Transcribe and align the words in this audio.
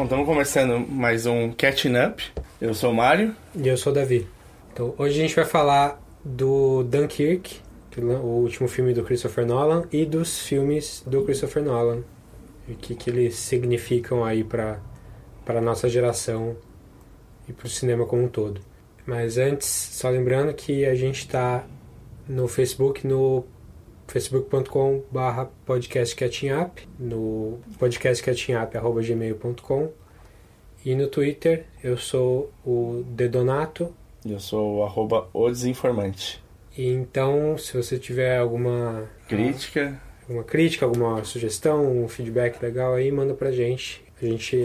Bom, 0.00 0.04
estamos 0.04 0.24
começando 0.24 0.78
mais 0.88 1.26
um 1.26 1.52
Catching 1.52 1.92
Up. 1.94 2.24
Eu 2.58 2.72
sou 2.72 2.90
o 2.90 2.94
Mário. 2.94 3.36
E 3.54 3.68
eu 3.68 3.76
sou 3.76 3.92
o 3.92 3.94
Davi. 3.94 4.26
Então, 4.72 4.94
hoje 4.96 5.18
a 5.18 5.22
gente 5.22 5.36
vai 5.36 5.44
falar 5.44 6.02
do 6.24 6.82
Dunkirk, 6.84 7.60
o 7.98 8.26
último 8.26 8.66
filme 8.66 8.94
do 8.94 9.04
Christopher 9.04 9.44
Nolan, 9.44 9.84
e 9.92 10.06
dos 10.06 10.38
filmes 10.38 11.04
do 11.06 11.22
Christopher 11.22 11.62
Nolan. 11.62 12.02
E 12.66 12.72
o 12.72 12.76
que, 12.76 12.94
que 12.94 13.10
eles 13.10 13.34
significam 13.36 14.24
aí 14.24 14.42
para 14.42 14.80
a 15.46 15.60
nossa 15.60 15.86
geração 15.86 16.56
e 17.46 17.52
para 17.52 17.66
o 17.66 17.68
cinema 17.68 18.06
como 18.06 18.22
um 18.22 18.28
todo. 18.28 18.62
Mas 19.04 19.36
antes, 19.36 19.68
só 19.68 20.08
lembrando 20.08 20.54
que 20.54 20.86
a 20.86 20.94
gente 20.94 21.18
está 21.18 21.66
no 22.26 22.48
Facebook, 22.48 23.06
no 23.06 23.44
facebook.com 24.10 25.02
barra 25.10 25.50
podcastcatchingup, 25.64 26.86
no 26.98 27.58
podcastcatchingup.gmail.com 27.78 29.92
e 30.84 30.94
no 30.96 31.06
Twitter 31.06 31.64
eu 31.82 31.96
sou 31.96 32.52
o 32.66 33.02
Dedonato. 33.06 33.94
E 34.24 34.32
eu 34.32 34.40
sou 34.40 34.78
o 34.78 34.82
arroba 34.82 35.28
o 35.32 35.48
desinformante. 35.48 36.42
E 36.76 36.88
então, 36.88 37.56
se 37.56 37.76
você 37.76 37.96
tiver 37.98 38.38
alguma... 38.38 39.08
Crítica. 39.28 39.96
Ah, 39.96 40.00
alguma 40.22 40.42
crítica, 40.42 40.84
alguma 40.84 41.22
sugestão, 41.24 42.04
um 42.04 42.08
feedback 42.08 42.60
legal 42.60 42.94
aí, 42.94 43.12
manda 43.12 43.34
pra 43.34 43.52
gente. 43.52 44.02
A 44.20 44.26
gente 44.26 44.56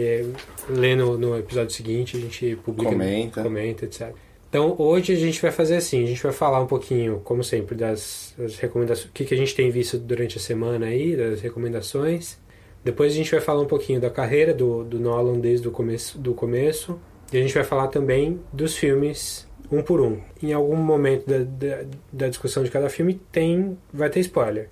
lê 0.68 0.96
no, 0.96 1.16
no 1.16 1.38
episódio 1.38 1.72
seguinte, 1.74 2.16
a 2.16 2.20
gente 2.20 2.56
publica, 2.56 2.90
comenta, 2.90 3.42
comenta 3.42 3.84
etc. 3.84 4.12
Então 4.48 4.74
hoje 4.78 5.12
a 5.12 5.16
gente 5.16 5.40
vai 5.42 5.50
fazer 5.50 5.76
assim, 5.76 6.04
a 6.04 6.06
gente 6.06 6.22
vai 6.22 6.32
falar 6.32 6.60
um 6.60 6.66
pouquinho, 6.66 7.20
como 7.24 7.42
sempre, 7.42 7.74
das, 7.74 8.34
das 8.38 8.56
recomendações, 8.56 9.08
o 9.08 9.12
que, 9.12 9.24
que 9.24 9.34
a 9.34 9.36
gente 9.36 9.54
tem 9.54 9.70
visto 9.70 9.98
durante 9.98 10.38
a 10.38 10.40
semana 10.40 10.86
aí, 10.86 11.16
das 11.16 11.40
recomendações. 11.40 12.38
Depois 12.84 13.12
a 13.12 13.16
gente 13.16 13.30
vai 13.30 13.40
falar 13.40 13.60
um 13.60 13.66
pouquinho 13.66 14.00
da 14.00 14.08
carreira 14.08 14.54
do, 14.54 14.84
do 14.84 15.00
Nolan 15.00 15.40
desde 15.40 15.66
o 15.66 15.72
começo, 15.72 16.18
do 16.18 16.32
começo. 16.34 16.98
E 17.32 17.36
a 17.36 17.40
gente 17.40 17.52
vai 17.52 17.64
falar 17.64 17.88
também 17.88 18.40
dos 18.52 18.76
filmes 18.76 19.48
um 19.72 19.82
por 19.82 20.00
um. 20.00 20.20
Em 20.40 20.52
algum 20.52 20.76
momento 20.76 21.26
da, 21.26 21.38
da, 21.38 21.84
da 22.12 22.28
discussão 22.28 22.62
de 22.62 22.70
cada 22.70 22.88
filme 22.88 23.20
tem 23.32 23.76
vai 23.92 24.08
ter 24.08 24.20
spoiler. 24.20 24.68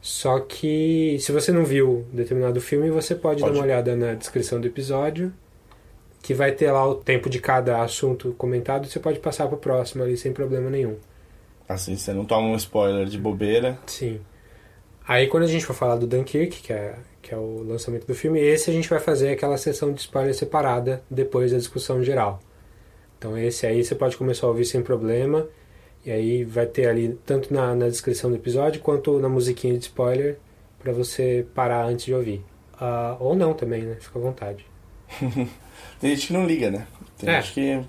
Só 0.00 0.38
que 0.38 1.16
se 1.18 1.32
você 1.32 1.50
não 1.50 1.64
viu 1.64 2.06
determinado 2.12 2.60
filme, 2.60 2.88
você 2.88 3.16
pode, 3.16 3.40
pode. 3.40 3.52
dar 3.52 3.58
uma 3.58 3.64
olhada 3.64 3.96
na 3.96 4.14
descrição 4.14 4.60
do 4.60 4.68
episódio 4.68 5.32
que 6.28 6.34
vai 6.34 6.52
ter 6.52 6.70
lá 6.70 6.86
o 6.86 6.94
tempo 6.94 7.30
de 7.30 7.40
cada 7.40 7.82
assunto 7.82 8.34
comentado, 8.34 8.86
você 8.86 9.00
pode 9.00 9.18
passar 9.18 9.46
para 9.46 9.56
o 9.56 9.58
próximo 9.58 10.02
ali 10.04 10.14
sem 10.14 10.30
problema 10.30 10.68
nenhum. 10.68 10.98
Assim, 11.66 11.96
você 11.96 12.12
não 12.12 12.26
toma 12.26 12.48
um 12.48 12.56
spoiler 12.56 13.06
de 13.06 13.16
bobeira. 13.16 13.78
Sim. 13.86 14.20
Aí 15.06 15.26
quando 15.26 15.44
a 15.44 15.46
gente 15.46 15.64
for 15.64 15.72
falar 15.72 15.96
do 15.96 16.06
Dunkirk, 16.06 16.60
que 16.60 16.70
é, 16.70 16.96
que 17.22 17.32
é 17.32 17.36
o 17.38 17.62
lançamento 17.62 18.06
do 18.06 18.14
filme, 18.14 18.38
esse 18.40 18.68
a 18.68 18.74
gente 18.74 18.90
vai 18.90 18.98
fazer 18.98 19.30
aquela 19.30 19.56
sessão 19.56 19.90
de 19.90 20.00
spoiler 20.00 20.34
separada 20.34 21.02
depois 21.10 21.50
da 21.50 21.56
discussão 21.56 22.02
geral. 22.02 22.40
Então 23.16 23.38
esse 23.38 23.66
aí 23.66 23.82
você 23.82 23.94
pode 23.94 24.14
começar 24.18 24.46
a 24.46 24.50
ouvir 24.50 24.66
sem 24.66 24.82
problema. 24.82 25.46
E 26.04 26.10
aí 26.10 26.44
vai 26.44 26.66
ter 26.66 26.90
ali, 26.90 27.18
tanto 27.24 27.54
na, 27.54 27.74
na 27.74 27.88
descrição 27.88 28.28
do 28.28 28.36
episódio, 28.36 28.82
quanto 28.82 29.18
na 29.18 29.30
musiquinha 29.30 29.78
de 29.78 29.84
spoiler, 29.84 30.38
para 30.78 30.92
você 30.92 31.46
parar 31.54 31.86
antes 31.86 32.04
de 32.04 32.12
ouvir. 32.12 32.44
Uh, 32.74 33.16
ou 33.18 33.34
não 33.34 33.54
também, 33.54 33.84
né? 33.84 33.96
Fica 33.98 34.18
à 34.18 34.22
vontade. 34.22 34.66
Tem 36.00 36.10
gente 36.10 36.28
que 36.28 36.32
não 36.32 36.46
liga, 36.46 36.70
né? 36.70 36.86
Tem 37.18 37.28
é. 37.28 37.42
gente 37.42 37.54
que, 37.54 37.80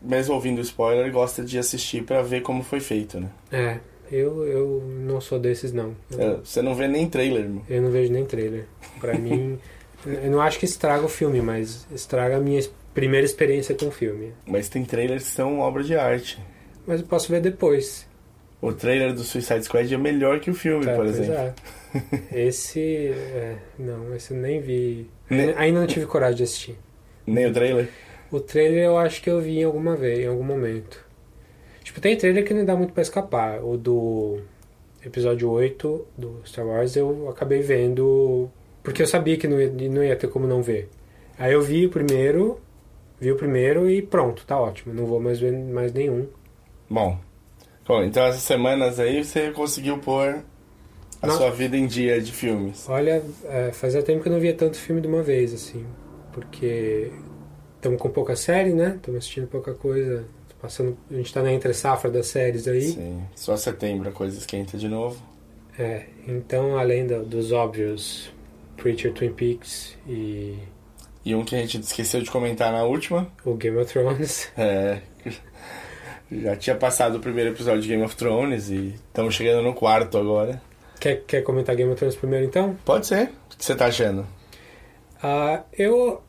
mesmo 0.00 0.34
ouvindo 0.34 0.60
spoiler, 0.60 1.10
gosta 1.10 1.42
de 1.42 1.58
assistir 1.58 2.04
para 2.04 2.22
ver 2.22 2.42
como 2.42 2.62
foi 2.62 2.80
feito, 2.80 3.20
né? 3.20 3.30
É, 3.50 3.78
eu, 4.10 4.44
eu 4.46 4.82
não 5.00 5.20
sou 5.20 5.38
desses, 5.38 5.72
não. 5.72 5.96
Eu, 6.10 6.20
é, 6.20 6.36
você 6.36 6.62
não 6.62 6.74
vê 6.74 6.86
nem 6.86 7.08
trailer, 7.08 7.44
irmão. 7.44 7.62
Eu 7.68 7.82
não 7.82 7.90
vejo 7.90 8.12
nem 8.12 8.24
trailer. 8.24 8.66
Pra 9.00 9.14
mim, 9.18 9.58
eu 10.04 10.30
não 10.30 10.40
acho 10.40 10.58
que 10.58 10.64
estraga 10.64 11.04
o 11.04 11.08
filme, 11.08 11.40
mas 11.40 11.86
estraga 11.92 12.36
a 12.36 12.40
minha 12.40 12.60
primeira 12.94 13.24
experiência 13.24 13.74
com 13.74 13.86
o 13.86 13.90
filme. 13.90 14.32
Mas 14.46 14.68
tem 14.68 14.84
trailers 14.84 15.24
que 15.24 15.30
são 15.30 15.58
obra 15.60 15.82
de 15.82 15.96
arte. 15.96 16.38
Mas 16.86 17.00
eu 17.00 17.06
posso 17.06 17.30
ver 17.30 17.40
depois. 17.40 18.06
O 18.60 18.72
trailer 18.72 19.12
do 19.12 19.22
Suicide 19.22 19.64
Squad 19.64 19.92
é 19.92 19.98
melhor 19.98 20.40
que 20.40 20.50
o 20.50 20.54
filme, 20.54 20.84
tá, 20.84 20.94
por 20.94 21.06
exemplo. 21.06 21.34
É. 21.34 21.54
Esse. 22.32 23.08
É, 23.08 23.56
não, 23.78 24.14
esse 24.14 24.32
eu 24.32 24.36
nem 24.38 24.60
vi. 24.60 25.10
Nem... 25.28 25.54
Ainda 25.56 25.80
não 25.80 25.86
tive 25.86 26.06
coragem 26.06 26.36
de 26.36 26.42
assistir. 26.44 26.78
Nem 27.26 27.46
o 27.46 27.52
trailer? 27.52 27.88
O 28.30 28.40
trailer 28.40 28.84
eu 28.84 28.98
acho 28.98 29.20
que 29.22 29.30
eu 29.30 29.40
vi 29.40 29.58
em 29.58 29.64
alguma 29.64 29.96
vez, 29.96 30.20
em 30.20 30.26
algum 30.26 30.44
momento. 30.44 31.04
Tipo, 31.82 32.00
tem 32.00 32.16
trailer 32.16 32.44
que 32.44 32.54
não 32.54 32.64
dá 32.64 32.76
muito 32.76 32.92
para 32.92 33.02
escapar. 33.02 33.64
O 33.64 33.76
do 33.76 34.38
episódio 35.04 35.50
8 35.50 36.06
do 36.16 36.40
Star 36.44 36.66
Wars 36.66 36.96
eu 36.96 37.28
acabei 37.28 37.62
vendo 37.62 38.50
porque 38.82 39.02
eu 39.02 39.06
sabia 39.06 39.36
que 39.36 39.46
não 39.48 39.60
ia, 39.60 39.70
não 39.88 40.02
ia 40.02 40.16
ter 40.16 40.28
como 40.28 40.46
não 40.46 40.62
ver. 40.62 40.88
Aí 41.38 41.52
eu 41.52 41.62
vi 41.62 41.86
o 41.86 41.90
primeiro, 41.90 42.60
vi 43.20 43.30
o 43.30 43.36
primeiro 43.36 43.88
e 43.90 44.02
pronto, 44.02 44.44
tá 44.46 44.58
ótimo. 44.58 44.94
Não 44.94 45.06
vou 45.06 45.20
mais 45.20 45.38
ver 45.38 45.52
mais 45.52 45.92
nenhum. 45.92 46.26
Bom, 46.88 47.18
Bom 47.86 48.02
então 48.02 48.24
essas 48.24 48.42
semanas 48.42 48.98
aí 49.00 49.24
você 49.24 49.50
conseguiu 49.50 49.98
pôr 49.98 50.42
a 51.22 51.26
Nossa. 51.26 51.38
sua 51.38 51.50
vida 51.50 51.76
em 51.76 51.86
dia 51.86 52.20
de 52.20 52.32
filmes. 52.32 52.88
Olha, 52.88 53.22
é, 53.44 53.72
fazia 53.72 54.02
tempo 54.02 54.22
que 54.22 54.28
eu 54.28 54.32
não 54.32 54.40
via 54.40 54.54
tanto 54.54 54.76
filme 54.76 55.00
de 55.00 55.08
uma 55.08 55.22
vez, 55.22 55.54
assim 55.54 55.84
porque 56.36 57.10
estamos 57.76 57.98
com 57.98 58.10
pouca 58.10 58.36
série, 58.36 58.74
né? 58.74 58.96
Estamos 58.96 59.18
assistindo 59.18 59.46
pouca 59.46 59.72
coisa. 59.72 60.26
Passando, 60.60 60.96
a 61.10 61.14
gente 61.14 61.26
está 61.26 61.42
na 61.42 61.52
entre 61.52 61.72
safra 61.72 62.10
das 62.10 62.26
séries 62.26 62.68
aí. 62.68 62.82
Sim, 62.82 63.22
só 63.34 63.56
setembro 63.56 64.08
a 64.10 64.12
coisa 64.12 64.36
esquenta 64.36 64.76
de 64.76 64.86
novo. 64.86 65.22
É, 65.78 66.06
então 66.28 66.78
além 66.78 67.06
do, 67.06 67.24
dos 67.24 67.52
óbvios 67.52 68.30
Preacher 68.76 69.12
Twin 69.14 69.32
Peaks 69.32 69.96
e. 70.06 70.58
E 71.24 71.34
um 71.34 71.44
que 71.44 71.56
a 71.56 71.58
gente 71.58 71.80
esqueceu 71.80 72.20
de 72.20 72.30
comentar 72.30 72.70
na 72.70 72.84
última. 72.84 73.26
O 73.44 73.54
Game 73.54 73.78
of 73.78 73.92
Thrones. 73.92 74.50
É. 74.56 75.00
Já 76.30 76.56
tinha 76.56 76.74
passado 76.74 77.16
o 77.16 77.20
primeiro 77.20 77.50
episódio 77.50 77.80
de 77.80 77.88
Game 77.88 78.02
of 78.02 78.16
Thrones 78.16 78.68
e 78.68 78.94
estamos 79.06 79.34
chegando 79.34 79.62
no 79.62 79.74
quarto 79.74 80.18
agora. 80.18 80.60
Quer, 80.98 81.22
quer 81.24 81.42
comentar 81.42 81.76
Game 81.76 81.90
of 81.90 81.98
Thrones 81.98 82.16
primeiro 82.16 82.44
então? 82.44 82.76
Pode 82.84 83.06
ser. 83.06 83.30
O 83.52 83.56
que 83.56 83.64
você 83.64 83.72
está 83.72 83.86
achando? 83.86 84.26
Uh, 85.22 85.62
eu 85.72 86.22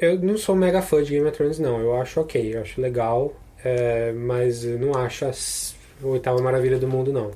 eu 0.00 0.18
não 0.18 0.36
sou 0.36 0.54
mega 0.54 0.82
fã 0.82 1.02
de 1.02 1.12
Game 1.12 1.26
of 1.26 1.36
Thrones, 1.36 1.58
não. 1.58 1.80
Eu 1.80 1.94
acho 1.94 2.20
ok, 2.20 2.56
eu 2.56 2.60
acho 2.60 2.80
legal, 2.80 3.34
é, 3.64 4.12
mas 4.12 4.64
eu 4.64 4.78
não 4.78 4.94
acho 4.94 5.24
a 5.24 5.32
oitava 6.02 6.40
maravilha 6.40 6.78
do 6.78 6.88
mundo, 6.88 7.12
não. 7.12 7.30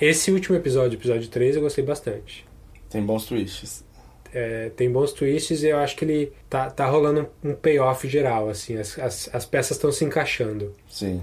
Esse 0.00 0.30
último 0.30 0.56
episódio, 0.56 0.96
episódio 0.96 1.28
3, 1.28 1.56
eu 1.56 1.62
gostei 1.62 1.84
bastante. 1.84 2.46
Tem 2.88 3.02
bons 3.02 3.26
twists. 3.26 3.84
É, 4.32 4.70
tem 4.70 4.90
bons 4.90 5.12
twists 5.12 5.62
e 5.62 5.68
eu 5.68 5.78
acho 5.78 5.96
que 5.96 6.04
ele 6.04 6.32
tá, 6.48 6.70
tá 6.70 6.86
rolando 6.86 7.28
um 7.42 7.54
payoff 7.54 8.08
geral, 8.08 8.48
assim. 8.48 8.76
As, 8.76 8.98
as, 8.98 9.30
as 9.32 9.44
peças 9.44 9.76
estão 9.76 9.90
se 9.90 10.04
encaixando. 10.04 10.72
Sim. 10.88 11.22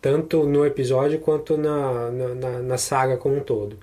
Tanto 0.00 0.44
no 0.44 0.64
episódio 0.66 1.18
quanto 1.20 1.56
na, 1.56 2.10
na, 2.10 2.34
na, 2.34 2.58
na 2.60 2.78
saga 2.78 3.16
como 3.16 3.36
um 3.36 3.40
todo. 3.40 3.78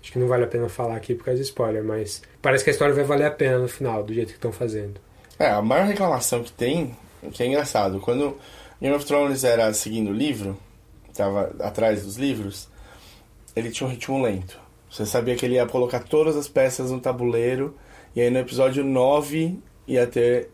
Acho 0.00 0.12
que 0.12 0.18
não 0.18 0.28
vale 0.28 0.44
a 0.44 0.46
pena 0.46 0.68
falar 0.68 0.96
aqui 0.96 1.14
por 1.14 1.24
causa 1.24 1.40
de 1.40 1.46
spoiler, 1.46 1.82
mas 1.82 2.22
parece 2.42 2.62
que 2.62 2.70
a 2.70 2.72
história 2.72 2.94
vai 2.94 3.04
valer 3.04 3.24
a 3.24 3.30
pena 3.30 3.58
no 3.58 3.68
final, 3.68 4.02
do 4.02 4.12
jeito 4.12 4.28
que 4.28 4.34
estão 4.34 4.52
fazendo. 4.52 5.00
É, 5.38 5.50
a 5.50 5.62
maior 5.62 5.86
reclamação 5.86 6.42
que 6.42 6.52
tem, 6.52 6.96
que 7.32 7.42
é 7.42 7.46
engraçado, 7.46 8.00
quando 8.00 8.38
Game 8.80 8.94
of 8.94 9.04
Thrones 9.04 9.44
era 9.44 9.72
seguindo 9.72 10.10
o 10.10 10.14
livro, 10.14 10.56
estava 11.08 11.52
atrás 11.60 12.04
dos 12.04 12.16
livros, 12.16 12.68
ele 13.54 13.70
tinha 13.70 13.86
um 13.86 13.90
ritmo 13.90 14.22
lento. 14.22 14.58
Você 14.90 15.04
sabia 15.04 15.34
que 15.34 15.44
ele 15.44 15.54
ia 15.54 15.66
colocar 15.66 16.00
todas 16.00 16.36
as 16.36 16.48
peças 16.48 16.90
no 16.90 17.00
tabuleiro, 17.00 17.76
e 18.14 18.20
aí 18.20 18.30
no 18.30 18.38
episódio 18.38 18.84
9 18.84 19.58
ia 19.88 20.06
ter 20.06 20.50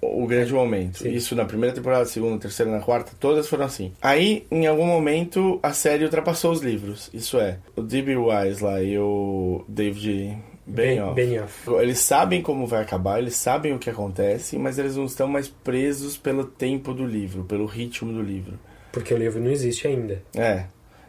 o 0.00 0.26
grande 0.26 0.52
momento. 0.52 0.98
Sim. 0.98 1.10
Isso 1.10 1.34
na 1.34 1.44
primeira 1.44 1.74
temporada, 1.74 2.04
segunda, 2.06 2.38
terceira, 2.38 2.70
na 2.70 2.80
quarta, 2.80 3.12
todas 3.18 3.48
foram 3.48 3.64
assim. 3.64 3.92
Aí, 4.00 4.46
em 4.50 4.66
algum 4.66 4.86
momento, 4.86 5.58
a 5.62 5.72
série 5.72 6.04
ultrapassou 6.04 6.52
os 6.52 6.60
livros. 6.60 7.10
Isso 7.12 7.38
é, 7.38 7.58
o 7.74 7.82
D.B. 7.82 8.16
Wise 8.16 8.62
lá 8.62 8.82
e 8.82 8.98
o 8.98 9.64
David 9.68 10.38
Benioff. 10.66 11.14
Benioff. 11.14 11.70
Eles 11.80 12.00
sabem 12.00 12.42
como 12.42 12.66
vai 12.66 12.82
acabar, 12.82 13.20
eles 13.20 13.36
sabem 13.36 13.72
o 13.72 13.78
que 13.78 13.88
acontece, 13.88 14.58
mas 14.58 14.78
eles 14.78 14.96
não 14.96 15.04
estão 15.04 15.28
mais 15.28 15.48
presos 15.48 16.16
pelo 16.16 16.44
tempo 16.44 16.92
do 16.92 17.06
livro, 17.06 17.44
pelo 17.44 17.66
ritmo 17.66 18.12
do 18.12 18.20
livro. 18.20 18.58
Porque 18.90 19.14
o 19.14 19.16
livro 19.16 19.40
não 19.40 19.50
existe 19.50 19.86
ainda. 19.86 20.22
É. 20.34 20.64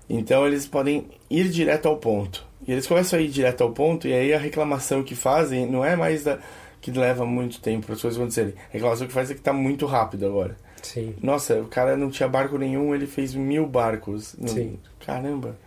Então 0.10 0.46
eles 0.46 0.68
podem 0.68 1.08
ir 1.30 1.50
direto 1.50 1.88
ao 1.88 1.98
ponto. 1.98 2.46
E 2.68 2.72
eles 2.72 2.86
começam 2.86 3.18
a 3.18 3.22
ir 3.22 3.30
direto 3.30 3.64
ao 3.64 3.72
ponto, 3.72 4.08
e 4.08 4.14
aí 4.14 4.34
a 4.34 4.38
reclamação 4.38 5.02
que 5.02 5.16
fazem 5.16 5.66
não 5.66 5.84
é 5.84 5.96
mais 5.96 6.24
da, 6.24 6.38
que 6.82 6.92
leva 6.92 7.26
muito 7.26 7.60
tempo 7.60 7.86
para 7.86 7.96
as 7.96 8.02
coisas 8.02 8.20
acontecerem. 8.20 8.54
A 8.70 8.74
reclamação 8.74 9.08
que 9.08 9.14
faz 9.14 9.32
é 9.32 9.34
que 9.34 9.40
está 9.40 9.54
muito 9.54 9.86
rápido 9.86 10.26
agora. 10.26 10.56
Sim. 10.84 11.16
Nossa, 11.22 11.60
o 11.60 11.66
cara 11.66 11.98
não 11.98 12.10
tinha 12.10 12.30
barco 12.30 12.58
nenhum, 12.58 12.94
ele 12.94 13.08
fez 13.08 13.34
mil 13.34 13.66
barcos. 13.66 14.36
Sim. 14.46 14.78
Caramba. 15.06 15.58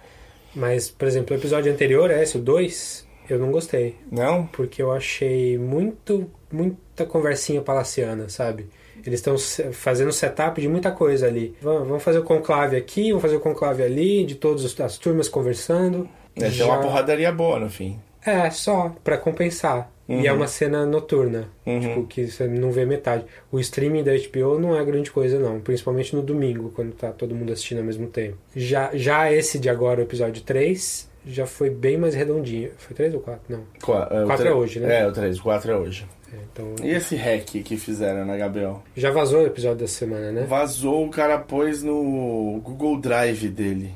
Mas, 0.55 0.91
por 0.91 1.07
exemplo, 1.07 1.35
o 1.35 1.39
episódio 1.39 1.73
anterior, 1.73 2.11
esse, 2.11 2.37
o 2.37 2.41
2, 2.41 3.07
eu 3.33 3.39
não 3.39 3.51
gostei. 3.51 3.97
Não? 4.11 4.47
Porque 4.47 4.83
eu 4.83 4.93
achei 4.93 5.57
muito, 5.59 6.31
muita 6.53 7.05
conversinha 7.07 7.61
palaciana, 7.61 8.29
sabe? 8.29 8.67
Eles 9.07 9.21
estão 9.21 9.37
fazendo 9.73 10.13
setup 10.13 10.61
de 10.61 10.69
muita 10.69 10.91
coisa 10.91 11.27
ali. 11.27 11.55
Vamos 11.63 12.03
fazer 12.03 12.19
o 12.19 12.23
conclave 12.23 12.77
aqui, 12.77 13.09
vamos 13.09 13.23
fazer 13.23 13.37
o 13.37 13.41
conclave 13.41 13.83
ali, 13.83 14.25
de 14.25 14.35
todas 14.35 14.79
as 14.81 14.99
turmas 14.99 15.29
conversando. 15.29 16.09
É, 16.37 16.51
já... 16.51 16.67
Uma 16.67 16.81
porradaria 16.81 17.33
boa 17.33 17.59
no 17.59 17.71
fim. 17.71 17.99
É, 18.25 18.51
só, 18.51 18.95
para 19.03 19.17
compensar. 19.17 19.91
E 20.07 20.27
é 20.27 20.33
uma 20.33 20.49
cena 20.49 20.85
noturna, 20.85 21.49
Uhum. 21.65 21.79
tipo, 21.81 22.05
que 22.05 22.27
você 22.27 22.47
não 22.49 22.73
vê 22.73 22.85
metade. 22.85 23.25
O 23.51 23.61
streaming 23.61 24.03
da 24.03 24.11
HBO 24.13 24.59
não 24.59 24.77
é 24.77 24.85
grande 24.85 25.09
coisa, 25.11 25.39
não. 25.39 25.61
Principalmente 25.61 26.17
no 26.17 26.21
domingo, 26.21 26.73
quando 26.75 26.93
tá 26.93 27.13
todo 27.13 27.33
mundo 27.33 27.53
assistindo 27.53 27.79
ao 27.79 27.85
mesmo 27.85 28.09
tempo. 28.09 28.37
Já, 28.55 28.91
já 28.93 29.33
esse 29.33 29.57
de 29.57 29.69
agora, 29.71 30.01
o 30.01 30.03
episódio 30.03 30.43
3, 30.43 31.09
já 31.27 31.47
foi 31.47 31.71
bem 31.71 31.97
mais 31.99 32.15
redondinho. 32.15 32.71
Foi 32.79 32.95
3 32.97 33.15
ou 33.15 33.21
4? 33.21 33.41
Não. 33.49 33.65
Qua- 33.83 34.09
é, 34.11 34.47
é 34.49 34.53
hoje, 34.55 34.81
né? 34.81 35.01
É, 35.03 35.07
o 35.07 35.13
3, 35.13 35.39
o 35.39 35.43
4 35.43 35.71
é 35.73 35.77
hoje. 35.77 36.07
É, 36.33 36.37
então, 36.53 36.75
E 36.83 36.91
esse 36.91 37.17
hack 37.17 37.45
que 37.63 37.77
fizeram 37.77 38.25
na 38.25 38.37
HBO? 38.49 38.83
já 38.97 39.11
vazou 39.11 39.43
o 39.43 39.47
episódio 39.47 39.79
dessa 39.79 39.95
semana, 39.99 40.31
né? 40.33 40.45
Vazou, 40.49 41.05
o 41.07 41.11
cara 41.11 41.39
pôs 41.39 41.83
no 41.83 42.61
Google 42.63 43.01
Drive 43.01 43.49
dele. 43.49 43.93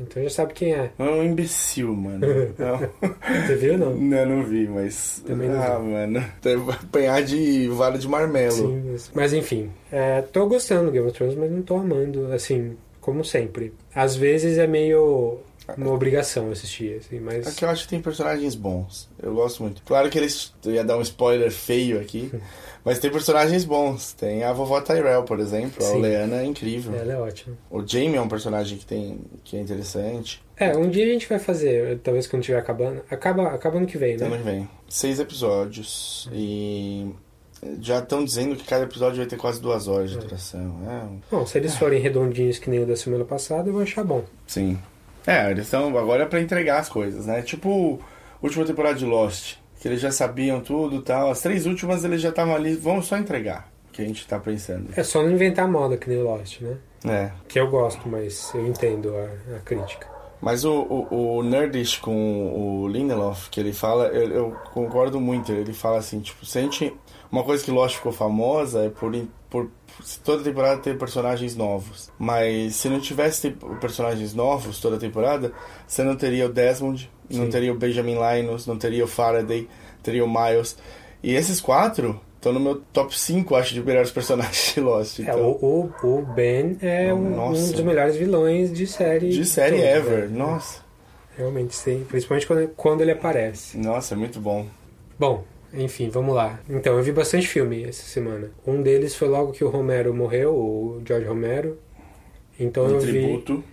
Então 0.00 0.22
já 0.22 0.30
sabe 0.30 0.54
quem 0.54 0.72
é. 0.72 0.90
É 0.98 1.02
um 1.02 1.22
imbecil, 1.22 1.94
mano. 1.94 2.20
Não, 2.58 2.78
Você 3.46 3.54
viu 3.56 3.74
ou 3.74 3.78
não? 3.78 3.94
não, 3.94 4.26
não 4.26 4.42
vi, 4.44 4.66
mas. 4.66 5.22
Também 5.26 5.50
não 5.50 5.62
ah, 5.62 5.78
mano. 5.78 6.24
Deve 6.40 6.70
apanhar 6.72 7.22
de 7.22 7.68
vara 7.68 7.98
de 7.98 8.08
marmelo. 8.08 8.50
Sim, 8.52 8.82
mas- 8.92 9.10
mas 9.14 9.32
enfim, 9.34 9.70
é, 9.92 10.22
tô 10.22 10.46
gostando 10.46 10.86
do 10.86 10.92
Game 10.92 11.06
of 11.06 11.14
Thrones, 11.14 11.36
mas 11.36 11.50
não 11.50 11.60
tô 11.60 11.76
amando, 11.76 12.32
assim, 12.32 12.78
como 12.98 13.22
sempre. 13.22 13.74
Às 13.94 14.16
vezes 14.16 14.56
é 14.56 14.66
meio 14.66 15.40
uma 15.76 15.92
obrigação 15.92 16.50
assistir, 16.50 16.98
assim, 16.98 17.20
mas 17.20 17.46
Aqui 17.46 17.64
eu 17.64 17.68
acho 17.68 17.84
que 17.84 17.88
tem 17.90 18.00
personagens 18.00 18.54
bons. 18.54 19.08
Eu 19.22 19.34
gosto 19.34 19.62
muito. 19.62 19.82
Claro 19.82 20.08
que 20.10 20.18
eles. 20.18 20.52
Eu 20.64 20.72
ia 20.74 20.84
dar 20.84 20.96
um 20.96 21.02
spoiler 21.02 21.50
feio 21.50 22.00
aqui. 22.00 22.30
Mas 22.82 22.98
tem 22.98 23.10
personagens 23.10 23.62
bons. 23.66 24.14
Tem 24.14 24.42
a 24.42 24.54
vovó 24.54 24.80
Tyrell, 24.80 25.24
por 25.24 25.38
exemplo. 25.38 25.84
A 25.84 25.88
Sim. 25.90 25.96
Oleana 25.98 26.40
é 26.40 26.46
incrível. 26.46 26.94
ela 26.94 27.12
é 27.12 27.16
ótima. 27.18 27.54
O 27.70 27.86
Jamie 27.86 28.16
é 28.16 28.20
um 28.22 28.26
personagem 28.28 28.78
que, 28.78 28.86
tem, 28.86 29.20
que 29.44 29.54
é 29.54 29.60
interessante. 29.60 30.42
É, 30.56 30.74
um 30.74 30.88
dia 30.88 31.04
a 31.04 31.08
gente 31.08 31.28
vai 31.28 31.38
fazer, 31.38 31.98
talvez 31.98 32.26
quando 32.26 32.40
estiver 32.40 32.58
acabando. 32.58 33.02
Acaba, 33.10 33.48
acaba 33.48 33.76
ano 33.76 33.86
que 33.86 33.98
vem, 33.98 34.14
Ano 34.14 34.30
né? 34.30 34.38
que 34.38 34.42
vem. 34.44 34.68
Seis 34.88 35.20
episódios. 35.20 36.26
E. 36.32 37.10
Já 37.82 37.98
estão 37.98 38.24
dizendo 38.24 38.56
que 38.56 38.64
cada 38.64 38.84
episódio 38.84 39.18
vai 39.18 39.26
ter 39.26 39.36
quase 39.36 39.60
duas 39.60 39.86
horas 39.86 40.10
de 40.12 40.16
duração. 40.18 40.78
É, 40.88 41.06
Bom, 41.30 41.44
se 41.44 41.58
eles 41.58 41.76
forem 41.76 42.00
redondinhos 42.00 42.58
que 42.58 42.70
nem 42.70 42.80
o 42.82 42.86
da 42.86 42.96
semana 42.96 43.26
passada, 43.26 43.68
eu 43.68 43.74
vou 43.74 43.82
achar 43.82 44.02
bom. 44.02 44.24
sim. 44.46 44.78
É, 45.26 45.50
eles 45.50 45.64
estão. 45.64 45.96
Agora 45.96 46.24
é 46.24 46.26
pra 46.26 46.40
entregar 46.40 46.78
as 46.78 46.88
coisas, 46.88 47.26
né? 47.26 47.42
Tipo, 47.42 48.00
última 48.42 48.64
temporada 48.64 48.98
de 48.98 49.04
Lost. 49.04 49.56
Que 49.80 49.88
eles 49.88 50.00
já 50.00 50.10
sabiam 50.10 50.60
tudo 50.60 50.96
e 50.96 51.02
tal. 51.02 51.30
As 51.30 51.40
três 51.40 51.66
últimas 51.66 52.04
eles 52.04 52.20
já 52.20 52.28
estavam 52.28 52.54
ali. 52.54 52.74
Vamos 52.74 53.06
só 53.06 53.16
entregar. 53.16 53.70
O 53.88 53.92
que 53.92 54.02
a 54.02 54.04
gente 54.04 54.26
tá 54.26 54.38
pensando. 54.38 54.90
É 54.96 55.02
só 55.02 55.22
não 55.22 55.30
inventar 55.30 55.66
moda 55.66 55.96
que 55.96 56.08
nem 56.08 56.22
Lost, 56.22 56.60
né? 56.60 56.76
É. 57.04 57.30
Que 57.48 57.58
eu 57.58 57.68
gosto, 57.68 58.08
mas 58.08 58.52
eu 58.54 58.66
entendo 58.66 59.14
a, 59.16 59.56
a 59.56 59.60
crítica. 59.60 60.06
Mas 60.40 60.64
o, 60.64 60.72
o, 60.72 61.38
o 61.38 61.42
Nerdish 61.42 61.96
com 61.96 62.82
o 62.82 62.88
Lindelof, 62.88 63.50
que 63.50 63.60
ele 63.60 63.72
fala, 63.72 64.06
eu, 64.06 64.30
eu 64.30 64.56
concordo 64.72 65.20
muito. 65.20 65.52
Ele 65.52 65.72
fala 65.72 65.98
assim, 65.98 66.20
tipo, 66.20 66.46
se 66.46 66.58
a 66.58 66.62
gente. 66.62 66.94
Uma 67.30 67.44
coisa 67.44 67.62
que 67.64 67.70
Lost 67.70 67.96
ficou 67.96 68.12
famosa 68.12 68.84
é 68.84 68.88
por 68.88 69.14
toda 70.24 70.42
temporada 70.44 70.80
ter 70.80 70.96
personagens 70.98 71.54
novos. 71.56 72.10
Mas 72.18 72.76
se 72.76 72.88
não 72.88 73.00
tivesse 73.00 73.50
personagens 73.80 74.34
novos 74.34 74.80
toda 74.80 74.98
temporada, 74.98 75.52
você 75.86 76.02
não 76.02 76.16
teria 76.16 76.46
o 76.46 76.48
Desmond, 76.48 77.10
não 77.30 77.44
Sim. 77.44 77.50
teria 77.50 77.72
o 77.72 77.76
Benjamin 77.76 78.16
Linus, 78.16 78.66
não 78.66 78.76
teria 78.76 79.04
o 79.04 79.08
Faraday, 79.08 79.68
teria 80.02 80.24
o 80.24 80.28
Miles. 80.28 80.76
E 81.22 81.34
esses 81.34 81.60
quatro 81.60 82.20
estão 82.36 82.52
no 82.52 82.60
meu 82.60 82.80
top 82.92 83.18
5, 83.18 83.54
acho, 83.54 83.74
de 83.74 83.82
melhores 83.82 84.10
personagens 84.10 84.72
de 84.74 84.80
Lost. 84.80 85.18
É, 85.18 85.22
Então, 85.22 85.40
o, 85.60 85.92
o, 86.02 86.18
o 86.18 86.22
Ben 86.22 86.78
é 86.80 87.12
um, 87.12 87.48
um 87.48 87.52
dos 87.52 87.80
melhores 87.82 88.16
vilões 88.16 88.72
de 88.72 88.86
série. 88.86 89.28
de 89.28 89.44
série 89.44 89.76
toda, 89.76 89.88
ever. 89.88 90.28
né? 90.30 90.38
Nossa. 90.38 90.80
Realmente, 91.36 91.74
sim. 91.76 92.04
Principalmente 92.08 92.46
quando, 92.46 92.68
quando 92.76 93.00
ele 93.02 93.12
aparece. 93.12 93.78
Nossa, 93.78 94.14
é 94.14 94.16
muito 94.16 94.40
bom. 94.40 94.66
Bom, 95.18 95.44
enfim, 95.74 96.08
vamos 96.08 96.34
lá. 96.34 96.60
Então, 96.68 96.96
eu 96.96 97.02
vi 97.02 97.12
bastante 97.12 97.46
filme 97.46 97.84
essa 97.84 98.02
semana. 98.02 98.50
Um 98.66 98.82
deles 98.82 99.14
foi 99.14 99.28
logo 99.28 99.52
que 99.52 99.64
o 99.64 99.68
Romero 99.68 100.12
morreu, 100.14 100.54
o 100.54 101.02
George 101.06 101.26
Romero. 101.26 101.78
Então 102.58 102.84
Um 102.86 102.90
eu 102.90 103.00
vi. 103.00 103.12
tributo. 103.12 103.64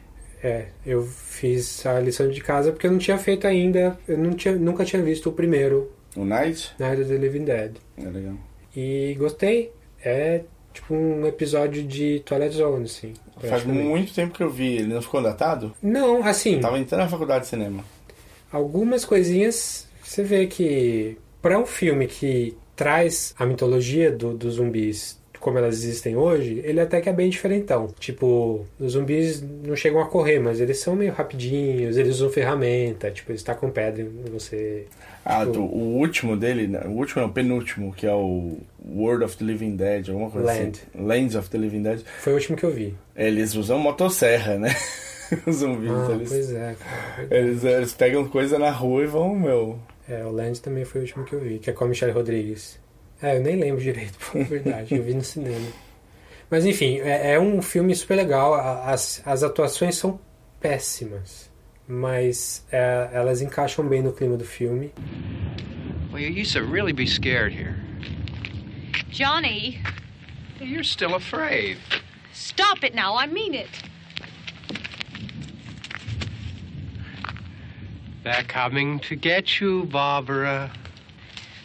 É, 0.42 0.68
eu 0.86 1.04
fiz 1.04 1.86
a 1.86 2.00
lição 2.00 2.30
de 2.30 2.40
casa 2.42 2.72
porque 2.72 2.86
eu 2.88 2.92
não 2.92 3.00
tinha 3.00 3.18
feito 3.18 3.48
ainda. 3.48 3.98
Eu 4.08 4.18
não 4.18 4.32
tinha, 4.34 4.56
nunca 4.56 4.86
tinha 4.86 5.02
visto 5.02 5.30
o 5.30 5.32
primeiro, 5.34 5.92
O 6.16 6.24
Night? 6.24 6.74
Night 6.80 7.02
of 7.02 7.10
the 7.12 7.18
Living 7.18 7.44
Dead. 7.44 7.76
É 7.98 8.06
legal. 8.10 8.36
E 8.76 9.16
gostei. 9.20 9.72
É 10.04 10.44
tipo 10.74 10.94
um 10.94 11.26
episódio 11.26 11.84
de 11.84 12.20
Twilight 12.24 12.56
Zone, 12.56 12.86
assim. 12.86 13.14
Faz 13.50 13.66
muito 13.66 14.14
tempo 14.14 14.34
que 14.36 14.44
eu 14.44 14.50
vi. 14.50 14.78
Ele 14.78 14.94
não 14.94 15.02
ficou 15.02 15.22
datado? 15.24 15.74
Não, 15.82 16.24
assim. 16.24 16.60
Tava 16.60 16.78
entrando 16.80 17.02
na 17.02 17.10
faculdade 17.10 17.44
de 17.46 17.50
cinema. 17.50 17.84
algumas 18.52 19.04
coisinhas 19.04 19.88
você 20.04 20.24
vê 20.24 20.46
que 20.48 21.18
para 21.42 21.58
um 21.60 21.66
filme 21.66 22.08
que 22.08 22.56
traz 22.76 23.34
a 23.38 23.46
mitologia 23.46 24.12
do, 24.12 24.34
dos 24.34 24.56
zumbis 24.56 25.18
como 25.40 25.60
elas 25.60 25.76
existem 25.76 26.16
hoje, 26.16 26.62
ele 26.66 26.80
até 26.80 27.00
que 27.00 27.08
é 27.08 27.14
bem 27.14 27.30
diferentão. 27.30 27.88
Tipo, 28.00 28.66
os 28.80 28.94
zumbis 28.94 29.42
não 29.64 29.76
chegam 29.76 30.02
a 30.02 30.06
correr, 30.08 30.40
mas 30.40 30.60
eles 30.60 30.80
são 30.80 30.96
meio 30.96 31.14
rapidinhos, 31.14 31.96
eles 31.96 32.16
usam 32.16 32.30
ferramenta, 32.32 33.12
tipo, 33.12 33.32
eles 33.32 33.44
tacam 33.44 33.70
pedra 33.70 34.02
em 34.02 34.32
você. 34.32 34.86
Ah, 35.24 35.46
Tipo- 35.46 35.60
o 35.60 35.98
último 36.00 36.36
dele, 36.36 36.68
né? 36.68 36.82
o 36.86 36.90
último 36.90 37.22
não, 37.22 37.30
o 37.30 37.34
penúltimo, 37.34 37.94
que 37.94 38.08
é 38.08 38.14
o 38.14 38.58
World 38.90 39.26
of 39.26 39.38
the 39.38 39.46
Living 39.46 39.76
Dead, 39.76 40.10
alguma 40.10 40.30
coisa 40.30 40.48
Land. 40.48 40.82
assim. 40.94 41.06
Lands 41.06 41.36
of 41.36 41.50
the 41.50 41.58
Living 41.58 41.84
Dead. 41.84 42.02
Foi 42.20 42.34
o 42.34 42.36
último 42.36 42.58
que 42.58 42.64
eu 42.64 42.72
vi. 42.72 42.96
Eles 43.16 43.54
usam 43.56 43.78
motosserra, 43.78 44.58
né? 44.58 44.76
Os 45.46 45.58
zumbis. 45.58 45.92
Ah, 45.92 46.12
eles, 46.14 46.30
pois 46.30 46.52
é, 46.54 46.76
cara. 46.80 47.28
eles, 47.30 47.64
eles 47.64 47.94
pegam 47.94 48.28
coisa 48.28 48.58
na 48.58 48.72
rua 48.72 49.04
e 49.04 49.08
vão, 49.08 49.36
meu. 49.36 49.78
É, 50.08 50.24
o 50.26 50.32
Land 50.32 50.62
também 50.62 50.86
foi 50.86 51.02
o 51.02 51.04
último 51.04 51.26
que 51.26 51.34
eu 51.34 51.40
vi, 51.40 51.60
que 51.60 51.70
é 51.70 51.74
com 51.74 51.84
a 51.84 51.88
Michelle 51.88 52.14
Rodrigues. 52.14 52.80
É, 53.22 53.38
eu 53.38 53.42
nem 53.42 53.56
lembro 53.58 53.82
direito, 53.84 54.18
por 54.20 54.44
verdade, 54.44 54.96
eu 54.96 55.04
vi 55.04 55.14
no 55.14 55.24
cinema. 55.24 55.68
Mas 56.50 56.66
enfim, 56.66 57.00
é, 57.02 57.34
é 57.34 57.40
um 57.40 57.62
filme 57.62 57.94
super 57.96 58.16
legal, 58.16 58.54
as, 58.54 59.22
as 59.26 59.44
atuações 59.44 59.96
são 59.96 60.20
péssimas, 60.62 61.52
mas 61.88 62.66
é, 62.72 63.10
elas 63.12 63.42
encaixam 63.42 63.86
bem 63.86 64.02
no 64.02 64.14
clima 64.14 64.38
do 64.38 64.46
filme. 64.46 64.94
Well, 66.12 66.22
you 66.22 66.42
used 66.42 66.54
to 66.54 66.64
really 66.64 66.94
be 66.94 67.06
scared 67.06 67.54
here. 67.54 67.76
Johnny, 69.10 69.82
You're 70.60 70.84
still 70.84 71.16
afraid. 71.16 71.78
stop 72.34 72.84
it 72.84 72.96
now. 72.96 73.16
I 73.16 73.28
mean 73.28 73.54
it. 73.54 73.70
They're 78.28 78.44
coming 78.44 79.00
to 79.00 79.16
get 79.16 79.62
you, 79.62 79.86
Barbara. 79.86 80.70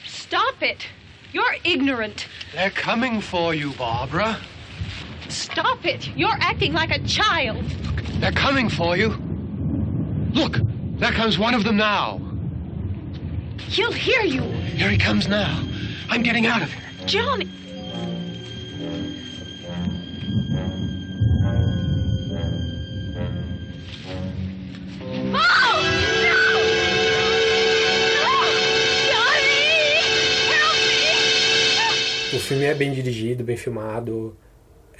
Stop 0.06 0.62
it. 0.62 0.86
You're 1.32 1.56
ignorant. 1.64 2.28
They're 2.54 2.70
coming 2.70 3.20
for 3.20 3.52
you, 3.52 3.72
Barbara. 3.72 4.38
Stop 5.28 5.84
it. 5.84 6.16
You're 6.16 6.38
acting 6.38 6.72
like 6.72 6.92
a 6.94 7.00
child. 7.00 7.64
They're 8.20 8.30
coming 8.30 8.68
for 8.68 8.96
you. 8.96 9.08
Look, 10.34 10.60
there 11.00 11.10
comes 11.10 11.36
one 11.36 11.54
of 11.54 11.64
them 11.64 11.78
now. 11.78 12.20
He'll 13.58 13.90
hear 13.90 14.22
you. 14.22 14.42
Here 14.42 14.88
he 14.88 14.98
comes 14.98 15.26
now. 15.26 15.64
I'm 16.10 16.22
getting 16.22 16.46
out 16.46 16.62
of 16.62 16.72
here. 16.72 17.06
Johnny. 17.06 17.50
É 32.72 32.74
bem 32.74 32.92
dirigido, 32.92 33.44
bem 33.44 33.56
filmado, 33.56 34.36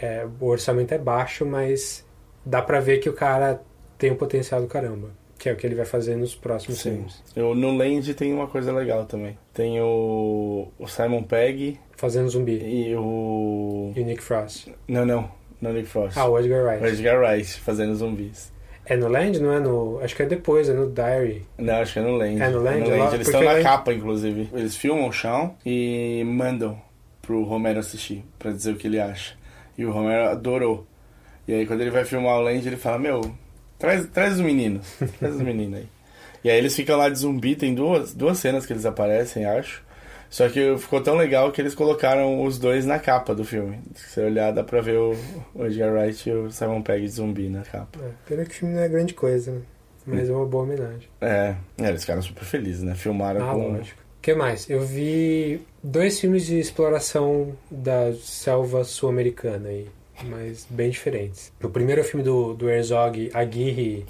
é, 0.00 0.26
o 0.40 0.46
orçamento 0.46 0.92
é 0.92 0.98
baixo, 0.98 1.44
mas 1.44 2.06
dá 2.44 2.60
pra 2.62 2.80
ver 2.80 2.98
que 2.98 3.08
o 3.08 3.12
cara 3.12 3.60
tem 3.98 4.10
um 4.10 4.16
potencial 4.16 4.60
do 4.60 4.66
caramba, 4.66 5.10
que 5.38 5.48
é 5.48 5.52
o 5.52 5.56
que 5.56 5.66
ele 5.66 5.74
vai 5.74 5.84
fazer 5.84 6.16
nos 6.16 6.34
próximos 6.34 6.78
Sim. 6.80 6.90
filmes. 6.90 7.22
Eu, 7.36 7.54
no 7.54 7.76
Land 7.76 8.14
tem 8.14 8.32
uma 8.32 8.46
coisa 8.46 8.72
legal 8.72 9.04
também. 9.06 9.36
Tem 9.54 9.80
o, 9.80 10.68
o 10.78 10.86
Simon 10.88 11.22
Pegg 11.22 11.78
Fazendo 11.96 12.28
zumbi. 12.28 12.58
e 12.58 12.94
o. 12.96 13.92
E 13.94 14.00
o 14.00 14.04
Nick 14.04 14.22
Frost. 14.22 14.68
Não, 14.88 15.04
não. 15.06 15.30
Não 15.60 15.72
Nick 15.72 15.86
Frost. 15.88 16.16
Ah, 16.18 16.26
o 16.26 16.36
Edgar 16.38 16.62
o 16.62 16.66
Wright. 16.66 16.84
Edgar 16.84 17.20
Wright 17.20 17.60
fazendo 17.60 17.94
zumbis. 17.94 18.50
É 18.84 18.96
no 18.96 19.06
Land, 19.06 19.38
não 19.40 19.52
é 19.52 19.60
no. 19.60 20.00
Acho 20.02 20.16
que 20.16 20.22
é 20.24 20.26
depois, 20.26 20.68
é 20.68 20.72
no 20.72 20.90
Diary. 20.90 21.46
Não, 21.56 21.74
acho 21.76 21.92
que 21.92 21.98
é 22.00 22.02
no 22.02 22.16
Land. 22.16 22.42
É 22.42 22.48
no 22.48 22.60
Land? 22.60 22.90
Lá- 22.90 22.96
Eles 22.96 23.04
porque 23.10 23.20
estão 23.22 23.44
na 23.44 23.52
lá- 23.52 23.62
capa, 23.62 23.92
inclusive. 23.92 24.48
Eles 24.52 24.74
filmam 24.76 25.06
o 25.06 25.12
chão 25.12 25.54
e 25.64 26.24
mandam 26.26 26.76
pro 27.22 27.42
Romero 27.44 27.78
assistir, 27.78 28.24
pra 28.38 28.50
dizer 28.52 28.72
o 28.72 28.76
que 28.76 28.86
ele 28.88 29.00
acha. 29.00 29.34
E 29.78 29.84
o 29.84 29.90
Romero 29.92 30.28
adorou. 30.28 30.86
E 31.48 31.54
aí, 31.54 31.66
quando 31.66 31.80
ele 31.80 31.90
vai 31.90 32.04
filmar 32.04 32.36
o 32.36 32.42
Land, 32.42 32.66
ele 32.66 32.76
fala: 32.76 32.98
Meu, 32.98 33.32
traz, 33.78 34.06
traz 34.08 34.34
os 34.34 34.40
meninos. 34.40 34.86
Traz 35.18 35.36
os 35.36 35.40
meninos 35.40 35.78
aí. 35.80 35.88
E 36.44 36.50
aí, 36.50 36.58
eles 36.58 36.74
ficam 36.76 36.96
lá 36.98 37.08
de 37.08 37.18
zumbi. 37.18 37.56
Tem 37.56 37.74
duas, 37.74 38.12
duas 38.14 38.38
cenas 38.38 38.66
que 38.66 38.72
eles 38.72 38.84
aparecem, 38.84 39.44
acho. 39.46 39.82
Só 40.28 40.48
que 40.48 40.76
ficou 40.78 41.00
tão 41.02 41.14
legal 41.14 41.52
que 41.52 41.60
eles 41.60 41.74
colocaram 41.74 42.42
os 42.44 42.58
dois 42.58 42.86
na 42.86 42.98
capa 42.98 43.34
do 43.34 43.44
filme. 43.44 43.80
Se 43.94 44.08
você 44.14 44.24
olhar, 44.24 44.50
dá 44.50 44.64
pra 44.64 44.80
ver 44.80 44.96
o, 44.98 45.14
o 45.54 45.66
Edgar 45.66 45.92
Wright 45.92 46.28
e 46.28 46.32
o 46.32 46.50
Simon 46.50 46.80
Pegg 46.80 47.02
de 47.04 47.08
zumbi 47.12 47.48
na 47.50 47.60
capa. 47.62 47.98
É, 48.02 48.10
pena 48.26 48.44
que 48.46 48.50
o 48.50 48.54
filme 48.54 48.74
não 48.74 48.82
é 48.82 48.88
grande 48.88 49.12
coisa, 49.12 49.52
né? 49.52 49.60
Mas 50.06 50.30
é 50.30 50.32
uma 50.32 50.46
boa 50.46 50.64
homenagem. 50.64 51.06
É, 51.20 51.54
é, 51.78 51.88
eles 51.88 52.00
ficaram 52.00 52.22
super 52.22 52.44
felizes, 52.44 52.82
né? 52.82 52.94
Filmaram 52.94 53.48
Ah, 53.48 53.52
com, 53.52 53.72
lógico. 53.76 54.00
que 54.22 54.34
mais? 54.34 54.68
Eu 54.70 54.80
vi 54.80 55.60
dois 55.82 56.20
filmes 56.20 56.46
de 56.46 56.58
exploração 56.58 57.54
da 57.70 58.12
selva 58.14 58.84
sul-americana 58.84 59.68
aí, 59.68 59.88
mas 60.24 60.66
bem 60.68 60.90
diferentes. 60.90 61.52
O 61.62 61.68
primeiro 61.68 62.00
é 62.00 62.04
o 62.04 62.06
filme 62.06 62.24
do, 62.24 62.54
do 62.54 62.70
Herzog, 62.70 63.30
Aguirre, 63.34 64.06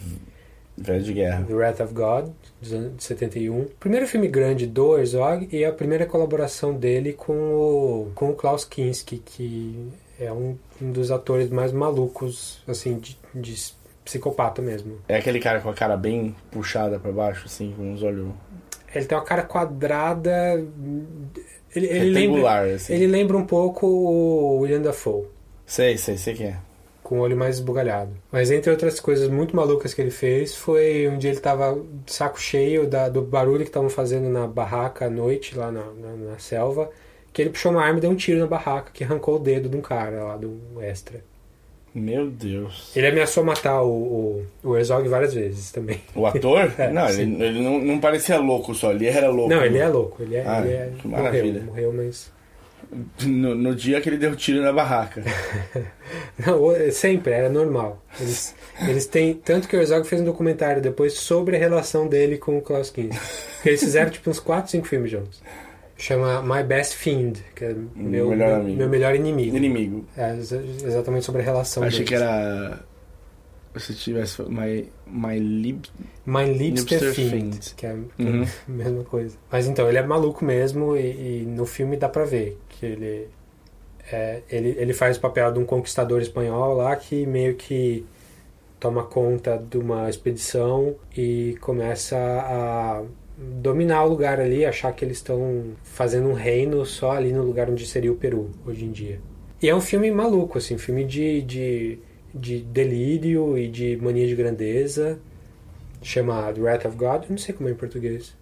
Velho 0.77 1.03
de 1.03 1.13
guerra. 1.13 1.45
The 1.45 1.55
Wrath 1.55 1.81
of 1.81 1.93
God, 1.93 2.31
de 2.61 2.91
71. 2.99 3.67
Primeiro 3.79 4.07
filme 4.07 4.27
grande 4.27 4.67
do 4.67 4.99
Herzog 4.99 5.49
e 5.53 5.65
a 5.65 5.73
primeira 5.73 6.07
colaboração 6.07 6.75
dele 6.75 7.13
com 7.13 7.33
o, 7.35 8.13
com 8.15 8.31
o 8.31 8.35
Klaus 8.35 8.65
Kinski, 8.65 9.19
que 9.19 9.91
é 10.19 10.33
um, 10.33 10.57
um 10.81 10.91
dos 10.91 11.11
atores 11.11 11.51
mais 11.51 11.73
malucos, 11.73 12.63
assim, 12.67 12.99
de, 12.99 13.19
de 13.35 13.55
psicopata 14.05 14.63
mesmo. 14.63 14.99
É 15.09 15.17
aquele 15.17 15.39
cara 15.39 15.61
com 15.61 15.69
a 15.69 15.75
cara 15.75 15.97
bem 15.97 16.35
puxada 16.51 16.99
pra 16.99 17.13
baixo, 17.13 17.45
assim, 17.47 17.73
com 17.77 17.93
os 17.93 18.03
olhos 18.03 18.33
Ele 18.95 19.05
tem 19.05 19.17
uma 19.17 19.25
cara 19.25 19.43
quadrada. 19.43 20.65
Ele, 21.75 21.87
ele 21.87 22.11
lembra, 22.11 22.75
assim. 22.75 22.93
ele 22.93 23.07
lembra 23.07 23.37
um 23.37 23.47
pouco 23.47 23.87
o 23.87 24.59
William 24.59 24.83
Dafoe. 24.83 25.25
Sei, 25.67 25.97
sei, 25.97 26.19
sei 26.19 26.35
quem 26.35 26.47
é. 26.49 26.57
com 27.03 27.19
o 27.19 27.21
olho 27.23 27.37
mais 27.37 27.57
esbugalhado. 27.57 28.13
Mas 28.31 28.51
entre 28.51 28.71
outras 28.71 29.01
coisas 29.01 29.29
muito 29.29 29.57
malucas 29.57 29.95
que 29.95 30.03
ele 30.03 30.11
fez, 30.11 30.55
foi 30.55 31.09
um 31.09 31.17
dia 31.17 31.31
ele 31.31 31.41
tava 31.41 31.81
de 32.05 32.13
saco 32.13 32.41
cheio 32.41 32.87
da, 32.87 33.09
do 33.09 33.23
barulho 33.23 33.61
que 33.61 33.71
estavam 33.71 33.89
fazendo 33.89 34.29
na 34.29 34.47
barraca 34.47 35.07
à 35.07 35.11
noite, 35.11 35.57
lá 35.57 35.73
na, 35.73 35.85
na, 35.93 36.17
na 36.17 36.39
selva, 36.39 36.91
que 37.33 37.41
ele 37.41 37.51
puxou 37.51 37.73
uma 37.73 37.83
arma 37.83 37.99
e 37.99 38.03
deu 38.03 38.11
um 38.11 38.17
tiro 38.17 38.39
na 38.39 38.47
barraca, 38.47 38.91
que 38.93 39.03
arrancou 39.03 39.37
o 39.37 39.39
dedo 39.39 39.69
de 39.69 39.77
um 39.77 39.81
cara 39.81 40.23
lá, 40.25 40.37
do 40.37 40.61
extra. 40.81 41.25
Meu 41.95 42.31
Deus. 42.31 42.91
Ele 42.97 43.07
ameaçou 43.09 43.45
matar 43.45 43.83
o, 43.83 43.89
o, 43.91 44.47
o 44.71 44.77
Herzog 44.77 45.07
várias 45.09 45.35
vezes 45.35 45.71
também. 45.71 46.01
O 46.15 46.27
ator? 46.27 46.73
É, 46.79 46.91
não, 46.91 47.09
sim. 47.09 47.23
ele, 47.35 47.45
ele 47.45 47.61
não, 47.63 47.79
não 47.79 48.01
parecia 48.01 48.39
louco 48.39 48.75
só, 48.75 48.93
ele 48.93 49.07
era 49.07 49.29
louco. 49.29 49.51
Não, 49.51 49.63
ele 49.65 49.79
é 49.79 49.89
louco, 49.89 50.23
ele 50.23 50.37
é, 50.37 50.45
Ah, 50.47 50.61
ele 50.61 50.73
é 50.73 50.93
que 50.99 51.07
maravilha. 51.09 51.61
morreu, 51.65 51.93
morreu, 51.93 52.07
mas 52.07 52.33
No, 53.27 53.55
no 53.55 53.75
dia 53.75 54.01
que 54.01 54.09
ele 54.09 54.17
deu 54.17 54.35
tiro 54.35 54.63
na 54.63 54.73
barraca. 54.73 55.23
Não, 56.47 56.61
sempre, 56.91 57.33
era 57.33 57.49
normal. 57.49 58.03
Eles, 58.21 58.55
eles 58.89 59.07
têm. 59.07 59.35
Tanto 59.35 59.69
que 59.69 59.77
o 59.77 59.81
Herzog 59.81 60.07
fez 60.07 60.21
um 60.21 60.25
documentário 60.25 60.81
depois 60.83 61.15
sobre 61.15 61.57
a 61.57 61.59
relação 61.59 62.09
dele 62.09 62.39
com 62.39 62.57
o 62.59 62.63
Klaus 62.63 62.91
Kinski. 62.91 63.19
Eles 63.65 63.81
fizeram 63.81 64.11
tipo 64.11 64.29
uns 64.31 64.41
4, 64.41 64.71
5 64.71 64.87
filmes 64.87 65.11
juntos. 65.11 65.43
Chama 66.03 66.43
My 66.43 66.65
Best 66.65 66.97
Fiend, 66.97 67.41
que 67.55 67.65
é 67.65 67.77
meu 67.95 68.31
melhor 68.31 68.61
meu, 68.65 68.75
meu 68.75 68.89
melhor 68.89 69.15
inimigo. 69.15 69.57
Inimigo. 69.57 70.05
É, 70.17 70.35
exa- 70.37 70.61
exatamente 70.85 71.25
sobre 71.25 71.43
a 71.43 71.45
relação 71.45 71.85
Achei 71.85 72.01
deles. 72.05 72.09
que 72.09 72.15
era. 72.17 72.81
Se 73.77 73.95
tivesse. 73.95 74.43
My, 74.43 74.91
my 75.07 75.39
Lib. 75.39 75.85
My 76.27 76.45
Liebster 76.45 76.99
Fiend, 77.15 77.31
Fiend. 77.31 77.75
que 77.77 77.87
é 77.87 77.91
que 78.17 78.23
é 78.23 78.25
Uhum. 78.27 78.43
a 78.43 78.47
mesma 78.71 79.05
coisa. 79.05 79.37
Mas 79.51 79.67
então, 79.69 79.89
ele 79.89 79.97
é 79.99 80.03
maluco 80.03 80.45
mesmo 80.45 80.97
e, 80.97 81.43
e 81.43 81.47
no 81.47 81.65
filme 81.65 81.97
dá 81.97 82.09
pra 82.09 82.25
ver 82.25 82.59
que 82.69 82.85
ele, 82.85 83.29
é, 84.11 84.43
ele 84.51 84.75
ele 84.79 84.93
faz 84.93 85.17
o 85.17 85.21
papel 85.21 85.53
de 85.53 85.61
um 85.61 85.65
conquistador 85.65 86.21
espanhol 86.21 86.75
lá 86.79 86.97
que 86.97 87.25
meio 87.27 87.55
que 87.55 88.05
toma 88.81 89.05
conta 89.05 89.57
de 89.71 89.79
uma 89.79 90.11
expedição 90.11 90.97
e 91.17 91.57
começa 91.61 92.17
a 92.19 93.03
dominar 93.61 94.05
o 94.05 94.09
lugar 94.09 94.41
ali, 94.41 94.65
achar 94.65 94.93
que 94.93 95.05
eles 95.05 95.19
estão 95.19 95.65
fazendo 95.83 96.29
um 96.29 96.33
reino 96.35 96.85
só 96.87 97.13
ali 97.13 97.33
no 97.33 97.43
lugar 97.43 97.69
onde 97.71 97.87
seria 97.87 98.13
o 98.13 98.17
Peru 98.17 98.51
hoje 98.67 98.85
em 98.85 98.91
dia. 98.93 99.21
E 99.63 99.69
é 99.69 99.75
um 99.75 99.81
filme 99.81 100.11
maluco, 100.11 100.59
assim, 100.59 100.75
um 100.75 100.79
filme 100.79 101.05
de, 101.05 101.43
de, 101.43 101.99
de 102.35 102.59
delírio 102.61 103.57
e 103.57 103.69
de 103.69 103.97
mania 103.97 104.27
de 104.27 104.35
grandeza. 104.35 105.19
Chama 106.03 106.53
The 106.53 106.61
Wrath 106.61 106.85
of 106.87 106.97
God, 106.97 107.23
eu 107.25 107.31
não 107.31 107.39
sei 107.39 107.55
como 107.55 107.69
é 107.69 107.73
em 107.73 107.77
português. 107.77 108.35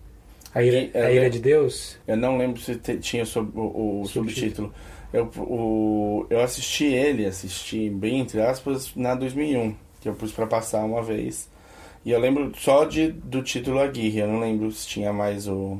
A 0.54 0.62
ira, 0.62 0.78
E, 0.78 0.90
é, 0.94 1.02
a 1.04 1.12
ira 1.12 1.24
né? 1.24 1.28
de 1.28 1.38
Deus? 1.38 1.98
Eu 2.06 2.16
não 2.16 2.38
lembro 2.38 2.58
se 2.60 2.74
te- 2.76 2.96
tinha 2.98 3.24
sob- 3.26 3.52
o, 3.54 4.00
o 4.02 4.06
Subtítulo. 4.06 4.72
subtítulo. 4.72 4.74
Eu, 5.12 5.24
o, 5.42 6.26
eu 6.30 6.40
assisti 6.40 6.84
ele, 6.86 7.26
assisti 7.26 7.90
bem 7.90 8.20
entre 8.20 8.40
aspas, 8.40 8.94
na 8.96 9.14
2001, 9.14 9.74
que 10.00 10.08
eu 10.08 10.14
pus 10.14 10.32
pra 10.32 10.46
passar 10.46 10.84
uma 10.84 11.02
vez. 11.02 11.49
E 12.04 12.10
eu 12.12 12.18
lembro 12.18 12.52
só 12.56 12.84
de, 12.84 13.12
do 13.12 13.42
título 13.42 13.78
Aguirre, 13.80 14.20
eu 14.20 14.28
não 14.28 14.40
lembro 14.40 14.70
se 14.72 14.86
tinha 14.86 15.12
mais 15.12 15.46
o. 15.46 15.78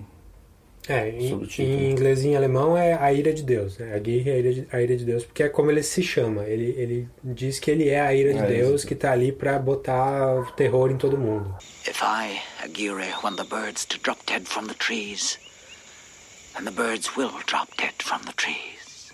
É, 0.89 1.09
em, 1.11 1.47
em 1.59 1.91
inglês 1.93 2.25
e 2.25 2.29
em 2.29 2.37
alemão 2.37 2.77
é 2.77 2.95
a 2.95 3.13
ira 3.13 3.33
de 3.33 3.43
Deus, 3.43 3.79
né? 3.79 3.95
A 3.95 3.99
guerra 3.99 4.31
é 4.31 4.33
a 4.33 4.39
ira 4.39 4.53
de, 4.53 4.69
a 4.73 4.83
ira 4.83 4.97
de 4.97 5.05
Deus, 5.05 5.25
porque 5.25 5.43
é 5.45 5.49
como 5.49 5.71
ele 5.71 5.83
se 5.83 6.03
chama. 6.03 6.45
Ele, 6.45 6.75
ele 6.77 7.09
diz 7.23 7.59
que 7.61 7.71
ele 7.71 7.89
é 7.89 8.01
a 8.01 8.13
ira 8.15 8.33
de 8.35 8.41
É, 8.41 8.47
Deus 8.47 8.81
isso. 8.81 8.87
que 8.89 8.95
tá 8.95 9.13
ali 9.13 9.31
pra 9.31 9.59
botar 9.59 10.41
o 10.41 10.51
terror 10.53 10.91
em 10.91 10.97
todo 10.97 11.17
mundo. 11.17 11.55
If 11.87 12.03
I, 12.03 12.41
Aguirre, 12.65 13.13
want 13.23 13.37
the 13.37 13.45
birds 13.45 13.85
to 13.87 13.99
drop 14.03 14.21
dead 14.27 14.47
from 14.47 14.67
the 14.67 14.75
trees, 14.75 15.39
then 16.55 16.65
the 16.65 16.73
birds 16.73 17.15
will 17.17 17.31
drop 17.47 17.69
dead 17.77 17.95
from 18.03 18.23
the 18.25 18.33
trees. 18.33 19.13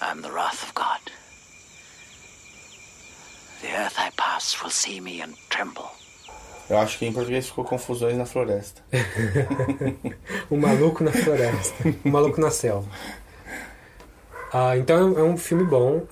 I'm 0.00 0.22
the 0.22 0.30
wrath 0.32 0.62
of 0.62 0.74
God. 0.74 1.00
The 3.62 3.68
earth 3.68 3.98
I 3.98 4.10
pass 4.16 4.60
will 4.62 4.70
see 4.70 5.00
me 5.00 5.22
and 5.22 5.34
tremble. 5.48 5.90
Eu 6.68 6.78
acho 6.78 6.98
que 6.98 7.04
em 7.04 7.12
português 7.12 7.48
ficou 7.48 7.64
Confusões 7.64 8.16
na 8.16 8.24
Floresta. 8.24 8.80
O 10.48 10.56
maluco 10.58 11.02
na 11.02 11.10
floresta, 11.10 11.74
o 12.04 12.08
maluco 12.08 12.40
na 12.40 12.50
selva. 12.50 12.88
Ah, 14.52 14.76
então 14.76 15.18
é 15.18 15.22
um 15.22 15.36
filme 15.36 15.64
bom. 15.64 16.06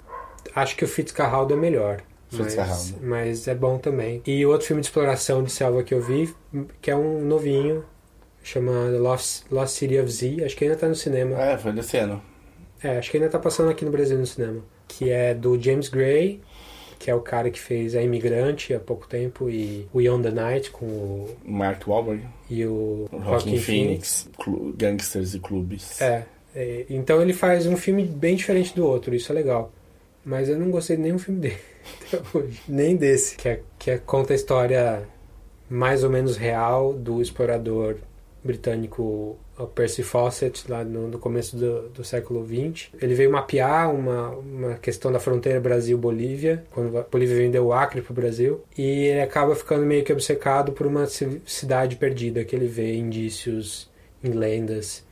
Acho 0.55 0.77
que 0.77 0.85
o 0.85 0.89
Fitzcarraldo 0.89 1.55
é 1.55 1.57
melhor. 1.57 2.03
Mas, 2.33 2.95
mas 3.01 3.49
é 3.49 3.55
bom 3.55 3.79
também. 3.79 4.23
E 4.27 4.45
outro 4.45 4.67
filme 4.67 4.83
de 4.83 4.89
exploração 4.89 5.43
de 5.43 5.51
selva 5.51 5.83
que 5.83 5.95
eu 5.95 6.03
vi, 6.03 6.35
que 6.83 6.91
é 6.91 6.97
um 6.97 7.25
novinho, 7.25 7.85
chamado 8.43 8.99
Lost, 8.99 9.45
Lost 9.51 9.77
City 9.77 9.99
of 9.99 10.11
Z. 10.11 10.45
Acho 10.45 10.57
que 10.57 10.65
ainda 10.65 10.77
tá 10.77 10.89
no 10.89 10.95
cinema. 10.95 11.41
É, 11.41 11.57
foi 11.57 11.73
desse 11.73 11.97
ano. 11.97 12.23
É, 12.83 12.99
acho 12.99 13.11
que 13.11 13.17
ainda 13.17 13.31
tá 13.31 13.39
passando 13.39 13.71
aqui 13.71 13.85
no 13.85 13.91
Brasil 13.91 14.19
no 14.19 14.27
cinema. 14.27 14.63
Que 14.87 15.11
é 15.11 15.35
do 15.35 15.61
James 15.61 15.89
Gray, 15.89 16.41
que 16.99 17.11
é 17.11 17.15
o 17.15 17.21
cara 17.21 17.51
que 17.51 17.61
fez 17.61 17.95
A 17.95 18.03
Imigrante 18.03 18.75
há 18.75 18.81
pouco 18.81 19.07
tempo, 19.07 19.49
e 19.49 19.87
We 19.95 20.11
On 20.11 20.21
The 20.21 20.31
Night 20.31 20.71
com 20.71 20.87
o, 20.87 21.37
Mark 21.45 21.87
Wahlberg, 21.87 22.23
e 22.51 22.65
o 22.67 23.09
Rockin' 23.13 23.25
Joaquin 23.25 23.59
Phoenix. 23.59 24.29
Phoenix, 24.43 24.77
Gangsters 24.77 25.35
e 25.35 25.41
Clubes. 25.41 26.01
É, 26.01 26.25
é, 26.55 26.87
então 26.91 27.23
ele 27.23 27.33
faz 27.33 27.67
um 27.67 27.77
filme 27.77 28.05
bem 28.05 28.35
diferente 28.35 28.75
do 28.75 28.85
outro, 28.85 29.15
isso 29.15 29.31
é 29.31 29.35
legal. 29.35 29.73
Mas 30.25 30.49
eu 30.49 30.59
não 30.59 30.71
gostei 30.71 30.97
de 30.97 31.03
nenhum 31.03 31.19
filme 31.19 31.41
dele 31.41 31.59
até 32.07 32.21
hoje. 32.37 32.61
Nem 32.69 32.97
desse, 32.97 33.37
que, 33.37 33.49
é, 33.49 33.61
que 33.79 33.91
é, 33.91 33.99
conta 33.99 34.33
a 34.33 34.37
história 34.37 35.03
mais 35.71 36.03
ou 36.03 36.11
menos 36.11 36.37
real 36.37 36.93
do 36.93 37.21
explorador 37.21 37.97
britânico 38.45 39.37
Percy 39.75 40.03
Fawcett, 40.03 40.71
lá 40.71 40.85
no, 40.85 41.09
no 41.09 41.19
começo 41.19 41.57
do, 41.57 41.89
do 41.89 42.05
século 42.05 42.47
XX. 42.47 42.89
Ele 43.01 43.15
veio 43.15 43.31
mapear 43.31 43.93
uma, 43.95 44.29
uma 44.31 44.75
questão 44.75 45.11
da 45.11 45.19
fronteira 45.19 45.61
Brasil-Bolívia, 45.61 46.65
quando 46.71 46.97
a 46.99 47.03
Bolívia 47.03 47.37
vendeu 47.37 47.67
o 47.67 47.73
Acre 47.73 48.01
para 48.03 48.13
o 48.13 48.15
Brasil, 48.15 48.63
e 48.77 48.83
ele 49.07 49.21
acaba 49.21 49.55
ficando 49.55 49.85
meio 49.85 50.05
que 50.05 50.13
obcecado 50.13 50.73
por 50.73 50.87
uma 50.87 51.07
ci- 51.07 51.43
cidade 51.45 51.97
perdida, 51.97 52.45
que 52.45 52.55
ele 52.55 52.67
vê 52.67 52.95
indícios 52.97 53.91
em 54.23 54.31
lendas. 54.31 55.05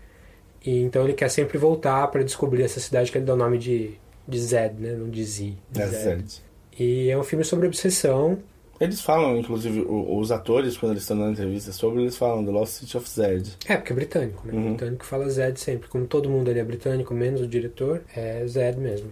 E 0.65 0.81
então 0.83 1.05
ele 1.05 1.13
quer 1.15 1.29
sempre 1.29 1.59
voltar 1.59 2.07
para 2.09 2.23
descobrir 2.25 2.63
essa 2.63 2.81
cidade 2.81 3.11
que 3.13 3.19
ele 3.19 3.25
dá 3.25 3.35
o 3.35 3.37
nome 3.37 3.59
de, 3.59 3.93
de 4.27 4.41
Zed, 4.41 4.75
né? 4.81 4.93
Não 4.93 5.09
de 5.09 5.25
Z. 5.25 5.55
de 5.71 5.81
É, 5.83 5.87
Zed. 5.87 6.43
E 6.79 7.09
é 7.11 7.19
um 7.19 7.23
filme 7.23 7.45
sobre 7.45 7.67
obsessão. 7.67 8.39
Eles 8.81 9.01
falam, 9.01 9.37
inclusive, 9.39 9.81
o- 9.81 10.19
os 10.19 10.31
atores, 10.31 10.77
quando 10.77 10.93
eles 10.93 11.03
estão 11.03 11.19
dando 11.19 11.33
entrevista 11.33 11.73
sobre, 11.73 12.03
eles 12.03 12.17
falam 12.17 12.45
do 12.45 12.51
Lost 12.51 12.75
City 12.81 12.97
of 12.97 13.09
Zed. 13.09 13.57
É, 13.67 13.77
porque 13.77 13.93
é 13.93 13.97
britânico, 13.97 14.47
né? 14.47 14.53
Uhum. 14.53 14.69
Britânico 14.75 15.05
fala 15.05 15.29
Zed 15.31 15.59
sempre. 15.61 15.89
Como 15.89 16.07
todo 16.07 16.29
mundo 16.29 16.51
ali 16.51 16.61
é 16.61 16.65
britânico, 16.65 17.15
menos 17.15 17.41
o 17.41 17.47
diretor, 17.47 18.03
é 18.15 18.47
Zed 18.47 18.79
mesmo. 18.79 19.11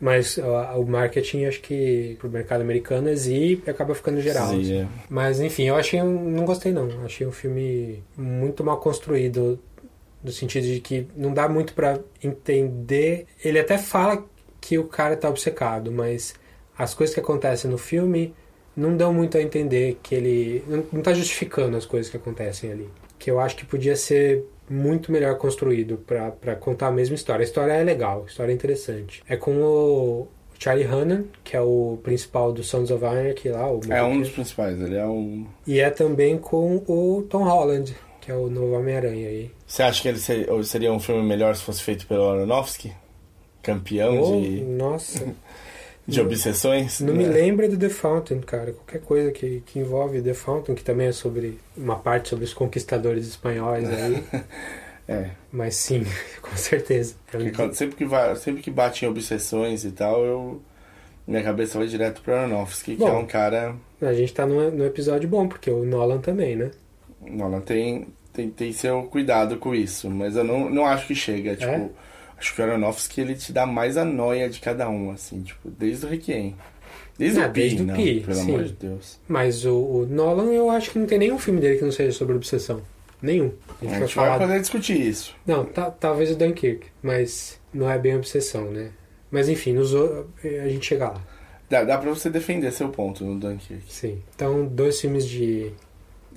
Mas 0.00 0.36
ó, 0.38 0.78
o 0.78 0.86
marketing, 0.86 1.44
acho 1.44 1.60
que 1.62 2.16
pro 2.18 2.28
mercado 2.28 2.60
americano 2.60 3.08
é 3.08 3.14
Z 3.14 3.32
e 3.32 3.70
acaba 3.70 3.94
ficando 3.94 4.20
geral. 4.20 4.48
Sim, 4.48 4.60
assim. 4.60 4.76
é. 4.80 4.88
Mas 5.08 5.40
enfim, 5.40 5.64
eu 5.64 5.76
achei 5.76 6.02
não 6.02 6.44
gostei 6.44 6.72
não. 6.72 6.88
Achei 7.04 7.26
um 7.26 7.32
filme 7.32 8.02
muito 8.16 8.62
mal 8.64 8.78
construído 8.78 9.58
no 10.22 10.30
sentido 10.32 10.64
de 10.66 10.80
que 10.80 11.06
não 11.16 11.32
dá 11.32 11.48
muito 11.48 11.74
pra 11.74 11.98
entender. 12.22 13.26
Ele 13.42 13.58
até 13.58 13.78
fala 13.78 14.24
que 14.60 14.78
o 14.78 14.84
cara 14.84 15.16
tá 15.16 15.28
obcecado, 15.28 15.90
mas 15.92 16.34
as 16.76 16.92
coisas 16.94 17.14
que 17.14 17.20
acontecem 17.20 17.70
no 17.70 17.78
filme 17.78 18.34
não 18.76 18.96
dão 18.96 19.12
muito 19.12 19.36
a 19.38 19.42
entender 19.42 19.98
que 20.02 20.14
ele 20.14 20.64
não, 20.66 20.84
não 20.92 21.02
tá 21.02 21.12
justificando 21.12 21.76
as 21.76 21.86
coisas 21.86 22.10
que 22.10 22.16
acontecem 22.16 22.70
ali. 22.72 22.88
Que 23.18 23.30
eu 23.30 23.38
acho 23.40 23.56
que 23.56 23.64
podia 23.64 23.96
ser 23.96 24.44
muito 24.68 25.12
melhor 25.12 25.36
construído 25.36 25.98
pra 26.06 26.56
contar 26.56 26.88
a 26.88 26.92
mesma 26.92 27.14
história. 27.14 27.42
A 27.42 27.44
história 27.44 27.72
é 27.72 27.84
legal, 27.84 28.22
a 28.24 28.26
história 28.26 28.50
é 28.52 28.54
interessante. 28.54 29.22
É 29.28 29.36
com 29.36 29.52
o 29.62 30.28
Charlie 30.58 30.86
Hunnam, 30.86 31.24
que 31.42 31.56
é 31.56 31.60
o 31.60 31.98
principal 32.02 32.52
do 32.52 32.62
Sons 32.62 32.90
of 32.90 33.04
Anarchy 33.04 33.50
lá, 33.50 33.70
o 33.70 33.80
É 33.90 34.02
um 34.02 34.20
dos 34.20 34.30
principais, 34.30 34.80
ele 34.80 34.96
é 34.96 35.06
um... 35.06 35.46
e 35.66 35.78
é 35.80 35.90
também 35.90 36.38
com 36.38 36.82
o 36.86 37.22
Tom 37.28 37.44
Holland, 37.44 37.94
que 38.20 38.30
é 38.30 38.34
o 38.34 38.48
novo 38.48 38.72
Homem-Aranha 38.72 39.28
aí. 39.28 39.50
Você 39.66 39.82
acha 39.82 40.00
que 40.00 40.08
ele 40.08 40.18
seria, 40.18 40.62
seria 40.62 40.92
um 40.92 41.00
filme 41.00 41.22
melhor 41.22 41.54
se 41.54 41.62
fosse 41.62 41.82
feito 41.82 42.06
pelo 42.06 42.28
Aronofsky? 42.28 42.92
Campeão 43.62 44.20
Oh, 44.20 44.40
de... 44.40 44.60
Nossa. 44.62 45.34
De 46.06 46.20
obsessões? 46.20 47.00
Não 47.00 47.14
me 47.14 47.24
É. 47.24 47.28
lembra 47.28 47.66
do 47.68 47.78
The 47.78 47.88
Fountain, 47.88 48.40
cara. 48.40 48.72
Qualquer 48.72 49.00
coisa 49.00 49.32
que, 49.32 49.62
que 49.64 49.78
envolve 49.78 50.20
The 50.20 50.34
Fountain, 50.34 50.74
que 50.74 50.84
também 50.84 51.06
é 51.08 51.12
sobre 51.12 51.58
uma 51.76 51.96
parte 51.96 52.28
sobre 52.28 52.44
os 52.44 52.52
conquistadores 52.52 53.26
espanhóis 53.26 53.88
aí. 53.88 54.22
É. 55.06 55.32
Mas 55.52 55.76
sim, 55.76 56.02
com 56.40 56.56
certeza. 56.56 57.14
É 57.28 57.36
Porque 57.36 57.50
quando- 57.50 57.74
sempre, 57.74 57.94
que 57.94 58.06
vai, 58.06 58.34
sempre 58.36 58.62
que 58.62 58.70
bate 58.70 59.04
em 59.04 59.08
obsessões 59.08 59.84
e 59.84 59.90
tal, 59.92 60.24
eu. 60.24 60.62
Minha 61.26 61.42
cabeça 61.42 61.76
vai 61.78 61.86
direto 61.86 62.22
pro 62.22 62.34
Aronofsky, 62.34 62.92
que 62.92 63.00
Bom. 63.00 63.08
é 63.08 63.12
um 63.18 63.26
cara. 63.26 63.74
A 64.00 64.14
gente 64.14 64.32
tá 64.32 64.46
num, 64.46 64.70
num 64.70 64.84
episódio 64.86 65.28
bom, 65.28 65.46
porque 65.46 65.70
o 65.70 65.84
Nolan 65.84 66.20
também, 66.20 66.56
né? 66.56 66.70
Nolan 67.20 67.60
tem, 67.60 68.08
tem, 68.32 68.48
tem 68.48 68.72
seu 68.72 69.02
cuidado 69.04 69.58
com 69.58 69.74
isso, 69.74 70.10
mas 70.10 70.36
eu 70.36 70.44
não, 70.44 70.70
não 70.70 70.86
acho 70.86 71.06
que 71.06 71.14
chega. 71.14 71.54
Tipo, 71.54 71.70
É? 71.70 71.88
Acho 72.38 72.54
que 72.54 72.60
o 72.60 72.64
Aronofsky 72.64 73.20
ele 73.20 73.34
te 73.34 73.52
dá 73.52 73.66
mais 73.66 73.96
a 73.96 74.04
noia 74.04 74.48
de 74.48 74.60
cada 74.60 74.88
um, 74.88 75.10
assim, 75.10 75.42
tipo, 75.42 75.70
desde 75.70 76.06
o 76.06 76.08
Requiem. 76.08 76.54
Desde 77.16 77.40
Ah, 77.40 77.46
o 77.46 77.50
Pi, 77.52 77.60
desde 77.60 77.82
o 77.82 77.86
não, 77.86 77.94
Pi, 77.94 78.20
pelo 78.20 78.34
sim. 78.36 78.42
amor 78.54 78.64
de 78.64 78.72
Deus. 78.72 79.18
Mas 79.28 79.64
o, 79.64 79.74
o 79.76 80.06
Nolan, 80.06 80.52
eu 80.52 80.68
acho 80.70 80.90
que 80.90 80.98
não 80.98 81.06
tem 81.06 81.18
nenhum 81.18 81.38
filme 81.38 81.60
dele 81.60 81.78
que 81.78 81.84
não 81.84 81.92
seja 81.92 82.10
sobre 82.12 82.34
obsessão. 82.34 82.82
Nenhum. 83.22 83.52
A 83.68 83.72
A 83.72 83.84
gente 83.84 83.90
vai 83.90 84.00
gente 84.06 84.14
vai 84.16 84.38
poder 84.38 84.60
discutir 84.60 85.00
isso. 85.00 85.34
Não, 85.46 85.64
ta- 85.64 85.90
talvez 85.92 86.30
o 86.32 86.34
Dunkirk, 86.36 86.86
mas 87.02 87.58
não 87.72 87.88
é 87.90 87.98
bem 87.98 88.16
obsessão, 88.16 88.70
né? 88.70 88.90
Mas 89.30 89.48
enfim, 89.48 89.72
nos, 89.72 89.94
o- 89.94 90.26
a 90.44 90.68
gente 90.68 90.84
chega 90.86 91.08
lá. 91.10 91.20
Dá, 91.70 91.84
dá 91.84 91.96
pra 91.98 92.10
você 92.10 92.28
defender 92.28 92.70
seu 92.72 92.88
ponto 92.90 93.24
no 93.24 93.38
Dunkirk. 93.38 93.84
Sim. 93.88 94.18
Então, 94.34 94.66
dois 94.66 95.00
filmes 95.00 95.26
de 95.26 95.70
de 95.70 95.72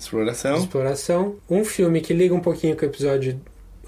Exploração. 0.03 0.57
exploração. 0.57 1.35
Um 1.49 1.65
filme 1.65 2.01
que 2.01 2.13
liga 2.13 2.33
um 2.35 2.39
pouquinho 2.39 2.75
com 2.77 2.83
o 2.83 2.87
episódio 2.87 3.41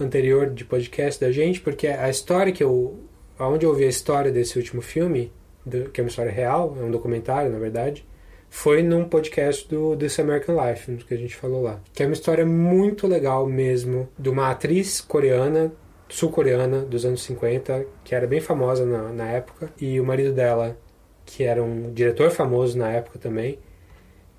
anterior 0.03 0.49
de 0.49 0.63
podcast 0.65 1.19
da 1.19 1.31
gente, 1.31 1.59
porque 1.61 1.87
a 1.87 2.09
história 2.09 2.51
que 2.51 2.63
eu. 2.63 2.97
Onde 3.39 3.65
eu 3.65 3.69
ouvi 3.69 3.85
a 3.85 3.87
história 3.87 4.31
desse 4.31 4.57
último 4.57 4.81
filme, 4.81 5.31
do- 5.65 5.89
que 5.89 6.01
é 6.01 6.03
uma 6.03 6.09
história 6.09 6.31
real, 6.31 6.75
é 6.79 6.83
um 6.83 6.91
documentário, 6.91 7.49
na 7.49 7.57
verdade, 7.57 8.05
foi 8.49 8.83
num 8.83 9.05
podcast 9.05 9.65
do 9.69 9.95
This 9.95 10.19
American 10.19 10.55
Life, 10.61 10.91
que 11.07 11.13
a 11.13 11.17
gente 11.17 11.35
falou 11.35 11.61
lá. 11.61 11.79
Que 11.93 12.03
é 12.03 12.05
uma 12.05 12.13
história 12.13 12.45
muito 12.45 13.07
legal 13.07 13.45
mesmo, 13.45 14.09
de 14.19 14.27
uma 14.29 14.49
atriz 14.51 14.99
coreana, 14.99 15.71
sul-coreana, 16.09 16.81
dos 16.81 17.05
anos 17.05 17.21
50, 17.23 17.85
que 18.03 18.13
era 18.13 18.27
bem 18.27 18.41
famosa 18.41 18.85
na, 18.85 19.13
na 19.13 19.29
época, 19.29 19.71
e 19.79 19.99
o 20.01 20.03
marido 20.05 20.33
dela, 20.33 20.77
que 21.25 21.43
era 21.43 21.63
um 21.63 21.93
diretor 21.93 22.31
famoso 22.31 22.77
na 22.77 22.89
época 22.91 23.17
também 23.19 23.57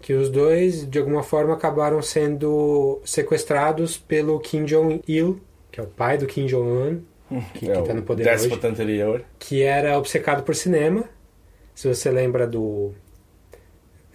que 0.02 0.14
os 0.14 0.30
dois, 0.30 0.88
de 0.88 0.98
alguma 0.98 1.22
forma, 1.22 1.52
acabaram 1.52 2.00
sendo 2.00 3.02
sequestrados 3.04 3.98
pelo 3.98 4.40
Kim 4.40 4.64
Jong-il, 4.64 5.38
que 5.80 5.86
é 5.86 5.86
o 5.86 5.86
pai 5.86 6.18
do 6.18 6.26
Kim 6.26 6.46
Jong-un, 6.46 7.00
que, 7.54 7.70
é 7.70 7.74
que 7.80 7.82
tá 7.88 7.94
no 7.94 8.02
poder 8.02 8.24
hoje, 8.44 8.48
anterior. 8.68 9.24
que 9.38 9.62
era 9.62 9.96
obcecado 9.98 10.42
por 10.42 10.54
cinema. 10.54 11.04
Se 11.74 11.88
você 11.88 12.10
lembra 12.10 12.46
do 12.46 12.92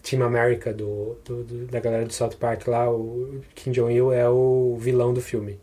Team 0.04 0.24
America, 0.24 0.72
do, 0.74 1.18
do- 1.26 1.44
do- 1.44 1.66
da 1.68 1.80
galera 1.80 2.06
do 2.06 2.14
South 2.14 2.36
Park 2.40 2.68
lá, 2.68 2.92
o 2.92 3.42
Kim 3.56 3.72
Jong-il 3.72 4.12
é 4.12 4.30
o 4.30 4.78
vilão 4.80 5.14
do 5.14 5.22
filme. 5.22 5.60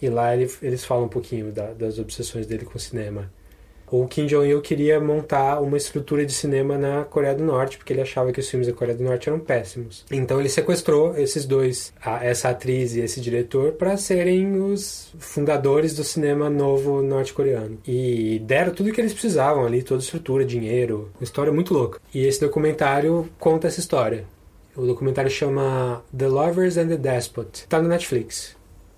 E 0.00 0.08
lá 0.08 0.34
ele- 0.34 0.50
eles 0.62 0.84
falam 0.84 1.04
um 1.04 1.08
pouquinho 1.08 1.52
da- 1.52 1.72
das 1.72 1.98
obsessões 1.98 2.46
dele 2.46 2.64
com 2.64 2.76
o 2.76 2.80
cinema. 2.80 3.30
O 3.96 4.08
Kim 4.08 4.26
Jong-il 4.26 4.60
queria 4.60 4.98
montar 4.98 5.60
uma 5.60 5.76
estrutura 5.76 6.26
de 6.26 6.32
cinema 6.32 6.76
na 6.76 7.04
Coreia 7.04 7.32
do 7.32 7.44
Norte, 7.44 7.78
porque 7.78 7.92
ele 7.92 8.00
achava 8.02 8.32
que 8.32 8.40
os 8.40 8.48
filmes 8.48 8.66
da 8.66 8.72
Coreia 8.74 8.98
do 8.98 9.04
Norte 9.04 9.28
eram 9.28 9.38
péssimos. 9.38 10.04
Então 10.10 10.40
ele 10.40 10.48
sequestrou 10.48 11.16
esses 11.16 11.44
dois, 11.44 11.92
a- 12.02 12.24
essa 12.24 12.48
atriz 12.48 12.96
e 12.96 13.00
esse 13.00 13.20
diretor, 13.20 13.72
para 13.74 13.96
serem 13.96 14.60
os 14.60 15.14
fundadores 15.18 15.94
do 15.94 16.02
cinema 16.02 16.50
novo 16.50 17.02
norte-coreano. 17.02 17.78
E 17.86 18.40
deram 18.44 18.74
tudo 18.74 18.90
o 18.90 18.92
que 18.92 19.00
eles 19.00 19.12
precisavam 19.12 19.64
ali, 19.64 19.80
toda 19.80 20.02
estrutura, 20.02 20.44
dinheiro, 20.44 21.10
uma 21.20 21.22
história 21.24 21.52
muito 21.52 21.72
louca. 21.72 22.00
E 22.12 22.26
esse 22.26 22.40
documentário 22.40 23.28
conta 23.38 23.68
essa 23.68 23.78
história. 23.78 24.24
O 24.74 24.84
documentário 24.84 25.30
chama 25.30 26.02
The 26.18 26.26
Lovers 26.26 26.76
and 26.76 26.88
the 26.88 26.96
Despot. 26.96 27.64
Tá 27.68 27.80
no 27.80 27.88
Netflix. 27.88 28.56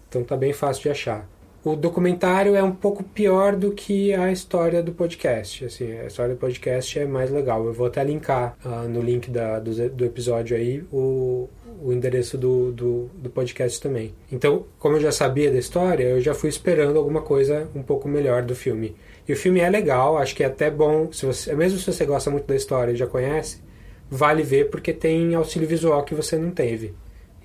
Então 0.09 0.25
tá 0.25 0.39
bem 0.39 0.55
fácil 0.55 0.85
de 0.85 0.89
achar. 0.89 1.29
O 1.67 1.75
documentário 1.75 2.55
é 2.55 2.63
um 2.63 2.71
pouco 2.71 3.03
pior 3.03 3.57
do 3.57 3.73
que 3.73 4.15
a 4.15 4.31
história 4.31 4.81
do 4.81 4.93
podcast. 4.93 5.65
Assim, 5.65 5.99
a 5.99 6.07
história 6.07 6.33
do 6.33 6.39
podcast 6.39 6.97
é 6.97 7.05
mais 7.05 7.29
legal. 7.29 7.67
Eu 7.67 7.73
vou 7.73 7.89
até 7.89 8.05
linkar 8.05 8.57
ah, 8.65 8.85
no 8.85 9.03
link 9.03 9.29
da, 9.33 9.59
do, 9.59 9.73
do 9.91 10.05
episódio 10.05 10.57
aí 10.57 10.85
o, 10.93 11.49
o 11.83 11.93
endereço 11.93 12.39
do, 12.39 12.71
do, 12.71 13.11
do 13.17 13.31
podcast 13.31 13.81
também. 13.81 14.15
Então, 14.31 14.65
como 14.79 14.95
eu 14.95 15.01
já 15.01 15.11
sabia 15.11 15.51
da 15.51 15.59
história, 15.59 16.05
eu 16.05 16.21
já 16.21 16.35
fui 16.35 16.49
esperando 16.49 16.99
alguma 16.99 17.21
coisa 17.21 17.69
um 17.75 17.83
pouco 17.83 18.09
melhor 18.09 18.43
do 18.43 18.55
filme. 18.55 18.95
E 19.27 19.33
o 19.33 19.37
filme 19.37 19.59
é 19.59 19.69
legal, 19.69 20.19
acho 20.19 20.37
que 20.37 20.45
é 20.45 20.47
até 20.47 20.71
bom, 20.71 21.13
se 21.13 21.27
você, 21.27 21.53
mesmo 21.53 21.81
se 21.81 21.93
você 21.93 22.05
gosta 22.05 22.31
muito 22.31 22.47
da 22.47 22.55
história 22.55 22.93
e 22.93 22.97
já 22.97 23.09
conhece, 23.09 23.61
vale 24.09 24.45
ver 24.45 24.71
porque 24.71 24.93
tem 24.93 25.35
auxílio 25.35 25.67
visual 25.67 26.05
que 26.05 26.15
você 26.15 26.39
não 26.39 26.53
teve. 26.53 26.95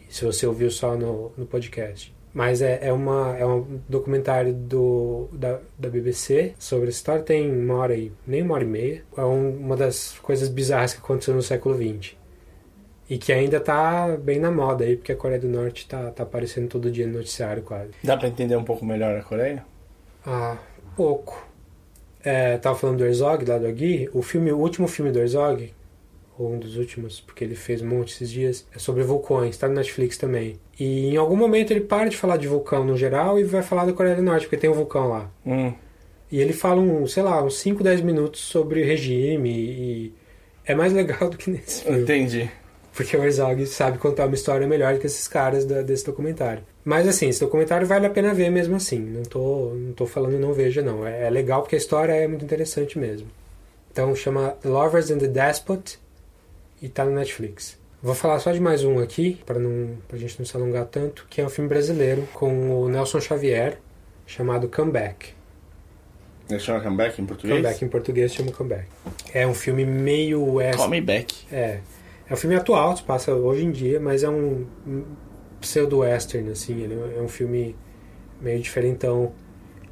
Se 0.07 0.23
você 0.23 0.45
ouviu 0.45 0.69
só 0.69 0.95
no, 0.95 1.31
no 1.35 1.47
podcast. 1.47 2.20
Mas 2.33 2.61
é, 2.61 2.79
é, 2.81 2.93
uma, 2.93 3.35
é 3.37 3.45
um 3.45 3.79
documentário 3.89 4.53
do, 4.53 5.27
da, 5.33 5.59
da 5.77 5.89
BBC 5.89 6.53
sobre 6.57 6.87
essa 6.87 6.97
história. 6.97 7.21
Tem 7.23 7.51
uma 7.51 7.75
hora 7.75 7.93
e 7.95 8.11
nem 8.25 8.41
uma 8.41 8.55
hora 8.55 8.63
e 8.63 8.67
meia. 8.67 9.03
É 9.17 9.21
um- 9.21 9.57
uma 9.57 9.75
das 9.75 10.17
coisas 10.19 10.47
bizarras 10.47 10.93
que 10.93 10.99
aconteceu 10.99 11.33
no 11.35 11.41
século 11.41 11.75
XX. 11.75 12.15
E 13.09 13.17
que 13.17 13.33
ainda 13.33 13.59
tá 13.59 14.15
bem 14.17 14.39
na 14.39 14.49
moda 14.49 14.85
aí, 14.85 14.95
porque 14.95 15.11
a 15.11 15.15
Coreia 15.17 15.41
do 15.41 15.49
Norte 15.49 15.85
tá, 15.87 16.09
tá 16.11 16.23
aparecendo 16.23 16.69
todo 16.69 16.89
dia 16.89 17.05
no 17.05 17.13
noticiário 17.17 17.61
quase. 17.63 17.91
Dá 18.01 18.15
pra 18.15 18.29
entender 18.29 18.55
um 18.55 18.63
pouco 18.63 18.85
melhor 18.85 19.17
a 19.17 19.21
Coreia? 19.23 19.65
Ah, 20.25 20.55
pouco. 20.95 21.45
É, 22.23 22.57
tava 22.59 22.77
falando 22.77 22.99
do 22.99 23.05
Herzog, 23.05 23.43
lá 23.43 23.57
do 23.57 23.67
Aguirre. 23.67 24.09
O 24.13 24.21
filme, 24.21 24.53
o 24.53 24.57
último 24.57 24.87
filme 24.87 25.11
do 25.11 25.19
Herzog, 25.19 25.73
ou 26.41 26.53
um 26.53 26.59
dos 26.59 26.77
últimos, 26.77 27.19
porque 27.21 27.43
ele 27.43 27.55
fez 27.55 27.81
um 27.81 27.87
monte 27.87 28.13
esses 28.13 28.29
dias, 28.29 28.65
é 28.75 28.79
sobre 28.79 29.03
vulcões, 29.03 29.57
tá 29.57 29.67
no 29.67 29.75
Netflix 29.75 30.17
também. 30.17 30.59
E 30.79 31.07
em 31.13 31.17
algum 31.17 31.35
momento 31.35 31.71
ele 31.71 31.81
para 31.81 32.09
de 32.09 32.17
falar 32.17 32.37
de 32.37 32.47
vulcão 32.47 32.83
no 32.83 32.97
geral 32.97 33.39
e 33.39 33.43
vai 33.43 33.61
falar 33.61 33.85
da 33.85 33.93
Coreia 33.93 34.15
do 34.15 34.21
Norte, 34.23 34.45
porque 34.45 34.57
tem 34.57 34.69
um 34.69 34.73
vulcão 34.73 35.07
lá. 35.09 35.29
Hum. 35.45 35.73
E 36.31 36.39
ele 36.39 36.53
fala, 36.53 36.79
um, 36.79 37.05
sei 37.07 37.23
lá, 37.23 37.43
uns 37.43 37.57
5, 37.59 37.83
10 37.83 38.01
minutos 38.01 38.39
sobre 38.41 38.83
regime 38.83 39.49
e 39.49 40.13
é 40.65 40.73
mais 40.73 40.93
legal 40.93 41.27
do 41.29 41.37
que 41.37 41.49
nesse 41.51 41.83
filme. 41.83 42.01
Entendi. 42.01 42.49
Porque 42.93 43.15
o 43.15 43.23
Herzog 43.23 43.65
sabe 43.67 43.97
contar 43.97 44.25
uma 44.25 44.35
história 44.35 44.67
melhor 44.67 44.97
que 44.97 45.05
esses 45.05 45.27
caras 45.27 45.63
da- 45.65 45.81
desse 45.81 46.05
documentário. 46.05 46.63
Mas 46.83 47.07
assim, 47.07 47.29
esse 47.29 47.39
documentário 47.39 47.87
vale 47.87 48.05
a 48.05 48.09
pena 48.09 48.33
ver 48.33 48.49
mesmo 48.49 48.75
assim. 48.75 48.99
Não 48.99 49.23
tô, 49.23 49.73
não 49.75 49.93
tô 49.93 50.05
falando 50.05 50.37
não 50.39 50.51
veja, 50.51 50.81
não. 50.81 51.05
É, 51.07 51.27
é 51.27 51.29
legal 51.29 51.61
porque 51.61 51.75
a 51.75 51.77
história 51.77 52.11
é 52.13 52.27
muito 52.27 52.43
interessante 52.43 52.99
mesmo. 52.99 53.27
Então 53.91 54.13
chama 54.15 54.51
The 54.61 54.69
Lovers 54.69 55.09
and 55.11 55.19
the 55.19 55.27
Despot 55.27 55.99
e 56.81 56.89
tá 56.89 57.05
no 57.05 57.11
Netflix. 57.11 57.79
Vou 58.01 58.15
falar 58.15 58.39
só 58.39 58.51
de 58.51 58.59
mais 58.59 58.83
um 58.83 58.99
aqui, 58.99 59.39
para 59.45 59.59
pra 60.07 60.17
gente 60.17 60.39
não 60.39 60.45
se 60.45 60.57
alongar 60.57 60.85
tanto, 60.85 61.27
que 61.29 61.39
é 61.39 61.45
um 61.45 61.49
filme 61.49 61.69
brasileiro 61.69 62.27
com 62.33 62.81
o 62.81 62.89
Nelson 62.89 63.19
Xavier, 63.19 63.77
chamado 64.25 64.67
Comeback. 64.67 65.33
Ele 66.49 66.59
chama 66.59 66.81
comeback 66.81 67.21
em 67.21 67.25
português? 67.25 67.55
Comeback 67.57 67.85
em 67.85 67.87
português 67.87 68.33
chama 68.33 68.51
Comeback. 68.51 68.87
É 69.33 69.47
um 69.47 69.53
filme 69.53 69.85
meio 69.85 70.43
west, 70.55 70.79
Come 70.79 70.99
back. 70.99 71.45
é. 71.51 71.79
É 72.29 72.33
um 72.33 72.37
filme 72.37 72.55
atual, 72.55 72.95
se 72.95 73.03
passa 73.03 73.33
hoje 73.33 73.65
em 73.65 73.71
dia, 73.71 73.99
mas 73.99 74.23
é 74.23 74.29
um, 74.29 74.65
um 74.87 75.03
pseudo-western, 75.59 76.49
assim. 76.49 76.81
Ele 76.81 76.93
é 77.17 77.21
um 77.21 77.27
filme 77.27 77.75
meio 78.39 78.59
diferentão. 78.61 79.33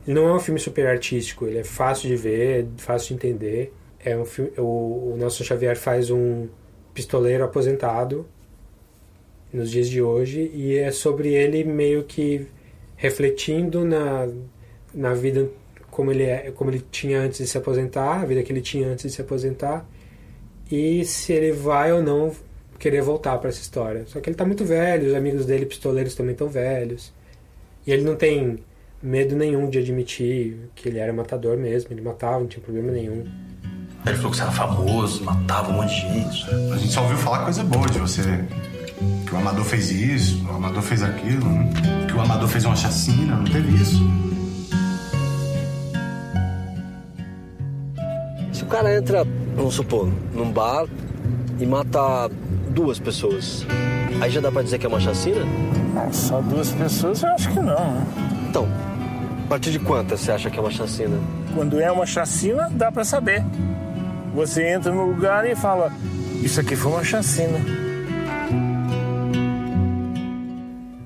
Ele 0.07 0.17
não 0.17 0.27
é 0.29 0.33
um 0.33 0.39
filme 0.39 0.57
super 0.59 0.87
artístico, 0.87 1.45
ele 1.45 1.59
é 1.59 1.63
fácil 1.65 2.07
de 2.07 2.15
ver, 2.15 2.65
fácil 2.77 3.09
de 3.09 3.13
entender. 3.15 3.73
É 3.99 4.15
um 4.17 4.23
filme, 4.23 4.51
o, 4.57 5.11
o 5.13 5.15
Nelson 5.17 5.43
Xavier 5.43 5.75
faz 5.77 6.09
um 6.09 6.47
pistoleiro 6.93 7.43
aposentado 7.43 8.25
nos 9.51 9.71
dias 9.71 9.89
de 9.89 10.01
hoje 10.01 10.51
e 10.53 10.77
é 10.77 10.91
sobre 10.91 11.33
ele 11.33 11.63
meio 11.63 12.03
que 12.03 12.47
refletindo 12.95 13.83
na, 13.85 14.27
na 14.93 15.13
vida 15.13 15.49
como 15.89 16.11
ele, 16.11 16.23
é, 16.23 16.51
como 16.51 16.69
ele 16.69 16.83
tinha 16.91 17.19
antes 17.21 17.39
de 17.39 17.47
se 17.47 17.57
aposentar, 17.57 18.21
a 18.21 18.25
vida 18.25 18.43
que 18.43 18.51
ele 18.51 18.61
tinha 18.61 18.87
antes 18.87 19.03
de 19.03 19.11
se 19.11 19.21
aposentar 19.21 19.87
e 20.71 21.03
se 21.03 21.33
ele 21.33 21.51
vai 21.51 21.91
ou 21.91 22.01
não 22.01 22.31
querer 22.77 23.01
voltar 23.01 23.37
para 23.37 23.49
essa 23.49 23.61
história. 23.61 24.05
Só 24.05 24.19
que 24.19 24.29
ele 24.29 24.35
tá 24.37 24.45
muito 24.45 24.63
velho, 24.63 25.07
os 25.07 25.13
amigos 25.13 25.45
dele 25.45 25.65
pistoleiros 25.65 26.15
também 26.15 26.33
estão 26.33 26.47
velhos. 26.47 27.11
E 27.85 27.91
ele 27.91 28.03
não 28.03 28.15
tem 28.15 28.59
medo 29.01 29.35
nenhum 29.35 29.69
de 29.69 29.79
admitir 29.79 30.57
que 30.75 30.87
ele 30.87 30.99
era 30.99 31.11
matador 31.11 31.57
mesmo, 31.57 31.91
ele 31.91 32.01
matava, 32.01 32.39
não 32.39 32.47
tinha 32.47 32.63
problema 32.63 32.91
nenhum. 32.91 33.25
Ele 34.05 34.15
falou 34.15 34.31
que 34.31 34.37
você 34.37 34.43
era 34.43 34.51
famoso, 34.51 35.23
matava 35.23 35.69
um 35.71 35.73
monte 35.73 35.89
de 35.89 36.01
gente. 36.01 36.45
A 36.73 36.77
gente 36.77 36.91
só 36.91 37.01
ouviu 37.03 37.17
falar 37.17 37.43
coisa 37.43 37.63
boa 37.63 37.87
de 37.87 37.99
você. 37.99 38.45
Que 39.25 39.35
o 39.35 39.37
Amador 39.37 39.63
fez 39.65 39.91
isso, 39.91 40.43
o 40.49 40.55
Amador 40.55 40.81
fez 40.81 41.03
aquilo, 41.03 41.47
né? 41.47 41.69
que 42.07 42.13
o 42.15 42.21
Amador 42.21 42.47
fez 42.47 42.65
uma 42.65 42.75
chacina, 42.75 43.35
não 43.35 43.43
teve 43.45 43.75
isso. 43.75 44.01
Se 48.51 48.63
o 48.63 48.67
cara 48.67 48.95
entra, 48.95 49.25
vamos 49.55 49.75
supor, 49.75 50.09
num 50.33 50.51
bar 50.51 50.85
e 51.59 51.65
mata 51.65 52.29
duas 52.69 52.99
pessoas, 52.99 53.65
aí 54.21 54.31
já 54.31 54.41
dá 54.41 54.51
pra 54.51 54.61
dizer 54.63 54.79
que 54.79 54.85
é 54.85 54.89
uma 54.89 54.99
chacina? 54.99 55.41
Só 56.11 56.41
duas 56.41 56.71
pessoas 56.71 57.21
eu 57.21 57.29
acho 57.29 57.49
que 57.49 57.59
não. 57.59 57.65
né? 57.65 58.05
Então, 58.49 58.67
a 59.45 59.49
partir 59.49 59.71
de 59.71 59.79
quantas 59.79 60.21
você 60.21 60.31
acha 60.31 60.49
que 60.49 60.57
é 60.57 60.61
uma 60.61 60.71
chacina? 60.71 61.17
Quando 61.53 61.79
é 61.79 61.91
uma 61.91 62.05
chacina, 62.05 62.69
dá 62.71 62.91
pra 62.91 63.03
saber. 63.03 63.43
Você 64.39 64.65
entra 64.69 64.89
no 64.93 65.05
lugar 65.05 65.45
e 65.45 65.53
fala: 65.53 65.91
Isso 66.41 66.61
aqui 66.61 66.73
foi 66.73 66.93
uma 66.93 67.03
chacina. 67.03 67.59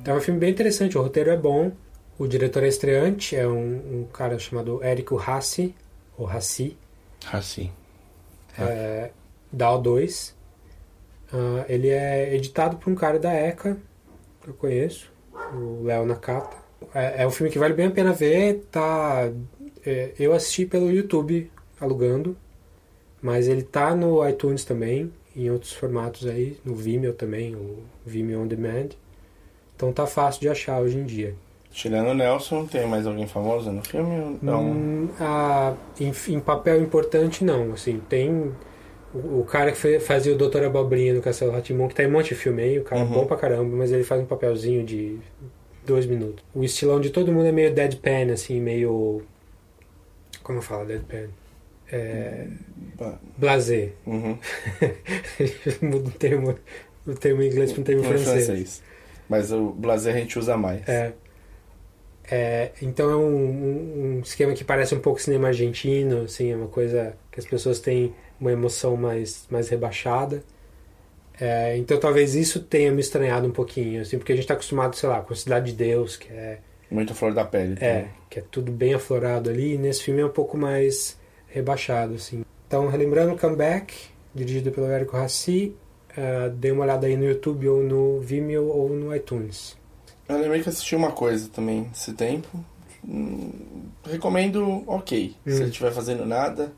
É 0.06 0.14
um 0.14 0.22
filme 0.22 0.40
bem 0.40 0.52
interessante, 0.52 0.96
o 1.00 1.02
roteiro 1.02 1.32
é 1.32 1.36
bom, 1.36 1.72
o 2.20 2.28
diretor 2.28 2.62
é 2.62 2.68
estreante, 2.68 3.36
é 3.36 3.48
um, 3.48 4.02
um 4.02 4.08
cara 4.14 4.38
chamado 4.38 4.84
Érico 4.84 5.18
Hassi, 5.18 5.74
ou 6.16 6.30
Hassi, 6.30 6.78
Assim. 7.32 7.72
é, 8.60 9.10
da 9.52 9.70
O2. 9.70 10.36
Ah, 11.34 11.66
ele 11.68 11.90
é 11.90 12.36
editado 12.36 12.78
por 12.78 12.94
um 12.94 12.96
cara 12.96 13.18
da 13.18 13.34
ECA, 13.34 13.80
que 14.44 14.50
eu 14.52 14.54
conheço, 14.54 15.12
o 15.56 15.82
Léo 15.82 16.06
Nakata. 16.06 16.56
É, 16.94 17.24
é 17.24 17.28
um 17.28 17.32
filme 17.32 17.52
que 17.52 17.58
vale 17.58 17.74
bem 17.74 17.88
a 17.88 17.92
pena 17.92 18.14
ver, 18.14 18.68
tá... 18.70 19.28
é, 19.84 20.12
eu 20.20 20.34
assisti 20.34 20.68
pelo 20.68 20.92
YouTube, 20.92 21.52
alugando, 21.82 22.38
mas 23.24 23.48
ele 23.48 23.64
tá 23.64 23.96
no 23.96 24.28
iTunes 24.30 24.66
também, 24.66 25.12
em 25.36 25.50
outros 25.50 25.74
formatos 25.74 26.28
aí, 26.28 26.58
no 26.66 26.76
Vimeo 26.76 27.14
também, 27.14 27.56
o 27.56 27.78
Vimeo 28.06 28.42
On 28.42 28.48
Demand. 28.48 28.90
Então 29.76 29.92
tá 29.94 30.06
fácil 30.06 30.42
de 30.42 30.50
achar 30.50 30.80
hoje 30.82 30.98
em 30.98 31.06
dia. 31.06 31.36
Tirando 31.72 32.10
o 32.10 32.14
Nelson, 32.14 32.68
tem 32.68 32.86
mais 32.86 33.08
alguém 33.08 33.28
famoso 33.28 33.72
no 33.72 33.84
filme? 33.84 34.38
Não. 34.44 34.64
Hum, 34.64 35.10
ah, 35.20 35.74
em, 36.00 36.12
em 36.30 36.40
papel 36.40 36.82
importante, 36.82 37.44
não. 37.44 37.74
Assim, 37.74 38.00
tem 38.08 38.54
o, 39.14 39.40
o 39.42 39.46
cara 39.46 39.72
que 39.72 39.78
fe- 39.78 40.00
fazia 40.00 40.34
o 40.34 40.38
Doutor 40.38 40.64
Abobrinha 40.64 41.14
no 41.14 41.22
Castelo 41.22 41.52
Ratimon, 41.52 41.88
que 41.88 41.96
tá 41.96 42.04
em 42.04 42.08
um 42.08 42.12
monte 42.12 42.30
de 42.30 42.36
filme 42.36 42.62
aí, 42.62 42.80
o 42.80 42.84
cara 42.84 43.02
é 43.02 43.06
Uhum. 43.06 43.12
bom 43.12 43.26
pra 43.26 43.38
caramba, 43.38 43.76
mas 43.76 43.92
ele 43.92 44.04
faz 44.04 44.22
um 44.22 44.26
papelzinho 44.26 44.84
de 44.86 45.18
dois 45.86 46.06
minutos. 46.06 46.44
O 46.54 46.64
estilão 46.64 47.00
de 47.02 47.10
todo 47.10 47.32
mundo 47.32 47.48
é 47.48 47.52
meio 47.52 47.74
deadpan, 47.74 48.32
assim, 48.34 48.60
meio... 48.62 49.22
Como 50.44 50.60
eu 50.60 50.64
falo 50.64 50.86
deadpan? 50.86 51.30
É... 51.92 52.48
Ba- 52.98 53.20
Blasé. 53.38 53.90
Uhum. 54.06 54.38
Muda 55.82 56.10
o 56.10 56.12
termo, 56.12 56.56
o 57.06 57.14
termo 57.14 57.42
em 57.42 57.48
inglês 57.48 57.72
para 57.72 57.82
um 57.82 57.84
termo 57.84 58.04
Em 58.04 58.08
francês. 58.08 58.82
Mas 59.30 59.52
o 59.52 59.72
blazer 59.72 60.16
a 60.16 60.18
gente 60.20 60.38
usa 60.38 60.58
mais. 60.58 60.88
É. 60.88 61.14
É, 62.30 62.72
então 62.82 63.10
é 63.12 63.16
um, 63.16 64.18
um- 64.18 64.20
esquema 64.24 64.54
que 64.54 64.64
parece 64.64 64.96
um 64.96 65.00
pouco 65.00 65.22
cinema 65.22 65.50
argentino, 65.50 66.22
assim, 66.24 66.52
é 66.52 66.56
uma 66.56 66.68
coisa 66.68 67.16
que 67.32 67.40
as 67.40 67.46
pessoas 67.46 67.80
têm 67.80 68.14
uma 68.40 68.52
emoção 68.52 68.96
mais, 68.96 69.46
mais 69.50 69.68
rebaixada. 69.70 70.42
É, 71.40 71.76
então 71.78 72.00
talvez 72.00 72.34
isso 72.36 72.62
tenha 72.62 72.92
me 72.92 73.02
estranhado 73.02 73.46
um 73.48 73.52
pouquinho, 73.52 74.02
assim, 74.02 74.18
porque 74.18 74.32
a 74.32 74.36
gente 74.36 74.44
está 74.46 74.54
acostumado, 74.54 74.96
sei 74.96 75.10
lá, 75.10 75.22
com 75.22 75.34
Cidade 75.36 75.72
de 75.72 75.78
Deus, 75.78 76.16
que 76.16 76.32
é, 76.32 76.60
Muito 76.90 77.14
flor 77.14 77.34
da 77.34 77.44
pele. 77.44 77.76
é, 77.82 78.02
tá? 78.04 78.10
que 78.30 78.40
é 78.40 78.44
tudo 78.50 78.72
bem 78.72 78.94
aflorado 78.94 79.50
ali, 79.50 79.74
e 79.74 79.78
nesse 79.78 80.04
filme 80.04 80.22
é 80.22 80.26
um 80.26 80.30
pouco 80.30 80.58
mais 80.58 81.18
rebaixado, 81.54 82.16
assim. 82.16 82.44
Então, 82.68 82.88
relembrando 82.88 83.34
o 83.34 83.38
Comeback, 83.38 83.94
dirigido 84.34 84.72
pelo 84.72 84.88
Érico 84.88 85.16
Rassi, 85.16 85.76
é, 86.18 86.50
dê 86.50 86.72
uma 86.72 86.84
olhada 86.84 87.06
aí 87.08 87.16
no 87.16 87.24
YouTube 87.26 87.68
ou 87.70 87.84
no 87.84 88.20
Vimeo 88.20 88.68
ou 88.68 88.90
no 88.90 89.16
iTunes. 89.16 89.78
Eu 90.28 90.40
lembrei 90.40 90.64
que 90.64 90.70
assisti 90.70 90.96
uma 90.96 91.12
coisa 91.12 91.48
também 91.50 91.88
esse 91.94 92.14
tempo. 92.14 92.48
Hum, 93.08 93.52
recomendo, 94.06 94.84
ok. 94.88 95.36
Se 95.46 95.52
Hum. 95.52 95.56
ele 95.58 95.66
estiver 95.70 95.92
fazendo 95.92 96.26
nada, 96.26 96.72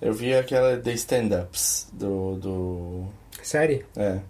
eu 0.00 0.12
vi 0.12 0.32
aquela 0.34 0.76
The 0.76 0.92
Stand-Ups 0.92 1.88
do, 1.92 2.36
do. 2.36 3.04
Série? 3.42 3.84
É, 3.96 4.20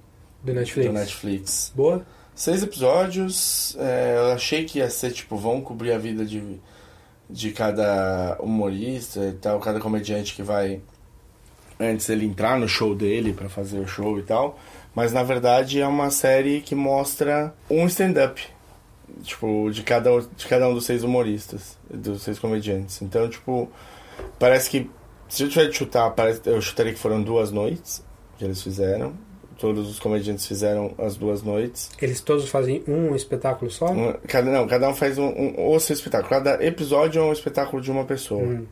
Do 0.43 0.55
Netflix. 0.55 0.87
do 0.89 0.93
Netflix. 0.95 1.73
Boa? 1.75 2.07
Seis 2.35 2.63
episódios. 2.63 3.77
é, 3.79 4.15
eu 4.17 4.33
achei 4.33 4.65
que 4.65 4.79
ia 4.79 4.89
ser 4.89 5.11
tipo, 5.11 5.37
vão 5.37 5.61
cobrir 5.61 5.93
a 5.93 5.99
vida 5.99 6.25
de, 6.25 6.59
de 7.33 7.51
cada 7.51 8.37
humorista 8.40 9.21
e 9.21 9.33
tal, 9.33 9.59
cada 9.59 9.81
comediante 9.81 10.35
que 10.35 10.42
vai 10.42 10.81
antes 11.81 12.09
ele 12.09 12.27
entrar 12.27 12.59
no 12.59 12.68
show 12.68 12.95
dele 12.95 13.33
pra 13.33 13.49
fazer 13.49 13.79
o 13.79 13.88
show 13.88 14.18
e 14.18 14.23
tal. 14.23 14.59
Mas 14.95 15.12
na 15.12 15.23
verdade 15.23 15.81
é 15.81 15.87
uma 15.87 16.11
série 16.11 16.61
que 16.61 16.75
mostra 16.75 17.55
um 17.71 17.87
stand-up. 17.87 18.42
Tipo, 19.23 19.71
de 19.71 19.83
cada, 19.83 20.11
de 20.21 20.47
cada 20.47 20.68
um 20.68 20.75
dos 20.75 20.85
seis 20.85 21.03
humoristas, 21.03 21.79
dos 21.90 22.23
seis 22.23 22.38
comediantes. 22.38 23.01
Então, 23.03 23.29
tipo, 23.29 23.71
parece 24.38 24.71
que. 24.71 24.90
Se 25.29 25.42
eu 25.45 25.49
tiver 25.49 25.68
de 25.68 25.77
chutar, 25.77 26.11
parece, 26.11 26.42
eu 26.47 26.61
chutaria 26.61 26.92
que 26.92 26.99
foram 26.99 27.23
duas 27.23 27.51
noites 27.51 28.05
que 28.38 28.45
eles 28.45 28.62
fizeram. 28.62 29.14
Todos 29.59 29.88
os 29.88 29.99
comediantes 29.99 30.47
fizeram 30.47 30.93
as 30.99 31.17
duas 31.17 31.43
noites. 31.43 31.91
Eles 32.01 32.21
todos 32.21 32.49
fazem 32.49 32.83
um 32.88 33.15
espetáculo 33.15 33.71
só? 33.71 33.87
Um- 33.91 34.15
cada, 34.27 34.51
não, 34.51 34.67
cada 34.67 34.88
um 34.88 34.95
faz 34.95 35.19
um, 35.19 35.27
um, 35.27 35.55
ou 35.61 35.79
seu 35.81 35.95
espetáculo. 35.95 36.29
Cada 36.31 36.65
episódio 36.65 37.21
é 37.21 37.25
um 37.25 37.33
espetáculo 37.33 37.81
de 37.83 37.91
uma 37.91 38.05
pessoa. 38.05 38.43
Hum. 38.43 38.67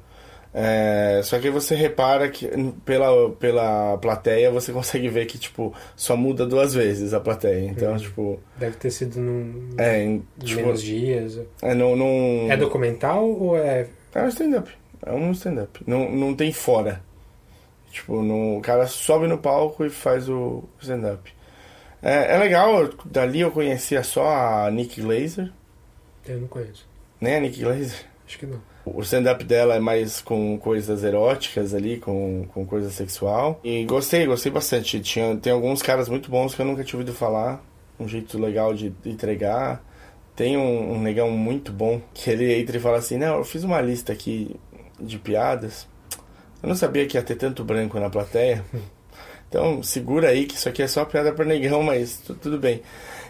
É, 0.53 1.21
só 1.23 1.38
que 1.38 1.49
você 1.49 1.77
repara 1.77 2.29
que 2.29 2.49
pela, 2.85 3.31
pela 3.31 3.97
plateia 3.99 4.51
você 4.51 4.73
consegue 4.75 5.09
ver 5.09 5.27
que, 5.27 5.38
tipo, 5.38 5.73
só 5.95 6.16
muda 6.16 6.45
duas 6.45 6.75
vezes 6.75 7.14
a 7.14 7.21
plateia. 7.21 7.66
Então, 7.69 7.93
Hum. 7.95 7.99
tipo. 7.99 8.40
Deve 8.57 8.77
ter 8.77 8.90
sido 8.90 9.21
num 9.21 9.69
É, 9.79 10.03
em, 10.03 10.25
tipo, 10.43 10.61
menos 10.62 10.83
dias. 10.83 11.38
é, 11.62 11.73
não, 11.75 11.95
não, 11.95 12.51
É 12.51 12.57
documental 12.57 13.29
ou 13.31 13.57
é. 13.57 13.87
É 14.12 14.23
um 14.23 14.29
stand-up. 14.29 14.71
É 15.07 15.12
um 15.12 15.31
stand-up. 15.31 15.81
Não, 15.87 16.11
não 16.11 16.35
tem 16.35 16.53
fora. 16.53 17.01
Tipo, 17.90 18.22
não, 18.22 18.57
o 18.59 18.61
cara 18.61 18.87
sobe 18.87 19.26
no 19.26 19.37
palco 19.37 19.85
e 19.85 19.90
faz 19.90 20.29
o 20.29 20.64
stand-up. 20.81 21.33
É, 22.03 22.35
é 22.35 22.38
legal, 22.38 22.88
dali 23.05 23.40
eu 23.40 23.50
conhecia 23.50 24.03
só 24.03 24.29
a 24.29 24.70
Nick 24.70 25.00
Glazer. 25.03 25.53
Eu 26.26 26.40
não 26.40 26.48
conheço. 26.48 26.88
Nem 27.20 27.37
a 27.37 27.40
Nick 27.40 27.61
Glazer. 27.61 28.07
Acho 28.26 28.38
que 28.38 28.46
não. 28.46 28.61
O 28.85 29.03
stand-up 29.03 29.44
dela 29.44 29.74
é 29.74 29.81
mais 29.81 30.20
com 30.22 30.57
coisas 30.59 31.05
eróticas 31.05 31.74
ali, 31.74 31.98
com, 31.98 32.46
com 32.55 32.64
coisa 32.64 32.90
sexual. 32.90 33.61
E 33.62 33.85
gostei, 33.85 34.24
gostei 34.24 34.50
bastante. 34.50 35.00
Tinha, 35.00 35.37
tem 35.37 35.53
alguns 35.53 35.83
caras 35.83 36.09
muito 36.09 36.31
bons 36.31 36.55
que 36.55 36.62
eu 36.62 36.66
nunca 36.66 36.83
tinha 36.83 36.98
ouvido 36.98 37.14
falar. 37.14 37.62
Um 37.98 38.09
jeito 38.09 38.38
legal 38.38 38.72
de 38.72 38.94
entregar. 39.05 39.85
Tem 40.35 40.57
um, 40.57 40.92
um 40.92 41.03
negão 41.03 41.31
muito 41.31 41.70
bom 41.72 42.00
que 42.14 42.31
ele 42.31 42.55
entra 42.59 42.76
e 42.76 42.81
fala 42.81 42.98
assim: 42.98 43.18
Não, 43.18 43.37
eu 43.37 43.44
fiz 43.44 43.64
uma 43.64 43.81
lista 43.81 44.12
aqui 44.12 44.57
de 44.98 45.18
piadas. 45.18 45.87
Eu 46.62 46.68
não 46.68 46.77
sabia 46.77 47.07
que 47.07 47.16
ia 47.16 47.23
ter 47.23 47.37
tanto 47.37 47.64
branco 47.64 47.99
na 47.99 48.11
plateia. 48.11 48.64
Então 49.49 49.83
segura 49.83 50.29
aí 50.29 50.46
que 50.46 50.55
isso 50.55 50.68
aqui 50.68 50.83
é 50.83 50.87
só 50.87 51.05
piada 51.05 51.33
pra 51.33 51.44
negão, 51.44 51.83
mas 51.83 52.18
tu- 52.25 52.35
tudo 52.35 52.59
bem. 52.59 52.83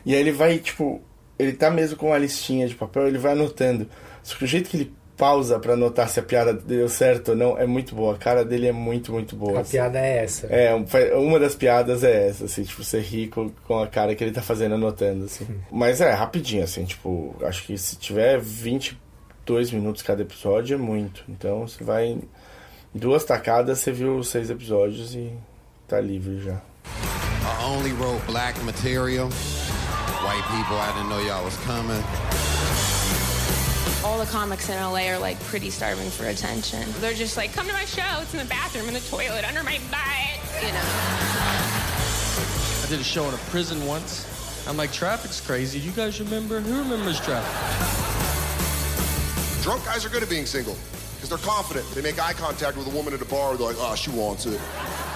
E 0.04 0.14
aí 0.14 0.20
ele 0.20 0.32
vai, 0.32 0.58
tipo, 0.58 1.00
ele 1.38 1.52
tá 1.52 1.70
mesmo 1.70 1.96
com 1.96 2.08
uma 2.08 2.18
listinha 2.18 2.66
de 2.68 2.74
papel, 2.74 3.06
ele 3.08 3.18
vai 3.18 3.32
anotando. 3.32 3.86
Só 4.22 4.36
que 4.36 4.44
o 4.44 4.46
jeito 4.46 4.68
que 4.68 4.76
ele 4.76 4.92
pausa 5.16 5.58
pra 5.58 5.74
anotar 5.74 6.08
se 6.08 6.18
a 6.18 6.22
piada 6.22 6.52
deu 6.54 6.88
certo 6.88 7.30
ou 7.30 7.36
não 7.36 7.58
é 7.58 7.66
muito 7.66 7.94
boa. 7.94 8.14
A 8.14 8.18
cara 8.18 8.42
dele 8.44 8.66
é 8.68 8.72
muito, 8.72 9.12
muito 9.12 9.36
boa. 9.36 9.58
A 9.58 9.60
assim. 9.60 9.72
piada 9.72 9.98
é 9.98 10.24
essa. 10.24 10.46
É, 10.46 10.74
um- 10.74 10.86
uma 11.26 11.38
das 11.38 11.54
piadas 11.54 12.02
é 12.04 12.28
essa, 12.28 12.44
assim, 12.46 12.62
tipo, 12.64 12.82
você 12.82 13.00
ri 13.00 13.28
com, 13.28 13.50
com 13.66 13.78
a 13.82 13.86
cara 13.86 14.14
que 14.14 14.24
ele 14.24 14.32
tá 14.32 14.40
fazendo 14.42 14.74
anotando, 14.74 15.24
assim. 15.26 15.46
Mas 15.70 16.00
é, 16.00 16.10
rapidinho, 16.12 16.64
assim, 16.64 16.84
tipo, 16.84 17.34
acho 17.42 17.64
que 17.66 17.76
se 17.78 17.96
tiver 17.96 18.38
22 18.40 19.70
minutos 19.72 20.02
cada 20.02 20.22
episódio 20.22 20.74
é 20.74 20.78
muito. 20.78 21.22
Então 21.28 21.66
você 21.66 21.82
vai. 21.84 22.18
Em 22.94 22.98
Duas 22.98 23.24
tacadas, 23.24 23.78
você 23.78 23.92
viu 23.92 24.16
os 24.16 24.28
seis 24.28 24.50
episódios 24.50 25.14
e 25.14 25.32
tá 25.86 26.00
livre 26.00 26.42
já. 26.42 26.54
I 26.54 27.64
only 27.64 27.92
wrote 27.92 28.24
black 28.26 28.58
material. 28.64 29.28
White 29.28 30.44
people, 30.50 30.76
I 30.76 30.92
didn't 30.92 31.08
know 31.08 31.20
y'all 31.20 31.44
was 31.44 31.56
coming. 31.64 32.02
All 34.04 34.18
the 34.18 34.30
comics 34.30 34.68
in 34.68 34.74
LA 34.76 35.08
are 35.08 35.18
like 35.18 35.38
pretty 35.44 35.70
starving 35.70 36.10
for 36.10 36.26
attention. 36.26 36.82
They're 37.00 37.14
just 37.14 37.36
like, 37.36 37.52
come 37.52 37.66
to 37.66 37.72
my 37.72 37.84
show. 37.84 38.20
It's 38.22 38.34
in 38.34 38.40
the 38.40 38.46
bathroom, 38.46 38.88
in 38.88 38.94
the 38.94 39.00
toilet, 39.00 39.44
under 39.46 39.62
my 39.62 39.78
butt. 39.90 40.40
You 40.60 40.72
know. 40.72 40.80
I 42.82 42.86
did 42.88 43.00
a 43.00 43.04
show 43.04 43.26
in 43.28 43.34
a 43.34 43.38
prison 43.50 43.86
once. 43.86 44.26
I'm 44.66 44.76
like, 44.76 44.92
traffic's 44.92 45.40
crazy. 45.40 45.80
Do 45.80 45.86
you 45.86 45.92
guys 45.92 46.20
remember? 46.20 46.60
Who 46.60 46.78
remembers 46.78 47.20
traffic? 47.20 47.48
Drunk 49.62 49.84
guys 49.84 50.04
are 50.04 50.08
good 50.08 50.22
at 50.22 50.28
being 50.28 50.46
single 50.46 50.76
because 51.20 51.28
they're 51.28 51.52
confident. 51.52 51.88
They 51.90 52.00
make 52.00 52.18
eye 52.18 52.32
contact 52.32 52.78
with 52.78 52.86
a 52.86 52.90
woman 52.90 53.12
at 53.12 53.20
a 53.20 53.26
bar, 53.26 53.56
they're 53.56 53.66
like, 53.66 53.76
oh, 53.78 53.94
she 53.94 54.10
wants 54.10 54.46
it. 54.46 54.58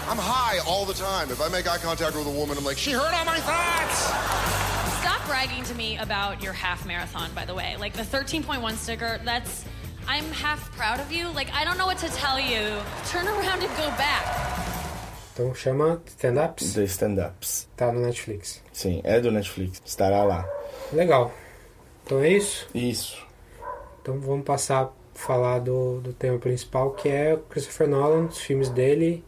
I'm 0.07 0.19
high 0.19 0.59
all 0.69 0.85
the 0.85 0.93
time. 0.93 1.31
If 1.31 1.41
I 1.41 1.49
make 1.49 1.67
eye 1.67 1.79
contact 1.79 2.15
with 2.15 2.27
a 2.27 2.31
woman, 2.31 2.59
I'm 2.59 2.65
like, 2.65 2.77
she 2.77 2.93
heard 2.93 3.15
all 3.15 3.25
my 3.25 3.41
thoughts. 3.41 3.99
Stop 5.01 5.27
writing 5.31 5.65
to 5.65 5.75
me 5.75 5.97
about 5.97 6.43
your 6.43 6.53
half 6.53 6.85
marathon, 6.87 7.31
by 7.35 7.47
the 7.47 7.55
way. 7.55 7.77
Like 7.79 7.95
the 7.95 8.03
13.1 8.03 8.77
sticker, 8.77 9.19
that's. 9.25 9.65
I'm 10.07 10.31
half 10.33 10.71
proud 10.77 11.01
of 11.01 11.11
you. 11.11 11.31
Like, 11.31 11.51
I 11.55 11.65
don't 11.65 11.79
know 11.79 11.87
what 11.87 11.97
to 11.99 12.09
tell 12.11 12.39
you. 12.39 12.79
Turn 13.07 13.27
around 13.27 13.63
and 13.63 13.75
go 13.77 13.89
back. 13.97 14.27
Então 15.33 15.55
chama 15.55 16.01
Stand-Ups. 16.07 16.75
The 16.75 16.85
Stand-Ups. 16.87 17.69
Tá 17.77 17.91
no 17.91 18.01
Netflix. 18.01 18.63
Sim, 18.73 19.01
é 19.03 19.19
do 19.19 19.33
Netflix. 19.33 19.81
Estará 19.85 20.23
lá. 20.23 20.45
Legal. 20.93 21.33
Então 22.05 22.21
é 22.21 22.29
isso? 22.29 22.69
Isso. 22.75 23.17
Então 24.03 24.21
vamos 24.21 24.45
passar 24.45 24.83
a 24.83 24.89
falar 25.15 25.61
do, 25.61 26.01
do 26.01 26.13
tema 26.13 26.39
principal, 26.39 26.91
que 26.93 27.09
é 27.09 27.35
o 27.35 27.39
Christopher 27.39 27.89
Nolan, 27.89 28.27
os 28.27 28.41
filmes 28.41 28.69
dele, 28.69 29.25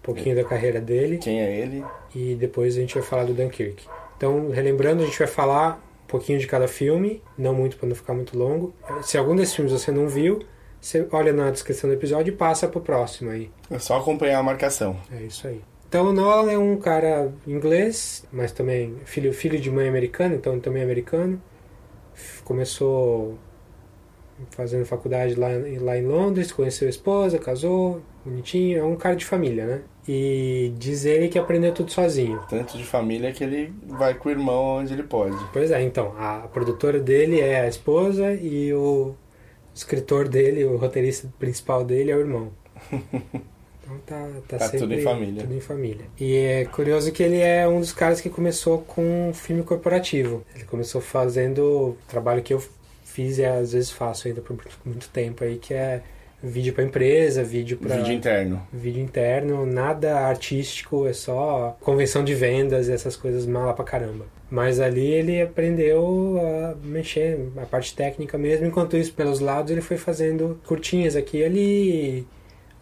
um 0.00 0.02
pouquinho 0.02 0.36
da 0.36 0.44
carreira 0.44 0.80
dele. 0.80 1.18
Quem 1.18 1.40
é 1.40 1.58
ele? 1.58 1.84
E 2.14 2.34
depois 2.34 2.76
a 2.76 2.80
gente 2.80 2.94
vai 2.94 3.02
falar 3.02 3.24
do 3.24 3.34
Dunkirk. 3.34 3.86
Então, 4.16 4.50
relembrando, 4.50 5.02
a 5.02 5.06
gente 5.06 5.18
vai 5.18 5.28
falar 5.28 5.82
um 6.04 6.06
pouquinho 6.06 6.38
de 6.38 6.46
cada 6.46 6.68
filme, 6.68 7.22
não 7.38 7.54
muito 7.54 7.76
para 7.76 7.88
não 7.88 7.96
ficar 7.96 8.14
muito 8.14 8.38
longo. 8.38 8.74
Se 9.02 9.16
algum 9.16 9.34
desses 9.34 9.54
filmes 9.54 9.72
você 9.72 9.90
não 9.90 10.08
viu, 10.08 10.40
você 10.80 11.06
olha 11.12 11.32
na 11.32 11.50
descrição 11.50 11.88
do 11.88 11.94
episódio 11.94 12.32
e 12.32 12.36
passa 12.36 12.68
pro 12.68 12.80
próximo 12.80 13.30
aí. 13.30 13.50
É 13.70 13.78
só 13.78 13.98
acompanhar 13.98 14.38
a 14.38 14.42
marcação. 14.42 14.96
É 15.12 15.22
isso 15.22 15.46
aí. 15.46 15.60
Então 15.88 16.06
o 16.06 16.12
Nolan 16.12 16.52
é 16.52 16.58
um 16.58 16.76
cara 16.76 17.32
inglês, 17.46 18.24
mas 18.30 18.52
também 18.52 18.96
filho, 19.04 19.32
filho 19.32 19.58
de 19.58 19.70
mãe 19.70 19.88
americana, 19.88 20.34
então 20.34 20.60
também 20.60 20.82
é 20.82 20.84
americano. 20.84 21.42
Começou 22.44 23.36
fazendo 24.50 24.84
faculdade 24.84 25.34
lá, 25.34 25.48
lá 25.80 25.96
em 25.98 26.06
Londres, 26.06 26.52
conheceu 26.52 26.86
a 26.86 26.90
esposa, 26.90 27.38
casou, 27.38 28.00
bonitinho, 28.24 28.78
é 28.78 28.84
um 28.84 28.96
cara 28.96 29.16
de 29.16 29.24
família, 29.24 29.66
né? 29.66 29.80
E 30.08 30.72
diz 30.78 31.04
ele 31.04 31.28
que 31.28 31.38
aprendeu 31.38 31.72
tudo 31.72 31.92
sozinho. 31.92 32.40
Tanto 32.48 32.76
de 32.76 32.84
família 32.84 33.32
que 33.32 33.44
ele 33.44 33.72
vai 33.86 34.14
com 34.14 34.28
o 34.28 34.32
irmão 34.32 34.78
onde 34.78 34.92
ele 34.92 35.02
pode. 35.04 35.36
Pois 35.52 35.70
é, 35.70 35.80
então, 35.82 36.14
a 36.18 36.48
produtora 36.52 36.98
dele 36.98 37.40
é 37.40 37.60
a 37.60 37.68
esposa 37.68 38.32
e 38.34 38.72
o 38.74 39.14
escritor 39.74 40.28
dele, 40.28 40.64
o 40.64 40.76
roteirista 40.76 41.28
principal 41.38 41.84
dele 41.84 42.10
é 42.10 42.16
o 42.16 42.20
irmão. 42.20 42.50
Então 43.90 43.98
tá, 44.06 44.28
tá, 44.46 44.58
Tá 44.58 44.64
sempre 44.66 44.78
tudo 44.80 44.94
em 44.94 45.02
família. 45.02 45.42
tudo 45.42 45.54
em 45.54 45.60
família. 45.60 46.04
E 46.18 46.36
é 46.36 46.64
curioso 46.64 47.10
que 47.10 47.22
ele 47.24 47.38
é 47.40 47.66
um 47.66 47.80
dos 47.80 47.92
caras 47.92 48.20
que 48.20 48.30
começou 48.30 48.78
com 48.82 49.32
filme 49.34 49.64
corporativo. 49.64 50.44
Ele 50.54 50.62
começou 50.64 51.00
fazendo 51.00 51.96
trabalho 52.06 52.40
que 52.40 52.54
eu 52.54 52.62
fiz 53.20 53.38
e 53.38 53.44
às 53.44 53.72
vezes 53.72 53.90
faço 53.90 54.28
ainda 54.28 54.40
por 54.40 54.56
muito 54.84 55.08
tempo 55.08 55.44
aí, 55.44 55.56
que 55.56 55.74
é 55.74 56.02
vídeo 56.42 56.72
para 56.72 56.84
empresa, 56.84 57.44
vídeo 57.44 57.76
para 57.76 57.96
Vídeo 57.96 58.14
interno. 58.14 58.62
vídeo 58.72 59.02
interno, 59.02 59.66
nada 59.66 60.20
artístico, 60.20 61.06
é 61.06 61.12
só 61.12 61.76
convenção 61.80 62.24
de 62.24 62.34
vendas 62.34 62.88
e 62.88 62.92
essas 62.92 63.14
coisas 63.14 63.44
mala 63.44 63.74
pra 63.74 63.84
caramba. 63.84 64.24
Mas 64.50 64.80
ali 64.80 65.06
ele 65.06 65.40
aprendeu 65.42 66.40
a 66.40 66.74
mexer, 66.82 67.38
a 67.58 67.66
parte 67.66 67.94
técnica 67.94 68.38
mesmo, 68.38 68.66
enquanto 68.66 68.96
isso 68.96 69.12
pelos 69.12 69.38
lados 69.40 69.70
ele 69.70 69.82
foi 69.82 69.98
fazendo 69.98 70.58
curtinhas 70.66 71.14
aqui 71.14 71.38
e 71.38 71.44
ali, 71.44 72.26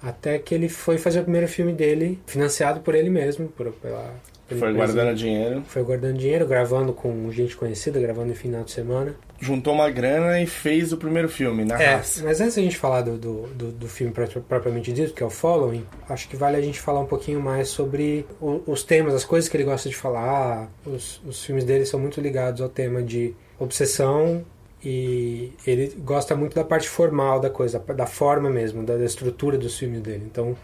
até 0.00 0.38
que 0.38 0.54
ele 0.54 0.68
foi 0.68 0.96
fazer 0.96 1.20
o 1.20 1.22
primeiro 1.24 1.48
filme 1.48 1.72
dele, 1.72 2.18
financiado 2.26 2.80
por 2.80 2.94
ele 2.94 3.10
mesmo, 3.10 3.48
por, 3.48 3.72
pela, 3.72 4.14
Foi 4.46 4.56
empresa. 4.56 4.72
guardando 4.72 5.14
dinheiro. 5.16 5.62
Foi 5.66 5.82
guardando 5.82 6.16
dinheiro, 6.16 6.46
gravando 6.46 6.92
com 6.92 7.30
gente 7.32 7.56
conhecida, 7.56 8.00
gravando 8.00 8.28
no 8.28 8.34
final 8.36 8.62
de 8.62 8.70
semana. 8.70 9.16
Juntou 9.40 9.72
uma 9.72 9.88
grana 9.88 10.40
e 10.40 10.46
fez 10.46 10.92
o 10.92 10.96
primeiro 10.96 11.28
filme, 11.28 11.64
na 11.64 11.80
É, 11.80 11.94
raça. 11.94 12.24
mas 12.24 12.40
antes 12.40 12.56
da 12.56 12.62
gente 12.62 12.76
falar 12.76 13.02
do, 13.02 13.16
do, 13.16 13.42
do, 13.54 13.70
do 13.72 13.88
filme 13.88 14.12
pro- 14.12 14.26
propriamente 14.42 14.92
dito, 14.92 15.14
que 15.14 15.22
é 15.22 15.26
o 15.26 15.30
Following, 15.30 15.86
acho 16.08 16.28
que 16.28 16.36
vale 16.36 16.56
a 16.56 16.60
gente 16.60 16.80
falar 16.80 17.00
um 17.00 17.06
pouquinho 17.06 17.40
mais 17.40 17.68
sobre 17.68 18.26
o- 18.40 18.62
os 18.66 18.82
temas, 18.82 19.14
as 19.14 19.24
coisas 19.24 19.48
que 19.48 19.56
ele 19.56 19.62
gosta 19.64 19.88
de 19.88 19.94
falar. 19.94 20.68
Os, 20.84 21.22
os 21.24 21.44
filmes 21.44 21.64
dele 21.64 21.86
são 21.86 22.00
muito 22.00 22.20
ligados 22.20 22.60
ao 22.60 22.68
tema 22.68 23.00
de 23.02 23.32
obsessão 23.60 24.44
e 24.84 25.52
ele 25.66 25.94
gosta 25.98 26.34
muito 26.34 26.54
da 26.54 26.64
parte 26.64 26.88
formal 26.88 27.38
da 27.40 27.50
coisa, 27.50 27.78
da 27.78 28.06
forma 28.06 28.50
mesmo, 28.50 28.82
da, 28.84 28.96
da 28.96 29.04
estrutura 29.04 29.56
dos 29.56 29.78
filmes 29.78 30.00
dele. 30.00 30.24
Então, 30.26 30.56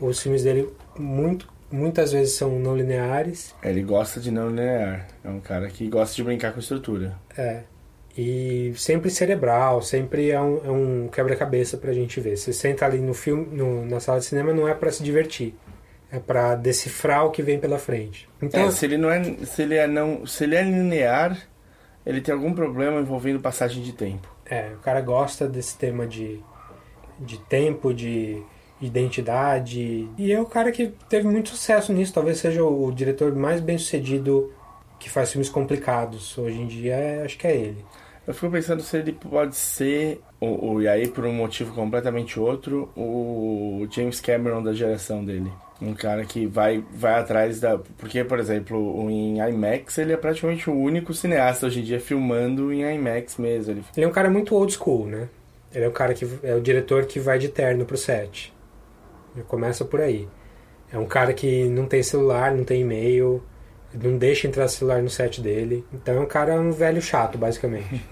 os 0.00 0.20
filmes 0.20 0.42
dele 0.44 0.68
muito, 0.98 1.48
muitas 1.70 2.12
vezes 2.12 2.34
são 2.34 2.58
não 2.58 2.76
lineares. 2.76 3.54
Ele 3.62 3.82
gosta 3.82 4.20
de 4.20 4.30
não 4.30 4.48
linear. 4.50 5.06
É 5.24 5.28
um 5.28 5.40
cara 5.40 5.68
que 5.68 5.88
gosta 5.88 6.14
de 6.14 6.22
brincar 6.22 6.52
com 6.52 6.60
estrutura. 6.60 7.16
É. 7.36 7.62
E 8.16 8.72
sempre 8.76 9.10
cerebral, 9.10 9.82
sempre 9.82 10.30
é 10.30 10.40
um, 10.40 10.60
é 10.64 10.70
um 10.70 11.08
quebra-cabeça 11.08 11.76
pra 11.76 11.92
gente 11.92 12.20
ver. 12.20 12.36
Você 12.36 12.52
senta 12.52 12.84
ali 12.86 12.98
no 12.98 13.12
filme, 13.14 13.46
no- 13.50 13.84
na 13.84 13.98
sala 13.98 14.20
de 14.20 14.24
cinema, 14.26 14.52
não 14.52 14.68
é 14.68 14.74
pra 14.74 14.90
se 14.92 15.02
divertir. 15.02 15.54
É 16.12 16.20
pra 16.20 16.54
decifrar 16.54 17.26
o 17.26 17.30
que 17.32 17.42
vem 17.42 17.58
pela 17.58 17.76
frente. 17.78 18.28
Então, 18.40 18.68
É, 18.68 18.70
se 18.70 18.84
ele 18.86 18.96
não 18.96 19.10
é, 19.10 19.20
se 19.44 19.62
ele 19.62 19.74
é 19.74 19.88
não, 19.88 20.24
se 20.24 20.44
ele 20.44 20.54
é 20.54 20.62
linear, 20.62 21.36
ele 22.06 22.20
tem 22.20 22.32
algum 22.32 22.52
problema 22.52 23.00
envolvendo 23.00 23.40
passagem 23.40 23.82
de 23.82 23.92
tempo. 23.92 24.28
é, 24.46 24.68
o 24.74 24.78
cara 24.78 25.00
gosta 25.00 25.48
desse 25.48 25.76
tema 25.76 26.06
de, 26.06 26.38
de 27.18 27.38
tempo, 27.38 27.92
de 27.94 28.40
identidade. 28.80 30.08
E 30.18 30.32
é 30.32 30.40
o 30.40 30.46
cara 30.46 30.70
que 30.70 30.92
teve 31.08 31.26
muito 31.26 31.48
sucesso 31.50 31.92
nisso. 31.92 32.12
Talvez 32.12 32.38
seja 32.38 32.62
o 32.64 32.92
diretor 32.92 33.34
mais 33.34 33.60
bem 33.60 33.78
sucedido 33.78 34.52
que 35.00 35.10
faz 35.10 35.32
filmes 35.32 35.48
complicados. 35.48 36.36
Hoje 36.38 36.60
em 36.60 36.66
dia, 36.66 36.94
é- 36.94 37.24
acho 37.24 37.36
que 37.38 37.46
é 37.46 37.56
ele. 37.56 37.84
Eu 38.26 38.32
fico 38.32 38.50
pensando 38.50 38.82
se 38.82 38.96
ele 38.96 39.12
pode 39.12 39.54
ser, 39.54 40.20
o, 40.40 40.72
o, 40.72 40.82
e 40.82 40.88
aí 40.88 41.08
por 41.08 41.26
um 41.26 41.32
motivo 41.32 41.74
completamente 41.74 42.40
outro, 42.40 42.90
o 42.96 43.86
James 43.90 44.20
Cameron 44.20 44.62
da 44.62 44.72
geração 44.72 45.24
dele. 45.24 45.52
Um 45.82 45.92
cara 45.92 46.24
que 46.24 46.46
vai, 46.46 46.82
vai 46.92 47.14
atrás 47.14 47.60
da. 47.60 47.76
Porque, 47.98 48.24
por 48.24 48.38
exemplo, 48.38 49.10
em 49.10 49.38
IMAX 49.40 49.98
ele 49.98 50.12
é 50.12 50.16
praticamente 50.16 50.70
o 50.70 50.74
único 50.74 51.12
cineasta 51.12 51.66
hoje 51.66 51.80
em 51.80 51.82
dia 51.82 52.00
filmando 52.00 52.72
em 52.72 52.82
IMAX 52.94 53.36
mesmo. 53.36 53.72
Ele 53.72 53.84
Ele 53.96 54.06
é 54.06 54.08
um 54.08 54.12
cara 54.12 54.30
muito 54.30 54.54
old 54.54 54.72
school, 54.72 55.06
né? 55.06 55.28
Ele 55.74 55.84
é 55.84 55.88
o 55.88 55.92
cara 55.92 56.14
que 56.14 56.26
é 56.42 56.54
o 56.54 56.60
diretor 56.60 57.04
que 57.04 57.18
vai 57.18 57.38
de 57.38 57.48
terno 57.48 57.84
pro 57.84 57.96
set. 57.96 58.54
Começa 59.48 59.84
por 59.84 60.00
aí. 60.00 60.28
É 60.92 60.98
um 60.98 61.06
cara 61.06 61.34
que 61.34 61.64
não 61.64 61.86
tem 61.86 62.02
celular, 62.02 62.54
não 62.54 62.62
tem 62.62 62.82
e-mail, 62.82 63.42
não 63.94 64.18
deixa 64.18 64.46
entrar 64.46 64.68
celular 64.68 65.02
no 65.02 65.10
set 65.10 65.40
dele. 65.40 65.84
Então 65.92 66.16
é 66.16 66.20
um 66.20 66.26
cara 66.26 66.60
um 66.60 66.72
velho 66.72 67.00
chato, 67.00 67.38
basicamente. 67.38 68.02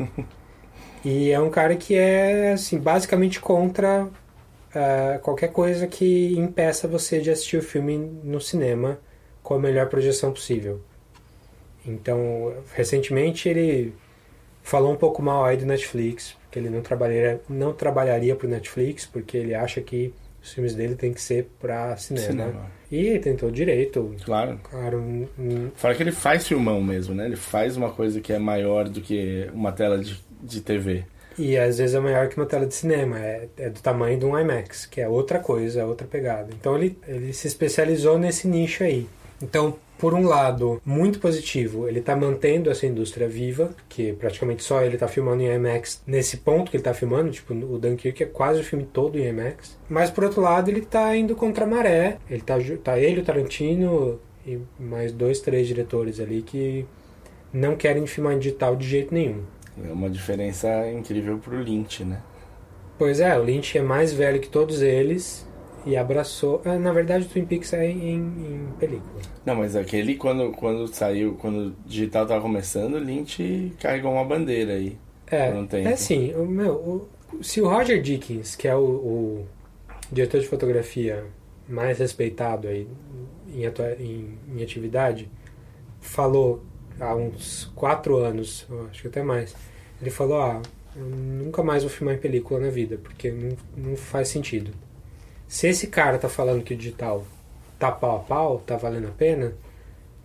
e 1.05 1.31
é 1.31 1.41
um 1.41 1.51
cara 1.51 1.77
que 1.77 1.95
é 1.95 2.53
assim, 2.53 2.79
basicamente 2.79 3.41
contra 3.41 4.09
ah, 4.75 5.19
qualquer 5.23 5.49
coisa 5.53 5.87
que 5.87 6.33
impeça 6.37 6.89
você 6.89 7.21
de 7.21 7.31
assistir 7.31 7.59
o 7.59 7.63
filme 7.63 7.97
no 8.25 8.41
cinema 8.41 8.99
com 9.43 9.55
a 9.55 9.59
melhor 9.59 9.89
projeção 9.89 10.33
possível. 10.33 10.81
Então, 11.85 12.55
recentemente 12.75 13.49
ele 13.49 13.95
falou 14.63 14.93
um 14.93 14.97
pouco 14.97 15.21
mal 15.21 15.45
aí 15.45 15.57
do 15.57 15.67
Netflix, 15.67 16.37
porque 16.43 16.59
ele 16.59 16.71
não 16.71 16.81
trabalharia, 16.81 17.41
não 17.49 17.73
trabalharia 17.73 18.37
pro 18.37 18.49
Netflix, 18.49 19.05
porque 19.05 19.37
ele 19.37 19.55
acha 19.55 19.81
que 19.81 20.15
os 20.43 20.53
filmes 20.53 20.75
dele 20.75 20.95
tem 20.95 21.13
que 21.13 21.21
ser 21.23 21.49
pra 21.61 21.97
cinema. 21.97 22.27
Cinema. 22.27 22.67
E 22.91 22.97
ele 23.07 23.19
tentou 23.21 23.51
direito. 23.51 24.15
Claro. 24.25 24.61
Claro. 24.69 24.99
um- 24.99 25.29
um- 25.39 25.71
Fora 25.75 25.95
que 25.95 26.03
ele 26.03 26.13
faz 26.13 26.47
filmão 26.47 26.83
mesmo, 26.83 27.15
né? 27.15 27.27
Ele 27.27 27.37
faz 27.37 27.77
uma 27.77 27.91
coisa 27.91 28.21
que 28.21 28.33
é 28.33 28.39
maior 28.39 28.89
do 28.89 29.01
que 29.01 29.49
uma 29.55 29.73
tela 29.73 29.99
de, 29.99 30.21
de 30.43 30.61
TV. 30.61 31.05
E 31.39 31.57
às 31.57 31.79
vezes 31.79 31.95
é 31.95 32.01
maior 32.01 32.29
que 32.29 32.37
uma 32.37 32.45
tela 32.45 32.67
de 32.67 32.75
cinema, 32.75 33.19
é, 33.19 33.49
é 33.57 33.71
do 33.71 33.81
tamanho 33.81 34.19
de 34.19 34.27
um 34.27 34.39
IMAX, 34.39 34.85
que 34.85 35.01
é 35.01 35.09
outra 35.09 35.39
coisa, 35.39 35.81
é 35.81 35.85
outra 35.85 36.07
pegada. 36.07 36.49
Então 36.59 36.77
ele, 36.77 36.99
ele 37.09 37.33
se 37.33 37.47
especializou 37.47 38.19
nesse 38.19 38.47
nicho 38.47 38.85
aí. 38.85 39.07
Então, 39.41 39.77
por 40.03 40.15
um 40.15 40.27
lado, 40.27 40.83
muito 40.85 41.21
positivo, 41.21 41.89
ele 41.89 42.01
está 42.01 42.17
mantendo 42.17 42.69
essa 42.69 42.85
indústria 42.85 43.29
viva, 43.29 43.71
que 43.89 44.13
praticamente 44.15 44.65
só 44.65 44.83
ele 44.83 44.95
está 44.95 45.07
filmando 45.07 45.45
em 45.45 45.55
IMAX 45.55 46.03
nesse 46.05 46.39
ponto 46.39 46.73
que 46.73 46.77
ele 46.77 46.81
está 46.81 46.93
filmando, 46.93 47.31
tipo, 47.31 47.55
o 47.55 47.79
Dunkirk 47.79 48.21
é 48.21 48.27
quase 48.27 48.63
o 48.63 48.65
filme 48.65 48.85
todo 48.85 49.17
em 49.17 49.29
IMAX. 49.29 49.79
Mas 49.89 50.11
por 50.11 50.25
outro 50.25 50.41
lado, 50.41 50.69
ele 50.69 50.81
está 50.81 51.17
indo 51.17 51.37
contra 51.37 51.65
a 51.65 51.69
maré, 51.69 52.19
ele 52.29 52.41
tá, 52.41 52.57
tá 52.83 52.99
ele, 52.99 53.21
o 53.21 53.25
Tarantino 53.25 54.19
e 54.45 54.59
mais 54.77 55.13
dois, 55.13 55.39
três 55.39 55.69
diretores 55.69 56.19
ali 56.19 56.43
que 56.43 56.85
não 57.53 57.77
querem 57.77 58.05
filmar 58.05 58.33
em 58.33 58.41
digital 58.41 58.75
de 58.75 58.89
jeito 58.89 59.15
nenhum. 59.15 59.43
É 59.89 59.93
uma 59.93 60.11
diferença 60.11 60.69
incrível 60.91 61.39
pro 61.39 61.63
Lynch, 61.63 62.03
né? 62.03 62.21
Pois 62.99 63.21
é, 63.21 63.39
o 63.39 63.45
Lynch 63.45 63.79
é 63.79 63.83
mais 63.83 64.13
velho 64.13 64.41
que 64.41 64.49
todos 64.49 64.83
eles 64.83 65.47
e 65.87 65.97
abraçou. 65.97 66.61
ah, 66.65 66.79
Na 66.79 66.93
verdade, 66.93 67.27
o 67.27 67.29
Twin 67.29 67.45
Peaks 67.45 67.73
é 67.73 67.87
em, 67.91 68.17
em 68.19 68.69
película. 68.79 69.21
Não, 69.45 69.57
mas 69.57 69.75
aquele 69.77 70.15
quando, 70.17 70.53
quando 70.53 70.87
saiu, 70.89 71.35
quando 71.35 71.69
o 71.69 71.75
digital 71.87 72.27
tava 72.27 72.41
começando, 72.41 72.95
o 72.95 72.99
Lynch 72.99 73.73
carregou 73.81 74.13
uma 74.13 74.25
bandeira 74.25 74.73
aí. 74.75 74.97
É, 75.27 75.51
um 75.53 75.67
tempo. 75.67 75.89
é 75.89 75.93
assim, 75.95 76.33
o, 76.35 76.45
meu, 76.47 76.75
o- 76.75 77.09
se 77.43 77.61
o 77.61 77.69
Roger 77.69 78.01
Dickens, 78.03 78.55
que 78.55 78.69
é 78.69 78.77
o, 78.77 78.81
o 78.85 79.47
diretor 80.13 80.41
de 80.41 80.47
fotografia 80.47 81.25
mais 81.69 81.99
respeitado 81.99 82.69
aí 82.69 82.87
em, 83.55 83.65
atua- 83.67 83.97
em- 83.99 84.37
em 84.55 84.63
atividade, 84.63 85.31
falou 86.01 86.63
há 87.01 87.15
uns 87.15 87.71
quatro 87.75 88.17
anos, 88.19 88.67
acho 88.91 89.03
que 89.03 89.09
até 89.09 89.23
mais, 89.23 89.55
ele 90.01 90.11
falou, 90.11 90.41
ah, 90.41 90.61
eu 90.95 91.05
nunca 91.05 91.63
mais 91.63 91.83
vou 91.83 91.91
filmar 91.91 92.15
em 92.15 92.19
película 92.19 92.61
na 92.61 92.69
vida, 92.69 92.99
porque 93.03 93.31
não, 93.31 93.57
não 93.77 93.97
faz 93.97 94.29
sentido. 94.29 94.71
Se 95.53 95.69
esse 95.69 95.87
cara 95.89 96.17
tá 96.17 96.31
falando 96.31 96.65
que 96.65 96.73
o 96.73 96.77
digital 96.77 97.27
tá 97.79 97.93
pau 97.93 98.17
a 98.17 98.21
pau, 98.21 98.63
tá 98.67 98.79
valendo 98.79 99.09
a 99.09 99.11
pena, 99.11 99.53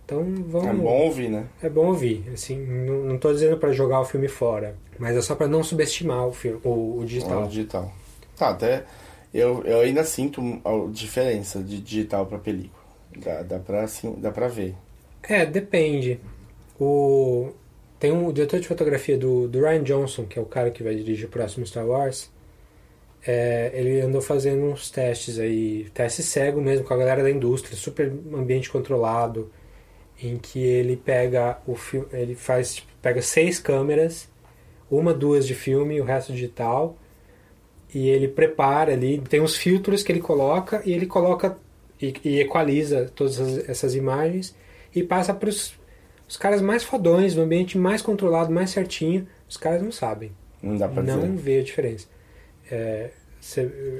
então 0.02 0.24
vamos... 0.48 0.68
É 0.68 0.72
bom 0.72 1.02
ouvir, 1.02 1.28
né? 1.28 1.46
É 1.62 1.68
bom 1.68 1.88
ouvir, 1.88 2.24
assim, 2.32 2.56
não, 2.56 3.04
não 3.04 3.18
tô 3.18 3.30
dizendo 3.30 3.58
pra 3.58 3.70
jogar 3.70 4.00
o 4.00 4.06
filme 4.06 4.26
fora, 4.26 4.74
mas 4.98 5.14
é 5.14 5.20
só 5.20 5.34
pra 5.34 5.46
não 5.46 5.62
subestimar 5.62 6.26
o, 6.26 6.32
filme, 6.32 6.58
o, 6.64 7.00
o 7.00 7.04
digital. 7.04 7.44
O 7.44 7.46
digital. 7.46 7.92
Tá, 8.38 8.48
até 8.48 8.84
eu, 9.34 9.62
eu 9.64 9.80
ainda 9.80 10.02
sinto 10.02 10.40
a 10.64 10.90
diferença 10.90 11.62
de 11.62 11.78
digital 11.78 12.24
pra 12.24 12.38
película. 12.38 12.82
Dá, 13.14 13.42
dá, 13.42 13.58
pra, 13.58 13.82
assim, 13.82 14.10
dá 14.16 14.30
pra 14.30 14.48
ver. 14.48 14.74
É, 15.22 15.44
depende. 15.44 16.18
O... 16.80 17.50
Tem 18.00 18.10
um 18.10 18.32
diretor 18.32 18.60
de 18.60 18.66
fotografia 18.66 19.18
do, 19.18 19.46
do 19.46 19.60
Ryan 19.60 19.82
Johnson, 19.82 20.24
que 20.24 20.38
é 20.38 20.42
o 20.42 20.46
cara 20.46 20.70
que 20.70 20.82
vai 20.82 20.94
dirigir 20.94 21.26
o 21.26 21.30
próximo 21.30 21.66
Star 21.66 21.86
Wars. 21.86 22.30
É, 23.26 23.70
ele 23.74 24.00
andou 24.00 24.20
fazendo 24.20 24.64
uns 24.64 24.90
testes 24.90 25.38
aí, 25.38 25.88
teste 25.92 26.22
cego 26.22 26.60
mesmo 26.60 26.86
com 26.86 26.94
a 26.94 26.96
galera 26.96 27.22
da 27.22 27.30
indústria, 27.30 27.76
super 27.76 28.12
ambiente 28.32 28.70
controlado, 28.70 29.50
em 30.22 30.38
que 30.38 30.60
ele 30.60 30.96
pega 30.96 31.58
o 31.66 31.74
filme, 31.74 32.06
ele 32.12 32.34
faz, 32.34 32.76
tipo, 32.76 32.88
pega 33.02 33.20
seis 33.20 33.58
câmeras, 33.58 34.28
uma, 34.90 35.12
duas 35.12 35.46
de 35.46 35.54
filme 35.54 35.96
e 35.96 36.00
o 36.00 36.04
resto 36.04 36.32
digital, 36.32 36.96
e 37.92 38.08
ele 38.08 38.28
prepara 38.28 38.92
ali, 38.92 39.18
tem 39.28 39.40
uns 39.40 39.56
filtros 39.56 40.02
que 40.02 40.12
ele 40.12 40.20
coloca 40.20 40.82
e 40.84 40.92
ele 40.92 41.06
coloca 41.06 41.56
e, 42.00 42.14
e 42.24 42.40
equaliza 42.40 43.10
todas 43.14 43.38
essas, 43.40 43.68
essas 43.68 43.94
imagens 43.94 44.54
e 44.94 45.02
passa 45.02 45.34
para 45.34 45.48
os 45.48 46.36
caras 46.38 46.60
mais 46.60 46.84
fodões, 46.84 47.34
no 47.34 47.42
ambiente 47.42 47.76
mais 47.78 48.02
controlado, 48.02 48.52
mais 48.52 48.70
certinho, 48.70 49.26
os 49.48 49.56
caras 49.56 49.82
não 49.82 49.90
sabem. 49.92 50.32
Não 50.62 50.76
dá 50.76 50.88
pra 50.88 51.02
Não 51.02 51.20
dizer. 51.20 51.42
vê 51.42 51.58
a 51.60 51.62
diferença. 51.62 52.06
É, 52.70 53.10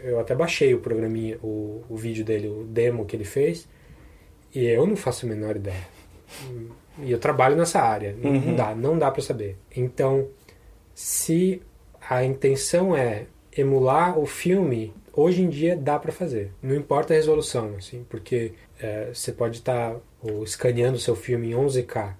eu 0.05 0.19
até 0.21 0.35
baixei 0.35 0.75
o 0.75 0.81
programinha, 0.81 1.39
o, 1.43 1.83
o 1.89 1.97
vídeo 1.97 2.25
dele, 2.25 2.49
o 2.49 2.65
demo 2.65 3.05
que 3.07 3.15
ele 3.17 3.25
fez, 3.25 3.69
e 4.55 4.65
eu 4.67 4.87
não 4.87 4.97
faço 4.97 5.27
a 5.27 5.29
menor 5.29 5.57
ideia. 5.57 5.87
E 7.01 7.11
eu 7.13 7.19
trabalho 7.19 7.57
nessa 7.57 7.81
área, 7.81 8.15
não- 8.21 8.33
não 8.33 8.41
Uhum. 8.49 8.57
dá, 8.57 8.75
não 8.75 8.99
dá 8.99 9.11
para 9.11 9.23
saber. 9.23 9.57
Então, 9.75 10.29
se 10.95 11.63
a 12.11 12.25
intenção 12.25 12.97
é 12.97 13.27
emular 13.57 14.19
o 14.19 14.27
filme, 14.27 14.93
hoje 15.13 15.43
em 15.43 15.49
dia 15.49 15.77
dá 15.77 15.99
para 15.99 16.13
fazer. 16.13 16.53
Não 16.63 16.75
importa 16.75 17.13
a 17.13 17.17
resolução, 17.17 17.75
assim, 17.79 18.05
porque 18.09 18.53
é, 18.81 19.11
você 19.13 19.33
pode 19.33 19.59
estar 19.59 19.97
escaneando 20.45 20.97
o 20.97 21.01
seu 21.01 21.15
filme 21.17 21.51
em 21.51 21.55
11K. 21.55 22.15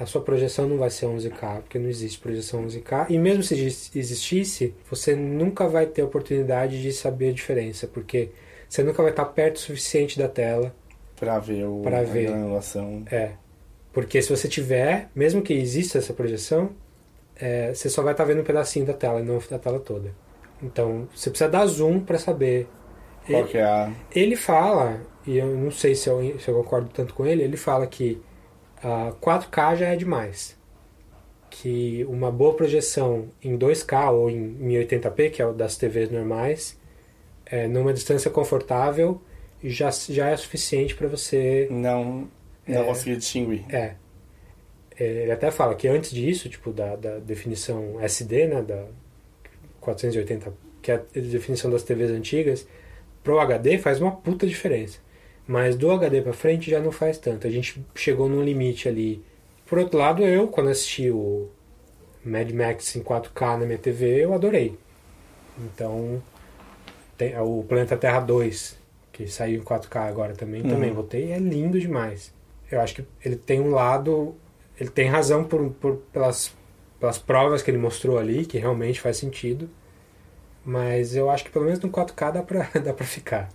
A 0.00 0.06
sua 0.06 0.22
projeção 0.22 0.66
não 0.66 0.78
vai 0.78 0.88
ser 0.90 1.06
11K, 1.06 1.60
porque 1.60 1.78
não 1.78 1.88
existe 1.88 2.18
projeção 2.18 2.64
11K. 2.66 3.06
E 3.10 3.18
mesmo 3.18 3.42
se 3.42 3.54
exis- 3.54 3.90
existisse, 3.94 4.74
você 4.90 5.14
nunca 5.14 5.68
vai 5.68 5.86
ter 5.86 6.02
oportunidade 6.02 6.80
de 6.80 6.90
saber 6.92 7.28
a 7.28 7.32
diferença, 7.32 7.86
porque 7.86 8.30
você 8.68 8.82
nunca 8.82 9.02
vai 9.02 9.10
estar 9.12 9.26
perto 9.26 9.56
o 9.56 9.60
suficiente 9.60 10.18
da 10.18 10.26
tela 10.28 10.74
Pra 11.18 11.38
ver 11.38 11.66
o, 11.66 11.82
Pra 11.82 11.98
a 11.98 12.02
ver. 12.02 12.28
granulação. 12.28 13.02
é. 13.10 13.32
Porque 13.92 14.22
se 14.22 14.30
você 14.34 14.48
tiver, 14.48 15.10
mesmo 15.14 15.42
que 15.42 15.52
exista 15.52 15.98
essa 15.98 16.14
projeção, 16.14 16.70
é, 17.36 17.74
você 17.74 17.90
só 17.90 18.02
vai 18.02 18.12
estar 18.14 18.24
vendo 18.24 18.40
um 18.40 18.44
pedacinho 18.44 18.86
da 18.86 18.94
tela 18.94 19.20
e 19.20 19.24
não 19.24 19.38
da 19.50 19.58
tela 19.58 19.78
toda. 19.80 20.14
Então, 20.62 21.08
você 21.14 21.28
precisa 21.28 21.50
dar 21.50 21.66
zoom 21.66 22.00
para 22.00 22.16
saber. 22.18 22.66
Qual 23.26 23.40
Ele- 23.42 23.48
que 23.50 23.58
é 23.58 23.64
a... 23.64 23.92
Ele 24.14 24.36
fala, 24.36 25.00
e 25.26 25.36
eu 25.36 25.46
não 25.46 25.70
sei 25.70 25.94
se 25.94 26.08
eu, 26.08 26.38
se 26.38 26.48
eu 26.48 26.54
concordo 26.54 26.88
tanto 26.94 27.12
com 27.12 27.26
ele, 27.26 27.42
ele 27.42 27.56
fala 27.56 27.86
que 27.86 28.20
ah, 28.82 29.12
4K 29.20 29.76
já 29.76 29.88
é 29.88 29.96
demais. 29.96 30.56
Que 31.48 32.04
uma 32.08 32.30
boa 32.30 32.54
projeção 32.54 33.28
em 33.42 33.56
2K 33.58 34.10
ou 34.12 34.30
em 34.30 34.54
1080p, 34.60 35.30
que 35.30 35.42
é 35.42 35.46
o 35.46 35.52
das 35.52 35.76
TVs 35.76 36.10
normais, 36.10 36.78
é, 37.44 37.66
numa 37.66 37.92
distância 37.92 38.30
confortável, 38.30 39.20
já, 39.62 39.90
já 39.90 40.28
é 40.30 40.36
suficiente 40.36 40.94
para 40.94 41.08
você 41.08 41.66
Não, 41.70 42.28
não 42.66 42.82
É. 42.82 42.84
consegui 42.84 43.16
distinguir. 43.16 43.64
é. 43.68 43.94
É, 44.98 45.04
Ele 45.04 45.32
até 45.32 45.50
fala 45.50 45.74
que 45.74 45.88
antes 45.88 46.10
disso, 46.12 46.48
tipo, 46.48 46.72
da, 46.72 46.94
da 46.94 47.18
definição 47.18 47.98
SD, 48.00 48.46
né, 48.46 48.62
da 48.62 48.84
480, 49.80 50.52
que 50.82 50.92
é 50.92 50.94
a 50.94 50.98
definição 51.20 51.70
das 51.70 51.82
TVs 51.82 52.10
antigas, 52.10 52.66
pro 53.24 53.40
HD 53.40 53.78
faz 53.78 54.00
uma 54.00 54.12
puta 54.12 54.46
diferença. 54.46 54.98
Mas 55.50 55.74
do 55.74 55.90
HD 55.90 56.22
pra 56.22 56.32
frente 56.32 56.70
já 56.70 56.78
não 56.78 56.92
faz 56.92 57.18
tanto. 57.18 57.44
A 57.44 57.50
gente 57.50 57.84
chegou 57.96 58.28
num 58.28 58.44
limite 58.44 58.88
ali. 58.88 59.20
Por 59.66 59.78
outro 59.80 59.98
lado, 59.98 60.22
eu, 60.22 60.46
quando 60.46 60.70
assisti 60.70 61.10
o 61.10 61.48
Mad 62.24 62.48
Max 62.52 62.94
em 62.94 63.02
4K 63.02 63.58
na 63.58 63.66
minha 63.66 63.78
TV, 63.78 64.24
eu 64.24 64.32
adorei. 64.32 64.78
Então, 65.58 66.22
tem 67.18 67.36
o 67.38 67.64
Planeta 67.68 67.96
Terra 67.96 68.20
2, 68.20 68.78
que 69.12 69.26
saiu 69.26 69.60
em 69.60 69.64
4K 69.64 70.06
agora 70.08 70.34
também, 70.34 70.62
Uhum. 70.62 70.68
também 70.70 70.92
votei, 70.92 71.32
é 71.32 71.38
lindo 71.38 71.80
demais. 71.80 72.32
Eu 72.70 72.80
acho 72.80 72.94
que 72.94 73.04
ele 73.24 73.34
tem 73.34 73.60
um 73.60 73.70
lado, 73.72 74.36
ele 74.78 74.90
tem 74.90 75.08
razão 75.08 75.42
por, 75.42 75.68
por- 75.80 75.96
pelas, 76.12 76.52
pelas 77.00 77.18
provas 77.18 77.60
que 77.60 77.72
ele 77.72 77.78
mostrou 77.78 78.18
ali, 78.18 78.46
que 78.46 78.56
realmente 78.56 79.00
faz 79.00 79.16
sentido. 79.16 79.68
Mas 80.64 81.16
eu 81.16 81.28
acho 81.28 81.42
que 81.44 81.50
pelo 81.50 81.64
menos 81.64 81.80
no 81.80 81.90
4K 81.90 82.30
dá 82.34 82.42
pra, 82.42 82.68
dá 82.84 82.92
pra 82.94 83.04
ficar. 83.06 83.48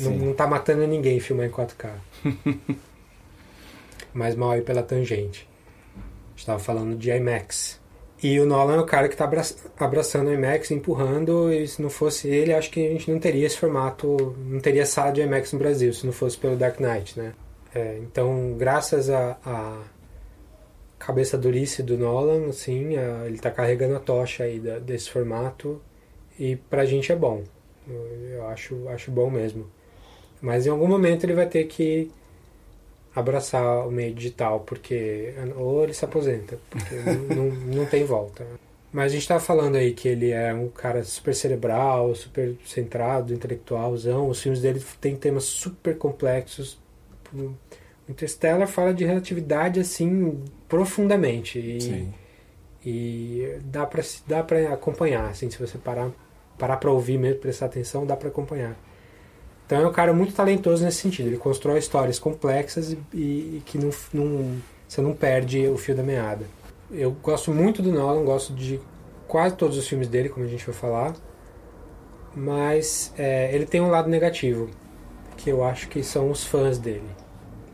Não, 0.00 0.12
não 0.26 0.34
tá 0.34 0.46
matando 0.46 0.86
ninguém 0.86 1.20
filmar 1.20 1.46
em 1.46 1.50
4K. 1.50 1.90
Mas 4.12 4.34
mal 4.34 4.50
aí 4.52 4.62
pela 4.62 4.82
tangente. 4.82 5.48
A 5.96 6.30
gente 6.36 6.46
tava 6.46 6.58
falando 6.58 6.96
de 6.96 7.10
IMAX. 7.10 7.78
E 8.22 8.38
o 8.38 8.44
Nolan 8.44 8.76
é 8.76 8.80
o 8.80 8.86
cara 8.86 9.08
que 9.08 9.16
tá 9.16 9.24
abra- 9.24 9.42
abraçando 9.78 10.28
o 10.28 10.32
IMAX, 10.34 10.70
empurrando, 10.70 11.50
e 11.52 11.66
se 11.66 11.80
não 11.80 11.88
fosse 11.88 12.28
ele, 12.28 12.52
acho 12.52 12.70
que 12.70 12.86
a 12.86 12.90
gente 12.90 13.10
não 13.10 13.18
teria 13.18 13.46
esse 13.46 13.56
formato, 13.56 14.36
não 14.38 14.60
teria 14.60 14.84
sala 14.84 15.10
de 15.10 15.22
IMAX 15.22 15.52
no 15.52 15.58
Brasil, 15.58 15.92
se 15.94 16.04
não 16.04 16.12
fosse 16.12 16.36
pelo 16.36 16.56
Dark 16.56 16.78
Knight, 16.80 17.18
né? 17.18 17.32
É, 17.74 17.98
então, 18.02 18.54
graças 18.58 19.08
a, 19.08 19.38
a 19.44 19.78
cabeça 20.98 21.38
durice 21.38 21.82
do 21.82 21.96
Nolan, 21.96 22.48
assim, 22.48 22.96
a- 22.96 23.26
ele 23.26 23.38
tá 23.38 23.50
carregando 23.50 23.96
a 23.96 24.00
tocha 24.00 24.44
aí 24.44 24.58
da- 24.60 24.78
desse 24.78 25.08
formato, 25.10 25.80
e 26.38 26.56
pra 26.56 26.84
gente 26.84 27.10
é 27.10 27.16
bom. 27.16 27.42
Eu, 27.88 28.06
eu 28.32 28.46
acho, 28.48 28.86
acho 28.88 29.10
bom 29.10 29.30
mesmo. 29.30 29.66
Mas 30.40 30.66
em 30.66 30.70
algum 30.70 30.86
momento 30.86 31.24
ele 31.24 31.34
vai 31.34 31.46
ter 31.46 31.64
que 31.64 32.10
abraçar 33.14 33.86
o 33.86 33.90
meio 33.90 34.14
digital, 34.14 34.60
porque 34.60 35.34
ou 35.56 35.84
ele 35.84 35.92
se 35.92 36.04
aposenta, 36.04 36.58
porque 36.70 36.94
não, 37.34 37.50
não, 37.50 37.86
tem 37.86 38.04
volta. 38.04 38.46
Mas 38.92 39.12
a 39.12 39.14
gente 39.14 39.28
tava 39.28 39.40
falando 39.40 39.76
aí 39.76 39.92
que 39.92 40.08
ele 40.08 40.30
é 40.30 40.52
um 40.52 40.68
cara 40.68 41.02
super 41.04 41.34
cerebral, 41.34 42.14
super 42.14 42.56
centrado, 42.64 43.32
intelectualzão. 43.32 44.28
Os 44.28 44.40
filmes 44.40 44.60
dele 44.60 44.82
têm 45.00 45.14
temas 45.14 45.44
super 45.44 45.96
complexos. 45.96 46.78
O 47.32 47.54
Interstellar 48.08 48.66
fala 48.66 48.92
de 48.92 49.04
relatividade 49.04 49.78
assim 49.78 50.42
profundamente 50.68 51.60
e, 51.60 51.80
Sim. 51.80 52.14
e 52.84 53.58
dá 53.62 53.86
para 53.86 54.02
dá 54.26 54.42
para 54.42 54.72
acompanhar, 54.72 55.30
assim, 55.30 55.48
se 55.48 55.58
você 55.58 55.78
parar 55.78 56.10
parar 56.58 56.76
para 56.76 56.90
ouvir 56.90 57.18
mesmo, 57.18 57.40
prestar 57.40 57.66
atenção, 57.66 58.04
dá 58.04 58.16
para 58.16 58.28
acompanhar. 58.28 58.76
Então 59.70 59.82
é 59.82 59.86
um 59.86 59.92
cara 59.92 60.12
muito 60.12 60.34
talentoso 60.34 60.82
nesse 60.82 60.96
sentido. 60.96 61.28
Ele 61.28 61.36
constrói 61.36 61.78
histórias 61.78 62.18
complexas 62.18 62.90
e, 63.14 63.16
e 63.16 63.62
que 63.64 63.78
não, 63.78 63.90
não, 64.12 64.56
você 64.88 65.00
não 65.00 65.12
perde 65.12 65.68
o 65.68 65.76
fio 65.76 65.94
da 65.94 66.02
meada. 66.02 66.44
Eu 66.90 67.12
gosto 67.12 67.52
muito 67.52 67.80
do 67.80 67.92
Nolan, 67.92 68.24
gosto 68.24 68.52
de 68.52 68.80
quase 69.28 69.54
todos 69.54 69.78
os 69.78 69.86
filmes 69.86 70.08
dele, 70.08 70.28
como 70.28 70.44
a 70.44 70.48
gente 70.48 70.66
vai 70.66 70.74
falar. 70.74 71.14
Mas 72.34 73.14
é, 73.16 73.54
ele 73.54 73.64
tem 73.64 73.80
um 73.80 73.90
lado 73.90 74.08
negativo, 74.08 74.68
que 75.36 75.50
eu 75.50 75.62
acho 75.62 75.88
que 75.88 76.02
são 76.02 76.32
os 76.32 76.42
fãs 76.42 76.76
dele. 76.76 77.08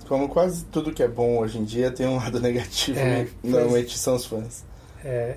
Como 0.07 0.29
quase 0.29 0.67
tudo 0.67 0.93
que 0.93 1.03
é 1.03 1.09
bom 1.09 1.39
hoje 1.39 1.57
em 1.59 1.65
dia 1.65 1.91
tem 1.91 2.07
um 2.07 2.17
lado 2.17 2.39
negativo, 2.43 2.99
É, 2.99 3.05
né? 3.05 3.29
normalmente 3.43 3.97
são 3.97 4.17
os 4.17 4.27
fãs. 4.27 4.67
É, 5.03 5.35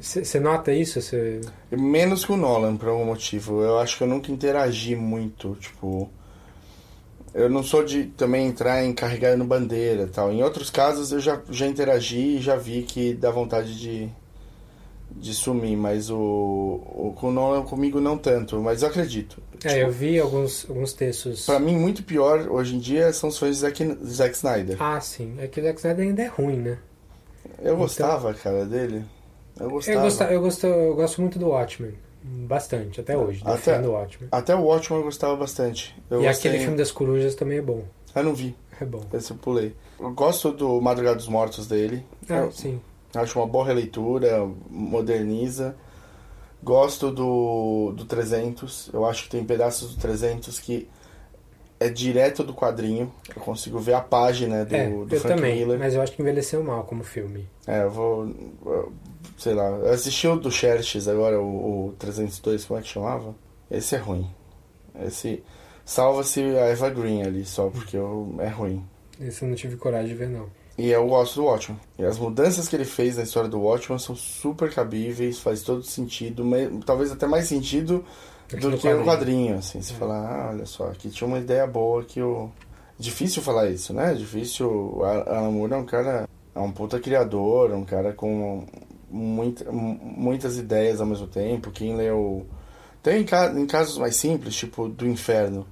você 0.00 0.40
nota 0.40 0.72
isso? 0.72 1.00
Cê... 1.02 1.40
Menos 1.70 2.24
com 2.24 2.34
o 2.34 2.36
Nolan, 2.36 2.76
por 2.76 2.88
algum 2.88 3.04
motivo. 3.04 3.62
Eu 3.62 3.78
acho 3.78 3.98
que 3.98 4.04
eu 4.04 4.08
nunca 4.08 4.32
interagi 4.32 4.96
muito, 4.96 5.56
tipo... 5.56 6.10
Eu 7.34 7.48
não 7.50 7.62
sou 7.62 7.84
de 7.84 8.04
também 8.04 8.46
entrar 8.46 8.82
em 8.82 8.92
carregar 8.92 9.36
no 9.36 9.44
bandeira 9.44 10.08
tal. 10.12 10.32
Em 10.32 10.42
outros 10.42 10.70
casos 10.70 11.12
eu 11.12 11.20
já, 11.20 11.40
já 11.50 11.66
interagi 11.66 12.36
e 12.36 12.40
já 12.40 12.56
vi 12.56 12.82
que 12.82 13.12
dá 13.12 13.30
vontade 13.30 13.78
de, 13.78 14.08
de 15.10 15.34
sumir, 15.34 15.76
mas 15.76 16.10
o, 16.10 16.16
o 16.16 17.14
com 17.14 17.28
o 17.28 17.30
Nolan 17.30 17.62
comigo 17.64 18.00
não 18.00 18.16
tanto, 18.16 18.60
mas 18.60 18.82
eu 18.82 18.88
acredito. 18.88 19.42
É, 19.62 19.82
eu 19.82 19.90
vi 19.90 20.18
alguns, 20.18 20.66
alguns 20.68 20.92
textos. 20.94 21.44
Pra 21.44 21.60
mim, 21.60 21.76
muito 21.76 22.02
pior 22.02 22.48
hoje 22.48 22.76
em 22.76 22.78
dia 22.78 23.12
são 23.12 23.28
os 23.28 23.38
fãs 23.38 23.56
de 23.56 23.60
Zack, 23.60 23.98
Zack 24.04 24.34
Snyder. 24.34 24.82
Ah, 24.82 25.00
sim. 25.00 25.36
É 25.38 25.46
que 25.46 25.60
o 25.60 25.62
Zack 25.62 25.78
Snyder 25.78 26.06
ainda 26.06 26.22
é 26.22 26.28
ruim, 26.28 26.56
né? 26.56 26.78
Eu 27.62 27.76
gostava, 27.76 28.32
cara, 28.34 28.64
dele. 28.64 29.04
Eu 29.60 29.70
gostava. 29.70 29.98
Eu, 29.98 30.02
gosto, 30.02 30.22
eu, 30.24 30.40
gosto, 30.40 30.66
eu 30.66 30.94
gosto 30.94 31.20
muito 31.20 31.38
do 31.38 31.48
Watchmen. 31.48 31.94
Bastante, 32.22 33.00
até 33.00 33.16
hoje. 33.16 33.40
Até, 33.42 33.52
Defendo 33.72 33.86
o 33.88 33.92
Watchmen. 33.92 34.28
até 34.32 34.54
o 34.54 34.62
Watchmen 34.64 34.98
eu 35.00 35.04
gostava 35.04 35.36
bastante. 35.36 35.94
Eu 36.10 36.22
e 36.22 36.26
gostei- 36.26 36.50
aquele 36.50 36.62
filme 36.64 36.76
das 36.78 36.90
corujas 36.90 37.34
também 37.34 37.58
é 37.58 37.62
bom. 37.62 37.82
Eu 38.14 38.24
não 38.24 38.34
vi. 38.34 38.54
É 38.80 38.84
bom. 38.84 39.00
Esse 39.12 39.30
eu 39.32 39.36
pulei. 39.36 39.74
Eu 39.98 40.10
gosto 40.12 40.52
do 40.52 40.80
Madrugada 40.80 41.16
dos 41.16 41.28
Mortos 41.28 41.66
dele. 41.66 42.04
Ah, 42.28 42.36
eu 42.38 42.52
sim. 42.52 42.80
Acho 43.14 43.38
uma 43.38 43.46
boa 43.46 43.64
releitura, 43.64 44.46
moderniza. 44.70 45.74
Gosto 46.62 47.10
do, 47.10 47.92
do 47.96 48.04
300. 48.04 48.90
Eu 48.92 49.06
acho 49.06 49.24
que 49.24 49.30
tem 49.30 49.44
pedaços 49.44 49.94
do 49.94 50.00
300 50.00 50.58
que 50.58 50.88
é 51.80 51.88
direto 51.88 52.42
do 52.42 52.52
quadrinho. 52.54 53.12
Eu 53.34 53.40
consigo 53.42 53.78
ver 53.78 53.94
a 53.94 54.00
página 54.00 54.64
do, 54.64 54.74
é, 54.74 54.88
do 54.88 55.14
eu 55.14 55.20
Frank 55.20 55.36
também, 55.36 55.56
Miller. 55.58 55.78
mas 55.78 55.94
eu 55.94 56.02
acho 56.02 56.12
que 56.12 56.20
envelheceu 56.22 56.62
mal 56.62 56.84
como 56.84 57.02
filme. 57.04 57.48
É, 57.66 57.82
eu 57.84 57.90
vou. 57.90 58.26
eu- 58.66 58.92
sei 59.36 59.54
lá. 59.54 59.68
Eu 59.68 59.90
assisti 59.92 60.26
o 60.26 60.36
do 60.36 60.50
Xerxes 60.50 61.06
agora, 61.06 61.40
o, 61.40 61.88
o 61.88 61.92
302, 61.98 62.64
como 62.64 62.80
é 62.80 62.82
que 62.82 62.88
chamava? 62.88 63.34
Esse 63.70 63.94
é 63.94 63.98
ruim. 63.98 64.28
Esse. 65.04 65.42
Salva-se 65.84 66.40
a 66.40 66.66
Eva 66.66 66.90
Green 66.90 67.22
ali 67.22 67.44
só, 67.44 67.68
porque 67.70 67.96
eu, 67.96 68.34
é 68.40 68.48
ruim. 68.48 68.84
Esse 69.20 69.42
eu 69.42 69.48
não 69.48 69.54
tive 69.56 69.76
coragem 69.76 70.08
de 70.08 70.14
ver, 70.14 70.28
não. 70.28 70.46
E 70.76 70.90
eu 70.90 71.06
gosto 71.08 71.36
do 71.36 71.44
Watchmen. 71.46 71.80
E 71.98 72.04
as 72.04 72.18
mudanças 72.18 72.68
que 72.68 72.76
ele 72.76 72.84
fez 72.84 73.16
na 73.16 73.22
história 73.24 73.48
do 73.48 73.60
Watchmen 73.60 73.98
são 73.98 74.14
super 74.14 74.72
cabíveis, 74.72 75.40
faz 75.40 75.62
todo 75.62 75.82
sentido, 75.82 76.44
talvez 76.86 77.10
até 77.10 77.26
mais 77.26 77.46
sentido 77.48 78.04
Do 78.56 78.78
que 78.78 78.92
no 78.92 79.04
quadrinho. 79.04 79.56
assim. 79.58 79.80
Se 79.82 79.92
falar, 79.92 80.26
ah, 80.26 80.48
olha 80.50 80.66
só, 80.66 80.88
aqui 80.88 81.10
tinha 81.10 81.28
uma 81.28 81.38
ideia 81.38 81.66
boa 81.66 82.04
que 82.04 82.20
o... 82.22 82.50
Difícil 82.98 83.42
falar 83.42 83.68
isso, 83.68 83.92
né? 83.92 84.14
Difícil... 84.14 84.68
O 84.68 85.04
Alan 85.04 85.50
Moore 85.50 85.72
é 85.74 85.76
um 85.76 85.84
cara... 85.84 86.28
É 86.54 86.58
um 86.58 86.72
puta 86.72 86.98
criador, 86.98 87.70
um 87.72 87.84
cara 87.84 88.12
com 88.12 88.64
muita, 89.08 89.70
muitas 89.70 90.58
ideias 90.58 91.00
ao 91.00 91.06
mesmo 91.06 91.28
tempo. 91.28 91.70
Quem 91.70 91.94
leu 91.94 92.46
Tem 93.02 93.20
em, 93.20 93.24
ca- 93.24 93.52
em 93.54 93.64
casos 93.66 93.96
mais 93.98 94.16
simples, 94.16 94.56
tipo 94.56 94.88
do 94.88 95.06
Inferno. 95.06 95.64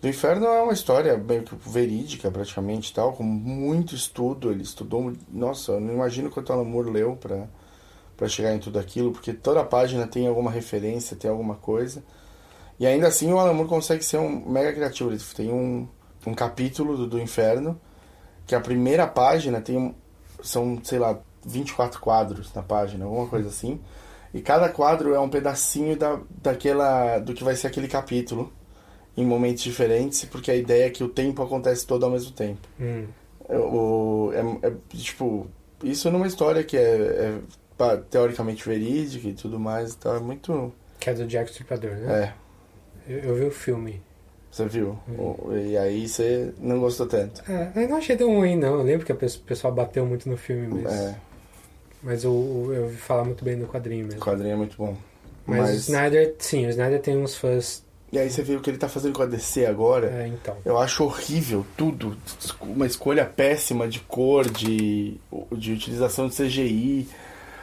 Do 0.00 0.08
Inferno 0.08 0.46
é 0.46 0.62
uma 0.62 0.72
história 0.72 1.16
meio 1.18 1.42
que 1.42 1.54
verídica, 1.68 2.30
praticamente, 2.30 2.94
tal, 2.94 3.12
com 3.12 3.22
muito 3.22 3.94
estudo. 3.94 4.50
Ele 4.50 4.62
estudou. 4.62 5.12
Nossa, 5.30 5.72
eu 5.72 5.80
não 5.80 5.92
imagino 5.92 6.30
quanto 6.30 6.52
Alan 6.52 6.64
Moore 6.64 6.90
leu 6.90 7.14
pra, 7.14 7.46
pra 8.16 8.28
chegar 8.28 8.54
em 8.54 8.58
tudo 8.58 8.78
aquilo, 8.78 9.12
porque 9.12 9.32
toda 9.32 9.64
página 9.64 10.06
tem 10.06 10.26
alguma 10.26 10.50
referência, 10.50 11.16
tem 11.16 11.30
alguma 11.30 11.54
coisa. 11.56 12.02
E 12.78 12.86
ainda 12.86 13.06
assim 13.06 13.32
o 13.32 13.38
Alan 13.38 13.52
Moore 13.52 13.68
consegue 13.68 14.04
ser 14.04 14.18
um 14.18 14.48
mega 14.48 14.72
criativo. 14.72 15.10
Ele 15.10 15.20
tem 15.36 15.52
um, 15.52 15.88
um 16.26 16.34
capítulo 16.34 16.96
do, 16.96 17.06
do 17.06 17.20
Inferno, 17.20 17.80
que 18.46 18.54
a 18.54 18.60
primeira 18.60 19.06
página 19.06 19.60
tem 19.60 19.94
são, 20.42 20.80
sei 20.82 20.98
lá, 20.98 21.18
24 21.46 22.00
quadros 22.00 22.52
na 22.52 22.62
página, 22.62 23.04
alguma 23.04 23.26
coisa 23.28 23.48
assim. 23.48 23.80
E 24.34 24.40
cada 24.40 24.68
quadro 24.68 25.14
é 25.14 25.20
um 25.20 25.28
pedacinho 25.28 25.96
da, 25.96 26.18
daquela, 26.42 27.18
do 27.18 27.34
que 27.34 27.44
vai 27.44 27.54
ser 27.54 27.66
aquele 27.66 27.86
capítulo, 27.86 28.52
em 29.16 29.24
momentos 29.26 29.62
diferentes, 29.62 30.24
porque 30.24 30.50
a 30.50 30.56
ideia 30.56 30.86
é 30.86 30.90
que 30.90 31.04
o 31.04 31.08
tempo 31.08 31.42
acontece 31.42 31.86
todo 31.86 32.04
ao 32.04 32.10
mesmo 32.10 32.32
tempo. 32.32 32.66
Hum. 32.80 33.06
O, 33.48 34.32
é, 34.32 34.68
é, 34.68 34.72
tipo, 34.88 35.46
isso 35.84 36.10
numa 36.10 36.26
história 36.26 36.64
que 36.64 36.76
é, 36.76 36.80
é 36.80 37.38
teoricamente 38.10 38.66
verídica 38.68 39.28
e 39.28 39.32
tudo 39.34 39.58
mais, 39.60 39.94
então 39.94 40.14
é 40.16 40.20
muito. 40.20 40.72
Que 41.00 41.10
é 41.10 41.14
do 41.14 41.26
Jack 41.26 41.50
Stripador, 41.50 41.90
né? 41.96 42.34
É, 43.08 43.12
Eu, 43.12 43.18
eu 43.20 43.34
vi 43.34 43.44
o 43.46 43.50
filme. 43.50 44.00
você 44.50 44.64
viu? 44.66 44.98
O- 45.18 45.52
E 45.56 45.76
aí 45.76 46.06
você 46.08 46.52
não 46.58 46.78
gostou 46.80 47.06
tanto. 47.06 47.42
É, 47.50 47.72
eu 47.84 47.88
não 47.88 47.96
achei 47.96 48.16
tão 48.16 48.34
ruim, 48.36 48.56
não. 48.56 48.74
Eu 48.74 48.82
lembro 48.82 49.04
que 49.06 49.12
o 49.12 49.16
pessoal 49.16 49.72
bateu 49.72 50.06
muito 50.06 50.28
no 50.28 50.36
filme, 50.36 50.82
mas. 50.82 50.92
É, 50.92 51.14
Mas 52.02 52.24
eu, 52.24 52.70
eu 52.74 52.82
ouvi 52.84 52.96
falar 52.96 53.24
muito 53.24 53.44
bem 53.44 53.58
do 53.58 53.66
quadrinho 53.66 54.04
o 54.04 54.08
mesmo. 54.08 54.20
quadrinho 54.20 54.52
é 54.54 54.56
muito 54.56 54.76
bom. 54.76 54.96
Mas, 55.46 55.70
o 55.70 55.72
Snyder, 55.92 56.34
sim, 56.38 56.66
o 56.66 56.70
Snyder 56.70 57.00
tem 57.00 57.16
uns 57.16 57.36
fãs. 57.36 57.84
E 58.12 58.18
aí 58.18 58.28
você 58.30 58.42
vê 58.42 58.54
o 58.54 58.60
que 58.60 58.68
ele 58.68 58.76
tá 58.78 58.88
fazendo 58.88 59.14
com 59.14 59.22
a 59.22 59.26
DC 59.26 59.64
agora. 59.66 60.08
É, 60.10 60.26
então. 60.28 60.54
Eu 60.64 60.76
acho 60.78 61.02
horrível 61.02 61.64
tudo. 61.76 62.16
Uma 62.60 62.86
escolha 62.86 63.24
péssima 63.24 63.88
de 63.88 64.00
cor, 64.00 64.48
de, 64.50 65.16
de 65.56 65.72
utilização 65.72 66.28
de 66.28 66.34
CGI. 66.36 67.08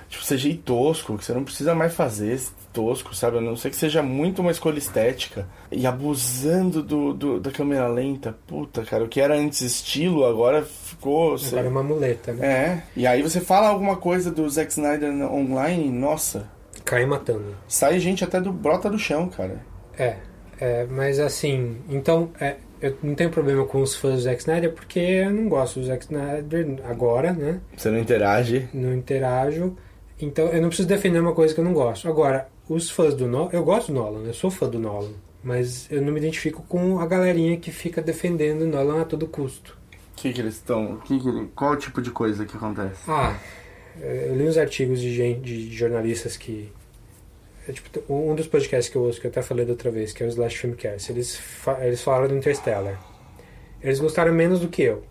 Tipo, 0.09 0.25
CGI 0.25 0.55
tosco, 0.55 1.17
que 1.17 1.23
você 1.23 1.33
não 1.33 1.43
precisa 1.43 1.75
mais 1.75 1.93
fazer 1.93 2.33
esse 2.33 2.51
tosco, 2.73 3.15
sabe? 3.15 3.37
A 3.37 3.41
não 3.41 3.55
ser 3.55 3.69
que 3.69 3.75
seja 3.75 4.01
muito 4.01 4.41
uma 4.41 4.49
escolha 4.51 4.79
estética. 4.79 5.45
E 5.71 5.85
abusando 5.85 6.81
do, 6.81 7.13
do- 7.13 7.39
da 7.39 7.51
câmera 7.51 7.87
lenta. 7.87 8.35
Puta, 8.47 8.83
cara, 8.83 9.03
o 9.03 9.07
que 9.07 9.21
era 9.21 9.35
antes 9.35 9.61
estilo, 9.61 10.25
agora 10.25 10.63
ficou. 10.63 11.37
sei- 11.37 11.49
Agora 11.59 11.67
é 11.67 11.69
uma 11.71 11.83
muleta, 11.83 12.33
né? 12.33 12.47
É, 12.47 12.83
e 12.95 13.05
aí 13.05 13.21
você 13.21 13.39
fala 13.39 13.67
alguma 13.69 13.97
coisa 13.97 14.31
do 14.31 14.49
Zack 14.49 14.71
Snyder 14.71 15.11
online, 15.31 15.89
nossa, 15.91 16.47
Cai 16.83 17.05
matando. 17.05 17.55
sai 17.67 17.99
gente 17.99 18.23
até 18.23 18.41
do 18.41 18.51
brota 18.51 18.89
do 18.89 18.97
chão, 18.97 19.29
cara. 19.29 19.59
É, 19.97 20.15
é, 20.59 20.85
mas 20.89 21.19
assim, 21.19 21.77
então, 21.87 22.31
é, 22.39 22.55
eu 22.81 22.97
não 23.03 23.13
tenho 23.13 23.29
problema 23.29 23.63
com 23.65 23.81
os 23.81 23.95
fãs 23.95 24.15
do 24.15 24.21
Zack 24.21 24.39
Snyder 24.39 24.71
porque 24.73 24.99
eu 24.99 25.29
não 25.31 25.47
gosto 25.49 25.79
do 25.79 25.85
Zack 25.85 26.05
Snyder 26.05 26.79
agora, 26.89 27.31
né? 27.33 27.59
Você 27.77 27.89
não 27.91 27.99
interage. 27.99 28.67
Não 28.73 28.93
interajo, 28.93 29.75
então 30.19 30.47
eu 30.47 30.61
não 30.61 30.69
preciso 30.69 30.87
defender 30.87 31.19
uma 31.19 31.33
coisa 31.33 31.53
que 31.53 31.59
eu 31.59 31.63
não 31.63 31.73
gosto. 31.73 32.07
Agora, 32.07 32.49
os 32.67 32.89
fãs 32.89 33.13
do 33.13 33.27
Nolan, 33.27 33.49
eu 33.53 33.63
gosto 33.63 33.91
do 33.91 33.93
Nolan, 33.93 34.23
eu 34.25 34.33
sou 34.33 34.51
fã 34.51 34.69
do 34.69 34.79
Nolan, 34.79 35.13
mas 35.43 35.89
eu 35.89 36.01
não 36.01 36.11
me 36.11 36.19
identifico 36.19 36.63
com 36.67 36.99
a 36.99 37.05
galerinha 37.05 37.57
que 37.57 37.71
fica 37.71 38.01
defendendo 38.01 38.63
o 38.63 38.67
Nolan 38.67 39.01
a 39.01 39.05
todo 39.05 39.27
custo. 39.27 39.77
O 40.13 40.21
que, 40.21 40.33
que 40.33 40.41
eles 40.41 40.55
estão. 40.55 40.97
Que 40.97 41.17
que 41.19 41.47
qual 41.55 41.77
tipo 41.77 42.01
de 42.01 42.11
coisa 42.11 42.45
que 42.45 42.55
acontece? 42.57 43.03
Ah, 43.07 43.39
eu 44.01 44.35
li 44.35 44.47
uns 44.47 44.57
artigos 44.57 44.99
de, 44.99 45.13
gente, 45.15 45.41
de 45.41 45.75
jornalistas 45.75 46.35
que. 46.35 46.71
é 47.67 47.71
tipo, 47.71 48.01
um 48.13 48.35
dos 48.35 48.47
podcasts 48.47 48.91
que 48.91 48.97
eu 48.97 49.03
ouço, 49.03 49.21
que 49.21 49.27
eu 49.27 49.31
até 49.31 49.41
falei 49.41 49.65
da 49.65 49.71
outra 49.71 49.89
vez, 49.89 50.11
que 50.11 50.21
é 50.21 50.25
o 50.25 50.29
Slash 50.29 50.57
Filmcast, 50.57 51.11
eles, 51.11 51.37
fa 51.37 51.85
eles 51.85 52.01
falaram 52.01 52.27
do 52.27 52.35
Interstellar. 52.35 52.99
Eles 53.81 53.99
gostaram 53.99 54.33
menos 54.33 54.59
do 54.59 54.67
que 54.67 54.81
eu, 54.81 55.03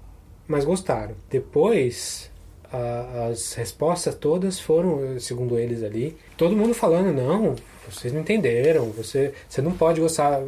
mas 0.47 0.65
gostaram. 0.65 1.15
Depois, 1.31 2.31
a- 2.73 3.29
as 3.31 3.55
respostas 3.55 4.15
todas 4.15 4.59
foram, 4.61 5.19
segundo 5.21 5.59
eles 5.59 5.83
ali, 5.83 6.17
todo 6.37 6.57
mundo 6.57 6.75
falando: 6.75 7.13
não, 7.13 7.55
vocês 7.91 8.13
não 8.13 8.21
entenderam, 8.21 8.91
você, 8.91 9.33
você 9.49 9.63
não 9.63 9.73
pode 9.73 10.01
gostar, 10.01 10.41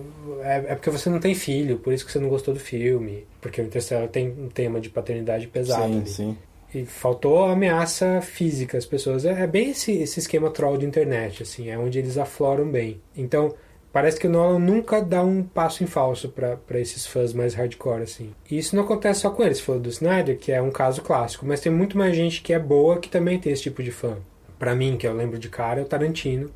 é, 0.42 0.56
é 0.68 0.74
porque 0.74 0.90
você 0.90 1.08
não 1.08 1.18
tem 1.18 1.34
filho, 1.34 1.78
por 1.78 1.92
isso 1.92 2.04
que 2.04 2.12
você 2.12 2.18
não 2.18 2.28
gostou 2.28 2.52
do 2.54 2.60
filme. 2.60 3.24
Porque 3.40 3.60
o 3.60 3.64
Interstellar 3.64 4.08
tem 4.08 4.28
um 4.28 4.48
tema 4.48 4.80
de 4.80 4.90
paternidade 4.90 5.46
pesado. 5.46 5.84
sim, 5.92 5.98
ali. 6.00 6.08
sim. 6.08 6.38
E 6.72 6.84
faltou 6.84 7.46
ameaça 7.46 8.20
física 8.20 8.78
às 8.78 8.86
pessoas. 8.86 9.24
É, 9.24 9.42
é 9.42 9.46
bem 9.46 9.70
esse, 9.70 9.90
esse 9.92 10.20
esquema 10.20 10.50
troll 10.50 10.76
de 10.78 10.86
internet, 10.86 11.42
assim, 11.42 11.68
é 11.68 11.76
onde 11.76 11.98
eles 11.98 12.16
afloram 12.16 12.70
bem. 12.70 13.00
Então, 13.16 13.52
parece 13.92 14.18
que 14.20 14.26
o 14.26 14.30
Nolan 14.30 14.58
nunca 14.58 15.00
dá 15.02 15.22
um 15.22 15.42
passo 15.42 15.82
em 15.82 15.86
falso 15.86 16.28
para 16.28 16.78
esses 16.80 17.06
fãs 17.06 17.32
mais 17.32 17.54
hardcore, 17.54 18.02
assim. 18.02 18.32
E 18.50 18.58
isso 18.58 18.74
não 18.76 18.84
acontece 18.84 19.20
só 19.20 19.30
com 19.30 19.42
eles, 19.42 19.60
falou 19.60 19.80
do 19.80 19.88
Snyder, 19.88 20.38
que 20.38 20.52
é 20.52 20.60
um 20.62 20.70
caso 20.70 21.02
clássico, 21.02 21.44
mas 21.46 21.60
tem 21.60 21.70
muito 21.72 21.96
mais 21.98 22.14
gente 22.16 22.42
que 22.42 22.52
é 22.52 22.58
boa 22.58 22.98
que 22.98 23.08
também 23.08 23.38
tem 23.38 23.52
esse 23.52 23.62
tipo 23.62 23.82
de 23.82 23.90
fã. 23.90 24.16
Pra 24.58 24.74
mim, 24.74 24.96
que 24.96 25.06
eu 25.06 25.14
lembro 25.14 25.38
de 25.38 25.48
cara, 25.48 25.80
é 25.80 25.82
o 25.82 25.86
Tarantino, 25.86 26.50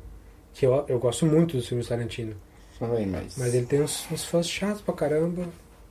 que 0.53 0.65
eu, 0.65 0.85
eu 0.87 0.99
gosto 0.99 1.25
muito 1.25 1.57
dos 1.57 1.67
filmes 1.67 1.87
Tarantino. 1.87 2.35
Também, 2.77 3.05
mas. 3.07 3.35
Mas 3.37 3.53
ele 3.53 3.65
tem 3.65 3.81
uns, 3.81 4.05
uns 4.11 4.23
fãs 4.25 4.47
chatos 4.49 4.81
pra 4.81 4.93
caramba, 4.93 5.45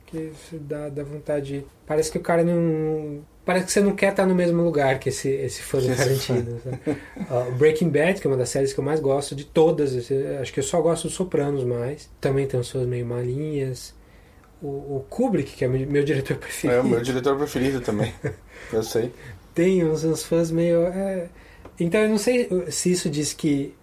que 0.05 0.31
se 0.49 0.57
dá, 0.57 0.87
dá 0.87 1.03
vontade. 1.03 1.59
de- 1.59 1.65
Parece 1.85 2.11
que 2.11 2.17
o 2.17 2.21
cara 2.21 2.43
não. 2.43 3.21
Parece 3.45 3.65
que 3.67 3.71
você 3.73 3.81
não 3.81 3.95
quer 3.95 4.09
estar 4.09 4.25
no 4.25 4.33
mesmo 4.33 4.63
lugar 4.63 4.97
que 4.99 5.09
esse, 5.09 5.29
esse 5.29 5.61
fã 5.61 5.79
do 5.79 5.87
Tarantino. 5.95 6.59
Ó, 7.29 7.51
Breaking 7.51 7.89
Bad, 7.89 8.19
que 8.19 8.25
é 8.25 8.29
uma 8.29 8.37
das 8.37 8.49
séries 8.49 8.73
que 8.73 8.79
eu 8.79 8.83
mais 8.83 8.99
gosto 8.99 9.35
de 9.35 9.45
todas, 9.45 9.93
acho 10.41 10.51
que 10.51 10.59
eu 10.59 10.63
só 10.63 10.81
gosto 10.81 11.03
dos 11.03 11.13
Sopranos 11.13 11.63
mais. 11.63 12.09
Também 12.19 12.47
tem 12.47 12.59
uns 12.59 12.71
fãs 12.71 12.87
meio 12.87 13.05
malinhas. 13.05 13.93
O, 14.61 14.67
o 14.97 15.05
Kubrick, 15.09 15.51
que 15.55 15.63
é 15.63 15.67
meu, 15.67 15.85
meu 15.87 16.03
diretor 16.03 16.37
preferido. 16.37 16.79
É 16.79 16.81
o 16.81 16.83
meu 16.87 17.01
diretor 17.01 17.37
preferido 17.37 17.81
também. 17.81 18.11
Eu 18.73 18.81
sei. 18.81 19.11
Tem 19.53 19.85
uns, 19.85 20.03
uns 20.03 20.23
fãs 20.23 20.49
meio. 20.49 20.81
é, 20.87 21.29
Então 21.79 22.01
eu 22.01 22.09
não 22.09 22.17
sei 22.17 22.49
se 22.71 22.91
isso 22.91 23.09
diz 23.09 23.31
que 23.31 23.75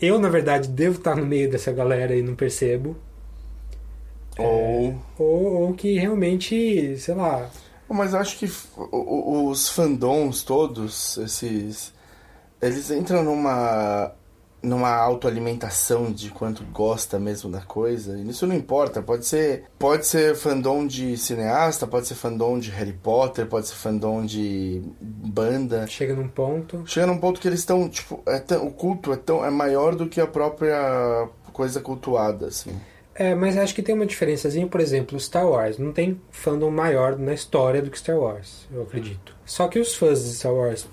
eu, 0.00 0.18
na 0.18 0.30
verdade, 0.30 0.68
devo 0.68 0.96
estar 0.98 1.14
no 1.14 1.26
meio 1.26 1.50
dessa 1.50 1.70
galera 1.70 2.16
e 2.16 2.22
não 2.22 2.34
percebo. 2.34 2.96
Ou. 4.38 4.94
Ou, 5.18 5.44
ou 5.62 5.74
que 5.74 5.98
realmente, 5.98 6.96
sei 6.98 7.14
lá. 7.14 7.50
Mas 7.94 8.12
eu 8.14 8.20
acho 8.20 8.38
que 8.38 8.50
os 8.78 9.68
fandoms 9.68 10.42
todos, 10.42 11.16
esses. 11.18 11.92
Eles 12.62 12.90
entram 12.90 13.22
numa. 13.24 14.12
numa 14.62 14.94
autoalimentação 14.94 16.12
de 16.12 16.28
quanto 16.30 16.62
gosta 16.64 17.18
mesmo 17.18 17.50
da 17.50 17.62
coisa. 17.62 18.18
E 18.18 18.28
isso 18.28 18.46
não 18.46 18.54
importa. 18.54 19.00
Pode 19.02 19.26
ser. 19.26 19.64
Pode 19.78 20.06
ser 20.06 20.36
fandom 20.36 20.86
de 20.86 21.16
cineasta, 21.16 21.86
pode 21.86 22.06
ser 22.06 22.14
fandom 22.14 22.58
de 22.58 22.70
Harry 22.70 22.92
Potter, 22.92 23.46
pode 23.46 23.68
ser 23.68 23.74
fandom 23.74 24.24
de 24.24 24.82
banda. 25.00 25.86
Chega 25.86 26.14
num 26.14 26.28
ponto. 26.28 26.82
Chega 26.86 27.06
num 27.06 27.18
ponto 27.18 27.40
que 27.40 27.48
eles 27.48 27.60
estão, 27.60 27.88
tipo, 27.88 28.22
é 28.26 28.38
tão- 28.38 28.66
o 28.66 28.70
culto 28.70 29.12
é 29.12 29.16
tão 29.16 29.44
é 29.44 29.50
maior 29.50 29.94
do 29.96 30.06
que 30.06 30.20
a 30.20 30.26
própria 30.26 31.28
coisa 31.52 31.80
cultuada, 31.80 32.46
assim. 32.46 32.78
É, 33.14 33.34
mas 33.34 33.56
acho 33.58 33.74
que 33.74 33.82
tem 33.82 33.94
uma 33.94 34.06
diferençazinha, 34.06 34.66
por 34.66 34.80
exemplo, 34.80 35.18
Star 35.20 35.46
Wars. 35.48 35.78
Não 35.78 35.92
tem 35.92 36.20
fandom 36.30 36.70
maior 36.70 37.18
na 37.18 37.34
história 37.34 37.82
do 37.82 37.90
que 37.90 37.98
Star 37.98 38.16
Wars, 38.16 38.66
eu 38.72 38.82
acredito. 38.82 39.34
Só 39.44 39.68
que 39.68 39.78
os 39.78 39.94
fãs 39.94 40.22
de 40.24 40.34
Star 40.34 40.54
Wars 40.54 40.86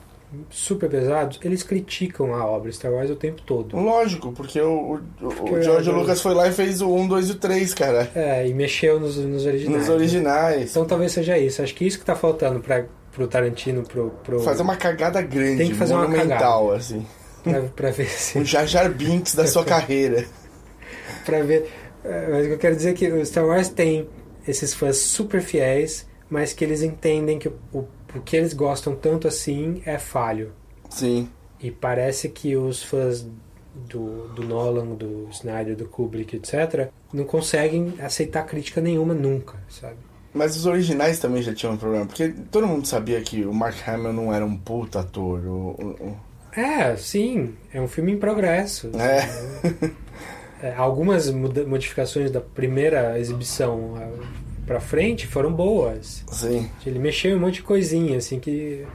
super 0.50 0.90
pesados, 0.90 1.40
eles 1.42 1.64
criticam 1.64 2.34
a 2.36 2.46
obra 2.46 2.70
Star 2.74 2.92
Wars 2.92 3.10
o 3.10 3.16
tempo 3.16 3.42
todo. 3.44 3.78
Lógico, 3.78 4.34
porque 4.34 4.60
o, 4.60 4.96
o, 4.96 5.00
Porque 5.30 5.56
o 5.56 5.62
George 5.64 5.90
eu- 5.90 5.96
Lucas 5.96 6.20
foi 6.22 6.34
lá 6.34 6.50
e 6.50 6.52
fez 6.52 6.82
o 6.82 6.90
1, 6.94 7.08
2 7.08 7.30
e 7.30 7.32
o 7.32 7.36
3, 7.36 7.74
cara. 7.74 8.12
É, 8.14 8.46
e 8.46 8.54
mexeu 8.54 9.00
nos, 9.00 9.16
nos 9.16 9.46
originais. 9.46 9.80
Nos 9.88 9.90
originais. 9.90 10.72
Então 10.72 10.84
talvez 10.86 11.14
seja 11.14 11.38
isso. 11.38 11.62
Acho 11.62 11.74
que 11.74 11.88
isso 11.88 11.98
que 12.00 12.04
tá 12.04 12.14
faltando 12.16 12.60
pra, 12.60 12.84
pro 13.14 13.26
Tarantino, 13.26 13.84
pro, 13.84 14.10
pro... 14.24 14.42
Fazer 14.42 14.64
uma 14.64 14.76
cagada 14.76 15.22
grande, 15.22 15.60
Tem 15.60 15.70
que 15.70 15.76
fazer 15.78 15.94
uma 15.94 16.12
cagada. 16.12 16.76
assim. 16.76 17.06
pra, 17.42 17.62
pra 17.74 17.92
ver 17.92 18.08
se... 18.12 18.38
Um 18.38 18.44
Jar 18.44 18.68
Jar 18.68 18.90
Binks 18.92 19.34
da 19.34 19.48
sua 19.48 19.64
carreira. 19.66 20.26
pra 21.26 21.42
ver. 21.42 21.72
É, 22.08 22.28
Mas 22.32 22.46
o 22.46 22.48
que 22.50 22.54
eu 22.56 22.60
quero 22.60 22.76
dizer 22.76 22.90
é 22.92 22.94
que 22.94 23.12
o 23.12 23.26
Star 23.26 23.46
Wars 23.46 23.70
tem 23.70 24.08
esses 24.48 24.74
fãs 24.74 24.98
super 24.98 25.42
fiéis, 25.42 26.08
mas 26.30 26.54
que 26.54 26.64
eles 26.64 26.82
entendem 26.82 27.38
que 27.40 27.48
o, 27.48 27.54
o, 27.74 27.80
o 28.16 28.22
que 28.24 28.36
eles 28.38 28.54
gostam 28.54 28.96
tanto 28.96 29.28
assim 29.28 29.82
é 29.86 29.98
falho. 29.98 30.52
Sim. 30.90 31.30
E 31.60 31.72
parece 31.72 32.30
que 32.30 32.56
os 32.56 32.84
fãs 32.84 33.26
do, 33.76 34.28
do 34.30 34.44
Nolan, 34.44 34.88
do 34.96 35.28
Snyder, 35.32 35.76
do 35.76 35.86
Kubrick, 35.88 36.36
etc., 36.36 36.90
não 37.14 37.24
conseguem 37.26 37.94
aceitar 38.00 38.44
crítica 38.46 38.80
nenhuma 38.82 39.14
nunca, 39.14 39.56
sabe? 39.70 39.96
Mas 40.34 40.56
os 40.56 40.66
originais 40.66 41.20
também 41.20 41.42
já 41.42 41.54
tinham 41.54 41.74
um 41.74 41.78
problema, 41.78 42.06
porque 42.06 42.30
todo 42.52 42.68
mundo 42.68 42.86
sabia 42.88 43.20
que 43.22 43.44
o 43.46 43.54
Mark 43.54 43.76
Hamill 43.88 44.14
não 44.14 44.34
era 44.34 44.46
um 44.46 44.56
puta 44.56 45.00
ator. 45.00 45.40
O, 45.46 45.70
o- 45.72 46.10
o- 46.10 46.18
É, 46.60 46.96
sim, 46.96 47.56
é 47.74 47.82
um 47.82 47.88
filme 47.88 48.12
em 48.14 48.18
progresso. 48.18 48.92
É. 49.00 49.28
É, 50.62 50.74
algumas 50.76 51.30
modificações 51.30 52.32
da 52.32 52.42
primeira 52.42 53.20
exibição 53.20 53.94
pra 54.66 54.80
frente 54.80 55.28
foram 55.28 55.52
boas. 55.54 56.24
Sim. 56.32 56.70
Ele 56.86 57.00
mexeu 57.00 57.32
em 57.32 57.36
um 57.36 57.40
monte 57.40 57.56
de 57.56 57.64
coisinha, 57.64 58.18
assim, 58.18 58.40
que. 58.40 58.86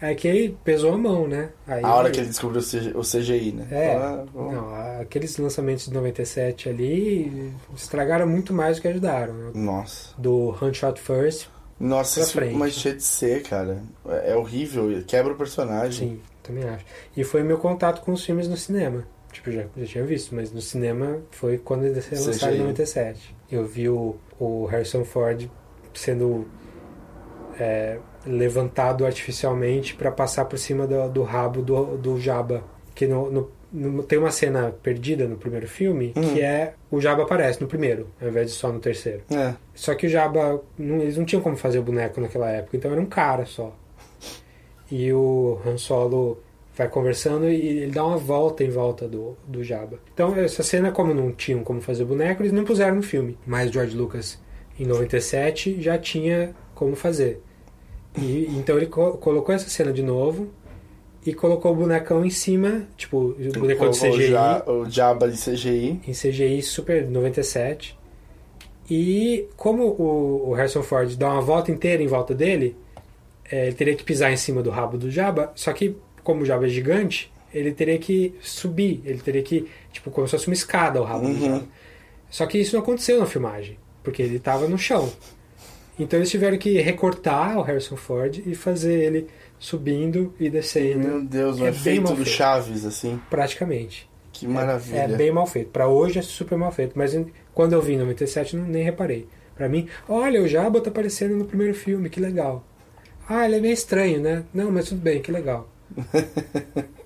é 0.00 0.14
que 0.14 0.26
ele 0.26 0.56
pesou 0.64 0.92
a 0.94 0.98
mão, 0.98 1.28
né? 1.28 1.50
Aí, 1.66 1.84
A 1.84 1.94
hora 1.94 2.10
que 2.10 2.18
ele 2.20 2.28
descobriu 2.28 2.60
o 2.60 2.64
CG 2.64 2.92
o 2.96 3.02
CGI, 3.02 3.52
né? 3.52 3.66
É, 3.70 3.94
Ah, 3.96 4.24
não, 4.34 5.00
aqueles 5.00 5.36
lançamentos 5.36 5.86
de 5.86 5.92
97 5.94 6.68
ali 6.68 7.52
estragaram 7.76 8.26
muito 8.26 8.52
mais 8.52 8.76
do 8.76 8.82
que 8.82 8.88
ajudaram. 8.88 9.34
né? 9.34 9.50
Nossa. 9.54 10.14
Do 10.18 10.56
Hunt 10.60 10.74
Shot 10.74 10.98
First 11.00 11.46
Nossa, 11.78 12.14
pra 12.14 12.22
isso 12.24 12.32
frente. 12.32 12.54
mas 12.56 12.72
cheio 12.74 12.96
de 12.96 13.02
ser, 13.02 13.42
cara. 13.42 13.82
É 14.08 14.32
é 14.32 14.36
horrível, 14.36 14.90
quebra 15.06 15.32
o 15.32 15.36
personagem. 15.36 16.08
Sim, 16.12 16.20
também 16.42 16.64
acho. 16.64 16.84
E 17.16 17.22
foi 17.24 17.42
meu 17.42 17.58
contato 17.58 18.00
com 18.02 18.12
os 18.12 18.24
filmes 18.24 18.48
no 18.48 18.56
cinema. 18.56 19.04
Tipo, 19.32 19.50
já, 19.52 19.64
já 19.76 19.86
tinha 19.86 20.04
visto, 20.04 20.34
mas 20.34 20.52
no 20.52 20.60
cinema 20.60 21.18
foi 21.30 21.56
quando 21.58 21.84
ele 21.84 22.00
foi 22.00 22.18
lançado 22.18 22.50
em 22.50 22.54
CGI. 22.56 22.58
97. 22.62 23.36
Eu 23.50 23.64
vi 23.64 23.88
o, 23.88 24.16
o 24.38 24.64
Harrison 24.66 25.04
Ford 25.04 25.48
sendo 25.94 26.46
é, 27.58 27.98
levantado 28.26 29.04
artificialmente 29.06 29.94
para 29.94 30.10
passar 30.10 30.44
por 30.46 30.58
cima 30.58 30.86
do, 30.86 31.08
do 31.08 31.22
rabo 31.22 31.62
do, 31.62 31.96
do 31.96 32.20
Jabba. 32.20 32.62
Que 32.94 33.06
no, 33.06 33.30
no- 33.30 33.50
no- 33.72 34.02
tem 34.02 34.18
uma 34.18 34.30
cena 34.32 34.74
perdida 34.82 35.26
no 35.28 35.36
primeiro 35.36 35.68
filme 35.68 36.12
Hum. 36.16 36.20
que 36.34 36.40
é 36.40 36.74
o 36.90 37.00
Jabba 37.00 37.22
aparece 37.22 37.60
no 37.60 37.68
primeiro, 37.68 38.08
ao 38.20 38.28
invés 38.28 38.48
de 38.50 38.56
só 38.56 38.72
no 38.72 38.80
terceiro. 38.80 39.22
É. 39.30 39.54
Só 39.74 39.94
que 39.94 40.06
o 40.06 40.10
Jabba, 40.10 40.60
não- 40.76 41.00
eles 41.00 41.16
não 41.16 41.24
tinham 41.24 41.40
como 41.42 41.56
fazer 41.56 41.78
o 41.78 41.82
boneco 41.82 42.20
naquela 42.20 42.50
época, 42.50 42.76
então 42.76 42.90
era 42.90 43.00
um 43.00 43.06
cara 43.06 43.46
só. 43.46 43.74
E 44.90 45.12
o 45.12 45.60
Han 45.64 45.78
Solo 45.78 46.42
vai 46.80 46.88
conversando 46.88 47.48
e 47.48 47.54
ele 47.82 47.92
dá 47.92 48.04
uma 48.04 48.16
volta 48.16 48.64
em 48.64 48.70
volta 48.70 49.06
do, 49.06 49.36
do 49.46 49.62
Jabba. 49.62 49.98
Então, 50.14 50.34
essa 50.34 50.62
cena, 50.62 50.90
como 50.90 51.12
não 51.12 51.30
tinham 51.32 51.62
como 51.62 51.80
fazer 51.80 52.04
o 52.04 52.06
boneco, 52.06 52.42
eles 52.42 52.52
não 52.52 52.64
puseram 52.64 52.96
no 52.96 53.02
filme. 53.02 53.36
Mas 53.46 53.70
George 53.70 53.94
Lucas, 53.96 54.40
em 54.78 54.86
97, 54.86 55.80
já 55.82 55.98
tinha 55.98 56.54
como 56.74 56.96
fazer. 56.96 57.42
E 58.18 58.46
então 58.56 58.76
ele 58.76 58.86
co- 58.86 59.12
colocou 59.18 59.54
essa 59.54 59.68
cena 59.68 59.92
de 59.92 60.02
novo 60.02 60.48
e 61.26 61.34
colocou 61.34 61.72
o 61.72 61.76
bonecão 61.76 62.24
em 62.24 62.30
cima, 62.30 62.86
tipo, 62.96 63.18
o 63.38 63.52
bonecão 63.58 63.90
de 63.90 63.98
CGI 64.00 64.30
já- 64.30 64.64
o 64.66 64.88
Jabba 64.88 65.28
de 65.30 65.36
CGI. 65.36 66.00
em 66.08 66.12
CGI 66.12 66.62
Super 66.62 67.06
97. 67.06 67.98
E 68.90 69.46
como 69.56 69.84
o, 69.84 70.48
o 70.50 70.52
Harrison 70.54 70.82
Ford 70.82 71.14
dá 71.16 71.30
uma 71.30 71.40
volta 71.42 71.70
inteira 71.70 72.02
em 72.02 72.06
volta 72.06 72.34
dele, 72.34 72.74
é, 73.50 73.66
ele 73.66 73.74
teria 73.76 73.94
que 73.94 74.02
pisar 74.02 74.32
em 74.32 74.36
cima 74.36 74.62
do 74.62 74.70
rabo 74.70 74.96
do 74.98 75.10
Jabba, 75.10 75.52
só 75.54 75.72
que 75.72 75.94
como 76.22 76.42
o 76.42 76.44
Jabba 76.44 76.66
é 76.66 76.68
gigante, 76.68 77.32
ele 77.52 77.72
teria 77.72 77.98
que 77.98 78.34
subir, 78.40 79.02
ele 79.04 79.18
teria 79.18 79.42
que, 79.42 79.68
tipo, 79.92 80.10
como 80.10 80.26
se 80.26 80.32
fosse 80.32 80.46
uma 80.46 80.54
escada 80.54 81.00
o 81.00 81.04
rabo 81.04 81.26
do 81.26 81.32
Uhum. 81.34 81.40
Jabba. 81.46 81.64
Só 82.30 82.46
que 82.46 82.58
isso 82.58 82.74
não 82.76 82.82
aconteceu 82.82 83.18
na 83.18 83.26
filmagem, 83.26 83.76
porque 84.04 84.22
ele 84.22 84.36
estava 84.36 84.68
no 84.68 84.78
chão. 84.78 85.10
Então 85.98 86.18
eles 86.18 86.30
tiveram 86.30 86.56
que 86.56 86.80
recortar 86.80 87.58
o 87.58 87.62
Harrison 87.62 87.96
Ford 87.96 88.40
e 88.46 88.54
fazer 88.54 88.94
ele 89.02 89.26
subindo 89.58 90.32
e 90.40 90.48
descendo. 90.48 90.98
Meu 91.06 91.22
Deus, 91.24 91.58
um 91.60 91.66
É 91.66 91.70
bem 91.70 91.78
efeito 91.80 92.02
mal 92.04 92.12
do 92.14 92.24
feito. 92.24 92.36
Chaves, 92.36 92.84
assim. 92.86 93.20
Praticamente. 93.28 94.08
Que 94.32 94.46
maravilha. 94.46 95.00
É 95.00 95.08
bem 95.08 95.30
mal 95.30 95.46
feito. 95.46 95.68
Pra 95.70 95.88
hoje 95.88 96.18
é 96.18 96.22
super 96.22 96.56
mal 96.56 96.72
feito. 96.72 96.92
Mas 96.94 97.14
quando 97.52 97.74
eu 97.74 97.82
vi 97.82 97.94
em 97.94 97.98
97, 97.98 98.56
não, 98.56 98.64
nem 98.64 98.82
reparei. 98.82 99.26
Pra 99.54 99.68
mim, 99.68 99.88
olha, 100.08 100.40
o 100.40 100.48
Jabba 100.48 100.80
tá 100.80 100.88
aparecendo 100.88 101.36
no 101.36 101.44
primeiro 101.44 101.74
filme, 101.74 102.08
que 102.08 102.18
legal. 102.18 102.64
Ah, 103.28 103.44
ele 103.44 103.56
é 103.56 103.60
meio 103.60 103.74
estranho, 103.74 104.20
né? 104.20 104.44
Não, 104.54 104.70
mas 104.72 104.88
tudo 104.88 105.02
bem, 105.02 105.20
que 105.20 105.30
legal. 105.30 105.68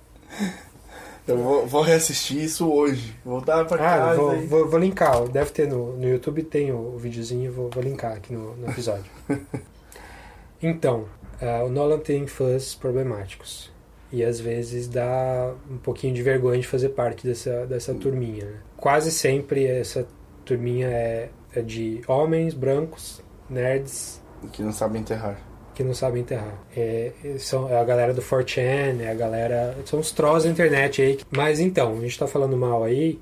Eu 1.27 1.37
vou, 1.39 1.65
vou 1.65 1.81
reassistir 1.81 2.37
isso 2.43 2.71
hoje. 2.71 3.15
Voltar 3.25 3.65
pra 3.65 3.77
Ah, 3.77 3.97
casa. 3.99 4.21
vou, 4.21 4.35
e- 4.35 4.45
vou, 4.45 4.69
vou 4.69 4.79
linkar. 4.79 5.27
Deve 5.27 5.49
ter 5.49 5.67
no, 5.67 5.97
no 5.97 6.07
YouTube, 6.07 6.43
tem 6.43 6.71
o, 6.71 6.77
o 6.93 6.97
videozinho, 6.99 7.51
vou, 7.51 7.67
vou 7.73 7.81
linkar 7.81 8.13
aqui 8.13 8.31
no, 8.31 8.55
no 8.55 8.69
episódio. 8.69 9.05
então, 10.61 11.05
ah, 11.41 11.63
o 11.63 11.69
Nolan 11.69 11.97
tem 11.99 12.27
fãs 12.27 12.75
problemáticos. 12.75 13.73
E 14.11 14.23
às 14.23 14.39
vezes 14.39 14.87
dá 14.87 15.51
um 15.69 15.77
pouquinho 15.77 16.13
de 16.13 16.21
vergonha 16.21 16.59
de 16.61 16.67
fazer 16.67 16.89
parte 16.89 17.25
dessa, 17.25 17.65
dessa 17.65 17.93
turminha. 17.95 18.45
né? 18.45 18.57
Quase 18.77 19.11
sempre 19.11 19.65
essa 19.65 20.07
turminha 20.45 20.87
é, 20.87 21.29
é 21.55 21.61
de 21.63 22.01
homens 22.07 22.53
brancos, 22.53 23.19
nerds, 23.49 24.21
Que 24.53 24.61
não 24.61 24.71
sabem 24.71 25.01
enterrar. 25.01 25.39
Que 25.75 25.83
não 25.83 25.93
sabem 25.93 26.21
enterrar. 26.21 26.57
É, 26.75 27.11
é- 27.23 27.37
são, 27.37 27.69
é 27.69 27.77
a 27.77 27.83
galera 27.83 28.13
do 28.13 28.21
4chan, 28.21 29.01
é 29.01 29.09
a 29.09 29.13
galera. 29.13 29.77
São 29.85 29.99
os 29.99 30.11
trolls 30.11 30.45
da 30.45 30.51
internet 30.51 31.01
aí. 31.01 31.19
Mas 31.29 31.59
então, 31.59 31.97
a 31.97 32.01
gente 32.01 32.17
tá 32.17 32.25
falando 32.25 32.57
mal 32.57 32.83
aí, 32.83 33.19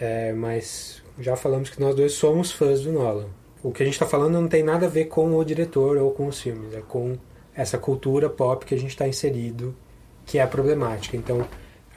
é, 0.00 0.32
mas 0.32 1.02
já 1.18 1.36
falamos 1.36 1.70
que 1.70 1.80
nós 1.80 1.94
dois 1.94 2.12
somos 2.14 2.50
fãs 2.50 2.80
do 2.80 2.90
Nolan. 2.90 3.26
O 3.62 3.70
que 3.70 3.82
a 3.82 3.86
gente 3.86 3.98
tá 3.98 4.06
falando 4.06 4.32
não 4.32 4.48
tem 4.48 4.62
nada 4.62 4.86
a 4.86 4.88
ver 4.88 5.04
com 5.04 5.36
o 5.36 5.44
diretor 5.44 5.96
ou 5.98 6.10
com 6.10 6.26
os 6.26 6.40
filmes, 6.40 6.74
é 6.74 6.80
com 6.80 7.16
essa 7.54 7.78
cultura 7.78 8.28
pop 8.28 8.64
que 8.64 8.74
a 8.74 8.78
gente 8.78 8.90
está 8.90 9.06
inserido, 9.06 9.74
que 10.26 10.38
é 10.38 10.46
problemática. 10.46 11.16
Então 11.16 11.46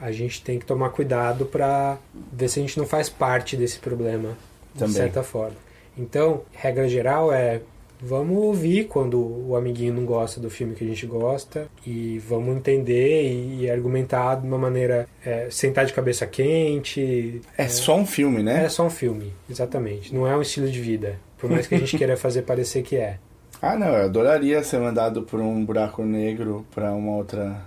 a 0.00 0.12
gente 0.12 0.42
tem 0.44 0.58
que 0.58 0.66
tomar 0.66 0.90
cuidado 0.90 1.46
para 1.46 1.96
ver 2.32 2.48
se 2.48 2.60
a 2.60 2.62
gente 2.62 2.78
não 2.78 2.86
faz 2.86 3.08
parte 3.08 3.56
desse 3.56 3.78
problema 3.78 4.36
de 4.74 4.80
Também. 4.80 4.94
certa 4.94 5.22
forma. 5.22 5.56
Então, 5.96 6.42
regra 6.52 6.86
geral 6.86 7.32
é 7.32 7.62
vamos 8.00 8.36
ouvir 8.36 8.84
quando 8.88 9.18
o 9.48 9.56
amiguinho 9.56 9.94
não 9.94 10.04
gosta 10.04 10.40
do 10.40 10.50
filme 10.50 10.74
que 10.74 10.84
a 10.84 10.86
gente 10.86 11.06
gosta 11.06 11.66
e 11.86 12.18
vamos 12.18 12.56
entender 12.56 13.30
e, 13.32 13.62
e 13.62 13.70
argumentar 13.70 14.36
de 14.36 14.46
uma 14.46 14.58
maneira 14.58 15.08
é, 15.24 15.48
sentar 15.50 15.86
de 15.86 15.92
cabeça 15.92 16.26
quente. 16.26 17.40
É 17.56 17.68
só 17.68 17.96
um 17.96 18.06
filme, 18.06 18.42
né? 18.42 18.64
É 18.64 18.68
só 18.68 18.86
um 18.86 18.90
filme, 18.90 19.32
exatamente. 19.50 20.14
Não 20.14 20.26
é 20.26 20.36
um 20.36 20.42
estilo 20.42 20.68
de 20.70 20.80
vida. 20.80 21.18
Por 21.38 21.50
mais 21.50 21.66
que 21.66 21.74
a 21.74 21.78
gente 21.78 21.96
queira 21.98 22.16
fazer 22.16 22.42
parecer 22.42 22.82
que 22.82 22.96
é. 22.96 23.18
Ah, 23.60 23.76
não, 23.76 23.88
eu 23.88 24.04
adoraria 24.04 24.62
ser 24.62 24.78
mandado 24.78 25.22
por 25.22 25.40
um 25.40 25.64
buraco 25.64 26.02
negro 26.04 26.66
pra 26.74 26.92
uma 26.92 27.16
outra. 27.16 27.62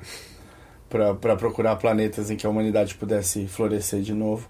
pra 0.90 1.36
procurar 1.36 1.76
planetas 1.76 2.30
em 2.32 2.36
que 2.36 2.46
a 2.46 2.50
humanidade 2.50 2.96
pudesse 2.96 3.48
florescer 3.48 4.02
de 4.02 4.14
novo. 4.14 4.48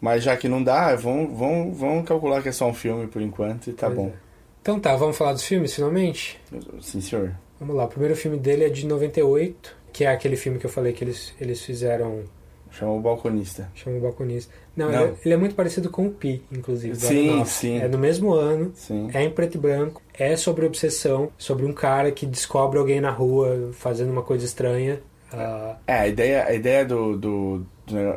Mas 0.00 0.22
já 0.24 0.34
que 0.36 0.48
não 0.48 0.62
dá, 0.62 0.94
vamos, 0.96 1.38
vamos, 1.38 1.78
vamos 1.78 2.06
calcular 2.08 2.42
que 2.42 2.48
é 2.48 2.52
só 2.52 2.66
um 2.66 2.72
filme 2.74 3.06
por 3.06 3.20
enquanto 3.20 3.68
e 3.68 3.72
tá 3.74 3.86
Pois 3.86 3.98
bom. 3.98 4.06
é. 4.08 4.29
Então 4.62 4.78
tá, 4.78 4.94
vamos 4.96 5.16
falar 5.16 5.32
dos 5.32 5.44
filmes 5.44 5.74
finalmente? 5.74 6.38
Sim, 6.80 7.00
senhor. 7.00 7.32
Vamos 7.58 7.74
lá, 7.76 7.84
o 7.84 7.88
primeiro 7.88 8.16
filme 8.16 8.38
dele 8.38 8.64
é 8.64 8.68
de 8.68 8.86
98, 8.86 9.76
que 9.92 10.04
é 10.04 10.08
aquele 10.08 10.36
filme 10.36 10.58
que 10.58 10.66
eu 10.66 10.70
falei 10.70 10.92
que 10.92 11.04
eles, 11.04 11.34
eles 11.40 11.62
fizeram. 11.62 12.22
Chama 12.70 12.92
o 12.92 13.00
balconista. 13.00 13.68
Chama 13.74 13.96
o 13.96 14.00
balconista. 14.00 14.52
Não, 14.76 14.90
Não. 14.90 15.02
Ele, 15.02 15.10
é, 15.12 15.14
ele 15.24 15.34
é 15.34 15.36
muito 15.36 15.54
parecido 15.54 15.90
com 15.90 16.06
o 16.06 16.10
Pi, 16.10 16.42
inclusive. 16.52 16.94
Sim, 16.94 17.28
Aronofsky. 17.30 17.58
sim. 17.58 17.78
É 17.80 17.88
no 17.88 17.98
mesmo 17.98 18.32
ano, 18.32 18.70
Sim. 18.74 19.10
é 19.12 19.24
em 19.24 19.30
preto 19.30 19.56
e 19.56 19.58
branco, 19.58 20.00
é 20.14 20.36
sobre 20.36 20.64
obsessão, 20.64 21.30
sobre 21.36 21.66
um 21.66 21.72
cara 21.72 22.12
que 22.12 22.24
descobre 22.24 22.78
alguém 22.78 23.00
na 23.00 23.10
rua 23.10 23.70
fazendo 23.72 24.12
uma 24.12 24.22
coisa 24.22 24.44
estranha. 24.44 25.00
Ah, 25.32 25.76
É, 25.86 25.94
a 25.94 26.08
ideia, 26.08 26.44
a 26.46 26.54
ideia 26.54 26.84
do, 26.84 27.16
do, 27.18 27.66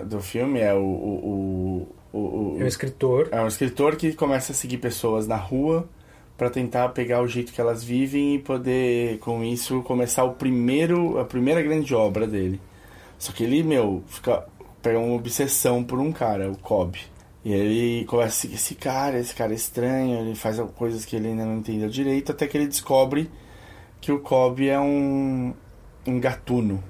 do, 0.06 0.22
filme 0.22 0.60
é 0.60 0.74
o, 0.74 0.78
o, 0.84 1.88
o, 2.14 2.18
o- 2.20 2.58
é 2.60 2.64
um 2.64 2.68
escritor. 2.68 3.30
É 3.32 3.42
um 3.42 3.48
escritor 3.48 3.96
que 3.96 4.14
começa 4.14 4.52
a 4.52 4.56
seguir 4.56 4.78
pessoas 4.78 5.26
na 5.28 5.36
rua 5.36 5.88
pra 6.44 6.50
tentar 6.50 6.90
pegar 6.90 7.22
o 7.22 7.28
jeito 7.28 7.54
que 7.54 7.62
elas 7.62 7.84
vivem 7.84 8.36
e 8.36 8.40
poder, 8.40 9.18
com 9.20 9.42
isso, 9.44 9.82
começar 9.84 10.26
o 10.26 10.34
primeiro, 10.34 11.18
a 11.18 11.24
primeira 11.24 11.62
grande 11.62 11.96
obra 11.96 12.28
dele. 12.28 12.60
Só 13.18 13.32
que 13.32 13.46
ele, 13.46 13.64
meu, 13.64 14.04
fica 14.08 14.46
pega 14.82 15.00
uma 15.00 15.16
obsessão 15.16 15.82
por 15.82 16.00
um 16.00 16.12
cara, 16.12 16.52
o 16.52 16.58
Cobb. 16.58 17.00
E 17.46 17.54
ele 17.54 18.06
começa 18.06 18.28
a 18.28 18.32
seguir 18.32 18.56
esse 18.56 18.76
cara, 18.76 19.18
esse 19.20 19.34
cara 19.34 19.54
é 19.54 19.56
estranho, 19.56 20.20
ele 20.20 20.36
faz 20.36 20.60
coisas 20.76 21.06
que 21.06 21.16
ele 21.16 21.30
ainda 21.30 21.46
não 21.46 21.60
entendeu 21.60 21.88
direito, 21.88 22.34
até 22.34 22.46
que 22.46 22.58
ele 22.58 22.68
descobre 22.68 23.32
que 24.02 24.12
o 24.12 24.20
Cobb 24.20 24.68
é 24.68 24.78
um, 24.78 25.54
um 26.06 26.20
gatuno. 26.20 26.84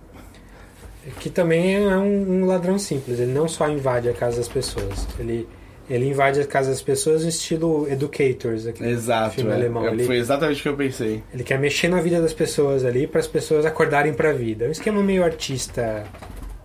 Que 1.19 1.29
também 1.29 1.75
é 1.75 1.95
um, 1.95 2.41
um 2.41 2.45
ladrão 2.45 2.79
simples. 2.79 3.19
Ele 3.19 3.33
não 3.33 3.47
só 3.47 3.69
invade 3.69 4.09
a 4.09 4.13
casa 4.13 4.37
das 4.37 4.47
pessoas. 4.47 5.07
Ele, 5.19 5.47
ele 5.93 6.09
invade 6.09 6.39
a 6.41 6.45
casa 6.47 6.69
das 6.71 6.81
pessoas 6.81 7.23
no 7.23 7.29
estilo 7.29 7.87
Educators, 7.89 8.65
aquele 8.67 8.89
Exato, 8.91 9.35
filme 9.35 9.51
é. 9.51 9.55
alemão. 9.55 9.85
É, 9.87 9.91
Ele, 9.91 10.03
foi 10.05 10.17
exatamente 10.17 10.59
o 10.59 10.63
que 10.63 10.69
eu 10.69 10.75
pensei. 10.77 11.23
ele 11.33 11.43
quer 11.43 11.59
mexer 11.59 11.87
na 11.89 12.01
vida 12.01 12.21
das 12.21 12.33
pessoas 12.33 12.83
ali 12.83 13.05
para 13.07 13.19
as 13.19 13.27
pessoas 13.27 13.65
acordarem 13.65 14.13
para 14.13 14.29
a 14.29 14.33
vida. 14.33 14.65
É 14.65 14.67
um 14.69 14.71
esquema 14.71 15.01
meio 15.03 15.23
artista 15.23 16.03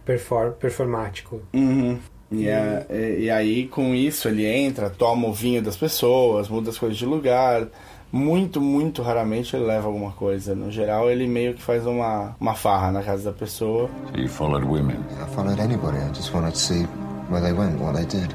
perfor, 0.04 0.52
performático. 0.52 1.42
Uhum. 1.54 1.98
E, 2.30 2.46
é- 2.48 2.86
e- 2.90 3.24
e 3.24 3.30
aí, 3.30 3.66
com 3.68 3.94
isso, 3.94 4.28
ele 4.28 4.44
entra, 4.46 4.90
toma 4.90 5.28
o 5.28 5.32
vinho 5.32 5.62
das 5.62 5.76
pessoas, 5.76 6.48
muda 6.48 6.70
as 6.70 6.78
coisas 6.78 6.96
de 6.98 7.06
lugar. 7.06 7.66
Muito, 8.10 8.58
muito 8.60 9.02
raramente 9.02 9.54
ele 9.54 9.66
leva 9.66 9.86
alguma 9.86 10.12
coisa. 10.12 10.54
No 10.54 10.70
geral, 10.70 11.10
ele 11.10 11.26
meio 11.26 11.52
que 11.54 11.60
faz 11.62 11.84
uma, 11.86 12.34
uma 12.40 12.54
farra 12.54 12.90
na 12.90 13.02
casa 13.02 13.24
da 13.30 13.32
pessoa. 13.36 13.90
So 14.14 14.20
you 14.20 14.28
followed 14.28 14.66
women? 14.66 14.96
I 15.22 15.34
followed 15.34 15.60
anybody. 15.60 15.98
I 15.98 16.08
just 16.14 16.32
wanted 16.34 16.52
to 16.52 16.58
see 16.58 16.86
where 17.30 17.42
they 17.42 17.52
went, 17.52 17.78
what 17.80 17.94
they 17.94 18.06
did. 18.06 18.34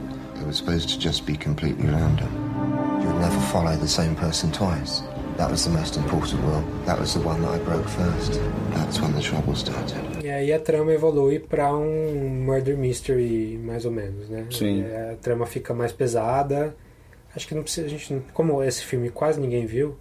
Were 0.53 0.57
supposed 0.57 0.89
to 0.89 0.99
just 0.99 1.25
be 1.25 1.35
completely 1.35 1.87
random. 1.87 2.29
You 3.01 3.07
would 3.07 3.19
never 3.21 3.39
follow 3.51 3.75
the 3.75 3.87
same 3.87 4.13
person 4.15 4.51
twice. 4.51 5.01
That 5.37 5.49
was 5.49 5.65
the 5.65 5.71
most 5.71 5.97
important 5.97 6.43
rule. 6.43 6.63
That 6.85 6.99
was 6.99 7.15
the 7.15 7.21
one 7.21 7.41
that 7.41 7.55
I 7.55 7.57
broke 7.57 7.87
first. 7.89 8.39
That's 8.69 9.01
when 9.01 9.13
the 9.13 9.21
trouble 9.21 9.55
started. 9.55 10.23
E 10.23 10.29
aí 10.29 10.53
a 10.53 10.59
trama 10.59 10.93
evolui 10.93 11.39
para 11.39 11.75
um 11.75 12.29
murder 12.45 12.77
mystery, 12.77 13.59
mais 13.63 13.83
ou 13.83 13.91
menos, 13.91 14.29
né? 14.29 14.45
Sim. 14.51 14.83
É, 14.83 15.13
A 15.13 15.15
trama 15.15 15.47
fica 15.47 15.73
mais 15.73 15.91
pesada. 15.91 16.75
Acho 17.35 17.47
que 17.47 17.55
não 17.55 17.63
precisa. 17.63 17.87
A 17.87 17.89
gente, 17.89 18.21
como 18.31 18.61
esse 18.63 18.83
filme 18.83 19.09
quase 19.09 19.39
ninguém 19.41 19.65
viu, 19.65 19.95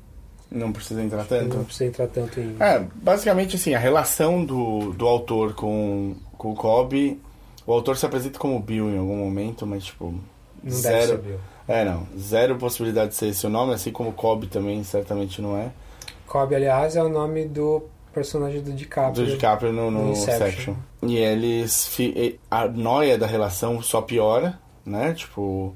Não 0.50 0.70
precisa 0.70 1.03
entrar 1.03 1.24
tanto? 1.24 1.57
Não 1.57 1.64
precisa 1.64 1.86
entrar 1.86 2.09
tanto 2.09 2.38
em. 2.38 2.57
É, 2.61 2.84
basicamente 2.96 3.57
assim, 3.57 3.72
a 3.72 3.78
relação 3.78 4.44
do, 4.44 4.92
do 4.92 5.07
autor 5.09 5.55
com, 5.55 6.14
com 6.36 6.53
o 6.53 6.55
Kobe. 6.55 7.18
O 7.66 7.72
autor 7.72 7.96
se 7.96 8.05
apresenta 8.05 8.38
como 8.38 8.61
Bill 8.61 8.90
em 8.90 8.98
algum 8.98 9.16
momento, 9.16 9.66
mas 9.66 9.84
tipo. 9.84 10.14
Não 10.62 10.70
zero. 10.72 10.94
deve 10.96 11.06
ser 11.06 11.18
Bill. 11.18 11.38
É, 11.68 11.84
não. 11.84 12.06
Zero 12.18 12.56
possibilidade 12.56 13.10
de 13.10 13.14
ser 13.16 13.26
esse 13.28 13.46
o 13.46 13.50
nome, 13.50 13.74
assim 13.74 13.90
como 13.92 14.12
Kobe 14.12 14.46
também 14.46 14.82
certamente 14.84 15.40
não 15.40 15.56
é. 15.56 15.70
Kobe, 16.26 16.54
aliás, 16.54 16.96
é 16.96 17.02
o 17.02 17.08
nome 17.08 17.46
do 17.46 17.82
personagem 18.12 18.60
do 18.62 18.72
DiCaprio. 18.72 19.24
Do 19.24 19.30
DiCaprio 19.30 19.72
no, 19.72 19.90
no 19.90 20.10
Inception. 20.12 20.44
Inception. 20.46 20.74
E 21.02 21.16
eles. 21.16 21.98
e- 21.98 22.38
A 22.50 22.66
noia 22.68 23.16
da 23.16 23.26
relação 23.26 23.80
só 23.82 24.00
piora, 24.02 24.58
né? 24.84 25.12
Tipo. 25.14 25.74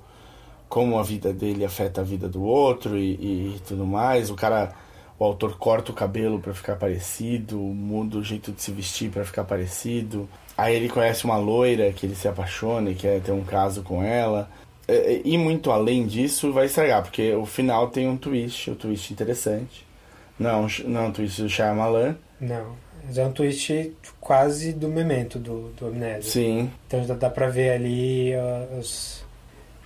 Como 0.68 0.98
a 0.98 1.02
vida 1.02 1.32
dele 1.32 1.64
afeta 1.64 2.00
a 2.00 2.04
vida 2.04 2.28
do 2.28 2.42
outro 2.42 2.98
e, 2.98 3.12
e 3.54 3.60
tudo 3.66 3.86
mais. 3.86 4.30
O 4.30 4.34
cara. 4.34 4.72
O 5.18 5.24
autor 5.24 5.56
corta 5.56 5.92
o 5.92 5.94
cabelo 5.94 6.38
pra 6.40 6.52
ficar 6.52 6.76
parecido, 6.76 7.56
muda 7.56 8.18
o 8.18 8.22
jeito 8.22 8.52
de 8.52 8.60
se 8.60 8.70
vestir 8.70 9.10
pra 9.10 9.24
ficar 9.24 9.44
parecido. 9.44 10.28
Aí 10.58 10.74
ele 10.74 10.90
conhece 10.90 11.24
uma 11.24 11.38
loira 11.38 11.90
que 11.90 12.04
ele 12.04 12.14
se 12.14 12.28
apaixona 12.28 12.90
e 12.90 12.94
quer 12.94 13.22
ter 13.22 13.32
um 13.32 13.42
caso 13.42 13.82
com 13.82 14.02
ela. 14.02 14.46
E, 14.88 15.22
e 15.24 15.38
muito 15.38 15.70
além 15.70 16.06
disso 16.06 16.52
vai 16.52 16.66
estragar, 16.66 17.02
porque 17.02 17.32
o 17.34 17.44
final 17.44 17.88
tem 17.88 18.08
um 18.08 18.16
twist, 18.16 18.70
um 18.70 18.74
twist 18.74 19.12
interessante. 19.12 19.86
Não, 20.38 20.66
é 20.66 20.68
não 20.84 21.00
é 21.00 21.04
um 21.08 21.12
twist 21.12 21.42
do 21.42 21.48
Shyamalan. 21.48 22.16
Não. 22.40 22.76
Mas 23.04 23.18
é 23.18 23.24
um 23.24 23.32
twist 23.32 23.92
quase 24.20 24.72
do 24.72 24.88
memento 24.88 25.38
do, 25.38 25.70
do 25.70 25.86
Amnésia. 25.86 26.30
Sim. 26.30 26.70
Então 26.86 27.04
já 27.04 27.14
dá 27.14 27.30
pra 27.30 27.48
ver 27.48 27.70
ali 27.70 28.34
as, 28.78 29.24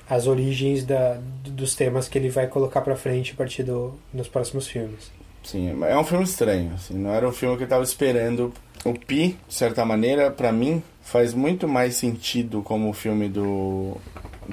as 0.09 0.26
origens 0.26 0.84
da, 0.84 1.18
dos 1.44 1.74
temas 1.74 2.09
que 2.09 2.18
ele 2.18 2.30
vai 2.30 2.46
colocar 2.46 2.80
pra 2.80 2.96
frente 2.96 3.32
a 3.32 3.36
partir 3.36 3.62
do, 3.62 3.94
nos 4.12 4.28
próximos 4.28 4.66
filmes. 4.66 5.12
Sim, 5.42 5.82
é 5.84 5.96
um 5.96 6.05
filme 6.05 6.24
estranho, 6.24 6.74
assim, 6.74 6.94
não 6.94 7.14
era 7.14 7.26
um 7.26 7.32
filme 7.32 7.57
que 7.57 7.64
eu 7.64 7.68
tava 7.68 7.82
esperando. 7.82 8.53
O 8.84 8.92
Pi, 8.94 9.38
de 9.48 9.55
certa 9.55 9.84
maneira, 9.84 10.30
pra 10.30 10.53
mim, 10.53 10.82
faz 11.03 11.34
muito 11.34 11.68
mais 11.68 11.94
sentido 11.96 12.62
como 12.62 12.88
o 12.88 12.92
filme 12.92 13.28
do 13.28 13.96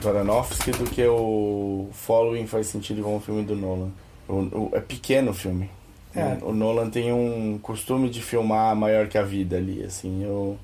Aronofsky 0.05 0.71
do 0.71 0.83
que 0.89 1.05
o 1.07 1.87
Following 1.93 2.45
faz 2.47 2.67
sentido 2.67 3.01
como 3.01 3.17
o 3.17 3.21
filme 3.21 3.43
do 3.43 3.55
Nolan. 3.55 3.89
O, 4.27 4.33
o- 4.33 4.69
é 4.73 4.81
pequeno 4.81 5.31
o 5.31 5.33
filme. 5.33 5.69
É. 6.13 6.37
O, 6.41 6.49
o 6.49 6.53
Nolan 6.53 6.89
tem 6.89 7.13
um 7.13 7.57
costume 7.61 8.09
de 8.09 8.21
filmar 8.21 8.75
maior 8.75 9.07
que 9.07 9.17
a 9.17 9.23
vida 9.23 9.55
ali, 9.57 9.83
assim, 9.83 10.23
eu... 10.23 10.57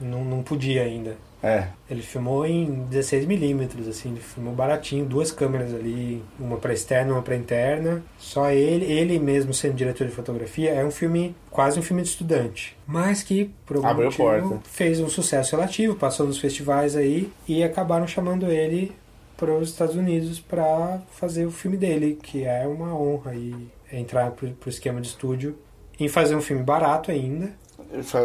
Não, 0.00 0.24
não 0.24 0.42
podia 0.42 0.82
ainda. 0.82 1.16
É, 1.42 1.68
Ele 1.90 2.02
filmou 2.02 2.44
em 2.44 2.86
16mm, 2.90 3.88
assim, 3.88 4.10
ele 4.10 4.20
filmou 4.20 4.52
baratinho, 4.54 5.06
duas 5.06 5.32
câmeras 5.32 5.72
ali, 5.74 6.22
uma 6.38 6.58
pra 6.58 6.72
externa, 6.72 7.14
uma 7.14 7.22
pra 7.22 7.34
interna. 7.34 8.02
Só 8.18 8.50
ele, 8.50 8.84
ele 8.84 9.18
mesmo 9.18 9.54
sendo 9.54 9.74
diretor 9.74 10.06
de 10.06 10.12
fotografia, 10.12 10.70
é 10.70 10.84
um 10.84 10.90
filme, 10.90 11.34
quase 11.50 11.78
um 11.78 11.82
filme 11.82 12.02
de 12.02 12.08
estudante. 12.08 12.76
Mas 12.86 13.22
que, 13.22 13.50
por 13.64 13.76
algum 13.76 13.88
Abriu 13.88 14.06
motivo, 14.06 14.22
porta. 14.50 14.60
fez 14.64 15.00
um 15.00 15.08
sucesso 15.08 15.56
relativo, 15.56 15.94
passou 15.94 16.26
nos 16.26 16.38
festivais 16.38 16.94
aí 16.94 17.32
e 17.48 17.62
acabaram 17.64 18.06
chamando 18.06 18.50
ele 18.50 18.92
para 19.36 19.50
os 19.54 19.70
Estados 19.70 19.96
Unidos 19.96 20.38
para 20.38 21.00
fazer 21.12 21.46
o 21.46 21.50
filme 21.50 21.78
dele, 21.78 22.18
que 22.22 22.44
é 22.44 22.66
uma 22.66 22.94
honra 22.94 23.30
aí 23.30 23.54
entrar 23.90 24.30
pro, 24.32 24.46
pro 24.50 24.68
esquema 24.68 25.00
de 25.00 25.08
estúdio 25.08 25.56
em 25.98 26.08
fazer 26.08 26.34
um 26.34 26.40
filme 26.42 26.62
barato 26.62 27.10
ainda. 27.10 27.50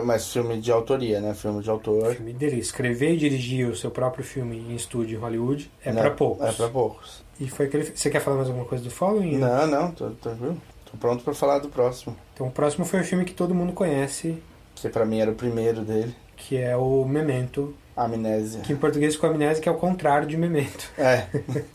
Mas 0.05 0.31
filme 0.31 0.59
de 0.59 0.71
autoria, 0.71 1.19
né? 1.19 1.33
Filme 1.33 1.61
de 1.61 1.69
autor. 1.69 2.13
Filme 2.15 2.33
dele, 2.33 2.59
escrever 2.59 3.13
e 3.13 3.17
dirigir 3.17 3.67
o 3.67 3.75
seu 3.75 3.89
próprio 3.91 4.23
filme 4.23 4.57
em 4.57 4.75
estúdio 4.75 5.17
em 5.17 5.21
Hollywood 5.21 5.71
é 5.83 5.91
pra 5.91 6.11
poucos. 6.11 6.45
É 6.47 6.51
pra 6.51 6.69
poucos. 6.69 7.23
E 7.39 7.49
foi 7.49 7.67
que 7.67 7.77
ele 7.77 7.83
fez. 7.83 7.99
Você 7.99 8.09
quer 8.09 8.19
falar 8.21 8.37
mais 8.37 8.47
alguma 8.49 8.65
coisa 8.65 8.83
do 8.83 8.89
Following? 8.91 9.37
Não, 9.37 9.67
não, 9.67 9.91
tô 9.91 10.09
tranquilo. 10.11 10.57
Tô 10.89 10.97
pronto 10.97 11.23
pra 11.23 11.33
falar 11.33 11.59
do 11.59 11.69
próximo. 11.69 12.15
Então 12.33 12.47
o 12.47 12.51
próximo 12.51 12.85
foi 12.85 13.01
o 13.01 13.03
filme 13.03 13.25
que 13.25 13.33
todo 13.33 13.53
mundo 13.55 13.73
conhece, 13.73 14.37
Que 14.75 14.87
pra 14.89 15.05
mim 15.05 15.19
era 15.19 15.31
o 15.31 15.35
primeiro 15.35 15.81
dele. 15.81 16.15
que 16.37 16.57
é 16.57 16.75
o 16.77 17.03
Memento, 17.05 17.75
Amnésia. 17.95 18.61
que 18.61 18.71
em 18.73 18.75
português 18.77 19.15
ficou 19.15 19.29
amnésia, 19.29 19.61
que 19.63 19.67
é 19.69 19.71
o 19.71 19.75
contrário 19.77 20.27
de 20.27 20.37
Memento. 20.37 20.89
É. 20.97 21.25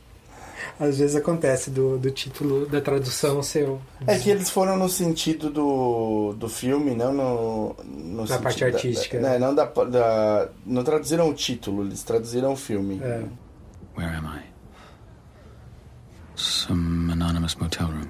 Às 0.78 0.98
vezes 0.98 1.16
acontece 1.16 1.70
do, 1.70 1.98
do 1.98 2.10
título 2.10 2.66
da 2.66 2.80
tradução 2.80 3.42
ser 3.42 3.68
o- 3.68 3.80
É 4.06 4.18
que 4.18 4.30
eles 4.30 4.48
foram 4.50 4.76
no 4.76 4.88
sentido 4.88 5.50
do, 5.50 6.34
do 6.36 6.48
filme, 6.48 6.94
não 6.94 7.12
no, 7.12 7.76
no 7.84 8.16
Na 8.22 8.26
sentido 8.26 8.42
parte 8.42 8.60
da- 8.60 8.66
artística. 8.66 9.20
né, 9.20 9.38
não 9.38 9.54
da, 9.54 9.64
da- 9.64 10.48
Não 10.66 10.82
traduziram 10.84 11.28
o 11.28 11.34
título, 11.34 11.84
eles 11.84 12.02
traduziram 12.02 12.52
o 12.52 12.56
filme. 12.56 13.00
É. 13.02 13.22
Where 13.98 14.14
am 14.16 14.26
I? 14.26 14.42
Some 16.36 17.12
anonymous 17.12 17.54
motel 17.56 17.88
room. 17.88 18.08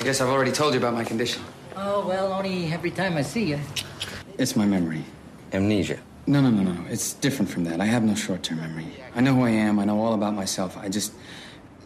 I 0.00 0.04
guess 0.04 0.20
I've 0.20 0.28
already 0.30 0.52
told 0.52 0.74
you 0.74 0.78
about 0.84 0.94
my 0.96 1.04
condition. 1.04 1.40
Oh, 1.76 2.06
well, 2.06 2.32
only 2.32 2.72
every 2.72 2.90
time 2.90 3.18
I 3.18 3.22
see 3.24 3.52
you. 3.52 3.58
It's 4.38 4.54
my 4.56 4.66
memory. 4.66 5.04
Amnesia. 5.52 5.98
No, 6.26 6.40
no, 6.40 6.50
no, 6.50 6.62
no. 6.62 6.84
It's 6.90 7.14
different 7.14 7.50
from 7.50 7.64
that. 7.64 7.80
I 7.80 7.86
have 7.86 8.02
no 8.02 8.14
short 8.14 8.42
term 8.42 8.58
memory. 8.58 8.86
I 9.14 9.20
know 9.20 9.34
who 9.34 9.44
I 9.44 9.50
am, 9.50 9.78
I 9.78 9.84
know 9.84 10.00
all 10.00 10.14
about 10.14 10.34
myself. 10.34 10.76
I 10.76 10.88
just. 10.88 11.12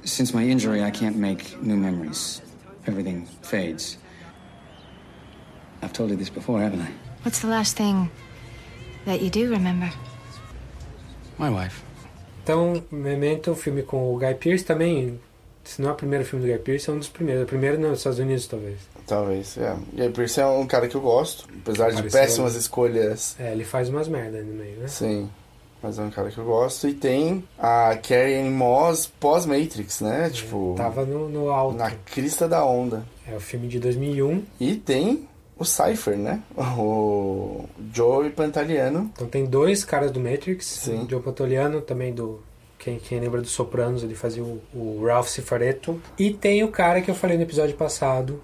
Since 0.02 0.32
my 0.32 0.42
injury, 0.42 0.82
I 0.82 0.90
can't 0.90 1.16
make 1.16 1.60
new 1.62 1.76
memories. 1.76 2.40
Everything 2.86 3.26
fades. 3.42 3.98
I've 5.82 5.92
told 5.92 6.10
you 6.10 6.16
this 6.16 6.30
before, 6.30 6.60
haven't 6.60 6.80
I? 6.80 6.90
What's 7.22 7.40
the 7.40 7.48
last 7.48 7.76
thing 7.76 8.10
that 9.04 9.20
you 9.20 9.28
do 9.28 9.50
remember? 9.50 9.90
My 11.38 11.50
wife. 11.50 11.82
Então, 12.42 12.82
Memento, 12.90 13.52
o 13.52 13.54
filme 13.54 13.82
com 13.82 14.14
o 14.14 14.18
Guy 14.18 14.34
Pearce 14.34 14.64
também. 14.64 15.20
Se 15.64 15.82
não 15.82 15.90
é 15.90 15.92
o 15.92 15.96
primeiro 15.96 16.24
filme 16.24 16.46
do 16.46 16.50
Guy 16.50 16.62
Pearce, 16.64 16.88
é 16.88 16.92
um 16.92 16.98
dos 16.98 17.08
primeiros. 17.08 17.42
É 17.42 17.44
o 17.44 17.48
primeiro 17.48 17.78
nos 17.78 17.98
Estados 17.98 18.18
Unidos, 18.18 18.46
talvez. 18.46 18.78
Talvez, 19.10 19.58
é. 19.58 19.76
E 19.92 20.02
aí, 20.02 20.08
Pierce 20.08 20.40
é 20.40 20.46
um 20.46 20.64
cara 20.68 20.86
que 20.86 20.94
eu 20.94 21.00
gosto, 21.00 21.48
apesar 21.62 21.90
de 21.90 22.08
péssimas 22.08 22.54
escolhas. 22.54 23.34
É, 23.40 23.50
ele 23.50 23.64
faz 23.64 23.88
umas 23.88 24.06
merdas 24.06 24.46
no 24.46 24.52
meio, 24.52 24.78
né? 24.78 24.86
Sim. 24.86 25.28
Mas 25.82 25.98
é 25.98 26.02
um 26.02 26.10
cara 26.10 26.30
que 26.30 26.38
eu 26.38 26.44
gosto. 26.44 26.86
E 26.86 26.94
tem 26.94 27.42
a 27.58 27.96
Carrie 27.96 28.36
Ann 28.36 28.52
Moss 28.52 29.10
pós-Matrix, 29.18 30.00
né? 30.00 30.30
Tipo. 30.30 30.74
Tava 30.76 31.04
no, 31.04 31.28
no 31.28 31.50
alto. 31.50 31.76
Na 31.76 31.90
crista 31.90 32.46
da 32.46 32.64
onda. 32.64 33.04
É 33.26 33.34
o 33.34 33.40
filme 33.40 33.66
de 33.66 33.80
2001. 33.80 34.44
E 34.60 34.76
tem 34.76 35.28
o 35.58 35.64
Cypher, 35.64 36.16
né? 36.16 36.40
O 36.56 37.64
Joe 37.92 38.30
Pantaliano. 38.30 39.10
Então 39.12 39.26
tem 39.26 39.44
dois 39.44 39.84
caras 39.84 40.12
do 40.12 40.20
Matrix. 40.20 40.66
Sim. 40.66 41.02
O 41.02 41.10
Joe 41.10 41.20
Pantoliano, 41.20 41.80
também 41.80 42.14
do... 42.14 42.40
Quem, 42.78 42.98
quem 42.98 43.18
lembra 43.18 43.42
dos 43.42 43.50
Sopranos, 43.50 44.04
ele 44.04 44.14
fazia 44.14 44.42
o, 44.42 44.62
o 44.72 45.04
Ralph 45.04 45.28
Cifaretto. 45.28 46.00
E 46.16 46.32
tem 46.32 46.62
o 46.62 46.68
cara 46.68 47.00
que 47.02 47.10
eu 47.10 47.14
falei 47.14 47.36
no 47.36 47.42
episódio 47.42 47.76
passado, 47.76 48.40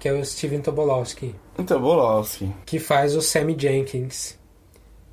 que 0.00 0.08
é 0.08 0.12
o 0.12 0.24
Steven 0.24 0.60
Tobolowsky. 0.62 1.34
Então, 1.58 1.80
Bolowski. 1.80 2.50
que 2.66 2.78
faz 2.78 3.14
o 3.14 3.20
Sammy 3.20 3.54
Jenkins, 3.56 4.36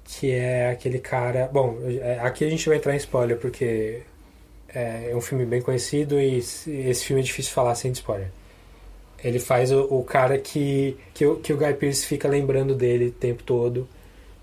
que 0.05 0.31
é 0.31 0.71
aquele 0.71 0.97
cara. 0.97 1.49
Bom, 1.51 1.77
é, 1.85 2.19
aqui 2.21 2.45
a 2.45 2.49
gente 2.49 2.67
vai 2.67 2.77
entrar 2.77 2.93
em 2.93 2.97
spoiler 2.97 3.37
porque 3.37 4.01
é 4.73 5.13
um 5.15 5.21
filme 5.21 5.45
bem 5.45 5.61
conhecido 5.61 6.19
e 6.19 6.37
esse 6.37 7.03
filme 7.05 7.21
é 7.21 7.25
difícil 7.25 7.51
falar 7.51 7.75
sem 7.75 7.91
spoiler. 7.91 8.29
Ele 9.23 9.39
faz 9.39 9.71
o, 9.71 9.81
o 9.89 10.03
cara 10.03 10.37
que, 10.37 10.95
que, 11.13 11.25
o, 11.25 11.37
que 11.37 11.51
o 11.51 11.57
Guy 11.57 11.73
Pearce 11.73 12.05
fica 12.05 12.27
lembrando 12.27 12.75
dele 12.75 13.07
o 13.07 13.11
tempo 13.11 13.43
todo. 13.43 13.87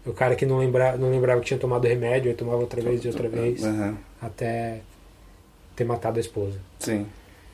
O 0.05 0.13
cara 0.13 0.35
que 0.35 0.45
não, 0.45 0.59
lembra, 0.59 0.97
não 0.97 1.11
lembrava 1.11 1.41
que 1.41 1.47
tinha 1.47 1.59
tomado 1.59 1.87
remédio, 1.87 2.31
aí 2.31 2.37
tomava 2.37 2.59
outra 2.59 2.83
vez 2.83 3.03
e 3.05 3.09
outra 3.09 3.29
vez, 3.29 3.65
Aham. 3.65 3.97
até 4.21 4.81
ter 5.75 5.85
matado 5.85 6.19
a 6.19 6.21
esposa. 6.21 6.59
Sim. 6.79 7.07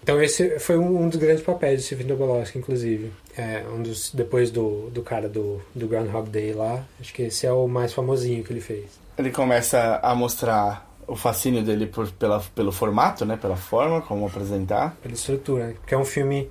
Então 0.02 0.20
esse 0.22 0.58
foi 0.58 0.78
um, 0.78 1.02
um 1.04 1.08
dos 1.08 1.18
grandes 1.18 1.42
papéis 1.44 1.80
do 1.80 1.84
Steven 1.84 2.06
Tobolowsky, 2.06 2.58
inclusive. 2.58 3.12
É, 3.36 3.62
um 3.72 3.82
dos 3.82 4.10
depois 4.12 4.50
do, 4.50 4.88
do 4.90 5.02
cara 5.02 5.28
do, 5.28 5.60
do 5.74 5.86
Groundhog 5.86 6.28
Day 6.30 6.52
lá, 6.52 6.84
acho 7.00 7.12
que 7.12 7.22
esse 7.22 7.46
é 7.46 7.52
o 7.52 7.68
mais 7.68 7.92
famosinho 7.92 8.42
que 8.42 8.52
ele 8.52 8.60
fez. 8.60 8.86
Ele 9.18 9.30
começa 9.30 10.00
a 10.02 10.14
mostrar 10.14 10.88
o 11.06 11.14
fascínio 11.16 11.62
dele 11.62 11.86
por, 11.86 12.10
pela, 12.12 12.40
pelo 12.54 12.72
formato, 12.72 13.24
né? 13.24 13.36
Pela 13.36 13.56
forma 13.56 14.00
como 14.00 14.26
apresentar. 14.26 14.96
Pela 15.02 15.14
estrutura, 15.14 15.66
né? 15.68 15.74
porque 15.74 15.94
é 15.94 15.98
um 15.98 16.04
filme 16.04 16.50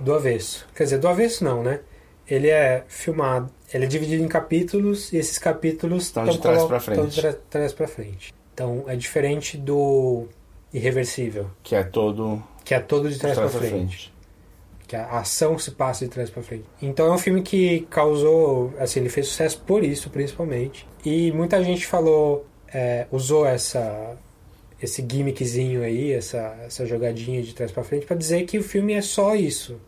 do 0.00 0.14
avesso. 0.14 0.66
Quer 0.74 0.84
dizer, 0.84 0.98
do 0.98 1.06
avesso 1.08 1.44
não, 1.44 1.62
né? 1.62 1.80
Ele 2.26 2.48
é 2.48 2.84
filmado, 2.88 3.48
ele 3.72 3.84
é 3.84 3.88
dividido 3.88 4.22
em 4.22 4.28
capítulos 4.28 5.12
e 5.12 5.16
esses 5.16 5.38
capítulos 5.38 6.04
Estão 6.04 6.24
tão 6.24 6.34
de 6.34 6.40
trás 6.40 6.64
pra 6.64 6.78
frente. 6.80 7.08
de 7.14 7.20
tra- 7.20 7.36
trás 7.48 7.72
pra 7.72 7.88
frente. 7.88 8.34
Então 8.52 8.84
é 8.86 8.96
diferente 8.96 9.56
do 9.56 10.26
Irreversível, 10.72 11.50
Que 11.62 11.74
é 11.74 11.82
todo. 11.82 12.42
Que 12.68 12.74
é 12.74 12.80
todo 12.80 13.08
de 13.10 13.18
trás, 13.18 13.36
pra, 13.38 13.48
frente. 13.48 14.12
que 14.86 14.94
a 14.94 15.18
ação 15.20 15.58
se 15.58 15.70
passa 15.70 16.04
de 16.04 16.10
trás 16.10 16.28
pra 16.30 16.42
frente. 16.42 16.64
Então 16.82 17.06
é 17.06 17.12
um 17.12 17.18
filme 17.18 17.42
que 17.42 17.86
causou, 17.90 18.72
assim, 18.78 19.00
ele 19.00 19.08
fez 19.08 19.26
sucesso 19.28 19.60
por 19.66 19.82
isso, 19.82 20.10
principalmente. 20.10 20.86
E 21.04 21.32
muita 21.32 21.62
gente 21.64 21.86
falou, 21.86 22.46
é, 22.72 23.06
usou 23.10 23.46
essa 23.46 24.16
esse 24.80 25.04
gimmickzinho 25.10 25.82
aí, 25.82 26.12
essa, 26.12 26.56
essa 26.64 26.86
jogadinha 26.86 27.42
de 27.42 27.52
trás 27.52 27.72
pra 27.72 27.82
frente 27.82 28.06
pra 28.06 28.14
dizer 28.16 28.44
que 28.44 28.58
o 28.58 28.62
filme 28.62 28.92
é 28.92 29.00
só 29.02 29.34
isso. 29.34 29.80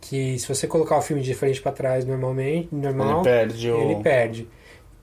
Que 0.00 0.38
se 0.38 0.46
você 0.46 0.66
colocar 0.68 0.96
o 0.98 1.02
filme 1.02 1.22
de 1.22 1.34
frente 1.34 1.60
pra 1.60 1.72
trás 1.72 2.04
normalmente, 2.04 2.68
normal, 2.72 3.16
Ele 3.16 3.24
perde 3.24 3.70
o- 3.70 3.80
ele 3.80 4.02
perde. 4.02 4.48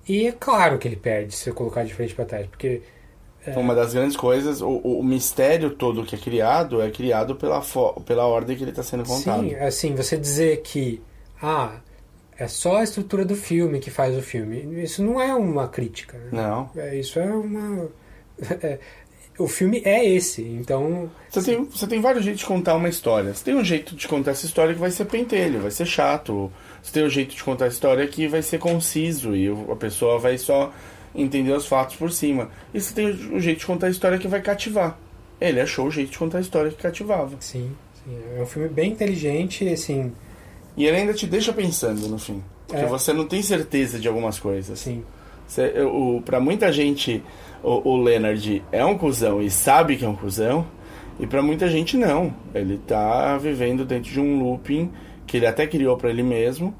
E 0.07 0.27
é 0.27 0.31
claro 0.31 0.77
que 0.77 0.87
ele 0.87 0.95
perde 0.95 1.35
se 1.35 1.43
você 1.43 1.51
colocar 1.51 1.83
de 1.83 1.93
frente 1.93 2.13
pra 2.15 2.23
trás, 2.23 2.45
porque 2.47 2.81
É. 3.45 3.57
Uma 3.57 3.75
das 3.75 3.93
grandes 3.93 4.15
coisas, 4.15 4.61
o, 4.61 4.69
o 4.69 5.03
mistério 5.03 5.71
todo 5.71 6.05
que 6.05 6.15
é 6.15 6.17
criado 6.17 6.81
é 6.81 6.89
criado 6.89 7.35
pela, 7.35 7.61
pela 8.05 8.25
ordem 8.25 8.55
que 8.55 8.63
ele 8.63 8.71
está 8.71 8.83
sendo 8.83 9.03
contado. 9.03 9.41
Sim, 9.41 9.55
assim, 9.55 9.95
você 9.95 10.17
dizer 10.17 10.61
que 10.61 11.01
ah, 11.41 11.81
é 12.37 12.47
só 12.47 12.77
a 12.77 12.83
estrutura 12.83 13.25
do 13.25 13.35
filme 13.35 13.79
que 13.79 13.91
faz 13.91 14.17
o 14.17 14.21
filme, 14.21 14.81
isso 14.81 15.03
não 15.03 15.19
é 15.19 15.33
uma 15.35 15.67
crítica. 15.67 16.17
né? 16.17 16.29
Não. 16.31 16.69
É, 16.75 16.97
isso 16.97 17.19
é 17.19 17.25
uma. 17.25 17.89
é, 18.63 18.79
o 19.37 19.47
filme 19.47 19.81
é 19.83 20.05
esse, 20.05 20.41
então. 20.41 21.09
Você 21.29 21.51
tem, 21.51 21.65
você 21.65 21.87
tem 21.87 21.99
vários 21.99 22.23
jeitos 22.23 22.41
de 22.41 22.47
contar 22.47 22.75
uma 22.75 22.87
história. 22.87 23.33
Você 23.33 23.43
tem 23.43 23.55
um 23.55 23.63
jeito 23.63 23.95
de 23.95 24.07
contar 24.07 24.31
essa 24.31 24.45
história 24.45 24.73
que 24.73 24.79
vai 24.79 24.91
ser 24.91 25.05
pentelho, 25.05 25.61
vai 25.61 25.71
ser 25.71 25.85
chato. 25.85 26.51
Você 26.81 26.93
tem 26.93 27.03
um 27.03 27.09
jeito 27.09 27.35
de 27.35 27.43
contar 27.43 27.65
a 27.65 27.69
história 27.69 28.07
que 28.07 28.27
vai 28.27 28.41
ser 28.41 28.59
conciso 28.59 29.35
e 29.35 29.49
a 29.49 29.75
pessoa 29.75 30.19
vai 30.19 30.37
só 30.37 30.71
entender 31.15 31.51
os 31.53 31.65
fatos 31.65 31.95
por 31.95 32.11
cima. 32.11 32.49
E 32.73 32.79
você 32.81 32.93
tem 32.93 33.07
o 33.09 33.39
jeito 33.39 33.59
de 33.59 33.65
contar 33.65 33.87
a 33.87 33.89
história 33.89 34.17
que 34.17 34.27
vai 34.27 34.41
cativar. 34.41 34.97
Ele 35.39 35.59
achou 35.59 35.87
o 35.87 35.91
jeito 35.91 36.11
de 36.11 36.17
contar 36.17 36.37
a 36.37 36.41
história 36.41 36.71
que 36.71 36.77
cativava. 36.77 37.35
Sim, 37.39 37.71
sim. 38.03 38.17
É 38.37 38.41
um 38.41 38.45
filme 38.45 38.69
bem 38.69 38.91
inteligente, 38.91 39.67
assim. 39.67 40.11
E 40.77 40.85
ele 40.85 40.97
ainda 40.97 41.13
te 41.13 41.27
deixa 41.27 41.51
pensando 41.53 42.07
no 42.07 42.17
fim. 42.17 42.41
Porque 42.67 42.83
É. 42.83 42.87
você 42.87 43.11
não 43.13 43.25
tem 43.27 43.41
certeza 43.41 43.99
de 43.99 44.07
algumas 44.07 44.39
coisas. 44.39 44.79
Sim. 44.79 45.03
Você, 45.45 45.73
o, 45.81 46.21
pra 46.25 46.39
muita 46.39 46.71
gente, 46.71 47.21
o, 47.61 47.89
o 47.91 47.97
Leonard 48.01 48.63
é 48.71 48.83
um 48.85 48.97
cuzão 48.97 49.41
e 49.41 49.51
sabe 49.51 49.97
que 49.97 50.05
é 50.05 50.07
um 50.07 50.15
cuzão. 50.15 50.65
E 51.19 51.27
pra 51.27 51.41
muita 51.43 51.67
gente, 51.67 51.95
não. 51.97 52.33
Ele 52.55 52.79
tá 52.87 53.37
vivendo 53.37 53.85
dentro 53.85 54.09
de 54.11 54.19
um 54.19 54.41
looping 54.41 54.89
que 55.27 55.37
ele 55.37 55.45
até 55.45 55.67
criou 55.67 55.95
pra 55.97 56.09
ele 56.09 56.23
mesmo, 56.23 56.73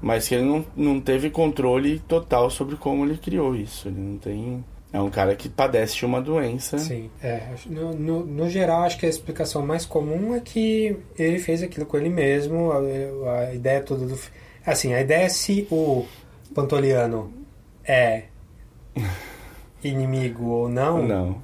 mas 0.00 0.28
que 0.28 0.34
ele 0.34 0.44
não, 0.44 0.64
não 0.76 1.00
teve 1.00 1.30
controle 1.30 1.98
total 2.00 2.50
sobre 2.50 2.76
como 2.76 3.04
ele 3.04 3.18
criou 3.18 3.54
isso. 3.54 3.88
Ele 3.88 4.00
não 4.00 4.18
tem. 4.18 4.64
É 4.92 5.00
um 5.00 5.10
cara 5.10 5.36
que 5.36 5.48
padece 5.48 5.96
de 5.96 6.04
uma 6.04 6.20
doença. 6.20 6.76
Sim, 6.78 7.10
é. 7.22 7.42
No, 7.66 7.92
no, 7.94 8.26
no 8.26 8.48
geral, 8.50 8.82
acho 8.82 8.98
que 8.98 9.06
a 9.06 9.08
explicação 9.08 9.64
mais 9.64 9.86
comum 9.86 10.34
é 10.34 10.40
que 10.40 10.96
ele 11.16 11.38
fez 11.38 11.62
aquilo 11.62 11.86
com 11.86 11.96
ele 11.96 12.08
mesmo. 12.08 12.72
A, 12.72 13.38
a 13.38 13.54
ideia 13.54 13.80
toda 13.82 14.06
do. 14.06 14.18
Assim, 14.66 14.92
a 14.92 15.00
ideia 15.00 15.24
é 15.24 15.28
se 15.28 15.66
o 15.70 16.04
Pantoliano 16.54 17.32
é 17.84 18.24
inimigo 19.82 20.46
ou 20.46 20.68
não, 20.68 21.06
Não. 21.06 21.42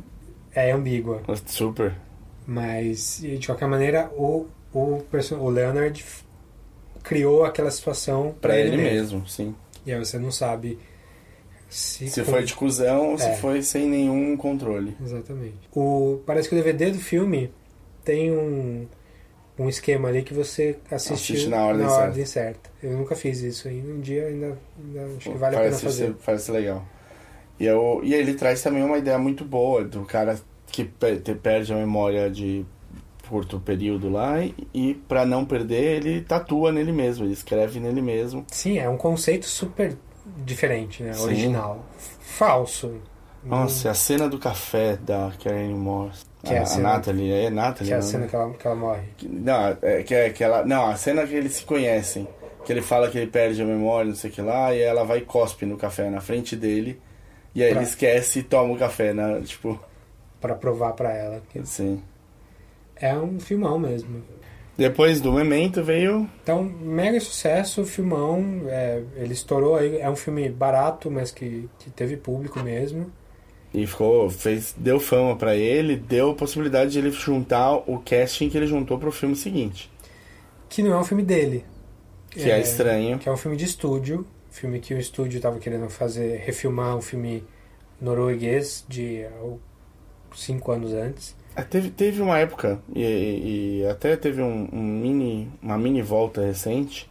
é 0.54 0.72
ambígua. 0.72 1.22
Super. 1.46 1.94
Mas, 2.46 3.20
de 3.20 3.44
qualquer 3.46 3.66
maneira, 3.68 4.10
o, 4.16 4.46
o, 4.72 5.02
o 5.40 5.48
Leonard 5.48 6.04
criou 7.06 7.44
aquela 7.44 7.70
situação 7.70 8.34
para 8.40 8.58
ele, 8.58 8.76
mesmo, 8.76 9.26
sim. 9.28 9.54
E 9.86 9.92
aí 9.92 9.98
você 9.98 10.18
não 10.18 10.32
sabe 10.32 10.78
se, 11.68 12.08
Se 12.08 12.24
foi 12.24 12.42
de 12.44 12.54
cuzão 12.54 13.08
ou 13.10 13.14
É. 13.14 13.18
se 13.18 13.40
foi 13.40 13.62
sem 13.62 13.86
nenhum 13.88 14.36
controle. 14.36 14.96
Exatamente. 15.02 15.54
O, 15.74 16.20
parece 16.26 16.48
que 16.48 16.54
o 16.54 16.58
DVD 16.58 16.90
do 16.90 16.98
filme 16.98 17.52
tem 18.04 18.30
um, 18.32 18.86
um 19.58 19.68
esquema 19.68 20.08
ali 20.08 20.22
que 20.22 20.34
você 20.34 20.76
assiste, 20.90 21.32
Assiste 21.32 21.48
na 21.48 21.64
ordem 21.64 21.86
certa. 21.88 22.02
ordem 22.04 22.24
certa. 22.26 22.70
Eu 22.82 22.92
nunca 22.92 23.14
fiz 23.16 23.40
isso 23.40 23.68
ainda. 23.68 23.92
Um 23.92 24.00
dia 24.00 24.26
ainda, 24.26 24.58
ainda 24.78 25.06
acho 25.16 25.30
que 25.30 25.38
vale 25.38 25.56
a 25.56 25.58
pena 25.58 25.70
parece 25.70 25.82
fazer. 25.84 26.06
ser- 26.06 26.14
parece 26.24 26.50
legal. 26.50 26.84
E, 27.58 27.64
eu, 27.66 28.00
e 28.04 28.14
ele 28.14 28.34
traz 28.34 28.62
também 28.62 28.82
uma 28.82 28.98
ideia 28.98 29.18
muito 29.18 29.44
boa 29.44 29.82
do 29.84 30.02
cara 30.04 30.38
que 30.66 30.84
perde 30.84 31.72
a 31.72 31.76
memória 31.76 32.28
de 32.30 32.66
curto 33.28 33.58
período 33.60 34.08
lá 34.08 34.36
e, 34.74 34.94
para 35.08 35.24
não 35.26 35.44
perder 35.44 35.96
ele 36.04 36.20
tatua 36.22 36.70
nele 36.72 36.92
mesmo, 36.92 37.24
ele 37.24 37.32
escreve 37.32 37.80
nele 37.80 38.00
mesmo. 38.02 38.44
Sim, 38.48 38.78
é 38.78 38.88
um 38.88 38.96
conceito 38.96 39.46
super 39.46 39.96
diferente, 40.44 41.02
né? 41.02 41.12
Sim. 41.12 41.24
Original. 41.24 41.84
Falso. 42.20 42.94
Nossa, 43.44 43.90
a 43.90 43.94
cena 43.94 44.28
do 44.28 44.38
café 44.38 44.96
da 44.96 45.32
Karen 45.42 45.74
Moore. 45.74 46.10
Que 46.42 46.52
é 46.54 46.58
a 46.58 46.60
a, 46.60 46.62
a 46.62 46.66
cena- 46.66 46.92
Natalie, 46.94 47.32
é 47.32 47.50
Natalie. 47.50 47.88
Que 47.88 47.92
é 47.92 47.96
a 47.96 48.00
não, 48.00 48.06
cena 48.06 48.22
né? 48.24 48.28
que 48.28 48.36
ela, 48.36 48.50
que 48.54 48.66
ela 48.66 48.76
morre. 48.76 49.02
Que- 49.16 49.28
Não, 49.28 49.76
é, 49.82 50.02
que 50.02 50.14
é 50.14 50.30
que 50.30 50.42
ela, 50.44 50.64
não, 50.64 50.86
a 50.86 50.96
cena 50.96 51.26
que 51.26 51.34
eles 51.34 51.52
se 51.52 51.64
conhecem, 51.64 52.26
que 52.64 52.72
ele 52.72 52.82
fala 52.82 53.08
que 53.08 53.18
ele 53.18 53.30
perde 53.30 53.62
a 53.62 53.64
memória, 53.64 54.08
não 54.08 54.16
sei 54.16 54.30
o 54.30 54.32
que 54.32 54.42
lá, 54.42 54.74
e 54.74 54.80
ela 54.80 55.04
vai 55.04 55.18
e 55.18 55.22
cospe 55.22 55.64
no 55.64 55.76
café 55.76 56.10
na 56.10 56.20
frente 56.20 56.54
dele, 56.56 57.00
e 57.54 57.62
aí 57.62 57.70
Pra- 57.70 57.80
ele 57.80 57.88
esquece 57.88 58.40
e 58.40 58.42
toma 58.42 58.74
o 58.74 58.78
café, 58.78 59.12
né? 59.12 59.40
Tipo, 59.44 59.78
Pra 60.40 60.54
provar 60.54 60.92
pra 60.92 61.12
ela. 61.12 61.40
que 61.50 61.64
sim. 61.66 62.02
É 63.00 63.14
um 63.16 63.38
filmão 63.38 63.78
mesmo. 63.78 64.22
Depois 64.76 65.20
do 65.22 65.32
Memento 65.32 65.82
veio 65.82 66.28
Então, 66.42 66.62
mega 66.62 67.18
sucesso, 67.18 67.84
filmão. 67.84 68.62
é, 68.68 69.02
ele 69.16 69.32
estourou 69.32 69.76
aí. 69.76 69.98
É 69.98 70.08
um 70.10 70.16
filme 70.16 70.48
barato, 70.50 71.10
mas 71.10 71.30
que, 71.30 71.68
que 71.78 71.90
teve 71.90 72.16
público 72.16 72.60
mesmo. 72.60 73.10
e 73.72 73.86
ficou, 73.86 74.28
fez, 74.30 74.74
deu 74.76 74.98
fama 75.00 75.34
pra 75.36 75.54
ele, 75.56 75.96
deu 75.96 76.34
possibilidade 76.34 76.92
de 76.92 76.98
ele 76.98 77.10
juntar 77.10 77.74
o 77.74 77.98
casting 78.04 78.48
que 78.50 78.56
ele 78.56 78.66
juntou 78.66 78.98
pro 78.98 79.10
filme 79.12 79.34
seguinte. 79.36 79.90
Que 80.68 80.82
não 80.82 80.92
é 80.92 80.98
um 80.98 81.04
filme 81.04 81.22
dele. 81.22 81.64
Que 82.30 82.50
é 82.50 82.60
estranho. 82.60 83.18
Que 83.18 83.28
é 83.28 83.32
um 83.32 83.36
filme 83.36 83.56
de 83.56 83.64
estúdio. 83.64 84.26
Filme 84.50 84.78
que 84.78 84.92
o 84.94 84.98
estúdio 84.98 85.40
tava 85.40 85.58
querendo 85.58 85.88
fazer, 85.88 86.38
refilmar 86.38 86.96
um 86.96 87.02
filme 87.02 87.44
norueguês 88.00 88.84
de 88.88 89.26
cinco 90.34 90.72
anos 90.72 90.92
antes. 90.92 91.34
Ah, 91.56 91.62
Teve, 91.62 91.88
teve 91.90 92.20
uma 92.20 92.38
época, 92.38 92.78
e, 92.94 93.80
e- 93.82 93.86
até 93.88 94.14
teve 94.16 94.42
um, 94.42 94.68
um 94.72 94.82
mini, 94.82 95.48
uma 95.62 95.78
mini 95.78 96.02
volta 96.02 96.42
recente, 96.44 97.08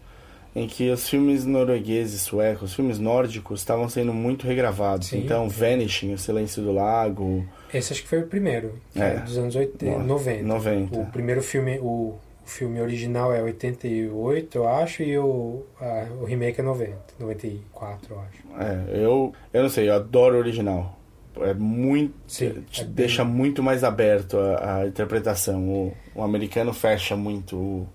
em 0.56 0.68
que 0.68 0.90
os 0.90 1.10
filmes 1.10 1.46
noruegueses, 1.46 2.22
suecos, 2.22 2.70
os 2.70 2.76
filmes 2.76 3.00
nórdicos 3.00 3.60
estavam 3.60 3.90
sendo 3.90 4.14
muito 4.14 4.46
regravados. 4.48 5.08
Sim. 5.08 5.18
Então, 5.26 5.50
Vanishing, 5.50 6.14
O 6.14 6.18
Silêncio 6.18 6.62
do 6.64 6.72
Lago, 6.72 7.44
Esse 7.74 7.92
acho 7.92 8.04
que 8.04 8.08
foi 8.08 8.20
o 8.20 8.28
primeiro, 8.28 8.74
É. 8.96 9.00
é 9.02 9.14
dos 9.20 9.38
anos 9.38 9.56
80, 9.56 9.98
No- 9.98 10.06
90. 10.06 10.44
90. 10.44 11.00
O 11.00 11.06
primeiro 11.08 11.42
filme, 11.42 11.78
o, 11.80 12.14
o 12.14 12.48
filme 12.48 12.80
original 12.80 13.34
é 13.34 13.42
88, 13.42 14.58
eu 14.60 14.68
acho, 14.68 15.02
e 15.04 15.18
o, 15.18 15.64
a- 15.82 16.06
o 16.22 16.24
remake 16.26 16.62
é 16.62 16.64
90, 16.64 16.96
94, 17.20 18.14
eu 18.14 18.20
acho. 18.22 18.64
É, 18.64 19.04
eu, 19.04 19.34
eu 19.52 19.64
não 19.64 19.70
sei, 19.70 19.90
eu 19.90 19.96
adoro 19.96 20.36
o 20.36 20.40
original. 20.40 20.95
É 21.42 21.54
muito. 21.54 22.14
Sim, 22.28 22.64
te 22.70 22.82
é 22.82 22.84
bem- 22.84 22.94
deixa 22.94 23.24
muito 23.26 23.62
mais 23.64 23.84
aberto 23.84 24.38
a, 24.38 24.78
a 24.82 24.88
interpretação. 24.88 25.68
O, 25.70 25.94
o 26.16 26.22
americano 26.24 26.74
fecha 26.74 27.16
muito 27.16 27.56
o 27.58 27.88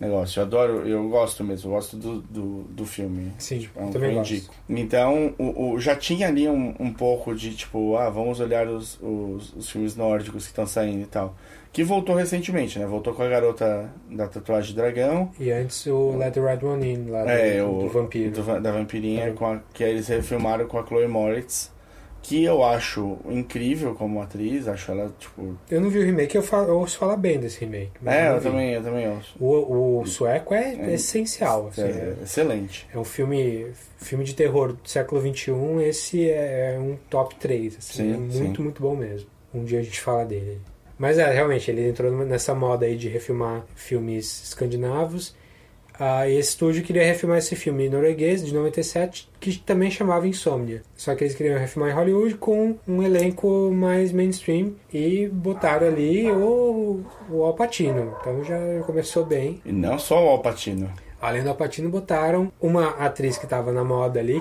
negócio. 0.00 0.40
Eu 0.40 0.44
adoro, 0.44 0.88
eu 0.88 1.08
gosto 1.08 1.42
mesmo, 1.44 1.70
eu 1.70 1.74
gosto 1.74 1.96
do, 1.96 2.20
do, 2.22 2.62
do 2.64 2.86
filme. 2.86 3.32
Sim, 3.38 3.58
Tipo, 3.58 3.80
é 3.80 3.84
um 3.84 3.90
também 3.90 4.16
indico. 4.16 4.54
Então, 4.68 5.34
o, 5.38 5.72
o- 5.74 5.80
já 5.80 5.94
tinha 5.96 6.28
ali 6.28 6.48
um, 6.48 6.74
um 6.78 6.92
pouco 6.92 7.34
de 7.34 7.54
tipo, 7.54 7.96
ah, 7.96 8.08
vamos 8.10 8.40
olhar 8.40 8.66
os, 8.68 8.98
os, 9.02 9.52
os 9.54 9.68
filmes 9.70 9.96
nórdicos 9.96 10.44
que 10.44 10.50
estão 10.50 10.66
saindo 10.66 11.02
e 11.02 11.06
tal. 11.06 11.34
Que 11.72 11.84
voltou 11.84 12.14
recentemente, 12.16 12.78
né? 12.78 12.86
Voltou 12.86 13.12
com 13.12 13.22
a 13.22 13.28
garota 13.28 13.90
da 14.10 14.26
tatuagem 14.26 14.74
dragão. 14.74 15.30
E 15.38 15.50
antes 15.52 15.86
o 15.86 16.16
Let 16.16 16.32
the 16.34 16.40
Right 16.40 16.64
One 16.64 16.84
In, 16.94 17.10
lá 17.10 17.22
do, 17.24 17.28
É, 17.30 17.58
do, 17.60 17.70
o 17.70 17.82
do 17.82 17.88
vampiro. 17.90 18.30
do 18.32 18.60
da 18.60 18.72
vampirinha, 18.72 19.32
com 19.34 19.46
a- 19.46 19.60
que 19.74 19.84
eles 19.84 20.08
refilmaram 20.08 20.66
com 20.66 20.78
a 20.78 20.86
Chloe 20.86 21.06
Moritz, 21.06 21.70
que 22.22 22.44
eu 22.44 22.62
acho 22.62 23.16
incrível 23.28 23.94
como 23.94 24.20
atriz, 24.20 24.68
acho 24.68 24.90
ela, 24.90 25.10
tipo... 25.18 25.56
Eu 25.70 25.80
não 25.80 25.88
vi 25.88 26.00
o 26.00 26.04
remake, 26.04 26.36
eu, 26.36 26.42
falo, 26.42 26.68
eu 26.68 26.78
ouço 26.78 26.98
falar 26.98 27.16
bem 27.16 27.38
desse 27.38 27.60
remake. 27.60 27.92
É, 28.04 28.28
eu 28.30 28.36
vi. 28.38 28.42
também, 28.42 28.72
eu 28.74 28.82
também 28.82 29.08
ouço. 29.08 29.34
O, 29.40 30.00
o 30.00 30.06
sueco 30.06 30.52
é, 30.52 30.74
É. 30.74 30.94
essencial. 30.94 31.68
Assim, 31.68 31.82
É, 31.82 31.86
é, 31.86 32.16
excelente. 32.22 32.86
é 32.92 32.98
um 32.98 33.04
filme, 33.04 33.66
filme 33.98 34.24
de 34.24 34.34
terror 34.34 34.72
do 34.74 34.88
século 34.88 35.20
XXI, 35.20 35.52
esse 35.86 36.28
é 36.28 36.76
um 36.80 36.96
top 37.08 37.34
3. 37.36 37.76
Assim, 37.78 37.92
Sim, 38.02 38.12
é 38.12 38.16
muito, 38.16 38.56
sim. 38.56 38.62
muito 38.62 38.82
bom 38.82 38.94
mesmo. 38.96 39.28
Um 39.54 39.64
dia 39.64 39.78
a 39.80 39.82
gente 39.82 40.00
fala 40.00 40.24
dele. 40.26 40.60
Mas 40.98 41.16
é, 41.16 41.32
realmente, 41.32 41.70
ele 41.70 41.88
entrou 41.88 42.10
nessa 42.26 42.54
moda 42.54 42.84
aí 42.84 42.96
de 42.96 43.08
refilmar 43.08 43.64
filmes 43.76 44.42
escandinavos. 44.48 45.34
Ah, 46.00 46.28
e 46.28 46.36
esse 46.36 46.50
estúdio 46.50 46.82
queria 46.84 47.04
refilmar 47.04 47.38
esse 47.38 47.56
filme 47.56 47.88
norueguês 47.88 48.44
de 48.44 48.54
97, 48.54 49.28
que 49.40 49.58
também 49.58 49.90
chamava 49.90 50.28
Insomnia. 50.28 50.82
Só 50.96 51.14
que 51.14 51.24
eles 51.24 51.34
queriam 51.34 51.58
refilmar 51.58 51.90
em 51.90 51.94
Hollywood 51.94 52.34
com 52.36 52.76
um 52.86 53.02
elenco 53.02 53.70
mais 53.72 54.12
mainstream 54.12 54.74
e 54.92 55.26
botaram 55.28 55.88
ali 55.88 56.30
o, 56.30 57.00
o 57.28 57.42
Al 57.42 57.54
Pacino. 57.54 58.14
Então 58.20 58.44
já 58.44 58.56
começou 58.86 59.24
bem. 59.24 59.60
E 59.64 59.72
não 59.72 59.98
só 59.98 60.24
o 60.24 60.28
Alpatino. 60.28 60.88
Além 61.20 61.42
do 61.42 61.48
Al 61.48 61.56
Pacino, 61.56 61.88
botaram 61.90 62.52
uma 62.60 62.90
atriz 62.90 63.36
que 63.36 63.44
estava 63.44 63.72
na 63.72 63.82
moda 63.82 64.20
ali, 64.20 64.40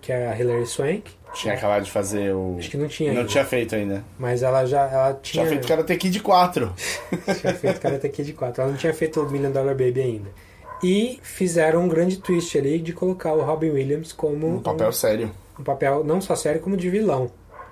que 0.00 0.10
é 0.10 0.28
a 0.28 0.36
Hilary 0.36 0.66
Swank. 0.66 1.12
Tinha 1.34 1.54
acabado 1.54 1.84
de 1.84 1.90
fazer 1.92 2.34
o... 2.34 2.56
Acho 2.58 2.70
que 2.70 2.76
não 2.76 2.88
tinha 2.88 3.12
Não 3.12 3.20
ainda. 3.20 3.30
tinha 3.30 3.44
feito 3.44 3.74
ainda. 3.76 4.02
Mas 4.18 4.42
ela 4.42 4.64
já 4.64 4.80
ela 4.90 5.12
tinha, 5.22 5.44
Tinha 5.44 5.46
feito 5.46 5.68
Karate 5.68 5.96
Kid 5.96 6.20
4. 6.20 6.74
tinha 7.40 7.54
feito 7.54 7.80
Karate 7.80 8.08
Kid 8.08 8.32
4. 8.32 8.62
Ela 8.62 8.70
não 8.72 8.78
tinha 8.78 8.92
feito 8.94 9.20
o 9.20 9.30
Million 9.30 9.52
Dollar 9.52 9.76
Baby 9.76 10.00
ainda. 10.00 10.47
E 10.82 11.18
fizeram 11.22 11.84
um 11.84 11.88
grande 11.88 12.18
twist 12.18 12.56
ali 12.56 12.78
de 12.78 12.92
colocar 12.92 13.32
o 13.32 13.42
Robin 13.42 13.70
Williams 13.70 14.12
como 14.12 14.56
Um 14.56 14.60
papel 14.62 14.92
sério. 14.92 15.30
um 15.58 15.62
papel 15.64 16.04
não 16.04 16.20
só 16.20 16.36
sério 16.36 16.60
como 16.60 16.76
de 16.76 16.88
vilão. 16.88 17.30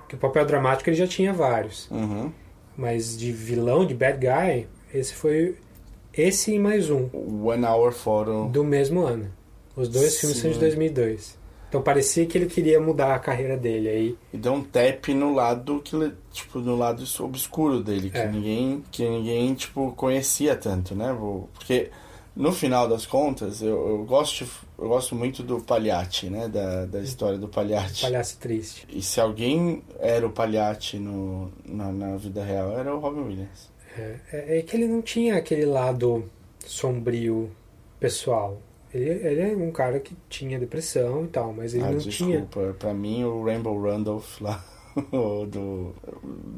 Que 0.08 0.14
o 0.14 0.18
papel 0.18 0.44
dramático 0.46 0.88
ele 0.90 0.96
já 0.96 1.06
tinha 1.06 1.32
vários. 1.32 1.88
Uhum. 1.90 2.32
Mas 2.76 3.16
de 3.16 3.32
vilão, 3.32 3.84
de 3.86 3.94
bad 3.94 4.18
guy, 4.18 4.66
esse 4.92 5.14
foi 5.14 5.56
esse 6.12 6.54
e 6.54 6.58
mais 6.58 6.90
um 6.90 7.08
One 7.44 7.64
Hour 7.64 7.92
Photo. 7.92 8.48
do 8.50 8.62
mesmo 8.64 9.02
ano. 9.02 9.30
Os 9.76 9.88
dois 9.88 10.18
filmes 10.18 10.38
são 10.38 10.48
de 10.50 10.54
Sim. 10.56 10.60
2002. 10.60 11.38
Então 11.68 11.82
parecia 11.82 12.24
que 12.26 12.38
ele 12.38 12.46
queria 12.46 12.80
mudar 12.80 13.14
a 13.14 13.18
carreira 13.18 13.56
dele 13.56 13.88
aí. 13.88 14.18
E 14.32 14.36
deu 14.38 14.52
um 14.52 14.62
tap 14.62 15.08
no 15.08 15.34
lado 15.34 15.80
que 15.84 16.12
tipo 16.32 16.58
no 16.60 16.76
lado 16.76 17.02
obscuro 17.20 17.82
dele, 17.82 18.08
que 18.08 18.16
É. 18.18 18.28
ninguém 18.30 18.84
que 18.90 19.06
ninguém 19.08 19.52
tipo 19.54 19.92
conhecia 19.96 20.54
tanto, 20.56 20.94
né? 20.94 21.14
Porque 21.54 21.90
no 22.36 22.52
final 22.52 22.86
das 22.86 23.06
contas, 23.06 23.62
eu, 23.62 23.88
eu 23.88 24.04
gosto 24.04 24.46
eu 24.78 24.88
gosto 24.88 25.14
muito 25.14 25.42
do 25.42 25.58
Pagliatti, 25.60 26.28
né, 26.28 26.48
da, 26.48 26.84
da 26.84 27.00
história 27.00 27.38
do 27.38 27.48
Pagliatti. 27.48 28.02
Palhaço 28.02 28.38
triste. 28.38 28.86
E 28.90 29.00
se 29.00 29.18
alguém 29.20 29.82
era 29.98 30.26
o 30.26 30.30
Pagliatti 30.30 30.98
no, 30.98 31.50
na, 31.64 31.90
na 31.90 32.16
vida 32.18 32.44
real, 32.44 32.78
era 32.78 32.94
o 32.94 33.00
Robin 33.00 33.20
Williams. 33.20 33.70
É, 33.96 34.16
é- 34.32 34.58
é 34.58 34.62
que 34.62 34.76
ele 34.76 34.86
não 34.86 35.00
tinha 35.00 35.36
aquele 35.36 35.64
lado 35.64 36.24
sombrio 36.66 37.50
pessoal. 37.98 38.60
Ele, 38.92 39.08
ele 39.08 39.40
é 39.40 39.56
um 39.56 39.70
cara 39.72 39.98
que 39.98 40.14
tinha 40.28 40.58
depressão 40.58 41.24
e 41.24 41.28
tal, 41.28 41.52
mas 41.54 41.74
ele 41.74 41.84
ah, 41.84 41.90
não 41.92 41.98
tinha. 41.98 42.40
desculpa, 42.42 42.76
pra 42.78 42.92
mim 42.92 43.24
o 43.24 43.42
Rainbow 43.44 43.80
Randolph 43.82 44.40
lá, 44.42 44.62
do 45.50 45.94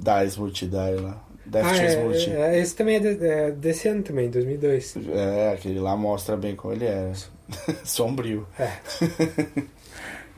Dies 0.02 0.36
Multi 0.36 0.66
Die 0.66 0.96
lá. 1.00 1.24
Death 1.50 1.64
Ah, 1.66 1.74
Chase 1.74 1.96
é, 1.96 2.02
Multi. 2.04 2.30
é, 2.30 2.58
esse 2.60 2.74
também 2.76 2.96
é, 2.96 3.00
de- 3.00 3.26
é 3.26 3.50
desse 3.50 3.88
ano 3.88 4.02
também, 4.02 4.28
2002. 4.30 4.96
É, 5.12 5.52
aquele 5.52 5.78
lá 5.80 5.96
mostra 5.96 6.36
bem 6.36 6.54
como 6.54 6.74
ele 6.74 6.84
era. 6.84 7.12
Sombrio. 7.84 8.46
É. 8.58 8.70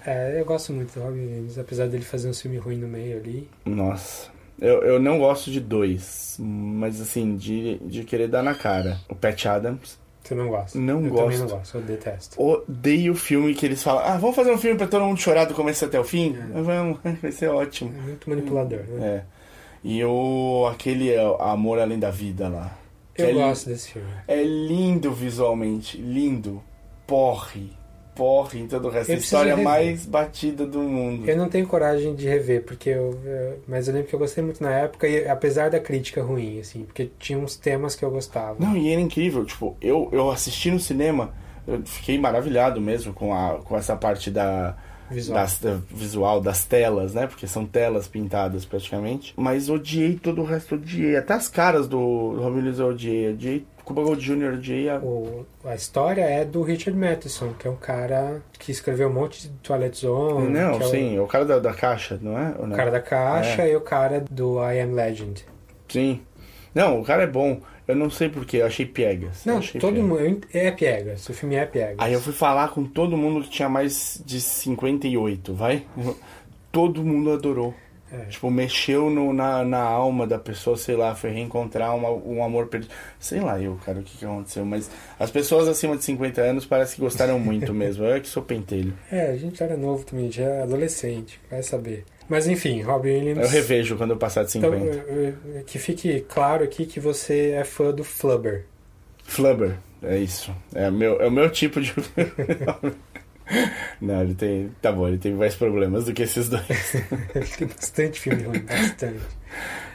É, 0.06 0.40
eu 0.40 0.44
gosto 0.44 0.72
muito 0.72 0.94
do 0.98 1.04
Robin 1.04 1.20
Williams, 1.20 1.58
apesar 1.58 1.86
dele 1.86 2.04
fazer 2.04 2.28
um 2.28 2.34
filme 2.34 2.56
ruim 2.56 2.76
no 2.76 2.88
meio 2.88 3.18
ali. 3.18 3.48
Nossa. 3.66 4.28
Eu, 4.60 4.82
eu 4.82 5.00
não 5.00 5.18
gosto 5.18 5.50
de 5.50 5.60
dois, 5.60 6.36
mas 6.38 7.00
assim, 7.00 7.36
de, 7.36 7.78
de 7.78 8.04
querer 8.04 8.28
dar 8.28 8.42
na 8.42 8.54
cara. 8.54 8.98
O 9.08 9.14
Pat 9.14 9.44
Adams. 9.46 9.98
Você 10.22 10.34
não 10.34 10.48
gosta? 10.48 10.78
Não 10.78 11.02
eu 11.04 11.10
gosto. 11.10 11.22
também 11.24 11.38
não 11.38 11.46
gosto, 11.48 11.74
eu 11.78 11.82
detesto. 11.82 12.42
Odeio 12.42 13.12
o 13.12 13.16
filme 13.16 13.54
que 13.54 13.64
eles 13.66 13.82
falam, 13.82 14.02
ah, 14.04 14.16
vamos 14.18 14.36
fazer 14.36 14.52
um 14.52 14.58
filme 14.58 14.76
pra 14.76 14.86
todo 14.86 15.04
mundo 15.04 15.18
chorar 15.18 15.46
do 15.46 15.54
começo 15.54 15.84
até 15.84 15.98
o 15.98 16.04
fim? 16.04 16.36
É. 16.54 16.60
Vamos, 16.62 16.98
vai 17.20 17.32
ser 17.32 17.48
ótimo. 17.48 17.92
É 17.98 18.00
muito 18.02 18.28
manipulador, 18.28 18.80
né? 18.88 19.06
É. 19.06 19.39
E 19.82 20.04
o 20.04 20.66
aquele 20.70 21.10
é, 21.10 21.20
Amor 21.40 21.78
Além 21.78 21.98
da 21.98 22.10
Vida 22.10 22.48
lá. 22.48 22.76
Eu 23.16 23.26
É 23.28 23.32
gosto 23.32 23.68
desse 23.68 23.92
filme. 23.92 24.08
É 24.28 24.42
lindo 24.42 25.12
visualmente, 25.12 25.96
lindo. 25.96 26.62
Porre. 27.06 27.70
Porre 28.14 28.60
em 28.60 28.66
todo 28.66 28.88
o 28.88 28.90
resto. 28.90 29.12
A 29.12 29.14
história 29.14 29.50
rever. 29.52 29.64
mais 29.64 30.04
batida 30.04 30.66
do 30.66 30.80
mundo. 30.80 31.28
Eu 31.28 31.36
não 31.36 31.48
tenho 31.48 31.66
coragem 31.66 32.14
de 32.14 32.28
rever, 32.28 32.64
porque 32.64 32.90
eu, 32.90 33.18
eu- 33.24 33.62
Mas 33.66 33.88
eu 33.88 33.94
lembro 33.94 34.08
que 34.08 34.14
eu 34.14 34.18
gostei 34.18 34.44
muito 34.44 34.62
na 34.62 34.70
época, 34.70 35.08
e 35.08 35.26
apesar 35.26 35.70
da 35.70 35.80
crítica 35.80 36.22
ruim, 36.22 36.60
assim, 36.60 36.84
porque 36.84 37.10
tinha 37.18 37.38
uns 37.38 37.56
temas 37.56 37.94
que 37.94 38.04
eu 38.04 38.10
gostava. 38.10 38.56
Não, 38.58 38.76
e 38.76 38.90
era 38.92 39.00
incrível. 39.00 39.44
Tipo, 39.44 39.76
eu, 39.80 40.08
eu 40.12 40.30
assisti 40.30 40.70
no 40.70 40.78
cinema, 40.80 41.32
eu 41.66 41.80
fiquei 41.86 42.18
maravilhado 42.18 42.80
mesmo 42.80 43.12
com, 43.14 43.32
a, 43.32 43.58
com 43.64 43.76
essa 43.76 43.96
parte 43.96 44.30
da 44.30 44.76
Visual. 45.10 45.38
Das, 45.40 45.58
da- 45.58 45.78
visual 45.90 46.40
das 46.40 46.64
telas, 46.64 47.14
né? 47.14 47.26
Porque 47.26 47.46
são 47.46 47.66
telas 47.66 48.06
pintadas 48.08 48.64
praticamente. 48.64 49.34
Mas 49.36 49.68
odiei 49.68 50.14
todo 50.16 50.40
o 50.42 50.44
resto, 50.44 50.76
odiei. 50.76 51.16
Até 51.16 51.34
as 51.34 51.48
caras 51.48 51.88
do 51.88 51.98
Williams 51.98 52.78
eu 52.78 52.88
odiei. 52.88 53.30
Odiei 53.32 53.66
Cuba 53.84 54.02
Gold 54.02 54.24
Jr., 54.24 54.54
odiei 54.54 54.88
a... 54.88 54.98
O- 54.98 55.44
a 55.64 55.74
história 55.74 56.22
é 56.22 56.44
do 56.44 56.62
Richard 56.62 56.96
Matheson, 56.98 57.52
que 57.58 57.66
é 57.66 57.70
um 57.70 57.74
cara 57.76 58.40
que 58.56 58.70
escreveu 58.70 59.08
um 59.08 59.12
monte 59.12 59.42
de 59.42 59.48
Twilight 59.62 59.98
Zone. 59.98 60.48
Não, 60.48 60.74
é 60.74 60.76
o- 60.76 60.82
sim, 60.88 61.16
é 61.16 61.20
o 61.20 61.26
cara 61.26 61.44
da, 61.44 61.58
da 61.58 61.72
caixa, 61.74 62.16
não 62.22 62.38
é? 62.38 62.54
Ou 62.56 62.64
O 62.64 62.66
não? 62.68 62.76
cara 62.76 62.90
da 62.92 63.00
caixa 63.00 63.62
É. 63.62 63.72
e 63.72 63.76
o 63.76 63.80
cara 63.80 64.24
do 64.30 64.58
I 64.62 64.80
Am 64.80 64.92
Legend. 64.94 65.44
Sim. 65.88 66.20
Não, 66.72 67.00
o 67.00 67.04
cara 67.04 67.24
é 67.24 67.26
bom. 67.26 67.60
Eu 67.90 67.96
não 67.96 68.10
sei 68.10 68.28
porquê, 68.28 68.58
eu 68.58 68.66
achei 68.66 68.86
piegas. 68.86 69.44
Não, 69.44 69.58
achei 69.58 69.80
todo 69.80 69.94
piegas. 69.94 70.10
mundo. 70.10 70.46
É 70.52 70.70
piegas. 70.70 71.28
O 71.28 71.34
filme 71.34 71.54
é 71.56 71.66
piegas. 71.66 71.96
Aí 71.98 72.12
eu 72.12 72.20
fui 72.20 72.32
falar 72.32 72.68
com 72.68 72.84
todo 72.84 73.16
mundo 73.16 73.42
que 73.44 73.50
tinha 73.50 73.68
mais 73.68 74.22
de 74.24 74.40
58, 74.40 75.54
vai? 75.54 75.84
Todo 76.72 77.02
mundo 77.04 77.32
adorou. 77.32 77.74
É. 78.12 78.24
Tipo, 78.26 78.50
mexeu 78.50 79.08
no- 79.08 79.32
na, 79.32 79.64
na 79.64 79.80
alma 79.82 80.26
da 80.26 80.36
pessoa, 80.38 80.76
sei 80.76 80.96
lá, 80.96 81.14
foi 81.14 81.30
reencontrar 81.30 81.94
uma- 81.94 82.10
um 82.10 82.42
amor 82.42 82.66
perdido. 82.66 82.92
Sei 83.20 83.38
lá 83.40 83.60
eu, 83.60 83.78
cara, 83.84 84.00
o 84.00 84.02
que, 84.02 84.18
que 84.18 84.24
aconteceu. 84.24 84.64
Mas 84.64 84.90
as 85.18 85.30
pessoas 85.30 85.68
acima 85.68 85.96
de 85.96 86.02
50 86.04 86.40
anos 86.40 86.66
parece 86.66 86.96
que 86.96 87.00
gostaram 87.00 87.38
muito 87.38 87.72
mesmo. 87.72 88.04
Eu 88.04 88.14
é 88.14 88.20
que 88.20 88.28
sou 88.28 88.42
pentelho. 88.42 88.94
É, 89.12 89.30
a 89.30 89.36
gente 89.36 89.62
era 89.62 89.76
novo 89.76 90.04
também, 90.04 90.30
já 90.30 90.62
adolescente, 90.64 91.40
vai 91.50 91.62
saber. 91.62 92.04
Mas 92.30 92.46
enfim, 92.46 92.80
Robin 92.80 93.08
Williams. 93.08 93.44
Eu 93.44 93.50
revejo 93.50 93.96
quando 93.96 94.12
eu 94.12 94.16
passar 94.16 94.44
de 94.44 94.52
50. 94.52 94.76
Então, 94.76 95.02
eh, 95.08 95.32
eh, 95.56 95.62
que 95.66 95.80
fique 95.80 96.20
claro 96.28 96.62
aqui 96.62 96.86
que 96.86 97.00
você 97.00 97.50
é 97.50 97.64
fã 97.64 97.90
do 97.90 98.04
Flubber. 98.04 98.66
Flubber, 99.24 99.76
é 100.00 100.16
isso. 100.16 100.54
É, 100.72 100.88
meu, 100.92 101.20
é 101.20 101.26
o 101.26 101.30
meu 101.30 101.50
tipo 101.50 101.80
de. 101.80 101.92
Não, 104.00 104.22
ele 104.22 104.34
tem. 104.34 104.70
Tá 104.80 104.92
bom, 104.92 105.08
ele 105.08 105.18
tem 105.18 105.34
mais 105.34 105.56
problemas 105.56 106.04
do 106.04 106.12
que 106.12 106.22
esses 106.22 106.48
dois. 106.48 106.62
Tem 107.58 107.66
bastante 107.66 108.20
filme 108.20 108.44
ruim, 108.44 108.60
bastante. 108.60 109.18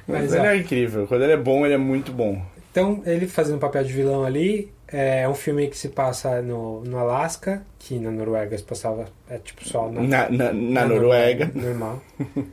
Mas, 0.06 0.24
Mas, 0.24 0.34
ele 0.34 0.42
ó, 0.42 0.52
é 0.52 0.58
incrível. 0.58 1.08
Quando 1.08 1.24
ele 1.24 1.32
é 1.32 1.38
bom, 1.38 1.66
ele 1.66 1.76
é 1.76 1.78
muito 1.78 2.12
bom. 2.12 2.46
Então, 2.70 3.02
ele 3.06 3.28
fazendo 3.28 3.56
um 3.56 3.60
papel 3.60 3.86
de 3.86 3.94
vilão 3.94 4.26
ali, 4.26 4.74
é 4.88 5.28
um 5.28 5.36
filme 5.36 5.68
que 5.68 5.78
se 5.78 5.90
passa 5.90 6.42
no, 6.42 6.82
no 6.82 6.98
Alasca, 6.98 7.64
que 7.80 7.98
na 8.00 8.12
Noruega 8.12 8.58
se 8.58 8.64
passava, 8.64 9.06
é 9.30 9.38
tipo 9.38 9.68
só 9.68 9.90
na, 9.92 10.02
Na, 10.02 10.30
na, 10.30 10.54
na 10.54 10.86
Noruega. 10.86 11.52
Normal. 11.54 12.02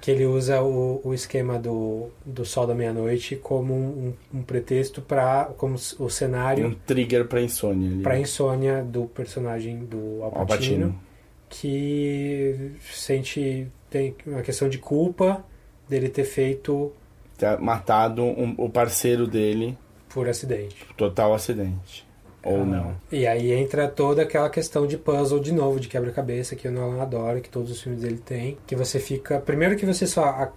que 0.00 0.10
ele 0.10 0.26
usa 0.26 0.60
o, 0.62 1.00
o 1.04 1.14
esquema 1.14 1.58
do, 1.60 2.08
do 2.24 2.44
Sol 2.44 2.66
da 2.66 2.74
Meia-Noite 2.74 3.36
como 3.36 3.72
um, 3.72 4.12
um 4.34 4.42
pretexto 4.42 5.00
para 5.00 5.44
como 5.56 5.76
o 5.98 6.10
cenário 6.10 6.66
Um 6.66 6.74
trigger 6.74 7.26
pra 7.26 7.40
insônia 7.40 8.02
para 8.02 8.18
insônia 8.18 8.82
do 8.82 9.04
personagem 9.06 9.84
do 9.84 10.22
Al 10.24 10.40
Al 10.40 10.46
Pacino, 10.46 10.86
Pacino. 10.88 11.00
que 11.48 12.72
sente 12.90 13.68
tem 13.88 14.14
uma 14.26 14.42
questão 14.42 14.68
de 14.68 14.78
culpa 14.78 15.44
dele 15.88 16.08
ter 16.08 16.24
feito 16.24 16.92
Tá 17.38 17.56
matado 17.58 18.24
um- 18.24 18.54
o 18.58 18.68
parceiro 18.68 19.26
dele, 19.26 19.76
por 20.08 20.28
acidente. 20.28 20.76
total 20.96 21.34
acidente. 21.34 22.06
Ou 22.42 22.64
não. 22.64 22.94
E 23.10 23.26
aí 23.26 23.50
entra 23.50 23.88
toda 23.88 24.22
aquela 24.22 24.48
questão 24.48 24.86
de 24.86 24.96
puzzle 24.96 25.40
de 25.40 25.50
novo, 25.50 25.80
de 25.80 25.88
quebra-cabeça 25.88 26.54
que 26.54 26.68
o 26.68 26.70
Nolan 26.70 27.02
adora, 27.02 27.40
que 27.40 27.48
todos 27.50 27.72
os 27.72 27.82
filmes 27.82 28.02
dele 28.02 28.18
têm, 28.24 28.56
que 28.64 28.76
você 28.76 29.00
fica, 29.00 29.40
primeiro 29.40 29.74
que 29.74 29.84
você 29.84 30.06
só 30.06 30.24
a- 30.26 30.52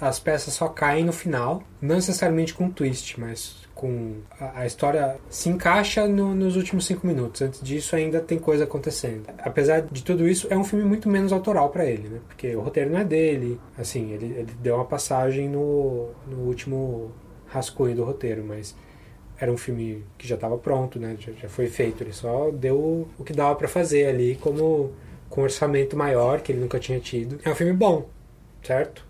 as 0.00 0.18
peças 0.18 0.54
só 0.54 0.66
caem 0.68 1.04
no 1.04 1.12
final, 1.12 1.62
não 1.78 1.96
necessariamente 1.96 2.54
com 2.54 2.64
um 2.64 2.70
twist, 2.70 3.20
mas 3.20 3.54
com 3.74 4.14
a, 4.40 4.60
a 4.60 4.66
história 4.66 5.18
se 5.28 5.50
encaixa 5.50 6.08
no- 6.08 6.34
nos 6.34 6.56
últimos 6.56 6.86
cinco 6.86 7.06
minutos. 7.06 7.42
Antes 7.42 7.60
disso 7.60 7.94
ainda 7.94 8.18
tem 8.18 8.38
coisa 8.38 8.64
acontecendo. 8.64 9.24
Apesar 9.36 9.82
de 9.82 10.02
tudo 10.02 10.26
isso, 10.26 10.46
é 10.48 10.56
um 10.56 10.64
filme 10.64 10.86
muito 10.86 11.06
menos 11.06 11.34
autoral 11.34 11.68
pra 11.68 11.84
ele, 11.84 12.08
né? 12.08 12.20
Porque 12.26 12.56
o 12.56 12.62
roteiro 12.62 12.88
não 12.90 13.00
é 13.00 13.04
dele, 13.04 13.60
assim, 13.76 14.10
ele, 14.12 14.24
ele 14.38 14.52
deu 14.62 14.76
uma 14.76 14.86
passagem 14.86 15.50
no, 15.50 16.08
no 16.26 16.44
último 16.46 17.10
rascunho 17.46 17.94
do 17.94 18.04
roteiro, 18.04 18.42
mas 18.42 18.74
era 19.38 19.50
um 19.52 19.56
filme 19.56 20.02
que 20.18 20.26
já 20.26 20.34
estava 20.34 20.56
pronto, 20.58 20.98
né? 20.98 21.16
Já, 21.18 21.32
já 21.32 21.48
foi 21.48 21.66
feito. 21.68 22.02
Ele 22.02 22.12
só 22.12 22.50
deu 22.50 23.08
o 23.18 23.24
que 23.24 23.32
dava 23.32 23.54
para 23.56 23.68
fazer 23.68 24.06
ali, 24.06 24.36
como 24.40 24.92
com 25.28 25.40
um 25.40 25.44
orçamento 25.44 25.96
maior 25.96 26.40
que 26.40 26.52
ele 26.52 26.60
nunca 26.60 26.78
tinha 26.78 26.98
tido. 27.00 27.38
É 27.44 27.50
um 27.50 27.54
filme 27.54 27.72
bom, 27.72 28.06
certo? 28.62 29.04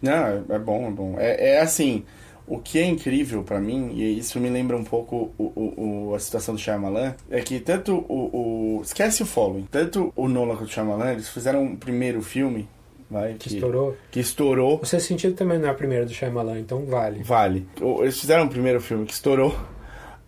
Não, 0.00 0.12
é- 0.26 0.42
é 0.50 0.58
bom, 0.58 0.86
é 0.86 0.90
bom. 0.90 1.14
É, 1.18 1.50
é 1.54 1.60
assim, 1.60 2.04
o 2.46 2.58
que 2.58 2.78
é 2.78 2.84
incrível 2.84 3.42
pra 3.42 3.58
mim, 3.60 3.90
e 3.94 4.18
isso 4.18 4.38
me 4.38 4.48
lembra 4.48 4.76
um 4.76 4.84
pouco 4.84 5.32
o, 5.36 5.44
o- 5.44 6.08
o- 6.10 6.14
a 6.14 6.18
situação 6.20 6.54
do 6.54 6.60
Shyamalan, 6.60 7.14
é 7.30 7.40
que 7.40 7.58
tanto 7.60 8.04
o, 8.08 8.76
o... 8.78 8.82
Esquece 8.82 9.22
o 9.22 9.26
Following. 9.26 9.66
Tanto 9.70 10.12
o 10.14 10.28
Nolan 10.28 10.54
quanto 10.56 10.68
o 10.68 10.72
Shyamalan, 10.72 11.12
eles 11.12 11.28
fizeram 11.28 11.62
um 11.64 11.76
primeiro 11.76 12.22
filme, 12.22 12.68
vai, 13.10 13.34
Que 13.34 13.48
estourou. 13.54 13.96
Que 14.10 14.20
estourou. 14.20 14.80
O 14.82 14.86
Sexto 14.86 15.06
Sentido 15.08 15.34
também 15.34 15.58
não 15.58 15.68
é 15.68 15.70
a 15.70 15.74
primeira 15.74 16.04
do 16.06 16.12
Shyamalan, 16.12 16.58
então 16.60 16.84
vale. 16.86 17.22
Vale. 17.22 17.66
O- 17.80 18.02
Eles 18.02 18.18
fizeram 18.20 18.44
um 18.44 18.48
primeiro 18.48 18.80
filme 18.80 19.06
que 19.06 19.12
estourou 19.12 19.54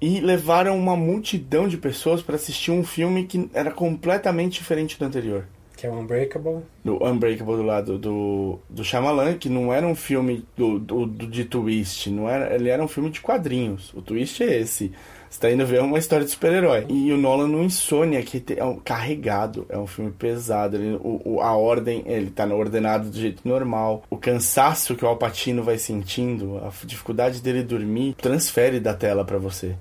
e 0.01 0.21
levaram 0.21 0.79
uma 0.79 0.97
multidão 0.97 1.67
de 1.67 1.77
pessoas 1.77 2.23
pra 2.23 2.37
assistir 2.37 2.71
um 2.71 2.85
filme 2.85 3.25
que 3.27 3.51
era 3.53 3.71
completamente 3.71 4.59
diferente 4.59 4.99
do 4.99 5.05
anterior. 5.05 5.45
Que 5.77 5.87
é 5.87 5.91
o 5.91 5.95
Unbreakable. 5.95 6.63
Do 6.85 6.97
Unbreakable 7.05 7.55
do 7.57 7.63
lado 7.63 7.99
do, 7.99 8.59
do 8.69 8.83
Shyamalan, 8.83 9.35
que 9.35 9.49
não 9.49 9.73
era 9.73 9.87
um 9.87 9.95
filme 9.95 10.45
do, 10.57 10.79
do, 10.79 11.07
do- 11.07 11.27
de 11.29 11.45
twist, 11.45 12.11
não 12.11 12.29
era, 12.29 12.53
ele 12.55 12.69
era 12.69 12.83
um 12.83 12.89
filme 12.89 13.11
de 13.11 13.21
quadrinhos. 13.21 13.93
O 13.95 14.03
twist 14.03 14.43
é 14.43 14.59
esse. 14.61 14.91
Você 15.31 15.41
tá 15.41 15.51
indo 15.51 15.67
ver 15.67 15.81
uma 15.83 15.99
história 15.99 16.25
de 16.25 16.31
super-herói. 16.31 16.87
E 16.89 17.13
o 17.13 17.17
Nolan 17.19 17.49
no 17.49 17.63
Insônia, 17.63 18.23
que 18.23 18.43
é 18.57 18.65
um 18.65 18.77
carregado, 18.77 19.67
é 19.69 19.77
um 19.77 19.87
filme 19.87 20.11
pesado. 20.11 20.77
Ele, 20.77 20.97
o, 20.97 21.21
o- 21.25 21.41
a 21.41 21.57
ordem, 21.57 22.03
ele 22.07 22.31
tá 22.31 22.47
ordenado 22.47 23.11
do 23.11 23.19
jeito 23.19 23.47
normal. 23.47 24.03
O 24.09 24.17
cansaço 24.17 24.97
que 24.97 25.05
o 25.05 25.09
Alpatino 25.09 25.63
vai 25.63 25.77
sentindo, 25.79 26.59
a 26.59 26.71
dificuldade 26.87 27.41
dele 27.43 27.63
dormir, 27.63 28.15
transfere 28.15 28.81
da 28.81 28.95
tela 28.95 29.25
pra 29.25 29.39
você. 29.39 29.75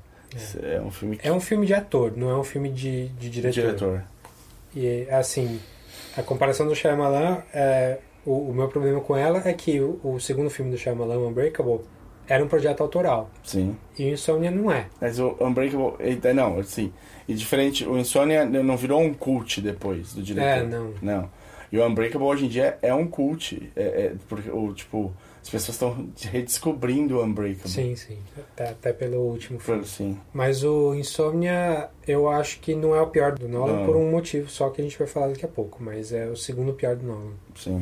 É, 0.61 0.79
um 0.81 0.91
filme 0.91 1.17
que... 1.17 1.27
É 1.27 1.31
um 1.31 1.39
filme 1.39 1.65
de 1.65 1.73
ator, 1.73 2.13
não 2.15 2.29
é 2.29 2.37
um 2.37 2.43
filme 2.43 2.69
de, 2.69 3.07
de 3.09 3.29
diretor. 3.29 3.53
Diretor. 3.61 4.03
E 4.75 5.07
assim, 5.09 5.59
a 6.15 6.21
comparação 6.21 6.67
do 6.67 6.75
Shyamalan, 6.75 7.37
é, 7.53 7.97
o, 8.25 8.49
o 8.49 8.53
meu 8.53 8.67
problema 8.67 8.99
com 8.99 9.15
ela 9.15 9.41
é 9.45 9.53
que 9.53 9.79
o, 9.79 9.99
o 10.03 10.19
segundo 10.19 10.49
filme 10.49 10.69
do 10.69 10.77
Shyamalan, 10.77 11.17
Unbreakable, 11.19 11.79
era 12.27 12.43
um 12.43 12.47
projeto 12.47 12.81
autoral. 12.81 13.29
Sim. 13.43 13.75
E 13.97 14.05
o 14.05 14.13
Insomnia 14.13 14.51
não 14.51 14.71
é. 14.71 14.87
Mas 15.01 15.19
o 15.19 15.35
Unbreakable. 15.39 15.93
ele- 15.99 16.33
Não, 16.33 16.59
assim. 16.59 16.91
E 17.27 17.33
diferente, 17.33 17.85
o 17.87 17.97
Insomnia 17.97 18.45
não 18.45 18.75
virou 18.77 19.01
um 19.01 19.13
cult 19.13 19.61
depois 19.61 20.13
do 20.13 20.21
diretor. 20.21 20.47
É, 20.47 20.63
não. 20.63 20.93
Não. 21.01 21.29
E 21.71 21.77
o 21.77 21.85
Unbreakable 21.85 22.25
hoje 22.27 22.45
em 22.45 22.49
dia 22.49 22.77
é 22.81 22.93
um 22.93 23.07
cult. 23.07 23.71
É, 23.75 23.81
é- 23.83 24.13
porque 24.29 24.49
o 24.49 24.73
tipo. 24.73 25.13
As 25.41 25.49
pessoas 25.51 25.75
estão 25.75 26.09
redescobrindo 26.29 27.17
o 27.19 27.23
Unbreakable. 27.23 27.69
Sim, 27.69 27.95
sim. 27.95 28.17
Até, 28.37 28.69
até 28.69 28.91
pelo 28.93 29.17
último 29.21 29.57
filme. 29.59 29.85
Sim. 29.85 30.17
Mas 30.33 30.61
o 30.61 30.93
Insomnia, 30.93 31.89
eu 32.05 32.27
acho 32.29 32.59
que 32.59 32.75
não 32.75 32.93
é 32.93 33.01
o 33.01 33.07
pior 33.07 33.31
do 33.33 33.47
Nolan 33.47 33.77
Não. 33.77 33.85
por 33.85 33.95
um 33.95 34.11
motivo 34.11 34.49
só 34.49 34.69
que 34.69 34.81
a 34.81 34.83
gente 34.83 34.97
vai 34.99 35.07
falar 35.07 35.27
daqui 35.29 35.45
a 35.45 35.47
pouco. 35.47 35.81
Mas 35.81 36.11
é 36.11 36.25
o 36.27 36.35
segundo 36.35 36.73
pior 36.73 36.97
do 36.97 37.05
Nolan. 37.07 37.31
Sim. 37.55 37.81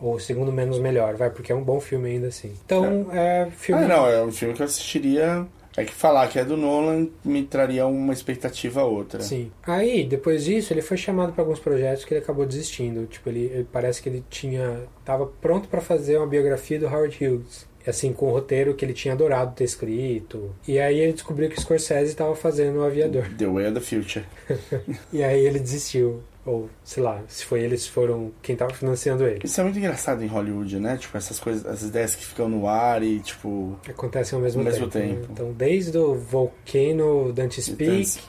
Ou 0.00 0.18
segundo 0.18 0.50
menos 0.52 0.78
melhor, 0.78 1.14
vai, 1.14 1.30
porque 1.30 1.52
é 1.52 1.54
um 1.54 1.62
bom 1.62 1.78
filme 1.80 2.08
ainda 2.10 2.28
assim. 2.28 2.52
Então, 2.64 3.08
é, 3.12 3.48
filme. 3.56 3.84
Ah, 3.84 3.88
não, 3.88 4.06
é 4.08 4.22
um 4.22 4.32
filme 4.32 4.54
que 4.54 4.62
eu 4.62 4.66
assistiria. 4.66 5.46
É 5.76 5.84
que 5.84 5.92
falar 5.94 6.26
que 6.26 6.36
é 6.38 6.44
do 6.44 6.56
Nolan 6.56 7.06
me 7.24 7.44
traria 7.44 7.86
uma 7.86 8.12
expectativa 8.12 8.82
outra. 8.82 9.20
Sim. 9.20 9.52
Aí, 9.62 10.02
depois 10.04 10.44
disso, 10.44 10.72
ele 10.72 10.82
foi 10.82 10.96
chamado 10.96 11.32
para 11.32 11.42
alguns 11.42 11.60
projetos 11.60 12.04
que 12.04 12.12
ele 12.12 12.20
acabou 12.22 12.44
desistindo. 12.44 13.06
Tipo, 13.06 13.28
ele, 13.28 13.44
ele- 13.44 13.66
parece 13.70 14.02
que 14.02 14.08
ele 14.08 14.24
tinha 14.28 14.80
tava 15.04 15.26
pronto 15.40 15.68
para 15.68 15.80
fazer 15.80 16.16
uma 16.16 16.26
biografia 16.26 16.78
do 16.78 16.86
Howard 16.86 17.16
Hughes. 17.24 17.68
Assim, 17.86 18.12
com 18.12 18.26
o 18.26 18.32
roteiro 18.32 18.74
que 18.74 18.84
ele 18.84 18.92
tinha 18.92 19.14
adorado 19.14 19.54
ter 19.54 19.64
escrito. 19.64 20.50
E 20.68 20.78
aí 20.78 20.98
ele 20.98 21.12
descobriu 21.14 21.48
que 21.48 21.56
o 21.56 21.60
Scorsese 21.60 22.10
estava 22.10 22.34
fazendo 22.36 22.80
o 22.80 22.84
Aviador. 22.84 23.24
The 23.38 23.46
Way 23.46 23.66
of 23.68 23.74
the 23.74 23.80
Future. 23.80 24.24
E 25.12 25.22
aí 25.22 25.46
ele 25.46 25.58
desistiu. 25.58 26.20
Ou, 26.46 26.70
sei 26.82 27.02
lá, 27.02 27.20
se 27.28 27.44
foi 27.44 27.60
eles 27.62 27.86
foram 27.86 28.32
quem 28.40 28.56
tava 28.56 28.72
financiando 28.72 29.26
ele. 29.26 29.40
Isso 29.44 29.60
é 29.60 29.64
muito 29.64 29.78
engraçado 29.78 30.22
em 30.24 30.26
Hollywood, 30.26 30.78
né? 30.80 30.96
Tipo, 30.96 31.18
essas 31.18 31.38
coisas, 31.38 31.66
as 31.66 31.82
ideias 31.82 32.14
que 32.14 32.24
ficam 32.24 32.48
no 32.48 32.66
ar 32.66 33.02
e, 33.02 33.20
tipo. 33.20 33.76
Acontecem 33.88 34.36
ao 34.36 34.42
mesmo, 34.42 34.60
Ao 34.60 34.64
mesmo 34.64 34.88
tempo. 34.88 35.06
né? 35.06 35.14
tempo. 35.20 35.28
Então, 35.32 35.52
desde 35.52 35.98
o 35.98 36.14
Volcano, 36.14 37.30
Dante 37.32 37.60
Speak, 37.60 38.20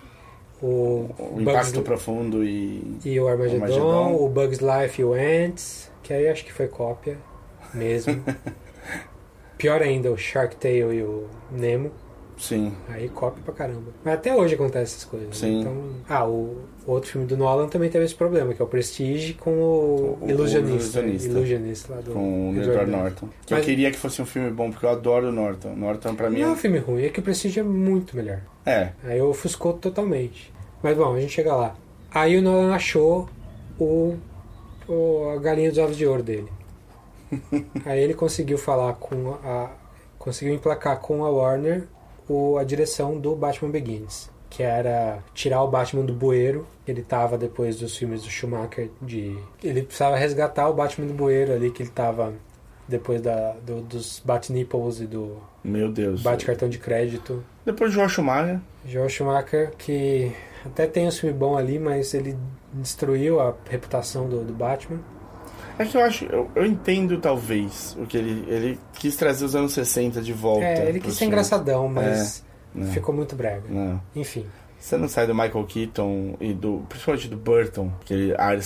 o, 0.61 1.05
O 1.17 1.25
Bugs 1.35 1.41
impacto 1.41 1.81
profundo 1.83 2.43
e. 2.43 2.97
e 3.05 3.17
o 3.19 3.27
Armageddon, 3.29 3.63
Armageddon. 3.63 4.15
o 4.15 4.27
Bugs 4.29 4.59
Life 4.59 5.01
e 5.01 5.05
o 5.05 5.13
Ants, 5.13 5.89
que 6.03 6.13
aí 6.13 6.27
acho 6.27 6.43
que 6.43 6.51
foi 6.51 6.67
cópia 6.67 7.17
mesmo. 7.73 8.21
Pior 9.57 9.81
ainda, 9.81 10.11
o 10.11 10.17
Shark 10.17 10.55
Tale 10.57 10.95
e 10.97 11.01
o 11.03 11.27
Nemo. 11.51 11.91
Sim. 12.41 12.73
Aí 12.89 13.07
cópia 13.07 13.43
pra 13.45 13.53
caramba. 13.53 13.91
Mas 14.03 14.15
até 14.15 14.35
hoje 14.35 14.55
acontece 14.55 14.95
essas 14.95 15.05
coisas. 15.05 15.29
né? 15.29 15.33
Sim. 15.35 15.59
Então, 15.61 15.77
ah, 16.09 16.27
o, 16.27 16.57
outro 16.87 17.11
filme 17.11 17.27
do 17.27 17.37
Nolan 17.37 17.67
também 17.67 17.87
teve 17.87 18.03
esse 18.03 18.15
problema, 18.15 18.51
que 18.53 18.61
é 18.61 18.65
o 18.65 18.67
Prestige 18.67 19.35
com 19.35 19.51
o, 19.51 20.17
O- 20.21 20.25
o 20.25 20.29
Ilusionista. 20.29 20.99
Ilusionista. 20.99 21.29
Ilusionista 21.29 21.93
lá 21.95 22.01
do 22.01 22.11
Com 22.11 22.49
o 22.51 22.57
Edward 22.59 22.89
Norton. 22.89 23.29
Que 23.45 23.53
eu 23.53 23.57
Mas- 23.57 23.65
queria 23.65 23.91
que 23.91 23.97
fosse 23.97 24.21
um 24.21 24.25
filme 24.25 24.49
bom, 24.49 24.71
porque 24.71 24.85
eu 24.85 24.89
adoro 24.89 25.29
o 25.29 25.31
Norton. 25.31 25.75
Norton, 25.75 26.15
pra 26.15 26.31
mim. 26.31 26.39
Não 26.41 26.49
é 26.49 26.51
um 26.53 26.55
filme 26.55 26.79
ruim, 26.79 27.03
é 27.03 27.09
que 27.09 27.19
o 27.19 27.23
Prestige 27.23 27.59
é 27.59 27.63
muito 27.63 28.15
melhor. 28.17 28.39
É. 28.65 28.89
Aí 29.03 29.21
ofuscou 29.21 29.73
totalmente. 29.73 30.51
Mas 30.81 30.97
bom, 30.97 31.13
a 31.13 31.19
gente 31.21 31.31
chega 31.33 31.55
lá. 31.55 31.75
Aí 32.11 32.35
o 32.37 32.41
Nolan 32.41 32.73
achou 32.73 33.29
o, 33.79 34.15
o- 34.89 35.29
a 35.29 35.39
galinha 35.39 35.69
dos 35.69 35.77
ovos 35.77 35.95
de 35.95 36.07
ouro 36.07 36.23
dele. 36.23 36.47
Aí 37.85 38.01
ele 38.01 38.13
conseguiu 38.13 38.57
falar 38.57 38.93
com 38.93 39.35
a. 39.43 39.69
conseguiu 40.17 40.53
emplacar 40.53 40.99
com 40.99 41.23
a 41.23 41.29
Warner 41.29 41.83
o, 42.29 42.57
a 42.57 42.63
direção 42.63 43.19
do 43.19 43.35
Batman 43.35 43.69
Begins. 43.71 44.29
Que 44.49 44.63
era 44.63 45.19
tirar 45.33 45.63
o 45.63 45.67
Batman 45.69 46.03
do 46.03 46.13
bueiro. 46.13 46.67
Ele 46.85 47.01
tava 47.01 47.37
depois 47.37 47.77
dos 47.79 47.95
filmes 47.95 48.21
do 48.23 48.29
Schumacher. 48.29 48.89
De, 49.01 49.37
ele 49.63 49.81
precisava 49.83 50.17
resgatar 50.17 50.67
o 50.69 50.73
Batman 50.73 51.07
do 51.07 51.13
bueiro 51.13 51.53
ali 51.53 51.71
que 51.71 51.83
ele 51.83 51.89
tava 51.89 52.33
depois 52.87 53.21
da, 53.21 53.53
do- 53.65 53.81
dos 53.81 54.21
Bat-Nipples 54.25 54.99
e 54.99 55.05
do 55.07 55.37
Meu 55.63 55.89
Deus. 55.89 56.21
Bate-cartão 56.21 56.67
de 56.67 56.77
crédito. 56.79 57.41
Depois 57.65 57.91
de 57.91 57.95
Joel 57.95 58.09
Schumacher. 58.09 58.59
Joel 58.85 59.07
Schumacher, 59.07 59.71
que 59.77 60.33
até 60.65 60.85
tem 60.85 61.07
um 61.07 61.11
filme 61.11 61.33
bom 61.37 61.55
ali, 61.55 61.79
mas 61.79 62.13
ele 62.13 62.35
destruiu 62.73 63.39
a 63.39 63.55
reputação 63.69 64.27
do, 64.27 64.43
do 64.43 64.51
Batman. 64.53 64.99
É 65.81 65.85
que 65.85 65.97
eu 65.97 66.01
acho, 66.01 66.25
eu, 66.25 66.49
eu 66.55 66.65
entendo 66.65 67.17
talvez 67.19 67.95
o 67.99 68.05
que 68.05 68.17
ele. 68.17 68.45
Ele 68.47 68.79
quis 68.93 69.15
trazer 69.15 69.45
os 69.45 69.55
anos 69.55 69.73
60 69.73 70.21
de 70.21 70.33
volta. 70.33 70.63
É, 70.65 70.89
ele 70.89 70.99
quis 70.99 71.15
ser 71.15 71.25
engraçadão, 71.25 71.87
mas 71.87 72.43
É, 72.77 72.83
ficou 72.85 73.13
muito 73.13 73.35
brega. 73.35 73.63
Não. 73.69 74.01
Enfim. 74.15 74.45
Você 74.79 74.97
não 74.97 75.07
sai 75.07 75.27
do 75.27 75.35
Michael 75.35 75.63
Keaton 75.65 76.35
e 76.39 76.53
do. 76.53 76.83
Principalmente 76.89 77.27
do 77.27 77.37
Burton, 77.37 77.91
aquele 78.01 78.33
ar 78.35 78.57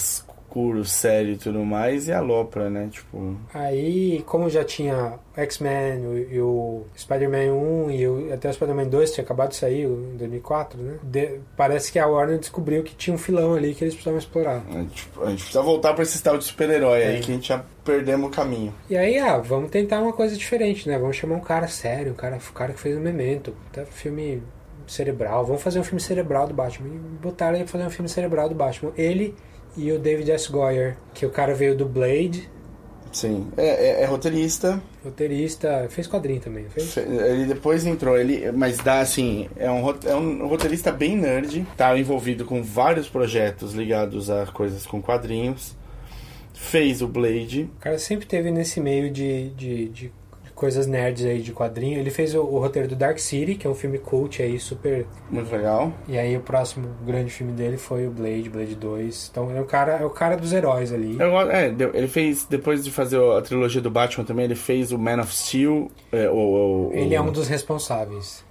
escuro, 0.56 0.86
sério 0.86 1.34
e 1.34 1.38
tudo 1.38 1.64
mais, 1.66 2.08
e 2.08 2.14
alopra, 2.14 2.70
né? 2.70 2.88
Tipo. 2.90 3.36
Aí, 3.54 4.24
como 4.26 4.50
já 4.50 4.64
tinha 4.64 5.20
X-Men 5.36 6.28
e 6.32 6.40
o 6.40 6.84
Spider-Man 6.98 7.54
1 7.54 7.92
e 7.92 8.08
o, 8.08 8.34
até 8.34 8.50
o 8.50 8.54
Spider-Man 8.54 8.88
2 8.88 9.12
tinha 9.14 9.24
acabado 9.24 9.50
de 9.50 9.58
sair 9.58 9.84
em 9.84 10.16
2004, 10.18 10.82
né? 10.82 10.98
De- 11.04 11.40
parece 11.58 11.92
que 11.92 12.00
a 12.00 12.08
Warner 12.08 12.40
descobriu 12.40 12.84
que 12.84 12.96
tinha 12.96 13.14
um 13.14 13.18
filão 13.18 13.54
ali 13.54 13.74
que 13.74 13.84
eles 13.84 13.94
precisavam 13.94 14.20
explorar. 14.20 14.64
A 14.70 14.72
gente, 14.80 15.10
a 15.22 15.30
gente 15.30 15.40
precisa 15.44 15.62
voltar 15.62 15.94
pra 15.94 16.04
esse 16.04 16.22
tal 16.24 16.38
de 16.38 16.46
super-herói 16.46 17.02
É. 17.02 17.08
aí 17.08 17.20
que 17.20 17.32
a 17.32 17.36
gente 17.36 17.48
já 17.50 17.64
perdemos 17.84 18.28
o 18.28 18.32
caminho. 18.32 18.74
E 18.90 18.96
aí, 18.98 19.18
ah, 19.20 19.38
vamos 19.38 19.70
tentar 19.70 20.02
uma 20.02 20.14
coisa 20.14 20.36
diferente, 20.38 20.88
né? 20.88 20.98
Vamos 20.98 21.18
chamar 21.18 21.36
um 21.36 21.40
cara 21.42 21.68
sério, 21.68 22.14
um 22.14 22.16
cara, 22.16 22.38
o 22.38 22.54
cara 22.54 22.74
que 22.74 22.80
fez 22.80 22.96
o 22.98 23.00
Memento, 23.02 23.54
até 23.72 23.84
filme 23.86 24.42
cerebral. 24.88 25.46
Vamos 25.46 25.62
fazer 25.62 25.80
um 25.80 25.84
filme 25.84 26.00
cerebral 26.00 26.48
do 26.48 26.54
Batman. 26.54 26.88
E 26.90 26.98
botaram 27.22 27.56
ele 27.56 27.64
pra 27.66 27.74
fazer 27.74 27.86
um 27.86 27.90
filme 27.90 28.08
cerebral 28.08 28.48
do 28.48 28.56
Batman. 28.56 28.92
Ele 28.96 29.36
e 29.78 29.92
o 29.92 30.00
David 30.00 30.32
S. 30.32 30.52
Goyer, 30.52 30.98
que 31.14 31.26
o 31.26 31.30
cara 31.30 31.54
veio 31.54 31.76
do 31.76 31.86
Blade, 31.86 32.50
Sim. 33.12 33.48
É, 33.56 33.66
é- 33.66 34.02
é 34.04 34.06
roteirista. 34.06 34.82
roteirista, 35.02 35.88
fez 35.90 36.06
quadrinho 36.06 36.42
também, 36.42 36.66
fez? 36.68 36.94
Fe- 36.94 37.00
Ele 37.00 37.46
depois 37.46 37.86
entrou, 37.86 38.18
ele, 38.18 38.52
mas 38.52 38.78
dá 38.80 39.00
assim, 39.00 39.48
é 39.56 39.72
um, 39.72 39.90
é 40.06 40.14
um 40.16 40.46
roteirista 40.48 40.92
bem 40.92 41.16
nerd, 41.16 41.66
tá 41.78 41.98
envolvido 41.98 42.44
com 42.44 42.62
vários 42.62 43.08
projetos 43.08 43.72
ligados 43.74 44.30
a 44.30 44.46
coisas 44.48 44.86
com 44.86 45.02
quadrinhos. 45.02 45.78
Fez 46.54 47.02
o 47.02 47.08
Blade. 47.08 47.70
O 47.78 47.80
cara 47.82 47.98
sempre 47.98 48.26
teve 48.26 48.52
nesse 48.52 48.82
meio 48.82 49.10
de, 49.10 49.50
de, 49.52 49.88
de 49.90 50.12
coisas 50.56 50.88
nerds 50.88 51.26
aí 51.26 51.42
de 51.42 51.52
quadrinho. 51.52 52.00
Ele 52.00 52.10
fez 52.10 52.34
o, 52.34 52.42
o 52.42 52.58
roteiro 52.60 52.88
do 52.88 52.96
Dark 52.96 53.20
City, 53.20 53.56
que 53.56 53.68
é 53.68 53.70
um 53.70 53.76
filme 53.76 54.00
cult 54.00 54.42
aí, 54.42 54.58
super. 54.58 55.06
Muito 55.30 55.52
legal. 55.52 55.92
E 56.08 56.18
aí 56.18 56.36
o 56.38 56.40
próximo 56.40 56.88
grande 57.06 57.30
filme 57.30 57.52
dele 57.52 57.78
foi 57.78 58.08
o 58.08 58.12
Blade, 58.12 58.50
Blade 58.50 58.76
2. 58.76 59.30
Então 59.32 59.52
é 59.52 59.60
o 59.60 59.66
cara, 59.66 59.98
é 59.98 60.06
o 60.06 60.10
cara 60.10 60.38
dos 60.38 60.54
heróis 60.54 60.94
ali. 60.94 61.18
Eu 61.20 61.38
é, 61.52 61.68
ele 61.94 62.08
fez, 62.08 62.46
depois 62.50 62.84
de 62.84 62.92
fazer 62.92 63.20
a 63.22 63.42
trilogia 63.42 63.82
do 63.82 63.92
Batman 63.92 64.24
também, 64.24 64.46
ele 64.46 64.56
fez 64.56 64.92
o 64.94 64.98
Man 64.98 65.20
of 65.20 65.36
Steel. 65.36 65.92
É, 66.12 66.30
o, 66.30 66.36
o- 66.36 66.92
Ele 66.94 67.14
é 67.14 67.22
um 67.22 67.32
dos 67.32 67.48
responsáveis. 67.50 68.45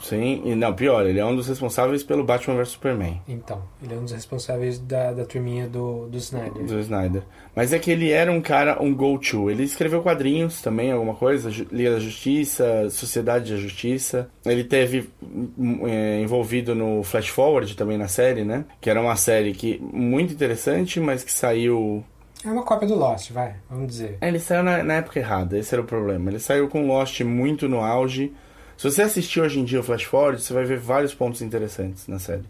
Sim, 0.00 0.42
e 0.44 0.54
não, 0.54 0.74
pior, 0.74 1.06
ele 1.06 1.18
é 1.18 1.24
um 1.24 1.34
dos 1.34 1.48
responsáveis 1.48 2.02
pelo 2.02 2.24
Batman 2.24 2.56
vs 2.56 2.68
Superman. 2.68 3.20
Então, 3.26 3.62
ele 3.82 3.94
é 3.94 3.96
um 3.96 4.02
dos 4.02 4.12
responsáveis 4.12 4.78
da, 4.78 5.12
da 5.12 5.24
turminha 5.24 5.68
do, 5.68 6.08
do 6.08 6.16
Snyder. 6.16 6.64
Do 6.64 6.78
Snyder. 6.80 7.22
Mas 7.54 7.72
é 7.72 7.78
que 7.78 7.90
ele 7.90 8.10
era 8.10 8.30
um 8.32 8.40
cara, 8.40 8.82
um 8.82 8.94
go-to. 8.94 9.50
Ele 9.50 9.62
escreveu 9.62 10.02
quadrinhos 10.02 10.62
também, 10.62 10.90
alguma 10.90 11.14
coisa, 11.14 11.50
Liga 11.70 11.92
da 11.92 11.98
Justiça, 11.98 12.88
Sociedade 12.90 13.52
da 13.52 13.58
Justiça. 13.58 14.28
Ele 14.44 14.64
teve 14.64 15.10
hum, 15.22 15.86
é, 15.86 16.20
envolvido 16.20 16.74
no 16.74 17.02
Flash 17.02 17.28
Forward 17.28 17.76
também 17.76 17.98
na 17.98 18.08
série, 18.08 18.44
né? 18.44 18.64
Que 18.80 18.88
era 18.88 19.00
uma 19.00 19.16
série 19.16 19.52
que 19.52 19.78
muito 19.92 20.32
interessante, 20.32 20.98
mas 20.98 21.22
que 21.22 21.32
saiu. 21.32 22.02
É 22.44 22.50
uma 22.50 22.64
cópia 22.64 22.88
do 22.88 22.96
Lost, 22.96 23.30
vai, 23.30 23.54
vamos 23.70 23.86
dizer. 23.86 24.18
É, 24.20 24.28
ele 24.28 24.38
saiu 24.38 24.62
na, 24.62 24.82
na 24.82 24.94
época 24.94 25.20
errada, 25.20 25.56
esse 25.56 25.74
era 25.74 25.82
o 25.82 25.86
problema. 25.86 26.30
Ele 26.30 26.40
saiu 26.40 26.68
com 26.68 26.86
Lost 26.86 27.20
muito 27.20 27.68
no 27.68 27.80
auge. 27.80 28.32
Se 28.76 28.90
você 28.90 29.02
assistir 29.02 29.40
hoje 29.40 29.60
em 29.60 29.64
dia 29.64 29.80
o 29.80 29.82
Flash 29.82 30.04
Forward, 30.04 30.42
você 30.42 30.52
vai 30.52 30.64
ver 30.64 30.78
vários 30.78 31.14
pontos 31.14 31.42
interessantes 31.42 32.08
na 32.08 32.18
série. 32.18 32.44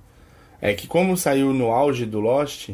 É 0.60 0.72
que 0.74 0.86
como 0.86 1.16
saiu 1.16 1.52
no 1.52 1.70
auge 1.70 2.06
do 2.06 2.20
Lost, 2.20 2.70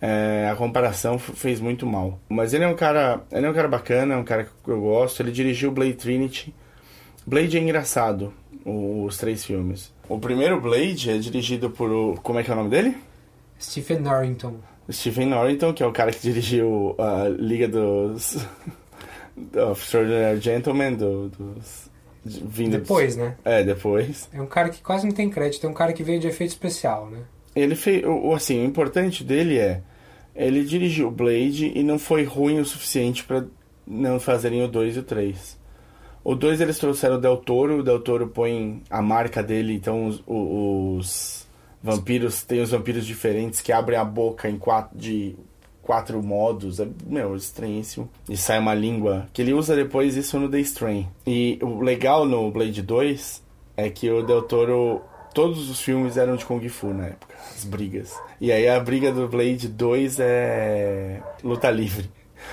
é, 0.00 0.48
a 0.50 0.56
comparação 0.56 1.18
fez 1.18 1.60
muito 1.60 1.86
mal. 1.86 2.18
Mas 2.28 2.52
ele 2.52 2.64
é 2.64 2.68
um 2.68 2.74
cara, 2.74 3.20
ele 3.30 3.46
é 3.46 3.50
um 3.50 3.54
cara 3.54 3.68
bacana, 3.68 4.14
é 4.14 4.16
um 4.16 4.24
cara 4.24 4.44
que 4.44 4.70
eu 4.70 4.80
gosto. 4.80 5.20
Ele 5.20 5.30
dirigiu 5.30 5.70
Blade 5.70 5.94
Trinity. 5.94 6.54
Blade 7.26 7.56
é 7.56 7.60
engraçado, 7.60 8.32
os 8.64 9.16
três 9.16 9.44
filmes. 9.44 9.92
O 10.08 10.18
primeiro 10.18 10.60
Blade 10.60 11.10
é 11.10 11.18
dirigido 11.18 11.70
por 11.70 12.20
como 12.22 12.38
é 12.38 12.42
que 12.42 12.50
é 12.50 12.54
o 12.54 12.56
nome 12.56 12.70
dele? 12.70 12.96
Stephen 13.60 14.00
Norrington. 14.00 14.56
Stephen 14.90 15.26
Norrington, 15.26 15.72
que 15.72 15.82
é 15.82 15.86
o 15.86 15.92
cara 15.92 16.12
que 16.12 16.20
dirigiu 16.20 16.94
a 16.98 17.28
Liga 17.28 17.66
dos 17.66 18.36
of 19.70 19.82
Extraordinary 19.82 20.40
Gentlemen, 20.40 20.94
do, 20.94 21.28
dos 21.30 21.85
Depois, 22.70 23.16
né? 23.16 23.36
É, 23.44 23.62
depois. 23.62 24.28
É 24.32 24.40
um 24.40 24.46
cara 24.46 24.68
que 24.68 24.82
quase 24.82 25.06
não 25.06 25.12
tem 25.12 25.30
crédito, 25.30 25.66
é 25.66 25.70
um 25.70 25.74
cara 25.74 25.92
que 25.92 26.02
veio 26.02 26.20
de 26.20 26.26
efeito 26.26 26.50
especial, 26.50 27.10
né? 27.10 27.20
Ele 27.54 27.74
fez, 27.74 28.02
assim, 28.34 28.60
o 28.62 28.64
importante 28.64 29.24
dele 29.24 29.58
é 29.58 29.80
ele 30.36 30.62
dirigiu 30.64 31.08
o 31.08 31.10
Blade 31.10 31.72
e 31.74 31.82
não 31.82 31.98
foi 31.98 32.24
ruim 32.24 32.60
o 32.60 32.64
suficiente 32.64 33.24
pra 33.24 33.44
não 33.86 34.20
fazerem 34.20 34.62
o 34.62 34.68
2 34.68 34.96
e 34.96 34.98
o 34.98 35.02
3. 35.02 35.58
O 36.22 36.34
2 36.34 36.60
eles 36.60 36.78
trouxeram 36.78 37.16
o 37.16 37.20
Del 37.20 37.38
Toro, 37.38 37.78
o 37.78 37.82
Del 37.82 38.00
Toro 38.00 38.28
põe 38.28 38.82
a 38.90 39.00
marca 39.00 39.42
dele, 39.42 39.72
então 39.72 40.06
os, 40.06 40.22
os 40.26 41.46
vampiros, 41.82 42.42
tem 42.42 42.60
os 42.60 42.70
vampiros 42.70 43.06
diferentes 43.06 43.60
que 43.60 43.72
abrem 43.72 43.98
a 43.98 44.04
boca 44.04 44.48
em 44.48 44.58
quatro, 44.58 44.98
de 44.98 45.36
quatro 45.86 46.20
modos. 46.22 46.80
É, 46.80 46.88
meu, 47.06 47.36
estranhíssimo. 47.36 48.10
E 48.28 48.36
sai 48.36 48.58
uma 48.58 48.74
língua 48.74 49.28
que 49.32 49.40
ele 49.40 49.54
usa 49.54 49.76
depois 49.76 50.16
isso 50.16 50.38
no 50.38 50.50
The 50.50 50.58
Strain. 50.60 51.08
E 51.26 51.58
o 51.62 51.80
legal 51.80 52.26
no 52.26 52.50
Blade 52.50 52.82
2 52.82 53.42
é 53.76 53.88
que 53.88 54.10
o 54.10 54.22
Del 54.22 54.42
Toro. 54.42 55.00
Todos 55.32 55.68
os 55.68 55.82
filmes 55.82 56.16
eram 56.16 56.34
de 56.34 56.46
Kung 56.46 56.66
Fu 56.66 56.94
na 56.94 57.08
época, 57.08 57.34
as 57.54 57.62
brigas. 57.62 58.18
E 58.40 58.50
aí 58.50 58.66
a 58.66 58.80
briga 58.80 59.12
do 59.12 59.28
Blade 59.28 59.68
2 59.68 60.18
é 60.18 61.20
luta 61.44 61.70
livre. 61.70 62.08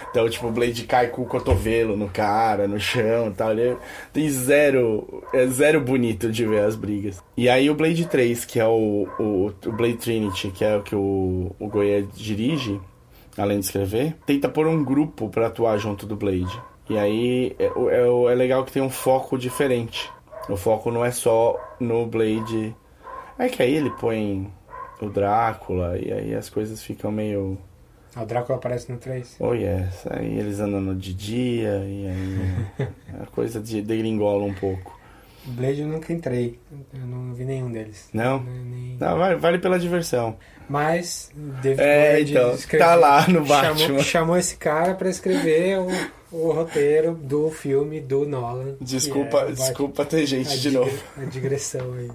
Então, 0.09 0.27
tipo, 0.29 0.47
o 0.47 0.51
Blade 0.51 0.83
cai 0.83 1.07
com 1.07 1.21
o 1.21 1.25
cotovelo 1.25 1.95
no 1.95 2.09
cara, 2.09 2.67
no 2.67 2.79
chão 2.79 3.29
e 3.29 3.31
tal. 3.31 3.51
Tem 4.11 4.29
zero. 4.29 5.23
É 5.33 5.45
zero 5.47 5.79
bonito 5.79 6.31
de 6.31 6.45
ver 6.45 6.63
as 6.65 6.75
brigas. 6.75 7.23
E 7.37 7.47
aí 7.47 7.69
o 7.69 7.75
Blade 7.75 8.05
3, 8.05 8.43
que 8.43 8.59
é 8.59 8.65
o, 8.65 9.07
o, 9.19 9.53
o 9.65 9.71
Blade 9.71 9.97
Trinity, 9.97 10.49
que 10.49 10.65
é 10.65 10.75
o 10.75 10.83
que 10.83 10.95
o, 10.95 11.55
o 11.59 11.67
Goya 11.67 12.05
dirige, 12.13 12.79
além 13.37 13.59
de 13.59 13.65
escrever, 13.65 14.15
tenta 14.25 14.49
pôr 14.49 14.67
um 14.67 14.83
grupo 14.83 15.29
pra 15.29 15.47
atuar 15.47 15.77
junto 15.77 16.05
do 16.05 16.15
Blade. 16.15 16.61
E 16.89 16.97
aí 16.97 17.55
é, 17.57 17.65
é, 17.65 18.31
é 18.31 18.35
legal 18.35 18.63
que 18.63 18.71
tem 18.71 18.81
um 18.81 18.89
foco 18.89 19.37
diferente. 19.37 20.11
O 20.49 20.57
foco 20.57 20.91
não 20.91 21.05
é 21.05 21.11
só 21.11 21.57
no 21.79 22.05
Blade. 22.05 22.75
É 23.37 23.47
que 23.47 23.63
aí 23.63 23.75
ele 23.75 23.89
põe 23.91 24.51
o 25.01 25.09
Drácula 25.09 25.97
e 25.97 26.11
aí 26.11 26.35
as 26.35 26.49
coisas 26.49 26.83
ficam 26.83 27.11
meio. 27.11 27.57
O 28.15 28.25
Drácula 28.25 28.57
aparece 28.57 28.91
no 28.91 28.97
3. 28.97 29.37
Oh 29.39 29.53
yes, 29.53 30.05
aí 30.09 30.37
eles 30.37 30.59
andam 30.59 30.95
de 30.95 31.13
dia 31.13 31.83
e 31.85 32.07
aí 32.07 32.87
a 33.21 33.25
coisa 33.27 33.59
de 33.59 33.81
degringola 33.81 34.43
um 34.43 34.53
pouco. 34.53 34.99
Blade 35.45 35.81
eu 35.81 35.87
nunca 35.87 36.13
entrei, 36.13 36.57
eu 36.93 37.05
não 37.05 37.33
vi 37.33 37.43
nenhum 37.43 37.69
deles. 37.71 38.09
Não? 38.13 38.41
Nem... 38.43 38.97
Não, 38.97 39.17
vale, 39.17 39.35
vale 39.35 39.59
pela 39.59 39.77
diversão. 39.77 40.37
Mas 40.69 41.29
David 41.35 41.81
É, 41.81 42.15
Blade 42.15 42.31
então, 42.31 42.53
escreveu- 42.55 42.87
tá 42.87 42.95
lá 42.95 43.21
no 43.27 43.45
chamou, 43.45 43.47
Batman. 43.47 43.99
chamou 44.03 44.37
esse 44.37 44.55
cara 44.55 44.93
pra 44.95 45.09
escrever 45.09 45.79
o, 45.79 45.87
o 46.31 46.51
roteiro 46.51 47.13
do 47.15 47.49
filme 47.51 47.99
do 47.99 48.25
Nolan. 48.27 48.75
Desculpa, 48.81 49.41
é 49.49 49.51
desculpa 49.51 50.05
ter 50.05 50.25
gente 50.25 50.59
de 50.59 50.71
novo. 50.71 50.97
A 51.17 51.25
digressão 51.25 51.93
aí. 51.93 52.09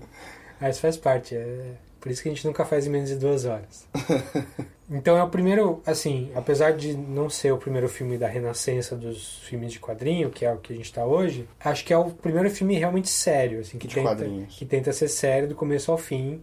Mas 0.60 0.78
faz 0.80 0.96
parte, 0.96 1.36
é 1.36 1.72
por 2.00 2.10
isso 2.10 2.22
que 2.22 2.28
a 2.28 2.32
gente 2.32 2.46
nunca 2.46 2.64
faz 2.64 2.86
em 2.86 2.90
menos 2.90 3.08
de 3.10 3.16
duas 3.16 3.44
horas. 3.44 3.86
Então 4.90 5.18
é 5.18 5.22
o 5.22 5.28
primeiro, 5.28 5.82
assim, 5.84 6.30
apesar 6.34 6.72
de 6.72 6.94
não 6.94 7.28
ser 7.28 7.52
o 7.52 7.58
primeiro 7.58 7.90
filme 7.90 8.16
da 8.16 8.26
renascença 8.26 8.96
dos 8.96 9.38
filmes 9.40 9.70
de 9.70 9.78
quadrinho, 9.78 10.30
que 10.30 10.46
é 10.46 10.50
o 10.50 10.56
que 10.56 10.72
a 10.72 10.76
gente 10.76 10.90
tá 10.90 11.04
hoje, 11.04 11.46
acho 11.60 11.84
que 11.84 11.92
é 11.92 11.98
o 11.98 12.06
primeiro 12.06 12.48
filme 12.50 12.74
realmente 12.78 13.10
sério, 13.10 13.60
assim, 13.60 13.76
que 13.76 13.86
De 13.86 13.96
tenta 13.96 14.08
quadrinhos. 14.08 14.56
que 14.56 14.64
tenta 14.64 14.90
ser 14.94 15.08
sério 15.08 15.46
do 15.46 15.54
começo 15.54 15.92
ao 15.92 15.98
fim, 15.98 16.40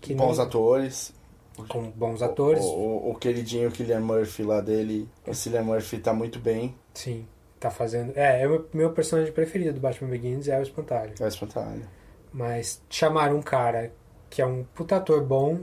que 0.00 0.14
Bons 0.14 0.38
não- 0.38 0.44
atores. 0.44 1.12
Com 1.68 1.90
bons 1.90 2.22
atores. 2.22 2.62
O, 2.64 2.68
o, 2.68 3.10
o 3.10 3.14
queridinho 3.14 3.70
Killian 3.70 4.00
Murphy 4.00 4.42
lá 4.42 4.60
dele. 4.60 5.08
O 5.26 5.34
Cillian 5.34 5.62
Murphy 5.62 5.98
tá 5.98 6.12
muito 6.12 6.38
bem. 6.38 6.74
Sim, 6.94 7.26
tá 7.58 7.70
fazendo. 7.70 8.12
É, 8.16 8.42
é 8.42 8.48
o 8.48 8.66
meu, 8.72 8.92
personagem 8.92 9.32
preferido 9.32 9.74
do 9.74 9.80
Batman 9.80 10.10
Begins 10.10 10.48
é 10.48 10.58
o 10.58 10.62
Espantalho. 10.62 11.14
É 11.18 11.24
o 11.24 11.28
Espantalho. 11.28 11.82
Mas 12.32 12.82
chamaram 12.88 13.36
um 13.36 13.42
cara 13.42 13.92
que 14.30 14.40
é 14.40 14.46
um 14.46 14.64
puta 14.74 14.96
ator 14.96 15.22
bom 15.22 15.60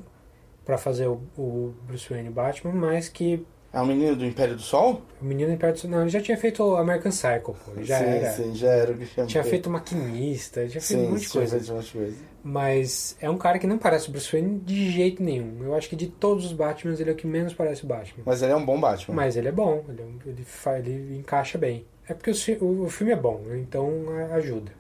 pra 0.64 0.78
fazer 0.78 1.08
o, 1.08 1.22
o 1.36 1.74
Bruce 1.88 2.08
Wayne 2.08 2.30
Batman, 2.30 2.74
mas 2.74 3.10
que 3.10 3.46
É 3.72 3.80
o 3.80 3.86
menino 3.86 4.16
do 4.16 4.26
Império 4.26 4.56
do 4.56 4.62
Sol? 4.62 5.02
o 5.22 5.26
menino 5.26 5.52
Império 5.54 5.76
do 5.76 5.80
Sul- 5.80 5.90
Não, 5.92 6.02
ele 6.02 6.10
já 6.10 6.20
tinha 6.20 6.36
feito 6.38 6.64
o 6.64 6.76
American 6.76 7.12
Psycho, 7.12 7.54
pô. 7.66 7.72
Ele 7.76 7.86
já 7.86 8.00
sim, 8.00 8.04
era. 8.06 8.32
sim, 8.32 8.56
já 8.56 8.70
era 8.72 8.92
o 8.92 8.96
Christian 8.96 9.26
Tinha 9.28 9.44
Bale. 9.44 9.50
feito 9.52 9.70
maquinista, 9.70 10.68
já 10.68 10.82
fez 10.82 11.00
um 11.00 11.10
monte 11.12 11.20
de 11.22 11.30
tinha 11.30 11.46
coisa. 11.48 11.84
coisa. 11.94 12.16
Mas 12.44 13.16
é 13.22 13.30
um 13.30 13.38
cara 13.38 13.60
que 13.60 13.68
não 13.68 13.78
parece 13.78 14.10
o 14.10 14.12
Bruce 14.12 14.32
Wayne 14.32 14.60
de 14.60 14.90
jeito 14.90 15.22
nenhum. 15.22 15.64
Eu 15.64 15.76
acho 15.76 15.88
que 15.88 15.96
de 15.96 16.08
todos 16.08 16.46
os 16.46 16.54
Batmans 16.54 17.00
ele 17.00 17.12
é 17.12 17.14
o 17.14 17.16
que 17.16 17.28
menos 17.28 17.54
parece 17.54 17.84
o 17.84 17.88
Batman. 17.88 18.24
Mas 18.26 18.42
ele 18.42 18.52
é 18.52 18.56
um 18.56 18.66
bom 18.66 18.80
Batman. 18.80 19.16
Mas 19.16 19.36
ele 19.38 19.50
é 19.50 19.52
bom, 19.52 19.84
ele, 19.88 20.02
é 20.02 20.06
um- 20.06 20.20
ele, 20.26 20.46
ele 20.92 21.18
encaixa 21.20 21.58
bem. 21.58 21.86
É 22.08 22.14
porque 22.16 22.32
o, 22.32 22.84
o- 22.86 22.90
filme 22.90 23.14
é 23.14 23.16
bom, 23.16 23.42
então 23.54 23.92
ajuda. 24.34 24.72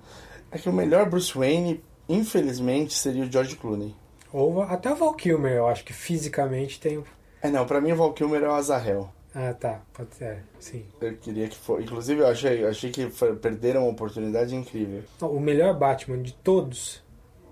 É 0.52 0.58
que 0.58 0.68
o 0.68 0.74
melhor 0.74 1.08
Bruce 1.08 1.38
Wayne, 1.38 1.84
infelizmente, 2.08 2.94
seria 2.96 3.24
o 3.24 3.32
George 3.32 3.56
Clooney. 3.56 3.96
Ou 4.34 4.64
até 4.64 4.92
o 4.92 4.96
Val 4.96 5.14
Kilmer, 5.14 5.52
eu 5.54 5.68
acho 5.68 5.84
que 5.84 5.94
fisicamente 5.94 6.80
tem. 6.80 7.04
É, 7.42 7.50
não, 7.50 7.66
pra 7.66 7.80
mim 7.82 7.92
o 7.92 7.96
Val 7.96 8.14
Kilmer 8.14 8.44
é 8.44 8.48
o 8.48 8.54
Azarel. 8.54 9.10
Ah, 9.34 9.54
tá. 9.54 9.82
Pode 9.94 10.16
ser, 10.16 10.44
sim. 10.60 10.84
Eu 11.00 11.16
queria 11.18 11.48
que 11.48 11.56
fosse. 11.56 11.84
Inclusive, 11.84 12.22
eu 12.22 12.28
achei, 12.28 12.66
achei 12.66 12.90
que 12.92 13.06
perderam 13.42 13.84
uma 13.84 13.92
oportunidade 13.92 14.56
incrível. 14.56 15.04
O 15.22 15.40
melhor 15.40 15.78
Batman 15.78 16.22
de 16.22 16.34
todos 16.34 17.02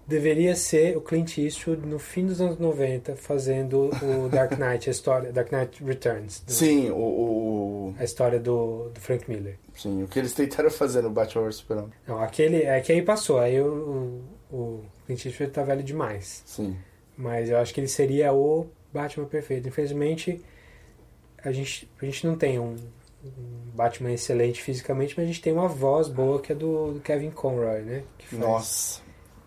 deveria 0.07 0.55
ser 0.55 0.97
o 0.97 1.01
Clint 1.01 1.37
Eastwood 1.37 1.85
no 1.85 1.99
fim 1.99 2.25
dos 2.25 2.39
anos 2.41 2.57
90 2.57 3.15
fazendo 3.15 3.89
o 4.01 4.27
Dark 4.31 4.53
Knight, 4.57 4.89
a 4.89 4.91
história, 4.91 5.31
Dark 5.31 5.51
Knight 5.51 5.83
Returns. 5.83 6.39
do- 6.39 6.51
Sim, 6.51 6.89
o, 6.89 6.95
o- 6.97 7.95
A 7.99 8.03
história 8.03 8.39
do, 8.39 8.89
do 8.89 8.99
Frank 8.99 9.29
Miller. 9.29 9.57
Sim, 9.75 10.01
o 10.03 10.07
que 10.07 10.17
eles 10.17 10.33
tentaram 10.33 10.71
fazer 10.71 11.01
no 11.03 11.09
Batman 11.11 11.43
vs 11.43 11.55
Superman. 11.57 11.89
Não, 12.07 12.19
aquele. 12.21 12.63
É 12.63 12.79
que 12.81 12.91
aí 12.91 13.01
passou, 13.03 13.37
aí 13.37 13.61
o, 13.61 14.23
o, 14.51 14.55
o 14.57 14.83
Clint 15.05 15.25
Eastwood 15.25 15.51
tá 15.51 15.61
velho 15.63 15.83
demais. 15.83 16.41
Sim. 16.45 16.75
Mas 17.15 17.49
eu 17.49 17.57
acho 17.57 17.73
que 17.73 17.79
ele 17.79 17.87
seria 17.87 18.31
o 18.33 18.67
Batman 18.97 19.25
perfeito. 19.25 19.67
Infelizmente, 19.67 20.41
a 21.43 21.51
gente, 21.51 21.89
a 22.01 22.05
gente 22.05 22.25
não 22.25 22.35
tem 22.35 22.59
um, 22.59 22.75
um 23.23 23.71
Batman 23.75 24.11
excelente 24.11 24.61
fisicamente, 24.61 25.13
mas 25.15 25.25
a 25.25 25.27
gente 25.27 25.41
tem 25.41 25.53
uma 25.53 25.67
voz 25.67 26.07
boa 26.07 26.41
que 26.41 26.51
é 26.51 26.55
do, 26.55 26.93
do 26.93 26.99
Kevin 26.99 27.31
Conroy, 27.31 27.81
né? 27.81 28.03
Que 28.17 28.27
faz 28.27 28.41
Nossa, 28.41 29.01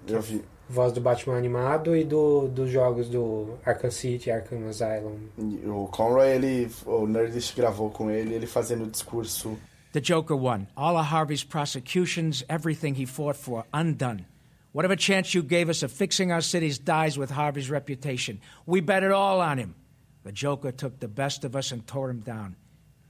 eu 0.06 0.20
vi. 0.20 0.42
Voz 0.68 0.92
do 0.92 1.00
Batman 1.00 1.36
animado 1.36 1.96
e 1.96 2.04
do, 2.04 2.46
dos 2.46 2.70
jogos 2.70 3.08
do 3.08 3.58
Arkham 3.66 3.90
City, 3.90 4.30
Arkham 4.30 4.68
Asylum. 4.68 5.18
O 5.66 5.88
Conroy, 5.88 6.28
ele, 6.28 6.70
o 6.86 7.08
Nerdist 7.08 7.56
gravou 7.56 7.90
com 7.90 8.08
ele, 8.08 8.34
ele 8.34 8.46
fazendo 8.46 8.84
o 8.84 8.86
discurso. 8.86 9.58
The 9.92 10.00
Joker 10.00 10.36
won. 10.36 10.68
All 10.76 10.96
of 10.96 11.12
Harvey's 11.12 11.42
prosecutions, 11.42 12.44
everything 12.48 12.94
he 12.94 13.04
fought 13.04 13.36
for, 13.36 13.64
undone. 13.74 14.26
Whatever 14.72 14.96
chance 14.96 15.34
you 15.34 15.42
gave 15.42 15.68
us 15.68 15.82
of 15.82 15.90
fixing 15.90 16.30
our 16.30 16.40
cities 16.40 16.78
dies 16.78 17.18
with 17.18 17.30
Harvey's 17.30 17.70
reputation. 17.70 18.40
We 18.66 18.80
bet 18.80 19.02
it 19.02 19.10
all 19.10 19.40
on 19.40 19.58
him. 19.58 19.74
The 20.22 20.32
Joker 20.32 20.70
took 20.70 21.00
the 21.00 21.08
best 21.08 21.44
of 21.44 21.56
us 21.56 21.72
and 21.72 21.86
tore 21.86 22.10
him 22.10 22.20
down. 22.20 22.56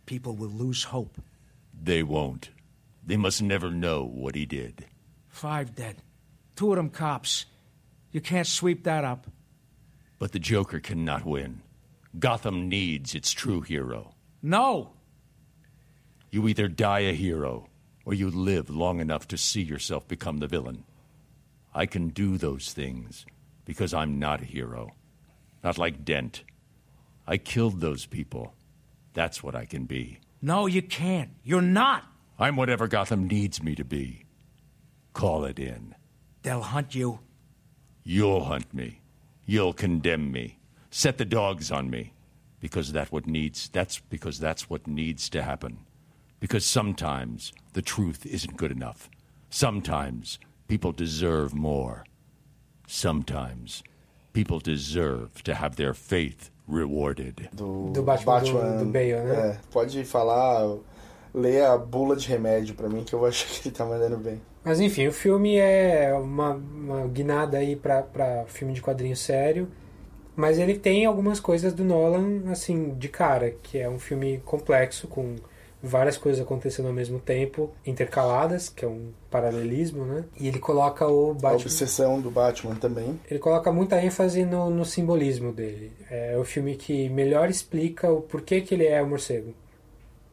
People 0.07 0.37
will 0.37 0.49
lose 0.49 0.85
hope. 0.85 1.21
They 1.83 2.03
won't. 2.03 2.51
They 3.05 3.17
must 3.17 3.43
never 3.43 3.71
know 3.71 4.05
what 4.05 4.35
he 4.35 4.47
did. 4.47 4.87
Five 5.29 5.75
dead. 5.75 6.03
Two 6.57 6.71
of 6.71 6.77
them 6.77 6.91
cops. 6.91 7.47
You 8.13 8.21
can't 8.21 8.47
sweep 8.47 8.85
that 8.85 9.05
up. 9.05 9.27
But 10.19 10.33
the 10.33 10.39
Joker 10.39 10.81
cannot 10.81 11.25
win. 11.25 11.63
Gotham 12.19 12.69
needs 12.69 13.15
its 13.15 13.33
true 13.33 13.61
hero. 13.61 14.15
No! 14.43 14.93
You 16.31 16.49
either 16.49 16.69
die 16.69 17.01
a 17.01 17.13
hero, 17.13 17.69
or 18.05 18.15
you 18.15 18.31
live 18.31 18.71
long 18.71 19.01
enough 19.01 19.29
to 19.29 19.37
see 19.37 19.63
yourself 19.63 20.09
become 20.09 20.39
the 20.39 20.47
villain. 20.47 20.85
I 21.75 21.87
can 21.87 22.09
do 22.09 22.37
those 22.37 22.73
things 22.73 23.27
because 23.65 23.95
I'm 23.95 24.19
not 24.19 24.43
a 24.43 24.45
hero. 24.45 24.95
Not 25.63 25.79
like 25.79 26.05
Dent. 26.05 26.43
I 27.27 27.37
killed 27.37 27.81
those 27.81 28.07
people. 28.07 28.55
That's 29.15 29.43
what 29.43 29.55
I 29.55 29.65
can 29.65 29.85
be. 29.85 30.19
No, 30.43 30.67
you 30.67 30.83
can't. 30.83 31.31
You're 31.45 31.61
not. 31.63 32.05
I'm 32.39 32.57
whatever 32.57 32.89
Gotham 32.89 33.29
needs 33.29 33.63
me 33.63 33.75
to 33.75 33.85
be. 33.85 34.25
Call 35.13 35.45
it 35.45 35.59
in. 35.59 35.95
They'll 36.43 36.63
hunt 36.63 36.95
you. 36.95 37.21
You'll 38.03 38.45
hunt 38.45 38.73
me. 38.73 39.01
You'll 39.45 39.75
condemn 39.75 40.33
me. 40.33 40.59
Set 40.91 41.19
the 41.19 41.25
dogs 41.25 41.71
on 41.71 41.91
me. 41.91 42.15
Because 42.61 42.93
that 42.93 43.13
what 43.13 43.27
needs 43.27 43.69
that's 43.69 43.99
because 43.99 44.39
that's 44.39 44.69
what 44.69 44.87
needs 44.87 45.29
to 45.31 45.43
happen. 45.43 45.79
Because 46.41 46.65
sometimes 46.65 47.53
the 47.73 47.83
truth 47.83 48.27
isn't 48.27 48.57
good 48.57 48.73
enough. 48.73 49.09
Sometimes 49.51 50.39
people 50.71 50.93
deserve 50.93 51.53
more. 51.55 52.05
Sometimes 52.87 53.83
people 54.33 54.59
deserve 54.61 55.43
to 55.45 55.53
have 55.55 55.77
their 55.77 55.93
faith 55.95 56.51
rewarded. 56.69 57.49
Do, 57.53 57.91
Do 57.93 58.03
Batman 58.03 58.41
do- 58.43 58.85
do 58.85 58.91
Bale, 58.91 59.21
né? 59.25 59.51
É, 59.51 59.59
pode 59.73 60.05
falar, 60.05 60.77
leia 61.35 61.73
a 61.73 61.79
bula 61.79 62.15
de 62.17 62.29
remédio 62.29 62.75
pra 62.75 62.89
mim, 62.89 63.03
que 63.05 63.13
eu 63.13 63.25
acho 63.27 63.47
que 63.47 63.69
ele 63.69 63.75
tá 63.77 63.85
mandando 63.85 64.17
bem. 64.17 64.41
Mas 64.65 64.79
enfim, 64.81 65.07
o 65.09 65.13
filme 65.13 65.57
é 65.57 66.13
uma, 66.15 66.53
uma 66.55 67.07
guinada 67.09 67.59
aí 67.59 67.75
pra, 67.77 68.03
pra 68.03 68.45
filme 68.47 68.73
de 68.75 68.81
quadrinho 68.83 69.17
sério. 69.17 69.69
Mas 70.37 70.59
ele 70.59 70.79
tem 70.79 71.05
algumas 71.05 71.41
coisas 71.41 71.73
do 71.75 71.85
Nolan, 71.85 72.51
assim, 72.51 72.95
de 72.95 73.09
cara, 73.09 73.51
que 73.51 73.79
é 73.79 73.89
um 73.89 73.99
filme 73.99 74.39
complexo, 74.45 75.09
com 75.09 75.37
várias 75.83 76.17
coisas 76.19 76.43
acontecendo 76.43 76.87
ao 76.87 76.93
mesmo 76.93 77.19
tempo, 77.19 77.71
intercaladas, 77.87 78.69
que 78.69 78.85
é 78.85 78.89
um 78.89 79.13
paralelismo, 79.31 80.05
né? 80.05 80.25
E 80.39 80.47
ele 80.49 80.59
coloca 80.59 81.07
o 81.07 81.31
A 81.31 81.35
Batman. 81.35 81.53
obsessão 81.63 82.21
do 82.21 82.31
Batman 82.31 82.75
também. 82.75 83.19
Ele 83.31 83.41
coloca 83.41 83.73
muita 83.73 84.03
ênfase 84.03 84.45
no, 84.45 84.69
no 84.71 84.85
simbolismo 84.85 85.53
dele. 85.53 85.93
É 86.11 86.37
o 86.37 86.45
filme 86.45 86.77
que 86.77 87.09
melhor 87.09 87.49
explica 87.49 88.11
o 88.13 88.21
porquê 88.21 88.61
que 88.61 88.75
ele 88.75 88.87
é 88.87 89.01
o 89.03 89.09
morcego. 89.09 89.55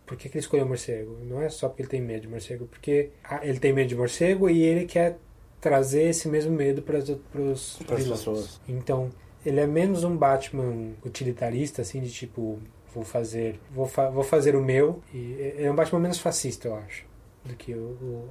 Por 0.06 0.16
que, 0.18 0.30
que 0.30 0.38
ele 0.38 0.42
escolheu 0.42 0.66
o 0.66 0.70
morcego? 0.70 1.18
Não 1.24 1.42
é 1.42 1.50
só 1.50 1.68
porque 1.68 1.82
ele 1.82 1.90
tem 1.90 2.02
medo 2.02 2.22
de 2.22 2.28
morcego, 2.30 2.66
porque 2.66 3.10
ele 3.42 3.60
tem 3.60 3.74
medo 3.74 3.90
de 3.90 3.96
morcego 3.96 4.50
e 4.50 4.62
ele 4.62 4.86
quer 4.86 5.18
trazer 5.60 6.04
esse 6.04 6.30
mesmo 6.30 6.52
medo 6.52 6.82
para 6.82 6.98
os 7.00 7.78
Pras 7.86 8.08
pessoas. 8.08 8.62
Então, 8.70 9.10
ele 9.46 9.60
é 9.60 9.68
menos 9.68 10.04
um 10.04 10.16
Batman 10.16 10.92
utilitarista, 11.06 11.82
assim, 11.82 12.00
de 12.00 12.10
tipo, 12.10 12.60
vou 12.94 13.04
fazer, 13.04 13.60
vou, 13.72 13.86
fa 13.86 14.10
vou 14.10 14.24
fazer 14.24 14.56
o 14.56 14.64
meu. 14.64 15.02
E 15.14 15.54
é 15.58 15.72
um 15.72 15.76
Batman 15.76 16.00
menos 16.00 16.20
fascista, 16.20 16.68
eu 16.68 16.76
acho, 16.76 17.06
do 17.44 17.56
que 17.56 17.74
o, 17.74 17.98
o, 18.02 18.30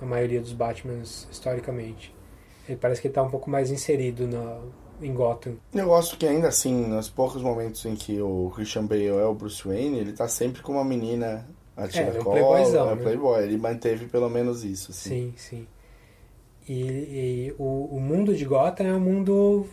a 0.00 0.06
maioria 0.06 0.40
dos 0.40 0.52
Batmans 0.52 1.28
historicamente. 1.30 2.14
Ele 2.68 2.78
parece 2.78 3.00
que 3.00 3.08
ele 3.08 3.14
tá 3.14 3.22
um 3.22 3.30
pouco 3.30 3.50
mais 3.50 3.70
inserido 3.70 4.26
na, 4.26 4.58
em 5.02 5.12
Gotham. 5.12 5.56
Eu 5.74 5.86
gosto 5.86 6.16
que 6.16 6.26
ainda 6.26 6.48
assim, 6.48 6.86
nos 6.86 7.10
poucos 7.10 7.42
momentos 7.42 7.84
em 7.84 7.94
que 7.94 8.20
o 8.20 8.50
Christian 8.54 8.86
Bale 8.86 9.08
é 9.08 9.24
o 9.24 9.34
Bruce 9.34 9.66
Wayne, 9.66 9.98
ele 9.98 10.12
tá 10.12 10.26
sempre 10.28 10.62
com 10.62 10.72
uma 10.72 10.84
menina 10.84 11.46
a 11.76 11.84
É, 11.84 12.08
ele 12.08 12.16
é 12.16 12.20
um 12.20 12.24
cola, 12.24 12.36
playboyzão, 12.36 12.90
é 12.90 12.94
né? 12.94 13.02
playboy. 13.02 13.42
Ele 13.42 13.56
manteve 13.58 14.06
pelo 14.06 14.30
menos 14.30 14.64
isso, 14.64 14.92
assim. 14.92 15.10
Sim, 15.10 15.34
sim. 15.36 15.66
E, 16.66 16.82
e 16.82 17.54
o, 17.58 17.96
o 17.96 18.00
mundo 18.00 18.34
de 18.34 18.44
Gotham 18.44 18.84
é 18.84 18.94
um 18.94 19.00
mundo 19.00 19.66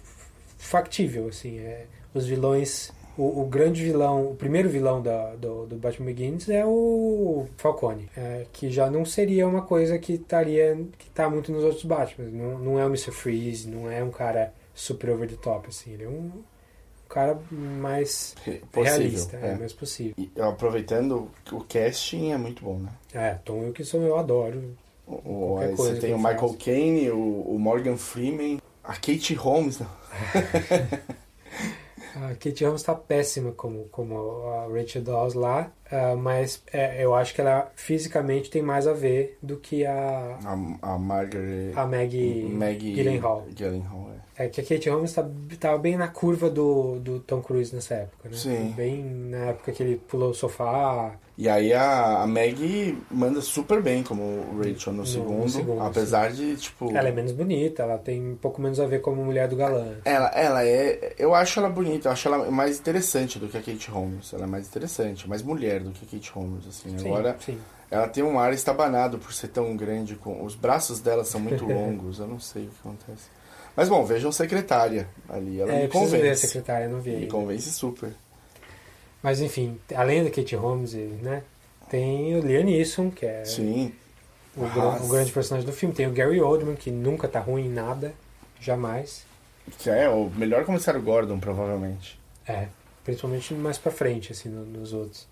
factível, 0.58 1.28
assim. 1.28 1.60
É, 1.60 1.86
os 2.14 2.26
vilões... 2.26 2.92
O, 3.18 3.42
o 3.42 3.46
grande 3.46 3.84
vilão, 3.84 4.32
o 4.32 4.36
primeiro 4.36 4.70
vilão 4.70 5.02
da, 5.02 5.36
do, 5.36 5.66
do 5.66 5.76
Batman 5.76 6.06
Begins 6.08 6.48
é 6.50 6.66
o 6.66 7.46
Falcone, 7.58 8.10
é, 8.16 8.46
que 8.54 8.70
já 8.70 8.90
não 8.90 9.06
seria 9.06 9.48
uma 9.48 9.62
coisa 9.62 10.00
que 10.00 10.14
estaria 10.14 10.78
que 10.98 11.10
tá 11.10 11.30
muito 11.30 11.52
nos 11.52 11.64
outros 11.64 11.84
Batman. 11.84 12.30
Não, 12.30 12.60
não 12.60 12.80
é 12.80 12.86
o 12.86 12.88
Mr. 12.88 13.12
Freeze, 13.12 13.68
não 13.68 13.90
é 13.90 14.04
um 14.04 14.12
cara 14.12 14.54
super 14.74 15.10
over 15.10 15.30
the 15.30 15.36
top, 15.36 15.68
assim. 15.68 15.94
Ele 15.94 16.06
é 16.06 16.08
um, 16.08 16.32
um 16.32 17.10
cara 17.10 17.38
mais 17.52 18.36
Possível, 18.72 18.84
realista, 18.84 19.38
é, 19.38 19.50
é. 19.50 19.56
mais 19.56 19.74
possível. 19.74 20.14
E, 20.18 20.32
aproveitando, 20.40 21.30
o 21.52 21.62
casting 21.62 22.32
é 22.32 22.38
muito 22.38 22.64
bom, 22.64 22.80
né? 22.80 22.92
É, 23.14 23.34
Tom 23.44 23.66
Wilkinson 23.66 23.98
eu 24.04 24.18
adoro. 24.18 24.76
O, 25.06 25.58
você 25.76 25.96
tem 25.96 26.14
o 26.14 26.18
Michael. 26.18 26.56
Caine, 26.58 27.12
o, 27.12 27.42
o 27.42 27.60
Morgan 27.60 27.98
Freeman, 27.98 28.62
a 28.84 28.94
Kate 28.94 29.34
Holmes. 29.34 29.82
A 32.16 32.36
Kate 32.36 32.66
Holmes 32.66 32.84
tá 32.84 32.94
péssima 32.96 33.52
como, 33.52 33.86
como 33.86 34.48
a 34.48 34.68
Rachel 34.68 35.02
Dawes 35.02 35.34
lá, 35.34 35.72
ah, 35.92 36.16
mas 36.16 36.62
é, 36.72 37.04
eu 37.04 37.14
acho 37.16 37.34
que 37.34 37.42
ela 37.42 37.72
fisicamente 37.76 38.50
tem 38.50 38.62
mais 38.62 38.88
a 38.88 38.94
ver 38.94 39.38
do 39.42 39.58
que 39.58 39.86
a, 39.86 40.38
A, 40.44 40.94
a 40.94 40.98
Margaret... 40.98 41.72
a 41.76 41.86
Maggie, 41.86 42.44
Maggie 42.44 42.94
Gyllenhaal. 42.94 43.46
Gyllenhaal, 43.54 44.10
é. 44.18 44.21
É 44.44 44.50
que 44.50 44.62
a 44.62 44.64
Kate 44.64 44.90
Holmes 44.90 45.14
tá, 45.14 45.26
tava 45.60 45.78
bem 45.78 45.96
na 45.98 46.08
curva 46.08 46.50
do, 46.50 47.00
do 47.00 47.20
Tom 47.20 47.42
Cruise 47.42 47.74
nessa 47.76 47.94
época, 47.96 48.30
né? 48.30 48.36
Sim. 48.38 48.74
Bem 48.76 49.04
na 49.04 49.38
época 49.50 49.72
que 49.72 49.82
ele 49.84 49.98
pulou 49.98 50.32
o 50.32 50.34
sofá. 50.34 51.14
E 51.38 51.50
aí 51.50 51.74
a, 51.74 52.22
a 52.22 52.28
Maggie 52.28 52.98
manda 53.10 53.42
super 53.42 53.82
bem 53.82 54.04
como 54.04 54.46
Rachel 54.58 54.94
no, 54.94 55.00
No- 55.00 55.06
segundo, 55.08 55.42
no 55.44 55.50
segundo, 55.50 55.82
apesar 55.82 56.32
de, 56.32 56.56
tipo... 56.56 56.96
Ela 56.96 57.10
é 57.10 57.12
menos 57.12 57.32
bonita, 57.32 57.82
ela 57.84 57.98
tem 57.98 58.32
um 58.34 58.36
pouco 58.36 58.62
menos 58.62 58.80
a 58.80 58.86
ver 58.86 59.02
como 59.02 59.24
mulher 59.24 59.48
do 59.48 59.56
galã. 59.56 59.96
Ela, 60.06 60.28
ela 60.30 60.64
é. 60.66 61.16
Eu 61.18 61.34
acho 61.34 61.60
ela 61.60 61.70
bonita, 61.70 62.10
eu 62.10 62.12
acho 62.12 62.28
ela 62.28 62.52
mais 62.52 62.80
interessante 62.80 63.40
do 63.40 63.48
que 63.48 63.58
a 63.58 63.62
Kate 63.62 63.90
Holmes. 63.90 64.34
Ela 64.34 64.44
é 64.44 64.48
mais 64.48 64.68
interessante, 64.68 65.28
mais 65.28 65.42
mulher 65.42 65.80
do 65.82 65.92
que 65.92 66.06
a 66.06 66.10
Kate 66.20 66.32
Holmes, 66.32 66.68
assim. 66.68 66.96
Sim, 66.98 67.08
Agora, 67.08 67.36
sim. 67.40 67.58
ela 67.90 68.08
tem 68.08 68.24
um 68.24 68.38
ar 68.40 68.54
estabanado 68.54 69.18
por 69.18 69.34
ser 69.34 69.48
tão 69.48 69.76
grande. 69.76 70.16
com 70.16 70.44
Os 70.46 70.54
braços 70.54 71.00
dela 71.00 71.24
são 71.24 71.40
muito 71.40 71.66
longos, 71.66 72.20
eu 72.20 72.28
não 72.28 72.40
sei 72.40 72.66
o 72.66 72.68
que 72.70 72.76
acontece. 72.88 73.30
Mas 73.76 73.88
bom, 73.90 74.04
vejam 74.06 74.32
Secretária 74.32 75.08
ali. 75.30 75.60
Ela 75.62 75.72
é, 75.74 75.82
me 75.84 75.88
preciso 75.88 76.12
ver 76.12 76.18
a 76.18 76.22
convence. 76.22 76.48
secretária, 76.48 76.88
não 76.90 77.00
vi 77.00 77.10
Me 77.12 77.16
ainda. 77.18 77.28
convence 77.32 77.72
super. 77.72 78.12
Mas 79.24 79.40
enfim, 79.42 79.80
além 79.96 80.24
da 80.24 80.30
Kate 80.30 80.56
Holmes, 80.56 80.94
né? 80.94 81.44
Tem 81.90 82.36
o 82.36 82.40
Liam 82.42 82.64
Neeson, 82.64 83.12
que 83.12 83.26
é 83.26 83.44
Sim. 83.46 83.94
o, 84.56 84.64
o 84.64 85.08
grande 85.08 85.32
personagem 85.32 85.70
do 85.70 85.74
filme. 85.76 85.94
Tem 85.94 86.08
o 86.08 86.12
Gary 86.12 86.40
Oldman, 86.42 86.76
que 86.76 86.90
nunca 86.90 87.28
tá 87.28 87.40
ruim 87.40 87.66
em 87.66 87.70
nada, 87.70 88.14
jamais. 88.60 89.24
Que 89.78 89.90
é 89.90 90.10
o 90.10 90.30
melhor 90.36 90.66
comissário 90.66 91.02
Gordon, 91.02 91.40
provavelmente. 91.40 92.20
É, 92.48 92.68
principalmente 93.04 93.54
mais 93.54 93.78
pra 93.78 93.92
frente, 93.92 94.32
assim, 94.32 94.50
no- 94.50 94.66
nos 94.66 94.92
outros. 94.94 95.28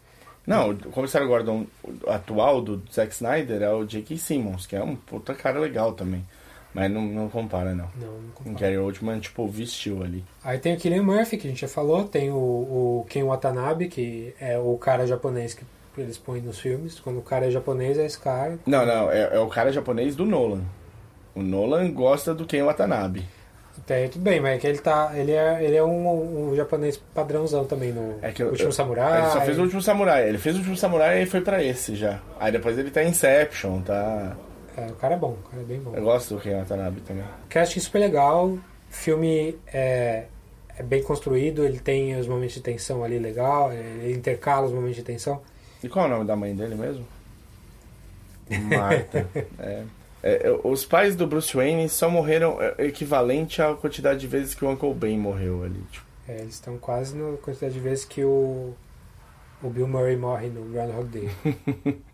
Não, 0.46 0.72
o 0.72 0.78
comissário 0.92 1.28
Gordon 1.28 1.66
atual 2.08 2.62
do 2.62 2.82
Zack 2.94 3.14
Snyder 3.14 3.62
é 3.62 3.72
o 3.74 3.86
J.K. 3.86 4.18
Simmons, 4.18 4.66
que 4.68 4.76
é 4.76 4.84
um 4.84 4.96
puta 4.96 5.34
cara 5.34 5.60
legal 5.60 5.94
também. 5.94 6.26
Mas 6.74 6.92
não, 6.92 7.02
não 7.02 7.30
compara, 7.30 7.74
não. 7.74 7.90
Não, 8.00 8.08
não 8.14 8.30
compara. 8.34 8.56
O 8.56 8.60
Gary 8.60 8.78
Oldman, 8.78 9.20
tipo, 9.20 9.48
vestiu 9.48 10.04
ali. 10.04 10.24
Aí 10.44 10.58
tem 10.60 10.76
o 10.76 10.78
Killian 10.78 11.02
Murphy, 11.04 11.38
que 11.38 11.48
a 11.48 11.50
gente 11.50 11.62
já 11.62 11.68
falou. 11.68 12.04
Tem 12.04 12.30
o, 12.30 12.36
o 12.36 13.06
Ken 13.10 13.24
Watanabe, 13.24 13.88
que 13.88 14.34
é 14.40 14.58
o 14.60 14.78
cara 14.78 15.08
japonês 15.08 15.54
que 15.56 15.64
eles 15.98 16.18
põem 16.18 16.42
nos 16.42 16.60
filmes. 16.60 17.00
Quando 17.00 17.18
o 17.20 17.24
cara 17.24 17.48
é 17.48 17.52
japonês, 17.52 17.98
é 17.98 18.06
esse 18.06 18.20
cara. 18.20 18.60
Não, 18.66 18.86
não, 18.86 19.12
é, 19.12 19.36
é 19.36 19.40
o 19.40 19.48
cara 19.48 19.72
japonês 19.72 20.16
do 20.16 20.26
Nolan. 20.26 20.62
O 21.34 21.42
Nolan 21.42 21.92
gosta 21.92 22.34
do 22.34 22.46
Ken 22.46 22.64
Watanabe. 22.64 23.26
Até 23.78 24.08
tudo 24.10 24.22
bem, 24.22 24.40
mas 24.42 24.56
é 24.56 24.58
que 24.60 24.68
ele 24.68 24.78
tá. 24.80 25.12
Ele 25.16 25.32
é, 25.32 25.64
ele 25.64 25.76
é 25.76 25.84
um, 25.84 26.50
um 26.52 26.56
japonês 26.56 26.98
padrãozão 26.98 27.66
também 27.66 27.92
no 27.94 28.16
É 28.22 28.32
que 28.32 28.44
Último 28.44 28.68
eu- 28.70 28.72
Samurai. 28.74 29.22
Ele 29.22 29.32
só 29.32 29.42
fez 29.42 29.58
o 29.58 29.62
Último 29.64 29.82
Samurai. 29.82 30.28
Ele 30.30 30.38
fez 30.38 30.56
o 30.56 30.60
Último 30.60 30.76
Samurai 30.78 31.24
e 31.24 31.26
foi 31.26 31.42
pra 31.42 31.64
esse 31.64 31.96
já. 31.96 32.20
Aí 32.40 32.52
depois 32.52 32.78
ele 32.78 32.92
tá 32.92 33.02
em 33.04 33.08
Inception, 33.10 33.82
tá... 33.82 34.36
É, 34.80 34.92
o 34.92 34.96
cara 34.96 35.16
é 35.16 35.18
bom, 35.18 35.32
o 35.32 35.50
cara 35.50 35.62
é 35.62 35.66
bem 35.66 35.80
bom. 35.80 35.94
Eu 35.94 36.04
gosto 36.04 36.36
do 36.36 36.42
Ken 36.42 36.58
Watanabe 36.60 37.02
também. 37.02 37.24
Casting 37.50 37.80
super 37.80 38.00
legal. 38.00 38.48
O 38.48 38.62
filme 38.90 39.58
é, 39.68 40.26
é 40.78 40.84
bem 40.84 41.04
construído, 41.04 41.66
ele 41.66 41.80
tem 41.80 42.18
os 42.18 42.28
momentos 42.28 42.56
de 42.56 42.62
tensão 42.62 43.04
ali 43.04 43.20
legal, 43.20 43.74
ele 43.74 44.14
intercala 44.14 44.68
os 44.68 44.72
momentos 44.72 44.96
de 44.96 45.04
tensão. 45.04 45.42
E 45.84 45.90
qual 45.90 46.06
é 46.06 46.08
o 46.08 46.12
nome 46.12 46.26
da 46.26 46.36
mãe 46.36 46.56
dele 46.56 46.76
mesmo? 46.76 47.06
Marta. 48.70 49.28
é. 49.60 49.84
É, 50.22 50.48
é, 50.48 50.60
os 50.64 50.86
pais 50.86 51.16
do 51.16 51.26
Bruce 51.26 51.56
Wayne 51.56 51.88
só 51.88 52.10
morreram 52.10 52.58
é, 52.62 52.76
equivalente 52.86 53.62
à 53.62 53.74
quantidade 53.74 54.20
de 54.20 54.28
vezes 54.28 54.54
que 54.54 54.66
o 54.66 54.70
Uncle 54.70 54.94
Ben 54.94 55.18
morreu 55.18 55.64
ali. 55.64 55.82
Tipo. 55.92 56.06
É, 56.28 56.40
eles 56.42 56.56
estão 56.56 56.78
quase 56.78 57.16
na 57.16 57.38
quantidade 57.38 57.74
de 57.74 57.80
vezes 57.80 58.04
que 58.04 58.24
o, 58.24 58.74
o 59.64 59.70
Bill 59.70 59.88
Murray 59.88 60.18
morre 60.18 60.48
no 60.48 60.66
Groundhog 60.66 61.06
Day. 61.06 61.30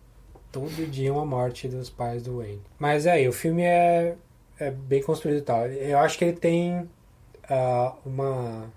Todo 0.55 0.89
dia 0.89 1.11
uma 1.11 1.25
morte 1.25 1.67
dos 1.67 1.89
pais 1.89 2.23
do 2.23 2.37
Wayne. 2.37 2.61
Mas 2.79 3.05
é, 3.05 3.27
o 3.27 3.33
filme 3.33 3.63
é, 3.63 4.15
é 4.57 4.71
bem 4.71 5.03
construído 5.03 5.39
e 5.39 5.41
tal. 5.41 5.67
Eu 5.67 5.99
acho 5.99 6.17
que 6.17 6.23
ele 6.23 6.37
tem 6.37 6.89
ah, 7.49 7.93
uma, 8.05 8.71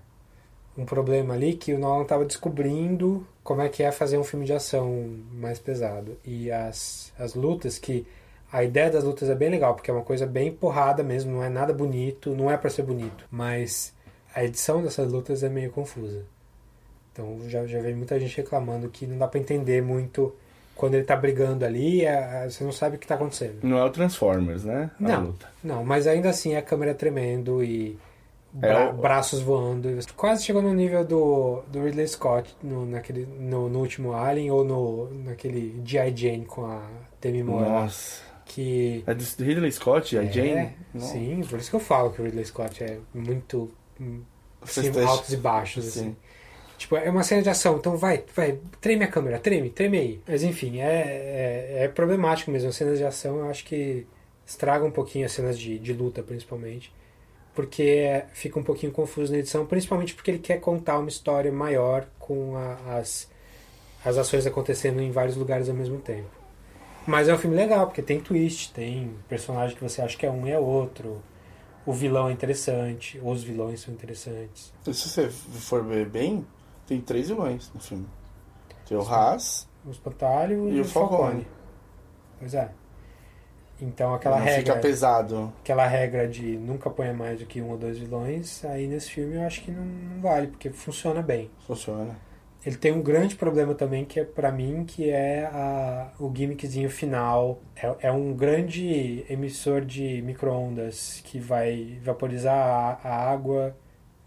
um 0.77 0.83
problema 0.83 1.35
ali 1.35 1.53
que 1.53 1.73
o 1.73 1.79
Nolan 1.79 2.01
estava 2.01 2.25
descobrindo 2.25 3.25
como 3.45 3.61
é 3.61 3.69
que 3.69 3.81
é 3.81 3.93
fazer 3.93 4.17
um 4.17 4.25
filme 4.25 4.45
de 4.45 4.51
ação 4.51 5.09
mais 5.31 5.57
pesado. 5.57 6.17
E 6.25 6.51
as, 6.51 7.13
as 7.17 7.33
lutas 7.33 7.79
que... 7.79 8.05
A 8.51 8.61
ideia 8.61 8.89
das 8.89 9.05
lutas 9.05 9.29
é 9.29 9.35
bem 9.35 9.49
legal, 9.49 9.73
porque 9.73 9.89
é 9.89 9.93
uma 9.93 10.03
coisa 10.03 10.27
bem 10.27 10.51
porrada 10.51 11.01
mesmo, 11.01 11.31
não 11.31 11.41
é 11.41 11.47
nada 11.47 11.71
bonito, 11.71 12.35
não 12.35 12.51
é 12.51 12.57
pra 12.57 12.69
ser 12.69 12.83
bonito. 12.83 13.23
Mas 13.31 13.93
a 14.35 14.43
edição 14.43 14.83
dessas 14.83 15.09
lutas 15.09 15.43
é 15.43 15.49
meio 15.49 15.71
confusa. 15.71 16.25
Então 17.13 17.39
já, 17.47 17.65
já 17.65 17.79
veio 17.79 17.95
muita 17.95 18.19
gente 18.19 18.35
reclamando 18.35 18.89
que 18.89 19.07
não 19.07 19.17
dá 19.17 19.29
pra 19.29 19.39
entender 19.39 19.81
muito 19.81 20.35
quando 20.79 20.93
ele 20.95 21.03
tá 21.03 21.13
brigando 21.15 21.65
ali, 21.65 22.05
é- 22.05 22.45
é- 22.45 22.49
você 22.49 22.63
não 22.63 22.71
sabe 22.71 22.95
o 22.95 22.99
que 22.99 23.05
tá 23.05 23.15
acontecendo. 23.15 23.59
Não 23.63 23.77
é 23.77 23.83
o 23.83 23.89
Transformers, 23.89 24.63
né? 24.63 24.89
A 24.97 25.03
Não, 25.03 25.25
luta. 25.25 25.47
não, 25.61 25.83
mas 25.83 26.07
ainda 26.07 26.29
assim 26.29 26.55
a 26.55 26.61
câmera 26.61 26.93
tremendo 26.95 27.61
e 27.61 27.97
É, 28.55 28.59
bra- 28.67 28.89
o- 28.91 28.93
braços 28.93 29.41
voando. 29.41 29.89
Quase 30.15 30.45
chegou 30.45 30.61
no 30.61 30.73
nível 30.73 31.03
do, 31.05 31.61
do 31.67 31.83
Ridley 31.83 32.07
Scott 32.07 32.55
no, 32.63 32.85
naquele, 32.85 33.25
no, 33.25 33.67
no 33.69 33.79
último 33.79 34.13
Alien 34.13 34.51
ou 34.51 34.63
no, 34.63 35.09
naquele 35.25 35.81
G.I. 35.85 36.15
Jane 36.15 36.45
com 36.45 36.65
a 36.65 36.81
Demi 37.19 37.43
Moore. 37.43 37.65
lá, 37.65 37.81
Nossa. 37.81 38.21
Que 38.45 39.03
É 39.05 39.13
do 39.13 39.23
Ridley 39.43 39.71
Scott, 39.73 40.17
a 40.17 40.23
é, 40.23 40.31
Jane? 40.31 40.71
Nossa. 40.93 41.07
Sim, 41.13 41.41
por 41.47 41.59
isso 41.59 41.69
que 41.69 41.75
eu 41.75 41.79
falo 41.81 42.09
que 42.11 42.21
o 42.21 42.25
Ridley 42.25 42.45
Scott 42.45 42.83
é 42.83 42.97
muito 43.13 43.69
está- 44.65 45.05
altos 45.07 45.31
e 45.33 45.37
baixos, 45.37 45.85
Sim. 45.85 46.15
Tipo, 46.79 46.95
é 46.95 47.09
uma 47.09 47.23
cena 47.23 47.41
de 47.41 47.49
ação, 47.49 47.75
então 47.77 47.97
vai, 47.97 48.23
vai, 48.33 48.57
treme 48.79 49.03
a 49.03 49.07
câmera, 49.07 49.37
treme, 49.37 49.69
treme 49.69 49.97
aí. 49.97 50.21
Mas 50.25 50.43
enfim, 50.43 50.79
é, 50.79 50.85
é, 51.79 51.83
é 51.83 51.87
problemático 51.89 52.49
mesmo. 52.49 52.69
As 52.69 52.75
cenas 52.77 52.97
de 52.97 53.03
ação 53.03 53.37
eu 53.39 53.49
acho 53.49 53.65
que 53.65 54.07
estragam 54.47 54.87
um 54.87 54.91
pouquinho 54.91 55.25
as 55.25 55.33
cenas 55.33 55.59
de, 55.59 55.77
de 55.77 55.91
luta, 55.93 56.23
principalmente. 56.23 56.91
Porque 57.53 58.23
fica 58.31 58.57
um 58.57 58.63
pouquinho 58.63 58.93
confuso 58.93 59.33
na 59.33 59.39
edição, 59.39 59.65
principalmente 59.65 60.15
porque 60.15 60.31
ele 60.31 60.39
quer 60.39 60.61
contar 60.61 60.97
uma 60.99 61.09
história 61.09 61.51
maior 61.51 62.07
com 62.17 62.55
a- 62.55 62.97
as, 62.97 63.29
as 64.05 64.17
ações 64.17 64.47
acontecendo 64.47 65.01
em 65.01 65.11
vários 65.11 65.35
lugares 65.35 65.67
ao 65.67 65.75
mesmo 65.75 65.99
tempo. 65.99 66.29
Mas 67.05 67.27
é 67.27 67.33
um 67.33 67.37
filme 67.37 67.57
legal, 67.57 67.87
porque 67.87 68.01
tem 68.01 68.21
twist, 68.21 68.71
tem 68.71 69.13
personagem 69.27 69.75
que 69.75 69.83
você 69.83 70.01
acha 70.01 70.17
que 70.17 70.25
é 70.25 70.31
um 70.31 70.47
e 70.47 70.51
é 70.51 70.59
outro. 70.59 71.21
O 71.85 71.91
vilão 71.91 72.29
é 72.29 72.31
interessante, 72.31 73.19
os 73.21 73.43
vilões 73.43 73.81
são 73.81 73.93
interessantes. 73.93 74.71
Se 74.85 74.93
você 74.93 75.27
for 75.29 75.83
ver 75.83 76.05
bem, 76.07 76.45
tem 76.89 76.99
três 76.99 77.27
vilões 77.27 77.71
no 77.73 77.79
filme. 77.79 78.07
Tem 78.87 78.97
o 78.97 79.01
Haas 79.01 79.67
O 79.85 79.91
espantalho 79.91 80.67
e, 80.69 80.77
e 80.77 80.81
o 80.81 80.85
Falcone. 80.85 81.21
Falcone. 81.21 81.47
Pois 82.39 82.53
é. 82.55 82.71
Então 83.79 84.13
aquela 84.13 84.37
Não 84.39 84.45
regra. 84.45 84.73
fica 84.73 84.75
pesado. 84.77 85.53
Aquela 85.61 85.85
regra 85.85 86.27
de 86.27 86.57
nunca 86.57 86.89
ponha 86.89 87.13
mais 87.13 87.39
do 87.39 87.45
que 87.45 87.61
um 87.61 87.69
ou 87.69 87.77
dois 87.77 87.97
vilões, 87.99 88.65
aí 88.65 88.87
nesse 88.87 89.11
filme 89.11 89.35
eu 89.35 89.43
acho 89.43 89.61
que 89.61 89.71
não, 89.71 89.85
não 89.85 90.21
vale, 90.21 90.47
porque 90.47 90.69
funciona 90.71 91.21
bem. 91.21 91.49
Funciona. 91.65 92.17
Ele 92.65 92.75
tem 92.75 92.91
um 92.91 93.01
grande 93.01 93.35
problema 93.35 93.73
também, 93.73 94.03
que 94.03 94.19
é 94.19 94.25
pra 94.25 94.51
mim, 94.51 94.83
que 94.83 95.09
é 95.09 95.45
a, 95.45 96.11
o 96.19 96.29
gimmickzinho 96.35 96.89
final. 96.89 97.61
É, 97.75 98.07
é 98.07 98.11
um 98.11 98.33
grande 98.33 99.23
emissor 99.29 99.79
de 99.85 100.21
micro-ondas 100.23 101.21
que 101.23 101.39
vai 101.39 101.99
vaporizar 102.03 102.99
a, 103.01 103.07
a 103.07 103.31
água 103.31 103.77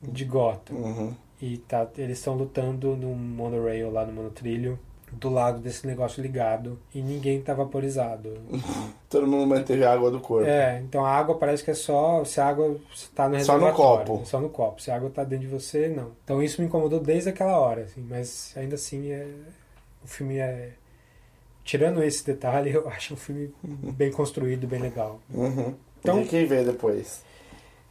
de 0.01 0.25
Gotham. 0.25 0.77
Uhum. 0.77 1.15
E 1.43 1.59
tá, 1.59 1.87
eles 1.99 2.19
estão 2.19 2.35
lutando 2.35 2.97
no 2.97 3.09
monorail 3.17 3.91
lá 3.91 4.07
no 4.07 4.13
monotrilho, 4.13 4.79
do 5.11 5.29
lado 5.29 5.59
desse 5.59 5.87
negócio 5.87 6.23
ligado, 6.23 6.79
e 6.95 7.03
ninguém 7.03 7.43
tá 7.43 7.53
vaporizado. 7.53 8.33
Todo 9.11 9.27
mundo 9.27 9.47
manteve 9.47 9.85
a 9.85 9.93
água 9.93 10.09
do 10.11 10.21
corpo. 10.21 10.49
É, 10.49 10.81
então 10.81 11.05
a 11.05 11.11
água 11.11 11.35
parece 11.37 11.63
que 11.65 11.71
é 11.71 11.75
só 11.75 12.25
se 12.25 12.41
a 12.41 12.47
água 12.47 12.77
tá 13.15 13.29
no 13.29 13.45
Só 13.45 13.59
no 13.59 13.73
copo. 13.73 14.23
Só 14.25 14.41
no 14.41 14.49
copo. 14.49 14.81
Se 14.81 14.91
a 14.91 14.97
água 14.97 15.11
tá 15.11 15.25
dentro 15.25 15.47
de 15.49 15.53
você, 15.53 15.89
não. 15.89 16.13
Então 16.25 16.41
isso 16.43 16.61
me 16.63 16.69
incomodou 16.69 17.01
desde 17.01 17.29
aquela 17.31 17.59
hora, 17.59 17.83
assim, 17.83 18.07
mas 18.09 18.55
ainda 18.57 18.77
assim 18.77 19.11
é, 19.11 19.27
o 20.03 20.07
filme 20.07 20.39
é 20.39 20.71
tirando 21.65 22.03
esse 22.03 22.25
detalhe, 22.25 22.71
eu 22.73 22.89
acho 22.89 23.15
um 23.15 23.17
filme 23.17 23.53
bem 23.63 24.11
construído, 24.13 24.67
bem 24.69 24.81
legal. 24.81 25.21
Uhum. 25.29 25.75
Então- 26.01 26.21
Então, 26.21 26.25
quem 26.25 26.47
vê 26.47 26.63
depois? 26.65 27.23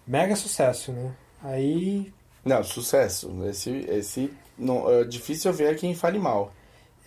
Mega 0.08 0.36
sucesso, 0.36 0.92
né? 0.92 1.12
Aí 1.44 2.12
Não, 2.44 2.64
sucesso. 2.64 3.32
Esse, 3.46 3.70
esse 3.90 4.34
não, 4.58 4.90
é 4.92 5.04
difícil 5.04 5.52
ver 5.54 5.76
quem 5.78 5.94
fale 5.96 6.18
mal. 6.20 6.52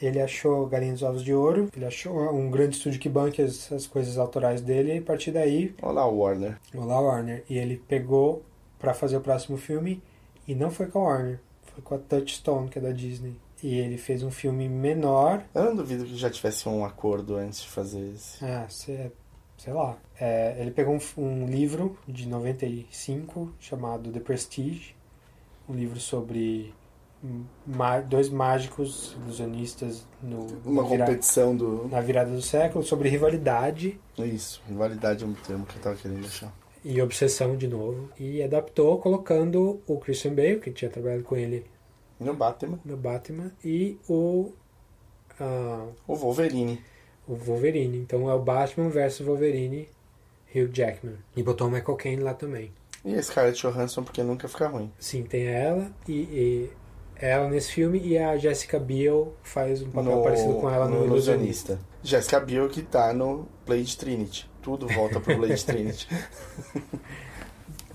ele 0.01 0.21
achou 0.21 0.67
Galinha 0.67 0.93
dos 0.93 1.03
Ovos 1.03 1.25
de 1.25 1.33
Ouro, 1.35 1.69
ele 1.75 1.85
achou 1.87 2.13
um 2.35 2.51
grande 2.51 2.77
estúdio 2.77 3.01
que 3.01 3.09
banque 3.09 3.41
as, 3.43 3.71
as 3.73 3.87
coisas 3.87 4.19
autorais 4.19 4.61
dele, 4.61 4.95
e 4.95 4.99
a 4.99 5.03
partir 5.03 5.31
daí, 5.31 5.75
Olá, 5.83 6.07
Warner. 6.07 6.59
olá 6.77 7.01
Warner, 7.01 7.45
e 7.49 7.57
ele 7.59 7.77
pegou 7.89 8.43
pra 8.79 8.93
fazer 8.95 9.17
o 9.17 9.21
próximo 9.21 9.57
filme 9.57 10.03
e 10.47 10.55
não 10.55 10.71
foi 10.71 10.87
com 10.87 10.99
a 11.01 11.03
Warner, 11.11 11.41
foi 11.73 11.83
com 11.83 11.95
a 11.95 11.99
Touchstone, 11.99 12.69
que 12.69 12.79
é 12.79 12.83
da 12.83 12.91
Disney. 12.93 13.35
E 13.63 13.79
ele 13.79 13.97
fez 13.97 14.23
um 14.23 14.31
filme 14.31 14.69
menor, 14.69 15.43
Eu 15.55 15.65
não 15.65 15.77
duvido 15.77 16.05
que 16.05 16.17
já 16.17 16.29
tivesse 16.29 16.69
um 16.69 16.85
acordo 16.85 17.37
antes 17.37 17.63
de 17.63 17.69
fazer 17.69 18.13
esse. 18.15 18.45
ah, 18.45 18.67
sei, 18.69 19.11
sei 19.57 19.73
lá. 19.73 19.97
É, 20.21 20.57
ele 20.61 20.71
pegou 20.71 20.95
um, 20.95 21.23
um 21.23 21.47
livro 21.47 21.97
de 22.07 22.29
95 22.29 23.53
chamado 23.59 24.11
The 24.13 24.21
Prestige, 24.21 24.94
um 25.69 25.75
livro 25.75 25.99
sobre 26.01 26.73
dois 28.09 28.29
mágicos 28.29 29.17
ilusionistas 29.23 30.07
no, 30.23 30.47
Uma 30.65 30.85
competição 30.85 31.57
do. 31.57 31.89
na 31.89 32.01
virada 32.01 32.31
do 32.31 32.43
século 32.43 32.85
sobre 32.85 33.09
rivalidade 33.09 33.99
Isso, 34.19 34.61
rivalidade 34.69 35.25
é 35.25 35.27
um 35.27 35.33
termo 35.33 35.65
que 35.65 35.77
eu 35.77 35.83
tava 35.83 35.97
querendo 35.97 36.27
achar. 36.27 36.53
e 36.85 37.01
obsessão 37.01 37.57
de 37.57 37.67
novo 37.67 38.11
e 38.21 38.43
adaptou 38.43 38.99
colocando 38.99 39.81
o 39.87 39.99
Christian 39.99 40.35
Bale 40.35 40.61
que 40.61 40.71
tinha 40.71 40.91
trabalhado 40.91 41.23
com 41.23 41.35
ele 41.37 41.65
No 42.21 42.35
Batman. 42.35 42.79
no 42.85 42.97
Batman 42.97 43.51
e 43.65 43.99
o 44.07 44.53
ah, 45.41 45.87
O 46.07 46.15
Wolverine. 46.15 46.79
o 47.27 47.35
Wolverine 47.35 47.97
então 47.99 48.29
é 48.29 48.35
o 48.35 48.39
Batman 48.43 48.91
versus 48.91 49.27
Wolverine 49.27 49.89
Hugh 50.55 50.69
Jackman 50.71 51.17
e 51.35 51.43
botou 51.43 51.69
o 51.69 51.71
Michael 51.71 51.97
Caine 51.97 52.23
lá 52.23 52.35
também 52.35 52.71
E 53.05 53.15
a 53.15 53.23
Scarlett 53.23 53.61
Johansson, 53.61 54.03
porque 54.03 54.23
nunca 54.23 54.49
fica 54.49 54.67
ruim. 54.69 54.91
sim 54.99 55.23
tem 55.25 55.47
ela 55.47 55.91
e, 56.09 56.13
e 56.13 56.71
ela 57.17 57.49
nesse 57.49 57.71
filme 57.73 57.99
e 57.99 58.17
a 58.19 58.37
Jessica 58.37 58.79
Biel 58.79 59.35
faz 59.43 59.83
um 59.83 59.91
papel 59.91 60.23
parecido 60.23 60.55
com 60.55 60.71
ela 60.71 60.89
no, 60.89 61.05
Ilusionista. 61.05 61.79
Jessica 62.03 62.41
Biel 62.41 62.69
que 62.69 62.83
tá 62.83 63.13
no 63.13 63.47
Blade 63.67 63.97
Trinity. 63.97 64.49
Tudo 64.63 64.87
volta 64.89 65.21
pro 65.21 65.37
Blade 65.37 65.63
Trinity. 65.65 66.09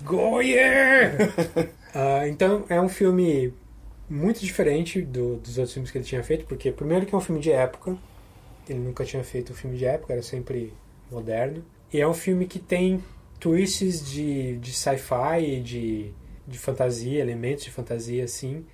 Goyer! 0.02 1.12
Ah, 1.92 2.28
então 2.28 2.64
é 2.68 2.80
um 2.80 2.88
filme 2.88 3.52
muito 4.08 4.38
diferente 4.38 5.02
do- 5.02 5.38
dos 5.38 5.58
outros 5.58 5.74
filmes 5.74 5.90
que 5.90 5.98
ele 5.98 6.04
tinha 6.04 6.22
feito, 6.22 6.46
porque 6.46 6.70
primeiro 6.70 7.04
que 7.04 7.12
é 7.12 7.18
um 7.18 7.20
filme 7.20 7.40
de 7.40 7.50
época, 7.50 7.98
ele 8.68 8.78
nunca 8.78 9.04
tinha 9.04 9.24
feito 9.24 9.52
um 9.52 9.56
filme 9.56 9.76
de 9.76 9.84
época, 9.86 10.12
era 10.12 10.22
sempre 10.22 10.72
moderno. 11.10 11.64
E 11.92 12.00
é 12.00 12.06
um 12.06 12.14
filme 12.14 12.46
que 12.46 12.60
tem 12.60 13.02
twists 13.40 14.08
de, 14.08 14.58
de 14.58 14.72
sci-fi, 14.72 15.40
e 15.40 15.60
de, 15.60 16.10
de 16.46 16.58
fantasia, 16.58 17.20
elementos 17.20 17.64
de 17.64 17.70
fantasia 17.70 18.24
assim, 18.24 18.64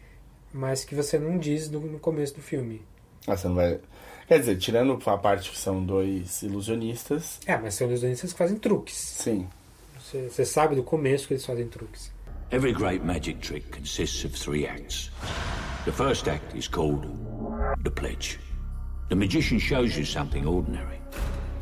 mas 0.52 0.84
que 0.84 0.94
você 0.94 1.18
não 1.18 1.38
diz 1.38 1.70
no, 1.70 1.80
no 1.80 1.98
começo 1.98 2.34
do 2.34 2.42
filme. 2.42 2.82
Ah, 3.26 3.36
você 3.36 3.48
não 3.48 3.54
vai. 3.54 3.80
Quer 4.26 4.40
dizer, 4.40 4.58
tirando 4.58 4.98
a 5.06 5.18
parte 5.18 5.50
que 5.50 5.56
são 5.56 5.84
dois 5.84 6.42
ilusionistas. 6.42 7.38
É, 7.46 7.56
mas 7.56 7.74
são 7.74 7.86
ilusionistas 7.86 8.32
que 8.32 8.38
fazem 8.38 8.58
truques. 8.58 8.96
Sim. 8.96 9.46
Você, 9.98 10.28
você 10.28 10.44
sabe 10.44 10.74
do 10.74 10.82
começo 10.82 11.28
que 11.28 11.34
eles 11.34 11.46
fazem 11.46 11.68
truques. 11.68 12.12
Every 12.50 12.72
great 12.72 13.04
magic 13.04 13.40
trick 13.40 13.68
consists 13.70 14.24
of 14.24 14.38
three 14.38 14.66
acts. 14.66 15.10
The 15.84 15.92
first 15.92 16.28
act 16.28 16.56
is 16.56 16.68
called 16.68 17.06
the 17.82 17.90
pledge. 17.90 18.38
The 19.08 19.16
magician 19.16 19.58
shows 19.58 19.96
you 19.96 20.04
something 20.04 20.44
ordinary, 20.44 21.00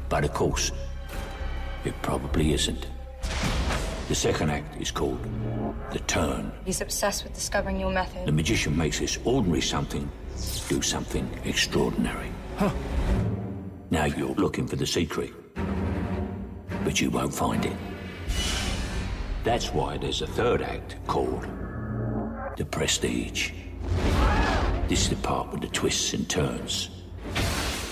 but 0.09 0.25
of 0.25 0.33
course, 0.33 0.73
it 1.85 1.95
probably 2.03 2.55
isn't. 2.55 2.94
The 4.09 4.15
second 4.15 4.51
act 4.51 4.81
is 4.81 4.91
called 4.91 5.27
the 5.91 5.99
turn. 6.01 6.53
He's 6.65 6.81
obsessed 6.81 7.25
with 7.25 7.35
discovering 7.35 7.81
your 7.81 7.91
method. 7.91 8.27
The 8.27 8.33
magician 8.33 8.77
makes 8.77 8.99
this 8.99 9.19
ordinary 9.25 9.63
something 9.63 10.11
do 10.69 10.83
something 10.83 11.29
extraordinary. 11.45 12.31
Huh. 12.59 12.71
Now 13.91 14.05
you're 14.05 14.35
looking 14.35 14.67
for 14.67 14.77
the 14.77 14.87
secret, 14.87 15.33
but 16.85 17.01
you 17.01 17.11
won't 17.11 17.35
find 17.35 17.65
it. 17.65 17.77
That's 19.43 19.73
why 19.73 19.99
there's 19.99 20.23
a 20.23 20.27
third 20.27 20.63
act 20.63 20.97
called 21.07 21.47
the 22.57 22.65
prestige. 22.65 23.53
This 24.89 25.03
is 25.03 25.09
the 25.11 25.17
part 25.17 25.51
with 25.51 25.61
the 25.61 25.69
twists 25.69 26.13
and 26.13 26.29
turns, 26.29 26.91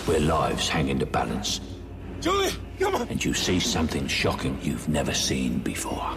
where 0.07 0.21
lives 0.21 0.69
hang 0.69 0.89
in 0.89 0.99
the 0.99 1.07
balance. 1.07 1.61
Julie, 2.23 2.53
come 2.79 2.95
on! 2.95 3.09
And 3.09 3.25
you 3.25 3.35
see 3.35 3.59
something 3.59 4.07
shocking 4.07 4.57
you've 4.63 4.89
never 4.89 5.13
seen 5.13 5.59
before. 5.59 6.09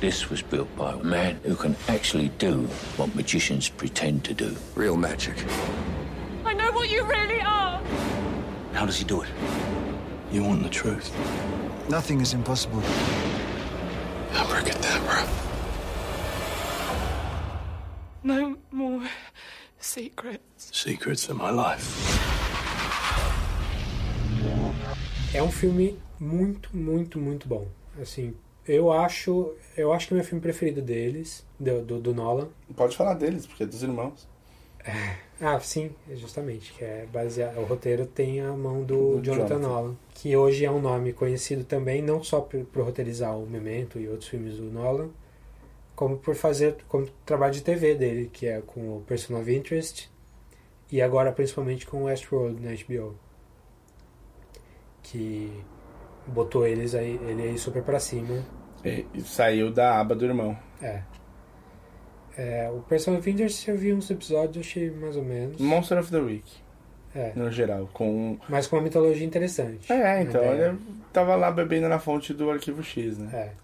This 0.00 0.28
was 0.30 0.42
built 0.42 0.74
by 0.76 0.94
a 0.94 0.96
man 0.96 1.38
who 1.44 1.54
can 1.54 1.76
actually 1.86 2.28
do 2.38 2.62
what 2.96 3.14
magicians 3.14 3.68
pretend 3.68 4.24
to 4.24 4.34
do. 4.34 4.56
Real 4.74 4.96
magic. 4.96 5.36
I 6.44 6.54
know 6.54 6.72
what 6.72 6.90
you 6.90 7.04
really 7.04 7.40
are. 7.40 7.80
How 8.72 8.84
does 8.84 8.98
he 8.98 9.04
do 9.04 9.22
it? 9.22 9.28
You 10.32 10.42
want 10.42 10.64
the 10.64 10.70
truth? 10.70 11.16
Nothing 11.88 12.20
is 12.20 12.34
impossible. 12.34 12.82
Abracadabra. 14.32 15.28
No 18.24 18.56
more 18.72 19.04
secrets. 19.78 20.76
Secrets 20.76 21.28
of 21.28 21.36
my 21.36 21.50
life. 21.50 22.41
É 25.34 25.42
um 25.42 25.50
filme 25.50 25.98
muito, 26.20 26.76
muito, 26.76 27.18
muito 27.18 27.48
bom. 27.48 27.66
Assim, 28.00 28.34
eu 28.68 28.92
acho, 28.92 29.54
eu 29.74 29.90
acho 29.90 30.06
que 30.06 30.12
é 30.12 30.14
o 30.14 30.18
meu 30.18 30.24
filme 30.26 30.42
preferido 30.42 30.82
deles, 30.82 31.42
do, 31.58 31.80
do, 31.82 32.00
do 32.00 32.14
Nolan. 32.14 32.48
Pode 32.76 32.94
falar 32.94 33.14
deles, 33.14 33.46
porque 33.46 33.62
é 33.62 33.66
dos 33.66 33.82
irmãos. 33.82 34.28
Ah, 35.40 35.58
sim, 35.60 35.90
justamente, 36.14 36.72
que 36.72 36.84
é 36.84 37.06
baseado, 37.10 37.58
o 37.58 37.64
roteiro 37.64 38.04
tem 38.04 38.40
a 38.40 38.52
mão 38.52 38.82
do, 38.84 39.16
Do 39.16 39.24
Jonathan, 39.24 39.54
Jonathan. 39.54 39.68
Nolan, 39.68 39.96
que 40.14 40.36
hoje 40.36 40.64
é 40.64 40.70
um 40.70 40.80
nome 40.80 41.12
conhecido 41.12 41.64
também 41.64 42.02
não 42.02 42.22
só 42.22 42.40
por, 42.40 42.64
por 42.66 42.84
roteirizar 42.84 43.36
o 43.36 43.46
Memento 43.46 43.98
e 43.98 44.08
outros 44.08 44.28
filmes 44.28 44.56
do 44.56 44.64
Nolan, 44.64 45.08
como 45.96 46.18
por 46.18 46.34
fazer 46.34 46.76
como 46.88 47.08
trabalho 47.24 47.54
de 47.54 47.62
TV 47.62 47.94
dele, 47.94 48.30
que 48.32 48.46
é 48.46 48.60
com 48.60 48.98
o 48.98 49.00
Person 49.02 49.40
of 49.40 49.52
Interest 49.52 50.10
e 50.90 51.00
agora 51.00 51.32
principalmente 51.32 51.86
com 51.86 52.04
Westworld 52.04 52.60
na 52.60 52.70
HBO. 52.72 53.16
Que 55.12 55.52
botou 56.26 56.66
eles 56.66 56.94
aí, 56.94 57.20
ele 57.28 57.42
aí 57.42 57.58
super 57.58 57.82
pra 57.82 58.00
cima. 58.00 58.42
E, 58.82 59.04
e 59.12 59.20
saiu 59.20 59.70
da 59.70 60.00
aba 60.00 60.14
do 60.14 60.24
irmão. 60.24 60.56
É. 60.80 61.02
É, 62.36 62.70
o 62.70 62.80
Person 62.80 63.14
Interest 63.16 63.68
eu 63.70 63.76
vi 63.76 63.92
uns 63.92 64.10
episódios, 64.10 64.66
achei 64.66 64.90
mais 64.90 65.16
ou 65.16 65.22
menos. 65.22 65.60
Monster 65.60 65.98
of 65.98 66.10
the 66.10 66.18
Week, 66.18 66.50
É. 67.14 67.32
no 67.36 67.50
geral. 67.50 67.88
Com. 67.92 68.38
Mas 68.48 68.66
com 68.66 68.76
uma 68.76 68.82
mitologia 68.82 69.26
interessante. 69.26 69.92
É, 69.92 70.22
então 70.22 70.42
Uma 70.42 70.54
ideia. 70.54 70.68
ele 70.70 70.78
tava 71.12 71.36
lá 71.36 71.50
bebendo 71.50 71.88
na 71.90 71.98
fonte 71.98 72.32
do 72.32 72.50
arquivo 72.50 72.82
X, 72.82 73.18
né? 73.18 73.28
É. 73.34 73.62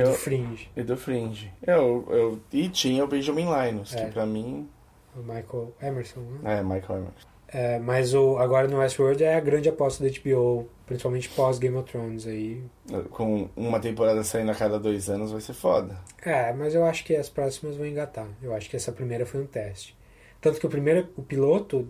Eu, 0.00 0.06
Do 0.06 0.14
Fringe. 0.14 0.70
E 0.74 0.82
do 0.82 0.96
Fringe. 0.96 1.52
Eu, 1.64 2.06
eu, 2.10 2.40
e 2.52 2.68
tinha 2.70 3.04
o 3.04 3.06
Benjamin 3.06 3.44
Linus, 3.44 3.94
É. 3.94 4.06
que 4.06 4.12
pra 4.12 4.24
mim. 4.26 4.66
O 5.14 5.20
Michael 5.20 5.72
Emerson, 5.82 6.20
né? 6.42 6.58
É, 6.58 6.62
Michael 6.62 7.00
Emerson. 7.00 7.28
É, 7.48 7.78
mas 7.78 8.12
o, 8.12 8.38
agora 8.38 8.66
no 8.66 8.78
Westworld 8.78 9.22
é 9.22 9.36
a 9.36 9.40
grande 9.40 9.68
aposta 9.68 10.04
da 10.04 10.10
HBO, 10.10 10.68
principalmente 10.84 11.28
pós 11.28 11.58
Game 11.58 11.76
of 11.76 11.90
Thrones 11.90 12.26
aí. 12.26 12.62
Com 13.10 13.48
uma 13.56 13.78
temporada 13.78 14.22
saindo 14.24 14.50
a 14.50 14.54
cada 14.54 14.78
dois 14.78 15.08
anos 15.08 15.30
vai 15.30 15.40
ser 15.40 15.54
foda. 15.54 15.96
É, 16.22 16.52
mas 16.52 16.74
eu 16.74 16.84
acho 16.84 17.04
que 17.04 17.14
as 17.14 17.28
próximas 17.28 17.76
vão 17.76 17.86
engatar. 17.86 18.26
Eu 18.42 18.54
acho 18.54 18.68
que 18.68 18.76
essa 18.76 18.90
primeira 18.90 19.24
foi 19.24 19.42
um 19.42 19.46
teste. 19.46 19.96
Tanto 20.40 20.58
que 20.58 20.66
o 20.66 20.70
primeiro, 20.70 21.08
o 21.16 21.22
piloto, 21.22 21.88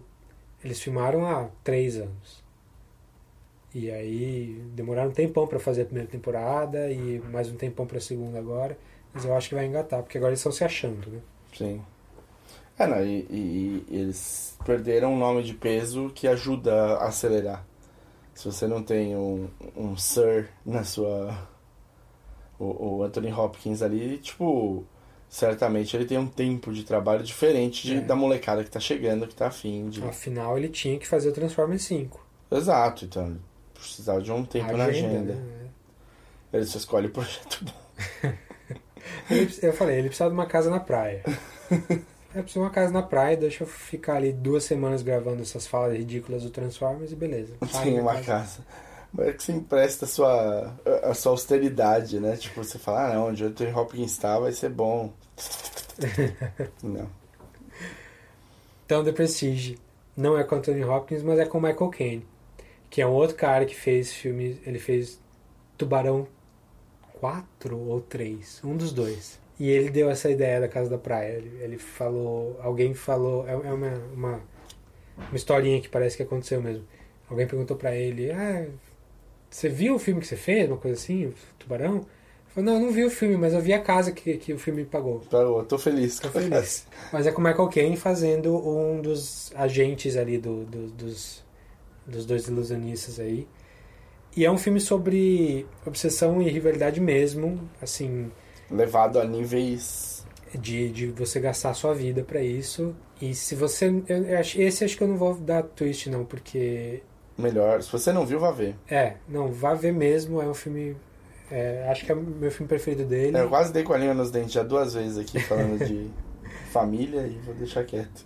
eles 0.62 0.80
filmaram 0.80 1.26
há 1.26 1.48
três 1.64 1.96
anos. 1.96 2.44
E 3.74 3.90
aí 3.90 4.62
demoraram 4.74 5.10
um 5.10 5.12
tempão 5.12 5.46
pra 5.46 5.58
fazer 5.58 5.82
a 5.82 5.84
primeira 5.86 6.08
temporada 6.08 6.90
e 6.90 7.20
mais 7.30 7.50
um 7.50 7.56
tempão 7.56 7.86
pra 7.86 8.00
segunda 8.00 8.38
agora. 8.38 8.76
Mas 9.12 9.24
eu 9.24 9.34
acho 9.34 9.48
que 9.48 9.54
vai 9.54 9.66
engatar, 9.66 10.02
porque 10.02 10.18
agora 10.18 10.30
eles 10.30 10.40
estão 10.40 10.52
se 10.52 10.64
achando, 10.64 11.10
né? 11.10 11.20
Sim. 11.54 11.82
É, 12.78 12.86
não, 12.86 13.03
e, 13.03 13.20
e- 13.31 13.85
e 13.89 13.97
eles 13.98 14.57
perderam 14.65 15.15
um 15.15 15.19
nome 15.19 15.43
de 15.43 15.55
peso 15.55 16.11
que 16.15 16.28
ajuda 16.28 16.74
a 16.97 17.07
acelerar. 17.09 17.65
Se 18.35 18.44
você 18.44 18.66
não 18.66 18.82
tem 18.82 19.16
um, 19.16 19.48
um 19.74 19.97
Sir 19.97 20.48
na 20.65 20.85
sua. 20.85 21.48
O, 22.59 22.97
o 22.98 23.03
Anthony 23.03 23.32
Hopkins 23.32 23.81
ali, 23.82 24.19
tipo. 24.19 24.85
certamente 25.28 25.97
ele 25.97 26.05
tem 26.07 26.19
um 26.19 26.27
tempo 26.27 26.73
de 26.73 26.85
trabalho 26.85 27.23
diferente 27.24 27.86
de, 27.86 27.97
É. 27.97 28.01
da 28.01 28.15
molecada 28.15 28.62
que 28.65 28.70
tá 28.70 28.81
chegando, 28.81 29.27
que 29.27 29.35
tá 29.35 29.47
afim 29.48 29.89
de. 29.89 30.03
Afinal, 30.05 30.57
ele 30.59 30.69
tinha 30.69 30.98
que 30.98 31.07
fazer 31.07 31.31
o 31.31 31.32
Transformers 31.32 31.82
5. 31.85 32.24
Exato, 32.51 33.05
então 33.07 33.39
precisava 33.74 34.20
de 34.23 34.31
um 34.32 34.44
tempo 34.44 34.77
na 34.77 34.85
agenda. 34.85 35.35
né? 35.35 35.69
Ele 36.53 36.65
só 36.66 36.78
escolhe 36.78 37.07
o 37.09 37.11
projeto 37.11 37.65
bom. 37.65 38.32
Eu 39.62 39.73
falei, 39.73 39.97
ele 39.98 40.09
precisava 40.09 40.31
de 40.31 40.36
uma 40.36 40.47
casa 40.47 40.69
na 40.70 40.81
praia. 40.81 41.23
É, 42.36 42.42
precisa 42.42 42.60
de 42.60 42.66
uma 42.66 42.70
casa 42.70 42.92
na 42.92 43.02
praia, 43.02 43.34
deixa 43.34 43.64
eu 43.64 43.66
ficar 43.66 44.16
ali 44.16 44.30
duas 44.30 44.62
semanas 44.62 45.00
gravando 45.00 45.40
essas 45.40 45.66
falas 45.66 45.96
ridículas 45.96 46.42
do 46.42 46.50
Transformers 46.50 47.10
e 47.10 47.16
beleza. 47.16 47.54
Minha 47.82 48.02
uma 48.02 48.20
casa. 48.20 48.60
Mas 49.10 49.28
é 49.28 49.32
que 49.32 49.42
você 49.42 49.52
empresta 49.52 50.04
a 50.04 50.08
sua, 50.08 50.76
a 51.02 51.14
sua 51.14 51.32
austeridade, 51.32 52.20
né? 52.20 52.36
Tipo, 52.36 52.62
você 52.62 52.78
fala, 52.78 53.06
ah 53.06 53.14
não, 53.14 53.28
onde 53.28 53.42
o 53.42 53.46
Anthony 53.46 53.72
Hopkins 53.72 54.18
tá 54.18 54.38
vai 54.38 54.52
ser 54.52 54.68
bom. 54.68 55.14
não. 56.84 57.08
Então, 58.84 59.02
The 59.02 59.12
Prestige 59.12 59.78
não 60.14 60.36
é 60.38 60.44
com 60.44 60.56
Anthony 60.56 60.84
Hopkins, 60.84 61.22
mas 61.22 61.38
é 61.38 61.46
com 61.46 61.58
Michael 61.58 61.88
Caine, 61.88 62.26
que 62.90 63.00
é 63.00 63.06
um 63.06 63.12
outro 63.12 63.34
cara 63.34 63.64
que 63.64 63.74
fez 63.74 64.12
filme. 64.12 64.60
Ele 64.66 64.78
fez 64.78 65.18
Tubarão 65.78 66.28
4 67.18 67.78
ou 67.78 68.02
3, 68.02 68.60
um 68.62 68.76
dos 68.76 68.92
dois. 68.92 69.38
E 69.58 69.70
ele 69.70 69.88
deu 69.90 70.10
essa 70.10 70.30
ideia 70.30 70.60
da 70.60 70.68
Casa 70.68 70.90
da 70.90 70.98
Praia. 70.98 71.32
Ele, 71.38 71.50
ele 71.62 71.78
falou. 71.78 72.58
Alguém 72.62 72.92
falou. 72.94 73.46
É, 73.48 73.52
é 73.52 73.72
uma, 73.72 73.92
uma, 74.14 74.40
uma 75.16 75.36
historinha 75.36 75.80
que 75.80 75.88
parece 75.88 76.16
que 76.16 76.22
aconteceu 76.22 76.60
mesmo. 76.62 76.84
Alguém 77.28 77.46
perguntou 77.46 77.76
pra 77.76 77.94
ele: 77.94 78.30
Ah, 78.30 78.66
você 79.50 79.68
viu 79.68 79.94
o 79.94 79.98
filme 79.98 80.20
que 80.20 80.26
você 80.26 80.36
fez? 80.36 80.68
Uma 80.68 80.76
coisa 80.76 81.00
assim? 81.00 81.32
Tubarão? 81.58 81.96
Ele 81.96 82.04
falou: 82.48 82.70
Não, 82.70 82.74
eu 82.80 82.86
não 82.86 82.92
vi 82.92 83.04
o 83.04 83.10
filme, 83.10 83.36
mas 83.36 83.54
eu 83.54 83.60
vi 83.60 83.72
a 83.72 83.80
casa 83.80 84.12
que, 84.12 84.36
que 84.36 84.52
o 84.52 84.58
filme 84.58 84.84
pagou. 84.84 85.20
Pagou, 85.30 85.64
tô 85.64 85.78
feliz. 85.78 86.20
Tô 86.20 86.28
feliz. 86.28 86.86
Mas 87.12 87.26
é 87.26 87.32
com 87.32 87.40
o 87.40 87.44
Michael 87.44 87.68
Caine 87.68 87.96
fazendo 87.96 88.54
um 88.56 89.00
dos 89.00 89.52
agentes 89.54 90.16
ali 90.16 90.36
do, 90.38 90.64
do- 90.64 90.88
dos, 90.88 91.42
dos 92.06 92.26
dois 92.26 92.46
ilusionistas 92.46 93.18
aí. 93.20 93.46
E 94.36 94.44
é 94.44 94.50
um 94.50 94.58
filme 94.58 94.80
sobre 94.80 95.66
obsessão 95.86 96.42
e 96.42 96.50
rivalidade 96.50 97.00
mesmo, 97.00 97.58
assim, 97.80 98.30
Levado 98.70 99.18
a 99.20 99.24
níveis. 99.24 100.24
de, 100.55 100.90
de 100.90 101.06
você 101.09 101.38
gastar 101.40 101.74
sua 101.74 101.94
vida 101.94 102.22
pra 102.22 102.40
isso. 102.43 102.94
E 103.20 103.34
se 103.34 103.55
você. 103.55 103.86
Eu, 104.09 104.38
acho, 104.38 104.60
esse 104.60 104.84
acho 104.84 104.97
que 104.97 105.02
eu 105.02 105.09
não 105.09 105.16
vou 105.16 105.34
dar 105.34 105.62
twist, 105.62 106.09
não, 106.10 106.24
porque. 106.24 107.02
Melhor. 107.38 107.82
Se 107.82 107.90
você 107.93 108.12
não 108.12 108.24
viu, 108.26 108.38
vá 108.40 108.51
ver. 108.51 108.74
É, 108.88 109.14
não, 109.28 109.48
vá 109.52 109.74
ver 109.74 109.93
mesmo, 109.93 110.40
é 110.40 110.47
um 110.47 110.55
filme. 110.55 110.97
é, 111.51 111.86
acho 111.90 112.05
que 112.05 112.12
é 112.12 112.14
o 112.14 112.20
meu 112.22 112.51
filme 112.51 112.68
preferido 112.68 113.05
dele. 113.05 113.38
Eu 113.38 113.48
quase 113.48 113.72
dei 113.72 113.82
com 113.82 113.93
a 113.93 113.98
língua 113.98 114.14
nos 114.14 114.30
dentes 114.30 114.52
já 114.52 114.62
duas 114.62 114.94
vezes 114.94 115.18
aqui 115.18 115.38
falando 115.40 115.78
de 115.86 116.10
família 116.72 117.26
e 117.26 117.38
vou 117.44 117.55
deixar 117.55 117.84
quieto. 117.84 118.24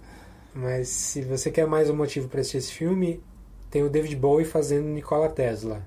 Mas 0.55 0.89
se 0.89 1.23
você 1.23 1.51
quer 1.51 1.67
mais 1.67 1.89
um 1.91 1.95
motivo 1.97 2.29
pra 2.29 2.41
assistir 2.41 2.59
esse 2.59 2.73
filme, 2.73 3.23
tem 3.71 3.83
o 3.85 3.91
David 3.91 4.17
Bowie 4.17 4.45
fazendo 4.45 4.87
Nikola 4.87 5.29
Tesla. 5.29 5.83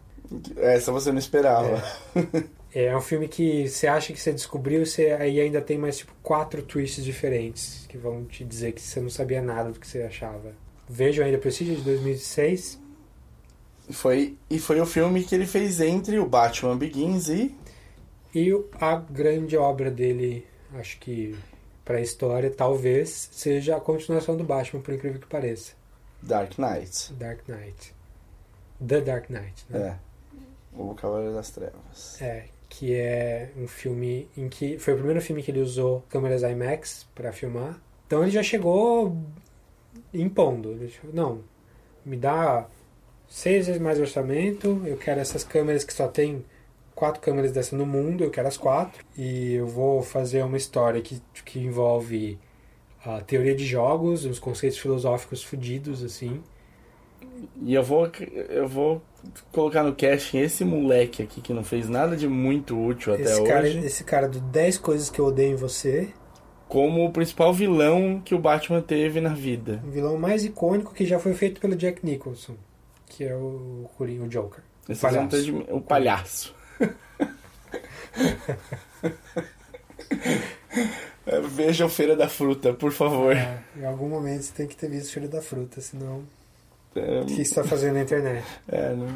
Essa 0.57 0.91
você 0.91 1.11
não 1.11 1.19
esperava. 1.19 1.83
É 2.15 2.43
um 2.95 3.01
filme 3.01 3.27
que 3.27 3.67
você 3.67 3.85
acha 3.85 4.11
que 4.11 4.19
você 4.19 4.33
descobriu, 4.33 4.85
você 4.85 5.11
aí 5.11 5.39
ainda 5.39 5.61
tem 5.61 5.77
mais 5.77 5.97
tipo 5.97 6.13
quatro 6.23 6.63
twists 6.63 7.03
diferentes 7.03 7.85
que 7.87 7.97
vão 7.97 8.25
te 8.25 8.43
dizer 8.43 8.71
que 8.71 8.81
você 8.81 8.99
não 8.99 9.09
sabia 9.09 9.41
nada 9.41 9.71
do 9.71 9.79
que 9.79 9.87
você 9.87 10.01
achava. 10.01 10.53
Vejam 10.89 11.25
ainda 11.25 11.37
Prestige 11.37 11.75
de 11.75 11.81
2006 11.81 12.79
Foi, 13.91 14.37
e 14.49 14.59
foi 14.59 14.81
o 14.81 14.85
filme 14.85 15.23
que 15.23 15.35
ele 15.35 15.45
fez 15.45 15.79
entre 15.79 16.17
o 16.17 16.25
Batman 16.25 16.75
Begins 16.77 17.29
e. 17.29 17.55
e 18.33 18.51
a 18.79 18.95
grande 18.95 19.55
obra 19.55 19.91
dele, 19.91 20.45
acho 20.73 20.99
que 20.99 21.35
pra 21.85 22.01
história, 22.01 22.49
talvez 22.49 23.29
seja 23.31 23.75
a 23.75 23.79
continuação 23.79 24.35
do 24.35 24.43
Batman, 24.43 24.81
por 24.81 24.93
incrível 24.93 25.19
que 25.19 25.27
pareça. 25.27 25.73
Dark 26.21 26.57
Knight. 26.57 27.13
Dark 27.13 27.41
Knight. 27.47 27.93
The 28.85 29.01
Dark 29.01 29.29
Knight, 29.29 29.65
né? 29.69 29.99
É. 29.99 30.13
O 30.75 30.95
Cavaleiro 30.95 31.33
das 31.33 31.51
Trevas. 31.51 32.21
É, 32.21 32.45
que 32.75 32.95
é 32.95 33.51
um 33.55 33.67
filme 33.67 34.27
em 34.35 34.49
que 34.49 34.79
foi 34.79 34.93
o 34.93 34.97
primeiro 34.97 35.21
filme 35.21 35.43
que 35.43 35.51
ele 35.51 35.61
usou 35.61 36.03
câmeras 36.09 36.41
IMAX 36.41 37.07
para 37.13 37.31
filmar. 37.31 37.79
Então 38.07 38.23
ele 38.23 38.31
já 38.31 38.41
chegou 38.41 39.15
impondo. 40.11 40.71
Ele 40.71 40.89
falou, 40.89 41.15
não, 41.15 41.43
me 42.03 42.17
dá 42.17 42.67
seis 43.29 43.67
vezes 43.67 43.79
mais 43.79 43.99
orçamento, 43.99 44.81
eu 44.85 44.97
quero 44.97 45.19
essas 45.19 45.43
câmeras 45.43 45.83
que 45.83 45.93
só 45.93 46.07
tem 46.07 46.43
quatro 46.95 47.21
câmeras 47.21 47.51
dessa 47.51 47.75
no 47.75 47.85
mundo, 47.85 48.23
eu 48.23 48.31
quero 48.31 48.47
as 48.47 48.57
quatro. 48.57 49.05
E 49.15 49.53
eu 49.53 49.67
vou 49.67 50.01
fazer 50.01 50.43
uma 50.43 50.57
história 50.57 50.99
que, 50.99 51.21
que 51.45 51.59
envolve 51.59 52.39
a 53.05 53.21
teoria 53.21 53.55
de 53.55 53.65
jogos, 53.65 54.25
uns 54.25 54.39
conceitos 54.39 54.79
filosóficos 54.79 55.43
fodidos, 55.43 56.03
assim. 56.03 56.41
E 57.61 57.73
eu 57.73 57.83
vou, 57.83 58.09
eu 58.49 58.67
vou 58.67 59.01
colocar 59.51 59.83
no 59.83 59.95
casting 59.95 60.39
esse 60.39 60.63
moleque 60.65 61.23
aqui 61.23 61.41
que 61.41 61.53
não 61.53 61.63
fez 61.63 61.87
nada 61.89 62.15
de 62.15 62.27
muito 62.27 62.77
útil 62.79 63.13
até 63.13 63.23
Esse 63.23 63.41
hoje. 63.41 63.51
cara, 63.51 63.67
esse 63.67 64.03
cara 64.03 64.27
do 64.29 64.39
10 64.39 64.77
coisas 64.79 65.09
que 65.09 65.19
eu 65.19 65.25
odeio 65.25 65.53
em 65.53 65.55
você, 65.55 66.09
Como 66.67 67.05
o 67.05 67.11
principal 67.11 67.53
vilão 67.53 68.21
que 68.23 68.33
o 68.35 68.39
Batman 68.39 68.81
teve 68.81 69.21
na 69.21 69.33
vida. 69.33 69.81
o 69.87 69.91
vilão 69.91 70.17
mais 70.17 70.43
icônico 70.43 70.93
que 70.93 71.05
já 71.05 71.19
foi 71.19 71.33
feito 71.33 71.61
pelo 71.61 71.75
Jack 71.75 72.05
Nicholson, 72.05 72.55
que 73.07 73.23
é 73.23 73.35
o 73.35 73.89
Coringa, 73.97 74.23
o 74.25 74.27
Joker. 74.27 74.63
Esse 74.89 74.99
Palhaço. 75.01 75.29
palhaço. 75.29 75.43
De, 75.45 75.51
o 75.71 75.81
palhaço. 75.81 76.55
É, 81.25 81.39
Veja 81.47 81.85
o 81.85 81.89
Feira 81.89 82.15
da 82.15 82.27
Fruta, 82.27 82.73
por 82.73 82.91
favor. 82.91 83.35
É, 83.35 83.59
em 83.77 83.85
algum 83.85 84.09
momento 84.09 84.41
você 84.43 84.53
tem 84.53 84.67
que 84.67 84.75
ter 84.75 84.89
visto 84.89 85.13
Filho 85.13 85.29
da 85.29 85.41
Fruta, 85.41 85.79
senão. 85.81 86.23
É, 86.95 87.21
O 87.21 87.25
que 87.25 87.35
você 87.35 87.41
está 87.41 87.63
fazendo 87.63 87.95
na 87.95 88.01
internet? 88.01 88.45
é, 88.67 88.93
não... 88.93 89.07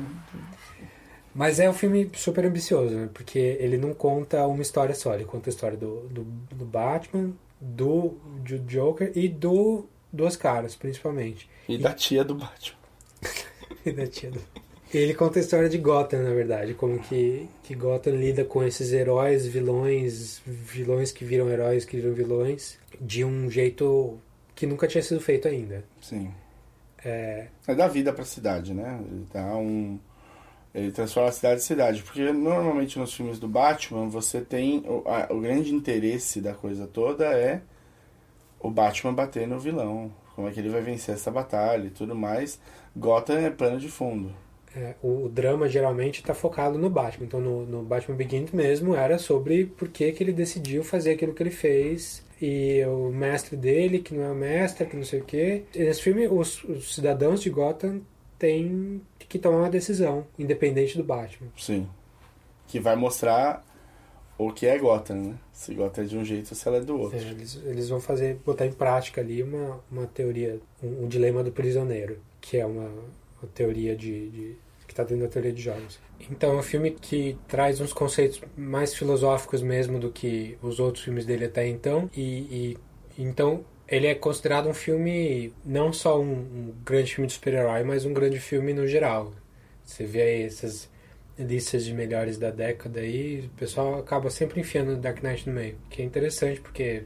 Mas 1.33 1.59
é 1.59 1.69
um 1.69 1.73
filme 1.73 2.09
super 2.15 2.43
ambicioso, 2.45 2.95
né? 2.95 3.09
Porque 3.13 3.37
ele 3.37 3.77
não 3.77 3.93
conta 3.93 4.47
uma 4.47 4.61
história 4.63 4.95
só, 4.95 5.13
ele 5.13 5.23
conta 5.23 5.49
a 5.49 5.51
história 5.51 5.77
do, 5.77 6.07
do, 6.07 6.23
do 6.23 6.65
Batman, 6.65 7.31
do, 7.61 8.15
do 8.43 8.57
Joker 8.59 9.11
e 9.15 9.29
do 9.29 9.85
Duas 10.11 10.35
Caras, 10.35 10.73
principalmente. 10.75 11.47
E 11.69 11.77
da 11.77 11.93
tia 11.93 12.23
do 12.23 12.33
Batman. 12.35 12.77
E 13.85 13.91
da 13.91 14.07
tia 14.07 14.31
do... 14.31 14.41
Ele 14.93 15.13
conta 15.13 15.37
a 15.37 15.41
história 15.41 15.69
de 15.69 15.77
Gotham, 15.77 16.23
na 16.23 16.33
verdade, 16.33 16.73
como 16.73 16.97
que, 16.99 17.47
que 17.63 17.75
Gotham 17.75 18.15
lida 18.15 18.43
com 18.43 18.63
esses 18.63 18.91
heróis, 18.91 19.45
vilões, 19.45 20.41
vilões 20.45 21.11
que 21.11 21.23
viram 21.23 21.49
heróis, 21.49 21.85
que 21.85 21.97
viram 21.97 22.13
vilões, 22.13 22.77
de 22.99 23.23
um 23.23 23.49
jeito 23.49 24.17
que 24.55 24.65
nunca 24.65 24.87
tinha 24.87 25.03
sido 25.03 25.21
feito 25.21 25.47
ainda. 25.47 25.83
Sim. 26.01 26.31
É, 27.03 27.47
É 27.67 27.75
vida 27.87 28.11
pra 28.13 28.25
cidade, 28.25 28.73
né? 28.73 28.99
Ele 29.11 29.27
dá 29.33 29.55
um. 29.55 29.99
Ele 30.75 30.91
transforma 30.91 31.29
a 31.29 31.33
cidade 31.33 31.61
em 31.61 31.65
cidade. 31.65 32.03
Porque 32.03 32.31
normalmente 32.33 32.99
nos 32.99 33.13
filmes 33.13 33.39
do 33.39 33.47
Batman 33.47 34.09
você 34.09 34.41
tem. 34.41 34.79
O, 34.87 35.03
a- 35.07 35.27
o 35.33 35.41
grande 35.41 35.73
interesse 35.73 36.41
da 36.41 36.53
coisa 36.53 36.87
toda 36.87 37.25
é 37.27 37.61
o 38.59 38.69
Batman 38.69 39.13
bater 39.13 39.47
no 39.47 39.59
vilão. 39.59 40.11
Como 40.35 40.47
é 40.47 40.51
que 40.51 40.59
ele 40.59 40.69
vai 40.69 40.81
vencer 40.81 41.15
essa 41.15 41.31
batalha 41.31 41.87
e 41.87 41.91
tudo 41.91 42.15
mais. 42.15 42.59
Gotham 42.95 43.37
é 43.39 43.49
pano 43.49 43.79
de 43.79 43.89
fundo. 43.89 44.33
É, 44.77 44.93
o, 45.01 45.27
drama 45.27 45.67
geralmente 45.67 46.19
está 46.19 46.35
focado 46.35 46.77
no 46.77 46.87
Batman. 46.87 47.25
Então, 47.25 47.41
no, 47.41 47.65
no 47.65 47.81
Batman 47.81 48.15
Begins 48.15 48.51
mesmo 48.51 48.95
era 48.95 49.17
sobre 49.17 49.65
por 49.65 49.87
que, 49.89 50.11
que 50.11 50.23
ele 50.23 50.31
decidiu 50.31 50.83
fazer 50.83 51.13
aquilo 51.13 51.33
que 51.33 51.41
ele 51.41 51.49
fez. 51.49 52.23
E 52.39 52.85
o 52.85 53.09
mestre 53.09 53.57
dele, 53.57 53.97
que 53.97 54.13
não 54.13 54.23
é 54.23 54.31
o 54.31 54.35
mestre, 54.35 54.85
que 54.85 54.95
não 54.95 55.03
sei 55.03 55.21
o 55.21 55.25
quê. 55.25 55.63
Nesse 55.75 56.03
filme, 56.03 56.27
os, 56.27 56.63
os 56.63 56.93
cidadãos 56.93 57.41
de 57.41 57.49
Gotham 57.49 58.01
têm 58.37 59.01
que 59.17 59.39
tomar 59.39 59.57
uma 59.57 59.69
decisão, 59.69 60.27
independente 60.37 60.95
do 60.95 61.03
Batman. 61.03 61.47
Sim. 61.57 61.87
Que 62.67 62.79
vai 62.79 62.95
mostrar 62.95 63.65
o 64.37 64.51
que 64.51 64.67
é 64.67 64.77
Gotham, 64.77 65.15
né? 65.15 65.35
Se 65.51 65.73
Gotham 65.73 66.03
é 66.03 66.05
de 66.05 66.15
um 66.15 66.23
jeito 66.23 66.51
ou 66.51 66.55
se 66.55 66.67
ela 66.67 66.77
é 66.77 66.81
do 66.81 66.99
outro. 66.99 67.17
É, 67.17 67.21
eles, 67.21 67.59
eles 67.65 67.89
vão 67.89 67.99
fazer, 67.99 68.35
botar 68.45 68.67
em 68.67 68.71
prática 68.71 69.21
ali 69.21 69.41
uma, 69.41 69.79
uma 69.91 70.05
teoria, 70.05 70.59
um, 70.83 71.05
um 71.05 71.07
dilema 71.07 71.43
do 71.43 71.51
prisioneiro, 71.51 72.19
que 72.39 72.57
é 72.57 72.65
uma, 72.65 72.91
uma 73.41 73.49
teoria 73.55 73.95
de, 73.95 74.29
de 74.29 74.66
que 74.87 74.93
está 74.93 75.03
dentro 75.03 75.25
da 75.25 75.29
teoria 75.29 75.51
de 75.51 75.61
jogos. 75.61 75.99
Então 76.31 76.53
é 76.53 76.57
um 76.57 76.63
filme 76.63 76.91
que 76.91 77.37
traz 77.47 77.79
uns 77.79 77.93
conceitos 77.93 78.41
mais 78.55 78.95
filosóficos 78.95 79.61
mesmo 79.61 79.99
do 79.99 80.09
que 80.09 80.57
os 80.61 80.79
outros 80.79 81.03
filmes 81.03 81.25
dele 81.25 81.45
até 81.45 81.67
então 81.67 82.09
e, 82.15 82.77
e 83.17 83.21
então 83.21 83.63
ele 83.87 84.07
é 84.07 84.15
considerado 84.15 84.67
um 84.67 84.73
filme 84.73 85.53
não 85.63 85.93
só 85.93 86.19
um, 86.19 86.31
um 86.31 86.73
grande 86.83 87.13
filme 87.13 87.27
de 87.27 87.33
super-herói, 87.33 87.83
mas 87.83 88.05
um 88.05 88.13
grande 88.13 88.39
filme 88.39 88.73
no 88.73 88.85
geral. 88.87 89.33
Você 89.83 90.05
vê 90.05 90.21
aí 90.21 90.41
essas 90.43 90.89
listas 91.39 91.85
de 91.85 91.93
melhores 91.93 92.37
da 92.37 92.49
década 92.49 92.99
aí, 92.99 93.49
o 93.53 93.57
pessoal 93.57 93.99
acaba 93.99 94.29
sempre 94.29 94.59
enfiando 94.59 94.97
Dark 94.97 95.21
Knight 95.23 95.47
no 95.47 95.55
meio, 95.55 95.77
que 95.89 96.01
é 96.01 96.05
interessante 96.05 96.59
porque 96.59 97.03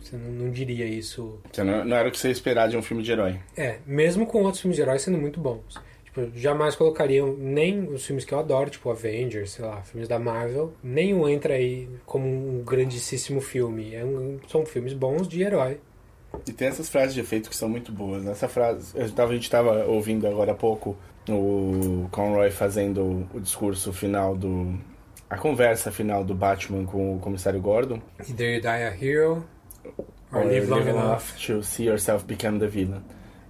você 0.00 0.16
não, 0.16 0.32
não 0.32 0.50
diria 0.50 0.86
isso 0.86 1.38
Que 1.52 1.62
não, 1.62 1.84
não 1.84 1.96
era 1.96 2.08
o 2.08 2.10
que 2.10 2.18
você 2.18 2.30
esperar 2.30 2.68
de 2.68 2.76
um 2.76 2.82
filme 2.82 3.02
de 3.02 3.12
herói. 3.12 3.38
é, 3.56 3.78
mesmo 3.86 4.26
com 4.26 4.42
outros 4.42 4.60
filmes 4.60 4.76
de 4.76 4.82
heróis 4.82 5.02
sendo 5.02 5.18
muito 5.18 5.38
bons. 5.38 5.78
Tipo, 6.14 6.30
jamais 6.38 6.76
colocariam 6.76 7.34
nem 7.38 7.88
os 7.88 8.04
filmes 8.04 8.24
que 8.24 8.34
eu 8.34 8.38
adoro, 8.38 8.68
tipo 8.68 8.90
Avengers, 8.90 9.52
sei 9.52 9.64
lá, 9.64 9.80
filmes 9.82 10.08
da 10.08 10.18
Marvel, 10.18 10.72
nenhum 10.82 11.26
entra 11.28 11.54
aí 11.54 11.88
como 12.04 12.26
um 12.26 12.62
grandíssimo 12.62 13.40
filme. 13.40 13.94
É 13.94 14.04
um, 14.04 14.38
são 14.46 14.66
filmes 14.66 14.92
bons 14.92 15.26
de 15.26 15.42
herói. 15.42 15.78
E 16.46 16.52
tem 16.52 16.68
essas 16.68 16.88
frases 16.88 17.14
de 17.14 17.20
efeito 17.20 17.48
que 17.48 17.56
são 17.56 17.68
muito 17.68 17.90
boas. 17.92 18.26
Essa 18.26 18.48
frase, 18.48 18.92
eu 18.94 19.10
tava, 19.12 19.32
a 19.32 19.34
gente 19.34 19.44
estava 19.44 19.84
ouvindo 19.86 20.26
agora 20.26 20.52
há 20.52 20.54
pouco 20.54 20.96
o 21.28 22.08
Conroy 22.10 22.50
fazendo 22.50 23.26
o 23.32 23.40
discurso 23.40 23.92
final 23.92 24.34
do. 24.36 24.78
a 25.30 25.36
conversa 25.38 25.90
final 25.92 26.24
do 26.24 26.34
Batman 26.34 26.84
com 26.84 27.16
o 27.16 27.18
comissário 27.20 27.60
Gordon. 27.60 28.00
Either 28.28 28.54
you 28.54 28.60
die 28.60 28.68
a 28.68 28.90
hero 28.94 29.44
or, 30.32 30.40
Or 30.40 30.44
live 30.44 30.68
long 30.68 30.78
live 30.78 30.90
enough. 30.90 31.36
to 31.46 31.62
see 31.62 31.84
yourself 31.86 32.24
become 32.26 32.58
the 32.58 32.66
villain. 32.66 33.02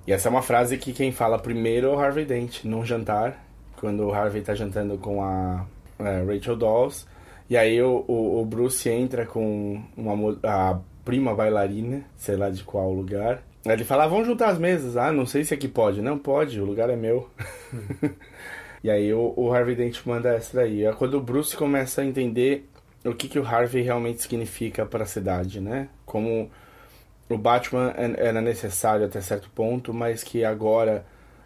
E 0.07 0.12
essa 0.12 0.29
é 0.29 0.31
uma 0.31 0.43
frase 0.43 0.77
que 0.79 0.93
quem 0.93 1.12
fala 1.12 1.39
primeiro 1.39 1.89
é 1.89 1.91
o 1.91 1.99
Harvey 1.99 2.24
Dent, 2.24 2.65
num 2.65 2.85
jantar, 2.85 3.45
quando 3.77 4.05
o 4.05 4.12
Harvey 4.12 4.43
tá 4.43 4.55
jantando 4.55 4.99
com 4.99 5.23
a 5.23 5.65
é, 5.99 6.23
Rachel 6.23 6.57
Dawes. 6.57 7.07
E 7.49 7.57
aí 7.57 7.81
o, 7.83 8.05
o, 8.09 8.41
o 8.41 8.45
Bruce 8.45 8.89
entra 8.89 9.27
com 9.27 9.83
uma, 9.97 10.39
a 10.43 10.79
prima 11.05 11.35
bailarina, 11.35 12.03
sei 12.16 12.37
lá 12.37 12.51
de 12.51 12.65
qual 12.65 12.93
lugar. 12.93 13.43
Ele 13.65 13.85
fala, 13.85 14.05
ah, 14.05 14.09
vamos 14.09 14.27
juntar 14.27 14.49
as 14.49 14.59
mesas. 14.59 14.97
Ah, 14.97 15.12
não 15.12 15.24
sei 15.24 15.45
se 15.45 15.55
aqui 15.55 15.69
pode. 15.69 16.03
Não 16.03 16.19
pode, 16.19 16.61
o 16.61 16.65
lugar 16.65 16.91
é 16.91 16.97
meu. 16.97 17.31
e 18.83 18.91
aí 18.91 19.12
o, 19.12 19.33
o 19.37 19.53
Harvey 19.53 19.77
Dent 19.77 20.01
manda 20.05 20.35
essa 20.35 20.57
daí. 20.57 20.85
É 20.85 20.93
quando 20.93 21.15
o 21.15 21.20
Bruce 21.20 21.57
começa 21.57 22.03
a 22.03 22.05
entender 22.05 22.69
o 23.05 23.15
que, 23.15 23.29
que 23.29 23.39
o 23.39 23.47
Harvey 23.47 23.83
realmente 23.83 24.23
significa 24.23 24.85
para 24.85 25.05
a 25.05 25.07
cidade, 25.07 25.61
né? 25.61 25.89
Como 26.05 26.51
o 27.35 27.39
Batman 27.39 27.93
é- 27.97 28.27
era 28.29 28.41
necessário 28.41 29.07
até 29.07 29.21
certo 29.21 29.49
ponto, 29.51 29.93
mas 29.95 30.23
que 30.23 30.45
agora 30.45 31.05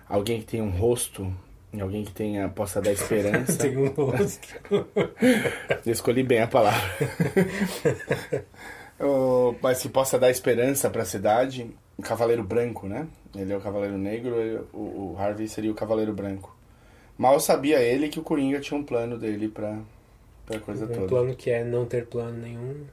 alguém 0.09 0.41
que 0.41 0.47
tem 0.47 0.61
um 0.63 0.71
rosto, 0.71 1.33
alguém 1.81 2.05
que 2.05 2.13
tenha 2.13 2.49
possa 2.49 2.81
dar 2.81 2.93
esperança. 2.93 3.57
Tem 3.59 3.77
um 3.77 3.89
rosto. 3.89 4.49
Eu 5.85 5.93
escolhi 5.93 6.23
bem 6.23 6.41
a 6.41 6.47
palavra. 6.47 6.81
O- 8.99 9.55
mas 9.61 9.83
que 9.83 9.89
possa 9.91 10.19
dar 10.19 10.31
esperança 10.31 10.89
para 10.89 11.03
a 11.03 11.07
cidade. 11.07 11.71
O 11.99 12.03
Cavaleiro 12.03 12.43
Branco, 12.43 12.87
né? 12.87 13.07
Ele 13.35 13.53
é 13.53 13.57
o 13.57 13.61
Cavaleiro 13.61 13.97
Negro, 13.99 14.35
ele- 14.37 14.61
o, 14.73 15.13
o 15.13 15.17
Harvey 15.19 15.47
seria 15.49 15.71
o 15.71 15.75
Cavaleiro 15.75 16.13
Branco. 16.13 16.55
Mal 17.19 17.39
sabia 17.41 17.81
ele 17.81 18.09
que 18.09 18.19
o 18.19 18.23
Coringa 18.23 18.61
tinha 18.61 18.79
um 18.79 18.83
plano 18.85 19.19
dele 19.19 19.49
pra, 19.49 19.79
pra 20.47 20.59
coisa 20.61 20.85
Um 20.85 20.89
toda. 20.89 21.07
plano 21.07 21.35
que 21.37 21.51
é 21.51 21.65
não 21.65 21.85
ter 21.87 22.07
plano 22.07 22.39
nenhum, 22.39 22.85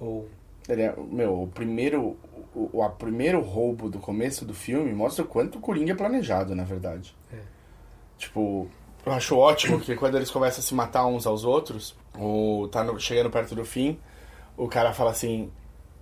ou 0.00 0.28
Ele 0.68 0.82
é, 0.82 0.94
meu, 1.10 1.42
o 1.42 1.48
primeiro, 1.48 2.16
o, 2.54 2.68
o 2.78 2.82
a 2.82 2.88
primeiro 2.88 3.40
roubo 3.40 3.88
do 3.88 3.98
começo 3.98 4.44
do 4.44 4.54
filme 4.54 4.92
mostra 4.92 5.24
o 5.24 5.28
quanto 5.28 5.58
o 5.58 5.60
Coringa 5.60 5.92
é 5.92 5.94
planejado, 5.94 6.54
na 6.54 6.64
verdade. 6.64 7.14
É. 7.32 7.36
Tipo, 8.18 8.68
eu 9.06 9.12
acho 9.12 9.36
ótimo 9.36 9.80
que 9.80 9.94
quando 9.96 10.16
eles 10.16 10.30
começam 10.30 10.60
a 10.60 10.62
se 10.62 10.74
matar 10.74 11.06
uns 11.06 11.26
aos 11.26 11.44
outros, 11.44 11.96
o, 12.18 12.68
tá 12.70 12.84
no- 12.84 12.98
chegando 13.00 13.30
perto 13.30 13.54
do 13.54 13.64
fim, 13.64 13.98
o 14.56 14.68
cara 14.68 14.92
fala 14.92 15.10
assim: 15.10 15.50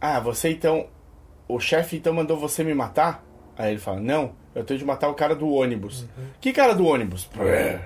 Ah, 0.00 0.18
você 0.20 0.50
então. 0.50 0.86
O 1.46 1.58
chefe 1.58 1.96
então 1.96 2.12
mandou 2.12 2.36
você 2.38 2.62
me 2.64 2.74
matar? 2.74 3.24
Aí 3.56 3.70
ele 3.72 3.80
fala: 3.80 4.00
Não, 4.00 4.32
eu 4.54 4.64
tenho 4.64 4.78
de 4.78 4.84
matar 4.84 5.08
o 5.08 5.14
cara 5.14 5.34
do 5.34 5.48
ônibus. 5.48 6.06
Que 6.40 6.52
cara 6.52 6.74
do 6.74 6.84
ônibus? 6.86 7.28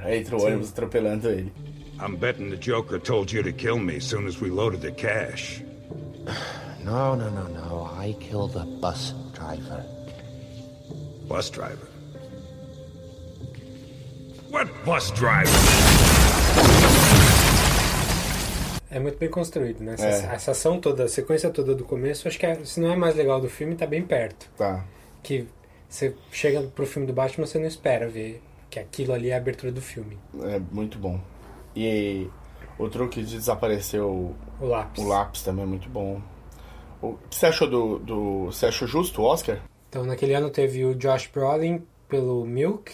Aí 0.02 0.18
entra 0.18 0.36
o 0.36 0.40
Sim. 0.40 0.47
ônibus 0.47 0.70
atropelando 0.72 1.28
ele. 1.28 1.52
I'm 2.01 2.16
betting 2.16 2.48
the 2.51 2.56
Joker 2.56 2.98
told 2.98 3.36
you 3.36 3.43
to 3.44 3.52
kill 3.52 3.78
me 3.78 3.97
as 3.97 4.05
soon 4.05 4.26
as 4.26 4.40
we 4.40 4.48
loaded 4.51 4.80
the 4.80 4.90
cash. 4.93 5.62
No, 6.84 7.14
no, 7.16 7.30
no, 7.30 7.48
no. 7.48 7.84
I 8.04 8.14
killed 8.14 8.52
the 8.54 8.64
bus 8.80 9.14
driver. 9.34 9.84
Bus 11.28 11.50
driver? 11.50 11.88
What 14.50 14.70
bus 14.84 15.10
driver? 15.12 15.52
É 18.90 18.98
muito 19.00 19.16
bem 19.16 19.30
construído, 19.30 19.80
né? 19.82 19.94
Essa, 19.94 20.06
É. 20.06 20.34
essa 20.34 20.50
ação 20.50 20.78
toda, 20.78 21.04
a 21.04 21.09
sequência 21.09 21.48
toda 21.50 21.74
do 21.74 21.82
começo, 21.84 22.28
acho 22.28 22.38
que 22.38 22.44
é- 22.44 22.62
se 22.64 22.78
não 22.78 22.92
é 22.92 22.96
mais 22.96 23.14
legal 23.16 23.40
do 23.40 23.48
filme, 23.48 23.74
tá 23.74 23.86
bem 23.86 24.02
perto. 24.02 24.50
Tá. 24.56 24.84
Que 25.22 25.48
você 25.88 26.14
chega 26.30 26.60
pro 26.62 26.86
filme 26.86 27.06
do 27.06 27.12
Batman, 27.14 27.46
você 27.46 27.59
não 27.59 27.66
espera 27.66 28.06
ver 28.09 28.42
que 28.68 28.78
aquilo 28.78 29.14
ali 29.14 29.30
é 29.30 29.34
a 29.34 29.38
abertura 29.38 29.72
do 29.72 29.80
filme. 29.80 30.18
É 30.42 30.60
muito 30.70 30.98
bom. 30.98 31.18
E 31.74 32.28
o 32.78 32.86
truque 32.90 33.22
de 33.22 33.36
desaparecer 33.36 34.02
o, 34.02 34.34
O 34.60 34.66
lápis. 34.66 35.02
o 35.02 35.09
lápis 35.09 35.42
também 35.42 35.64
é 35.64 35.66
muito 35.68 35.88
bom. 35.88 36.20
O 37.02 37.18
que 37.28 37.34
você 37.36 37.46
achou 37.46 37.68
do, 37.68 37.98
do. 37.98 38.44
Você 38.46 38.66
achou 38.66 38.86
justo 38.86 39.20
o 39.20 39.24
Oscar? 39.24 39.58
Então, 39.88 40.04
naquele 40.04 40.34
ano 40.34 40.48
teve 40.50 40.84
o 40.84 40.94
Josh 40.94 41.26
Brolin 41.26 41.82
pelo 42.08 42.44
Milk, 42.46 42.92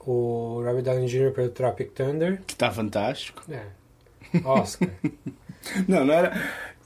o 0.00 0.60
Robert 0.64 0.82
Downey 0.82 1.06
Jr. 1.06 1.32
pelo 1.32 1.48
Tropic 1.50 1.92
Thunder. 1.92 2.42
Que 2.46 2.56
tá 2.56 2.70
fantástico. 2.70 3.42
É. 3.50 3.62
Oscar. 4.44 4.88
Não, 5.86 6.04
não 6.06 6.14
era. 6.14 6.32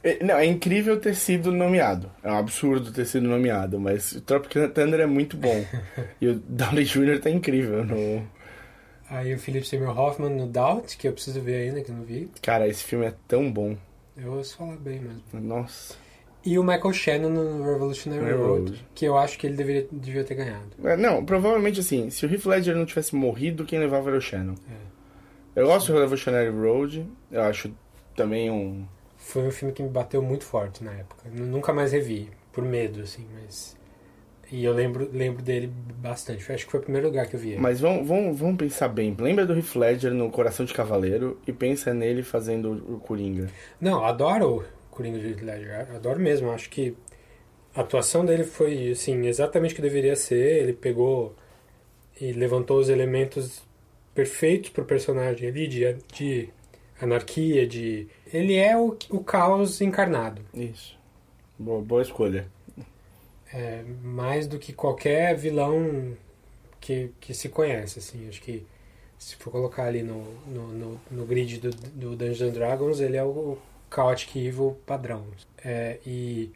é- 0.02 0.22
Não, 0.24 0.36
é 0.36 0.44
incrível 0.44 0.98
ter 1.00 1.14
sido 1.14 1.52
nomeado. 1.52 2.10
É 2.24 2.30
um 2.30 2.36
absurdo 2.38 2.92
ter 2.92 3.04
sido 3.06 3.28
nomeado, 3.28 3.78
mas 3.78 4.12
o 4.12 4.20
Tropic 4.20 4.52
Thunder 4.74 5.00
é 5.00 5.06
muito 5.06 5.36
bom. 5.36 5.64
e 6.20 6.26
o 6.28 6.34
Downey 6.34 6.84
Jr. 6.84 7.20
tá 7.20 7.30
incrível 7.30 7.84
no. 7.84 8.26
Aí 9.08 9.32
o 9.34 9.38
Philip 9.38 9.64
Seymour 9.66 9.96
Hoffman 9.98 10.30
no 10.30 10.46
Doubt, 10.46 10.96
que 10.96 11.06
eu 11.06 11.12
preciso 11.12 11.40
ver 11.40 11.68
ainda, 11.68 11.82
que 11.82 11.90
eu 11.90 11.94
não 11.94 12.02
vi. 12.04 12.28
Cara, 12.42 12.66
esse 12.66 12.82
filme 12.82 13.06
é 13.06 13.14
tão 13.28 13.50
bom. 13.52 13.76
Eu 14.16 14.32
ouço 14.32 14.56
falar 14.56 14.76
bem 14.76 14.98
mesmo. 14.98 15.22
Nossa. 15.32 15.94
E 16.46 16.58
o 16.58 16.62
Michael 16.64 16.92
Shannon 16.92 17.30
no 17.30 17.64
Revolutionary 17.64 18.22
Railroad. 18.22 18.70
Road, 18.70 18.86
que 18.94 19.04
eu 19.06 19.16
acho 19.16 19.38
que 19.38 19.46
ele 19.46 19.56
deveria, 19.56 19.86
devia 19.90 20.24
ter 20.24 20.34
ganhado. 20.34 20.68
É, 20.84 20.96
Não, 20.96 21.24
provavelmente 21.24 21.80
assim, 21.80 22.10
se 22.10 22.26
o 22.26 22.30
Heath 22.30 22.44
Ledger 22.44 22.76
não 22.76 22.84
tivesse 22.84 23.14
morrido, 23.16 23.64
quem 23.64 23.78
levava 23.78 24.10
era 24.10 24.18
o 24.18 24.20
Shannon. 24.20 24.54
Eu 25.56 25.66
gosto 25.66 25.92
do 25.92 25.98
Revolutionary 25.98 26.50
Road, 26.50 27.06
eu 27.30 27.42
acho 27.42 27.70
também 28.16 28.50
um. 28.50 28.84
Foi 29.16 29.42
um 29.46 29.50
filme 29.50 29.72
que 29.72 29.82
me 29.82 29.88
bateu 29.88 30.20
muito 30.20 30.44
forte 30.44 30.84
na 30.84 30.92
época. 30.92 31.22
Nu- 31.32 31.46
Nunca 31.46 31.72
mais 31.72 31.92
revi, 31.92 32.28
por 32.52 32.62
medo, 32.64 33.00
assim, 33.00 33.24
mas... 33.42 33.74
E 34.52 34.62
eu 34.64 34.74
lembro, 34.74 35.08
lembro 35.12 35.42
dele 35.42 35.72
bastante. 35.96 36.52
Acho 36.52 36.66
que 36.66 36.70
foi 36.70 36.78
o 36.80 36.82
primeiro 36.82 37.06
lugar 37.08 37.26
que 37.26 37.34
eu 37.34 37.40
vi 37.40 37.52
ele. 37.52 37.60
Mas 37.60 37.80
vamos, 37.80 38.06
vamos, 38.06 38.38
vamos 38.38 38.56
pensar 38.56 38.88
bem. 38.88 39.16
Lembra 39.18 39.46
do 39.46 39.54
Heath 39.56 39.74
Ledger 39.74 40.12
no 40.12 40.30
Coração 40.30 40.66
de 40.66 40.74
Cavaleiro 40.74 41.38
e 41.46 41.52
pensa 41.52 41.94
nele 41.94 42.22
fazendo 42.22 42.72
o 42.94 43.00
Coringa. 43.00 43.48
Não, 43.80 44.04
adoro 44.04 44.62
Coringa 44.94 45.18
de 45.18 45.44
Ledger. 45.44 45.94
Adoro 45.94 46.20
mesmo. 46.20 46.50
Acho 46.50 46.70
que 46.70 46.96
a 47.74 47.80
atuação 47.80 48.24
dele 48.24 48.44
foi, 48.44 48.92
assim, 48.92 49.26
exatamente 49.26 49.72
o 49.72 49.76
que 49.76 49.82
deveria 49.82 50.16
ser. 50.16 50.62
Ele 50.62 50.72
pegou 50.72 51.34
e 52.20 52.32
levantou 52.32 52.78
os 52.78 52.88
elementos 52.88 53.62
perfeitos 54.14 54.70
pro 54.70 54.84
personagem 54.84 55.48
ali, 55.48 55.66
de, 55.66 55.96
de 56.12 56.48
anarquia, 57.00 57.66
de... 57.66 58.06
Ele 58.32 58.54
é 58.54 58.76
o, 58.76 58.96
o 59.10 59.24
caos 59.24 59.80
encarnado. 59.80 60.40
Isso. 60.54 60.96
Boa, 61.58 61.82
boa 61.82 62.02
escolha. 62.02 62.46
É, 63.52 63.82
mais 64.02 64.46
do 64.46 64.58
que 64.58 64.72
qualquer 64.72 65.36
vilão 65.36 66.16
que, 66.80 67.10
que 67.20 67.34
se 67.34 67.48
conhece, 67.48 67.98
assim. 67.98 68.28
Acho 68.28 68.40
que 68.42 68.64
se 69.18 69.36
for 69.36 69.50
colocar 69.50 69.84
ali 69.84 70.02
no, 70.02 70.22
no, 70.46 70.68
no, 70.68 71.00
no 71.10 71.26
grid 71.26 71.58
do, 71.58 71.70
do 71.70 72.16
Dungeons 72.16 72.42
and 72.42 72.50
Dragons, 72.50 73.00
ele 73.00 73.16
é 73.16 73.24
o 73.24 73.56
Chaotic 73.94 74.36
Evil 74.36 74.76
padrão. 74.86 75.24
É, 75.64 75.98
e 76.06 76.50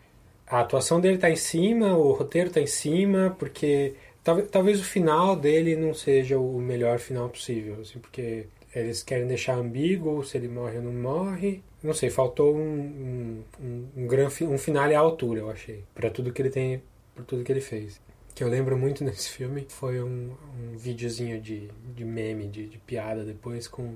a 0.46 0.60
atuação 0.60 1.00
dele 1.00 1.18
tá 1.18 1.30
em 1.30 1.36
cima, 1.36 1.96
o 1.96 2.12
roteiro 2.12 2.50
tá 2.50 2.60
em 2.60 2.66
cima, 2.66 3.34
porque 3.38 3.94
talvez, 4.24 4.48
talvez 4.50 4.80
o 4.80 4.84
final 4.84 5.36
dele 5.36 5.76
não 5.76 5.94
seja 5.94 6.38
o 6.38 6.58
melhor 6.58 6.98
final 6.98 7.28
possível, 7.28 7.78
assim, 7.80 7.98
porque 7.98 8.46
eles 8.74 9.02
querem 9.02 9.26
deixar 9.26 9.54
ambíguo 9.56 10.24
se 10.24 10.36
ele 10.36 10.48
morre 10.48 10.76
ou 10.78 10.82
não 10.84 10.92
morre. 10.92 11.62
Não 11.82 11.94
sei, 11.94 12.10
faltou 12.10 12.56
um, 12.56 12.60
um, 12.60 13.42
um, 13.62 13.86
um, 14.02 14.06
gran, 14.06 14.28
fi- 14.30 14.44
um 14.44 14.58
finale 14.58 14.94
à 14.94 14.98
altura, 15.00 15.40
eu 15.40 15.50
achei, 15.50 15.84
para 15.94 16.10
tudo 16.10 16.32
que 16.32 16.42
ele 16.42 16.50
tem, 16.50 16.82
por 17.14 17.24
tudo 17.24 17.44
que 17.44 17.52
ele 17.52 17.60
fez. 17.60 18.00
Que 18.34 18.42
eu 18.44 18.48
lembro 18.48 18.76
muito 18.76 19.02
nesse 19.04 19.28
filme 19.30 19.66
foi 19.68 20.02
um, 20.02 20.32
um 20.72 20.76
videozinho 20.76 21.40
de, 21.40 21.68
de 21.94 22.04
meme, 22.04 22.46
de, 22.48 22.66
de 22.66 22.78
piada 22.78 23.24
depois 23.24 23.66
com 23.68 23.94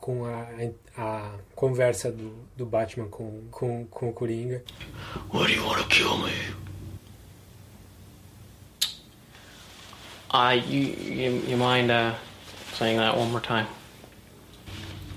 com 0.00 0.24
a, 0.24 0.46
a 0.96 1.32
conversa 1.54 2.10
do, 2.10 2.32
do 2.56 2.66
Batman 2.66 3.08
com, 3.08 3.42
com, 3.50 3.84
com 3.86 4.08
o 4.08 4.12
Coringa. 4.12 4.62
Why 5.30 5.46
do 5.46 5.52
you 5.52 5.64
want 5.64 5.82
to 5.82 5.88
kill 5.88 6.18
me? 6.18 6.32
Uh, 10.32 10.60
you, 10.66 10.80
you, 10.80 11.42
you 11.48 11.56
mind 11.56 11.90
uh, 11.90 12.14
saying 12.74 12.96
that 12.98 13.16
one 13.16 13.30
more 13.30 13.40
time? 13.40 13.66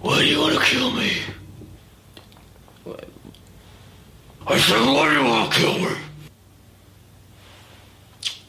Why 0.01 0.19
do 0.19 0.25
you 0.25 0.39
want 0.39 0.55
to 0.55 0.65
kill 0.65 0.91
me? 0.91 1.11
I 4.45 4.57
said, 4.57 4.79
why 4.85 5.09
do 5.09 5.15
you 5.15 5.23
want 5.23 5.53
to 5.53 5.59
kill 5.59 5.79
me? 5.79 5.95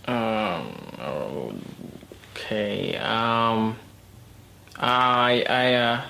Um, 0.07 1.63
okay, 2.33 2.97
um, 2.97 3.77
I, 4.77 5.45
I, 5.49 5.75
uh, 5.75 6.03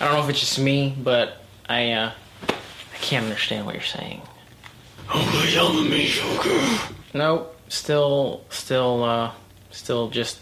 I 0.00 0.04
don't 0.04 0.14
know 0.14 0.22
if 0.22 0.30
it's 0.30 0.40
just 0.40 0.58
me, 0.58 0.94
but 1.02 1.38
I, 1.68 1.92
uh, 1.92 2.12
I 2.48 2.98
can't 3.00 3.24
understand 3.24 3.66
what 3.66 3.74
you're 3.74 3.84
saying. 3.84 4.22
Okay, 5.14 5.52
yell 5.52 5.68
at 5.68 5.90
me, 5.90 6.06
Joker. 6.06 6.94
Nope, 7.14 7.56
still, 7.68 8.44
still, 8.48 9.04
uh, 9.04 9.32
still 9.70 10.08
just 10.10 10.40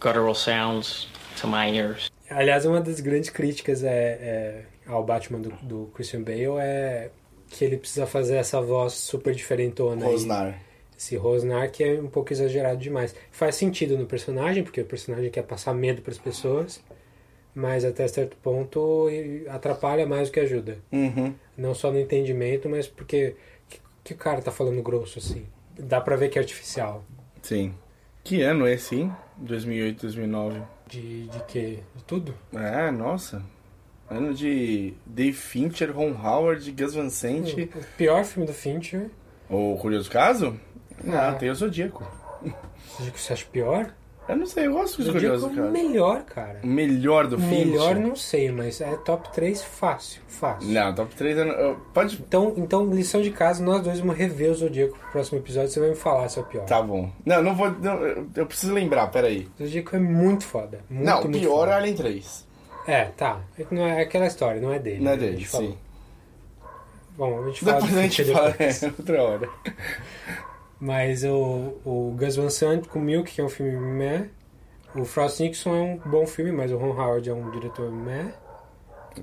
guttural 0.00 0.34
sounds 0.34 1.06
to 1.36 1.46
my 1.46 1.70
ears. 1.70 2.10
Aliás, 2.30 2.64
uma 2.64 2.80
das 2.80 3.00
grandes 3.00 3.28
críticas 3.28 3.82
é, 3.82 4.18
é 4.20 4.64
ao 4.86 5.04
Batman 5.04 5.40
do, 5.40 5.50
do 5.62 5.90
Christian 5.94 6.22
Bale 6.22 6.58
é 6.60 7.10
que 7.50 7.64
ele 7.64 7.76
precisa 7.76 8.06
fazer 8.06 8.36
essa 8.36 8.60
voz 8.60 8.94
super 8.94 9.34
diferentona. 9.34 10.04
Rosnar. 10.04 10.58
Esse 10.96 11.16
Rosnar 11.16 11.70
que 11.70 11.82
é 11.82 12.00
um 12.00 12.08
pouco 12.08 12.32
exagerado 12.32 12.78
demais. 12.78 13.14
Faz 13.30 13.54
sentido 13.56 13.96
no 13.96 14.06
personagem, 14.06 14.62
porque 14.62 14.80
o 14.80 14.84
personagem 14.84 15.30
quer 15.30 15.42
passar 15.42 15.74
medo 15.74 16.02
para 16.02 16.12
as 16.12 16.18
pessoas, 16.18 16.80
mas 17.54 17.84
até 17.84 18.06
certo 18.08 18.36
ponto 18.36 19.08
atrapalha 19.48 20.06
mais 20.06 20.28
do 20.28 20.32
que 20.32 20.40
ajuda. 20.40 20.78
Uhum. 20.92 21.34
Não 21.56 21.74
só 21.74 21.90
no 21.90 21.98
entendimento, 21.98 22.68
mas 22.68 22.86
porque 22.86 23.36
que, 23.68 23.80
que 24.04 24.12
o 24.14 24.16
cara 24.16 24.40
tá 24.42 24.50
falando 24.50 24.82
grosso 24.82 25.18
assim. 25.18 25.46
Dá 25.78 26.00
pra 26.00 26.16
ver 26.16 26.28
que 26.28 26.38
é 26.38 26.42
artificial. 26.42 27.04
Sim. 27.42 27.74
Que 28.22 28.42
ano 28.42 28.66
é 28.66 28.74
esse, 28.74 28.96
hein? 28.96 29.12
2008, 29.38 30.02
2009. 30.02 30.60
De, 30.88 31.26
de 31.28 31.44
quê? 31.44 31.78
De 31.96 32.04
tudo? 32.04 32.34
É, 32.54 32.90
nossa. 32.90 33.42
Ano 34.10 34.34
de 34.34 34.92
Dave 35.06 35.32
Fincher, 35.32 35.94
Ron 35.96 36.12
Howard, 36.12 36.70
Gus 36.72 36.94
Van 36.94 37.08
Sant. 37.08 37.54
O 37.54 37.84
pior 37.96 38.24
filme 38.24 38.46
do 38.46 38.52
Fincher. 38.52 39.08
O 39.48 39.76
Curioso 39.80 40.10
Caso? 40.10 40.58
Não, 41.02 41.16
Ah. 41.18 41.32
tem 41.34 41.48
o 41.48 41.54
Zodíaco. 41.54 42.04
Você 43.14 43.32
acha 43.32 43.46
pior? 43.50 43.94
Eu 44.30 44.36
não 44.36 44.46
sei, 44.46 44.66
eu 44.66 44.72
gosto 44.72 44.96
do 44.98 45.02
Zodíaco 45.04 45.18
Curioso 45.36 45.46
é 45.46 45.50
o 45.50 45.54
Caso. 45.56 45.70
melhor, 45.72 46.22
cara. 46.24 46.60
Melhor 46.62 47.26
do 47.26 47.38
Fincher. 47.38 47.66
Melhor 47.66 47.94
não 47.96 48.14
sei, 48.16 48.50
mas 48.50 48.80
é 48.80 48.96
top 48.98 49.32
3 49.32 49.62
fácil, 49.62 50.20
fácil. 50.28 50.68
Não, 50.70 50.94
top 50.94 51.14
3 51.14 51.36
eu 51.38 51.44
não- 51.46 51.54
eu- 51.54 51.76
pode. 51.92 52.16
Então, 52.16 52.54
então, 52.56 52.84
lição 52.90 53.20
de 53.20 53.30
casa, 53.30 53.62
nós 53.62 53.82
dois 53.82 54.00
vamos 54.00 54.16
rever 54.16 54.50
o 54.50 54.54
Zodíaco 54.54 54.96
pro 54.98 55.10
próximo 55.10 55.38
episódio, 55.38 55.70
você 55.70 55.80
vai 55.80 55.90
me 55.90 55.96
falar 55.96 56.28
se 56.28 56.38
é 56.38 56.42
o 56.42 56.44
pior. 56.44 56.64
Tá 56.64 56.80
bom. 56.80 57.10
Não, 57.26 57.42
não 57.42 57.54
vou. 57.54 57.70
não, 57.70 58.04
eu- 58.06 58.26
eu 58.36 58.46
preciso 58.46 58.72
lembrar, 58.72 59.06
peraí. 59.08 59.48
O 59.58 59.64
Zodíaco 59.64 59.96
é 59.96 59.98
muito 59.98 60.44
foda. 60.44 60.80
Muito, 60.88 61.04
não, 61.06 61.18
o 61.20 61.24
muito 61.24 61.38
pior 61.40 61.58
foda. 61.60 61.70
é 61.72 61.74
Alien 61.74 61.94
3. 61.96 62.46
É, 62.86 63.04
tá. 63.16 63.40
É 63.58 63.64
que 63.64 63.74
não 63.74 63.86
é 63.86 64.00
aquela 64.02 64.26
história, 64.26 64.60
não 64.60 64.72
é 64.72 64.78
dele. 64.78 65.04
Não 65.04 65.12
é 65.12 65.16
né? 65.16 65.22
A 65.22 65.26
dele, 65.26 65.36
gente 65.38 65.48
falou. 65.48 65.70
sim. 65.70 65.78
Bom, 67.16 67.42
a 67.42 67.46
gente 67.48 67.64
fala 67.64 67.74
Depois 67.74 67.92
do 67.92 67.98
a 67.98 68.02
gente 68.02 68.24
fala, 68.32 68.54
é, 68.58 68.86
outra 68.98 69.22
hora. 69.22 69.48
Mas 70.80 71.24
o, 71.24 71.74
o 71.84 72.16
Gus 72.18 72.36
Van 72.36 72.48
Sant 72.48 72.88
com 72.88 72.98
Milk, 72.98 73.30
que 73.30 73.40
é 73.40 73.44
um 73.44 73.48
filme 73.48 73.76
meh. 73.78 74.28
O 74.94 75.04
Frost 75.04 75.38
Nixon 75.40 75.74
é 75.74 75.80
um 75.80 75.98
bom 75.98 76.26
filme, 76.26 76.50
mas 76.50 76.72
o 76.72 76.76
Ron 76.78 76.92
Howard 76.98 77.28
é 77.28 77.34
um 77.34 77.50
diretor 77.50 77.90
meh. 77.92 78.32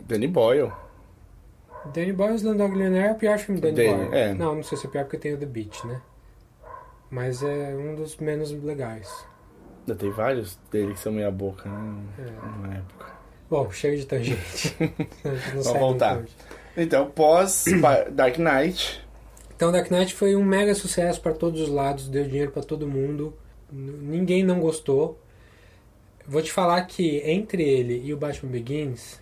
Danny 0.07 0.27
Boyle. 0.27 0.71
Danny 1.93 2.13
Boyle, 2.13 2.35
Slumdog 2.35 2.71
Millionaire 2.71 3.09
é 3.09 3.11
o 3.11 3.15
pior 3.15 3.37
filme 3.39 3.59
do 3.59 3.71
Danny, 3.71 3.75
Danny, 3.75 4.05
Boyle. 4.05 4.15
é. 4.15 4.33
Não, 4.33 4.55
não 4.55 4.63
sei 4.63 4.77
se 4.77 4.85
é 4.87 4.89
pior 4.89 5.03
porque 5.05 5.17
tem 5.17 5.33
o 5.33 5.37
The 5.37 5.45
Beach, 5.45 5.85
né? 5.87 6.01
Mas 7.09 7.41
é 7.41 7.75
um 7.75 7.95
dos 7.95 8.17
menos 8.17 8.51
legais. 8.51 9.09
Ainda 9.81 9.95
tem 9.95 10.11
vários 10.11 10.59
dele 10.69 10.93
que 10.93 10.99
são 10.99 11.11
meia 11.13 11.31
boca, 11.31 11.69
né? 11.69 12.03
É. 12.19 12.67
Na 12.67 12.75
época. 12.75 13.05
Bom, 13.49 13.71
chega 13.71 13.95
de 13.95 14.05
tangente. 14.05 14.75
Vamos 15.53 15.67
voltar. 15.79 16.23
Então, 16.75 17.09
pós 17.09 17.65
Dark 18.11 18.37
Knight. 18.37 19.06
Então, 19.57 19.71
Dark 19.71 19.89
Knight 19.89 20.13
foi 20.13 20.35
um 20.35 20.45
mega 20.45 20.75
sucesso 20.75 21.19
para 21.19 21.33
todos 21.33 21.59
os 21.61 21.67
lados, 21.69 22.07
deu 22.07 22.23
dinheiro 22.25 22.51
para 22.51 22.61
todo 22.61 22.87
mundo. 22.87 23.33
Ninguém 23.71 24.43
não 24.43 24.59
gostou. 24.59 25.19
Vou 26.27 26.43
te 26.43 26.51
falar 26.51 26.83
que 26.85 27.17
entre 27.25 27.63
ele 27.63 27.99
e 28.05 28.13
o 28.13 28.17
Batman 28.17 28.51
Begins, 28.51 29.19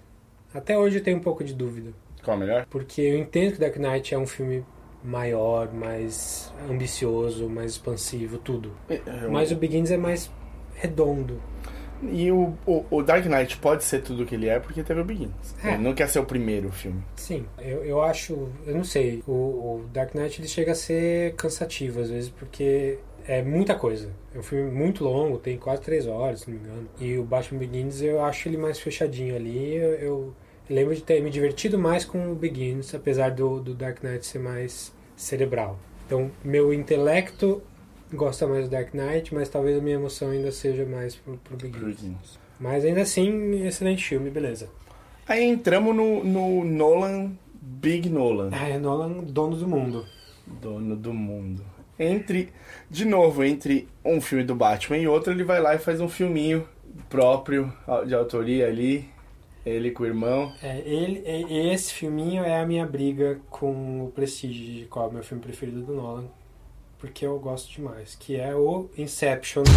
até 0.54 0.78
hoje 0.78 0.98
eu 0.98 1.04
tenho 1.04 1.18
um 1.18 1.22
pouco 1.22 1.42
de 1.44 1.54
dúvida. 1.54 1.94
Qual 2.22 2.36
é 2.36 2.40
melhor? 2.42 2.66
Porque 2.70 3.02
eu 3.02 3.18
entendo 3.18 3.54
que 3.54 3.60
Dark 3.60 3.78
Knight 3.78 4.14
é 4.14 4.18
um 4.18 4.28
filme 4.28 4.66
maior, 5.04 5.72
mais 5.72 6.52
ambicioso, 6.70 7.48
mais 7.48 7.72
expansivo, 7.72 8.38
tudo. 8.38 8.72
eu- 8.90 9.32
Mas 9.32 9.52
o 9.52 9.56
Begins 9.56 9.90
é 9.90 9.98
mais 9.98 10.30
redondo. 10.74 11.40
E 12.12 12.32
o, 12.32 12.54
o, 12.66 12.86
o 12.90 13.04
Dark 13.04 13.26
Knight 13.26 13.58
pode 13.58 13.84
ser 13.84 14.02
tudo 14.02 14.24
o 14.24 14.26
que 14.26 14.36
ele 14.36 14.48
é 14.48 14.60
porque 14.60 14.84
teve 14.84 15.02
o 15.02 15.04
Begins. 15.04 15.32
É. 15.64 15.74
Ele 15.74 15.84
não 15.84 15.94
quer 15.94 16.08
ser 16.10 16.20
o 16.20 16.26
primeiro 16.26 16.72
filme. 16.72 17.04
Sim, 17.16 17.46
eu, 17.60 17.84
eu 17.84 18.02
acho, 18.02 18.50
eu 18.66 18.76
não 18.76 18.84
sei, 18.84 19.24
o, 19.28 19.32
o 19.32 19.86
Dark 19.94 20.14
Knight 20.14 20.42
ele 20.42 20.48
chega 20.48 20.72
a 20.72 20.76
ser 20.76 21.34
cansativo 21.36 22.02
às 22.02 22.10
vezes, 22.10 22.30
porque 22.30 23.00
é 23.28 23.42
muita 23.42 23.76
coisa. 23.76 24.10
É 24.34 24.40
um 24.40 24.44
filme 24.44 24.72
muito 24.72 25.04
longo, 25.04 25.38
tem 25.38 25.58
quase 25.58 25.82
três 25.82 26.08
horas, 26.08 26.42
se 26.42 26.52
não 26.52 26.58
me 26.58 26.66
engano. 26.66 26.90
E 27.00 27.18
o 27.18 27.24
Batman 27.24 27.60
Begins 27.60 28.02
eu 28.02 28.24
acho 28.24 28.48
ele 28.48 28.58
mais 28.58 28.80
fechadinho 28.80 29.36
ali. 29.36 29.76
Eu, 29.76 29.94
eu 29.94 30.34
lembro 30.70 30.96
de 30.96 31.02
ter 31.02 31.22
me 31.22 31.30
divertido 31.30 31.78
mais 31.78 32.06
com 32.06 32.32
o 32.32 32.36
Begins, 32.36 32.94
apesar 32.94 33.32
do, 33.32 33.60
do 33.60 33.74
Dark 33.74 34.04
Knight 34.04 34.26
ser 34.26 34.40
mais 34.40 34.94
cerebral. 35.16 35.80
Então, 36.06 36.30
meu 36.44 36.74
intelecto 36.74 37.62
gosta 38.14 38.48
mais 38.48 38.66
do 38.66 38.72
Dark 38.72 38.94
Knight, 38.94 39.34
mas 39.34 39.50
talvez 39.50 39.78
a 39.78 39.82
minha 39.82 39.96
emoção 39.96 40.30
ainda 40.30 40.52
seja 40.52 40.86
mais 40.86 41.16
pro, 41.16 41.38
pro 41.38 41.58
Begins. 41.58 42.40
Mas 42.60 42.86
ainda 42.86 43.02
assim, 43.02 43.66
excelente 43.66 44.04
filme, 44.04 44.30
beleza. 44.30 44.70
Aí 45.28 45.44
entramos 45.44 45.96
no, 45.96 46.24
no 46.24 46.64
Nolan, 46.64 47.32
Big 47.62 48.10
Nolan. 48.10 48.52
É, 48.52 48.78
Nolan, 48.78 49.24
dono 49.24 49.56
do 49.58 49.68
mundo. 49.68 50.06
Dono 50.46 50.96
do 50.96 51.14
mundo. 51.14 51.64
Entre, 51.98 52.50
de 52.90 53.06
novo, 53.06 53.44
entre 53.44 53.88
um 54.04 54.20
filme 54.22 54.44
do 54.44 54.54
Batman 54.56 54.98
e 54.98 55.08
outro, 55.08 55.34
ele 55.34 55.44
vai 55.44 55.60
lá 55.62 55.76
e 55.76 55.80
faz 55.80 56.00
um 56.00 56.10
filminho 56.10 56.68
próprio, 57.10 57.72
de 58.06 58.14
autoria 58.14 58.68
ali. 58.68 59.06
Ele 59.66 59.90
com 59.90 60.04
o 60.04 60.06
irmão. 60.06 60.54
É, 60.62 60.80
ele, 60.86 61.24
e- 61.26 61.74
esse 61.74 61.92
filminho 61.92 62.44
é 62.44 62.62
a 62.62 62.66
minha 62.68 62.86
briga 62.86 63.40
com 63.50 64.06
o 64.06 64.12
Prestige, 64.12 64.82
de 64.82 64.86
qual 64.86 65.08
é 65.08 65.10
o 65.10 65.14
meu 65.14 65.24
filme 65.24 65.42
preferido 65.42 65.82
do 65.82 65.94
Nolan, 65.96 66.26
porque 67.06 67.26
eu 67.26 67.38
gosto 67.40 67.72
demais, 67.72 68.16
que 68.20 68.36
é 68.36 68.56
o 68.56 68.90
Inception. 68.98 69.64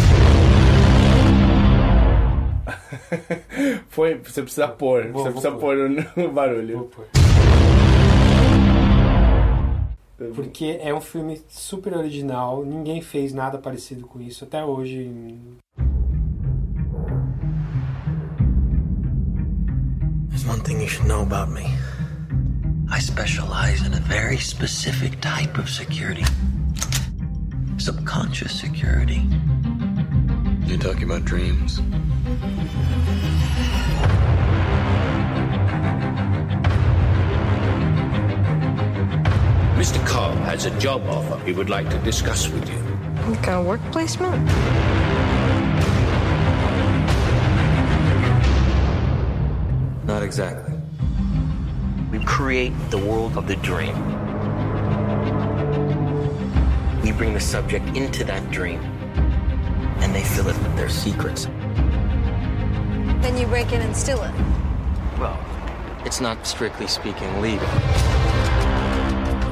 Foi, 3.89 4.15
você 4.19 4.43
precisa 4.43 4.67
pôr, 4.69 5.09
Vou- 5.13 5.23
você 5.25 5.31
vou 5.31 5.41
precisa 5.43 5.53
pôr 5.61 5.77
no, 5.77 6.05
no 6.17 6.33
barulho. 6.33 6.79
Vou 6.79 6.87
pôr. 6.87 7.07
Porque 10.35 10.79
é 10.83 10.93
um 10.93 11.01
filme 11.01 11.41
super 11.49 11.95
original, 11.97 12.65
ninguém 12.65 13.01
fez 13.01 13.33
nada 13.33 13.57
parecido 13.59 14.07
com 14.07 14.21
isso 14.21 14.45
até 14.45 14.65
hoje. 14.65 15.11
There's 20.29 20.45
one 20.47 20.61
thing 20.63 20.81
you 20.81 20.89
should 20.89 21.07
know 21.07 21.23
about 21.23 21.51
me. 21.53 21.67
I 22.91 23.01
specialize 23.01 23.83
in 23.87 23.93
a 23.95 24.01
very 24.01 24.39
specific 24.39 25.21
type 25.21 25.59
of 25.59 25.69
security. 25.71 26.25
Subconscious 27.79 28.59
security. 28.59 29.23
You're 30.67 30.79
talking 30.79 31.05
about 31.05 31.25
dreams? 31.25 31.81
Mr. 39.79 40.05
Cobb 40.05 40.37
has 40.39 40.67
a 40.67 40.77
job 40.81 41.07
offer 41.07 41.39
he 41.47 41.53
would 41.53 41.71
like 41.71 41.89
to 41.91 41.99
discuss 41.99 42.49
with 42.49 42.69
you. 42.69 42.79
Like 43.31 43.47
a 43.47 43.63
work 43.63 43.81
placement? 43.93 44.45
Not 50.05 50.25
exactly. 50.25 50.75
We 52.11 52.19
create 52.25 52.73
the 52.91 52.99
world 52.99 53.37
of 53.37 53.47
the 53.47 53.57
dream. 53.57 54.18
We 57.09 57.15
bring 57.15 57.33
the 57.33 57.41
subject 57.41 57.97
into 57.97 58.23
that 58.25 58.51
dream, 58.51 58.81
and 60.03 60.15
they 60.15 60.23
fill 60.25 60.47
it 60.49 60.59
with 60.63 60.77
their 60.77 60.91
secrets. 60.91 61.47
Then 63.23 63.39
you 63.39 63.47
break 63.47 63.73
in 63.73 63.81
and 63.81 63.97
steal 63.97 64.23
it. 64.23 64.35
Well, 65.19 65.39
it's 66.05 66.21
not 66.21 66.47
strictly 66.47 66.87
speaking 66.87 67.41
legal. 67.41 67.67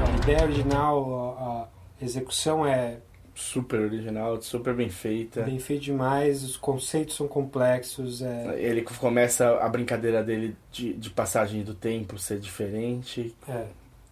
A 0.04 0.16
ideia 0.22 0.44
original, 0.44 1.38
a, 1.40 2.04
execução 2.04 2.66
é 2.66 2.98
Super 3.34 3.80
original, 3.80 4.42
super 4.42 4.74
bem 4.74 4.90
feita. 4.90 5.40
bem 5.40 5.58
feita 5.58 5.84
demais, 5.84 6.42
os 6.44 6.58
conceitos 6.58 7.16
são 7.16 7.26
complexos. 7.26 8.20
É, 8.20 8.60
Ele 8.60 8.82
começa 8.82 9.58
a 9.62 9.68
brincadeira 9.70 10.22
dele 10.22 10.54
de, 10.70 10.92
de 10.92 11.08
passagem 11.08 11.62
do 11.62 11.72
tempo 11.72 12.18
ser 12.18 12.38
diferente. 12.38 13.34
É. 13.48 13.64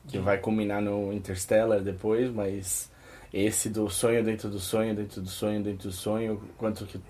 Que 0.09 0.19
vai 0.19 0.39
culminar 0.39 0.81
no 0.81 1.13
Interstellar 1.13 1.81
depois, 1.81 2.31
mas 2.31 2.94
esse 3.35 3.69
do 3.69 3.91
sonho 3.91 4.23
dentro 4.23 4.49
do 4.49 4.61
sonho, 4.61 4.95
dentro 4.95 5.21
do 5.21 5.29
sonho, 5.29 5.61
dentro 5.61 5.89
do 5.89 5.93
sonho, 5.93 6.41
quanto 6.57 6.87
que 6.87 7.01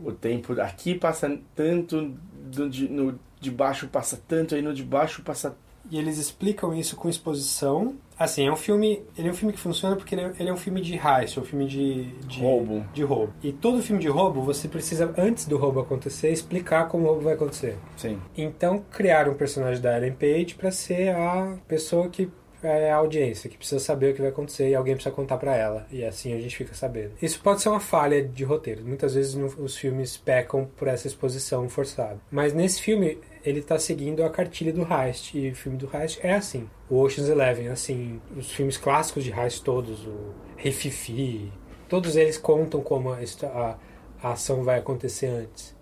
o 0.00 0.10
tempo 0.12 0.58
aqui 0.60 0.94
passa 0.94 1.38
tanto, 1.54 2.14
do, 2.50 2.70
de, 2.70 2.88
no 2.88 3.18
de 3.40 3.50
baixo 3.50 3.86
passa 3.86 4.20
tanto, 4.26 4.54
aí 4.54 4.62
no 4.62 4.72
de 4.72 4.82
baixo 4.82 5.22
passa. 5.22 5.56
E 5.90 5.98
eles 5.98 6.18
explicam 6.18 6.74
isso 6.74 6.96
com 6.96 7.08
exposição. 7.08 7.94
Assim, 8.18 8.46
é 8.46 8.52
um 8.52 8.56
filme. 8.56 9.02
Ele 9.16 9.28
é 9.28 9.30
um 9.30 9.34
filme 9.34 9.52
que 9.52 9.60
funciona 9.60 9.96
porque 9.96 10.14
ele 10.14 10.22
é, 10.22 10.32
ele 10.38 10.48
é 10.50 10.52
um 10.52 10.56
filme 10.56 10.80
de 10.80 10.94
heist, 10.94 11.38
é 11.38 11.40
um 11.40 11.44
filme 11.44 11.66
de, 11.66 12.04
de 12.26 12.40
Roubo. 12.40 12.84
De 12.92 13.02
roubo. 13.02 13.32
E 13.42 13.52
todo 13.52 13.82
filme 13.82 14.02
de 14.02 14.08
roubo, 14.08 14.42
você 14.42 14.68
precisa, 14.68 15.14
antes 15.16 15.46
do 15.46 15.56
roubo 15.56 15.80
acontecer, 15.80 16.30
explicar 16.30 16.88
como 16.88 17.04
o 17.04 17.06
roubo 17.06 17.22
vai 17.22 17.34
acontecer. 17.34 17.76
Sim. 17.96 18.18
Então 18.36 18.84
criaram 18.90 19.32
um 19.32 19.36
personagem 19.36 19.80
da 19.80 19.96
Ellen 19.96 20.12
Page 20.12 20.56
para 20.56 20.70
ser 20.70 21.14
a 21.14 21.56
pessoa 21.66 22.08
que 22.08 22.28
é 22.62 22.90
a 22.90 22.96
audiência, 22.96 23.48
que 23.48 23.56
precisa 23.56 23.78
saber 23.80 24.10
o 24.12 24.14
que 24.14 24.20
vai 24.20 24.30
acontecer 24.30 24.68
e 24.68 24.74
alguém 24.74 24.94
precisa 24.94 25.14
contar 25.14 25.36
pra 25.38 25.54
ela. 25.56 25.86
E 25.90 26.04
assim 26.04 26.32
a 26.34 26.40
gente 26.40 26.56
fica 26.56 26.74
sabendo. 26.74 27.12
Isso 27.22 27.40
pode 27.40 27.60
ser 27.62 27.68
uma 27.68 27.80
falha 27.80 28.22
de 28.22 28.44
roteiro. 28.44 28.84
Muitas 28.84 29.14
vezes 29.14 29.34
os 29.58 29.76
filmes 29.76 30.16
pecam 30.16 30.68
por 30.76 30.88
essa 30.88 31.06
exposição 31.06 31.68
forçada. 31.68 32.18
Mas 32.30 32.52
nesse 32.52 32.80
filme, 32.82 33.18
ele 33.44 33.62
tá 33.62 33.78
seguindo 33.78 34.22
a 34.24 34.30
cartilha 34.30 34.72
do 34.72 34.82
Heist. 34.82 35.34
E 35.38 35.50
o 35.50 35.54
filme 35.54 35.78
do 35.78 35.88
Heist 35.94 36.18
é 36.22 36.34
assim. 36.34 36.68
O 36.90 37.00
Ocean's 37.00 37.28
Eleven, 37.28 37.68
assim, 37.68 38.20
os 38.36 38.50
filmes 38.50 38.76
clássicos 38.76 39.22
de 39.24 39.32
Heist 39.32 39.62
todos, 39.62 40.06
o 40.06 40.34
Rei 40.56 40.72
Fifi, 40.72 41.52
todos 41.88 42.16
eles 42.16 42.36
contam 42.38 42.80
como 42.80 43.10
a, 43.12 43.18
a- 43.44 43.76
a 44.22 44.32
ação 44.32 44.64
vai 44.64 44.78
acontecer 44.78 45.26
antes. 45.26 45.76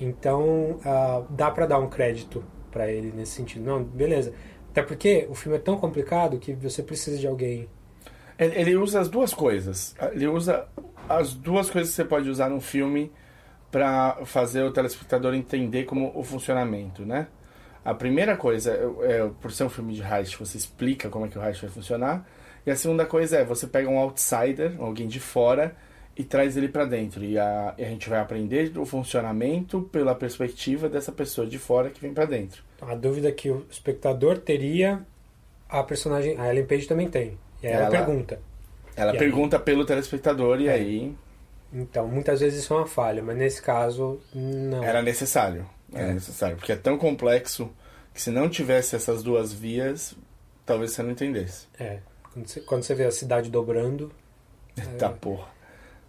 Então, 0.00 0.78
ah, 0.84 1.22
dá 1.30 1.50
pra 1.50 1.66
dar 1.66 1.78
um 1.78 1.88
crédito 1.88 2.42
pra 2.70 2.90
ele 2.90 3.12
nesse 3.14 3.32
sentido. 3.32 3.64
Não, 3.64 3.82
beleza. 3.84 4.32
Até 4.72 4.82
porque 4.82 5.26
o 5.28 5.34
filme 5.34 5.58
é 5.58 5.60
tão 5.60 5.76
complicado 5.76 6.38
que 6.38 6.54
você 6.54 6.82
precisa 6.82 7.18
de 7.18 7.26
alguém. 7.26 7.68
Ele, 8.38 8.74
usa 8.74 9.00
as 9.00 9.08
duas 9.08 9.34
coisas. 9.34 9.94
Ele 10.14 10.26
usa 10.26 10.66
as 11.06 11.34
duas 11.34 11.68
coisas 11.68 11.90
que 11.90 11.96
você 11.96 12.06
pode 12.06 12.30
usar 12.30 12.48
num 12.48 12.60
filme 12.60 13.12
para 13.70 14.24
fazer 14.24 14.62
o 14.62 14.72
telespectador 14.72 15.34
entender 15.34 15.84
como 15.84 16.10
o 16.14 16.24
funcionamento, 16.24 17.04
né? 17.04 17.26
A 17.84 17.92
primeira 17.92 18.34
coisa 18.34 18.72
é, 18.72 19.12
é, 19.12 19.30
por 19.42 19.52
ser 19.52 19.64
um 19.64 19.68
filme 19.68 19.92
de 19.92 20.02
heist, 20.02 20.38
você 20.38 20.56
explica 20.56 21.10
como 21.10 21.26
é 21.26 21.28
que 21.28 21.38
o 21.38 21.44
heist 21.44 21.60
vai 21.60 21.70
funcionar. 21.70 22.26
E 22.64 22.70
a 22.70 22.76
segunda 22.76 23.04
coisa 23.04 23.38
é, 23.38 23.44
você 23.44 23.66
pega 23.66 23.90
um 23.90 23.98
outsider, 23.98 24.74
alguém 24.78 25.06
de 25.06 25.20
fora, 25.20 25.76
e 26.16 26.24
traz 26.24 26.56
ele 26.56 26.68
para 26.68 26.86
dentro. 26.86 27.22
E 27.22 27.38
a, 27.38 27.74
e 27.76 27.84
a 27.84 27.88
gente 27.88 28.08
vai 28.08 28.20
aprender 28.20 28.72
o 28.78 28.86
funcionamento 28.86 29.82
pela 29.92 30.14
perspectiva 30.14 30.88
dessa 30.88 31.12
pessoa 31.12 31.46
de 31.46 31.58
fora 31.58 31.90
que 31.90 32.00
vem 32.00 32.14
para 32.14 32.24
dentro. 32.24 32.71
A 32.82 32.94
dúvida 32.94 33.30
que 33.32 33.48
o 33.50 33.64
espectador 33.70 34.38
teria, 34.38 35.00
a 35.68 35.82
personagem, 35.82 36.36
a 36.38 36.48
Ellen 36.50 36.66
Page 36.66 36.86
também 36.86 37.08
tem. 37.08 37.38
E 37.62 37.66
aí 37.68 37.72
ela, 37.72 37.86
Ela- 37.86 37.90
pergunta. 38.04 38.40
Ela 38.96 39.12
E 39.12 39.14
aí- 39.14 39.18
pergunta 39.18 39.58
pelo 39.58 39.84
telespectador 39.86 40.60
e 40.60 40.68
É. 40.68 40.72
aí 40.72 41.16
Então, 41.72 42.06
muitas 42.06 42.40
vezes 42.40 42.62
isso 42.64 42.74
é 42.74 42.76
uma 42.76 42.86
falha, 42.86 43.22
mas 43.22 43.34
nesse 43.36 43.62
caso, 43.62 44.20
não. 44.34 44.84
Era 44.84 45.00
necessário. 45.00 45.64
Era 45.94 46.08
É. 46.10 46.12
necessário. 46.14 46.56
Porque 46.58 46.72
é 46.72 46.76
tão 46.76 46.98
complexo 46.98 47.70
que 48.12 48.20
se 48.20 48.30
não 48.30 48.46
tivesse 48.50 48.94
essas 48.94 49.22
duas 49.22 49.54
vias, 49.54 50.14
talvez 50.66 50.90
você 50.92 51.02
não 51.02 51.12
entendesse. 51.12 51.66
É. 51.80 52.00
Quando 52.34 52.46
você, 52.46 52.60
quando 52.60 52.82
você 52.82 52.94
vê 52.94 53.04
a 53.06 53.10
cidade 53.10 53.48
dobrando, 53.50 54.12
Tá 54.98 55.08
porra. 55.08 55.46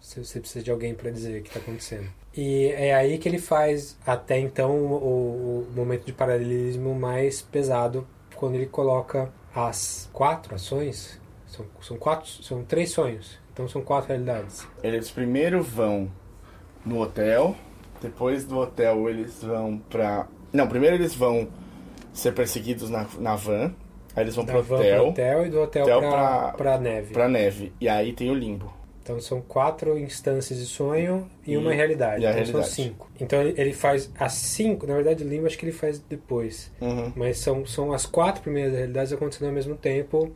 Você, 0.04 0.22
você 0.22 0.38
precisa 0.38 0.62
de 0.62 0.70
alguém 0.70 0.94
pra 0.94 1.10
dizer 1.10 1.40
o 1.40 1.42
que 1.42 1.50
tá 1.50 1.58
acontecendo. 1.58 2.08
E 2.36 2.66
é 2.76 2.94
aí 2.94 3.16
que 3.16 3.26
ele 3.26 3.38
faz, 3.38 3.96
até 4.06 4.38
então, 4.38 4.70
o, 4.76 5.66
o 5.70 5.72
momento 5.74 6.04
de 6.04 6.12
paralelismo 6.12 6.94
mais 6.94 7.40
pesado, 7.40 8.06
quando 8.34 8.56
ele 8.56 8.66
coloca 8.66 9.32
as 9.54 10.10
quatro 10.12 10.54
ações. 10.54 11.18
São, 11.46 11.64
são 11.80 11.96
quatro, 11.96 12.28
são 12.42 12.64
três 12.64 12.90
sonhos. 12.90 13.38
Então 13.52 13.66
são 13.68 13.80
quatro 13.80 14.08
realidades. 14.08 14.66
Eles 14.82 15.10
primeiro 15.10 15.62
vão 15.62 16.10
no 16.84 17.00
hotel, 17.00 17.56
depois 18.02 18.44
do 18.44 18.58
hotel 18.58 19.08
eles 19.08 19.42
vão 19.42 19.78
pra. 19.88 20.26
Não, 20.52 20.66
primeiro 20.68 20.96
eles 20.96 21.14
vão 21.14 21.48
ser 22.12 22.32
perseguidos 22.32 22.90
na, 22.90 23.06
na 23.18 23.36
van, 23.36 23.72
aí 24.14 24.24
eles 24.24 24.34
vão 24.34 24.44
Da 24.44 24.52
pro 24.52 24.74
hotel. 24.74 25.00
pro 25.00 25.10
hotel 25.10 25.46
e 25.46 25.50
do 25.50 25.60
hotel, 25.62 25.86
pra, 25.86 26.52
pra 26.52 26.78
neve. 26.78 27.12
Pra 27.14 27.28
neve. 27.28 27.72
E 27.80 27.88
aí 27.88 28.12
tem 28.12 28.28
o 28.30 28.34
limbo. 28.34 28.70
Então 29.04 29.20
são 29.20 29.42
quatro 29.42 29.98
instâncias 29.98 30.58
de 30.58 30.64
sonho 30.64 31.30
e, 31.46 31.52
E- 31.52 31.56
uma 31.58 31.74
realidade. 31.74 32.22
e 32.22 32.26
então 32.26 32.32
realidade. 32.34 32.64
são 32.66 32.74
cinco. 32.74 33.10
Então 33.20 33.42
ele, 33.42 33.74
faz 33.74 34.10
as 34.18 34.32
cinco, 34.32 34.86
na 34.86 34.94
verdade 34.94 35.22
o 35.22 35.28
Limbo 35.28 35.46
acho 35.46 35.58
que 35.58 35.66
ele 35.66 35.72
faz 35.72 35.98
depois. 35.98 36.72
Uhum. 36.80 37.12
Mas 37.14 37.36
são, 37.38 37.66
são 37.66 37.92
as 37.92 38.06
quatro 38.06 38.40
primeiras 38.42 38.72
realidades 38.72 39.12
acontecendo 39.12 39.48
ao 39.48 39.52
mesmo 39.54 39.76
tempo. 39.76 40.34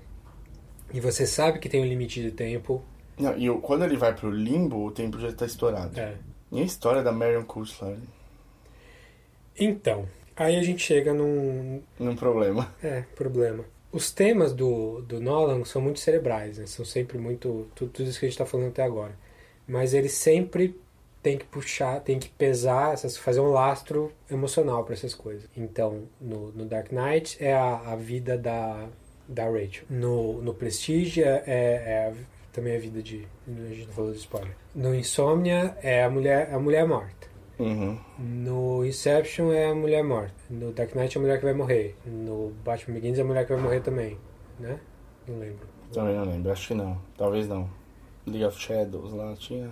E 0.92 1.00
você 1.00 1.26
sabe 1.26 1.58
que 1.60 1.68
tem 1.68 1.80
um 1.80 1.86
limite 1.86 2.20
de 2.20 2.30
tempo. 2.30 2.82
Não, 3.18 3.36
e 3.38 3.48
quando 3.60 3.84
ele 3.86 3.96
vai 3.96 4.14
pro 4.14 4.30
limbo, 4.30 4.84
o 4.84 4.90
tempo 4.90 5.18
já 5.18 5.32
tá 5.32 5.46
estourado. 5.46 5.98
É. 5.98 6.14
E 6.52 6.60
a 6.60 6.64
história 6.64 7.02
da 7.02 7.10
Marion 7.10 7.44
Cotillard? 7.44 8.00
Então, 9.58 10.06
aí 10.36 10.56
a 10.56 10.62
gente 10.62 10.82
chega 10.82 11.12
num, 11.14 11.82
Num 11.98 12.14
problema. 12.14 12.72
É, 12.82 13.02
problema. 13.16 13.64
Os 13.90 14.10
temas 14.10 14.52
do, 14.52 15.00
do 15.02 15.20
Nolan 15.20 15.64
são 15.64 15.80
muito 15.80 15.98
cerebrais, 16.00 16.58
né? 16.58 16.66
São 16.66 16.84
sempre 16.84 17.18
muito. 17.18 17.66
Tudo, 17.74 17.90
tudo 17.92 18.08
isso 18.08 18.18
que 18.20 18.26
a 18.26 18.28
gente 18.28 18.34
está 18.34 18.46
falando 18.46 18.68
até 18.68 18.82
agora. 18.82 19.12
Mas 19.66 19.94
ele 19.94 20.08
sempre 20.08 20.78
tem 21.22 21.36
que 21.38 21.44
puxar, 21.46 22.00
tem 22.00 22.18
que 22.18 22.28
pesar, 22.28 22.92
essas, 22.94 23.16
fazer 23.16 23.40
um 23.40 23.50
lastro 23.50 24.12
emocional 24.30 24.84
para 24.84 24.94
essas 24.94 25.14
coisas. 25.14 25.48
Então, 25.56 26.04
no, 26.20 26.52
no 26.52 26.64
Dark 26.64 26.92
Knight 26.92 27.36
é 27.42 27.52
a, 27.54 27.92
a 27.92 27.96
vida 27.96 28.36
da, 28.38 28.86
da 29.26 29.44
Rachel. 29.44 29.84
No, 29.90 30.40
no 30.42 30.54
Prestige 30.54 31.22
é, 31.22 31.42
é 31.46 32.08
a- 32.12 32.14
também 32.52 32.76
a 32.76 32.78
vida 32.78 33.02
de. 33.02 33.26
A 33.46 33.74
gente 33.74 33.86
não 33.86 33.92
falou 33.94 34.12
de 34.12 34.18
spoiler. 34.18 34.54
No 34.74 34.94
Insomnia 34.94 35.76
é 35.82 36.04
a 36.04 36.10
mulher, 36.10 36.52
a 36.52 36.58
mulher 36.58 36.86
morta. 36.86 37.17
Uhum. 37.58 37.98
No 38.18 38.84
Inception 38.86 39.52
é 39.52 39.66
a 39.70 39.74
mulher 39.74 40.02
morta. 40.04 40.34
No 40.48 40.72
Dark 40.72 40.94
Knight 40.94 41.16
é 41.16 41.18
a 41.18 41.22
mulher 41.22 41.38
que 41.38 41.44
vai 41.44 41.54
morrer. 41.54 41.96
No 42.06 42.52
Batman 42.64 42.94
Begins 42.94 43.18
é 43.18 43.22
a 43.22 43.24
mulher 43.24 43.46
que 43.46 43.52
vai 43.52 43.62
morrer 43.62 43.80
também. 43.80 44.16
Né? 44.58 44.78
Não 45.26 45.38
lembro. 45.38 45.66
Também 45.92 46.14
não 46.16 46.24
lembro, 46.24 46.52
acho 46.52 46.68
que 46.68 46.74
não. 46.74 46.98
Talvez 47.16 47.48
não. 47.48 47.68
League 48.26 48.44
of 48.44 48.58
Shadows 48.60 49.12
lá 49.12 49.34
tinha. 49.36 49.70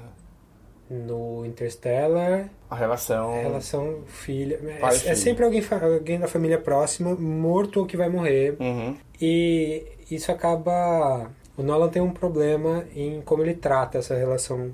No 0.89 1.45
Interstellar, 1.45 2.49
A 2.71 2.77
relação. 2.77 3.35
a 3.35 3.39
relação 3.41 4.03
filha. 4.07 4.61
É, 4.63 4.81
é 4.87 4.91
filho. 4.93 5.17
sempre 5.17 5.45
alguém, 5.45 5.63
alguém 5.83 6.19
da 6.21 6.29
família 6.29 6.59
próxima, 6.59 7.15
morto 7.17 7.81
ou 7.81 7.87
que 7.87 7.97
vai 7.97 8.09
morrer. 8.09 8.57
Uhum. 8.61 8.97
E 9.21 9.85
isso 10.11 10.31
acaba. 10.31 11.29
O 11.57 11.63
Nolan 11.63 11.89
tem 11.89 12.01
um 12.01 12.13
problema 12.13 12.85
em 12.95 13.21
como 13.23 13.43
ele 13.43 13.55
trata 13.55 13.99
essa 13.99 14.15
relação, 14.15 14.73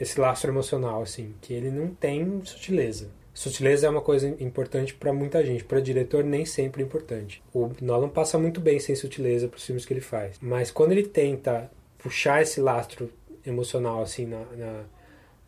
esse 0.00 0.18
lastro 0.18 0.50
emocional, 0.50 1.02
assim, 1.02 1.34
que 1.42 1.52
ele 1.52 1.70
não 1.70 1.88
tem 1.94 2.40
sutileza. 2.44 3.08
Sutileza 3.34 3.86
é 3.86 3.90
uma 3.90 4.00
coisa 4.00 4.28
importante 4.40 4.94
pra 4.94 5.12
muita 5.12 5.44
gente, 5.44 5.62
para 5.64 5.80
diretor 5.80 6.24
nem 6.24 6.44
sempre 6.44 6.82
é 6.82 6.86
importante. 6.86 7.42
O 7.54 7.70
Nolan 7.80 8.08
passa 8.08 8.38
muito 8.38 8.60
bem 8.60 8.80
sem 8.80 8.94
sutileza 8.96 9.46
pros 9.46 9.64
filmes 9.64 9.86
que 9.86 9.92
ele 9.92 10.00
faz, 10.00 10.36
mas 10.40 10.70
quando 10.70 10.92
ele 10.92 11.06
tenta 11.06 11.70
puxar 11.98 12.42
esse 12.42 12.60
lastro 12.60 13.10
emocional 13.46 14.02
assim 14.02 14.26
na, 14.26 14.40
na- 14.56 14.82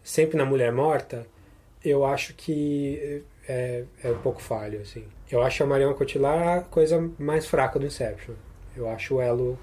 sempre 0.03 0.37
na 0.37 0.45
mulher 0.45 0.70
morta, 0.73 1.27
eu 1.85 2.05
acho 2.05 2.35
que 2.35 3.23
é, 3.49 3.85
é 4.05 4.11
um 4.11 4.19
pouco 4.19 4.41
falho 4.41 4.81
assim. 4.81 5.05
Eu 5.31 5.43
acho 5.43 5.62
a 5.62 5.66
Marion 5.66 5.95
Cotillard 5.95 6.61
a 6.61 6.61
coisa 6.62 7.11
mais 7.19 7.47
fraca 7.47 7.79
do 7.79 7.87
Inception. 7.87 8.35
Eu 8.77 8.89
acho 8.89 9.16
o 9.16 9.20
elo 9.20 9.59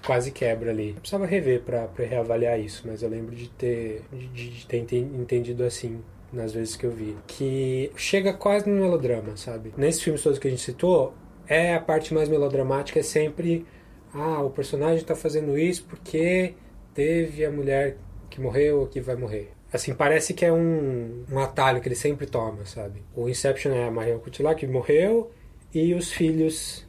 que 0.00 0.06
quase 0.06 0.30
quebra 0.30 0.70
ali. 0.70 0.90
Eu 0.90 1.00
precisava 1.00 1.26
rever 1.26 1.62
pra 1.62 1.88
reavaliar 1.98 2.58
isso, 2.58 2.84
mas 2.86 3.02
eu 3.02 3.08
lembro 3.08 3.34
de 3.34 3.48
ter, 3.50 4.02
de, 4.12 4.28
de 4.28 4.66
ter 4.66 4.78
enten- 4.78 5.10
entendido 5.14 5.64
assim 5.64 6.00
nas 6.32 6.52
vezes 6.52 6.76
que 6.76 6.84
eu 6.84 6.90
vi. 6.90 7.16
Que 7.26 7.90
chega 7.96 8.32
quase 8.32 8.68
no 8.68 8.80
melodrama, 8.80 9.36
sabe? 9.36 9.72
Nesses 9.76 10.02
filmes 10.02 10.22
todos 10.22 10.38
que 10.38 10.46
a 10.46 10.50
gente 10.50 10.62
citou, 10.62 11.14
é 11.46 11.74
a 11.74 11.80
parte 11.80 12.12
mais 12.14 12.28
melodramática, 12.28 13.00
é 13.00 13.02
sempre 13.02 13.66
ah, 14.14 14.42
o 14.42 14.50
personagem 14.50 15.04
tá 15.04 15.14
fazendo 15.14 15.58
isso 15.58 15.84
porque 15.84 16.54
teve 16.94 17.44
a 17.44 17.50
mulher 17.50 17.96
que 18.30 18.40
morreu 18.40 18.80
ou 18.80 18.86
que 18.86 19.00
vai 19.00 19.16
morrer. 19.16 19.50
Assim, 19.72 19.94
parece 19.94 20.32
que 20.32 20.44
é 20.44 20.52
um, 20.52 21.24
um 21.30 21.38
atalho 21.38 21.80
que 21.80 21.88
ele 21.88 21.94
sempre 21.94 22.26
toma, 22.26 22.64
sabe? 22.64 23.02
O 23.14 23.28
Inception 23.28 23.72
é 23.72 23.84
a 23.86 23.90
Marion 23.90 24.18
Cotillard 24.18 24.58
que 24.58 24.66
morreu 24.66 25.30
e 25.74 25.92
os 25.92 26.10
filhos 26.10 26.87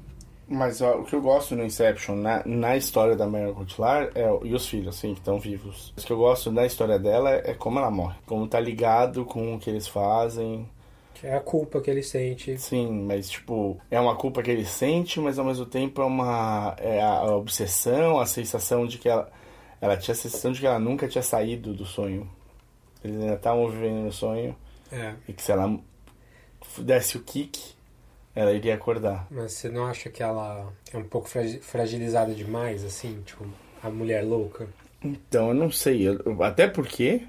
Mas 0.49 0.81
ó, 0.81 0.97
o 0.97 1.03
que 1.03 1.13
eu 1.13 1.21
gosto 1.21 1.55
no 1.55 1.63
Inception, 1.63 2.15
na, 2.15 2.41
na 2.43 2.75
história 2.75 3.15
da 3.15 3.27
Marion 3.27 3.53
Cotillard, 3.53 4.09
é, 4.15 4.27
e 4.43 4.53
os 4.53 4.67
filhos, 4.67 4.95
assim, 4.97 5.13
que 5.13 5.19
estão 5.19 5.39
vivos. 5.39 5.93
O 5.95 6.01
que 6.01 6.11
eu 6.11 6.17
gosto 6.17 6.51
na 6.51 6.65
história 6.65 6.97
dela 6.97 7.29
é, 7.31 7.51
é 7.51 7.53
como 7.53 7.77
ela 7.77 7.91
morre. 7.91 8.15
Como 8.25 8.47
tá 8.47 8.59
ligado 8.59 9.25
com 9.25 9.53
o 9.55 9.59
que 9.59 9.69
eles 9.69 9.87
fazem. 9.87 10.67
é 11.23 11.35
a 11.35 11.39
culpa 11.39 11.79
que 11.81 11.91
ele 11.91 12.01
sente. 12.01 12.57
Sim, 12.57 13.03
mas 13.05 13.29
tipo, 13.29 13.77
é 13.91 13.99
uma 13.99 14.15
culpa 14.15 14.41
que 14.41 14.49
ele 14.49 14.65
sente, 14.65 15.19
mas 15.19 15.37
ao 15.37 15.45
mesmo 15.45 15.67
tempo 15.67 16.01
é 16.01 16.05
uma 16.05 16.75
é 16.79 16.99
a 16.99 17.25
obsessão, 17.35 18.19
a 18.19 18.25
sensação 18.25 18.87
de 18.87 18.97
que 18.97 19.07
ela 19.07 19.29
ela 19.81 19.95
tinha 19.95 20.13
a 20.13 20.17
sensação 20.17 20.51
de 20.51 20.59
que 20.61 20.65
ela 20.67 20.79
nunca 20.79 21.07
tinha 21.07 21.21
saído 21.21 21.73
do 21.75 21.85
sonho. 21.85 22.27
Eles 23.03 23.21
ainda 23.21 23.35
estavam 23.35 23.69
vivendo 23.69 24.03
no 24.03 24.11
sonho 24.11 24.55
É. 24.91 25.13
e 25.27 25.31
que 25.31 25.41
se 25.43 25.51
ela 25.51 25.79
desse 26.79 27.17
o 27.17 27.21
kick, 27.21 27.59
ela 28.39 28.51
iria 28.53 28.75
acordar. 28.75 29.27
Mas 29.29 29.53
você 29.53 29.69
não 29.69 29.85
acha 29.85 30.09
que 30.09 30.21
ela 30.23 30.71
é 30.93 30.97
um 30.97 31.03
pouco 31.03 31.27
fragi- 31.27 31.59
fragilizada 31.59 32.33
demais, 32.33 32.83
assim? 32.85 33.21
Tipo, 33.25 33.45
a 33.83 33.89
mulher 33.89 34.23
louca? 34.23 34.67
Então, 35.03 35.49
eu 35.49 35.53
não 35.53 35.71
sei. 35.71 36.07
eu- 36.07 36.43
até 36.43 36.67
porque, 36.67 37.21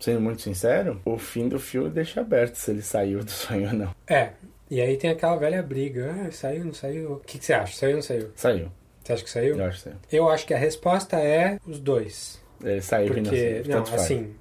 sendo 0.00 0.20
muito 0.20 0.42
sincero, 0.42 1.00
o 1.04 1.18
fim 1.18 1.48
do 1.48 1.58
filme 1.58 1.90
deixa 1.90 2.20
aberto 2.20 2.56
se 2.56 2.70
ele 2.70 2.82
saiu 2.82 3.22
do 3.24 3.30
sonho 3.30 3.68
ou 3.68 3.74
não. 3.74 3.94
É. 4.06 4.30
E 4.70 4.80
aí 4.80 4.96
tem 4.96 5.10
aquela 5.10 5.36
velha 5.36 5.62
briga. 5.62 6.14
Ah, 6.26 6.32
saiu, 6.32 6.64
não 6.64 6.72
saiu? 6.74 7.12
O 7.14 7.20
que, 7.20 7.38
que 7.38 7.44
você 7.44 7.52
acha? 7.52 7.76
Saiu 7.76 7.90
ou 7.90 7.96
não 7.96 8.02
saiu? 8.02 8.30
Saiu. 8.34 8.72
Você 9.04 9.12
acha 9.12 9.24
que 9.24 9.30
saiu? 9.30 9.56
Eu 9.58 9.64
acho 9.66 9.76
que 9.78 9.82
saiu. 9.84 9.96
Eu 10.10 10.28
acho 10.30 10.46
que 10.46 10.54
a 10.54 10.58
resposta 10.58 11.18
é 11.20 11.58
os 11.66 11.78
dois. 11.78 12.40
Ele 12.64 12.80
saiu 12.80 13.06
e 13.12 13.20
não 13.20 13.24
Porque, 13.30 13.62
saiu. 13.64 13.76
não, 13.76 13.82
assim, 13.94 14.34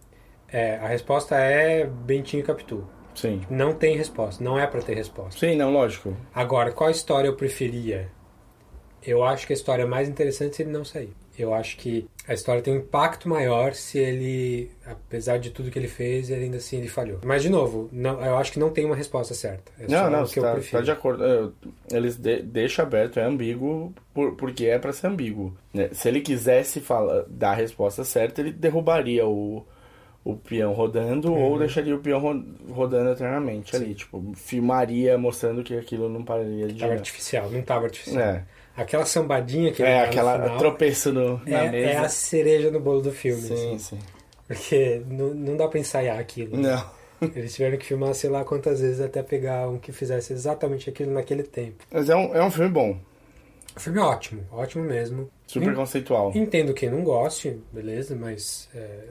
é, 0.49 0.75
a 0.77 0.87
resposta 0.87 1.35
é 1.35 1.85
Bentinho 1.85 2.41
e 2.41 2.43
Capitu. 2.45 2.87
Sim. 3.15 3.41
Não 3.49 3.73
tem 3.73 3.95
resposta, 3.97 4.43
não 4.43 4.57
é 4.59 4.65
pra 4.67 4.81
ter 4.81 4.95
resposta. 4.95 5.39
Sim, 5.39 5.55
não, 5.55 5.71
lógico. 5.71 6.15
Agora, 6.33 6.71
qual 6.71 6.89
história 6.89 7.27
eu 7.27 7.35
preferia? 7.35 8.09
Eu 9.05 9.23
acho 9.23 9.47
que 9.47 9.53
a 9.53 9.55
história 9.55 9.83
é 9.83 9.85
mais 9.85 10.07
interessante 10.07 10.55
se 10.55 10.61
ele 10.61 10.71
não 10.71 10.85
sair. 10.85 11.09
Eu 11.39 11.53
acho 11.55 11.77
que 11.77 12.07
a 12.27 12.33
história 12.35 12.61
tem 12.61 12.71
um 12.73 12.77
impacto 12.77 13.27
maior 13.27 13.73
se 13.73 13.97
ele, 13.97 14.69
apesar 14.85 15.39
de 15.39 15.49
tudo 15.49 15.71
que 15.71 15.79
ele 15.79 15.87
fez, 15.87 16.29
ele 16.29 16.43
ainda 16.43 16.57
assim 16.57 16.77
ele 16.77 16.87
falhou. 16.87 17.19
Mas 17.25 17.41
de 17.41 17.49
novo, 17.49 17.89
não, 17.91 18.23
eu 18.23 18.37
acho 18.37 18.51
que 18.51 18.59
não 18.59 18.69
tem 18.69 18.85
uma 18.85 18.95
resposta 18.95 19.33
certa. 19.33 19.71
É 19.79 19.87
Não, 19.87 20.07
não, 20.09 20.23
que 20.25 20.29
você 20.31 20.39
eu 20.39 20.43
tá, 20.43 20.51
prefiro. 20.51 20.77
tá 20.77 20.83
de 20.83 20.91
acordo. 20.91 21.23
Eu- 21.23 21.53
Eles 21.91 22.15
de, 22.17 22.43
deixam 22.43 22.85
aberto, 22.85 23.19
é 23.19 23.23
ambíguo, 23.23 23.91
por- 24.13 24.35
porque 24.35 24.65
é 24.67 24.77
pra 24.77 24.93
ser 24.93 25.07
ambíguo. 25.07 25.55
né? 25.73 25.89
Se 25.93 26.07
ele 26.09 26.21
quisesse 26.21 26.79
falar, 26.79 27.23
dar 27.27 27.51
a 27.51 27.55
resposta 27.55 28.03
certa, 28.03 28.41
ele 28.41 28.51
derrubaria 28.51 29.25
o, 29.25 29.65
o 30.23 30.35
peão 30.35 30.71
rodando 30.73 31.31
Uhum. 31.31 31.41
ou 31.41 31.57
deixaria 31.59 31.95
o 31.95 31.99
peão 31.99 32.19
ro- 32.19 32.43
rodando 32.69 33.09
eternamente 33.11 33.75
ali. 33.75 33.95
Tipo, 33.95 34.31
filmaria 34.35 35.17
mostrando 35.17 35.63
que 35.63 35.75
aquilo 35.75 36.07
não 36.09 36.23
pararia 36.23 36.67
de 36.67 36.79
Tava 36.79 36.93
artificial, 36.93 37.49
não 37.49 37.61
tava 37.61 37.85
artificial. 37.85 38.21
É. 38.23 38.43
Aquela 38.77 39.05
sambadinha 39.05 39.71
que 39.73 39.83
É, 39.83 40.01
aquela 40.01 40.39
final 40.41 40.57
tropeço 40.57 41.11
no, 41.11 41.37
na 41.45 41.65
é, 41.65 41.69
mesa. 41.71 41.89
é 41.91 41.97
a 41.97 42.09
cereja 42.09 42.71
no 42.71 42.79
bolo 42.79 43.01
do 43.01 43.11
filme. 43.11 43.41
Sim, 43.41 43.53
assim. 43.75 43.77
sim. 43.79 43.99
Porque 44.47 45.01
não, 45.09 45.33
não 45.33 45.57
dá 45.57 45.67
pra 45.67 45.79
ensaiar 45.79 46.19
aquilo. 46.19 46.55
né? 46.57 46.69
Não. 47.21 47.29
Eles 47.35 47.53
tiveram 47.53 47.77
que 47.77 47.85
filmar 47.85 48.13
sei 48.13 48.29
lá 48.29 48.43
quantas 48.43 48.79
vezes 48.81 48.99
até 49.01 49.21
pegar 49.21 49.67
um 49.69 49.77
que 49.77 49.91
fizesse 49.91 50.33
exatamente 50.33 50.89
aquilo 50.89 51.11
naquele 51.11 51.43
tempo. 51.43 51.83
Mas 51.91 52.09
é 52.09 52.15
um, 52.15 52.35
é 52.35 52.43
um 52.43 52.49
filme 52.51 52.69
bom. 52.69 52.97
O 53.75 53.79
filme 53.79 53.99
é 53.99 54.01
ótimo, 54.01 54.43
ótimo 54.51 54.83
mesmo. 54.83 55.29
Super 55.47 55.73
conceitual. 55.75 56.31
Entendo 56.35 56.73
quem 56.73 56.89
não 56.89 57.03
goste, 57.03 57.57
beleza, 57.71 58.15
mas 58.15 58.67
é, 58.75 59.03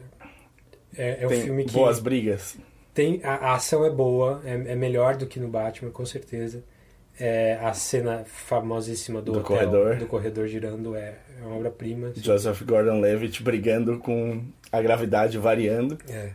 é, 0.96 1.22
é 1.22 1.26
um 1.26 1.30
filme 1.30 1.64
que. 1.64 1.72
boas 1.72 2.00
brigas. 2.00 2.56
Tem, 2.92 3.20
a, 3.22 3.34
a 3.34 3.54
ação 3.54 3.84
é 3.84 3.90
boa, 3.90 4.40
é, 4.44 4.52
é 4.52 4.74
melhor 4.74 5.16
do 5.16 5.26
que 5.26 5.38
no 5.38 5.48
Batman, 5.48 5.90
com 5.90 6.04
certeza. 6.04 6.62
É, 7.18 7.58
a 7.60 7.72
cena 7.74 8.24
famosíssima 8.24 9.20
do, 9.20 9.32
Do 9.32 9.38
hotel, 9.40 9.56
corredor. 9.56 9.96
do 9.96 10.06
corredor 10.06 10.48
girando 10.48 10.96
é, 10.96 11.18
é 11.40 11.44
uma 11.44 11.56
obra-prima. 11.56 12.08
assim. 12.08 12.22
Joseph 12.22 12.62
Gordon-Levitt 12.62 13.42
brigando 13.42 13.98
com 13.98 14.42
a 14.72 14.80
gravidade 14.80 15.36
variando. 15.38 15.98
É. 16.08 16.30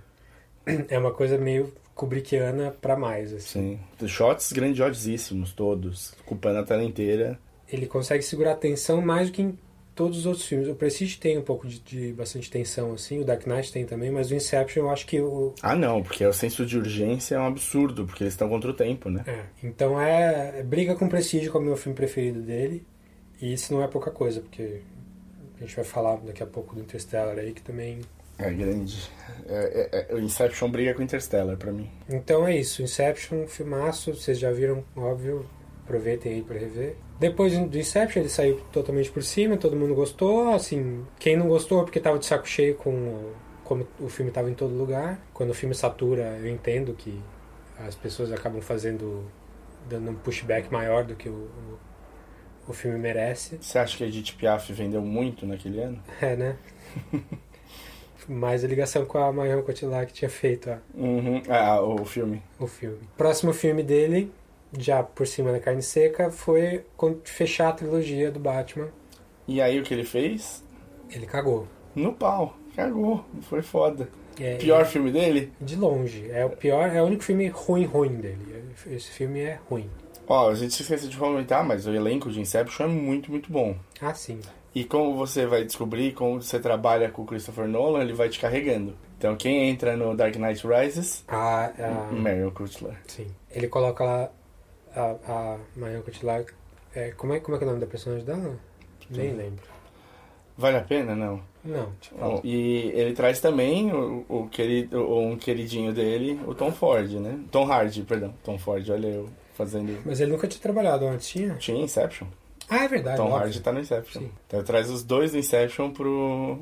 É 0.89 0.97
uma 0.97 1.11
coisa 1.11 1.37
meio 1.37 1.71
kubrickiana 1.93 2.73
pra 2.81 2.95
mais, 2.95 3.31
assim. 3.33 3.79
Sim. 3.99 4.07
Shots 4.07 4.51
grandiosíssimos, 4.51 5.53
todos. 5.53 6.13
Ocupando 6.25 6.59
a 6.59 6.63
tela 6.63 6.83
inteira. 6.83 7.39
Ele 7.71 7.85
consegue 7.87 8.23
segurar 8.23 8.51
a 8.53 8.55
tensão 8.55 9.01
mais 9.01 9.29
do 9.29 9.33
que 9.33 9.41
em 9.41 9.57
todos 9.95 10.19
os 10.19 10.25
outros 10.25 10.45
filmes. 10.45 10.67
O 10.67 10.75
Prestige 10.75 11.17
tem 11.17 11.37
um 11.37 11.41
pouco 11.41 11.67
de, 11.67 11.79
de 11.79 12.13
bastante 12.13 12.51
tensão, 12.51 12.93
assim. 12.93 13.21
O 13.21 13.25
Dark 13.25 13.47
Knight 13.47 13.71
tem 13.71 13.85
também, 13.85 14.11
mas 14.11 14.29
o 14.29 14.35
Inception 14.35 14.83
eu 14.83 14.89
acho 14.89 15.07
que 15.07 15.21
o... 15.21 15.53
Ah, 15.61 15.75
não, 15.75 16.03
porque 16.03 16.25
o 16.25 16.33
senso 16.33 16.65
de 16.65 16.77
urgência 16.77 17.35
é 17.35 17.39
um 17.39 17.47
absurdo, 17.47 18.05
porque 18.05 18.23
eles 18.23 18.33
estão 18.33 18.49
contra 18.49 18.69
o 18.69 18.73
tempo, 18.73 19.09
né? 19.09 19.23
É, 19.25 19.45
então 19.63 19.99
é, 19.99 20.59
é 20.59 20.63
Briga 20.63 20.95
com 20.95 21.07
Prestige 21.07 21.49
como 21.49 21.63
é 21.63 21.67
o 21.67 21.69
meu 21.69 21.77
filme 21.77 21.95
preferido 21.95 22.41
dele. 22.41 22.85
E 23.41 23.53
isso 23.53 23.73
não 23.73 23.81
é 23.81 23.87
pouca 23.87 24.11
coisa, 24.11 24.41
porque 24.41 24.81
a 25.57 25.61
gente 25.61 25.75
vai 25.75 25.85
falar 25.85 26.17
daqui 26.17 26.43
a 26.43 26.47
pouco 26.47 26.75
do 26.75 26.81
Interstellar 26.81 27.37
aí, 27.37 27.53
que 27.53 27.61
também... 27.61 28.01
É 28.37 28.51
grande. 28.51 29.09
É, 29.47 29.89
é, 29.91 30.07
é, 30.09 30.13
o 30.13 30.19
Inception 30.19 30.69
briga 30.69 30.93
com 30.93 31.01
Interstellar 31.01 31.55
pra 31.55 31.71
mim. 31.71 31.89
Então 32.09 32.45
é 32.45 32.57
isso, 32.57 32.81
Inception, 32.81 33.47
filmaço, 33.47 34.13
vocês 34.13 34.37
já 34.37 34.51
viram, 34.51 34.83
óbvio, 34.95 35.45
aproveitem 35.85 36.33
aí 36.33 36.41
pra 36.41 36.57
rever. 36.57 36.95
Depois 37.19 37.57
do 37.57 37.77
Inception 37.77 38.21
ele 38.23 38.29
saiu 38.29 38.59
totalmente 38.73 39.09
por 39.11 39.23
cima, 39.23 39.55
todo 39.55 39.75
mundo 39.77 39.95
gostou, 39.95 40.49
assim, 40.53 41.05
quem 41.17 41.37
não 41.37 41.47
gostou 41.47 41.79
é 41.81 41.83
porque 41.85 41.99
tava 41.99 42.19
de 42.19 42.25
saco 42.25 42.45
cheio 42.47 42.75
com 42.75 42.91
o- 42.91 43.33
como 43.63 43.87
o 43.99 44.09
filme 44.09 44.31
tava 44.31 44.49
em 44.49 44.53
todo 44.53 44.75
lugar. 44.75 45.19
Quando 45.33 45.51
o 45.51 45.53
filme 45.53 45.73
satura, 45.73 46.37
eu 46.41 46.47
entendo 46.49 46.93
que 46.93 47.19
as 47.79 47.95
pessoas 47.95 48.31
acabam 48.31 48.61
fazendo, 48.61 49.23
dando 49.89 50.11
um 50.11 50.15
pushback 50.15 50.71
maior 50.71 51.03
do 51.03 51.15
que 51.15 51.29
o, 51.29 51.33
o, 52.67 52.69
o 52.69 52.73
filme 52.73 52.97
merece. 52.99 53.57
Você 53.61 53.79
acha 53.79 53.97
que 53.97 54.03
a 54.03 54.07
Edith 54.07 54.33
Piaf 54.37 54.71
vendeu 54.73 55.01
muito 55.01 55.45
naquele 55.45 55.79
ano? 55.81 55.99
É, 56.21 56.35
né? 56.35 56.57
Mais 58.27 58.63
a 58.63 58.67
ligação 58.67 59.05
com 59.05 59.17
a 59.19 59.31
Marion 59.31 59.61
Cotillard 59.61 60.07
que 60.07 60.13
tinha 60.13 60.29
feito 60.29 60.69
a, 60.71 60.79
Uhum. 60.95 61.41
Ah, 61.47 61.79
o 61.81 62.03
filme. 62.05 62.41
o 62.59 62.65
filme. 62.65 62.97
Próximo 63.15 63.53
filme 63.53 63.83
dele, 63.83 64.31
já 64.77 65.03
por 65.03 65.25
cima 65.27 65.51
da 65.51 65.59
carne 65.59 65.81
seca, 65.81 66.29
foi 66.31 66.83
fechar 67.23 67.69
a 67.69 67.73
trilogia 67.73 68.31
do 68.31 68.39
Batman. 68.39 68.89
E 69.47 69.61
aí 69.61 69.79
o 69.79 69.83
que 69.83 69.93
ele 69.93 70.03
fez? 70.03 70.63
Ele 71.09 71.25
cagou. 71.25 71.67
No 71.95 72.13
pau. 72.13 72.55
Cagou. 72.75 73.23
Foi 73.43 73.61
foda. 73.61 74.09
É, 74.39 74.55
Pior 74.55 74.81
é- 74.81 74.85
filme 74.85 75.11
dele? 75.11 75.53
De 75.61 75.75
longe. 75.75 76.29
É 76.29 76.43
o 76.45 76.49
pior, 76.49 76.89
é 76.93 77.01
o 77.01 77.05
único 77.05 77.23
filme 77.23 77.47
ruim, 77.47 77.85
ruim 77.85 78.15
dele. 78.15 78.65
Esse 78.87 79.11
filme 79.11 79.39
é 79.41 79.59
ruim. 79.69 79.89
Ó, 80.27 80.49
a 80.49 80.55
gente 80.55 80.73
se 80.73 80.81
esqueceu 80.81 81.07
de 81.07 81.15
comentar, 81.17 81.63
mas 81.63 81.85
o 81.85 81.91
elenco 81.93 82.29
de 82.31 82.41
Inception 82.41 82.85
é 82.85 82.89
muito, 82.89 83.31
muito 83.31 83.51
bom. 83.51 83.75
Ah, 84.01 84.13
sim. 84.13 84.39
E 84.73 84.83
como 84.83 85.15
você 85.15 85.45
vai 85.45 85.63
descobrir, 85.63 86.13
como 86.13 86.41
você 86.41 86.59
trabalha 86.59 87.09
com 87.09 87.21
o 87.21 87.25
Christopher 87.25 87.67
Nolan, 87.67 88.01
ele 88.01 88.11
vai 88.13 88.27
te 88.27 88.39
carregando. 88.39 88.93
Então 89.17 89.35
quem 89.37 89.69
entra 89.69 89.95
no 89.95 90.13
Dark 90.17 90.35
Knight 90.35 90.67
Rises, 90.67 91.23
A, 91.27 91.67
a, 91.67 92.11
Marion 92.11 92.51
Cotillard. 92.51 92.97
sim. 93.07 93.27
Ele 93.49 93.67
coloca 93.69 94.03
lá 94.03 94.29
a, 94.95 95.15
a 95.27 95.57
Marion 95.75 96.01
Cotillard. 96.01 96.51
É, 96.95 97.11
como, 97.11 97.33
é, 97.33 97.39
como 97.39 97.55
é 97.55 97.59
que 97.59 97.63
é 97.63 97.67
o 97.67 97.69
nome 97.69 97.81
da 97.81 97.87
personagem 97.87 98.25
dela? 98.25 98.57
Nem 99.09 99.33
lembro. 99.33 99.63
Vale 100.57 100.77
a 100.77 100.81
pena? 100.81 101.15
Não. 101.15 101.41
Não, 101.63 101.91
Bom, 102.17 102.41
E 102.43 102.91
ele 102.93 103.13
traz 103.13 103.39
também 103.39 103.91
o, 103.91 104.23
o 104.29 104.47
querido, 104.47 105.01
um 105.11 105.35
queridinho 105.35 105.91
dele, 105.91 106.39
o 106.45 106.53
Tom 106.53 106.71
Ford, 106.71 107.11
né? 107.13 107.39
Tom 107.51 107.65
Hardy, 107.65 108.03
perdão. 108.03 108.33
Tom 108.43 108.57
Ford, 108.59 108.87
olha 108.91 109.07
eu 109.07 109.29
fazendo... 109.55 109.99
mas 110.05 110.21
ele 110.21 110.31
nunca 110.31 110.47
tinha 110.47 110.61
trabalhado 110.61 111.07
antes, 111.07 111.27
tinha? 111.27 111.55
Tinha 111.55 111.83
Inception. 111.83 112.27
Ah, 112.69 112.83
é 112.83 112.87
verdade. 112.87 113.17
Tom 113.17 113.23
óbvio. 113.23 113.39
Hardy 113.39 113.59
tá 113.61 113.71
no 113.71 113.79
Inception. 113.79 114.21
Sim. 114.21 114.31
Então 114.47 114.63
traz 114.63 114.89
os 114.91 115.03
dois 115.03 115.31
do 115.31 115.39
Inception 115.39 115.89
pro, 115.91 116.59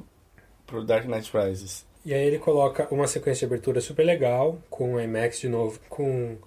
pro 0.66 0.86
Dark 0.86 1.06
Knight 1.06 1.30
Rises. 1.36 1.86
E 2.06 2.14
aí 2.14 2.26
ele 2.26 2.40
coloca 2.40 2.88
uma 2.92 3.08
sequência 3.08 3.46
de 3.46 3.54
abertura 3.54 3.82
super 3.82 4.06
legal, 4.06 4.58
com 4.70 4.96
o 4.96 5.02
IMAX 5.02 5.40
de 5.40 5.50
novo, 5.50 5.80
com 5.90 6.38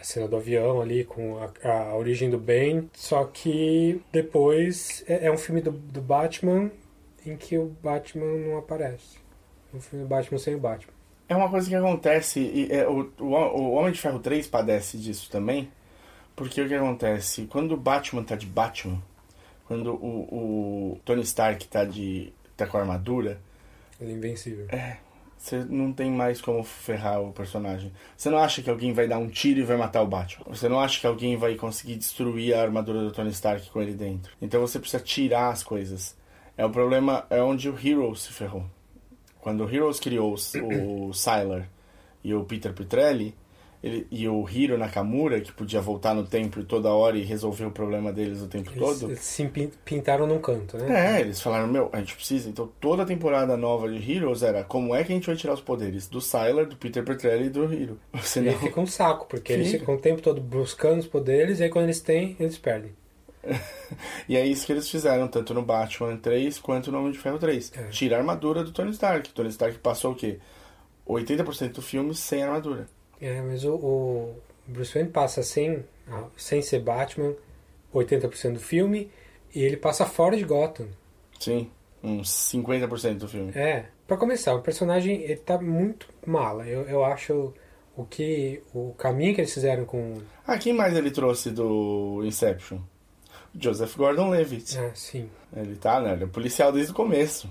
a 0.00 0.02
cena 0.02 0.26
do 0.26 0.36
avião 0.36 0.80
ali, 0.80 1.04
com 1.04 1.38
a, 1.38 1.70
a 1.70 1.96
origem 1.96 2.30
do 2.30 2.38
bem. 2.38 2.90
Só 2.94 3.24
que 3.24 4.00
depois 4.10 5.04
é, 5.06 5.26
é 5.26 5.30
um 5.30 5.36
filme 5.36 5.60
do, 5.60 5.70
do 5.70 6.00
Batman 6.00 6.70
em 7.26 7.36
que 7.36 7.58
o 7.58 7.66
Batman 7.82 8.26
não 8.26 8.58
aparece. 8.58 9.18
Um 9.74 9.80
filme 9.80 10.04
do 10.04 10.08
Batman 10.08 10.38
sem 10.38 10.54
o 10.54 10.58
Batman. 10.58 10.92
É 11.28 11.36
uma 11.36 11.48
coisa 11.48 11.68
que 11.68 11.74
acontece, 11.76 12.40
e 12.40 12.72
é, 12.72 12.88
o, 12.88 13.12
o, 13.20 13.24
o 13.24 13.72
Homem 13.74 13.92
de 13.92 14.00
Ferro 14.00 14.18
3 14.18 14.48
padece 14.48 14.98
disso 14.98 15.30
também, 15.30 15.70
porque 16.34 16.60
o 16.60 16.66
que 16.66 16.74
acontece? 16.74 17.46
Quando 17.46 17.72
o 17.72 17.76
Batman 17.76 18.24
tá 18.24 18.34
de 18.34 18.46
Batman, 18.46 19.00
quando 19.68 19.92
o, 19.94 20.94
o 20.94 21.00
Tony 21.04 21.22
Stark 21.22 21.68
tá, 21.68 21.84
de, 21.84 22.32
tá 22.56 22.66
com 22.66 22.78
a 22.78 22.80
armadura, 22.80 23.38
Ele 24.00 24.10
é 24.10 24.14
invencível. 24.14 24.66
é, 24.70 24.96
você 25.42 25.64
não 25.64 25.90
tem 25.90 26.10
mais 26.10 26.38
como 26.38 26.62
ferrar 26.62 27.22
o 27.22 27.32
personagem. 27.32 27.90
Você 28.14 28.28
não 28.28 28.36
acha 28.38 28.60
que 28.60 28.68
alguém 28.68 28.92
vai 28.92 29.08
dar 29.08 29.16
um 29.16 29.26
tiro 29.26 29.60
e 29.60 29.62
vai 29.62 29.78
matar 29.78 30.02
o 30.02 30.06
Batman. 30.06 30.44
Você 30.50 30.68
não 30.68 30.78
acha 30.78 31.00
que 31.00 31.06
alguém 31.06 31.34
vai 31.34 31.54
conseguir 31.54 31.96
destruir 31.96 32.54
a 32.54 32.60
armadura 32.60 33.00
do 33.00 33.10
Tony 33.10 33.30
Stark 33.30 33.70
com 33.70 33.80
ele 33.80 33.94
dentro. 33.94 34.32
Então 34.42 34.60
você 34.60 34.78
precisa 34.78 35.02
tirar 35.02 35.48
as 35.48 35.62
coisas. 35.62 36.14
É 36.58 36.64
o 36.66 36.68
problema, 36.70 37.24
é 37.30 37.42
onde 37.42 37.70
o 37.70 37.74
Heroes 37.82 38.20
se 38.20 38.32
ferrou. 38.34 38.66
Quando 39.40 39.64
o 39.64 39.74
Heroes 39.74 39.98
criou 39.98 40.34
os- 40.34 40.52
o 40.54 41.10
Sylar 41.14 41.66
e 42.22 42.34
o 42.34 42.44
Peter 42.44 42.74
Petrelli, 42.74 43.34
ele, 43.82 44.06
e 44.10 44.28
o 44.28 44.46
Hiro 44.48 44.76
Nakamura, 44.76 45.40
que 45.40 45.50
podia 45.52 45.80
voltar 45.80 46.14
no 46.14 46.24
tempo 46.26 46.62
toda 46.64 46.90
hora 46.90 47.16
e 47.16 47.22
resolver 47.22 47.64
o 47.64 47.70
problema 47.70 48.12
deles 48.12 48.42
o 48.42 48.46
tempo 48.46 48.70
Eles, 48.70 48.78
todo. 48.78 49.06
eles 49.10 49.20
se 49.20 49.44
pin- 49.46 49.70
pintaram 49.84 50.26
num 50.26 50.38
canto, 50.38 50.76
né? 50.76 51.16
É, 51.16 51.20
eles 51.20 51.40
falaram, 51.40 51.66
meu, 51.66 51.88
a 51.92 51.98
gente 51.98 52.14
precisa. 52.14 52.48
Então 52.50 52.70
toda 52.80 53.02
a 53.04 53.06
temporada 53.06 53.56
nova 53.56 53.88
de 53.90 54.12
Heroes 54.12 54.42
era 54.42 54.62
como 54.64 54.94
é 54.94 55.02
que 55.02 55.12
a 55.12 55.14
gente 55.14 55.26
vai 55.26 55.36
tirar 55.36 55.54
os 55.54 55.60
poderes 55.62 56.06
do 56.08 56.20
Sylar, 56.20 56.66
do 56.66 56.76
Peter 56.76 57.02
Petrelli 57.04 57.46
e 57.46 57.50
do 57.50 57.72
Hiro. 57.72 57.98
E 58.12 58.18
Senão... 58.20 58.52
aí 58.52 58.58
fica 58.58 58.80
um 58.80 58.86
saco, 58.86 59.26
porque 59.26 59.52
eles 59.52 59.68
Fica. 59.68 59.78
ficam 59.80 59.94
o 59.94 59.98
tempo 59.98 60.20
todo 60.20 60.40
buscando 60.40 60.98
os 61.00 61.06
poderes, 61.06 61.60
e 61.60 61.64
aí 61.64 61.70
quando 61.70 61.84
eles 61.84 62.00
têm, 62.00 62.36
eles 62.38 62.58
perdem. 62.58 62.92
E 64.28 64.36
é 64.36 64.46
isso 64.46 64.66
que 64.66 64.72
eles 64.72 64.88
fizeram, 64.88 65.26
tanto 65.26 65.52
no 65.54 65.62
Batman 65.62 66.16
3 66.16 66.58
quanto 66.60 66.92
no 66.92 66.98
Homem 67.00 67.10
de 67.12 67.18
Ferro 67.18 67.38
3. 67.38 67.72
É. 67.76 67.82
Tira 67.88 68.16
a 68.16 68.18
armadura 68.20 68.62
do 68.62 68.70
Tony 68.70 68.90
Stark. 68.90 69.30
Tony 69.30 69.48
Stark 69.48 69.78
passou 69.78 70.12
o 70.12 70.14
quê? 70.14 70.38
80% 71.08 71.72
do 71.72 71.82
filme 71.82 72.14
sem 72.14 72.42
armadura. 72.42 72.86
É, 73.20 73.40
mas 73.42 73.64
o, 73.64 73.74
o 73.74 74.34
Bruce 74.66 74.94
Wayne 74.94 75.10
passa 75.10 75.42
sem, 75.42 75.84
sem 76.36 76.62
ser 76.62 76.80
Batman 76.80 77.34
80% 77.94 78.54
do 78.54 78.60
filme 78.60 79.10
e 79.54 79.62
ele 79.62 79.76
passa 79.76 80.06
fora 80.06 80.36
de 80.36 80.44
Gotham. 80.44 80.86
Sim, 81.38 81.70
uns 82.02 82.30
50% 82.52 83.18
do 83.18 83.28
filme. 83.28 83.52
É, 83.54 83.86
pra 84.06 84.16
começar, 84.16 84.54
o 84.54 84.62
personagem 84.62 85.22
ele 85.22 85.36
tá 85.36 85.60
muito 85.60 86.06
mala. 86.26 86.66
Eu, 86.66 86.82
eu 86.82 87.04
acho 87.04 87.52
o 87.96 88.04
que 88.04 88.62
o 88.72 88.94
caminho 88.94 89.34
que 89.34 89.40
eles 89.40 89.52
fizeram 89.52 89.84
com 89.84 90.14
Ah, 90.46 90.56
quem 90.56 90.72
mais 90.72 90.96
ele 90.96 91.10
trouxe 91.10 91.50
do 91.50 92.22
Inception? 92.24 92.78
Joseph 93.58 93.96
Gordon-Levitt. 93.96 94.78
ah, 94.78 94.92
sim. 94.94 95.28
Ele 95.54 95.74
tá, 95.74 96.00
né? 96.00 96.12
Ele 96.12 96.24
é 96.24 96.26
policial 96.26 96.70
desde 96.72 96.92
o 96.92 96.94
começo. 96.94 97.50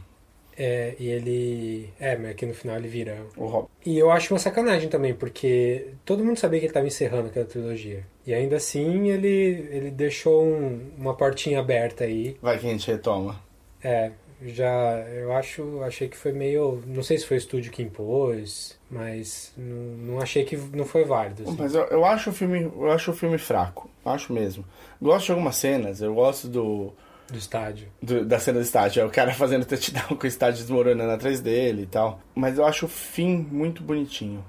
É, 0.62 0.94
e 1.00 1.08
ele. 1.08 1.90
É, 1.98 2.18
mas 2.18 2.32
aqui 2.32 2.46
no 2.46 2.54
final 2.54 2.76
ele 2.76 2.90
vira. 2.90 3.18
O 3.38 3.46
Rob. 3.46 3.68
E 3.86 3.98
eu 3.98 4.12
acho 4.12 4.34
uma 4.34 4.40
sacanagem 4.40 4.90
também, 4.90 5.14
porque 5.14 5.88
todo 6.04 6.24
mundo 6.26 6.38
sabia 6.38 6.60
que 6.60 6.66
ele 6.66 6.74
tava 6.74 6.86
encerrando 6.86 7.28
aquela 7.30 7.46
trilogia. 7.46 8.04
E 8.28 8.34
ainda 8.34 8.58
assim 8.58 9.10
ele, 9.10 9.68
ele 9.72 9.90
deixou 9.90 10.44
um- 10.44 10.82
uma 10.98 11.14
portinha 11.14 11.60
aberta 11.62 12.04
aí. 12.04 12.36
Vai 12.42 12.60
que 12.60 12.68
a 12.68 12.72
gente 12.72 12.92
retoma. 12.92 13.40
É, 13.82 14.12
já 14.46 15.00
eu 15.14 15.32
acho, 15.32 15.82
achei 15.84 16.10
que 16.10 16.18
foi 16.18 16.34
meio, 16.34 16.84
não 16.86 17.04
sei 17.04 17.18
se 17.18 17.26
foi 17.26 17.38
o 17.38 17.40
estúdio 17.40 17.72
que 17.72 17.82
impôs, 17.82 18.78
mas 18.92 19.54
não, 19.58 20.14
não 20.16 20.20
achei 20.20 20.44
que 20.44 20.58
não 20.58 20.84
foi 20.84 21.06
válido. 21.06 21.44
assim. 21.44 21.56
Mas 21.58 21.74
eu, 21.74 21.84
eu 21.86 22.04
acho 22.04 22.32
o 22.32 22.34
filme, 22.34 22.64
eu 22.64 22.92
acho 22.92 23.12
o 23.12 23.16
filme 23.16 23.38
fraco, 23.38 23.90
acho 24.04 24.34
mesmo. 24.34 24.66
Gosto 25.02 25.28
de 25.28 25.32
algumas 25.32 25.56
cenas, 25.56 26.02
eu 26.02 26.14
gosto 26.14 26.50
do 26.50 26.92
do 27.32 27.38
estádio. 27.40 27.88
do- 28.02 28.26
da 28.26 28.40
cena 28.40 28.60
do 28.60 28.64
estádio, 28.64 29.02
é 29.02 29.06
o 29.06 29.10
cara 29.10 29.32
fazendo 29.36 29.66
touchdown 29.66 30.18
com 30.18 30.24
o 30.24 30.28
estádio 30.28 30.62
desmoronando 30.62 31.12
atrás 31.12 31.40
dele 31.42 31.84
e 31.84 31.86
tal. 31.88 32.20
Mas 32.36 32.58
eu 32.58 32.66
acho 32.66 32.86
o 32.86 32.90
fim 32.90 33.48
muito 33.52 33.84
bonitinho. 33.84 34.44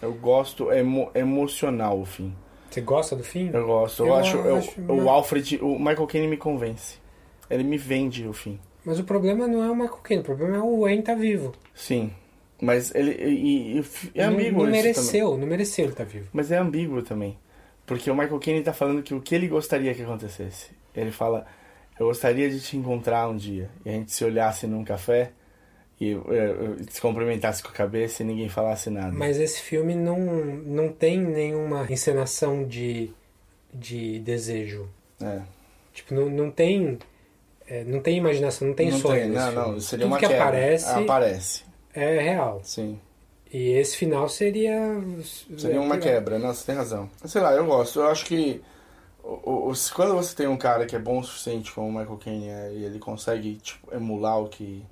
Eu 0.00 0.12
gosto, 0.14 0.70
é 0.70 0.80
emo- 0.80 1.10
emocional 1.14 2.00
o 2.00 2.04
fim. 2.04 2.34
Você 2.70 2.80
gosta 2.80 3.14
do 3.14 3.22
fim? 3.22 3.50
Eu 3.52 3.66
gosto, 3.66 4.02
eu, 4.02 4.06
Eu 4.08 4.14
acho, 4.16 4.36
eu- 4.38 4.56
acho- 4.56 4.80
o 4.80 5.08
Alfred, 5.10 5.58
o 5.62 5.78
Michael 5.78 6.06
Caine 6.06 6.26
me 6.26 6.36
convence. 6.36 6.96
Ele 7.50 7.62
me 7.62 7.76
vende 7.76 8.26
o 8.26 8.32
fim. 8.32 8.58
Mas 8.84 8.98
o 8.98 9.04
problema 9.04 9.46
não 9.46 9.62
é 9.62 9.70
o 9.70 9.74
Michael 9.76 10.00
Caine, 10.02 10.22
o 10.22 10.24
problema 10.24 10.56
é 10.56 10.60
o 10.60 10.80
Wayne 10.80 11.02
tá 11.02 11.14
vivo. 11.14 11.52
Sim. 11.74 12.12
Mas 12.60 12.94
ele 12.94 13.10
e, 13.12 13.78
e- 13.78 13.84
é 14.14 14.26
não, 14.26 14.34
ambíguo 14.34 14.58
não 14.62 14.70
isso 14.70 14.72
mereceu, 14.82 15.26
também. 15.26 15.40
não 15.40 15.46
mereceu 15.48 15.84
ele 15.84 15.94
tá 15.94 16.04
vivo. 16.04 16.28
Mas 16.32 16.50
é 16.50 16.56
ambíguo 16.56 17.02
também. 17.02 17.38
Porque 17.84 18.10
o 18.10 18.14
Michael 18.14 18.38
Caine 18.40 18.62
tá 18.62 18.72
falando 18.72 19.02
que 19.02 19.12
o 19.14 19.20
que 19.20 19.34
ele 19.34 19.48
gostaria 19.48 19.92
que 19.94 20.02
acontecesse. 20.02 20.70
Ele 20.94 21.10
fala, 21.10 21.44
eu 21.98 22.06
gostaria 22.06 22.48
de 22.50 22.60
te 22.60 22.76
encontrar 22.76 23.28
um 23.28 23.36
dia. 23.36 23.70
E 23.84 23.88
a 23.88 23.92
gente 23.92 24.12
se 24.12 24.24
olhasse 24.24 24.66
num 24.66 24.84
café 24.84 25.30
e 26.00 26.12
eh, 26.14 26.84
se 26.90 27.00
cumprimentasse 27.00 27.62
com 27.62 27.68
a 27.68 27.72
cabeça 27.72 28.22
e 28.22 28.26
ninguém 28.26 28.48
falasse 28.48 28.90
nada. 28.90 29.12
Mas 29.12 29.38
esse 29.38 29.60
filme 29.60 29.94
não, 29.94 30.18
não 30.18 30.88
tem 30.92 31.20
nenhuma 31.20 31.86
encenação 31.90 32.64
de, 32.66 33.10
de 33.72 34.18
desejo. 34.20 34.88
É. 35.20 35.40
Tipo, 35.94 36.14
não, 36.14 36.28
não 36.28 36.50
tem. 36.50 36.98
é, 37.68 37.84
não 37.84 38.00
tem 38.00 38.16
imaginação, 38.16 38.68
não 38.68 38.74
tem 38.74 38.90
Não 38.90 38.98
sonho. 38.98 39.20
tem, 39.20 39.30
não, 39.30 39.42
filme. 39.52 39.56
não, 39.72 39.80
seria 39.80 40.04
Tudo 40.06 40.12
uma 40.12 40.18
que 40.18 40.26
quebra. 40.26 40.42
aparece, 40.44 40.90
Aparece. 40.90 41.64
é 41.94 42.18
real. 42.20 42.60
Sim. 42.64 42.98
E 43.52 43.72
esse 43.72 43.96
final 43.98 44.28
seria. 44.30 44.74
Seria 45.58 45.80
uma 45.80 45.98
quebra, 45.98 46.38
não, 46.38 46.54
você 46.54 46.64
tem 46.64 46.74
razão. 46.74 47.08
Sei 47.26 47.40
lá, 47.40 47.52
eu 47.52 47.66
gosto. 47.66 48.00
Eu 48.00 48.06
acho 48.08 48.24
que 48.24 48.62
os- 49.24 49.90
quando 49.90 50.14
você 50.14 50.34
tem 50.34 50.46
um 50.46 50.56
cara 50.56 50.86
que 50.86 50.96
é 50.96 50.98
bom 50.98 51.20
o 51.20 51.24
suficiente 51.24 51.72
como 51.72 51.88
o 51.88 51.92
Michael 51.92 52.18
Caine 52.18 52.48
é, 52.48 52.72
e 52.72 52.84
ele 52.84 52.98
consegue 52.98 53.56
tipo, 53.56 53.94
emular 53.94 54.38
o 54.40 54.48
que. 54.48 54.84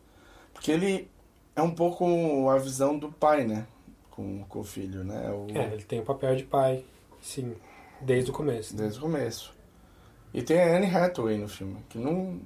Porque 0.55 0.71
ele 0.71 1.11
é 1.57 1.63
um 1.63 1.71
pouco 1.71 2.49
a 2.51 2.59
visão 2.59 2.99
do 2.99 3.11
pai, 3.11 3.45
né? 3.45 3.67
Com, 4.11 4.45
com 4.49 4.61
o 4.61 4.65
filho, 4.65 5.03
né? 5.05 5.31
O, 5.31 5.47
É, 5.57 5.73
ele 5.73 5.83
tem 5.85 6.01
o 6.01 6.05
papel 6.05 6.37
de 6.37 6.45
pai, 6.45 6.85
sim, 7.21 7.55
desde 8.01 8.31
o 8.31 8.35
começo. 8.35 8.77
Desde 8.77 8.99
o 8.99 9.03
começo. 9.03 9.53
E 10.33 10.43
tem 10.43 10.61
a 10.61 10.77
Anne 10.77 10.87
Hathaway 10.95 11.39
no 11.39 11.49
filme, 11.49 11.79
que 11.89 11.99
não. 11.99 12.41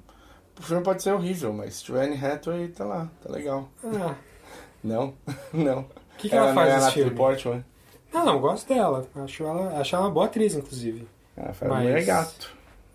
O 0.58 0.62
filme 0.62 0.82
pode 0.82 1.02
ser 1.02 1.12
horrível, 1.12 1.52
mas 1.52 1.74
se 1.74 1.84
tiver 1.84 2.02
a 2.02 2.04
Anne 2.04 2.24
Hathaway, 2.24 2.68
tá 2.68 2.84
lá, 2.84 3.10
tá 3.22 3.30
legal. 3.30 3.68
Ah, 3.84 4.14
Não? 4.82 5.14
não. 5.52 5.80
O 5.80 6.16
que 6.18 6.28
que 6.28 6.34
ela 6.34 6.54
faz 6.54 6.68
é 6.70 6.72
a 6.72 6.76
nesse 6.76 6.92
filme? 6.92 7.10
Portman? 7.16 7.64
não, 8.12 8.24
não, 8.24 8.40
gosto 8.40 8.68
dela. 8.68 9.06
Acho 9.16 9.44
ela, 9.44 9.80
acho 9.80 9.96
ela 9.96 10.04
uma 10.06 10.10
boa 10.12 10.26
atriz, 10.26 10.54
inclusive. 10.54 11.08
Ela 11.36 11.52
faz 11.52 11.72
mulher 11.72 12.04
gato. 12.04 12.54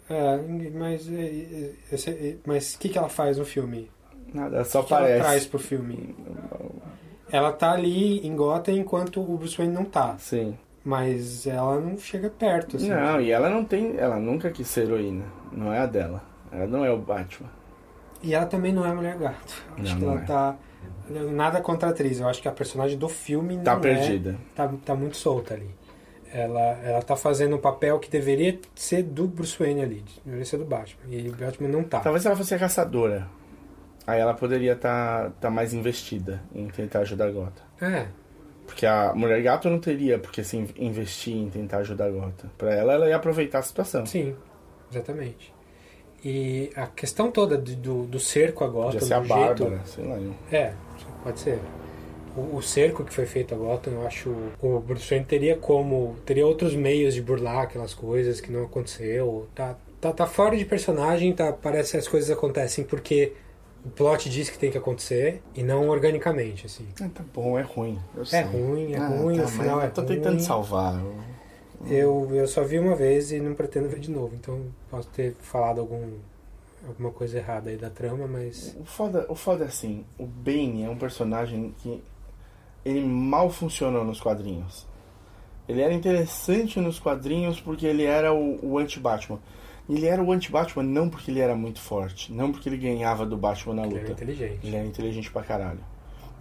É, 0.09 0.37
mas. 0.73 1.07
é, 1.11 1.21
é, 1.91 2.29
é, 2.29 2.35
mas 2.45 2.73
o 2.75 2.79
que, 2.79 2.89
que 2.89 2.97
ela 2.97 3.09
faz 3.09 3.37
no 3.37 3.45
filme? 3.45 3.89
Nada, 4.33 4.57
ela 4.57 4.65
só 4.65 4.81
que 4.81 4.87
que 4.87 4.93
ela 4.93 5.03
aparece. 5.03 5.21
traz 5.23 5.45
pro 5.47 5.59
filme? 5.59 6.15
Ela 7.31 7.51
tá 7.51 7.71
ali 7.71 8.25
em 8.25 8.35
Gotham 8.35 8.73
enquanto 8.73 9.21
o 9.21 9.37
Bruce 9.37 9.55
Wayne 9.57 9.73
não 9.73 9.85
tá. 9.85 10.15
Sim. 10.17 10.57
Mas 10.83 11.45
ela 11.45 11.79
não 11.79 11.97
chega 11.97 12.29
perto, 12.29 12.77
assim. 12.77 12.89
Não, 12.89 13.19
e 13.21 13.31
ela 13.31 13.49
não 13.49 13.63
tem. 13.63 13.97
Ela 13.97 14.17
nunca 14.17 14.49
quis 14.49 14.67
ser 14.67 14.85
heroína. 14.85 15.25
Não 15.51 15.71
é 15.71 15.79
a 15.79 15.85
dela. 15.85 16.23
Ela 16.51 16.65
não 16.65 16.83
é 16.85 16.89
o 16.91 16.97
Batman. 16.97 17.49
E 18.23 18.33
ela 18.33 18.45
também 18.45 18.71
não 18.73 18.85
é 18.85 18.93
mulher 18.93 19.17
gato. 19.17 19.53
Acho 19.77 19.93
Não, 19.93 19.99
que 19.99 20.05
não 20.05 20.11
ela 20.13 20.21
é. 20.21 20.25
tá. 20.25 20.55
Nada 21.31 21.61
contra 21.61 21.89
a 21.89 21.91
atriz. 21.91 22.19
Eu 22.19 22.27
acho 22.27 22.41
que 22.41 22.47
a 22.47 22.51
personagem 22.51 22.97
do 22.97 23.09
filme 23.09 23.57
não 23.57 23.63
Tá 23.63 23.73
é- 23.73 23.79
perdida. 23.79 24.35
tá, 24.55 24.71
tá 24.85 24.95
muito 24.95 25.17
solta 25.17 25.53
ali. 25.53 25.69
Ela, 26.31 26.79
ela 26.83 27.01
tá 27.01 27.15
fazendo 27.15 27.55
um 27.55 27.59
papel 27.59 27.97
que 27.99 28.09
deveria 28.09 28.59
ser 28.75 29.01
do 29.03 29.27
Bruce 29.27 29.57
Wayne 29.57 29.81
ali. 29.81 30.05
Deveria 30.23 30.45
ser 30.45 30.57
do 30.57 30.65
Batman. 30.65 31.01
E 31.09 31.27
o 31.27 31.35
Batman 31.35 31.69
não 31.69 31.83
tá. 31.83 31.99
Talvez 31.99 32.25
ela 32.25 32.35
fosse 32.35 32.53
a 32.53 32.59
caçadora. 32.59 33.27
Aí 34.05 34.19
ela 34.19 34.33
poderia 34.33 34.73
estar 34.73 35.31
tá, 35.41 35.49
mais 35.49 35.73
investida 35.73 36.41
em 36.53 36.67
tentar 36.67 36.99
ajudar 36.99 37.25
a 37.27 37.31
Gota. 37.31 37.61
É. 37.81 38.07
Porque 38.65 38.85
a 38.85 39.13
mulher 39.15 39.41
gato 39.41 39.69
não 39.69 39.79
teria 39.79 40.19
porque 40.19 40.43
se 40.43 40.57
in- 40.57 40.69
investir 40.77 41.35
em 41.35 41.49
tentar 41.49 41.79
ajudar 41.79 42.05
a 42.05 42.11
Gota. 42.11 42.49
Pra 42.57 42.73
ela, 42.73 42.93
ela 42.93 43.07
ia 43.09 43.15
aproveitar 43.15 43.59
a 43.59 43.63
situação. 43.63 44.05
Sim, 44.05 44.35
exatamente. 44.91 45.51
E 46.23 46.69
a 46.75 46.85
questão 46.87 47.31
toda 47.31 47.57
do, 47.57 48.03
do, 48.05 48.19
cerco 48.19 48.63
a 48.63 48.67
Gotham, 48.67 48.91
Podia 48.99 49.01
ser 49.07 49.13
a 49.13 49.19
do 49.19 49.25
jeito... 49.27 49.39
Bárbara, 49.63 49.81
sei 49.85 50.05
lá. 50.05 50.15
eu- 50.17 50.35
É, 50.51 50.73
pode 51.23 51.39
ser. 51.39 51.59
O, 52.39 52.57
o 52.57 52.61
cerco 52.61 53.03
que 53.03 53.13
foi 53.13 53.25
feito 53.25 53.53
a 53.53 53.57
Gotham, 53.57 53.91
eu 53.93 54.07
acho... 54.07 54.29
O 54.61 54.79
Bruce 54.79 55.09
Wayne 55.09 55.25
teria 55.25 55.55
como... 55.57 56.15
Teria 56.25 56.45
outros 56.45 56.73
meios 56.75 57.13
de 57.13 57.21
burlar 57.21 57.63
aquelas 57.63 57.93
coisas 57.93 58.39
que 58.41 58.51
não 58.51 58.63
aconteceu. 58.65 59.47
Tá, 59.55 59.75
tá, 59.99 60.11
tá 60.13 60.25
fora 60.27 60.55
de 60.57 60.65
personagem, 60.65 61.33
tá, 61.33 61.51
parece 61.53 61.91
que 61.91 61.97
as 61.97 62.07
coisas 62.07 62.29
acontecem 62.29 62.83
porque 62.83 63.33
o 63.85 63.89
plot 63.89 64.29
diz 64.29 64.49
que 64.49 64.57
tem 64.57 64.69
que 64.71 64.77
acontecer 64.77 65.41
e 65.55 65.63
não 65.63 65.87
organicamente, 65.89 66.65
assim. 66.65 66.85
Ah, 67.01 67.09
tá 67.13 67.23
bom, 67.33 67.57
é 67.57 67.61
ruim. 67.61 67.97
É 68.31 68.41
ruim, 68.41 68.93
é 68.93 68.97
Ah, 68.97 69.07
ruim, 69.07 69.37
tá, 69.37 69.43
o 69.43 69.47
final 69.47 69.81
é 69.81 69.87
tô 69.87 70.01
ruim. 70.01 70.15
tentando 70.15 70.39
salvar. 70.41 70.99
eu- 70.99 71.15
Eu, 71.89 72.27
eu 72.35 72.45
só 72.45 72.61
vi 72.63 72.77
uma 72.77 72.93
vez 72.93 73.31
e 73.31 73.39
não 73.39 73.53
pretendo 73.53 73.87
ver 73.87 73.99
de 74.01 74.11
novo, 74.11 74.35
então 74.35 74.63
posso 74.91 75.07
ter 75.11 75.33
falado 75.39 75.79
algum, 75.79 76.09
alguma 76.85 77.09
coisa 77.09 77.37
errada 77.37 77.69
aí 77.69 77.77
da 77.77 77.89
trama, 77.89 78.27
mas. 78.27 78.75
O 78.81 78.83
foda, 78.83 79.25
o 79.29 79.33
foda 79.35 79.63
é 79.63 79.67
assim, 79.67 80.03
o 80.17 80.25
Bane 80.25 80.83
é 80.83 80.89
um 80.89 80.97
personagem 80.97 81.73
que 81.81 82.03
ele 82.83 83.01
mal 83.01 83.49
funcionou 83.49 84.03
nos 84.03 84.19
quadrinhos. 84.19 84.87
Ele 85.67 85.81
era 85.81 85.93
interessante 85.93 86.79
nos 86.79 86.99
quadrinhos 86.99 87.59
porque 87.59 87.85
ele 87.85 88.03
era 88.03 88.33
o, 88.33 88.59
o 88.65 88.77
anti-Batman. 88.79 89.39
Ele 89.87 90.05
era 90.05 90.23
o 90.23 90.31
anti-Batman 90.31 90.83
não 90.83 91.09
porque 91.09 91.31
ele 91.31 91.39
era 91.39 91.55
muito 91.55 91.79
forte, 91.79 92.31
não 92.31 92.51
porque 92.51 92.69
ele 92.69 92.77
ganhava 92.77 93.25
do 93.25 93.37
Batman 93.37 93.75
na 93.75 93.83
luta. 93.83 93.97
Ele 93.97 94.05
era 94.05 94.11
inteligente. 94.13 94.59
Ele 94.67 94.75
era 94.75 94.85
inteligente 94.87 95.31
pra 95.31 95.43
caralho. 95.43 95.79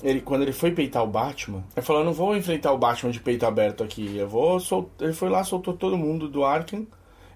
Ele, 0.03 0.21
quando 0.21 0.43
ele 0.43 0.53
foi 0.53 0.71
peitar 0.71 1.03
o 1.03 1.07
Batman, 1.07 1.65
ele 1.77 1.85
falou: 1.85 2.05
não 2.05 2.13
vou 2.13 2.37
enfrentar 2.37 2.73
o 2.73 2.79
Batman 2.79 3.11
de 3.11 3.21
peito 3.21 3.45
aberto 3.45 3.83
aqui. 3.83 4.17
Eu 4.17 4.29
vou 4.29 4.61
sol... 4.61 4.91
Ele 5.01 5.13
foi 5.13 5.29
lá, 5.29 5.43
soltou 5.43 5.75
todo 5.75 5.99
mundo 5.99 6.29
do 6.29 6.45
Arkham 6.45 6.87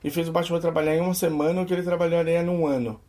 e 0.02 0.10
fez 0.10 0.28
o 0.28 0.32
Batman 0.32 0.60
trabalhar 0.60 0.94
em 0.94 1.00
uma 1.00 1.14
semana 1.14 1.60
o 1.60 1.66
que 1.66 1.72
ele 1.72 1.82
trabalharia 1.82 2.42
num 2.42 2.66
ano. 2.66 3.00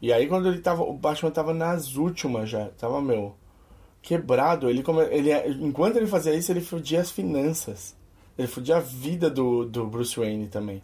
E 0.00 0.12
aí 0.12 0.26
quando 0.26 0.48
ele 0.48 0.60
tava. 0.60 0.82
O 0.82 0.92
Batman 0.92 1.30
tava 1.30 1.52
nas 1.52 1.96
últimas 1.96 2.48
já. 2.48 2.66
Tava, 2.78 3.00
meu. 3.02 3.34
Quebrado. 4.02 4.68
Ele, 4.70 4.82
come- 4.82 5.04
ele 5.10 5.30
Enquanto 5.64 5.96
ele 5.96 6.06
fazia 6.06 6.34
isso, 6.34 6.50
ele 6.52 6.60
fudia 6.60 7.00
as 7.00 7.10
finanças. 7.10 7.96
Ele 8.38 8.48
fudia 8.48 8.76
a 8.76 8.80
vida 8.80 9.28
do, 9.30 9.64
do 9.66 9.86
Bruce 9.86 10.18
Wayne 10.18 10.48
também. 10.48 10.82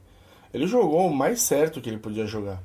Ele 0.52 0.66
jogou 0.66 1.06
o 1.06 1.14
mais 1.14 1.40
certo 1.42 1.80
que 1.80 1.88
ele 1.88 1.98
podia 1.98 2.26
jogar. 2.26 2.62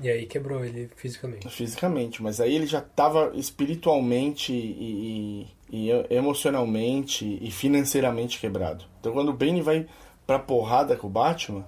E 0.00 0.10
aí 0.10 0.26
quebrou 0.26 0.62
ele 0.64 0.90
fisicamente. 0.94 1.48
Fisicamente, 1.48 2.22
mas 2.22 2.38
aí 2.40 2.54
ele 2.54 2.66
já 2.66 2.82
tava 2.82 3.32
espiritualmente 3.34 4.52
e, 4.52 5.46
e- 5.70 5.88
e 5.88 6.14
emocionalmente 6.14 7.38
e 7.40 7.50
financeiramente 7.50 8.38
quebrado. 8.38 8.84
Então 9.00 9.12
quando 9.12 9.30
o 9.30 9.32
Bane 9.32 9.62
vai 9.62 9.86
pra 10.26 10.38
porrada 10.38 10.96
com 10.96 11.06
o 11.06 11.10
Batman, 11.10 11.64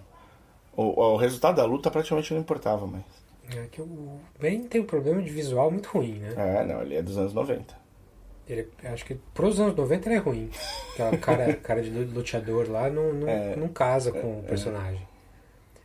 o, 0.77 0.83
o 1.01 1.17
resultado 1.17 1.57
da 1.57 1.65
luta 1.65 1.91
praticamente 1.91 2.33
não 2.35 2.41
importava 2.41 2.87
mais. 2.87 3.05
É 3.51 3.67
que 3.67 3.81
o 3.81 4.21
Ben 4.39 4.65
tem 4.65 4.83
um 4.83 4.85
problema 4.85 5.23
de 5.23 5.31
visual 5.31 5.71
muito 5.71 5.87
ruim, 5.89 6.19
né? 6.19 6.35
É, 6.37 6.65
não, 6.67 6.83
ele 6.83 6.97
é 6.97 7.03
dos 7.03 7.17
anos 7.17 7.33
90. 7.33 7.75
Ele, 8.49 8.67
acho 8.85 9.05
que 9.05 9.15
pros 9.35 9.61
anos 9.61 9.77
90 9.77 10.09
ele 10.09 10.15
é 10.17 10.19
ruim. 10.19 10.51
Aquela 10.95 11.17
cara, 11.19 11.53
cara 11.63 11.83
de 11.83 11.91
luteador 11.91 12.71
lá 12.71 12.89
não, 12.89 13.13
não, 13.13 13.29
É. 13.29 13.55
não 13.57 13.69
casa 13.69 14.11
com 14.11 14.39
o 14.41 14.43
personagem. 14.43 15.07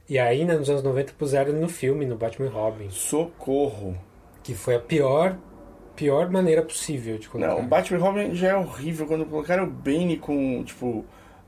E 0.09 0.17
ainda 0.19 0.57
nos 0.57 0.69
anos 0.69 0.83
90 0.83 1.13
puseram 1.17 1.51
ele 1.51 1.59
no 1.59 1.69
filme, 1.69 2.05
no 2.05 2.15
Batman 2.15 2.49
Robin. 2.49 2.89
Socorro! 2.89 3.97
Que 4.43 4.53
foi 4.53 4.75
a 4.75 4.79
pior, 4.79 5.37
pior 5.95 6.29
maneira 6.29 6.61
possível 6.61 7.17
de 7.17 7.27
colocar. 7.29 7.53
Não, 7.53 7.59
o 7.61 7.63
Batman 7.67 7.99
Robin 7.99 8.33
já 8.35 8.49
é 8.49 8.55
horrível 8.55 9.05
quando 9.07 9.25
colocaram 9.25 9.63
o 9.65 9.69
Bane 9.69 10.17
com, 10.17 10.63
tipo, 10.63 11.05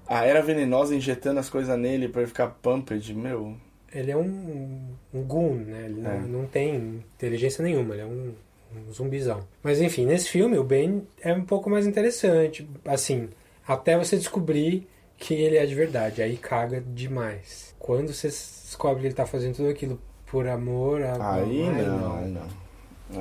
a 0.07 0.23
era 0.25 0.41
venenosa 0.41 0.95
injetando 0.95 1.39
as 1.39 1.49
coisas 1.49 1.77
nele 1.77 2.07
pra 2.09 2.21
ele 2.21 2.27
ficar 2.29 2.47
pumped, 2.61 3.13
meu. 3.13 3.55
Ele 3.93 4.11
é 4.11 4.17
um, 4.17 4.89
um 5.13 5.21
goon, 5.23 5.55
né? 5.55 5.83
Ele 5.85 6.01
não, 6.01 6.11
É. 6.11 6.19
não 6.19 6.45
tem 6.45 6.75
inteligência 7.15 7.63
nenhuma, 7.63 7.93
ele 7.93 8.01
é 8.03 8.05
um, 8.05 8.33
um 8.73 8.91
zumbizão. 8.91 9.47
Mas 9.61 9.81
enfim, 9.81 10.05
nesse 10.05 10.29
filme 10.29 10.57
o 10.57 10.63
Ben 10.63 11.07
é 11.21 11.33
um 11.33 11.43
pouco 11.43 11.69
mais 11.69 11.85
interessante, 11.85 12.67
assim, 12.85 13.29
até 13.67 13.97
você 13.97 14.17
descobrir 14.17 14.87
que 15.17 15.33
ele 15.33 15.57
é 15.57 15.65
de 15.65 15.75
verdade, 15.75 16.21
aí 16.21 16.37
caga 16.37 16.81
demais. 16.81 17.73
Quando 17.79 18.13
você 18.13 18.27
descobre 18.27 19.01
que 19.01 19.07
ele 19.07 19.15
tá 19.15 19.25
fazendo 19.25 19.55
tudo 19.55 19.69
aquilo 19.69 19.99
por 20.25 20.47
amor 20.47 21.01
a 21.01 21.35
Aí 21.35 21.63
Ai, 21.63 21.85
não, 21.85 22.15
aí 22.15 22.27
não. 22.29 22.65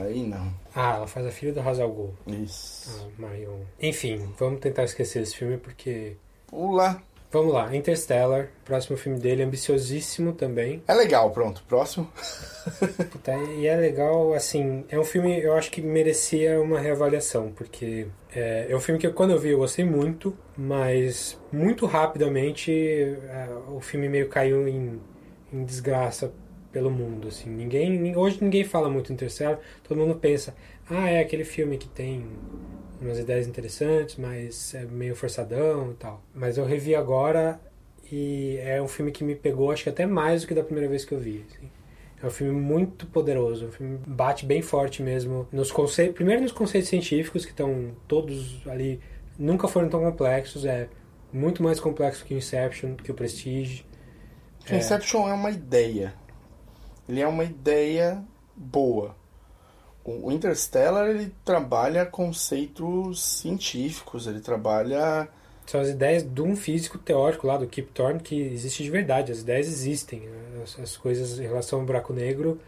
Aí 0.01 0.27
não. 0.27 0.53
Ah, 0.75 0.97
ela 0.97 1.07
faz 1.07 1.27
a 1.27 1.31
filha 1.31 1.53
do 1.53 1.63
Ghul. 1.63 2.15
Isso. 2.27 3.07
Ah, 3.07 3.23
Marion. 3.23 3.61
Enfim, 3.81 4.33
vamos 4.39 4.61
tentar 4.61 4.85
esquecer 4.85 5.23
esse 5.23 5.37
filme 5.37 5.59
porque 5.59 6.17
Pula. 6.47 7.03
Vamos 7.35 7.53
lá, 7.53 7.75
Interstellar, 7.75 8.49
próximo 8.65 8.97
filme 8.97 9.19
dele, 9.19 9.43
ambiciosíssimo 9.43 10.35
também. 10.35 10.85
É 10.87 10.95
legal, 10.95 11.33
pronto, 11.33 11.65
próximo. 11.67 12.09
Puta, 13.11 13.35
e 13.59 13.67
é 13.67 13.75
legal, 13.75 14.33
assim, 14.35 14.85
é 14.89 14.97
um 14.97 15.03
filme, 15.03 15.43
eu 15.43 15.53
acho 15.55 15.69
que 15.69 15.83
merecia 15.83 16.61
uma 16.61 16.79
reavaliação, 16.79 17.51
porque 17.51 18.07
é, 18.33 18.69
é 18.71 18.77
um 18.77 18.79
filme 18.79 19.01
que 19.01 19.11
quando 19.11 19.33
eu 19.33 19.41
vi 19.41 19.49
eu 19.49 19.59
gostei 19.59 19.85
muito, 19.85 20.33
mas 20.57 21.37
muito 21.51 21.87
rapidamente 21.87 22.71
é, 22.71 23.49
o 23.69 23.81
filme 23.81 24.09
meio 24.09 24.29
caiu 24.29 24.69
em, 24.69 25.01
em 25.53 25.65
desgraça 25.65 26.33
pelo 26.71 26.89
mundo, 26.89 27.27
assim. 27.27 27.51
Ninguém, 27.51 28.17
hoje 28.17 28.39
ninguém 28.41 28.63
fala 28.63 28.89
muito 28.89 29.13
Interstellar, 29.13 29.59
todo 29.83 29.99
mundo 29.99 30.15
pensa, 30.15 30.55
ah, 30.89 31.11
é 31.11 31.19
aquele 31.19 31.45
filme 31.45 31.79
que 31.79 31.89
tem 31.89 32.29
umas 33.05 33.19
ideias 33.19 33.47
interessantes, 33.47 34.17
mas 34.17 34.75
é 34.75 34.85
meio 34.85 35.15
forçadão 35.15 35.93
e 35.93 35.95
tal. 35.95 36.23
Mas 36.35 36.57
eu 36.57 36.65
revi 36.65 36.95
agora 36.95 37.61
e 38.11 38.59
é 38.63 38.81
um 38.81 38.89
filme 38.89 39.11
que 39.13 39.25
me 39.25 39.35
pegou, 39.35 39.71
acho 39.71 39.85
que 39.85 39.89
até 39.89 40.07
mais 40.07 40.43
do 40.43 40.49
que 40.49 40.55
da 40.55 40.63
primeira 40.63 40.89
vez 40.89 41.05
que 41.05 41.13
eu 41.13 41.19
vi. 41.19 41.45
Assim. 41.49 41.71
É 42.23 42.27
um 42.27 42.31
filme 42.31 42.59
muito 42.59 43.07
poderoso, 43.07 43.67
um 43.67 43.73
filme 43.73 43.99
bate 44.07 44.47
bem 44.47 44.63
forte 44.63 45.03
mesmo 45.03 45.47
nos 45.53 45.71
conceitos, 45.71 46.15
primeiro 46.15 46.43
nos 46.43 46.53
conceitos 46.53 46.89
científicos 46.89 47.45
que 47.45 47.51
estão 47.51 47.93
todos 48.09 48.63
ali, 48.67 49.01
nunca 49.39 49.69
foram 49.69 49.89
tão 49.89 50.01
complexos, 50.01 50.65
é 50.65 50.89
muito 51.33 51.63
mais 51.63 51.81
complexo 51.81 52.25
que 52.25 52.33
o 52.33 52.39
Inception, 52.39 52.95
que 52.95 53.11
o 53.11 53.15
Prestige. 53.15 53.85
É. 54.71 54.77
Inception 54.77 55.29
é 55.29 55.35
uma 55.35 55.51
ideia. 55.51 56.15
Ele 57.09 57.21
é 57.21 57.27
uma 57.27 57.45
ideia 57.45 58.25
boa. 58.57 59.15
O 60.05 60.31
Interstellar 60.31 61.09
ele 61.09 61.33
trabalha 61.45 62.05
conceitos 62.05 63.23
científicos, 63.23 64.27
ele 64.27 64.41
trabalha 64.41 65.29
são 65.67 65.81
as 65.81 65.89
ideias 65.89 66.23
de 66.23 66.43
um 66.43 66.55
físico 66.55 66.99
teórico 66.99 67.47
lá 67.47 67.57
do 67.57 67.67
Kip 67.67 67.91
Thorne 67.93 68.21
que 68.21 68.39
existe 68.39 68.83
de 68.83 68.91
verdade. 68.91 69.33
As 69.33 69.41
ideias 69.41 69.67
existem, 69.67 70.23
as, 70.63 70.79
as 70.79 70.97
coisas 70.97 71.39
em 71.39 71.45
relação 71.45 71.81
ao 71.81 71.87
buraco 71.87 72.13
negro. 72.13 72.61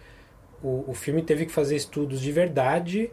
O, 0.63 0.85
o 0.89 0.95
filme 0.95 1.23
teve 1.23 1.45
que 1.45 1.53
fazer 1.53 1.77
estudos 1.77 2.21
de 2.21 2.33
verdade 2.33 3.11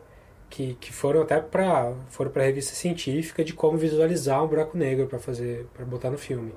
que, 0.49 0.75
que 0.79 0.93
foram 0.93 1.21
até 1.21 1.41
para 1.41 1.93
foram 2.09 2.31
para 2.31 2.43
revista 2.43 2.73
científica 2.73 3.43
de 3.43 3.53
como 3.53 3.77
visualizar 3.77 4.41
um 4.41 4.47
buraco 4.47 4.77
negro 4.77 5.07
para 5.07 5.19
fazer 5.19 5.65
para 5.73 5.83
botar 5.83 6.09
no 6.09 6.17
filme. 6.17 6.53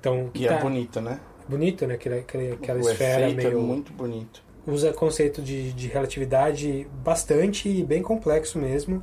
Então 0.00 0.30
e 0.34 0.44
é 0.44 0.48
tá, 0.48 0.56
é 0.56 0.60
bonito, 0.60 1.00
né? 1.00 1.20
Bonito, 1.48 1.86
né? 1.86 1.94
Aquela, 1.94 2.16
aquela, 2.16 2.54
aquela 2.54 2.78
o 2.80 2.90
esfera 2.90 3.28
efeito 3.28 3.36
meio 3.36 3.58
é 3.58 3.62
muito 3.62 3.92
bonito 3.92 4.45
usa 4.66 4.92
conceito 4.92 5.40
de, 5.40 5.72
de 5.72 5.88
relatividade 5.88 6.86
bastante 7.04 7.68
e 7.68 7.84
bem 7.84 8.02
complexo 8.02 8.58
mesmo. 8.58 9.02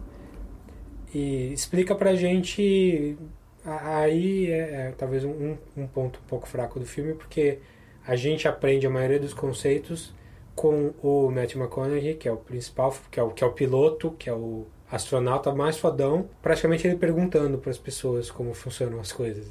E 1.14 1.54
explica 1.54 1.96
pra 1.96 2.16
gente 2.16 3.18
aí 3.66 4.52
é, 4.52 4.88
é 4.88 4.94
talvez 4.98 5.24
um, 5.24 5.56
um 5.78 5.88
ponto 5.88 6.20
um 6.20 6.28
pouco 6.28 6.48
fraco 6.48 6.80
do 6.80 6.86
filme 6.86 7.14
porque 7.14 7.60
a 8.06 8.16
gente 8.16 8.48
aprende 8.48 8.86
a 8.86 8.90
maioria 8.90 9.20
dos 9.20 9.34
conceitos 9.34 10.14
com 10.56 10.94
o 11.02 11.32
Matthew 11.32 11.62
McConaughey 11.62 12.16
que 12.16 12.28
é 12.28 12.32
o 12.32 12.38
principal 12.38 12.94
que 13.10 13.20
é 13.20 13.24
o 13.24 13.30
que 13.30 13.44
é 13.44 13.48
o 13.48 13.54
piloto 13.54 14.12
que 14.20 14.30
é 14.30 14.34
o 14.34 14.66
astronauta 14.92 15.54
mais 15.54 15.78
fodão 15.78 16.30
praticamente 16.42 16.86
ele 16.86 16.98
perguntando 16.98 17.58
para 17.58 17.72
as 17.72 17.78
pessoas 17.78 18.30
como 18.30 18.54
funcionam 18.54 19.00
as 19.00 19.12
coisas 19.12 19.48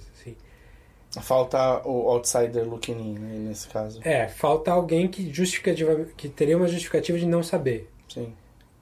Falta 1.20 1.86
o 1.86 2.09
outsider 2.09 2.64
looking 2.66 2.93
in, 2.93 3.18
né, 3.18 3.39
nesse 3.48 3.68
caso. 3.68 4.01
É, 4.02 4.28
falta 4.28 4.72
alguém 4.72 5.06
que 5.09 5.30
justificativa, 5.32 6.06
que 6.16 6.28
teria 6.28 6.56
uma 6.56 6.66
justificativa 6.66 7.18
de 7.18 7.26
não 7.26 7.43
saber. 7.43 7.90
Sim. 8.09 8.32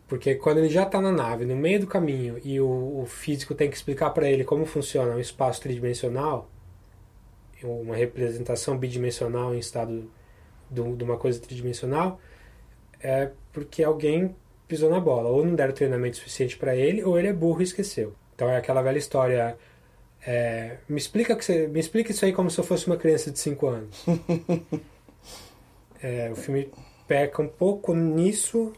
Porque 0.06 0.36
quando 0.36 0.58
ele 0.58 0.68
já 0.68 0.84
está 0.84 1.00
na 1.00 1.10
nave, 1.10 1.44
no 1.44 1.56
meio 1.56 1.80
do 1.80 1.86
caminho, 1.86 2.40
e 2.44 2.60
o, 2.60 3.00
o 3.00 3.06
físico 3.06 3.54
tem 3.54 3.68
que 3.68 3.76
explicar 3.76 4.10
para 4.10 4.28
ele 4.28 4.44
como 4.44 4.64
funciona 4.64 5.14
um 5.14 5.18
espaço 5.18 5.60
tridimensional, 5.60 6.48
uma 7.62 7.96
representação 7.96 8.76
bidimensional 8.76 9.54
em 9.54 9.58
estado 9.58 10.10
de, 10.70 10.82
de 10.96 11.04
uma 11.04 11.16
coisa 11.16 11.40
tridimensional, 11.40 12.20
é 13.00 13.30
porque 13.52 13.82
alguém 13.82 14.34
pisou 14.68 14.88
na 14.88 15.00
bola. 15.00 15.28
Ou 15.28 15.44
não 15.44 15.54
deram 15.54 15.72
treinamento 15.72 16.16
suficiente 16.16 16.56
para 16.56 16.76
ele, 16.76 17.02
ou 17.02 17.18
ele 17.18 17.28
é 17.28 17.32
burro 17.32 17.60
e 17.60 17.64
esqueceu. 17.64 18.14
Então 18.34 18.48
é 18.48 18.56
aquela 18.56 18.82
velha 18.82 18.98
história 18.98 19.58
é, 20.26 20.76
me 20.88 20.98
explica 20.98 21.34
que 21.34 21.44
você, 21.44 21.66
me 21.66 21.80
explica 21.80 22.10
isso 22.10 22.24
aí 22.24 22.32
como 22.32 22.50
se 22.50 22.58
eu 22.58 22.64
fosse 22.64 22.86
uma 22.86 22.96
criança 22.96 23.30
de 23.30 23.38
5 23.38 23.66
anos. 23.66 24.04
é, 26.02 26.30
o 26.30 26.36
filme 26.36 26.70
peca 27.08 27.40
um 27.40 27.48
pouco 27.48 27.94
nisso. 27.94 28.72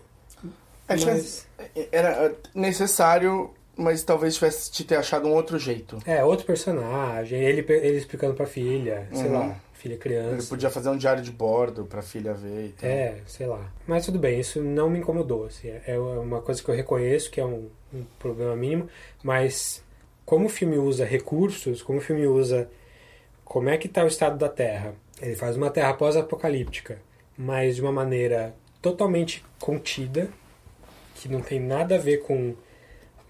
É, 0.88 0.96
mas... 1.04 1.46
Era 1.90 2.34
necessário, 2.54 3.50
mas 3.76 4.04
talvez 4.04 4.34
tivesse 4.34 4.70
te 4.70 4.84
ter 4.84 4.96
achado 4.96 5.26
um 5.26 5.32
outro 5.32 5.58
jeito. 5.58 5.98
É, 6.06 6.22
outro 6.24 6.46
personagem, 6.46 7.40
ele, 7.40 7.64
ele 7.68 7.96
explicando 7.96 8.34
pra 8.34 8.46
filha, 8.46 9.08
sei 9.12 9.26
uhum. 9.26 9.32
lá, 9.32 9.60
filha 9.72 9.96
criança. 9.96 10.34
Ele 10.34 10.46
podia 10.46 10.70
fazer 10.70 10.90
um 10.90 10.96
diário 10.96 11.22
de 11.22 11.32
bordo 11.32 11.84
pra 11.86 12.02
filha 12.02 12.34
ver 12.34 12.66
e 12.66 12.72
tal. 12.72 12.88
É, 12.88 13.16
sei 13.26 13.46
lá. 13.46 13.72
Mas 13.86 14.04
tudo 14.04 14.18
bem, 14.18 14.38
isso 14.38 14.62
não 14.62 14.88
me 14.88 15.00
incomodou. 15.00 15.46
Assim, 15.46 15.72
é 15.86 15.98
uma 15.98 16.40
coisa 16.40 16.62
que 16.62 16.68
eu 16.68 16.74
reconheço 16.74 17.30
que 17.30 17.40
é 17.40 17.44
um, 17.44 17.68
um 17.92 18.04
problema 18.18 18.54
mínimo, 18.54 18.88
mas 19.22 19.82
como 20.32 20.46
o 20.46 20.48
filme 20.48 20.78
usa 20.78 21.04
recursos, 21.04 21.82
como 21.82 21.98
o 21.98 22.00
filme 22.00 22.26
usa 22.26 22.66
como 23.44 23.68
é 23.68 23.76
que 23.76 23.86
está 23.86 24.02
o 24.02 24.06
estado 24.06 24.38
da 24.38 24.48
Terra. 24.48 24.94
Ele 25.20 25.36
faz 25.36 25.58
uma 25.58 25.68
Terra 25.68 25.92
pós-apocalíptica, 25.92 27.02
mas 27.36 27.76
de 27.76 27.82
uma 27.82 27.92
maneira 27.92 28.54
totalmente 28.80 29.44
contida, 29.60 30.30
que 31.16 31.28
não 31.28 31.42
tem 31.42 31.60
nada 31.60 31.96
a 31.96 31.98
ver 31.98 32.22
com 32.22 32.54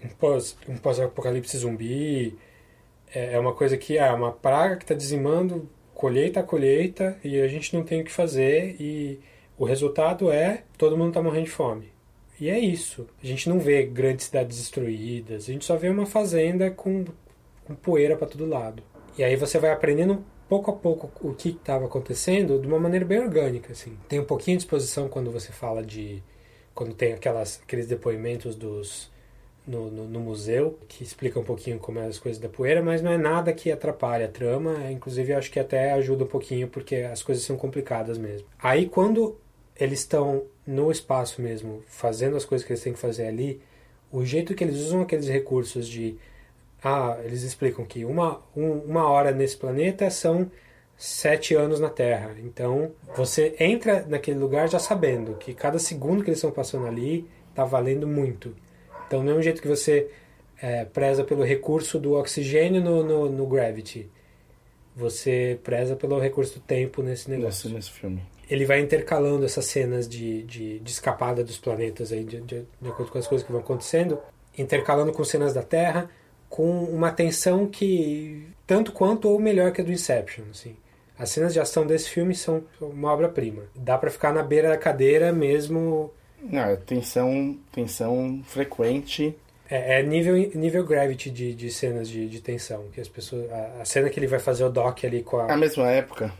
um 0.01 0.07
pós 0.17 0.57
um 0.65 0.77
pós-apocalipse 0.77 1.57
zumbi. 1.57 2.37
É, 3.13 3.33
é 3.33 3.39
uma 3.39 3.53
coisa 3.53 3.75
que 3.75 3.97
é 3.97 4.09
uma 4.13 4.31
praga 4.31 4.77
que 4.77 4.85
está 4.85 4.95
dizimando 4.95 5.69
colheita 5.93 6.39
a 6.39 6.43
colheita 6.43 7.19
e 7.21 7.41
a 7.41 7.49
gente 7.49 7.75
não 7.75 7.83
tem 7.83 7.99
o 7.99 8.05
que 8.05 8.13
fazer 8.13 8.77
e 8.79 9.19
o 9.57 9.65
resultado 9.65 10.31
é 10.31 10.63
todo 10.77 10.95
mundo 10.95 11.09
está 11.09 11.21
morrendo 11.21 11.47
de 11.47 11.51
fome. 11.51 11.92
E 12.43 12.49
é 12.49 12.59
isso. 12.59 13.07
A 13.23 13.25
gente 13.25 13.47
não 13.47 13.57
vê 13.57 13.83
grandes 13.83 14.25
cidades 14.25 14.57
destruídas, 14.57 15.43
a 15.43 15.53
gente 15.53 15.63
só 15.63 15.77
vê 15.77 15.87
uma 15.87 16.05
fazenda 16.05 16.69
com, 16.69 17.05
com 17.63 17.73
poeira 17.73 18.17
para 18.17 18.27
todo 18.27 18.45
lado. 18.45 18.83
E 19.17 19.23
aí 19.23 19.37
você 19.37 19.57
vai 19.57 19.71
aprendendo 19.71 20.25
pouco 20.49 20.69
a 20.69 20.73
pouco 20.73 21.09
o 21.25 21.33
que 21.33 21.51
estava 21.51 21.85
acontecendo 21.85 22.59
de 22.59 22.67
uma 22.67 22.77
maneira 22.77 23.05
bem 23.05 23.21
orgânica, 23.21 23.71
assim. 23.71 23.97
Tem 24.09 24.19
um 24.19 24.25
pouquinho 24.25 24.57
de 24.57 24.63
exposição 24.65 25.07
quando 25.07 25.31
você 25.31 25.53
fala 25.53 25.81
de 25.81 26.21
quando 26.75 26.93
tem 26.93 27.13
aquelas 27.13 27.61
aqueles 27.63 27.87
depoimentos 27.87 28.57
dos 28.57 29.09
no, 29.65 29.89
no, 29.89 30.05
no, 30.09 30.19
museu 30.19 30.77
que 30.89 31.01
explica 31.01 31.39
um 31.39 31.45
pouquinho 31.45 31.79
como 31.79 31.99
é 31.99 32.07
as 32.07 32.19
coisas 32.19 32.41
da 32.41 32.49
poeira, 32.49 32.83
mas 32.83 33.01
não 33.01 33.13
é 33.13 33.17
nada 33.17 33.53
que 33.53 33.71
atrapalhe 33.71 34.25
a 34.25 34.27
trama. 34.27 34.91
Inclusive, 34.91 35.31
acho 35.31 35.49
que 35.49 35.61
até 35.61 35.93
ajuda 35.93 36.25
um 36.25 36.27
pouquinho 36.27 36.67
porque 36.67 36.97
as 36.97 37.23
coisas 37.23 37.45
são 37.45 37.55
complicadas 37.55 38.17
mesmo. 38.17 38.45
Aí, 38.61 38.89
quando 38.89 39.37
eles 39.79 39.99
estão 39.99 40.43
no 40.65 40.91
espaço 40.91 41.41
mesmo, 41.41 41.83
fazendo 41.87 42.37
as 42.37 42.45
coisas 42.45 42.65
que 42.65 42.73
eles 42.73 42.83
têm 42.83 42.93
que 42.93 42.99
fazer 42.99 43.27
ali, 43.27 43.61
o 44.11 44.23
jeito 44.23 44.55
que 44.55 44.63
eles 44.63 44.77
usam 44.77 45.01
aqueles 45.01 45.27
recursos 45.27 45.87
de. 45.87 46.15
Ah, 46.83 47.17
eles 47.23 47.43
explicam 47.43 47.85
que 47.85 48.03
uma, 48.05 48.41
um, 48.55 48.71
uma 48.79 49.07
hora 49.09 49.31
nesse 49.31 49.55
planeta 49.57 50.09
são 50.09 50.51
sete 50.97 51.55
anos 51.55 51.79
na 51.79 51.89
Terra. 51.89 52.35
Então, 52.39 52.91
você 53.15 53.55
entra 53.59 54.05
naquele 54.07 54.37
lugar 54.37 54.69
já 54.69 54.79
sabendo 54.79 55.35
que 55.35 55.53
cada 55.53 55.79
segundo 55.79 56.23
que 56.23 56.29
eles 56.29 56.39
estão 56.39 56.51
passando 56.51 56.85
ali 56.85 57.27
está 57.49 57.63
valendo 57.63 58.05
muito. 58.05 58.53
Então, 59.07 59.19
do 59.19 59.25
mesmo 59.25 59.41
jeito 59.41 59.61
que 59.61 59.67
você 59.67 60.09
é, 60.61 60.85
preza 60.85 61.23
pelo 61.23 61.43
recurso 61.43 61.99
do 61.99 62.13
oxigênio 62.13 62.81
no, 62.81 63.03
no, 63.03 63.29
no 63.29 63.47
Gravity, 63.47 64.09
você 64.95 65.59
preza 65.63 65.95
pelo 65.95 66.19
recurso 66.19 66.55
do 66.55 66.61
tempo 66.61 67.01
nesse 67.01 67.29
negócio. 67.29 67.69
Nesse, 67.69 67.75
nesse 67.75 67.91
filme 67.91 68.32
ele 68.53 68.65
vai 68.65 68.79
intercalando 68.79 69.43
essas 69.45 69.65
cenas 69.65 70.07
de, 70.07 70.43
de, 70.43 70.77
de 70.77 70.91
escapada 70.91 71.43
dos 71.43 71.57
planetas 71.57 72.11
aí, 72.11 72.23
de, 72.23 72.39
de, 72.41 72.67
de, 72.79 72.87
acordo 72.87 73.11
com 73.11 73.17
as 73.17 73.25
coisas 73.25 73.43
que 73.43 73.51
vão 73.51 73.61
acontecendo, 73.61 74.19
intercalando 74.55 75.11
com 75.11 75.23
cenas 75.23 75.55
da 75.55 75.63
Terra, 75.63 76.07
com 76.47 76.83
uma 76.83 77.11
tensão 77.11 77.65
que 77.65 78.47
tanto 78.67 78.91
quanto 78.91 79.27
ou 79.27 79.39
melhor 79.39 79.71
que 79.71 79.81
a 79.81 79.83
do 79.83 79.91
Inception, 79.91 80.43
assim. 80.51 80.75
As 81.17 81.31
cenas 81.31 81.51
de 81.51 81.59
ação 81.59 81.87
desse 81.87 82.11
filme 82.11 82.35
são 82.35 82.63
uma 82.79 83.11
obra-prima. 83.11 83.63
Dá 83.75 83.97
para 83.97 84.11
ficar 84.11 84.31
na 84.31 84.43
beira 84.43 84.69
da 84.69 84.77
cadeira 84.77 85.33
mesmo. 85.33 86.13
Não, 86.39 86.61
é 86.61 86.75
tensão, 86.75 87.57
tensão 87.71 88.43
frequente. 88.45 89.35
É, 89.67 89.99
é, 89.99 90.03
nível, 90.03 90.35
nível 90.53 90.85
gravity 90.85 91.31
de, 91.31 91.55
de 91.55 91.71
cenas 91.71 92.07
de, 92.07 92.29
de 92.29 92.39
tensão. 92.39 92.85
Que 92.93 93.01
as 93.01 93.07
pessoas, 93.07 93.51
a, 93.51 93.81
a, 93.81 93.85
cena 93.85 94.11
que 94.11 94.19
ele 94.19 94.27
vai 94.27 94.39
fazer 94.39 94.63
o 94.63 94.69
doc 94.69 95.03
ali 95.03 95.23
com 95.23 95.37
a. 95.37 95.51
A 95.51 95.57
mesma 95.57 95.89
época. 95.89 96.31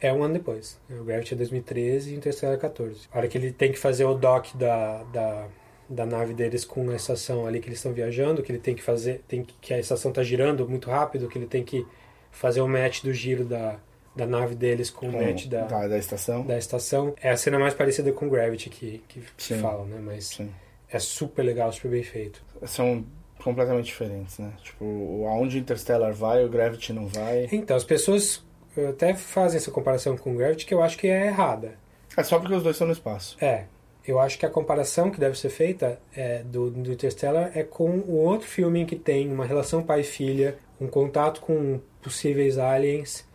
É 0.00 0.12
um 0.12 0.22
ano 0.22 0.34
depois. 0.34 0.78
O 0.90 1.04
Gravity 1.04 1.34
é 1.34 1.36
2013 1.36 2.12
e 2.12 2.16
Interstellar 2.16 2.56
é 2.56 2.60
14. 2.60 3.08
A 3.12 3.18
hora 3.18 3.28
que 3.28 3.36
ele 3.36 3.52
tem 3.52 3.72
que 3.72 3.78
fazer 3.78 4.04
o 4.04 4.14
dock 4.14 4.56
da, 4.56 5.02
da, 5.04 5.46
da 5.88 6.06
nave 6.06 6.34
deles 6.34 6.64
com 6.64 6.90
a 6.90 6.96
estação 6.96 7.46
ali 7.46 7.60
que 7.60 7.68
eles 7.68 7.78
estão 7.78 7.92
viajando, 7.92 8.42
que 8.42 8.52
ele 8.52 8.58
tem 8.58 8.74
que 8.74 8.82
fazer, 8.82 9.22
tem 9.26 9.42
que, 9.42 9.54
que 9.60 9.74
a 9.74 9.78
estação 9.78 10.10
está 10.10 10.22
girando 10.22 10.68
muito 10.68 10.90
rápido, 10.90 11.28
que 11.28 11.38
ele 11.38 11.46
tem 11.46 11.64
que 11.64 11.86
fazer 12.30 12.60
o 12.60 12.68
match 12.68 13.02
do 13.02 13.12
giro 13.12 13.44
da, 13.44 13.78
da 14.14 14.26
nave 14.26 14.54
deles 14.54 14.90
com, 14.90 15.10
com 15.10 15.16
o 15.16 15.24
match 15.24 15.46
da, 15.46 15.64
da, 15.66 15.88
da, 15.88 15.98
estação. 15.98 16.46
Da 16.46 16.58
estação. 16.58 17.14
É 17.20 17.30
a 17.30 17.36
cena 17.36 17.58
mais 17.58 17.74
parecida 17.74 18.12
com 18.12 18.28
Gravity 18.28 18.70
que, 18.70 19.02
que, 19.08 19.20
que 19.36 19.54
falam, 19.54 19.86
né? 19.86 20.00
Mas 20.02 20.26
Sim. 20.28 20.50
é 20.90 20.98
super 20.98 21.42
legal, 21.42 21.72
super 21.72 21.90
bem 21.90 22.02
feito. 22.02 22.42
São 22.66 23.04
completamente 23.42 23.86
diferentes, 23.86 24.38
né? 24.38 24.52
Tipo, 24.62 25.24
aonde 25.26 25.58
Interstellar 25.58 26.12
vai, 26.12 26.44
o 26.44 26.48
Gravity 26.48 26.92
não 26.92 27.06
vai. 27.06 27.48
Então, 27.52 27.76
as 27.76 27.84
pessoas 27.84 28.44
até 28.86 29.14
fazem 29.14 29.58
essa 29.58 29.70
comparação 29.70 30.16
com 30.16 30.32
o 30.32 30.36
Gravity 30.36 30.66
que 30.66 30.74
eu 30.74 30.82
acho 30.82 30.98
que 30.98 31.06
é 31.06 31.26
errada. 31.26 31.78
É 32.16 32.22
só 32.22 32.38
porque 32.38 32.54
os 32.54 32.62
dois 32.62 32.74
estão 32.74 32.86
no 32.86 32.92
espaço. 32.92 33.36
É. 33.40 33.64
Eu 34.06 34.18
acho 34.18 34.38
que 34.38 34.46
a 34.46 34.50
comparação 34.50 35.10
que 35.10 35.20
deve 35.20 35.38
ser 35.38 35.50
feita 35.50 36.00
é, 36.16 36.42
do, 36.42 36.70
do 36.70 36.92
Interstellar 36.92 37.50
é 37.54 37.62
com 37.62 37.90
o 37.90 38.16
outro 38.16 38.46
filme 38.46 38.86
que 38.86 38.96
tem 38.96 39.30
uma 39.30 39.44
relação 39.44 39.82
pai 39.82 40.00
e 40.00 40.04
filha, 40.04 40.56
um 40.80 40.86
contato 40.86 41.40
com 41.40 41.78
possíveis 42.00 42.56
aliens, 42.58 43.26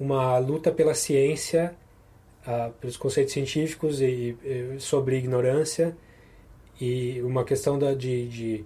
uma 0.00 0.38
luta 0.38 0.72
pela 0.72 0.94
ciência, 0.94 1.74
uh, 2.46 2.72
pelos 2.80 2.96
conceitos 2.96 3.32
científicos 3.34 4.00
e, 4.00 4.36
e, 4.42 4.76
sobre 4.78 5.16
ignorância, 5.16 5.96
e 6.80 7.20
uma 7.22 7.44
questão 7.44 7.78
da, 7.78 7.94
de, 7.94 8.28
de, 8.28 8.64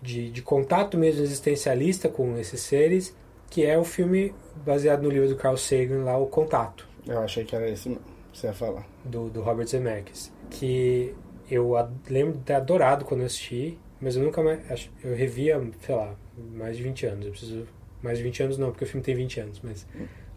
de, 0.00 0.30
de 0.30 0.42
contato 0.42 0.96
mesmo 0.96 1.22
existencialista 1.22 2.08
com 2.08 2.36
esses 2.38 2.60
seres, 2.60 3.14
que 3.50 3.66
é 3.66 3.76
o 3.76 3.84
filme 3.84 4.32
baseado 4.64 5.02
no 5.02 5.10
livro 5.10 5.28
do 5.28 5.36
Carl 5.36 5.56
Sagan, 5.56 6.04
lá, 6.04 6.16
O 6.16 6.26
Contato. 6.26 6.88
Eu 7.06 7.18
achei 7.18 7.44
que 7.44 7.54
era 7.54 7.68
esse 7.68 7.88
mesmo, 7.88 8.04
você 8.32 8.46
ia 8.46 8.52
falar. 8.52 8.86
Do, 9.04 9.28
do 9.28 9.42
Robert 9.42 9.66
Zemeckis. 9.66 10.32
Que 10.48 11.14
eu 11.50 11.72
lembro 12.08 12.38
de 12.38 12.44
ter 12.44 12.54
adorado 12.54 13.04
quando 13.04 13.20
eu 13.20 13.26
assisti, 13.26 13.76
mas 14.00 14.16
eu 14.16 14.22
nunca 14.22 14.42
mais. 14.42 14.88
Eu 15.02 15.14
revia, 15.16 15.60
sei 15.80 15.94
lá, 15.94 16.14
mais 16.54 16.76
de 16.76 16.82
20 16.84 17.06
anos. 17.06 17.26
Eu 17.26 17.32
preciso. 17.32 17.66
Mais 18.02 18.16
de 18.16 18.24
20 18.24 18.42
anos 18.44 18.58
não, 18.58 18.70
porque 18.70 18.84
o 18.84 18.86
filme 18.86 19.04
tem 19.04 19.14
20 19.14 19.40
anos, 19.40 19.60
mas 19.62 19.86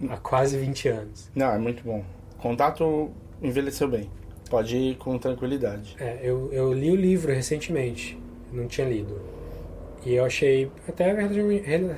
há 0.10 0.18
quase 0.18 0.57
20 0.57 0.90
anos. 0.90 1.31
Não, 1.34 1.49
é 1.49 1.57
muito 1.57 1.81
bom. 1.81 2.03
Contato 2.38 3.10
envelheceu 3.41 3.88
bem. 3.88 4.10
Pode 4.49 4.76
ir 4.76 4.98
com 4.98 5.18
tranquilidade. 5.18 5.95
É, 5.98 6.19
eu, 6.22 6.52
eu 6.52 6.73
li 6.73 6.91
o 6.91 6.95
livro 6.95 7.31
recentemente, 7.31 8.19
não 8.52 8.68
tinha 8.68 8.85
lido. 8.85 9.22
E 10.06 10.14
eu 10.15 10.26
achei 10.26 10.69
até 10.88 11.14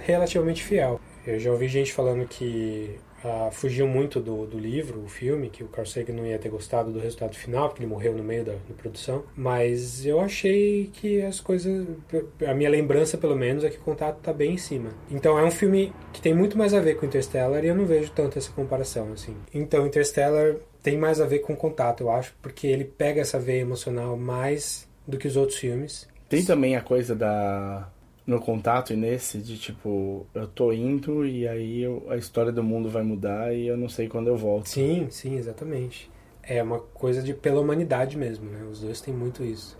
relativamente 0.05 0.63
fiel. 0.63 1.01
Eu 1.25 1.39
já 1.39 1.51
ouvi 1.51 1.67
gente 1.67 1.91
falando 1.91 2.27
que 2.27 2.97
uh, 3.23 3.51
fugiu 3.51 3.87
muito 3.87 4.19
do, 4.19 4.45
do 4.45 4.57
livro, 4.57 5.01
o 5.03 5.07
filme, 5.07 5.49
que 5.49 5.63
o 5.63 5.67
Carl 5.67 5.85
Sagan 5.85 6.13
não 6.13 6.25
ia 6.25 6.37
ter 6.37 6.49
gostado 6.49 6.91
do 6.91 6.99
resultado 6.99 7.35
final, 7.35 7.69
porque 7.69 7.81
ele 7.81 7.89
morreu 7.89 8.13
no 8.13 8.23
meio 8.23 8.43
da, 8.43 8.53
da 8.53 8.73
produção. 8.77 9.23
Mas 9.35 10.05
eu 10.05 10.19
achei 10.19 10.89
que 10.93 11.21
as 11.21 11.39
coisas. 11.39 11.87
A 12.47 12.53
minha 12.53 12.69
lembrança, 12.69 13.17
pelo 13.17 13.35
menos, 13.35 13.63
é 13.63 13.69
que 13.69 13.77
o 13.77 13.81
contato 13.81 14.19
tá 14.21 14.31
bem 14.31 14.53
em 14.53 14.57
cima. 14.57 14.89
Então 15.09 15.37
é 15.37 15.43
um 15.43 15.51
filme 15.51 15.91
que 16.13 16.21
tem 16.21 16.33
muito 16.33 16.57
mais 16.57 16.73
a 16.73 16.79
ver 16.79 16.95
com 16.95 17.05
Interstellar 17.05 17.63
e 17.63 17.67
eu 17.67 17.75
não 17.75 17.85
vejo 17.85 18.11
tanto 18.11 18.37
essa 18.37 18.51
comparação, 18.51 19.11
assim. 19.13 19.35
Então, 19.53 19.85
Interstellar 19.85 20.55
tem 20.83 20.97
mais 20.97 21.19
a 21.19 21.25
ver 21.25 21.39
com 21.39 21.55
contato, 21.55 22.01
eu 22.01 22.11
acho, 22.11 22.35
porque 22.41 22.67
ele 22.67 22.85
pega 22.85 23.21
essa 23.21 23.39
veia 23.39 23.61
emocional 23.61 24.15
mais 24.15 24.87
do 25.07 25.17
que 25.17 25.27
os 25.27 25.35
outros 25.35 25.57
filmes. 25.57 26.07
Tem 26.29 26.43
também 26.43 26.75
a 26.75 26.81
coisa 26.81 27.15
da 27.15 27.89
no 28.25 28.39
contato 28.39 28.91
e 28.91 28.95
nesse 28.95 29.37
de 29.37 29.57
tipo, 29.57 30.25
eu 30.33 30.47
tô 30.47 30.73
indo 30.73 31.25
e 31.25 31.47
aí 31.47 31.81
eu, 31.81 32.05
a 32.09 32.17
história 32.17 32.51
do 32.51 32.63
mundo 32.63 32.89
vai 32.89 33.03
mudar 33.03 33.53
e 33.53 33.67
eu 33.67 33.77
não 33.77 33.87
sei 33.87 34.07
quando 34.07 34.27
eu 34.27 34.37
volto. 34.37 34.67
Sim, 34.69 35.07
sim, 35.09 35.35
exatamente. 35.35 36.09
É 36.41 36.61
uma 36.61 36.79
coisa 36.79 37.21
de 37.21 37.33
pela 37.33 37.61
humanidade 37.61 38.17
mesmo, 38.17 38.49
né? 38.49 38.63
Os 38.63 38.81
dois 38.81 39.01
têm 39.01 39.13
muito 39.13 39.43
isso. 39.43 39.77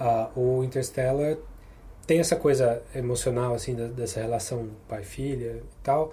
Uh, 0.00 0.40
o 0.58 0.64
Interstellar 0.64 1.36
tem 2.06 2.20
essa 2.20 2.36
coisa 2.36 2.82
emocional, 2.94 3.54
assim, 3.54 3.74
da, 3.74 3.86
dessa 3.86 4.20
relação 4.20 4.70
pai-filha 4.88 5.62
e 5.62 5.82
tal. 5.82 6.12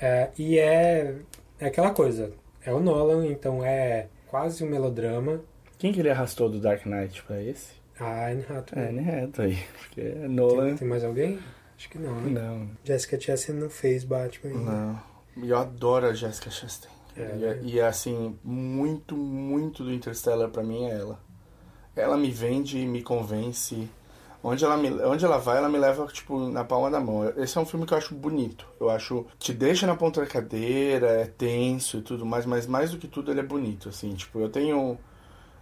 É, 0.00 0.30
e 0.38 0.58
é, 0.58 1.16
é 1.58 1.66
aquela 1.66 1.90
coisa. 1.90 2.32
É 2.64 2.72
o 2.72 2.80
Nolan, 2.80 3.26
então 3.26 3.64
é 3.64 4.08
quase 4.26 4.64
um 4.64 4.68
melodrama. 4.68 5.42
Quem 5.78 5.92
que 5.92 6.00
ele 6.00 6.10
arrastou 6.10 6.48
do 6.48 6.60
Dark 6.60 6.84
Knight 6.86 7.22
pra 7.22 7.42
esse? 7.42 7.79
Ah, 8.00 8.28
Anne 8.28 8.44
Hathaway. 8.48 8.84
É, 8.84 8.88
Anne 8.88 9.10
Hathaway. 9.10 9.64
Porque 9.78 10.00
é 10.00 10.28
Nolan... 10.28 10.68
Tem, 10.68 10.76
tem, 10.78 10.88
mais 10.88 11.04
alguém? 11.04 11.38
Acho 11.76 11.88
que 11.90 11.98
não, 11.98 12.14
né? 12.20 12.40
Não. 12.40 12.70
Jessica 12.82 13.20
Chastain 13.20 13.56
não 13.56 13.70
fez 13.70 14.04
Batman 14.04 14.50
ainda. 14.50 14.70
Não. 14.70 15.00
Eu 15.42 15.58
adoro 15.58 16.06
a 16.06 16.14
Jessica 16.14 16.50
Chastain. 16.50 16.92
É, 17.16 17.20
e, 17.20 17.38
né? 17.38 17.60
e, 17.62 17.80
assim, 17.80 18.38
muito, 18.42 19.16
muito 19.16 19.84
do 19.84 19.92
Interstellar 19.92 20.48
pra 20.48 20.62
mim 20.62 20.86
é 20.86 20.98
ela. 20.98 21.20
Ela 21.94 22.16
me 22.16 22.30
vende 22.30 22.78
e 22.78 22.86
me 22.86 23.02
convence. 23.02 23.88
Onde 24.42 24.64
ela, 24.64 24.76
me, 24.76 24.90
onde 25.02 25.22
ela 25.22 25.36
vai, 25.36 25.58
ela 25.58 25.68
me 25.68 25.76
leva, 25.76 26.06
tipo, 26.06 26.38
na 26.48 26.64
palma 26.64 26.90
da 26.90 26.98
mão. 26.98 27.28
Esse 27.36 27.58
é 27.58 27.60
um 27.60 27.66
filme 27.66 27.84
que 27.84 27.92
eu 27.92 27.98
acho 27.98 28.14
bonito. 28.14 28.66
Eu 28.80 28.88
acho... 28.88 29.26
Te 29.38 29.52
deixa 29.52 29.86
na 29.86 29.94
ponta 29.94 30.22
da 30.22 30.26
cadeira, 30.26 31.08
é 31.08 31.26
tenso 31.26 31.98
e 31.98 32.02
tudo 32.02 32.24
mais, 32.24 32.46
mas 32.46 32.66
mais 32.66 32.90
do 32.90 32.98
que 32.98 33.06
tudo 33.06 33.30
ele 33.30 33.40
é 33.40 33.44
bonito, 33.44 33.90
assim. 33.90 34.14
Tipo, 34.14 34.40
eu 34.40 34.48
tenho 34.48 34.98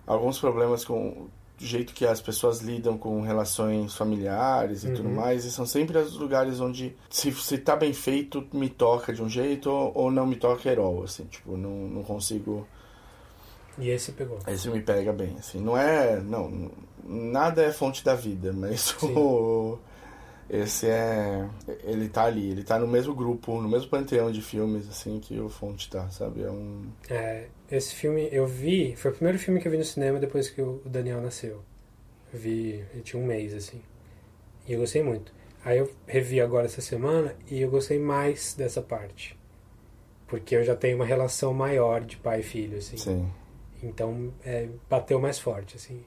alguns 0.07 0.39
problemas 0.39 0.85
com 0.85 1.29
jeito 1.59 1.93
que 1.93 2.07
as 2.07 2.21
pessoas 2.21 2.61
lidam 2.61 2.97
com 2.97 3.21
relações 3.21 3.95
familiares 3.95 4.85
e 4.85 4.89
uhum. 4.89 4.95
tudo 4.95 5.09
mais, 5.09 5.45
e 5.45 5.51
são 5.51 5.67
sempre 5.67 5.99
os 5.99 6.15
lugares 6.15 6.61
onde, 6.61 6.97
se, 7.11 7.33
se 7.33 7.59
tá 7.59 7.77
bem 7.77 7.93
feito, 7.93 8.47
me 8.53 8.69
toca 8.69 9.13
de 9.13 9.23
um 9.23 9.29
jeito, 9.29 9.71
ou, 9.71 9.93
ou 9.95 10.11
não 10.11 10.27
me 10.27 10.37
toca 10.37 10.71
herói, 10.71 11.05
assim, 11.05 11.25
tipo, 11.25 11.57
não, 11.57 11.89
não 11.89 12.03
consigo... 12.03 12.67
E 13.79 13.91
esse 13.91 14.13
pegou? 14.13 14.39
Esse 14.47 14.69
me 14.69 14.81
pega 14.81 15.13
bem, 15.13 15.37
assim, 15.39 15.61
não 15.61 15.77
é... 15.77 16.21
não 16.21 16.71
Nada 17.05 17.63
é 17.63 17.73
fonte 17.73 18.05
da 18.05 18.15
vida, 18.15 18.53
mas 18.53 18.95
o... 19.03 19.79
Esse 20.51 20.87
é. 20.87 21.47
Ele 21.85 22.09
tá 22.09 22.25
ali, 22.25 22.51
ele 22.51 22.65
tá 22.65 22.79
no 22.79 22.87
mesmo 22.87 23.15
grupo, 23.15 23.61
no 23.61 23.69
mesmo 23.69 23.91
panteão 23.91 24.33
de 24.33 24.41
filmes, 24.41 24.89
assim, 24.89 25.21
que 25.21 25.39
o 25.39 25.49
Fonte 25.49 25.91
tá, 25.91 26.09
sabe? 26.11 26.43
É 26.43 26.51
um. 26.51 26.87
É, 27.11 27.49
esse 27.71 27.95
filme 27.95 28.29
eu 28.33 28.47
vi, 28.47 28.97
foi 28.97 29.11
o 29.11 29.15
primeiro 29.15 29.39
filme 29.39 29.61
que 29.61 29.69
eu 29.69 29.73
vi 29.73 29.79
no 29.79 29.85
cinema 29.85 30.19
depois 30.19 30.49
que 30.49 30.63
o 30.63 30.81
Daniel 30.87 31.21
nasceu. 31.21 31.63
Eu 32.33 32.39
vi, 32.39 32.85
ele 32.93 33.03
tinha 33.03 33.23
um 33.23 33.27
mês, 33.27 33.53
assim. 33.53 33.83
E 34.67 34.73
eu 34.73 34.81
gostei 34.81 35.03
muito. 35.03 35.33
Aí 35.63 35.79
eu 35.79 35.91
revi 36.07 36.41
agora 36.41 36.65
essa 36.65 36.81
semana 36.81 37.35
e 37.51 37.61
eu 37.61 37.71
gostei 37.71 37.99
mais 37.99 38.55
dessa 38.55 38.81
parte. 38.81 39.39
Porque 40.27 40.57
eu 40.57 40.65
já 40.65 40.75
tenho 40.75 40.97
uma 40.97 41.05
relação 41.05 41.53
maior 41.53 42.01
de 42.03 42.17
pai 42.17 42.41
e 42.41 42.43
filho, 42.43 42.79
assim. 42.79 42.97
Sim. 42.97 43.31
Então, 43.83 44.33
é, 44.45 44.69
bateu 44.89 45.21
mais 45.21 45.39
forte, 45.39 45.77
assim. 45.77 46.03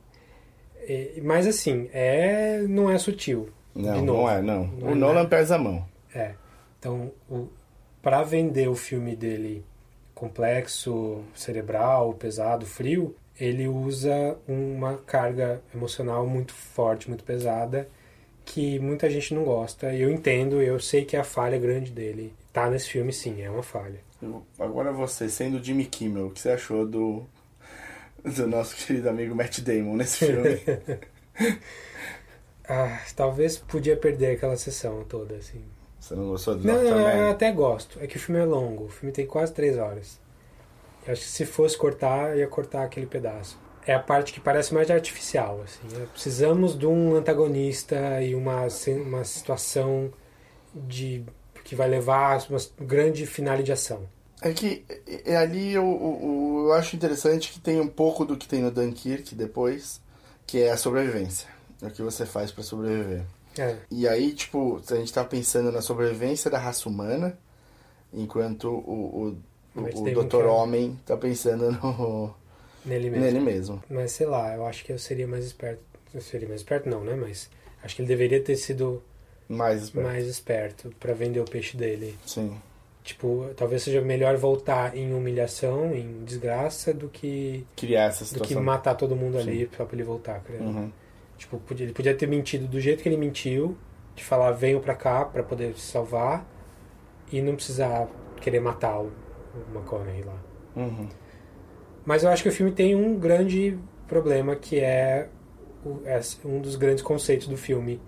E, 0.87 1.21
mas, 1.23 1.45
assim, 1.45 1.89
é, 1.93 2.61
não 2.67 2.89
é 2.89 2.97
sutil 2.97 3.49
não, 3.75 4.05
não 4.05 4.29
é, 4.29 4.41
não. 4.41 4.65
não 4.67 4.89
o 4.89 4.91
é 4.91 4.95
Nolan 4.95 5.25
pesa 5.25 5.55
a 5.55 5.59
mão. 5.59 5.85
É. 6.13 6.33
Então, 6.79 7.11
para 8.01 8.23
vender 8.23 8.67
o 8.67 8.75
filme 8.75 9.15
dele 9.15 9.63
complexo, 10.13 11.23
cerebral, 11.35 12.13
pesado, 12.13 12.65
frio, 12.65 13.15
ele 13.39 13.67
usa 13.67 14.37
uma 14.47 14.97
carga 14.97 15.61
emocional 15.73 16.27
muito 16.27 16.53
forte, 16.53 17.07
muito 17.07 17.23
pesada, 17.23 17.89
que 18.45 18.77
muita 18.79 19.09
gente 19.09 19.33
não 19.33 19.43
gosta. 19.43 19.93
E 19.93 20.01
eu 20.01 20.11
entendo, 20.11 20.61
eu 20.61 20.79
sei 20.79 21.05
que 21.05 21.15
é 21.15 21.19
a 21.19 21.23
falha 21.23 21.57
grande 21.57 21.91
dele. 21.91 22.33
Tá 22.53 22.69
nesse 22.69 22.89
filme, 22.89 23.13
sim, 23.13 23.41
é 23.41 23.49
uma 23.49 23.63
falha. 23.63 23.99
Agora 24.59 24.91
você, 24.91 25.27
sendo 25.29 25.63
Jimmy 25.63 25.85
Kimmel, 25.85 26.27
o 26.27 26.31
que 26.31 26.39
você 26.39 26.51
achou 26.51 26.85
do, 26.85 27.23
do 28.23 28.47
nosso 28.47 28.75
querido 28.75 29.09
amigo 29.09 29.33
Matt 29.33 29.59
Damon 29.61 29.95
nesse 29.95 30.25
filme? 30.25 30.61
Ah, 32.73 33.01
talvez 33.17 33.57
podia 33.57 33.97
perder 33.97 34.37
aquela 34.37 34.55
sessão 34.55 35.03
toda, 35.03 35.35
assim. 35.35 35.61
Você 35.99 36.15
não 36.15 36.29
gostou 36.29 36.55
do 36.55 36.65
Não, 36.65 36.81
não, 36.81 37.09
eu 37.09 37.29
até 37.29 37.51
gosto. 37.51 37.99
É 37.99 38.07
que 38.07 38.15
o 38.15 38.19
filme 38.19 38.39
é 38.39 38.45
longo. 38.45 38.85
O 38.85 38.89
filme 38.89 39.11
tem 39.11 39.25
quase 39.25 39.51
três 39.51 39.77
horas. 39.77 40.17
Eu 41.05 41.11
acho 41.11 41.21
que 41.21 41.27
se 41.27 41.45
fosse 41.45 41.77
cortar, 41.77 42.37
ia 42.37 42.47
cortar 42.47 42.83
aquele 42.83 43.07
pedaço. 43.07 43.59
É 43.85 43.93
a 43.93 43.99
parte 43.99 44.31
que 44.31 44.39
parece 44.39 44.73
mais 44.73 44.89
artificial, 44.89 45.61
assim. 45.61 45.85
Né? 45.93 46.07
Precisamos 46.13 46.79
de 46.79 46.87
um 46.87 47.13
antagonista 47.13 48.21
e 48.21 48.33
uma, 48.33 48.65
uma 49.05 49.23
situação 49.25 50.09
de 50.73 51.25
que 51.65 51.75
vai 51.75 51.89
levar 51.89 52.37
a 52.37 52.43
uma 52.49 52.59
grande 52.79 53.25
finale 53.25 53.63
de 53.63 53.73
ação. 53.73 54.07
É 54.41 54.53
que 54.53 54.85
é 55.25 55.35
ali 55.35 55.73
eu, 55.73 55.83
eu, 55.83 56.67
eu 56.67 56.73
acho 56.73 56.95
interessante 56.95 57.51
que 57.51 57.59
tem 57.59 57.81
um 57.81 57.87
pouco 57.87 58.23
do 58.23 58.37
que 58.37 58.47
tem 58.47 58.61
no 58.61 58.71
Dunkirk 58.71 59.35
depois, 59.35 60.01
que 60.47 60.61
é 60.61 60.71
a 60.71 60.77
sobrevivência 60.77 61.47
é 61.47 61.60
o 61.81 61.89
que 61.89 62.01
você 62.01 62.25
faz 62.25 62.51
para 62.51 62.63
sobreviver. 62.63 63.23
É. 63.57 63.77
E 63.89 64.07
aí, 64.07 64.33
tipo, 64.33 64.81
a 64.89 64.95
gente 64.95 65.11
tá 65.11 65.23
pensando 65.23 65.71
na 65.71 65.81
sobrevivência 65.81 66.49
da 66.49 66.57
raça 66.57 66.87
humana, 66.87 67.37
enquanto 68.13 68.65
o, 68.69 69.37
o, 69.75 69.81
o, 69.81 70.01
o 70.01 70.13
Doutor 70.13 70.45
Homem 70.45 70.99
tá 71.05 71.17
pensando 71.17 71.71
no... 71.71 72.33
Nele 72.85 73.09
mesmo. 73.09 73.25
Nele 73.25 73.39
mesmo. 73.39 73.83
Mas 73.89 74.11
sei 74.11 74.25
lá, 74.25 74.55
eu 74.55 74.65
acho 74.65 74.83
que 74.83 74.91
eu 74.91 74.97
seria 74.97 75.27
mais 75.27 75.45
esperto. 75.45 75.81
Eu 76.13 76.21
seria 76.21 76.47
mais 76.47 76.61
esperto 76.61 76.89
não, 76.89 77.03
né? 77.03 77.15
Mas 77.15 77.47
acho 77.83 77.95
que 77.95 78.01
ele 78.01 78.07
deveria 78.07 78.41
ter 78.41 78.55
sido 78.55 79.03
mais 79.47 79.83
esperto, 79.83 80.07
mais 80.07 80.27
esperto 80.27 80.95
para 80.99 81.13
vender 81.13 81.39
o 81.39 81.45
peixe 81.45 81.77
dele. 81.77 82.17
Sim. 82.25 82.57
Tipo, 83.03 83.49
talvez 83.55 83.83
seja 83.83 84.01
melhor 84.01 84.37
voltar 84.37 84.95
em 84.95 85.13
humilhação, 85.13 85.93
em 85.93 86.23
desgraça, 86.23 86.93
do 86.93 87.07
que 87.07 87.65
criar 87.75 88.05
essa 88.05 88.25
situação. 88.25 88.47
Do 88.47 88.47
que 88.47 88.55
matar 88.55 88.95
todo 88.95 89.15
mundo 89.15 89.41
Sim. 89.41 89.49
ali 89.49 89.69
só 89.75 89.85
pra 89.85 89.95
ele 89.95 90.03
voltar, 90.03 90.39
creio. 90.41 90.63
Uhum. 90.63 90.91
Tipo, 91.41 91.57
podia, 91.57 91.87
ele 91.87 91.93
podia 91.93 92.13
ter 92.13 92.27
mentido 92.27 92.67
do 92.67 92.79
jeito 92.79 93.01
que 93.01 93.09
ele 93.09 93.17
mentiu, 93.17 93.75
de 94.13 94.23
falar 94.23 94.51
venho 94.51 94.79
pra 94.79 94.93
cá 94.93 95.25
para 95.25 95.41
poder 95.41 95.73
se 95.73 95.91
salvar 95.91 96.45
e 97.31 97.41
não 97.41 97.55
precisar 97.55 98.07
querer 98.39 98.59
matar 98.59 98.99
o, 98.99 99.07
o 99.55 99.75
McConaughey 99.75 100.21
lá. 100.21 100.39
Uhum. 100.75 101.09
Mas 102.05 102.23
eu 102.23 102.29
acho 102.29 102.43
que 102.43 102.49
o 102.49 102.51
filme 102.51 102.71
tem 102.71 102.95
um 102.95 103.17
grande 103.17 103.75
problema 104.07 104.55
que 104.55 104.81
é, 104.81 105.29
o, 105.83 106.01
é 106.05 106.21
um 106.45 106.61
dos 106.61 106.75
grandes 106.75 107.03
conceitos 107.03 107.47
do 107.47 107.57
filme, 107.57 107.99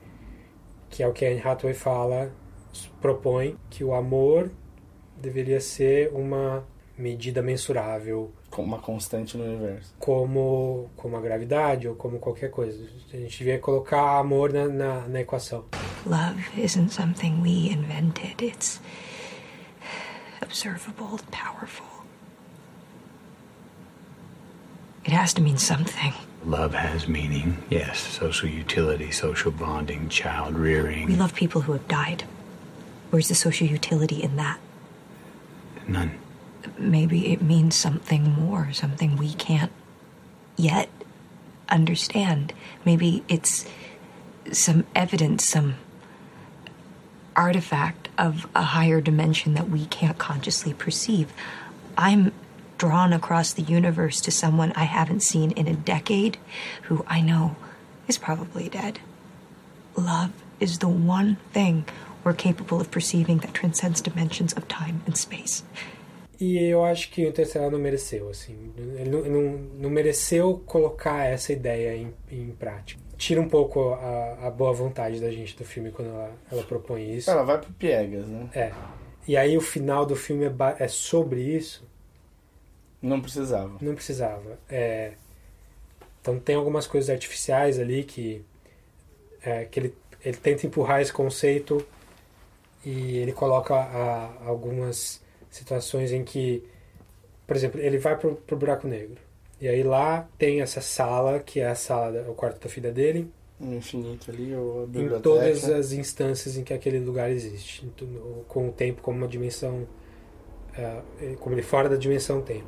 que 0.91 1.01
é 1.01 1.07
o 1.07 1.11
que 1.11 1.26
a 1.26 1.30
Anne 1.30 1.41
Hathaway 1.43 1.73
fala, 1.73 2.31
propõe 3.01 3.57
que 3.68 3.84
o 3.84 3.95
amor 3.95 4.51
deveria 5.19 5.60
ser 5.60 6.11
uma 6.14 6.68
medida 6.95 7.41
mensurável 7.41 8.31
uma 8.61 8.80
constante 8.80 9.38
no 9.38 9.43
universo. 9.43 9.93
como, 9.99 10.89
como 10.95 11.17
a 11.17 11.21
gravidade 11.21 11.88
ou 11.88 11.95
como 11.95 12.19
qualquer 12.19 12.51
coisa. 12.51 12.88
A 13.13 13.17
gente 13.17 13.38
devia 13.39 13.59
colocar 13.59 14.19
amor 14.19 14.51
na, 14.53 14.67
na, 14.67 15.07
na 15.07 15.21
equação. 15.21 15.65
Love 16.05 16.41
isn't 16.57 16.91
something 16.91 17.41
we 17.41 17.69
invented, 17.71 18.41
it's 18.41 18.81
observable, 20.41 21.19
powerful. 21.31 21.85
It 25.05 25.11
has 25.11 25.34
to 25.34 25.41
mean 25.41 25.57
something. 25.57 26.13
Love 26.45 26.73
has 26.73 27.07
meaning, 27.07 27.57
yes. 27.69 27.99
Social 27.99 28.49
utility, 28.49 29.11
social 29.11 29.51
bonding, 29.51 30.09
child 30.09 30.55
rearing. 30.55 31.07
We 31.07 31.15
love 31.15 31.34
people 31.34 31.61
who 31.61 31.73
have 31.73 31.88
died. 31.88 32.23
Where's 33.11 33.27
the 33.27 33.35
social 33.35 33.67
utility 33.67 34.21
in 34.23 34.35
that? 34.38 34.59
None. 35.88 36.11
Maybe 36.77 37.31
it 37.31 37.41
means 37.41 37.76
something 37.76 38.31
more, 38.31 38.72
something 38.73 39.18
we 39.18 39.34
can't 39.34 39.72
yet 40.56 40.90
understand. 41.69 42.53
Maybe 42.85 43.23
it's 43.27 43.65
some 44.52 44.85
evidence, 44.95 45.48
some 45.48 45.76
artifact 47.35 48.10
of 48.18 48.48
a 48.56 48.61
higher 48.61 49.02
dimension 49.02 49.53
that 49.56 49.69
we 49.69 49.85
can't 49.88 50.18
consciously 50.18 50.73
perceive. 50.73 51.34
I'm 51.98 52.31
drawn 52.77 53.14
across 53.14 53.53
the 53.53 53.61
universe 53.61 54.22
to 54.22 54.31
someone 54.31 54.73
I 54.73 54.84
haven't 54.84 55.22
seen 55.22 55.52
in 55.52 55.68
a 55.68 55.73
decade 55.73 56.38
who 56.84 57.06
I 57.07 57.22
know 57.22 57.56
is 58.07 58.18
probably 58.18 58.69
dead. 58.69 58.99
Love 59.95 60.31
is 60.60 60.80
the 60.80 60.90
one 60.90 61.38
thing 61.52 61.85
we're 62.23 62.34
capable 62.34 62.80
of 62.80 62.91
perceiving 62.91 63.40
that 63.40 63.53
transcends 63.53 64.02
dimensions 64.02 64.53
of 64.53 64.68
time 64.68 65.02
and 65.06 65.18
space. 65.18 65.64
E 66.45 66.57
eu 66.61 66.83
acho 66.83 67.09
que 67.09 67.23
o 67.23 67.29
Interstellar 67.29 67.71
não 67.71 67.79
mereceu, 67.79 68.29
assim. 68.29 68.73
Ele 68.75 69.09
não, 69.09 69.21
não, 69.21 69.41
não 69.79 69.89
mereceu 69.89 70.61
colocar 70.65 71.25
essa 71.25 71.53
ideia 71.53 71.95
em, 71.95 72.13
em 72.29 72.51
prática. 72.51 73.01
Tira 73.17 73.39
um 73.39 73.47
pouco 73.47 73.93
a, 73.93 74.47
a 74.47 74.51
boa 74.51 74.73
vontade 74.73 75.21
da 75.21 75.31
gente 75.31 75.55
do 75.55 75.63
filme 75.63 75.89
quando 75.89 76.09
ela, 76.09 76.31
ela 76.51 76.63
propõe 76.63 77.15
isso. 77.15 77.31
Ela 77.31 77.43
vai 77.43 77.61
pro 77.61 77.71
Piegas, 77.73 78.27
né? 78.27 78.49
É. 78.53 78.71
E 79.25 79.37
aí 79.37 79.55
o 79.57 79.61
final 79.61 80.05
do 80.05 80.17
filme 80.17 80.43
é, 80.45 80.51
é 80.83 80.87
sobre 80.89 81.39
isso. 81.41 81.87
Não 83.01 83.21
precisava. 83.21 83.77
Não 83.79 83.95
precisava. 83.95 84.59
É, 84.69 85.13
então 86.21 86.37
tem 86.37 86.55
algumas 86.57 86.85
coisas 86.87 87.09
artificiais 87.09 87.79
ali 87.79 88.03
que, 88.03 88.43
é, 89.41 89.63
que 89.63 89.79
ele, 89.79 89.95
ele 90.25 90.35
tenta 90.37 90.67
empurrar 90.67 90.99
esse 91.01 91.13
conceito 91.13 91.85
e 92.85 93.17
ele 93.17 93.31
coloca 93.31 93.75
a- 93.75 94.33
algumas 94.45 95.21
situações 95.53 96.11
em 96.11 96.23
que, 96.23 96.63
por 97.47 97.55
exemplo, 97.55 97.80
ele 97.80 97.97
vai 97.97 98.17
pro, 98.17 98.35
pro 98.35 98.57
buraco 98.57 98.88
negro. 98.88 99.17
E 99.61 99.67
aí 99.67 99.84
lá 99.84 100.27
tem 100.38 100.61
essa 100.61 100.81
sala, 100.81 101.39
que 101.39 101.59
é 101.59 101.67
a 101.67 101.75
sala, 101.75 102.25
o 102.30 102.34
quarto 102.34 102.61
da 102.61 102.67
filha 102.69 102.91
dele, 102.91 103.31
No 103.59 103.75
infinito 103.75 104.30
ali, 104.31 104.53
ou 104.55 104.81
a 104.81 104.84
em 104.84 104.88
biblioteca. 104.88 105.21
todas 105.21 105.63
as 105.69 105.91
instâncias 105.93 106.57
em 106.57 106.63
que 106.63 106.73
aquele 106.73 106.99
lugar 106.99 107.31
existe, 107.31 107.85
em 107.85 108.43
com 108.47 108.67
o 108.67 108.71
tempo 108.71 109.01
como 109.01 109.19
uma 109.19 109.27
dimensão, 109.27 109.88
ah, 110.77 111.01
como 111.39 111.55
ele 111.55 111.61
fora 111.61 111.88
da 111.88 111.95
dimensão 111.95 112.41
tempo. 112.41 112.67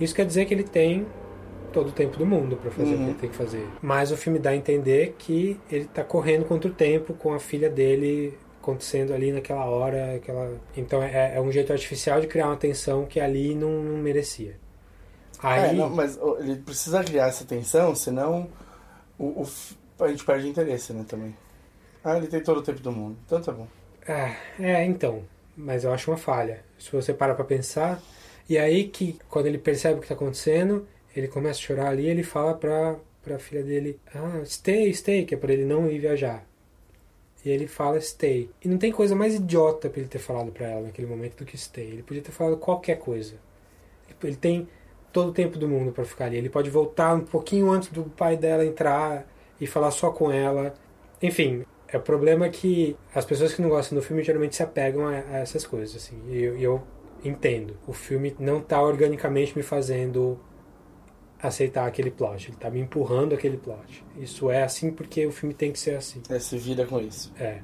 Isso 0.00 0.14
quer 0.14 0.24
dizer 0.24 0.44
que 0.46 0.54
ele 0.54 0.62
tem 0.64 1.04
todo 1.72 1.88
o 1.88 1.92
tempo 1.92 2.16
do 2.16 2.24
mundo 2.24 2.56
para 2.56 2.70
fazer 2.70 2.94
o 2.94 2.96
que 2.96 3.02
Uhum. 3.02 3.08
ele 3.10 3.18
tem 3.18 3.28
que 3.30 3.36
fazer. 3.36 3.66
Mas 3.82 4.10
o 4.10 4.16
filme 4.16 4.38
dá 4.38 4.50
a 4.50 4.56
entender 4.56 5.14
que 5.18 5.60
ele 5.70 5.84
está 5.84 6.02
correndo 6.04 6.44
contra 6.46 6.70
o 6.70 6.72
tempo 6.74 7.12
com 7.12 7.34
a 7.34 7.38
filha 7.40 7.68
dele 7.68 8.32
acontecendo 8.70 9.12
ali 9.14 9.32
naquela 9.32 9.64
hora, 9.64 10.16
aquela. 10.16 10.60
Então 10.76 11.02
é, 11.02 11.36
é 11.36 11.40
um 11.40 11.50
jeito 11.50 11.72
artificial 11.72 12.20
de 12.20 12.26
criar 12.26 12.46
uma 12.48 12.56
tensão 12.56 13.06
que 13.06 13.20
ali 13.20 13.54
não, 13.54 13.82
não 13.82 13.98
merecia. 13.98 14.56
Aí 15.42 15.70
É, 15.70 15.72
não, 15.72 15.88
mas 15.88 16.18
ele 16.40 16.56
precisa 16.56 17.02
criar 17.04 17.28
essa 17.28 17.44
tensão, 17.44 17.94
senão 17.94 18.48
o, 19.18 19.42
o 19.42 19.48
a 20.00 20.08
gente 20.08 20.24
perde 20.24 20.48
interesse, 20.48 20.92
né, 20.92 21.04
também. 21.08 21.36
Ah, 22.04 22.16
ele 22.16 22.28
tem 22.28 22.42
todo 22.42 22.58
o 22.58 22.62
tempo 22.62 22.80
do 22.80 22.92
mundo. 22.92 23.18
Então 23.26 23.40
tá 23.40 23.52
bom. 23.52 23.68
Ah, 24.06 24.36
é, 24.58 24.84
então. 24.84 25.28
Mas 25.56 25.84
eu 25.84 25.92
acho 25.92 26.10
uma 26.10 26.16
falha. 26.16 26.64
Se 26.78 26.90
você 26.92 27.12
parar 27.12 27.34
pra 27.34 27.44
pensar. 27.44 28.02
E 28.48 28.56
aí 28.58 28.88
que, 28.88 29.18
quando 29.28 29.46
ele 29.46 29.58
percebe 29.58 29.98
o 29.98 30.02
que 30.02 30.08
tá 30.08 30.14
acontecendo, 30.14 30.88
ele 31.14 31.28
começa 31.28 31.58
a 31.60 31.62
chorar 31.62 31.88
ali 31.88 32.06
ele 32.08 32.22
fala 32.22 32.54
pra, 32.54 32.96
pra 33.22 33.38
filha 33.38 33.62
dele: 33.62 34.00
Ah, 34.14 34.42
stay, 34.44 34.92
stay, 34.94 35.24
que 35.26 35.34
é 35.34 35.38
pra 35.38 35.52
ele 35.52 35.64
não 35.64 35.90
ir 35.90 35.98
viajar. 35.98 36.47
E 37.44 37.50
ele 37.50 37.66
fala 37.66 38.00
stay. 38.00 38.50
E 38.64 38.68
não 38.68 38.78
tem 38.78 38.90
coisa 38.92 39.14
mais 39.14 39.34
idiota 39.34 39.88
pra 39.88 40.00
ele 40.00 40.08
ter 40.08 40.18
falado 40.18 40.50
pra 40.50 40.66
ela 40.66 40.82
naquele 40.82 41.06
momento 41.06 41.36
do 41.36 41.44
que 41.44 41.56
stay. 41.56 41.86
Ele 41.86 42.02
podia 42.02 42.22
ter 42.22 42.32
falado 42.32 42.56
qualquer 42.56 42.98
coisa. 42.98 43.36
Ele 44.22 44.36
tem 44.36 44.68
todo 45.12 45.30
o 45.30 45.32
tempo 45.32 45.58
do 45.58 45.68
mundo 45.68 45.92
pra 45.92 46.04
ficar 46.04 46.26
ali. 46.26 46.36
Ele 46.36 46.48
pode 46.48 46.68
voltar 46.70 47.14
um 47.14 47.20
pouquinho 47.20 47.70
antes 47.70 47.90
do 47.90 48.04
pai 48.04 48.36
dela 48.36 48.64
entrar 48.64 49.26
e 49.60 49.66
falar 49.66 49.90
só 49.90 50.10
com 50.10 50.30
ela. 50.30 50.74
Enfim, 51.22 51.64
é 51.86 51.96
o 51.96 52.02
problema 52.02 52.46
é 52.46 52.48
que 52.50 52.96
as 53.14 53.24
pessoas 53.24 53.54
que 53.54 53.62
não 53.62 53.68
gostam 53.68 53.98
do 53.98 54.04
filme 54.04 54.22
geralmente 54.22 54.56
se 54.56 54.62
apegam 54.62 55.06
a, 55.06 55.12
a 55.12 55.38
essas 55.38 55.66
coisas, 55.66 55.96
assim. 55.96 56.20
E 56.28 56.42
eu, 56.42 56.58
eu 56.58 56.82
entendo. 57.24 57.76
O 57.86 57.92
filme 57.92 58.34
não 58.38 58.60
tá 58.60 58.80
organicamente 58.82 59.56
me 59.56 59.62
fazendo 59.62 60.38
aceitar 61.40 61.86
aquele 61.86 62.10
plot. 62.10 62.48
Ele 62.50 62.56
tá 62.56 62.70
me 62.70 62.80
empurrando 62.80 63.34
aquele 63.34 63.56
plot. 63.56 64.04
Isso 64.16 64.50
é 64.50 64.62
assim 64.62 64.90
porque 64.92 65.26
o 65.26 65.32
filme 65.32 65.54
tem 65.54 65.72
que 65.72 65.78
ser 65.78 65.96
assim. 65.96 66.22
É, 66.28 66.38
se 66.38 66.56
vira 66.58 66.86
com 66.86 67.00
isso. 67.00 67.32
É. 67.38 67.60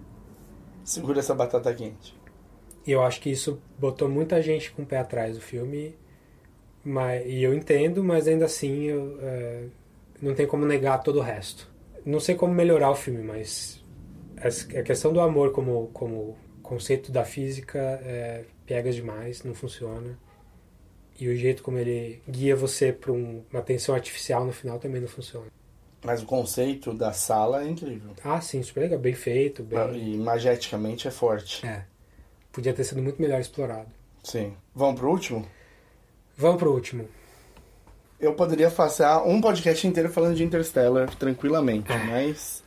Segura 0.85 1.21
essa 1.21 1.35
batata 1.35 1.73
quente. 1.75 2.15
E 2.87 2.93
eu 2.93 3.03
acho 3.03 3.21
que 3.21 3.31
isso 3.31 3.61
botou 3.79 4.09
muita 4.09 4.43
gente 4.43 4.71
com 4.73 4.83
o 4.83 4.87
pé 4.87 4.99
atrás 4.99 5.35
do 5.37 5.41
filme. 5.41 5.97
Mas, 6.85 7.25
e 7.27 7.43
eu 7.43 7.55
entendo, 7.55 8.05
mas 8.05 8.29
ainda 8.29 8.45
assim 8.45 8.83
eu, 8.85 9.19
é, 9.23 9.65
não 10.21 10.35
tem 10.35 10.47
como 10.47 10.67
negar 10.67 10.99
todo 11.03 11.19
o 11.19 11.23
resto. 11.23 11.71
Não 12.05 12.21
sei 12.21 12.35
como 12.35 12.53
melhorar 12.53 12.91
o 12.91 12.95
filme, 12.95 13.23
mas 13.23 13.83
as- 14.37 14.69
a 14.77 14.83
questão 14.83 15.13
do 15.13 15.21
amor 15.21 15.53
como, 15.53 15.89
como 15.95 16.37
conceito 16.63 17.11
da 17.11 17.25
física 17.25 17.79
é 18.05 18.45
piegas 18.67 18.95
demais, 18.95 19.43
não 19.45 19.55
funciona. 19.55 20.19
E 21.19 21.29
o 21.29 21.37
jeito 21.37 21.63
como 21.63 21.79
ele 21.79 22.21
guia 22.29 22.57
você 22.57 22.93
para 22.93 23.13
uma 23.13 23.63
tensão 23.65 23.95
artificial 23.95 24.45
no 24.45 24.53
final 24.53 24.79
também 24.79 25.01
não 25.01 25.09
funciona. 25.09 25.47
Mas 26.05 26.23
o 26.23 26.27
conceito 26.27 26.93
da 26.93 27.13
sala 27.13 27.63
é 27.65 27.69
incrível. 27.69 28.11
Ah, 28.23 28.41
sim, 28.41 28.63
super 28.63 28.81
legal, 28.81 28.99
bem 28.99 29.15
feito, 29.15 29.63
bem... 29.63 29.79
E 30.15 30.17
mageticamente 30.19 31.09
é 31.09 31.11
forte. 31.11 31.65
É. 31.67 31.85
Podia 32.53 32.75
ter 32.75 32.85
sido 32.85 33.01
muito 33.01 33.21
melhor 33.23 33.41
explorado. 33.41 33.87
Sim. 34.23 34.55
Vamos 34.75 35.01
pro 35.01 35.11
último? 35.11 35.47
Vamos 36.37 36.59
pro 36.59 36.73
último. 36.73 37.09
Eu 38.21 38.35
poderia 38.35 38.71
passar 38.71 39.23
um 39.25 39.41
podcast 39.41 39.87
inteiro 39.87 40.09
falando 40.11 40.35
de 40.37 40.45
Interstellar 40.45 41.15
tranquilamente, 41.17 41.89
mas 42.11 42.63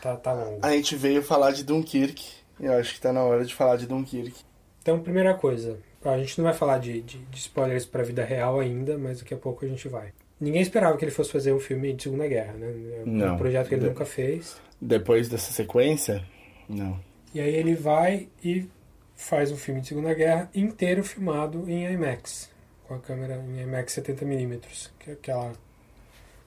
Tá, 0.00 0.16
tá 0.16 0.32
longo. 0.32 0.58
a 0.62 0.70
gente 0.72 0.96
veio 0.96 1.22
falar 1.22 1.52
de 1.52 1.62
Dunkirk. 1.64 2.24
E 2.58 2.66
eu 2.66 2.72
acho 2.74 2.94
que 2.94 3.00
tá 3.00 3.12
na 3.12 3.22
hora 3.22 3.44
de 3.44 3.54
falar 3.54 3.76
de 3.76 3.86
Dunkirk. 3.86 4.34
Então, 4.80 4.98
primeira 5.00 5.34
coisa, 5.34 5.78
a 6.04 6.18
gente 6.18 6.38
não 6.38 6.44
vai 6.44 6.54
falar 6.54 6.78
de, 6.78 7.00
de, 7.02 7.18
de 7.18 7.38
spoilers 7.38 7.84
pra 7.86 8.02
vida 8.02 8.24
real 8.24 8.58
ainda, 8.60 8.96
mas 8.98 9.18
daqui 9.20 9.34
a 9.34 9.36
pouco 9.36 9.64
a 9.64 9.68
gente 9.68 9.88
vai. 9.88 10.12
Ninguém 10.40 10.60
esperava 10.62 10.96
que 10.96 11.04
ele 11.04 11.12
fosse 11.12 11.30
fazer 11.30 11.52
um 11.52 11.60
filme 11.60 11.92
de 11.92 12.02
Segunda 12.02 12.26
Guerra, 12.26 12.52
né? 12.54 12.66
É 12.66 13.02
um 13.06 13.12
Não. 13.12 13.36
projeto 13.36 13.68
que 13.68 13.74
ele 13.74 13.82
De- 13.82 13.88
nunca 13.88 14.04
fez. 14.04 14.60
Depois 14.80 15.28
dessa 15.28 15.52
sequência, 15.52 16.24
não. 16.68 16.98
E 17.32 17.40
aí 17.40 17.54
ele 17.54 17.74
vai 17.76 18.28
e 18.44 18.66
faz 19.14 19.52
um 19.52 19.56
filme 19.56 19.80
de 19.80 19.88
Segunda 19.88 20.12
Guerra 20.12 20.50
inteiro 20.54 21.04
filmado 21.04 21.70
em 21.70 21.84
IMAX, 21.92 22.50
com 22.88 22.94
a 22.94 22.98
câmera 22.98 23.36
em 23.36 23.60
IMAX 23.62 23.94
70mm, 23.96 24.90
que 24.98 25.10
é 25.10 25.12
aquela, 25.12 25.52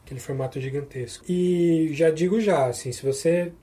aquele 0.04 0.20
formato 0.20 0.60
gigantesco. 0.60 1.24
E 1.30 1.90
já 1.94 2.10
digo 2.10 2.42
já, 2.42 2.66
assim, 2.66 2.92
se 2.92 3.06
você 3.06 3.54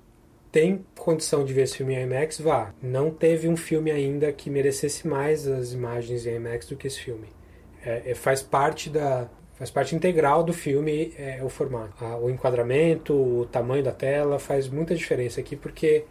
tem 0.52 0.84
condição 0.98 1.44
de 1.44 1.52
ver 1.54 1.62
esse 1.62 1.78
filme 1.78 1.94
em 1.94 2.02
IMAX, 2.02 2.38
vá. 2.40 2.72
Não 2.82 3.10
teve 3.10 3.48
um 3.48 3.56
filme 3.56 3.90
ainda 3.90 4.30
que 4.32 4.50
merecesse 4.50 5.08
mais 5.08 5.48
as 5.48 5.72
imagens 5.72 6.26
em 6.26 6.34
IMAX 6.36 6.66
do 6.68 6.76
que 6.76 6.86
esse 6.86 7.00
filme. 7.00 7.26
É, 7.84 8.10
é- 8.10 8.14
faz 8.14 8.42
parte 8.42 8.88
da 8.90 9.28
faz 9.54 9.70
parte 9.70 9.94
integral 9.94 10.42
do 10.42 10.52
filme 10.52 11.12
é, 11.16 11.40
o 11.42 11.48
formato, 11.48 11.94
Ah, 12.00 12.16
o 12.16 12.28
enquadramento, 12.30 13.14
o 13.14 13.46
tamanho 13.46 13.82
da 13.82 13.92
tela 13.92 14.38
faz 14.38 14.68
muita 14.68 14.94
diferença 14.94 15.40
aqui 15.40 15.54
porque 15.56 16.04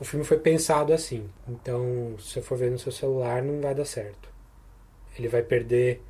o 0.00 0.04
filme 0.04 0.24
foi 0.24 0.38
pensado 0.38 0.92
assim. 0.92 1.28
Então, 1.48 2.14
se 2.18 2.30
você 2.34 2.42
for 2.42 2.56
ver 2.58 2.70
no 2.70 2.78
seu 2.78 2.90
celular, 2.92 3.42
não 3.42 3.60
vai 3.60 3.74
dar 3.74 3.84
certo. 3.84 4.28
Ele 5.18 5.28
vai 5.28 5.42
perder. 5.42 6.02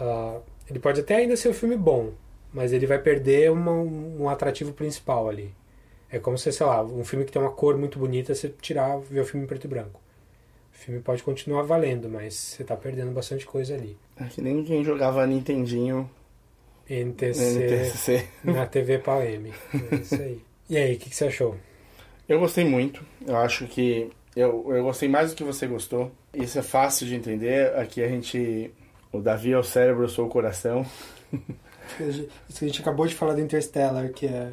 ah, 0.00 0.40
ele 0.68 0.78
pode 0.78 1.00
até 1.00 1.16
ainda 1.16 1.36
ser 1.36 1.48
um 1.48 1.54
filme 1.54 1.76
bom, 1.76 2.12
mas 2.52 2.72
ele 2.72 2.86
vai 2.86 2.98
perder 2.98 3.50
uma- 3.52 3.72
um 3.72 4.28
atrativo 4.28 4.72
principal 4.72 5.28
ali. 5.28 5.54
É 6.10 6.18
como 6.18 6.38
se, 6.38 6.52
sei 6.52 6.66
lá, 6.66 6.82
um 6.82 7.04
filme 7.04 7.24
que 7.24 7.32
tem 7.32 7.42
uma 7.42 7.50
cor 7.50 7.76
muito 7.76 7.98
bonita, 7.98 8.34
você 8.34 8.48
tirar, 8.60 8.98
ver 8.98 9.20
o 9.20 9.24
filme 9.24 9.44
em 9.44 9.48
preto 9.48 9.64
e 9.64 9.68
branco. 9.68 10.00
O 10.72 10.78
filme 10.78 11.00
pode 11.00 11.22
continuar 11.22 11.62
valendo, 11.62 12.08
mas 12.08 12.34
você 12.34 12.64
tá 12.64 12.76
perdendo 12.76 13.10
bastante 13.10 13.44
coisa 13.46 13.74
ali. 13.74 13.96
É 14.16 14.24
que 14.24 14.40
nem 14.40 14.62
quem 14.62 14.84
jogava 14.84 15.26
Nintendinho. 15.26 16.08
NTC, 16.88 17.58
NTSC. 17.58 18.28
na 18.44 18.66
TV 18.66 18.98
Pau 18.98 19.20
M. 19.22 19.52
É 19.90 19.94
isso 19.96 20.14
aí. 20.14 20.40
E 20.68 20.76
aí, 20.76 20.94
o 20.94 20.98
que, 20.98 21.10
que 21.10 21.16
você 21.16 21.26
achou? 21.26 21.56
Eu 22.28 22.38
gostei 22.38 22.64
muito. 22.64 23.04
Eu 23.26 23.36
acho 23.36 23.66
que 23.66 24.10
eu, 24.36 24.66
eu 24.74 24.82
gostei 24.82 25.08
mais 25.08 25.30
do 25.30 25.36
que 25.36 25.42
você 25.42 25.66
gostou. 25.66 26.12
Isso 26.34 26.58
é 26.58 26.62
fácil 26.62 27.06
de 27.06 27.14
entender. 27.14 27.74
Aqui 27.76 28.02
a 28.02 28.08
gente. 28.08 28.70
O 29.12 29.20
Davi 29.20 29.52
é 29.52 29.58
o 29.58 29.62
cérebro, 29.62 30.04
eu 30.04 30.08
sou 30.08 30.26
o 30.26 30.28
coração. 30.28 30.84
Isso 31.98 32.58
que 32.58 32.64
a 32.64 32.68
gente 32.68 32.80
acabou 32.82 33.06
de 33.06 33.14
falar 33.14 33.34
do 33.34 33.40
Interstellar, 33.40 34.10
que 34.12 34.26
é. 34.26 34.52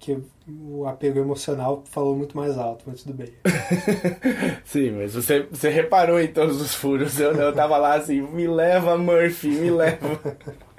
Que 0.00 0.18
o 0.48 0.86
apego 0.86 1.20
emocional 1.20 1.84
falou 1.84 2.16
muito 2.16 2.34
mais 2.34 2.56
alto, 2.56 2.84
mas 2.86 3.02
tudo 3.02 3.14
bem. 3.14 3.28
Sim, 4.64 4.92
mas 4.92 5.14
você, 5.14 5.46
você 5.50 5.68
reparou 5.68 6.18
em 6.18 6.28
todos 6.28 6.58
os 6.60 6.74
furos. 6.74 7.20
Eu, 7.20 7.32
eu 7.32 7.52
tava 7.52 7.76
lá 7.76 7.94
assim, 7.94 8.22
me 8.22 8.48
leva, 8.48 8.96
Murphy, 8.96 9.48
me 9.48 9.70
leva. 9.70 10.18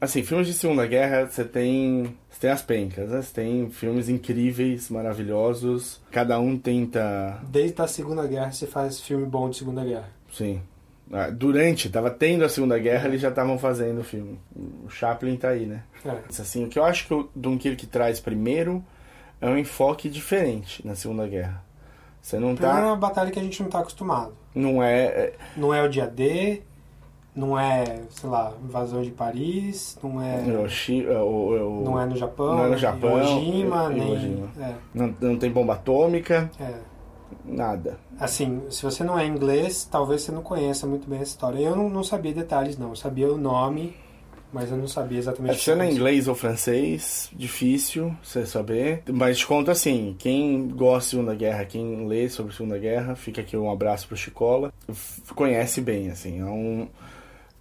Assim, 0.00 0.24
filmes 0.24 0.48
de 0.48 0.54
Segunda 0.54 0.84
Guerra, 0.84 1.26
você 1.28 1.44
tem. 1.44 2.18
Você 2.28 2.40
tem 2.40 2.50
as 2.50 2.60
pencas, 2.60 3.08
né? 3.08 3.22
Você 3.22 3.32
tem 3.32 3.70
filmes 3.70 4.08
incríveis, 4.08 4.90
maravilhosos. 4.90 6.00
Cada 6.10 6.40
um 6.40 6.58
tenta. 6.58 7.40
Desde 7.44 7.80
a 7.80 7.86
Segunda 7.86 8.26
Guerra 8.26 8.50
se 8.50 8.66
faz 8.66 9.00
filme 9.00 9.24
bom 9.24 9.48
de 9.48 9.58
Segunda 9.58 9.84
Guerra. 9.84 10.08
Sim. 10.32 10.60
Ah, 11.12 11.28
Durante, 11.30 11.90
tava 11.90 12.10
tendo 12.10 12.42
a 12.44 12.48
Segunda 12.48 12.78
Guerra, 12.78 13.06
eles 13.08 13.20
já 13.20 13.28
estavam 13.28 13.58
fazendo 13.58 14.00
o 14.00 14.04
filme. 14.04 14.38
O 14.84 14.88
Chaplin 14.88 15.36
tá 15.36 15.50
aí, 15.50 15.66
né? 15.66 15.82
É. 16.06 16.16
Assim, 16.30 16.64
o 16.64 16.68
que 16.68 16.78
eu 16.78 16.84
acho 16.84 17.06
que 17.06 17.12
o 17.14 17.28
Dunkirk 17.36 17.86
traz 17.86 18.18
primeiro 18.18 18.82
é 19.40 19.46
um 19.46 19.58
enfoque 19.58 20.08
diferente 20.08 20.86
na 20.86 20.94
Segunda 20.94 21.26
Guerra. 21.28 21.62
Você 22.22 22.38
não 22.38 22.54
Primeiro 22.54 22.78
é 22.78 22.80
tá. 22.82 22.86
uma 22.86 22.96
batalha 22.96 23.30
que 23.30 23.38
a 23.38 23.42
gente 23.42 23.62
não 23.62 23.68
tá 23.68 23.80
acostumado. 23.80 24.32
Não 24.54 24.82
é. 24.82 25.04
é- 25.04 25.32
Não 25.56 25.74
é 25.74 25.82
o 25.82 25.88
dia 25.88 26.06
D, 26.06 26.62
não 27.34 27.58
é, 27.58 27.84
sei 28.10 28.30
lá, 28.30 28.52
invasão 28.62 29.02
de 29.02 29.10
Paris, 29.10 29.98
não 30.02 30.22
é. 30.22 30.46
Hiroshi- 30.46 31.04
é, 31.06 31.18
o- 31.18 31.56
é 31.56 31.62
o- 31.62 31.82
Não 31.84 32.00
é 32.00 32.06
no 32.06 32.16
Japão, 32.16 32.54
Não 32.56 32.64
é 32.64 32.68
no 32.68 32.78
Japão. 32.78 33.18
Nem- 33.90 34.48
é. 34.60 34.74
Não, 34.94 35.14
não 35.20 35.36
tem 35.36 35.50
bomba 35.50 35.74
atômica. 35.74 36.50
É. 36.60 36.74
Nada. 37.44 37.98
Assim, 38.18 38.62
se 38.70 38.82
você 38.82 39.02
não 39.02 39.18
é 39.18 39.26
inglês, 39.26 39.86
talvez 39.90 40.22
você 40.22 40.32
não 40.32 40.42
conheça 40.42 40.86
muito 40.86 41.08
bem 41.08 41.20
essa 41.20 41.32
história. 41.32 41.58
Eu 41.58 41.76
não, 41.76 41.88
não 41.88 42.04
sabia 42.04 42.32
detalhes, 42.32 42.78
não. 42.78 42.90
Eu 42.90 42.96
sabia 42.96 43.32
o 43.32 43.36
nome, 43.36 43.94
mas 44.52 44.70
eu 44.70 44.76
não 44.76 44.86
sabia 44.86 45.18
exatamente 45.18 45.54
É, 45.54 45.58
Se 45.58 45.74
não 45.74 45.84
é 45.84 45.90
inglês 45.90 46.28
ou 46.28 46.34
francês, 46.34 47.30
difícil 47.32 48.14
você 48.22 48.44
saber. 48.44 49.02
Mas 49.10 49.38
te 49.38 49.46
conto 49.46 49.70
assim, 49.70 50.14
quem 50.18 50.68
gosta 50.68 51.00
de 51.00 51.10
Segunda 51.10 51.34
Guerra, 51.34 51.64
quem 51.64 52.06
lê 52.06 52.28
sobre 52.28 52.54
Segunda 52.54 52.78
Guerra, 52.78 53.16
fica 53.16 53.40
aqui 53.40 53.56
um 53.56 53.70
abraço 53.70 54.06
pro 54.06 54.16
Chicola. 54.16 54.72
Conhece 55.34 55.80
bem, 55.80 56.10
assim, 56.10 56.40
é 56.40 56.44
um... 56.44 56.88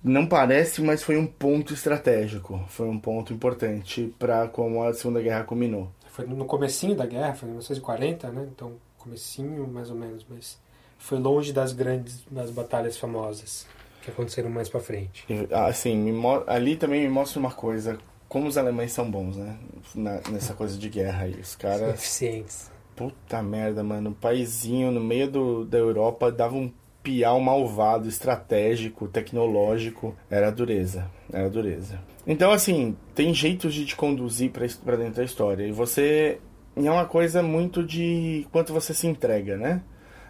Não 0.03 0.25
parece, 0.25 0.81
mas 0.81 1.03
foi 1.03 1.15
um 1.15 1.27
ponto 1.27 1.75
estratégico. 1.75 2.59
Foi 2.67 2.87
um 2.87 2.99
ponto 2.99 3.31
importante 3.31 4.13
para 4.17 4.47
como 4.47 4.83
a 4.83 4.93
Segunda 4.93 5.21
Guerra 5.21 5.43
culminou. 5.43 5.91
Foi 6.09 6.25
no 6.25 6.43
comecinho 6.45 6.95
da 6.95 7.05
guerra, 7.05 7.35
foi 7.35 7.47
em 7.47 7.51
1940, 7.51 8.31
né? 8.31 8.47
Então, 8.51 8.73
comecinho 9.01 9.67
mais 9.67 9.89
ou 9.89 9.95
menos, 9.95 10.25
mas 10.29 10.59
foi 10.97 11.17
longe 11.19 11.51
das 11.51 11.73
grandes, 11.73 12.23
das 12.29 12.51
batalhas 12.51 12.97
famosas 12.97 13.65
que 14.03 14.09
aconteceram 14.11 14.49
mais 14.49 14.69
pra 14.69 14.79
frente. 14.79 15.25
E, 15.29 15.47
Assim, 15.53 16.11
ali 16.47 16.75
também 16.75 17.01
me 17.03 17.09
mostra 17.09 17.39
uma 17.39 17.51
coisa, 17.51 17.97
como 18.27 18.47
os 18.47 18.57
alemães 18.57 18.91
são 18.93 19.09
bons, 19.09 19.35
né? 19.37 19.57
Na- 19.93 20.21
nessa 20.31 20.53
coisa 20.53 20.77
de 20.77 20.89
guerra 20.89 21.25
aí. 21.25 21.35
Os 21.39 21.55
caras... 21.55 21.93
eficientes. 21.95 22.71
Puta 22.95 23.41
merda, 23.41 23.83
mano. 23.83 24.09
Um 24.11 24.13
paizinho 24.13 24.91
no 24.91 24.99
meio 25.01 25.29
do, 25.29 25.65
da 25.65 25.77
Europa 25.77 26.31
dava 26.31 26.55
um 26.55 26.71
piau 27.03 27.39
malvado, 27.39 28.07
estratégico, 28.07 29.07
tecnológico. 29.07 30.15
Era 30.29 30.51
dureza. 30.51 31.09
Era 31.31 31.49
dureza. 31.49 31.99
Então, 32.27 32.51
assim, 32.51 32.95
tem 33.15 33.33
jeitos 33.33 33.73
de 33.73 33.85
te 33.85 33.95
conduzir 33.95 34.51
pra 34.51 34.95
dentro 34.95 35.15
da 35.15 35.23
história. 35.23 35.65
E 35.65 35.71
você. 35.71 36.39
E 36.75 36.87
é 36.87 36.91
uma 36.91 37.05
coisa 37.05 37.43
muito 37.43 37.83
de 37.83 38.47
quanto 38.51 38.73
você 38.73 38.93
se 38.93 39.07
entrega, 39.07 39.57
né? 39.57 39.81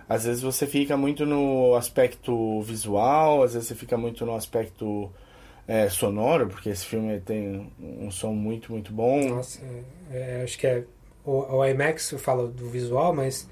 Às 0.10 0.26
vezes 0.26 0.42
você 0.42 0.68
fica 0.68 0.98
muito 0.98 1.26
no 1.26 1.76
aspecto 1.76 2.62
visual, 2.62 3.44
às 3.44 3.54
vezes 3.54 3.70
você 3.70 3.76
fica 3.76 3.98
muito 3.98 4.26
no 4.26 4.36
aspecto 4.36 5.10
é, 5.68 5.88
sonoro, 5.88 6.48
porque 6.48 6.70
esse 6.70 6.86
filme 6.86 7.20
tem 7.22 7.72
um 7.80 8.12
som 8.12 8.34
muito, 8.34 8.72
muito 8.74 8.92
bom. 8.92 9.30
Nossa, 9.30 9.62
é, 10.12 10.40
é, 10.40 10.44
acho 10.44 10.58
que 10.58 10.68
é. 10.68 10.84
O, 11.24 11.58
o 11.58 11.66
IMAX 11.66 12.16
fala 12.18 12.48
do 12.48 12.68
visual, 12.68 13.14
mas 13.14 13.48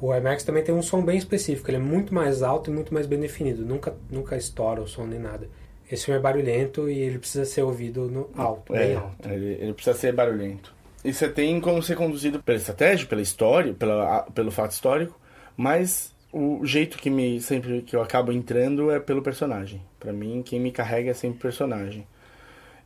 o 0.00 0.14
IMAX 0.14 0.42
também 0.42 0.62
tem 0.64 0.74
um 0.74 0.82
som 0.82 1.02
bem 1.02 1.16
específico. 1.16 1.70
Ele 1.70 1.76
é 1.76 1.80
muito 1.80 2.12
mais 2.12 2.42
alto 2.42 2.70
e 2.70 2.74
muito 2.74 2.92
mais 2.92 3.06
bem 3.06 3.20
definido. 3.20 3.64
Nunca, 3.64 3.94
nunca 4.10 4.36
estoura 4.36 4.82
o 4.82 4.88
som 4.88 5.06
nem 5.06 5.20
nada. 5.20 5.48
Esse 5.90 6.06
filme 6.06 6.18
é 6.18 6.22
barulhento 6.22 6.90
e 6.90 6.98
ele 6.98 7.18
precisa 7.18 7.44
ser 7.44 7.62
ouvido 7.62 8.10
no 8.10 8.28
alto, 8.36 8.72
bem 8.72 8.92
É, 8.92 8.96
alto. 8.96 9.28
Ele, 9.28 9.52
ele 9.60 9.72
precisa 9.72 9.96
ser 9.96 10.12
barulhento. 10.12 10.73
E 11.04 11.12
você 11.12 11.28
tem 11.28 11.60
como 11.60 11.82
ser 11.82 11.96
conduzido 11.96 12.42
pela 12.42 12.56
estratégia, 12.56 13.06
pela 13.06 13.20
história, 13.20 13.74
pela, 13.74 14.22
pelo 14.34 14.50
fato 14.50 14.70
histórico, 14.72 15.18
mas 15.56 16.14
o 16.32 16.64
jeito 16.64 16.96
que 16.96 17.10
me 17.10 17.40
sempre 17.40 17.82
que 17.82 17.94
eu 17.94 18.02
acabo 18.02 18.32
entrando 18.32 18.90
é 18.90 18.98
pelo 18.98 19.22
personagem. 19.22 19.82
Pra 20.00 20.12
mim, 20.12 20.42
quem 20.44 20.58
me 20.58 20.72
carrega 20.72 21.10
é 21.10 21.14
sempre 21.14 21.38
o 21.38 21.42
personagem. 21.42 22.06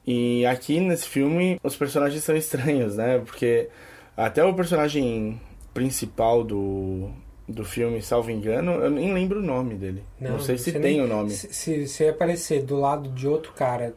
E 0.07 0.45
aqui 0.47 0.81
nesse 0.81 1.07
filme, 1.07 1.61
os 1.63 1.77
personagens 1.77 2.25
são 2.25 2.35
estranhos, 2.37 2.97
né? 2.97 3.19
Porque 3.19 3.69
até 4.17 4.45
o 4.45 4.53
personagem 4.55 5.41
principal 5.73 6.43
do, 6.43 7.11
do 7.47 7.65
filme, 7.65 8.03
salvo 8.03 8.31
engano, 8.31 8.73
eu 8.73 8.91
nem 8.91 9.15
lembro 9.15 9.39
o 9.39 9.43
nome 9.43 9.77
dele. 9.77 10.03
Não, 10.21 10.41
sei 10.41 10.59
se 10.59 10.73
tem 10.73 10.81
nem- 10.81 11.01
o 11.03 11.07
nome. 11.07 11.31
Se, 11.31 11.53
se, 11.53 11.87
se 11.87 12.09
aparecer 12.09 12.63
do 12.65 12.77
lado 12.77 13.09
de 13.11 13.29
outro 13.29 13.53
cara 13.53 13.95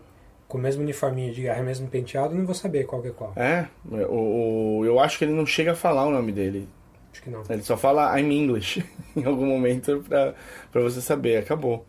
com 0.51 0.57
o 0.57 0.61
mesmo 0.61 0.83
uniforminho 0.83 1.33
de 1.33 1.43
guerra, 1.43 1.63
mesmo 1.63 1.87
penteado, 1.87 2.35
não 2.35 2.45
vou 2.45 2.53
saber 2.53 2.83
qual 2.85 3.01
que 3.01 3.07
é 3.07 3.11
qual. 3.11 3.31
É, 3.37 3.67
o, 3.89 4.79
o- 4.79 4.85
eu 4.85 4.99
acho 4.99 5.17
que 5.17 5.23
ele 5.23 5.31
não 5.33 5.45
chega 5.45 5.71
a 5.71 5.75
falar 5.75 6.05
o 6.05 6.11
nome 6.11 6.33
dele. 6.33 6.67
Acho 7.13 7.21
que 7.23 7.29
não. 7.29 7.41
Ele 7.49 7.61
só 7.63 7.77
fala 7.77 8.19
I'm 8.19 8.29
English 8.31 8.83
em 9.15 9.23
algum 9.23 9.45
momento 9.45 10.03
pra, 10.07 10.33
pra 10.69 10.81
você 10.81 10.99
saber, 10.99 11.37
acabou. 11.37 11.85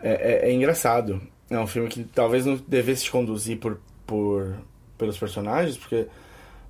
É, 0.00 0.12
é- 0.46 0.48
é 0.48 0.52
engraçado. 0.52 1.20
É 1.50 1.58
um 1.58 1.66
filme 1.66 1.88
que 1.88 2.04
talvez 2.04 2.46
não 2.46 2.56
devesse 2.68 3.04
te 3.04 3.10
conduzir 3.10 3.58
por, 3.58 3.80
por, 4.06 4.54
pelos 4.96 5.18
personagens, 5.18 5.76
porque 5.76 6.06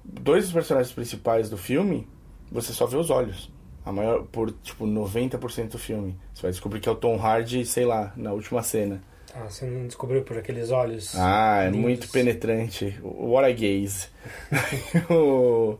dois 0.02 0.44
dos 0.44 0.52
personagens 0.52 0.92
principais 0.94 1.50
do 1.50 1.58
filme, 1.58 2.08
você 2.50 2.72
só 2.72 2.86
vê 2.86 2.96
os 2.96 3.10
olhos. 3.10 3.52
A 3.84 3.92
maior, 3.92 4.22
por 4.32 4.50
tipo 4.62 4.86
90% 4.86 5.68
do 5.72 5.78
filme. 5.78 6.16
Você 6.32 6.40
vai 6.42 6.50
descobrir 6.50 6.80
que 6.80 6.88
é 6.88 6.92
o 6.92 6.94
Tom 6.96 7.18
Hardy, 7.18 7.66
sei 7.66 7.84
lá, 7.84 8.14
na 8.16 8.32
última 8.32 8.62
cena. 8.62 9.02
Ah, 9.34 9.48
você 9.48 9.64
não 9.66 9.86
descobriu 9.86 10.22
por 10.22 10.38
aqueles 10.38 10.70
olhos? 10.70 11.14
Ah, 11.16 11.62
é 11.62 11.66
lindos? 11.66 11.80
muito 11.80 12.08
penetrante. 12.08 12.98
What 13.02 13.44
a 13.50 13.52
gaze. 13.52 14.06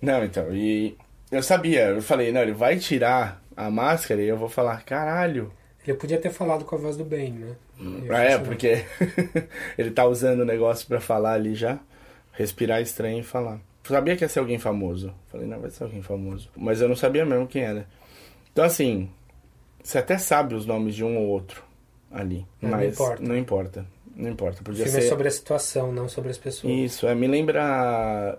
Não, 0.00 0.24
então, 0.24 0.54
e 0.54 0.96
eu 1.30 1.42
sabia, 1.42 1.86
eu 1.88 2.02
falei, 2.02 2.30
não, 2.30 2.42
ele 2.42 2.52
vai 2.52 2.76
tirar 2.78 3.42
a 3.56 3.70
máscara 3.70 4.20
e 4.20 4.28
eu 4.28 4.36
vou 4.36 4.48
falar, 4.50 4.84
caralho. 4.84 5.50
Ele 5.86 5.96
podia 5.96 6.18
ter 6.18 6.30
falado 6.30 6.64
com 6.64 6.74
a 6.76 6.78
voz 6.78 6.96
do 6.96 7.04
bem, 7.04 7.32
né? 7.32 7.56
Eu 7.80 8.14
Ah, 8.14 8.22
é, 8.22 8.38
porque 8.38 8.84
ele 9.78 9.90
tá 9.90 10.04
usando 10.04 10.40
o 10.40 10.44
negócio 10.44 10.86
pra 10.86 11.00
falar 11.00 11.32
ali 11.32 11.54
já. 11.54 11.78
Respirar 12.32 12.80
estranho 12.82 13.20
e 13.20 13.22
falar. 13.22 13.54
Eu 13.54 13.90
sabia 13.90 14.16
que 14.16 14.24
ia 14.24 14.28
ser 14.28 14.40
alguém 14.40 14.58
famoso. 14.58 15.14
Falei, 15.30 15.46
não, 15.46 15.60
vai 15.60 15.70
ser 15.70 15.84
alguém 15.84 16.02
famoso. 16.02 16.50
Mas 16.56 16.80
eu 16.80 16.88
não 16.88 16.96
sabia 16.96 17.24
mesmo 17.24 17.46
quem 17.46 17.62
era. 17.62 17.86
Então, 18.52 18.64
assim, 18.64 19.10
você 19.82 19.98
até 19.98 20.18
sabe 20.18 20.54
os 20.54 20.66
nomes 20.66 20.94
de 20.94 21.04
um 21.04 21.16
ou 21.16 21.28
outro 21.28 21.62
ali. 22.14 22.46
Mas 22.60 22.70
não 22.70 22.78
mas 22.78 22.94
importa. 22.94 23.22
não 23.22 23.36
importa. 23.36 23.86
Não 24.16 24.30
importa. 24.30 24.60
O 24.60 24.64
Podia 24.64 24.84
filme 24.84 25.00
ser... 25.00 25.06
é 25.06 25.10
sobre 25.10 25.28
a 25.28 25.30
situação, 25.30 25.92
não 25.92 26.08
sobre 26.08 26.30
as 26.30 26.38
pessoas. 26.38 26.72
Isso, 26.72 27.06
é, 27.06 27.14
me 27.14 27.26
lembra 27.26 28.38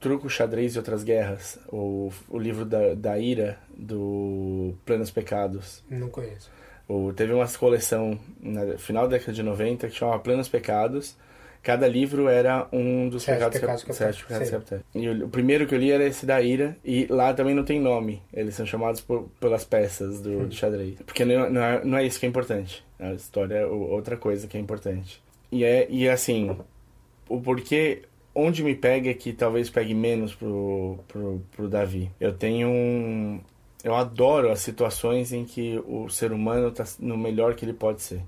Truco, 0.00 0.30
Xadrez 0.30 0.74
e 0.74 0.78
Outras 0.78 1.02
Guerras, 1.02 1.58
o, 1.68 2.10
o 2.28 2.38
livro 2.38 2.64
da, 2.64 2.94
da 2.94 3.18
Ira, 3.18 3.58
do 3.76 4.74
Plenos 4.84 5.10
Pecados. 5.10 5.82
Não 5.90 6.08
conheço. 6.08 6.50
O, 6.88 7.12
teve 7.12 7.32
uma 7.32 7.48
coleção 7.48 8.18
no 8.40 8.78
final 8.78 9.08
da 9.08 9.16
década 9.16 9.32
de 9.32 9.42
90 9.42 9.88
que 9.88 9.94
chamava 9.94 10.20
Plenos 10.20 10.48
Pecados. 10.48 11.16
Cada 11.62 11.86
livro 11.86 12.28
era 12.28 12.66
um 12.72 13.08
dos 13.08 13.22
Sete 13.22 13.36
pecados, 13.36 13.60
pecados 13.60 13.84
cap- 13.84 13.96
sete 13.96 14.22
pecados 14.24 14.50
capitais. 14.50 14.82
E 14.94 15.08
o, 15.08 15.26
o 15.26 15.28
primeiro 15.28 15.66
que 15.66 15.74
eu 15.74 15.78
li 15.78 15.92
era 15.92 16.04
esse 16.04 16.26
da 16.26 16.42
Ira, 16.42 16.76
e 16.84 17.06
lá 17.08 17.32
também 17.32 17.54
não 17.54 17.62
tem 17.64 17.78
nome. 17.80 18.20
Eles 18.32 18.54
são 18.56 18.66
chamados 18.66 19.00
por- 19.00 19.28
pelas 19.38 19.64
peças 19.64 20.20
do, 20.20 20.30
Hum. 20.40 20.46
do 20.48 20.54
xadrez. 20.54 20.96
Porque 21.06 21.24
não, 21.24 21.48
não, 21.48 21.62
é, 21.62 21.84
não 21.84 21.98
é 21.98 22.04
isso 22.04 22.18
que 22.18 22.26
é 22.26 22.28
importante. 22.28 22.84
A 22.98 23.12
história 23.12 23.54
é 23.54 23.66
outra 23.66 24.16
coisa 24.16 24.46
que 24.48 24.56
é 24.56 24.60
importante. 24.60 25.22
E 25.52 25.62
é 25.64 25.86
e 25.88 26.08
assim, 26.08 26.56
o 27.28 27.40
porquê 27.40 28.02
onde 28.34 28.64
me 28.64 28.74
pega 28.74 29.10
é 29.10 29.14
que 29.14 29.32
talvez 29.32 29.70
pegue 29.70 29.94
menos 29.94 30.34
pro, 30.34 30.98
pro, 31.06 31.42
pro 31.54 31.68
Davi. 31.68 32.10
Eu 32.18 32.32
tenho 32.32 32.68
um. 32.68 33.40
Eu 33.84 33.94
adoro 33.94 34.50
as 34.50 34.60
situações 34.60 35.32
em 35.32 35.44
que 35.44 35.80
o 35.86 36.08
ser 36.08 36.32
humano 36.32 36.68
está 36.68 36.84
no 37.00 37.16
melhor 37.18 37.54
que 37.54 37.64
ele 37.64 37.72
pode 37.72 38.00
ser. 38.02 38.20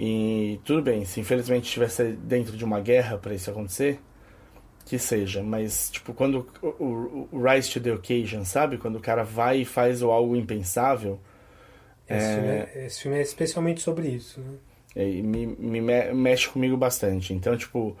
E 0.00 0.60
tudo 0.64 0.82
bem, 0.82 1.04
se 1.04 1.20
infelizmente 1.20 1.64
estivesse 1.66 2.12
dentro 2.14 2.56
de 2.56 2.64
uma 2.64 2.80
guerra 2.80 3.18
para 3.18 3.34
isso 3.34 3.50
acontecer, 3.50 4.00
que 4.86 4.98
seja, 4.98 5.42
mas 5.42 5.90
tipo, 5.90 6.14
quando 6.14 6.48
o, 6.62 6.68
o, 6.84 7.28
o 7.32 7.42
rise 7.42 7.70
to 7.72 7.80
the 7.80 7.92
occasion, 7.92 8.44
sabe? 8.44 8.78
Quando 8.78 8.96
o 8.96 9.00
cara 9.00 9.24
vai 9.24 9.60
e 9.62 9.64
faz 9.66 10.02
o 10.02 10.10
algo 10.10 10.36
impensável, 10.36 11.20
Esse, 12.08 12.32
é, 12.32 12.34
filme 12.34 12.68
é, 12.74 12.86
esse 12.86 13.00
filme 13.02 13.18
é 13.18 13.22
especialmente 13.22 13.80
sobre 13.80 14.08
isso, 14.08 14.40
né? 14.42 14.58
é, 14.94 15.08
e 15.08 15.22
me, 15.22 15.46
me 15.46 15.80
me- 15.80 16.12
mexe 16.12 16.48
comigo 16.48 16.76
bastante. 16.76 17.32
Então, 17.34 17.56
tipo, 17.56 17.96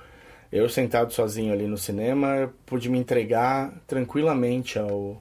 Eu 0.52 0.68
sentado 0.70 1.12
sozinho 1.12 1.52
ali 1.52 1.66
no 1.66 1.78
cinema, 1.78 2.54
pude 2.66 2.88
me 2.90 2.98
entregar 2.98 3.72
tranquilamente 3.88 4.78
ao 4.78 5.20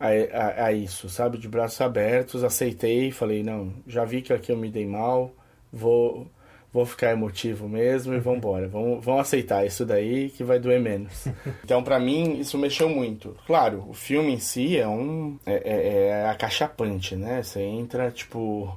a, 0.00 0.08
a, 0.08 0.66
a 0.68 0.72
isso, 0.72 1.08
sabe? 1.08 1.38
De 1.38 1.48
braços 1.48 1.80
abertos, 1.80 2.44
aceitei, 2.44 3.12
falei, 3.12 3.42
não, 3.44 3.74
já 3.86 4.04
vi 4.04 4.22
que 4.22 4.32
aqui 4.32 4.52
eu 4.52 4.56
me 4.58 4.70
dei 4.70 4.86
mal, 4.86 5.32
vou 5.74 6.26
vou 6.74 6.84
ficar 6.84 7.12
emotivo 7.12 7.68
mesmo 7.68 8.12
e 8.14 8.18
vamos 8.18 8.38
embora. 8.38 8.66
Vamos, 8.66 9.04
vamos 9.04 9.20
aceitar 9.20 9.64
isso 9.64 9.86
daí 9.86 10.28
que 10.28 10.42
vai 10.42 10.58
doer 10.58 10.80
menos. 10.80 11.26
então, 11.62 11.84
para 11.84 12.00
mim, 12.00 12.40
isso 12.40 12.58
mexeu 12.58 12.88
muito. 12.88 13.36
Claro, 13.46 13.86
o 13.88 13.94
filme 13.94 14.32
em 14.32 14.40
si 14.40 14.76
é 14.76 14.88
um. 14.88 15.38
É, 15.46 15.54
é, 15.54 16.06
é 16.08 16.26
acachapante, 16.28 17.14
né? 17.14 17.44
Você 17.44 17.60
entra, 17.60 18.10
tipo. 18.10 18.76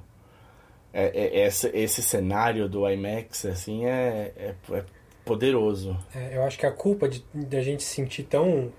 É, 0.93 1.07
é, 1.07 1.47
esse, 1.47 1.67
esse 1.73 2.03
cenário 2.03 2.69
do 2.69 2.87
IMAX, 2.87 3.45
assim, 3.45 3.85
é, 3.85 4.31
é, 4.37 4.55
é 4.71 4.83
poderoso. 5.25 5.97
É, 6.15 6.37
eu 6.37 6.43
acho 6.43 6.57
que 6.57 6.65
a 6.65 6.71
culpa 6.71 7.09
de, 7.09 7.25
de 7.33 7.57
a 7.57 7.63
gente 7.63 7.81
se 7.81 7.95
sentir 7.95 8.23
tão. 8.23 8.71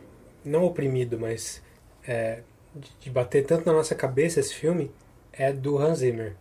Não 0.44 0.64
oprimido, 0.64 1.18
mas. 1.18 1.60
É, 2.06 2.42
de, 2.72 2.88
de 3.00 3.10
bater 3.10 3.44
tanto 3.44 3.66
na 3.66 3.72
nossa 3.72 3.96
cabeça 3.96 4.38
esse 4.38 4.54
filme 4.54 4.92
é 5.32 5.52
do 5.52 5.76
Hans 5.76 5.98
Zimmer. 5.98 6.36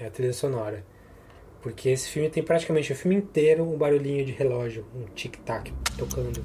É 0.00 0.06
a 0.06 0.10
trilha 0.10 0.32
sonora. 0.32 0.84
Porque 1.62 1.88
esse 1.90 2.08
filme 2.08 2.30
tem 2.30 2.42
praticamente 2.42 2.92
o 2.92 2.96
filme 2.96 3.16
inteiro 3.16 3.68
um 3.68 3.76
barulhinho 3.76 4.24
de 4.24 4.32
relógio, 4.32 4.86
um 4.94 5.04
tic-tac 5.14 5.72
tocando. 5.96 6.44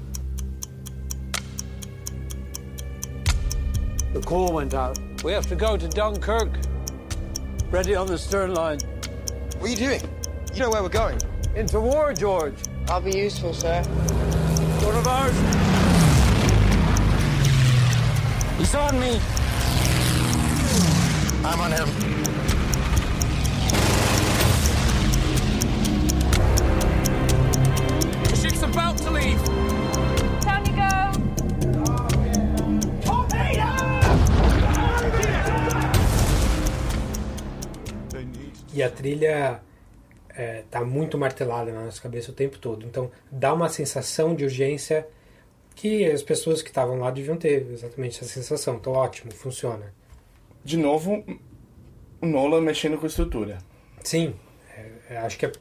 The 4.12 4.20
call 4.20 4.52
went 4.52 4.74
out. 4.74 4.98
We 5.24 5.32
have 5.32 5.48
to 5.48 5.56
go 5.56 5.76
to 5.76 5.88
Dunkirk. 5.88 6.50
Ready 7.70 7.96
on 7.96 8.06
the 8.06 8.18
stern 8.18 8.54
line. 8.54 8.78
What 9.58 9.64
are 9.64 9.68
you 9.68 9.76
doing? 9.76 10.02
You 10.52 10.60
know 10.60 10.70
where 10.70 10.82
we're 10.82 10.88
going. 10.88 11.18
Into 11.56 11.80
war, 11.80 12.12
George. 12.12 12.54
I'll 12.88 13.00
be 13.00 13.16
useful, 13.16 13.52
sir. 13.54 13.82
One 14.82 14.96
of 14.96 15.06
ours. 15.06 15.34
He's 18.58 18.74
on 18.74 19.00
me. 19.00 19.20
I'm 21.44 21.60
on 21.60 21.72
him. 21.72 22.33
E 38.74 38.82
a 38.82 38.90
trilha 38.90 39.60
é, 40.30 40.64
tá 40.70 40.84
muito 40.84 41.16
martelada 41.16 41.72
na 41.72 41.84
nossa 41.84 42.00
cabeça 42.02 42.32
o 42.32 42.34
tempo 42.34 42.58
todo. 42.58 42.84
Então 42.84 43.10
dá 43.30 43.54
uma 43.54 43.68
sensação 43.68 44.34
de 44.34 44.44
urgência 44.44 45.06
que 45.76 46.04
as 46.10 46.22
pessoas 46.22 46.60
que 46.60 46.68
estavam 46.70 46.98
lá 46.98 47.10
deviam 47.10 47.36
ter 47.36 47.66
exatamente 47.70 48.18
essa 48.22 48.32
sensação. 48.32 48.74
Então 48.76 48.92
ótimo, 48.92 49.32
funciona. 49.32 49.94
De 50.64 50.76
novo, 50.76 51.24
o 52.20 52.26
Nolan 52.26 52.60
mexendo 52.62 52.98
com 52.98 53.06
estrutura. 53.06 53.58
Sim, 54.02 54.34
é, 54.76 54.90
é, 55.10 55.16
acho 55.18 55.38
que 55.38 55.46
é- 55.46 55.52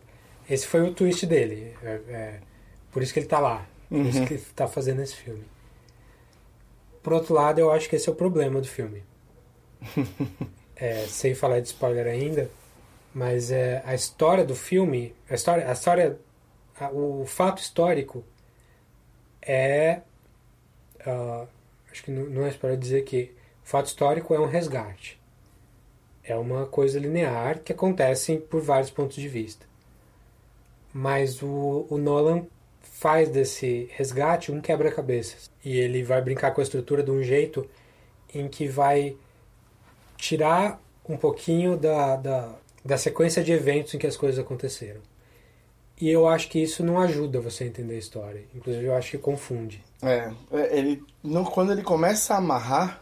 esse 0.50 0.66
foi 0.68 0.82
o 0.82 0.94
twist 0.94 1.26
dele. 1.26 1.74
É, 1.84 1.88
é, 2.10 2.40
por 2.92 3.02
isso 3.04 3.14
que 3.14 3.20
ele 3.20 3.28
tá 3.28 3.40
lá. 3.40 3.68
Por 3.90 4.06
isso 4.06 4.20
Uhum. 4.20 4.26
que 4.26 4.34
ele 4.36 4.44
tá 4.56 4.68
fazendo 4.68 5.02
esse 5.02 5.16
filme. 5.16 5.44
Por 7.04 7.14
outro 7.14 7.34
lado, 7.34 7.60
eu 7.60 7.72
acho 7.72 7.88
que 7.90 7.96
esse 7.96 8.10
é 8.10 8.12
o 8.12 8.16
problema 8.16 8.60
do 8.60 8.68
filme. 8.68 9.04
É, 10.76 11.06
sem 11.08 11.36
falar 11.36 11.60
de 11.60 11.68
spoiler 11.68 12.08
ainda, 12.08 12.50
mas 13.14 13.52
é, 13.52 13.82
a 13.86 13.94
história 13.96 14.46
do 14.46 14.56
filme, 14.56 15.16
a 15.30 15.36
história, 15.36 15.68
a 15.70 15.74
história, 15.74 16.20
a- 16.80 16.92
o 16.92 17.26
fato 17.26 17.62
histórico 17.62 18.24
é, 19.42 20.02
ah, 21.06 21.46
acho 21.92 22.04
que 22.04 22.12
não, 22.12 22.26
não 22.30 22.46
é 22.46 22.50
spoiler 22.50 22.78
dizer 22.80 23.04
que 23.04 23.32
o 23.64 23.68
fato 23.68 23.88
histórico 23.88 24.34
é 24.34 24.40
um 24.40 24.46
resgate, 24.46 25.20
é 26.24 26.36
uma 26.36 26.66
coisa 26.66 27.00
linear 27.00 27.60
que 27.60 27.72
acontece 27.72 28.38
por 28.38 28.62
vários 28.62 28.92
pontos 28.92 29.16
de 29.16 29.28
vista, 29.30 29.66
mas 30.94 31.42
o, 31.42 31.88
o 31.90 31.98
Nolan 31.98 32.46
faz 32.82 33.30
desse 33.30 33.90
resgate 33.94 34.52
um 34.52 34.62
quebra-cabeças. 34.62 35.52
E 35.64 35.78
ele 35.78 36.04
vai 36.04 36.22
brincar 36.22 36.52
com 36.52 36.62
a 36.62 36.64
estrutura 36.64 37.04
de 37.04 37.12
um 37.12 37.24
jeito 37.24 37.68
em 38.34 38.48
que 38.48 38.68
vai 38.68 39.18
tirar 40.18 40.82
um 41.08 41.18
pouquinho 41.18 41.78
da, 41.78 42.16
da, 42.16 42.56
da 42.84 42.98
sequência 42.98 43.44
de 43.44 43.52
eventos 43.52 43.94
em 43.94 43.98
que 43.98 44.08
as 44.08 44.18
coisas 44.18 44.40
aconteceram. 44.40 45.02
E 46.00 46.10
eu 46.10 46.28
acho 46.28 46.50
que 46.50 46.60
isso 46.60 46.84
não 46.84 47.00
ajuda 47.00 47.40
você 47.40 47.64
a 47.64 47.68
entender 47.68 47.96
a 47.96 48.00
história. 48.00 48.44
Inclusive, 48.54 48.86
eu 48.86 48.96
acho 48.96 49.12
que 49.12 49.18
confunde. 49.18 49.84
É, 50.02 50.32
é, 50.52 50.78
ele, 50.78 51.04
não, 51.24 51.46
quando 51.46 51.72
ele 51.72 51.84
começa 51.84 52.34
a 52.34 52.38
amarrar, 52.38 53.02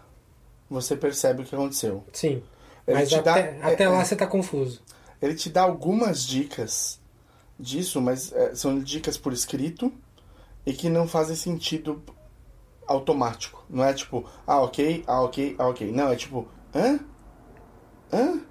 você 0.70 0.96
percebe 0.96 1.42
o 1.42 1.46
que 1.46 1.56
aconteceu. 1.56 2.04
Sim, 2.14 2.44
Ele 2.88 2.98
mas 3.00 3.12
até, 3.14 3.54
dá- 3.54 3.68
até 3.68 3.84
é, 3.86 3.90
lá 3.90 4.02
é. 4.02 4.06
você 4.06 4.16
tá 4.16 4.28
confuso. 4.28 4.82
Ele 5.22 5.36
te 5.36 5.50
dá 5.50 5.62
algumas 5.64 6.26
dicas 6.26 7.00
disso, 7.60 8.02
mas 8.02 8.32
é, 8.34 8.54
são 8.56 8.80
dicas 8.80 9.18
por 9.18 9.34
escrito 9.34 9.92
e 10.66 10.74
que 10.74 10.90
não 10.90 11.08
fazem 11.08 11.36
sentido 11.36 12.04
automático. 12.88 13.66
Não 13.70 13.84
é 13.84 13.94
tipo, 13.94 14.30
ah, 14.46 14.62
ok, 14.62 15.04
ah, 15.08 15.22
ok, 15.22 15.56
ah, 15.58 15.68
ok. 15.70 15.92
Não, 15.92 16.12
é 16.12 16.16
tipo, 16.16 16.48
hã? 16.76 17.00
Hã? 18.12 18.42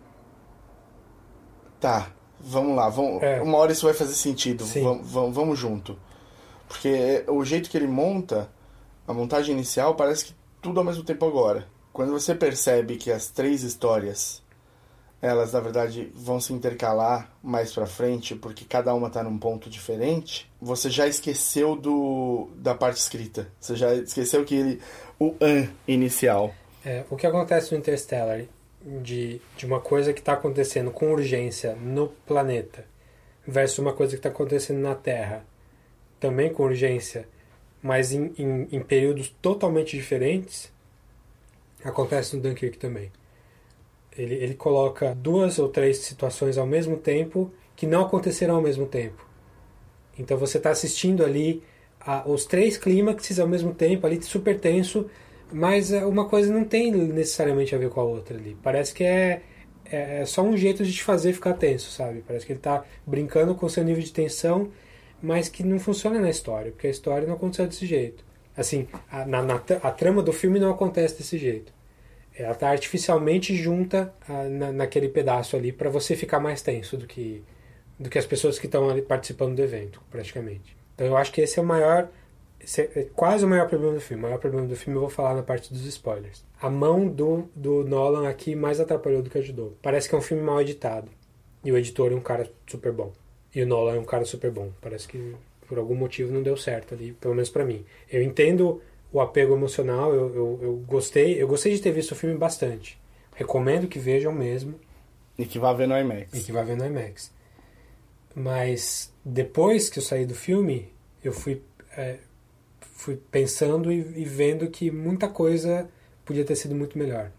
Tá, 1.81 2.11
vamos 2.39 2.77
lá, 2.77 2.89
vamos, 2.89 3.23
É. 3.23 3.41
uma 3.41 3.59
hora 3.59 3.73
isso 3.73 3.87
vai 3.87 3.95
fazer 3.95 4.15
sentido, 4.15 4.65
vamos, 4.65 5.11
vamos, 5.11 5.35
vamos 5.35 5.59
junto. 5.59 5.99
Porque 6.69 7.25
o 7.27 7.45
jeito 7.45 7.69
que 7.69 7.77
ele 7.77 7.89
monta, 7.89 8.49
a 9.07 9.13
montagem 9.13 9.55
inicial, 9.55 9.95
parece 9.95 10.27
que 10.27 10.35
tudo 10.63 10.79
ao 10.79 10.85
mesmo 10.85 11.03
tempo 11.03 11.27
agora. 11.27 11.67
Quando 11.93 12.13
você 12.13 12.35
percebe 12.35 12.97
que 12.97 13.11
as 13.11 13.29
três 13.29 13.63
histórias 13.63 14.43
elas 15.23 15.53
na 15.53 15.61
verdade 15.61 16.11
vão 16.15 16.41
se 16.41 16.53
intercalar 16.53 17.31
mais 17.43 17.73
pra 17.73 17.85
frente 17.87 18.35
porque 18.35 18.65
cada 18.65 18.95
uma 18.95 19.11
tá 19.11 19.23
num 19.23 19.37
ponto 19.37 19.69
diferente, 19.69 20.51
você 20.61 20.89
já 20.89 21.07
esqueceu 21.07 21.77
do 21.77 22.49
da 22.57 22.75
parte 22.75 22.97
escrita. 22.99 23.49
Você 23.61 23.77
já 23.77 23.95
esqueceu 23.95 24.45
que 24.45 24.55
ele 24.55 24.81
o 25.19 25.35
an 25.41 25.69
inicial. 25.87 26.55
É, 26.85 27.05
o 27.11 27.17
que 27.17 27.27
acontece 27.27 27.73
no 27.73 27.79
Interstellar 27.79 28.45
de, 28.85 29.41
de 29.57 29.67
uma 29.67 29.81
coisa 29.81 30.13
que 30.13 30.21
está 30.21 30.33
acontecendo 30.33 30.91
com 30.91 31.13
urgência 31.13 31.75
no 31.75 32.09
planeta 32.27 32.85
versus 33.47 33.79
uma 33.79 33.93
coisa 33.93 34.13
que 34.13 34.19
está 34.19 34.29
acontecendo 34.29 34.81
na 34.81 34.95
Terra 34.95 35.45
também 36.19 36.53
com 36.53 36.65
urgência, 36.65 37.27
mas 37.83 38.13
em, 38.13 38.33
em, 38.39 38.69
em 38.71 38.81
períodos 38.81 39.35
totalmente 39.41 39.97
diferentes, 39.97 40.71
acontece 41.83 42.37
no 42.37 42.43
Dunkirk 42.43 42.79
também. 42.79 43.11
Ele, 44.17 44.35
ele 44.35 44.55
coloca 44.55 45.15
duas 45.15 45.59
ou 45.59 45.69
três 45.69 45.99
situações 45.99 46.59
ao 46.59 46.67
mesmo 46.67 46.97
tempo 46.99 47.51
que 47.75 47.87
não 47.87 48.03
aconteceram 48.03 48.57
ao 48.57 48.63
mesmo 48.63 48.87
tempo. 48.87 49.27
Então 50.19 50.37
você 50.37 50.59
está 50.59 50.71
assistindo 50.71 51.25
ali 51.25 51.63
a, 51.99 52.29
os 52.29 52.45
três 52.45 52.77
clímaxes 52.77 53.39
ao 53.39 53.49
mesmo 53.49 53.73
tempo, 53.73 54.07
ali 54.07 54.23
super 54.23 54.61
tenso, 54.61 55.09
mas 55.53 55.93
é, 55.93 56.05
uma 56.05 56.27
coisa 56.29 56.53
não 56.53 56.65
tem 56.65 56.93
necessariamente 56.93 57.75
a 57.75 57.79
ver 57.79 57.91
com 57.91 58.01
a 58.01 58.05
outra 58.05 58.37
ali. 58.37 58.57
Parece 58.63 58.95
que 58.95 59.05
é, 59.05 59.43
é, 59.91 60.21
é 60.21 60.25
só 60.25 60.43
um 60.43 60.57
jeito 60.57 60.85
de 60.85 60.93
te 60.93 61.03
fazer 61.03 61.33
ficar 61.33 61.55
tenso, 61.55 61.91
sabe? 61.91 62.23
Parece 62.27 62.47
que 62.47 62.53
ele 62.53 62.59
está 62.59 62.85
brincando 63.07 63.55
com 63.55 63.67
o 63.67 63.71
seu 63.71 63.85
nível 63.85 64.03
de 64.03 64.13
tensão, 64.13 64.71
mas 65.23 65.49
que 65.49 65.63
não 65.63 65.79
funciona 65.79 66.19
na 66.19 66.31
história, 66.31 66.73
porque 66.73 66.87
a 66.87 66.91
história 66.91 67.27
não 67.27 67.35
aconteceu 67.35 67.67
desse 67.67 67.87
jeito. 67.87 68.25
Assim, 68.57 68.89
a, 69.11 69.25
na, 69.25 69.43
na, 69.43 69.55
a 69.55 69.91
trama 69.91 70.23
do 70.23 70.33
filme 70.33 70.59
não 70.59 70.71
acontece 70.71 71.19
desse 71.19 71.39
jeito. 71.39 71.73
Ela 72.35 72.53
está 72.53 72.71
artificialmente 72.71 73.55
junta 73.55 74.15
ah, 74.29 74.45
na, 74.45 74.73
naquele 74.73 75.09
pedaço 75.09 75.57
ali 75.57 75.73
para 75.73 75.91
você 75.91 76.17
ficar 76.17 76.41
mais 76.41 76.63
tenso 76.63 76.97
do 76.97 77.07
que 77.07 77.43
do 78.01 78.09
que 78.09 78.19
as 78.19 78.25
pessoas 78.25 78.59
que 78.59 78.65
estão 78.65 78.99
participando 79.03 79.55
do 79.55 79.63
evento, 79.63 80.01
praticamente. 80.11 80.75
Então 80.95 81.07
eu 81.07 81.19
acho 81.19 81.31
que 81.31 81.43
esse 81.43 81.59
é 81.59 81.63
o 81.63 81.65
maior, 81.67 82.09
é 82.79 83.07
quase 83.15 83.45
o 83.45 83.49
maior 83.49 83.69
problema 83.69 83.95
do 83.95 84.01
filme. 84.01 84.23
O 84.23 84.27
maior 84.27 84.39
problema 84.39 84.67
do 84.67 84.77
filme 84.77 84.97
eu 84.97 85.01
vou 85.01 85.11
falar 85.11 85.35
na 85.35 85.43
parte 85.43 85.73
dos 85.73 85.85
spoilers. 85.87 86.45
A 86.61 86.69
mão 86.69 87.09
do, 87.09 87.49
do 87.55 87.85
Nolan 87.85 88.29
aqui 88.29 88.55
mais 88.55 88.81
atrapalhou 88.81 89.23
do 89.23 89.31
que 89.31 89.39
ajudou. 89.39 89.77
Parece 89.83 90.09
que 90.09 90.15
é 90.15 90.19
um 90.19 90.23
filme 90.23 90.43
mal 90.43 90.61
editado. 90.61 91.11
E 91.65 91.73
o 91.73 91.77
editor 91.77 92.13
é 92.13 92.15
um 92.15 92.21
cara 92.21 92.51
super 92.67 92.93
bom. 92.93 93.13
E 93.55 93.63
o 93.63 93.67
Nolan 93.67 93.97
é 93.97 93.99
um 93.99 94.05
cara 94.05 94.25
super 94.25 94.51
bom. 94.51 94.71
Parece 94.81 95.09
que 95.09 95.35
por 95.67 95.79
algum 95.79 95.95
motivo 95.95 96.33
não 96.33 96.43
deu 96.43 96.57
certo 96.57 96.95
ali, 96.95 97.13
pelo 97.13 97.35
menos 97.35 97.49
para 97.49 97.65
mim. 97.65 97.85
Eu 98.11 98.23
entendo 98.23 98.83
o 99.13 99.21
apego 99.21 99.55
emocional, 99.55 100.13
eu, 100.13 100.35
eu, 100.35 100.59
eu 100.63 100.77
gostei, 100.87 101.41
eu 101.41 101.49
gostei 101.49 101.75
de 101.75 101.81
ter 101.81 101.93
visto 101.93 102.13
o 102.13 102.17
filme 102.17 102.37
bastante. 102.37 103.01
Recomendo 103.35 103.89
que 103.89 103.99
vejam 103.99 104.33
mesmo. 104.33 104.75
E 105.39 105.47
que 105.47 105.59
vá 105.59 105.73
ver 105.73 105.89
no 105.89 105.99
IMAX. 105.99 106.35
E 106.35 106.43
que 106.43 106.53
vá 106.53 106.63
ver 106.63 106.77
no 106.77 106.85
IMAX. 106.85 107.33
Mas 108.35 109.13
depois 109.25 109.89
que 109.89 109.99
eu 109.99 110.03
saí 110.03 110.27
do 110.27 110.35
filme, 110.35 110.93
eu 111.23 111.33
fui, 111.33 111.63
é, 111.97 112.19
fui 113.01 113.17
pensando 113.31 113.91
e, 113.91 113.99
e 113.99 114.25
vendo 114.25 114.69
que 114.69 114.91
muita 114.91 115.27
coisa 115.29 115.89
podia 116.25 116.45
ter 116.45 116.55
sido 116.55 116.75
muito 116.75 116.99
melhor. 116.99 117.31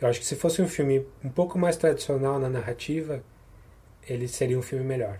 Eu 0.00 0.08
acho 0.08 0.20
que 0.20 0.24
se 0.26 0.36
fosse 0.36 0.62
um 0.62 0.68
filme 0.68 1.04
um 1.24 1.28
pouco 1.28 1.58
mais 1.58 1.76
tradicional 1.76 2.38
na 2.38 2.48
narrativa, 2.48 3.22
ele 4.08 4.28
seria 4.28 4.56
um 4.58 4.62
filme 4.62 4.84
melhor. 4.84 5.18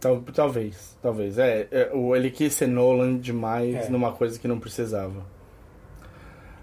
Tal- 0.00 0.22
talvez, 0.22 0.96
talvez. 1.02 1.38
É, 1.38 1.66
é, 1.70 1.90
o- 1.92 2.14
ele 2.14 2.30
quis 2.30 2.54
ser 2.54 2.68
Nolan 2.68 3.18
demais 3.18 3.86
É. 3.86 3.88
numa 3.88 4.12
coisa 4.12 4.38
que 4.38 4.46
não 4.46 4.60
precisava. 4.60 5.24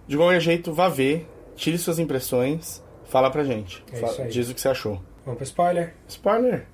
De 0.07 0.15
qualquer 0.15 0.39
jeito, 0.39 0.73
vá 0.73 0.87
ver, 0.89 1.27
tire 1.55 1.77
suas 1.77 1.99
impressões, 1.99 2.81
fala 3.05 3.29
pra 3.29 3.43
gente. 3.43 3.83
É 3.91 3.97
Fa- 3.97 4.07
isso 4.07 4.21
aí. 4.21 4.29
diz 4.29 4.49
o 4.49 4.53
que 4.55 4.61
você 4.61 4.69
achou. 4.69 5.01
Vamos 5.25 5.37
pro 5.37 5.43
spoiler? 5.43 5.93
Spoiler. 6.07 6.65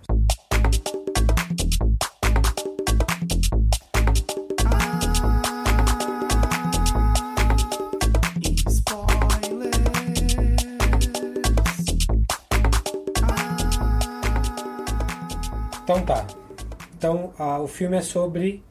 Então 16.98 17.34
ah, 17.38 17.60
o 17.60 17.68
filme 17.68 17.96
é 17.98 18.02
sobre 18.02 18.64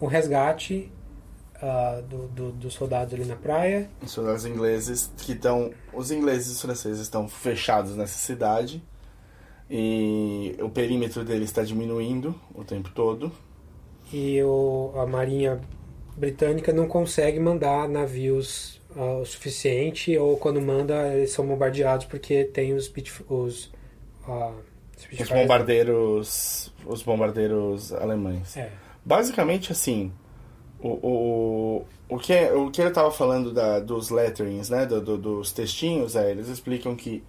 o 0.00 0.06
resgate 0.06 0.90
ah, 1.60 2.00
do- 2.08 2.28
do- 2.28 2.52
dos 2.52 2.74
soldados 2.74 3.14
ali 3.14 3.24
na 3.24 3.36
praia. 3.36 3.88
Os 4.02 4.10
soldados 4.10 4.44
ingleses 4.46 5.10
que 5.18 5.32
estão. 5.32 5.72
Os 5.92 6.10
ingleses 6.10 6.48
e 6.48 6.52
os 6.52 6.62
franceses 6.62 7.00
estão 7.00 7.28
fechados 7.28 7.96
nessa 7.96 8.18
cidade. 8.18 8.82
E 9.70 10.54
o 10.60 10.68
perímetro 10.68 11.24
deles 11.24 11.48
está 11.48 11.62
diminuindo 11.62 12.34
o 12.54 12.62
tempo 12.64 12.90
todo. 12.94 13.32
e 14.12 14.42
o, 14.42 14.92
a 14.96 15.06
Marinha 15.06 15.60
Britânica 16.16 16.72
não 16.72 16.86
consegue 16.86 17.40
mandar 17.40 17.88
navios 17.88 18.80
ah, 18.94 19.18
o 19.22 19.24
suficiente, 19.24 20.16
ou 20.18 20.36
quando 20.36 20.60
manda, 20.60 21.14
eles 21.14 21.32
são 21.32 21.46
bombardeados 21.46 22.04
porque 22.06 22.44
tem 22.44 22.74
os, 22.74 22.92
os, 23.28 23.72
ah, 24.28 24.52
Os 25.10 25.28
bombardeiros. 25.28 26.72
Os 26.86 27.02
bombardeiros 27.02 27.92
alemães. 27.92 28.56
É. 28.56 28.70
Basicamente 29.04 29.72
assim. 29.72 30.12
O, 30.80 30.88
o, 30.88 31.84
o, 32.08 32.18
que, 32.18 32.32
é- 32.32 32.52
o 32.52 32.70
que 32.70 32.80
ele 32.80 32.88
estava 32.88 33.10
falando 33.10 33.52
da, 33.52 33.78
dos 33.78 34.10
letterings, 34.10 34.68
né? 34.68 34.84
do- 34.84 35.00
do- 35.00 35.16
dos 35.18 35.52
textinhos, 35.52 36.16
é, 36.16 36.28
eles 36.30 36.48
explicam 36.48 36.96
que 36.96 37.22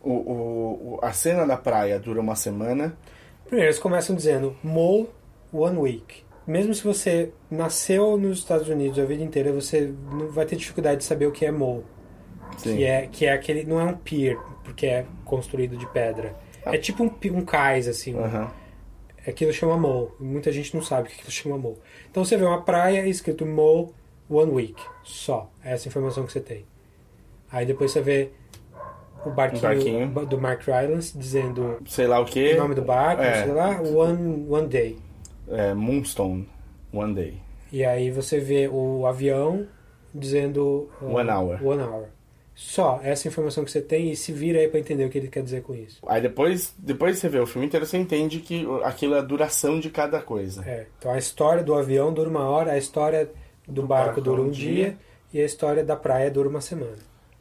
o, 0.00 0.10
o, 0.12 0.94
o- 0.94 0.98
a 1.02 1.12
cena 1.12 1.44
da 1.44 1.56
praia 1.56 1.98
dura 1.98 2.20
uma 2.20 2.36
semana. 2.36 2.96
Primeiro, 3.44 3.66
eles 3.68 3.80
começam 3.80 4.14
dizendo 4.14 4.56
Mole 4.62 5.08
One 5.52 5.78
Week. 5.78 6.22
Mesmo 6.46 6.74
se 6.74 6.82
você 6.84 7.32
nasceu 7.50 8.16
nos 8.16 8.38
Estados 8.38 8.68
Unidos 8.68 8.98
a 8.98 9.04
vida 9.04 9.22
inteira, 9.22 9.52
você 9.52 9.92
não 10.12 10.28
vai 10.30 10.46
ter 10.46 10.56
dificuldade 10.56 10.98
de 10.98 11.04
saber 11.04 11.26
o 11.26 11.32
que 11.32 11.44
é 11.44 11.50
mole. 11.52 11.84
Sim. 12.58 12.76
Que 12.76 12.84
é, 12.84 13.06
que 13.06 13.26
é 13.26 13.32
aquele. 13.32 13.64
Não 13.64 13.80
é 13.80 13.84
um 13.84 13.94
pier, 13.96 14.36
porque 14.64 14.86
é 14.86 15.06
construído 15.24 15.76
de 15.76 15.86
pedra. 15.92 16.34
É 16.64 16.78
tipo 16.78 17.02
um, 17.04 17.10
um 17.36 17.44
cais, 17.44 17.88
assim. 17.88 18.14
um- 18.14 18.24
Aham. 18.24 18.50
Aquilo 19.26 19.52
chama 19.52 19.76
mole. 19.76 20.08
Muita 20.18 20.50
gente 20.50 20.74
não 20.74 20.82
sabe 20.82 21.02
o 21.02 21.10
que 21.10 21.14
aquilo 21.16 21.30
chama 21.30 21.56
mole. 21.56 21.76
Então 22.10 22.24
você 22.24 22.36
vê 22.36 22.44
uma 22.44 22.62
praia 22.62 23.06
escrito 23.06 23.46
mole 23.46 23.88
One 24.28 24.50
Week. 24.50 24.82
Só. 25.04 25.50
É 25.64 25.72
essa 25.74 25.86
informação 25.88 26.24
que 26.26 26.32
você 26.32 26.40
tem. 26.40 26.64
Aí 27.50 27.64
depois 27.66 27.90
você 27.92 28.00
vê 28.00 28.30
o 29.24 29.30
barquinho, 29.30 29.62
Barquinho. 29.62 30.26
do 30.26 30.40
Mark 30.40 30.62
Rylance 30.66 31.16
dizendo 31.16 31.78
Sei 31.86 32.08
lá 32.08 32.18
o 32.18 32.24
que. 32.24 32.54
o 32.54 32.56
nome 32.58 32.74
do 32.74 32.82
barco, 32.82 33.22
É. 33.22 33.44
sei 33.44 33.52
lá, 33.52 33.80
One, 33.80 34.46
one 34.48 34.66
Day. 34.66 34.98
É, 35.48 35.72
Moonstone. 35.74 36.48
One 36.92 37.14
Day. 37.14 37.40
E 37.70 37.84
aí 37.84 38.10
você 38.10 38.40
vê 38.40 38.68
o 38.68 39.06
avião 39.06 39.66
dizendo 40.14 40.90
uh, 41.00 41.14
One 41.14 41.30
hour. 41.30 41.64
One 41.64 41.82
hour. 41.82 42.04
Só 42.54 43.00
essa 43.02 43.26
informação 43.28 43.64
que 43.64 43.70
você 43.70 43.80
tem 43.80 44.10
e 44.10 44.16
se 44.16 44.30
vira 44.32 44.58
aí 44.58 44.68
pra 44.68 44.78
entender 44.78 45.04
o 45.04 45.08
que 45.08 45.18
ele 45.18 45.28
quer 45.28 45.42
dizer 45.42 45.62
com 45.62 45.74
isso. 45.74 45.98
Aí 46.06 46.20
depois, 46.20 46.74
depois 46.78 47.18
você 47.18 47.28
vê 47.28 47.38
o 47.38 47.46
filme 47.46 47.66
inteiro, 47.66 47.86
você 47.86 47.96
entende 47.96 48.40
que 48.40 48.66
aquilo 48.84 49.14
é 49.14 49.18
a 49.18 49.22
duração 49.22 49.80
de 49.80 49.90
cada 49.90 50.20
coisa. 50.20 50.62
É, 50.66 50.86
então 50.98 51.10
a 51.10 51.18
história 51.18 51.62
do 51.62 51.74
avião 51.74 52.12
dura 52.12 52.28
uma 52.28 52.44
hora, 52.44 52.72
a 52.72 52.78
história 52.78 53.30
do, 53.66 53.82
barco, 53.82 54.06
barco 54.06 54.20
dura 54.20 54.42
um 54.42 54.46
um 54.46 54.50
dia, 54.50 54.74
dia. 54.74 54.98
e 55.32 55.40
a 55.40 55.44
história 55.44 55.82
da 55.82 55.96
praia 55.96 56.30
dura 56.30 56.48
uma 56.48 56.60
semana. 56.60 56.98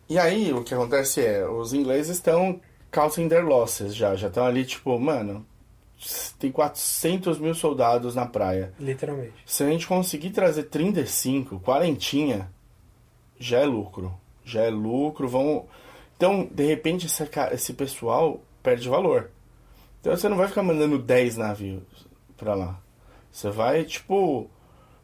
E 0.08 0.18
aí 0.18 0.54
o 0.54 0.64
que 0.64 0.74
acontece 0.74 1.26
é, 1.26 1.48
os 1.48 1.74
ingleses 1.74 2.16
estão 2.16 2.60
counting 2.92 3.28
their 3.28 3.46
losses 3.46 3.96
já, 3.96 4.16
já 4.16 4.28
estão 4.28 4.46
ali 4.46 4.66
tipo, 4.66 4.98
mano, 4.98 5.46
tem 6.40 6.52
400 6.52 7.38
mil 7.38 7.54
soldados 7.54 8.16
na 8.16 8.26
praia. 8.26 8.74
Literalmente. 8.80 9.34
Se 9.46 9.64
a 9.64 9.68
gente 9.68 9.88
conseguir 9.88 10.32
trazer 10.32 10.64
35, 10.64 11.60
quarentinha, 11.60 12.52
já 13.40 13.60
é 13.60 13.66
lucro. 13.66 14.14
Já 14.52 14.64
é 14.64 14.70
lucro, 14.70 15.28
vão... 15.28 15.66
Então, 16.18 16.48
de 16.52 16.66
repente, 16.66 17.08
esse, 17.08 17.28
esse 17.52 17.74
pessoal 17.74 18.40
perde 18.62 18.88
valor. 18.88 19.32
Então 20.00 20.16
você 20.16 20.30
não 20.30 20.38
vai 20.38 20.48
ficar 20.48 20.62
mandando 20.64 21.00
10 21.00 21.38
navios 21.38 21.82
pra 22.38 22.54
lá. 22.54 22.80
Você 23.32 23.50
vai, 23.50 23.84
tipo, 23.84 24.50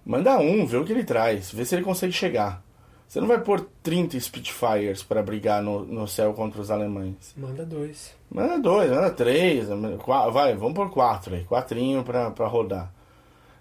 mandar 0.05 0.39
um, 0.39 0.65
ver 0.65 0.77
o 0.77 0.85
que 0.85 0.91
ele 0.91 1.03
traz, 1.03 1.51
ver 1.51 1.65
se 1.65 1.75
ele 1.75 1.83
consegue 1.83 2.13
chegar. 2.13 2.63
Você 3.07 3.21
não 3.21 3.27
vai 3.27 3.39
pôr 3.39 3.67
30 3.81 4.19
Spitfires 4.19 5.01
pra 5.01 5.23
brigar 5.23 5.63
no, 5.63 5.85
no 5.85 6.07
céu 6.07 6.33
contra 6.33 6.59
os 6.61 6.69
alemães. 6.69 7.33
Manda 7.37 7.65
dois. 7.65 8.13
Manda 8.29 8.59
dois, 8.59 8.91
manda 8.91 9.09
três, 9.09 9.67
qua- 10.03 10.29
vai, 10.29 10.55
vamos 10.55 10.73
por 10.75 10.89
quatro 10.91 11.33
aí, 11.33 11.45
quatrinho 11.45 12.03
pra, 12.03 12.29
pra 12.31 12.47
rodar. 12.47 12.91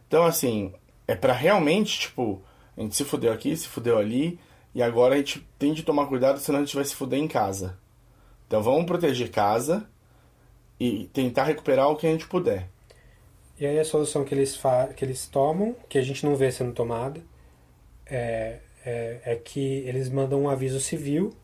Então, 0.09 0.25
assim, 0.25 0.73
é 1.07 1.15
pra 1.15 1.33
realmente, 1.33 2.01
tipo, 2.01 2.43
a 2.77 2.81
gente 2.81 2.97
se 2.97 3.05
fudeu 3.05 3.33
aqui, 3.33 3.57
se 3.57 3.69
fudeu 3.69 3.97
ali, 3.99 4.39
e 4.77 4.83
agora 4.83 5.15
a 5.15 5.17
gente 5.17 5.41
tem 5.59 5.73
de 5.73 5.83
tomar 5.83 6.05
cuidado, 6.05 6.39
senão 6.39 6.59
a 6.59 6.63
gente 6.63 6.77
vai 6.77 6.85
se 6.85 6.95
fuder 6.95 7.19
em 7.19 7.27
casa. 7.27 7.79
Então 8.47 8.63
vamos 8.63 8.85
proteger 8.85 9.31
casa 9.31 9.89
e 10.79 11.07
tentar 11.15 11.45
recuperar 11.45 11.89
o 11.89 11.97
que 11.97 12.07
a 12.07 12.11
gente 12.11 12.27
puder. 12.27 12.69
E 13.59 13.65
aí 13.65 13.79
a 13.79 13.85
solução 13.87 14.23
que 14.23 14.35
eles, 14.35 14.61
que 14.95 15.03
eles 15.03 15.27
tomam, 15.29 15.75
que 15.89 15.97
a 15.97 16.03
gente 16.03 16.27
não 16.27 16.37
vê 16.37 16.53
sendo 16.53 16.75
tomada, 16.75 17.23
é, 18.05 18.59
é, 18.85 19.21
é 19.25 19.37
que 19.37 19.79
eles 19.87 20.11
mandam 20.11 20.43
um 20.43 20.51
aviso 20.51 20.79
civil 20.79 21.35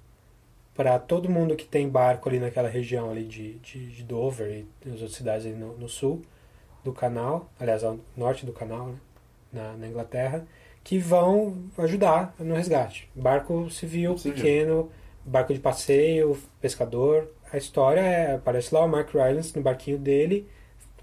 para 0.75 0.99
todo 0.99 1.31
mundo 1.31 1.57
que 1.57 1.65
tem 1.65 1.89
barco 1.89 2.29
ali 2.29 2.39
naquela 2.39 2.69
região 2.69 3.11
ali 3.11 3.25
de, 3.25 3.55
de, 3.61 3.93
de 3.93 4.03
Dover 4.03 4.51
e 4.51 4.67
nas 4.87 5.01
outras 5.01 5.17
cidades 5.17 5.47
ali 5.47 5.55
no, 5.55 5.75
no 5.79 5.89
sul 5.89 6.21
do 6.85 6.93
canal, 6.93 7.51
aliás, 7.59 7.83
ao 7.83 7.99
norte 8.15 8.45
do 8.45 8.53
canal, 8.53 8.89
né, 8.89 8.99
na, 9.51 9.73
na 9.79 9.89
Inglaterra, 9.89 10.47
que 10.85 10.99
vão 10.99 11.57
ajudar 11.79 12.35
no 12.39 12.55
resgate. 12.55 13.09
Barco 13.15 13.71
civil, 13.71 14.17
Civil. 14.19 14.37
pequeno, 14.37 14.91
barco 15.25 15.53
de 15.55 15.61
passeio, 15.61 16.37
pescador. 16.61 17.29
A 17.53 17.57
história 17.57 18.01
é, 18.01 18.35
aparece 18.35 18.75
lá 18.75 18.85
o 18.85 18.89
Mark 18.89 19.13
Rylance 19.13 19.55
no 19.57 19.63
barquinho 19.63 19.99
dele, 19.99 20.49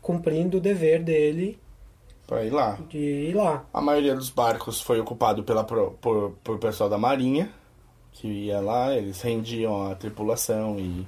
cumprindo 0.01 0.57
o 0.57 0.61
dever 0.61 1.03
dele 1.03 1.59
Pra 2.27 2.43
ir 2.43 2.49
lá. 2.51 2.77
de 2.89 2.97
ir 2.97 3.35
lá. 3.35 3.65
A 3.73 3.81
maioria 3.81 4.15
dos 4.15 4.29
barcos 4.29 4.81
foi 4.81 4.99
ocupado 4.99 5.43
pela, 5.43 5.63
pro- 5.63 5.91
por, 6.01 6.31
por 6.43 6.57
pessoal 6.59 6.89
da 6.89 6.97
Marinha, 6.97 7.49
que 8.11 8.27
ia 8.27 8.59
lá, 8.59 8.93
eles 8.95 9.21
rendiam 9.21 9.89
a 9.89 9.95
tripulação 9.95 10.77
e, 10.79 11.07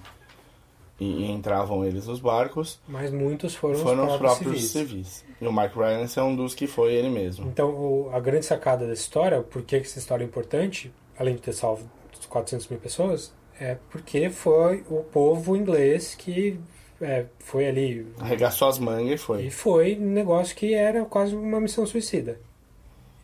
e 1.03 1.25
entravam 1.31 1.83
eles 1.83 2.05
nos 2.05 2.19
barcos. 2.19 2.79
Mas 2.87 3.11
muitos 3.11 3.55
foram, 3.55 3.75
Foram 3.79 4.05
os 4.05 4.13
os 4.13 4.17
próprios, 4.19 4.37
próprios 4.39 4.71
civis. 4.71 5.07
civis. 5.07 5.25
E 5.41 5.47
o 5.47 5.51
Mark 5.51 5.75
Rylance 5.75 6.19
é 6.19 6.21
um 6.23 6.35
dos 6.35 6.53
que 6.53 6.67
foi 6.67 6.93
ele 6.93 7.09
mesmo. 7.09 7.47
Então, 7.47 7.69
o- 7.71 8.09
a 8.13 8.19
grande 8.19 8.45
sacada 8.45 8.85
dessa 8.85 9.01
história, 9.01 9.41
por 9.41 9.63
que 9.63 9.79
que 9.79 9.87
essa 9.87 9.97
história 9.99 10.23
é 10.23 10.27
importante, 10.27 10.93
além 11.17 11.35
de 11.35 11.41
ter 11.41 11.53
salvo 11.53 11.89
400 12.29 12.67
mil 12.67 12.79
pessoas, 12.79 13.33
é 13.59 13.77
porque 13.89 14.29
foi 14.29 14.83
o 14.89 15.03
povo 15.03 15.55
inglês 15.57 16.13
que 16.15 16.59
é, 17.01 17.25
foi 17.39 17.67
ali. 17.67 18.05
Arregaçou 18.19 18.67
as 18.67 18.77
mangas 18.77 19.19
e 19.19 19.23
foi. 19.23 19.45
E 19.45 19.49
foi 19.49 19.97
um 19.99 20.05
negócio 20.11 20.55
que 20.55 20.73
era 20.75 21.03
quase 21.05 21.35
uma 21.35 21.59
missão 21.59 21.83
suicida. 21.87 22.39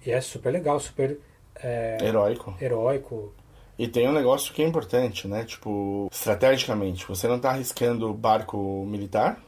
E 0.04 0.10
é 0.12 0.20
super 0.20 0.50
legal, 0.52 0.80
super. 0.80 1.20
é, 1.62 1.98
Heróico. 2.02 2.56
Heróico. 2.60 3.34
E 3.80 3.88
tem 3.88 4.08
um 4.08 4.12
negócio 4.12 4.54
que 4.54 4.62
é 4.64 4.68
importante, 4.68 5.28
né? 5.28 5.44
Tipo, 5.44 6.10
estrategicamente, 6.12 7.06
você 7.08 7.28
não 7.28 7.40
tá 7.40 7.52
arriscando 7.52 8.12
barco 8.14 8.86
militar. 8.88 9.40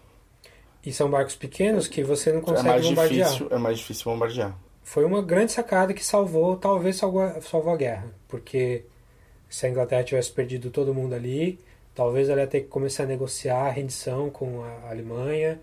E 0.85 0.93
são 0.93 1.09
barcos 1.09 1.35
pequenos 1.35 1.87
que 1.87 2.03
você 2.03 2.31
não 2.31 2.39
É 2.39 2.41
consegue 2.43 2.67
mais 2.69 2.85
bombardear. 2.85 3.27
difícil, 3.29 3.47
é 3.51 3.57
mais 3.57 3.77
difícil 3.79 4.11
bombardear. 4.11 4.55
Foi 4.83 5.03
uma 5.03 5.21
grande 5.21 5.51
sacada 5.51 5.93
que 5.93 6.05
salvou, 6.05 6.55
talvez 6.57 6.95
salvou, 6.95 7.21
a- 7.21 7.41
salvou 7.41 7.73
a 7.73 7.77
guerra. 7.77 8.07
Porque 8.27 8.85
se 9.49 9.65
a 9.65 9.69
Inglaterra 9.69 10.03
tivesse 10.03 10.31
perdido 10.31 10.69
todo 10.69 10.93
mundo 10.93 11.13
ali, 11.15 11.59
talvez 11.95 12.29
ela 12.29 12.41
ia 12.41 12.47
ter 12.47 12.61
que 12.61 12.67
começar 12.67 13.03
a 13.03 13.07
negociar 13.07 13.65
a 13.67 13.69
rendição 13.71 14.29
com 14.29 14.63
a 14.63 14.89
Alemanha. 14.89 15.59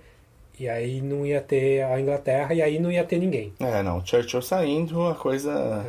E 0.58 0.68
aí 0.68 1.00
não 1.00 1.24
ia 1.26 1.40
ter 1.40 1.82
a 1.84 2.00
Inglaterra 2.00 2.52
e 2.54 2.62
aí 2.62 2.78
não 2.78 2.90
ia 2.90 3.04
ter 3.04 3.18
ninguém. 3.18 3.52
É, 3.60 3.82
não, 3.82 4.04
Churchill 4.04 4.42
saindo, 4.42 5.06
a 5.06 5.14
coisa. 5.14 5.84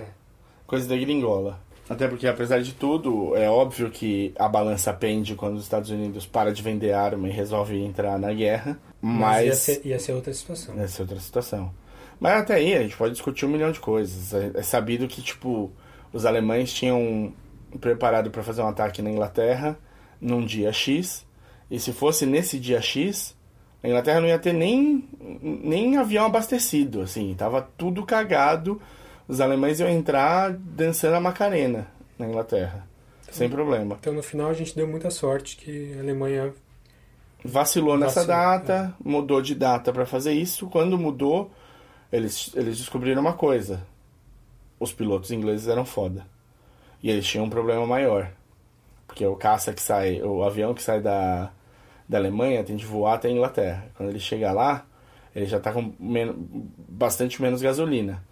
coisa 0.65 0.87
da 0.87 0.95
gringola. 0.97 1.59
Até 1.89 2.07
porque, 2.07 2.27
apesar 2.27 2.61
de 2.61 2.73
tudo, 2.73 3.35
é 3.35 3.49
óbvio 3.49 3.89
que 3.89 4.33
a 4.37 4.49
balança 4.49 4.93
pende 4.93 5.35
quando 5.35 5.55
os 5.55 5.63
Estados 5.63 5.89
Unidos 5.89 6.25
para 6.25 6.51
de 6.51 6.61
vender 6.61 6.91
arma 6.91 7.27
e 7.29 7.31
resolve 7.31 7.81
entrar 7.81 8.19
na 8.19 8.33
guerra. 8.33 8.77
Mas. 9.01 9.45
ia, 9.45 9.55
ser, 9.55 9.81
ia 9.85 9.99
ser 9.99 10.11
outra 10.11 10.33
situação. 10.33 10.79
Essa 10.79 11.01
é 11.01 11.03
outra 11.03 11.19
situação. 11.19 11.71
Mas 12.19 12.41
até 12.41 12.55
aí 12.55 12.75
a 12.75 12.81
gente 12.81 12.97
pode 12.97 13.13
discutir 13.13 13.45
um 13.45 13.49
milhão 13.49 13.71
de 13.71 13.79
coisas. 13.79 14.33
É, 14.33 14.51
é 14.55 14.63
sabido 14.63 15.07
que, 15.07 15.21
tipo, 15.21 15.71
os 16.11 16.25
alemães 16.25 16.73
tinham 16.73 17.31
preparado 17.79 18.31
para 18.31 18.43
fazer 18.43 18.61
um 18.61 18.67
ataque 18.67 19.01
na 19.01 19.09
Inglaterra 19.09 19.77
num 20.19 20.45
dia 20.45 20.73
X. 20.73 21.25
E 21.69 21.79
se 21.79 21.93
fosse 21.93 22.25
nesse 22.25 22.59
dia 22.59 22.81
X, 22.81 23.35
A 23.83 23.87
Inglaterra 23.87 24.19
não 24.19 24.27
ia 24.27 24.39
ter 24.39 24.53
nem, 24.53 25.07
nem 25.41 25.97
avião 25.97 26.25
abastecido, 26.25 27.01
assim, 27.01 27.33
tava 27.37 27.61
tudo 27.77 28.05
cagado. 28.05 28.81
Os 29.27 29.41
alemães 29.41 29.79
iam 29.79 29.89
entrar 29.89 30.53
dançando 30.53 31.15
a 31.15 31.19
Macarena 31.19 31.87
na 32.17 32.27
Inglaterra, 32.27 32.87
sem 33.29 33.49
problema. 33.49 33.97
Então 33.99 34.13
no 34.13 34.23
final 34.23 34.49
a 34.49 34.53
gente 34.53 34.75
deu 34.75 34.87
muita 34.87 35.09
sorte 35.11 35.57
que 35.57 35.93
a 35.97 35.99
Alemanha 35.99 36.53
Vacilou 37.43 37.97
nessa 37.97 38.25
Vacilou, 38.25 38.37
data, 38.37 38.95
mudou 39.03 39.41
de 39.41 39.53
data 39.53 39.93
para 39.93 40.05
fazer 40.05 40.33
isso. 40.33 40.67
Quando 40.67 40.97
mudou, 40.97 41.51
eles, 42.11 42.51
eles 42.55 42.77
descobriram 42.77 43.21
uma 43.21 43.33
coisa: 43.33 43.85
os 44.79 44.91
pilotos 44.91 45.31
ingleses 45.31 45.67
eram 45.67 45.85
foda. 45.85 46.25
E 47.01 47.09
eles 47.09 47.25
tinham 47.25 47.45
um 47.45 47.49
problema 47.49 47.85
maior. 47.85 48.31
Porque 49.05 49.25
o 49.25 49.35
caça 49.35 49.71
que 49.71 49.81
sai, 49.81 50.21
o 50.21 50.43
avião 50.43 50.73
que 50.73 50.81
sai 50.81 50.99
da, 50.99 51.51
da 52.09 52.17
Alemanha 52.17 52.63
tem 52.63 52.75
de 52.75 52.85
voar 52.85 53.15
até 53.15 53.27
a 53.27 53.31
Inglaterra. 53.31 53.85
Quando 53.95 54.09
ele 54.09 54.19
chega 54.19 54.51
lá, 54.51 54.85
ele 55.35 55.45
já 55.45 55.57
está 55.57 55.71
com 55.71 55.93
men 55.99 56.33
bastante 56.89 57.41
menos 57.41 57.61
gasolina. 57.61 58.23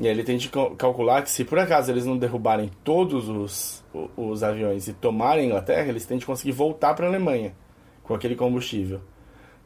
E 0.00 0.06
aí 0.06 0.14
ele 0.14 0.24
tem 0.24 0.38
de 0.38 0.48
cal- 0.48 0.74
calcular 0.76 1.20
que 1.22 1.30
se 1.30 1.44
por 1.44 1.58
acaso 1.58 1.90
eles 1.92 2.06
não 2.06 2.16
derrubarem 2.16 2.70
todos 2.82 3.28
os, 3.28 3.84
os 4.16 4.42
aviões 4.42 4.88
e 4.88 4.94
tomarem 4.94 5.44
a 5.44 5.46
Inglaterra, 5.46 5.88
eles 5.90 6.06
têm 6.06 6.16
de 6.16 6.24
conseguir 6.24 6.52
voltar 6.52 6.94
para 6.94 7.04
a 7.04 7.08
Alemanha 7.10 7.54
com 8.02 8.14
aquele 8.14 8.34
combustível. 8.34 9.02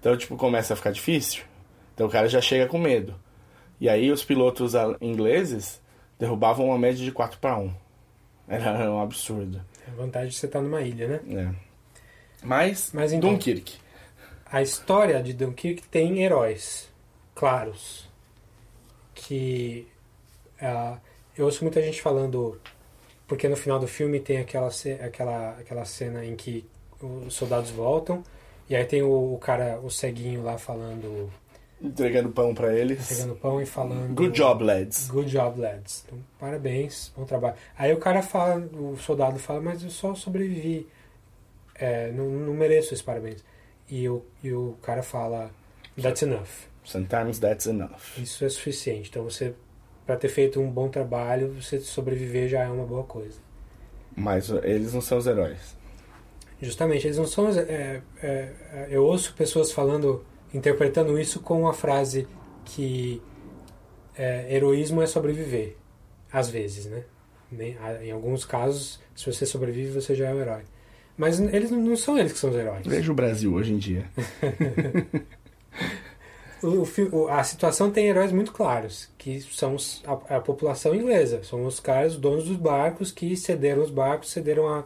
Então, 0.01 0.17
tipo, 0.17 0.37
começa 0.37 0.73
a 0.75 0.77
ficar 0.77 0.91
difícil. 0.91 1.45
Então 1.95 2.09
o 2.09 2.11
cara 2.11 2.29
já 2.29 2.41
chega 2.41 2.67
com 2.67 2.79
medo. 2.79 3.15
E 3.81 3.89
aí 3.89 4.11
os 4.11 4.25
pilotos 4.25 4.73
ingleses 5.01 5.81
derrubavam 6.19 6.67
uma 6.67 6.79
média 6.79 7.05
de 7.05 7.13
4 7.13 7.39
para 7.39 7.57
1. 7.57 7.73
Era 8.49 8.91
um 8.91 9.01
absurdo. 9.01 9.65
É 9.87 9.91
a 9.93 9.95
vantagem 9.95 10.31
de 10.31 10.35
você 10.35 10.47
estar 10.47 10.61
numa 10.61 10.81
ilha, 10.83 11.07
né? 11.07 11.21
É. 11.31 11.55
Mas, 12.43 12.91
Mas 12.93 13.13
então, 13.13 13.31
Dunkirk. 13.31 13.77
A 14.51 14.61
história 14.63 15.23
de 15.23 15.33
Dunkirk 15.33 15.83
tem 15.89 16.23
heróis 16.25 16.93
claros. 17.35 18.09
Que 19.15 19.87
ah, 20.61 20.99
eu 21.37 21.45
ouço 21.47 21.65
muita 21.65 21.83
gente 21.83 22.01
falando 22.01 22.61
porque 23.27 23.49
no 23.49 23.57
final 23.57 23.79
do 23.79 23.89
filme 23.89 24.21
tem 24.21 24.39
aquela, 24.39 24.69
aquela, 25.01 25.51
aquela 25.59 25.85
cena 25.85 26.25
em 26.25 26.37
que 26.37 26.65
os 27.01 27.35
soldados 27.35 27.71
voltam 27.71 28.23
e 28.69 28.77
aí 28.77 28.85
tem 28.85 29.03
o, 29.03 29.35
o 29.35 29.39
cara, 29.39 29.79
o 29.81 29.91
ceguinho 29.91 30.43
lá 30.43 30.57
falando, 30.57 31.31
Entregando 31.85 32.31
pão 32.31 32.55
para 32.55 32.75
eles. 32.75 33.07
pegando 33.09 33.35
pão 33.37 33.61
e 33.61 33.67
falando 33.67 34.15
Good 34.15 34.35
job, 34.35 34.65
lads. 34.65 35.09
Good 35.09 35.29
job, 35.31 35.61
lads. 35.61 36.05
Então, 36.07 36.19
parabéns, 36.39 37.13
bom 37.15 37.25
trabalho. 37.25 37.57
Aí 37.77 37.93
o 37.93 37.99
cara 37.99 38.23
fala, 38.23 38.57
o 38.73 38.97
soldado 38.97 39.39
fala, 39.39 39.61
mas 39.61 39.83
eu 39.83 39.91
só 39.91 40.15
sobrevivi. 40.15 40.87
É, 41.75 42.11
não, 42.13 42.25
não 42.27 42.55
mereço 42.55 42.95
esses 42.95 43.03
parabéns. 43.03 43.45
E 43.91 44.09
o, 44.09 44.25
e 44.43 44.51
o 44.53 44.77
cara 44.81 45.03
fala, 45.03 45.51
that's 46.01 46.23
enough. 46.23 46.49
Sometimes 46.85 47.39
that's 47.39 47.67
enough. 47.67 48.17
Isso 48.17 48.45
é 48.45 48.49
suficiente. 48.49 49.11
Então 49.11 49.25
você, 49.25 49.55
para 50.07 50.17
ter 50.17 50.29
feito 50.29 50.61
um 50.61 50.71
bom 50.71 50.89
trabalho, 50.89 51.55
você 51.61 51.79
sobreviver 51.81 52.49
já 52.49 52.61
é 52.63 52.69
uma 52.69 52.85
boa 52.85 53.05
coisa. 53.05 53.39
Mas 54.17 54.49
eles 54.63 54.93
não 54.95 55.01
são 55.01 55.19
os 55.19 55.27
heróis. 55.27 55.77
Justamente, 56.61 57.07
eles 57.07 57.19
não 57.19 57.27
são. 57.27 57.49
é, 57.49 58.01
é, 58.23 58.87
eu 58.91 59.05
ouço 59.05 59.35
pessoas 59.35 59.73
falando, 59.73 60.25
interpretando 60.53 61.19
isso 61.19 61.41
com 61.41 61.67
a 61.69 61.73
frase 61.75 62.27
que 62.65 63.21
é, 64.17 64.55
heroísmo 64.55 65.03
é 65.03 65.07
sobreviver. 65.07 65.77
Às 66.33 66.49
vezes, 66.51 66.87
né? 66.87 67.03
A- 67.81 68.05
Em 68.05 68.11
alguns 68.11 68.45
casos, 68.45 69.01
se 69.15 69.27
você 69.31 69.45
sobrevive, 69.47 70.01
você 70.01 70.15
já 70.15 70.29
é 70.29 70.35
um 70.35 70.41
herói. 70.41 70.63
Mas 71.17 71.39
eles 71.41 71.71
não- 71.71 71.81
não 71.81 71.97
são 71.97 72.19
eles 72.19 72.33
que 72.33 72.39
são 72.39 72.51
os 72.51 72.57
heróis. 72.57 72.87
Veja 72.87 73.11
o 73.13 73.15
Brasil 73.15 73.53
hoje 73.55 73.73
em 73.73 73.79
dia. 73.79 74.05
O, 76.63 76.85
o 77.17 77.29
a 77.29 77.43
situação 77.45 77.91
tem 77.91 78.07
heróis 78.07 78.33
muito 78.33 78.53
claros, 78.53 79.09
que 79.19 79.41
são 79.41 79.75
os- 79.75 80.03
a, 80.07 80.37
a 80.37 80.41
população 80.41 80.95
inglesa. 80.95 81.43
São 81.45 81.65
os 81.65 81.79
caras, 81.81 82.15
os 82.15 82.19
donos 82.21 82.45
dos 82.45 82.57
barcos, 82.57 83.11
que 83.13 83.37
cederam 83.37 83.83
os 83.83 83.91
barcos, 83.91 84.31
cederam 84.31 84.69
a, 84.69 84.85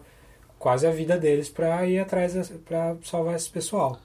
quase 0.59 0.87
a 0.87 0.91
vida 0.91 1.17
deles 1.17 1.49
para 1.49 1.87
ir 1.87 1.99
atrás, 1.99 2.35
para 2.65 2.97
salvar 3.05 3.37
esse 3.37 3.49
pessoal. 3.51 3.99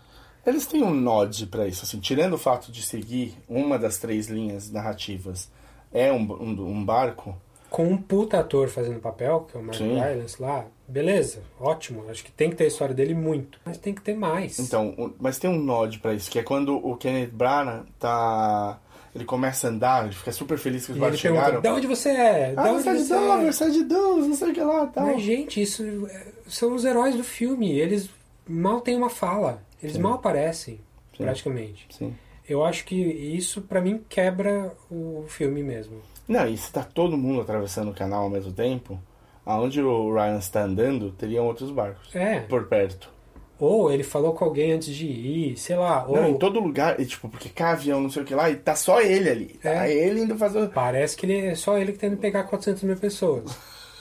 Eles 0.45 0.67
têm 0.67 0.83
um 0.83 0.93
nod 0.93 1.47
pra 1.47 1.67
isso, 1.67 1.83
assim, 1.85 1.99
tirando 1.99 2.33
o 2.33 2.37
fato 2.37 2.71
de 2.71 2.81
seguir 2.83 3.33
uma 3.47 3.79
das 3.79 3.97
três 3.97 4.27
linhas 4.27 4.69
narrativas 4.69 5.49
é 5.91 6.11
um, 6.11 6.17
um, 6.33 6.67
um 6.69 6.85
barco. 6.85 7.35
Com 7.69 7.87
um 7.87 7.97
puta 7.97 8.39
ator 8.39 8.67
fazendo 8.67 8.99
papel, 8.99 9.47
que 9.49 9.57
é 9.57 9.59
o 9.59 9.63
Mark. 9.63 9.79
Rylance 9.79 10.41
lá, 10.41 10.65
beleza, 10.93 11.41
ótimo. 11.59 12.05
Acho 12.09 12.23
que 12.23 12.31
tem 12.31 12.49
que 12.49 12.55
ter 12.55 12.65
a 12.65 12.67
história 12.67 12.93
dele 12.93 13.13
muito, 13.15 13.59
mas 13.65 13.77
tem 13.77 13.93
que 13.93 14.01
ter 14.01 14.15
mais. 14.15 14.59
Então, 14.59 15.13
mas 15.19 15.37
tem 15.39 15.49
um 15.49 15.59
nod 15.59 15.99
pra 15.99 16.13
isso, 16.13 16.29
que 16.29 16.37
é 16.39 16.43
quando 16.43 16.75
o 16.75 16.95
Kenneth 16.95 17.31
Branagh 17.31 17.83
tá. 17.99 18.79
Ele 19.15 19.25
começa 19.25 19.67
a 19.67 19.69
andar, 19.69 20.05
ele 20.05 20.13
fica 20.15 20.31
super 20.31 20.57
feliz 20.57 20.85
que 20.87 20.91
os 20.93 20.97
barcos 20.97 21.19
chegaram. 21.19 21.61
de 21.61 21.67
onde 21.67 21.85
você 21.85 22.09
é? 22.09 22.51
De 22.53 22.57
Ah, 22.59 22.71
onde 22.71 22.81
você 22.83 22.89
é 22.89 22.93
de 22.95 23.01
é?" 23.01 23.05
Dover, 23.15 23.53
você 23.53 23.63
é 23.65 23.69
de 23.69 23.83
Dover, 23.83 24.27
não 24.27 24.35
sei 24.35 24.49
o 24.49 24.53
que 24.53 24.61
lá 24.61 24.87
tal. 24.87 25.05
Mas, 25.05 25.21
gente, 25.21 25.61
isso 25.61 25.83
é, 26.07 26.25
são 26.47 26.73
os 26.73 26.83
heróis 26.83 27.15
do 27.15 27.23
filme. 27.23 27.71
Eles 27.77 28.09
mal 28.47 28.81
têm 28.81 28.95
uma 28.95 29.11
fala. 29.11 29.61
Eles 29.83 29.97
Sim. 29.97 30.01
mal 30.01 30.13
aparecem, 30.13 30.79
Sim. 31.15 31.23
praticamente. 31.25 31.85
Sim. 31.91 32.15
Eu 32.49 32.65
acho 32.65 32.85
que 32.85 32.95
isso, 32.95 33.61
pra 33.61 33.79
mim, 33.81 34.01
quebra 34.09 34.73
o 34.89 35.25
filme 35.27 35.61
mesmo. 35.61 36.01
Não, 36.27 36.47
e 36.47 36.57
se 36.57 36.71
tá 36.71 36.83
todo 36.83 37.15
mundo 37.15 37.39
atravessando 37.41 37.91
o 37.91 37.93
canal 37.93 38.23
ao 38.23 38.29
mesmo 38.31 38.51
tempo, 38.51 38.99
aonde 39.45 39.81
o 39.81 40.13
Ryan 40.13 40.37
está 40.37 40.63
andando, 40.63 41.11
teriam 41.11 41.45
outros 41.45 41.71
barcos 41.71 42.13
É. 42.15 42.39
por 42.41 42.65
perto. 42.67 43.11
Ou 43.59 43.91
ele 43.91 44.03
falou 44.03 44.33
com 44.33 44.43
alguém 44.43 44.73
antes 44.73 44.93
de 44.93 45.05
ir, 45.05 45.57
sei 45.57 45.75
lá. 45.77 46.05
Ou 46.05 46.15
Não, 46.15 46.29
em 46.29 46.37
todo 46.37 46.59
lugar, 46.59 46.99
e, 46.99 47.05
tipo, 47.05 47.29
porque 47.29 47.47
cá 47.49 47.71
avião, 47.71 48.01
não 48.01 48.09
sei 48.09 48.23
o 48.23 48.25
que 48.25 48.35
lá, 48.35 48.49
e 48.49 48.55
tá 48.57 48.75
só 48.75 48.99
ele 48.99 49.29
ali. 49.29 49.45
Tá 49.61 49.87
ele 49.87 50.21
indo 50.21 50.37
fazer. 50.37 50.67
Parece 50.69 51.15
que 51.15 51.25
ele 51.25 51.45
é 51.47 51.55
só 51.55 51.77
ele 51.77 51.93
que 51.93 51.99
tenta 51.99 52.17
pegar 52.17 52.43
400 52.43 52.83
mil 52.83 52.97
pessoas. 52.97 53.55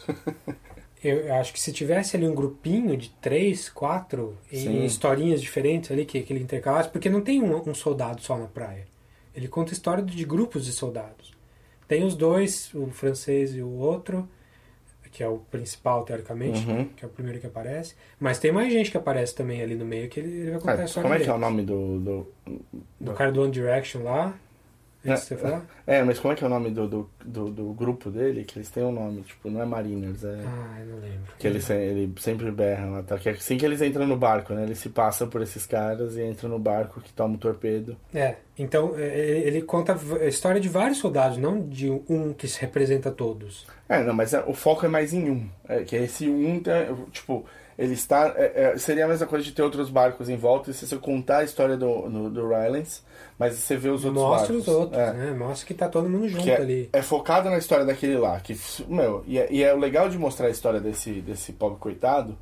Eu 1.03 1.35
acho 1.35 1.53
que 1.53 1.61
se 1.61 1.73
tivesse 1.73 2.17
ali 2.17 2.27
um 2.29 2.35
grupinho 2.35 2.97
de 2.97 3.11
três, 3.21 3.69
quatro, 3.69 4.37
Sim. 4.53 4.83
em 4.83 4.85
historinhas 4.85 5.41
diferentes 5.43 5.91
ali 5.91 6.05
que, 6.05 6.23
que 6.23 6.33
ele 6.33 6.43
intercalasse, 6.45 6.89
porque 6.91 7.11
não 7.11 7.21
tem 7.21 7.43
um, 7.43 7.69
um 7.69 7.75
soldado 7.75 8.23
só 8.23 8.39
na 8.39 8.47
praia. 8.47 8.87
Ele 9.35 9.49
conta 9.49 9.73
história 9.73 10.03
de 10.03 10.25
grupos 10.25 10.65
de 10.65 10.71
soldados. 10.73 11.33
Tem 11.89 12.05
os 12.05 12.15
dois, 12.15 12.73
o 12.73 12.87
francês 12.89 13.55
e 13.57 13.61
o 13.63 13.69
outro, 13.79 14.29
que 15.13 15.23
é 15.23 15.29
o 15.29 15.39
principal, 15.39 16.05
teoricamente, 16.05 16.67
Uhum. 16.67 16.87
que 16.97 17.05
é 17.05 17.07
o 17.07 17.11
primeiro 17.11 17.39
que 17.39 17.47
aparece. 17.47 17.95
Mas 18.19 18.39
tem 18.39 18.51
mais 18.51 18.73
gente 18.73 18.91
que 18.91 18.97
aparece 18.97 19.35
também 19.35 19.61
ali 19.63 19.75
no 19.77 19.85
meio, 19.85 20.09
que 20.09 20.19
ele, 20.19 20.33
ele 20.41 20.51
vai 20.53 20.61
contar 20.61 20.73
a 20.73 20.81
Ah, 20.81 20.85
história 20.87 21.03
como 21.09 21.15
é 21.21 21.25
que 21.25 21.31
é 21.31 21.35
o 21.35 21.39
nome 21.39 21.63
do. 21.63 22.01
do, 22.01 22.27
Do 22.99 23.13
cara 23.13 23.31
do 23.31 23.43
One 23.43 23.53
Direction 23.53 24.03
lá. 24.03 24.35
É 25.05 25.15
isso 25.15 25.23
que 25.23 25.29
você 25.35 25.37
fala? 25.37 25.67
É, 25.87 26.03
mas 26.03 26.19
como 26.19 26.33
é 26.33 26.37
que 26.37 26.45
é 26.45 26.47
o 26.47 26.51
nome 26.51 26.71
do, 26.71 26.87
do, 26.87 27.11
do, 27.25 27.51
do 27.51 27.73
grupo 27.73 28.11
dele? 28.11 28.45
Que 28.45 28.59
eles 28.59 28.71
têm 28.71 28.85
um 28.85 28.93
nome, 28.93 29.23
tipo, 29.23 29.51
não 29.51 29.61
é 29.61 29.65
Mariners, 29.65 30.23
é. 30.25 30.39
Ah, 30.47 30.81
eu 30.81 30.87
não 30.87 31.01
lembro. 31.01 31.33
Que 31.39 31.47
eles, 31.49 31.69
ele 31.71 32.13
sempre 32.19 32.51
berram 32.51 32.93
lá, 32.93 33.03
tá? 33.03 33.19
Que 33.19 33.29
é 33.29 33.33
assim 33.33 33.59
que 33.59 33.65
eles 33.65 33.83
entram 33.83 34.07
no 34.07 34.17
barco, 34.17 34.55
né? 34.55 34.63
Eles 34.63 34.79
se 34.79 34.89
passam 34.89 35.29
por 35.29 35.43
esses 35.43 35.67
caras 35.67 36.17
e 36.17 36.25
entram 36.25 36.49
no 36.49 36.59
barco 36.59 37.01
que 37.01 37.13
toma 37.13 37.35
o 37.35 37.39
torpedo. 37.39 37.97
É, 38.15 38.37
então 38.57 38.95
é, 38.97 39.03
é, 39.03 39.39
ele 39.47 39.63
conta 39.63 39.99
a 40.21 40.27
história 40.27 40.61
de 40.61 40.69
vários 40.69 40.99
soldados, 40.99 41.37
não 41.37 41.61
de 41.61 41.91
um 42.09 42.33
que 42.33 42.47
se 42.47 42.61
representa 42.61 43.11
todos. 43.11 43.67
É, 43.89 44.03
não, 44.03 44.15
mas 44.15 44.33
o 44.47 44.55
foco 44.55 44.87
é 44.87 44.89
mais 44.89 45.13
em 45.13 45.31
um. 45.31 45.49
É, 45.69 45.83
que 45.83 45.97
esse 45.97 46.29
um, 46.29 46.61
tá, 46.61 46.73
tipo, 47.11 47.45
ele 47.77 47.95
está. 47.95 48.33
é, 48.37 48.77
seria 48.79 49.05
a 49.05 49.09
mesma 49.09 49.27
coisa 49.27 49.45
de 49.45 49.53
ter 49.53 49.63
outros 49.63 49.91
barcos 49.91 50.29
em 50.29 50.37
volta 50.37 50.71
e 50.71 50.75
se 50.75 50.87
você 50.87 50.97
contar 50.97 51.39
a 51.39 51.45
história 51.45 51.77
do, 51.77 52.09
do, 52.09 52.31
do 52.31 52.49
Rylance, 52.49 53.01
mas 53.43 53.55
você 53.55 53.77
vê 53.77 53.89
os 53.89 54.05
outros 54.05 54.23
Mostra 54.23 54.49
barcos. 54.55 54.69
os 54.69 54.75
outros, 54.75 54.99
É. 55.01 55.13
né? 55.13 55.31
Mostra 55.33 55.67
que 55.67 55.75
tá 55.75 55.89
todo 55.89 56.09
mundo 56.09 56.29
junto 56.29 56.49
é, 56.49 56.57
ali. 56.57 56.89
é 56.93 57.03
focado 57.03 57.51
na 57.51 57.59
história 57.59 57.85
daquele 57.85 58.17
lá. 58.17 58.39
Que, 58.41 58.57
meu, 58.89 59.25
e 59.27 59.39
é, 59.39 59.49
e 59.51 59.63
é 59.63 59.75
o 59.75 59.79
legal 59.79 60.09
de 60.09 60.17
mostrar 60.19 60.47
a 60.47 60.51
história 60.51 60.81
desse, 60.81 61.11
desse 61.21 61.53
pobre 61.53 61.79
coitado. 61.79 62.37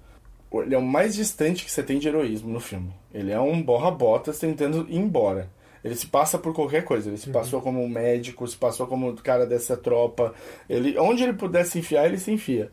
Ele 0.53 0.75
é 0.75 0.79
o 0.79 0.83
mais 0.83 1.15
distante 1.15 1.65
que 1.65 1.71
você 1.71 1.83
tem 1.83 1.99
de 1.99 2.09
heroísmo 2.09 2.51
no 2.53 2.61
filme. 2.61 2.93
Ele 3.15 3.31
é 3.33 3.41
um 3.41 3.63
borra-botas 3.63 4.39
tentando 4.39 4.87
ir 4.89 4.97
embora. 4.99 5.49
Ele 5.83 5.95
se 5.95 6.07
passa 6.09 6.39
por 6.39 6.53
qualquer 6.53 6.85
coisa. 6.85 7.09
Ele 7.09 7.17
se 7.17 7.29
Uhum. 7.29 7.33
passou 7.33 7.61
como 7.63 7.83
um 7.83 7.89
médico, 7.89 8.47
se 8.47 8.57
passou 8.57 8.87
como 8.87 9.15
cara 9.15 9.47
dessa 9.47 9.77
tropa. 9.77 10.35
Ele, 10.69 10.99
onde 10.99 11.23
ele 11.23 11.33
puder 11.33 11.65
se 11.65 11.79
enfiar, 11.79 12.05
ele 12.07 12.19
se 12.19 12.31
enfia. 12.33 12.71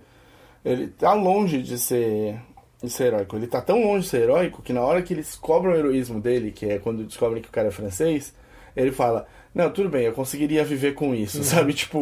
Ele 0.66 0.88
tá 0.88 1.14
longe 1.14 1.62
de 1.62 1.78
ser, 1.80 2.38
de 2.84 2.90
ser 2.90 3.06
heróico. 3.08 3.36
Ele 3.36 3.48
tá 3.48 3.62
tão 3.62 3.82
longe 3.84 4.04
de 4.04 4.10
ser 4.10 4.22
heróico 4.22 4.62
que 4.62 4.72
na 4.74 4.82
hora 4.82 5.02
que 5.02 5.14
eles 5.14 5.36
cobram 5.36 5.74
o 5.74 5.76
heroísmo 5.76 6.20
dele, 6.22 6.52
que 6.52 6.66
é 6.66 6.78
quando 6.80 7.04
descobrem 7.04 7.42
que 7.42 7.50
o 7.50 7.52
cara 7.52 7.68
é 7.70 7.72
francês, 7.72 8.34
ele 8.76 8.92
fala: 8.92 9.28
Não, 9.54 9.70
tudo 9.72 9.90
bem, 9.90 10.04
eu 10.06 10.14
conseguiria 10.14 10.64
viver 10.64 10.94
com 10.94 11.14
isso, 11.16 11.38
Uhum. 11.40 11.44
sabe? 11.44 11.74
Tipo, 11.74 12.00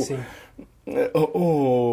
é, 0.87 1.11
o, 1.13 1.39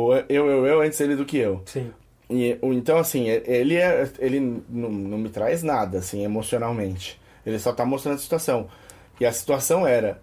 o- 0.09 0.15
eu, 0.29 0.47
eu, 0.51 0.67
eu, 0.67 0.81
antes 0.83 1.01
ele 1.01 1.15
do 1.17 1.25
que 1.25 1.39
eu. 1.39 1.63
Sim. 1.67 1.93
E, 2.29 2.59
então, 2.63 2.99
assim, 2.99 3.29
é- 3.29 3.43
ele, 3.47 3.77
é, 3.77 4.09
ele 4.19 4.41
não, 4.69 4.89
não 4.91 5.19
me 5.19 5.29
traz 5.29 5.63
nada, 5.63 5.99
assim, 5.99 6.25
emocionalmente. 6.25 7.21
Ele 7.45 7.59
só 7.59 7.73
tá 7.73 7.85
mostrando 7.85 8.15
a 8.17 8.19
situação. 8.19 8.69
E 9.21 9.27
a 9.27 9.33
situação 9.33 9.87
era: 9.87 10.21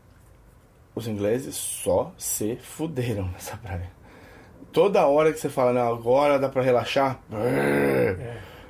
os 0.96 1.08
ingleses 1.08 1.56
só 1.56 2.12
se 2.18 2.58
fuderam 2.58 3.28
nessa 3.32 3.56
praia. 3.58 3.90
Toda 4.72 5.08
hora 5.08 5.32
que 5.34 5.40
você 5.40 5.50
fala, 5.50 5.74
não, 5.74 5.92
agora 5.92 6.38
dá 6.38 6.48
pra 6.50 6.62
relaxar. 6.62 7.20
brrr, 7.30 8.18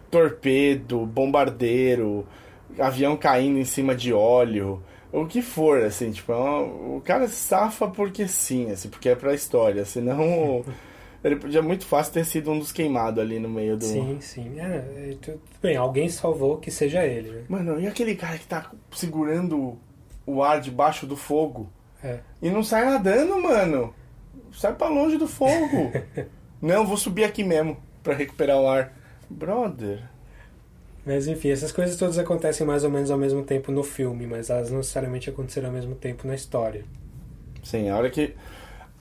Torpedo, 0.09 1.05
bombardeiro, 1.05 2.25
avião 2.77 3.15
caindo 3.17 3.59
em 3.59 3.65
cima 3.65 3.95
de 3.95 4.11
óleo, 4.13 4.81
o 5.11 5.25
que 5.25 5.41
for, 5.41 5.81
assim, 5.83 6.11
tipo, 6.11 6.31
é 6.31 6.35
uma- 6.35 6.61
o 6.97 7.01
cara 7.03 7.27
safa 7.27 7.87
porque 7.87 8.27
sim, 8.27 8.71
assim, 8.71 8.89
porque 8.89 9.09
é 9.09 9.15
pra 9.15 9.33
história, 9.33 9.83
senão 9.85 10.63
ele 11.23 11.35
podia 11.35 11.61
muito 11.61 11.85
fácil 11.85 12.13
ter 12.13 12.25
sido 12.25 12.51
um 12.51 12.59
dos 12.59 12.71
queimados 12.71 13.21
ali 13.21 13.39
no 13.39 13.49
meio 13.49 13.75
do... 13.77 13.85
Sim, 13.85 14.17
sim. 14.21 14.59
É, 14.59 15.11
é, 15.11 15.15
tudo 15.21 15.41
bem, 15.61 15.75
alguém 15.75 16.09
salvou 16.09 16.57
que 16.57 16.71
seja 16.71 17.05
ele, 17.05 17.29
né? 17.31 17.43
Mano, 17.49 17.79
e 17.79 17.87
aquele 17.87 18.15
cara 18.15 18.37
que 18.37 18.47
tá 18.47 18.71
segurando 18.91 19.77
o 20.25 20.43
ar 20.43 20.61
debaixo 20.61 21.05
do 21.07 21.17
fogo? 21.17 21.69
É. 22.03 22.19
E 22.41 22.49
não 22.49 22.63
sai 22.63 22.85
nadando, 22.85 23.41
mano. 23.41 23.93
Sai 24.53 24.73
pra 24.73 24.87
longe 24.87 25.17
do 25.17 25.27
fogo. 25.27 25.91
não, 26.61 26.85
vou 26.85 26.95
subir 26.97 27.23
aqui 27.23 27.43
mesmo 27.43 27.77
pra 28.01 28.13
recuperar 28.13 28.57
o 28.59 28.67
ar. 28.67 28.93
Brother. 29.29 30.03
Mas 31.05 31.27
enfim, 31.27 31.49
essas 31.49 31.71
coisas 31.71 31.95
todas 31.97 32.17
acontecem 32.17 32.65
mais 32.67 32.83
ou 32.83 32.89
menos 32.89 33.09
ao 33.09 33.17
mesmo 33.17 33.43
tempo 33.43 33.71
no 33.71 33.83
filme, 33.83 34.27
mas 34.27 34.49
elas 34.49 34.69
não 34.69 34.77
necessariamente 34.77 35.29
aconteceram 35.29 35.67
ao 35.69 35.73
mesmo 35.73 35.95
tempo 35.95 36.27
na 36.27 36.35
história. 36.35 36.83
Sim, 37.63 37.89
a 37.89 37.97
hora 37.97 38.09
que. 38.09 38.35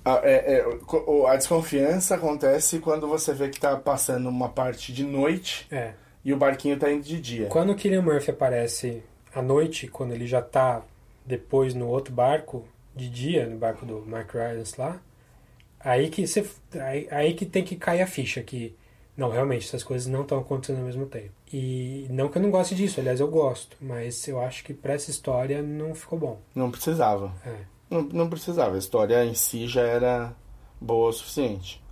A, 0.05 0.21
é- 0.23 0.59
é, 0.61 0.67
o- 1.07 1.27
a 1.27 1.37
desconfiança 1.37 2.15
acontece 2.15 2.79
quando 2.79 3.07
você 3.09 3.35
vê 3.35 3.49
que 3.49 3.61
tá 3.61 3.77
passando 3.77 4.29
uma 4.29 4.49
parte 4.49 4.93
de 4.93 5.03
noite 5.05 5.67
É. 5.71 5.93
e 6.25 6.33
o 6.33 6.37
barquinho 6.37 6.79
tá 6.79 6.91
indo 6.91 7.03
de 7.03 7.21
dia. 7.21 7.47
Quando 7.49 7.73
o 7.73 7.75
Killian 7.75 8.01
Murphy 8.03 8.31
aparece 8.31 9.03
à 9.35 9.43
noite, 9.43 9.87
quando 9.89 10.13
ele 10.13 10.27
já 10.27 10.41
tá 10.41 10.83
depois 11.27 11.75
no 11.75 11.89
outro 11.89 12.15
barco, 12.15 12.65
de 12.97 13.09
dia, 13.11 13.47
no 13.47 13.57
barco 13.59 13.85
do 13.85 14.03
Mark 14.07 14.33
Rylance 14.33 14.75
lá, 14.81 14.99
aí 15.79 16.09
que, 16.09 16.27
você, 16.27 16.45
aí, 16.81 17.07
aí 17.11 17.35
que 17.35 17.45
tem 17.45 17.63
que 17.63 17.77
cair 17.77 18.01
a 18.01 18.07
ficha, 18.07 18.43
que 18.43 18.75
não, 19.19 19.31
realmente, 19.31 19.67
essas 19.67 19.83
coisas 19.83 20.07
não 20.07 20.23
estão 20.23 20.39
acontecendo 20.39 20.79
ao 20.79 20.85
mesmo 20.85 21.05
tempo. 21.05 21.33
E 21.53 22.07
não 22.09 22.29
que 22.29 22.39
eu 22.39 22.43
não 22.43 22.53
goste 22.53 22.77
disso, 22.77 23.01
aliás, 23.01 23.19
eu 23.19 23.27
gosto, 23.27 23.77
mas 23.81 24.29
eu 24.29 24.41
acho 24.41 24.63
que 24.63 24.73
pra 24.73 24.93
essa 24.93 25.11
história 25.11 25.61
não 25.61 25.93
ficou 25.93 26.17
bom. 26.17 26.39
Não 26.55 26.71
precisava. 26.71 27.33
É. 27.45 27.57
Não, 27.91 28.03
não 28.03 28.31
precisava. 28.31 28.77
A 28.77 28.79
história 28.79 29.25
em 29.25 29.35
si 29.35 29.67
já 29.67 29.81
era 29.81 30.33
boa 30.81 31.09
o 31.09 31.13
suficiente. 31.13 31.83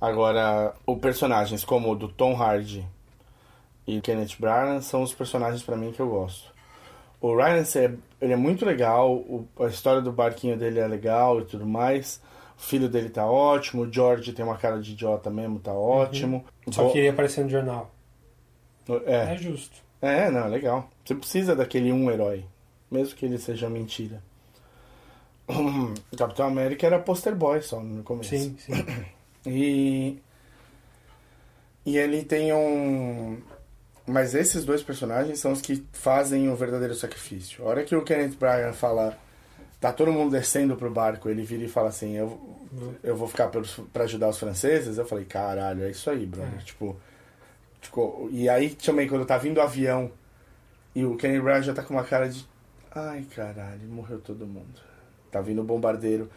Agora, 0.00 0.74
os 0.86 0.98
personagens 0.98 1.66
como 1.66 1.92
o 1.92 1.94
do 1.94 2.08
Tom 2.08 2.34
Hardy 2.34 2.88
e 3.86 4.00
Kenneth 4.00 4.36
Branagh 4.38 4.80
são 4.80 5.02
os 5.02 5.12
personagens 5.12 5.62
pra 5.62 5.76
mim 5.76 5.92
que 5.92 6.00
eu 6.00 6.08
gosto. 6.08 6.50
O 7.20 7.36
Ryan, 7.36 7.62
é, 7.62 7.94
ele 8.22 8.32
é 8.32 8.36
muito 8.36 8.64
legal, 8.64 9.22
a 9.60 9.66
história 9.66 10.00
do 10.00 10.10
barquinho 10.10 10.56
dele 10.56 10.80
é 10.80 10.86
legal 10.86 11.40
e 11.40 11.44
tudo 11.44 11.66
mais. 11.66 12.22
O 12.58 12.62
filho 12.62 12.88
dele 12.88 13.10
tá 13.10 13.26
ótimo, 13.26 13.82
o 13.82 13.92
George 13.92 14.32
tem 14.32 14.44
uma 14.44 14.56
cara 14.56 14.80
de 14.80 14.92
idiota 14.92 15.28
mesmo, 15.30 15.58
tá 15.58 15.72
ótimo. 15.72 16.44
Só 16.70 16.84
Bo- 16.84 16.92
que 16.92 16.98
ele 16.98 17.08
apareceu 17.08 17.44
no 17.44 17.50
jornal. 17.50 17.90
É. 19.06 19.32
É 19.34 19.36
justo. 19.36 19.76
É, 20.00 20.30
não, 20.30 20.46
é 20.46 20.48
legal. 20.48 20.88
Você 21.04 21.14
precisa 21.14 21.56
daquele 21.56 21.90
um 21.92 22.10
herói, 22.10 22.44
mesmo 22.90 23.14
que 23.16 23.24
ele 23.26 23.38
seja 23.38 23.68
mentira. 23.68 24.22
Capitão 26.16 26.46
América 26.46 26.86
era 26.86 26.98
poster 26.98 27.34
boy 27.34 27.60
só 27.62 27.80
no 27.80 28.02
começo. 28.02 28.30
Sim, 28.30 28.56
sim. 28.58 28.72
E 29.46 30.18
e 31.84 31.98
ele 31.98 32.24
tem 32.24 32.50
um 32.54 33.36
mas 34.06 34.34
esses 34.34 34.64
dois 34.64 34.82
personagens 34.82 35.38
são 35.38 35.52
os 35.52 35.60
que 35.60 35.84
fazem 35.92 36.48
o 36.48 36.56
verdadeiro 36.56 36.94
sacrifício. 36.94 37.62
A 37.62 37.68
hora 37.68 37.84
que 37.84 37.94
o 37.94 38.02
Kenneth 38.02 38.36
Bryan 38.38 38.72
fala 38.72 39.18
tá 39.84 39.92
todo 39.92 40.10
mundo 40.10 40.30
descendo 40.30 40.76
pro 40.76 40.90
barco, 40.90 41.28
ele 41.28 41.42
vira 41.42 41.62
e 41.62 41.68
fala 41.68 41.90
assim, 41.90 42.16
eu 42.16 42.40
eu 43.02 43.14
vou 43.14 43.28
ficar 43.28 43.50
pra 43.92 44.04
ajudar 44.04 44.30
os 44.30 44.38
franceses. 44.38 44.96
Eu 44.96 45.04
falei, 45.04 45.26
caralho, 45.26 45.84
é 45.84 45.90
isso 45.90 46.08
aí, 46.08 46.24
brother. 46.24 46.54
É. 46.58 46.62
Tipo, 46.62 46.96
tipo, 47.82 48.30
e 48.32 48.48
aí 48.48 48.70
também 48.70 49.06
quando 49.06 49.26
tá 49.26 49.36
vindo 49.36 49.58
o 49.58 49.60
avião 49.60 50.10
e 50.94 51.04
o 51.04 51.18
Kenneth 51.18 51.42
Bryan 51.42 51.60
já 51.60 51.74
tá 51.74 51.82
com 51.82 51.92
uma 51.92 52.02
cara 52.02 52.30
de 52.30 52.48
ai, 52.94 53.26
caralho, 53.36 53.86
morreu 53.86 54.18
todo 54.20 54.46
mundo. 54.46 54.80
Tá 55.30 55.42
vindo 55.42 55.60
o 55.60 55.64
bombardeiro. 55.64 56.30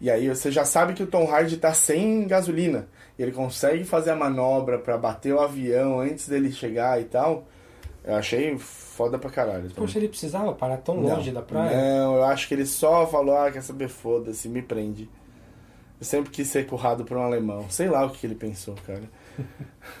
E 0.00 0.10
aí 0.10 0.26
você 0.26 0.50
já 0.50 0.64
sabe 0.64 0.94
que 0.94 1.02
o 1.02 1.06
Tom 1.06 1.30
Hardy 1.30 1.58
tá 1.58 1.74
sem 1.74 2.26
gasolina. 2.26 2.88
Ele 3.18 3.32
consegue 3.32 3.84
fazer 3.84 4.12
a 4.12 4.16
manobra 4.16 4.78
pra 4.78 4.96
bater 4.96 5.34
o 5.34 5.40
avião 5.40 6.00
antes 6.00 6.26
dele 6.26 6.50
chegar 6.50 6.98
e 6.98 7.04
tal. 7.04 7.46
Eu 8.04 8.16
achei 8.16 8.56
foda 8.58 9.18
pra 9.18 9.30
caralho. 9.30 9.62
também. 9.62 9.74
Poxa, 9.76 9.98
ele 9.98 10.08
precisava 10.08 10.52
parar 10.52 10.76
tão 10.76 10.96
longe 11.00 11.28
Não, 11.30 11.40
da 11.40 11.42
praia? 11.42 11.76
Não, 11.76 12.16
eu 12.16 12.24
acho 12.24 12.46
que 12.46 12.54
ele 12.54 12.66
só 12.66 13.06
falou, 13.06 13.36
ah, 13.36 13.50
quer 13.50 13.62
saber, 13.62 13.88
foda-se, 13.88 14.48
me 14.48 14.60
prende. 14.60 15.08
Eu 15.98 16.04
sempre 16.04 16.30
quis 16.30 16.48
ser 16.48 16.66
currado 16.66 17.04
por 17.04 17.16
um 17.16 17.22
alemão. 17.22 17.64
Sei 17.70 17.88
lá 17.88 18.04
o 18.04 18.10
que 18.10 18.26
ele 18.26 18.34
pensou, 18.34 18.74
cara. 18.86 19.02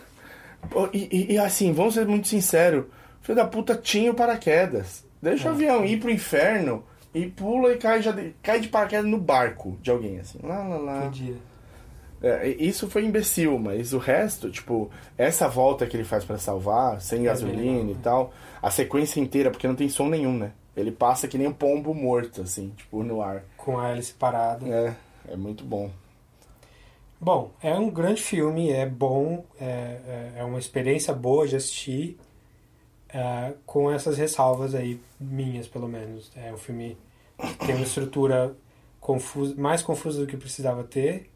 E, 0.94 1.08
e- 1.12 1.32
e 1.34 1.38
assim, 1.38 1.72
vamos 1.74 1.92
ser 1.92 2.06
muito 2.06 2.26
sinceros. 2.26 2.86
Filho 3.20 3.36
da 3.36 3.46
puta 3.46 3.74
tinha 3.76 4.10
o 4.10 4.14
paraquedas. 4.14 5.04
Deixa 5.20 5.48
o 5.48 5.52
avião 5.52 5.84
ir 5.84 6.00
pro 6.00 6.10
inferno 6.10 6.84
e 7.14 7.26
pula 7.26 7.72
e 7.72 7.76
cai, 7.76 8.00
já 8.00 8.12
de, 8.12 8.34
cai 8.42 8.60
de 8.60 8.68
paraquedas 8.68 9.04
no 9.04 9.18
barco 9.18 9.76
de 9.82 9.90
alguém, 9.90 10.18
assim. 10.20 10.38
Lá, 10.42 10.66
lá, 10.66 10.76
lá. 10.78 11.00
Podia. 11.02 11.34
É, 12.26 12.48
isso 12.48 12.88
foi 12.88 13.04
imbecil, 13.04 13.58
mas 13.58 13.92
o 13.92 13.98
resto, 13.98 14.50
tipo, 14.50 14.90
essa 15.18 15.46
volta 15.46 15.86
que 15.86 15.94
ele 15.94 16.04
faz 16.04 16.24
pra 16.24 16.38
salvar, 16.38 16.98
sem 16.98 17.20
É 17.20 17.24
gasolina 17.24 17.90
e 17.90 17.94
tal, 17.96 18.32
a 18.62 18.70
sequência 18.70 19.20
inteira, 19.20 19.50
porque 19.50 19.68
não 19.68 19.74
tem 19.74 19.90
som 19.90 20.08
nenhum, 20.08 20.32
né? 20.38 20.52
Ele 20.74 20.90
passa 20.90 21.28
que 21.28 21.36
nem 21.36 21.46
um 21.46 21.52
pombo 21.52 21.92
morto, 21.92 22.40
assim, 22.40 22.70
tipo, 22.78 23.02
no 23.02 23.20
ar. 23.20 23.44
Com 23.58 23.78
a 23.78 23.90
hélice 23.90 24.14
parada. 24.14 24.66
É, 24.66 24.94
é 25.32 25.36
muito 25.36 25.64
bom. 25.64 25.90
Bom, 27.20 27.52
é 27.62 27.74
um 27.74 27.90
grande 27.90 28.22
filme, 28.22 28.70
é 28.72 28.86
bom, 28.86 29.44
é, 29.60 29.64
é, 29.64 30.32
é 30.36 30.44
uma 30.44 30.58
experiência 30.58 31.12
boa 31.12 31.46
de 31.46 31.56
assistir, 31.56 32.18
é, 33.10 33.52
com 33.66 33.90
essas 33.90 34.16
ressalvas 34.16 34.74
aí, 34.74 34.98
minhas 35.20 35.68
pelo 35.68 35.86
menos. 35.86 36.32
É 36.34 36.50
um 36.50 36.58
filme 36.58 36.96
que 37.38 37.66
tem 37.66 37.74
uma 37.74 37.84
estrutura 37.84 38.56
confusa, 38.98 39.54
mais 39.58 39.82
confusa 39.82 40.20
do 40.20 40.26
que 40.26 40.38
precisava 40.38 40.82
ter 40.84 41.33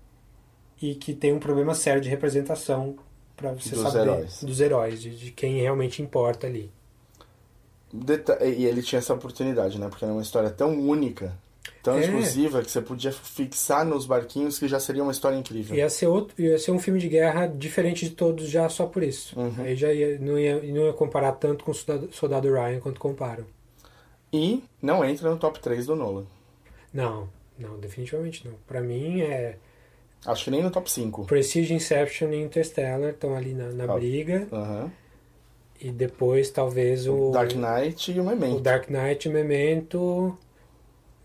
e 0.81 0.95
que 0.95 1.15
tem 1.15 1.33
um 1.33 1.39
problema 1.39 1.75
sério 1.75 2.01
de 2.01 2.09
representação 2.09 2.97
para 3.37 3.53
você 3.53 3.71
Dos 3.71 3.83
saber 3.83 4.01
heróis. 4.03 4.43
dos 4.43 4.61
heróis, 4.61 5.01
de, 5.03 5.17
de 5.17 5.31
quem 5.31 5.61
realmente 5.61 6.03
importa 6.03 6.47
ali. 6.47 6.71
Deta- 7.93 8.45
e 8.45 8.65
ele 8.67 8.83
tinha 8.83 8.99
essa 8.99 9.15
oportunidade, 9.15 9.79
né? 9.79 9.89
Porque 9.89 10.05
era 10.05 10.13
uma 10.13 10.21
história 10.23 10.51
tão 10.51 10.79
única, 10.79 11.35
tão 11.83 11.97
É. 11.97 12.01
exclusiva, 12.03 12.63
que 12.63 12.71
você 12.71 12.83
podia 12.83 13.11
fixar 13.13 13.85
nos 13.87 14.05
barquinhos 14.05 14.59
que 14.59 14.69
já 14.69 14.79
seria 14.79 15.03
uma 15.03 15.13
história 15.13 15.37
incrível. 15.37 15.75
Ia 15.77 15.89
ser, 15.89 16.07
outro, 16.07 16.35
ia 16.43 16.59
ser 16.59 16.71
um 16.71 16.79
filme 16.79 17.01
de 17.01 17.09
guerra 17.09 17.47
diferente 17.47 18.07
de 18.09 18.15
todos 18.15 18.49
já 18.49 18.69
só 18.69 18.85
por 18.87 19.03
isso. 19.03 19.39
Uhum. 19.39 19.55
Aí 19.59 19.75
já 19.75 19.91
ia, 19.93 20.19
não, 20.19 20.39
ia, 20.39 20.57
não 20.61 20.87
ia 20.87 20.93
comparar 20.93 21.33
tanto 21.33 21.65
com 21.65 21.71
o 21.71 21.75
Soldado, 21.75 22.13
Soldado 22.13 22.53
Ryan 22.53 22.81
quanto 22.81 23.01
comparam. 23.01 23.47
E 24.31 24.63
não 24.83 25.03
entra 25.03 25.31
no 25.31 25.39
top 25.39 25.59
3 25.59 25.87
do 25.87 25.97
Nolan. 25.97 26.27
Não, 26.93 27.29
não, 27.59 27.79
definitivamente 27.79 28.47
não. 28.47 28.55
Pra 28.67 28.83
mim 28.83 29.23
é 29.23 29.57
Acho 30.27 30.45
que 30.45 30.51
nem 30.51 30.63
no 30.63 30.71
top 30.71 30.91
5. 30.91 31.25
Prestige, 31.27 31.73
Inception 31.73 32.31
e 32.33 32.43
Interstellar 32.43 33.11
estão 33.11 33.35
ali 33.37 33.55
na, 33.55 33.69
na 33.73 33.85
Ah. 33.85 33.95
briga. 33.97 34.47
Aham. 34.53 34.93
E 35.81 35.91
depois 35.93 36.51
talvez 36.51 37.07
o 37.07 37.31
Dark 37.31 37.53
Knight 37.55 38.11
e 38.13 38.19
o 38.21 38.25
Memento. 38.25 38.57
o 38.57 38.61
Dark 38.61 38.89
Knight, 38.91 39.29
Memento, 39.29 40.37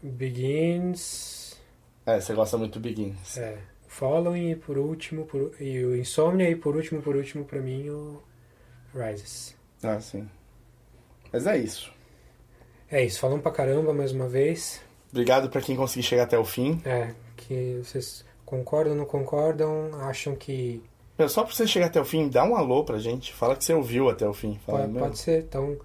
Begins, 0.01 1.57
É, 2.05 2.19
você 2.19 2.33
gosta 2.33 2.57
muito 2.57 2.73
do 2.73 2.79
Begins. 2.79 3.37
é, 3.37 3.57
Following 3.87 4.51
e 4.51 4.55
por 4.55 4.77
último, 4.77 5.25
por, 5.25 5.53
e 5.59 5.83
o 5.83 5.95
Insomnia 5.95 6.49
e 6.49 6.55
por 6.55 6.75
último, 6.75 7.01
por 7.01 7.15
último 7.15 7.45
pra 7.45 7.59
mim 7.61 7.89
o 7.89 8.21
Rises. 8.93 9.55
Ah, 9.81 9.99
sim. 9.99 10.27
Mas 11.31 11.47
é 11.47 11.57
isso. 11.57 11.91
É 12.91 13.03
isso, 13.03 13.19
falamos 13.19 13.41
pra 13.41 13.51
caramba 13.51 13.91
mais 13.93 14.11
uma 14.11 14.27
vez. 14.27 14.81
Obrigado 15.11 15.49
pra 15.49 15.61
quem 15.61 15.75
conseguiu 15.75 16.03
chegar 16.03 16.23
até 16.23 16.37
o 16.37 16.45
fim. 16.45 16.79
É, 16.85 17.13
que 17.37 17.79
vocês 17.83 18.23
concordam, 18.57 18.95
não 18.95 19.05
concordam, 19.05 19.89
acham 20.01 20.35
que 20.35 20.81
Meu, 21.17 21.27
só 21.27 21.43
pra 21.43 21.53
você 21.53 21.65
chegar 21.65 21.87
até 21.87 21.99
o 21.99 22.05
fim, 22.05 22.29
dá 22.29 22.43
um 22.43 22.55
alô 22.55 22.83
pra 22.83 22.99
gente. 22.99 23.33
Fala 23.33 23.55
que 23.55 23.63
você 23.63 23.73
ouviu 23.73 24.09
até 24.09 24.27
o 24.27 24.33
fim. 24.33 24.59
Fala, 24.65 24.79
pode, 24.79 24.99
pode 24.99 25.19
ser. 25.19 25.43
Então, 25.43 25.77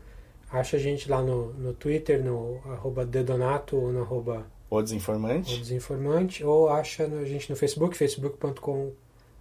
acha 0.50 0.76
a 0.76 0.80
gente 0.80 1.10
lá 1.10 1.22
no, 1.22 1.52
no 1.55 1.72
Twitter, 1.72 2.22
no 2.22 2.60
arroba 2.66 3.05
Dedonato 3.05 3.76
ou 3.76 3.92
no 3.92 4.02
arroba 4.02 4.47
O 4.68 4.82
Desinformante. 4.82 5.55
o 5.55 5.58
Desinformante, 5.58 6.44
ou 6.44 6.68
acha 6.68 7.05
a 7.05 7.24
gente 7.24 7.48
no 7.50 7.56
Facebook, 7.56 7.97
facebook.com 7.97 8.92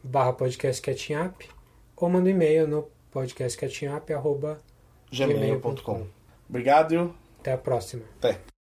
barra 0.03 0.35
ou 1.95 2.09
manda 2.09 2.29
um 2.29 2.31
e-mail 2.31 2.67
no 2.67 2.87
podcastcatchingup 3.11 4.13
arroba 4.13 4.59
gmail.com. 5.11 6.05
Obrigado. 6.47 7.13
Até 7.39 7.53
a 7.53 7.57
próxima. 7.57 8.03
Até. 8.19 8.56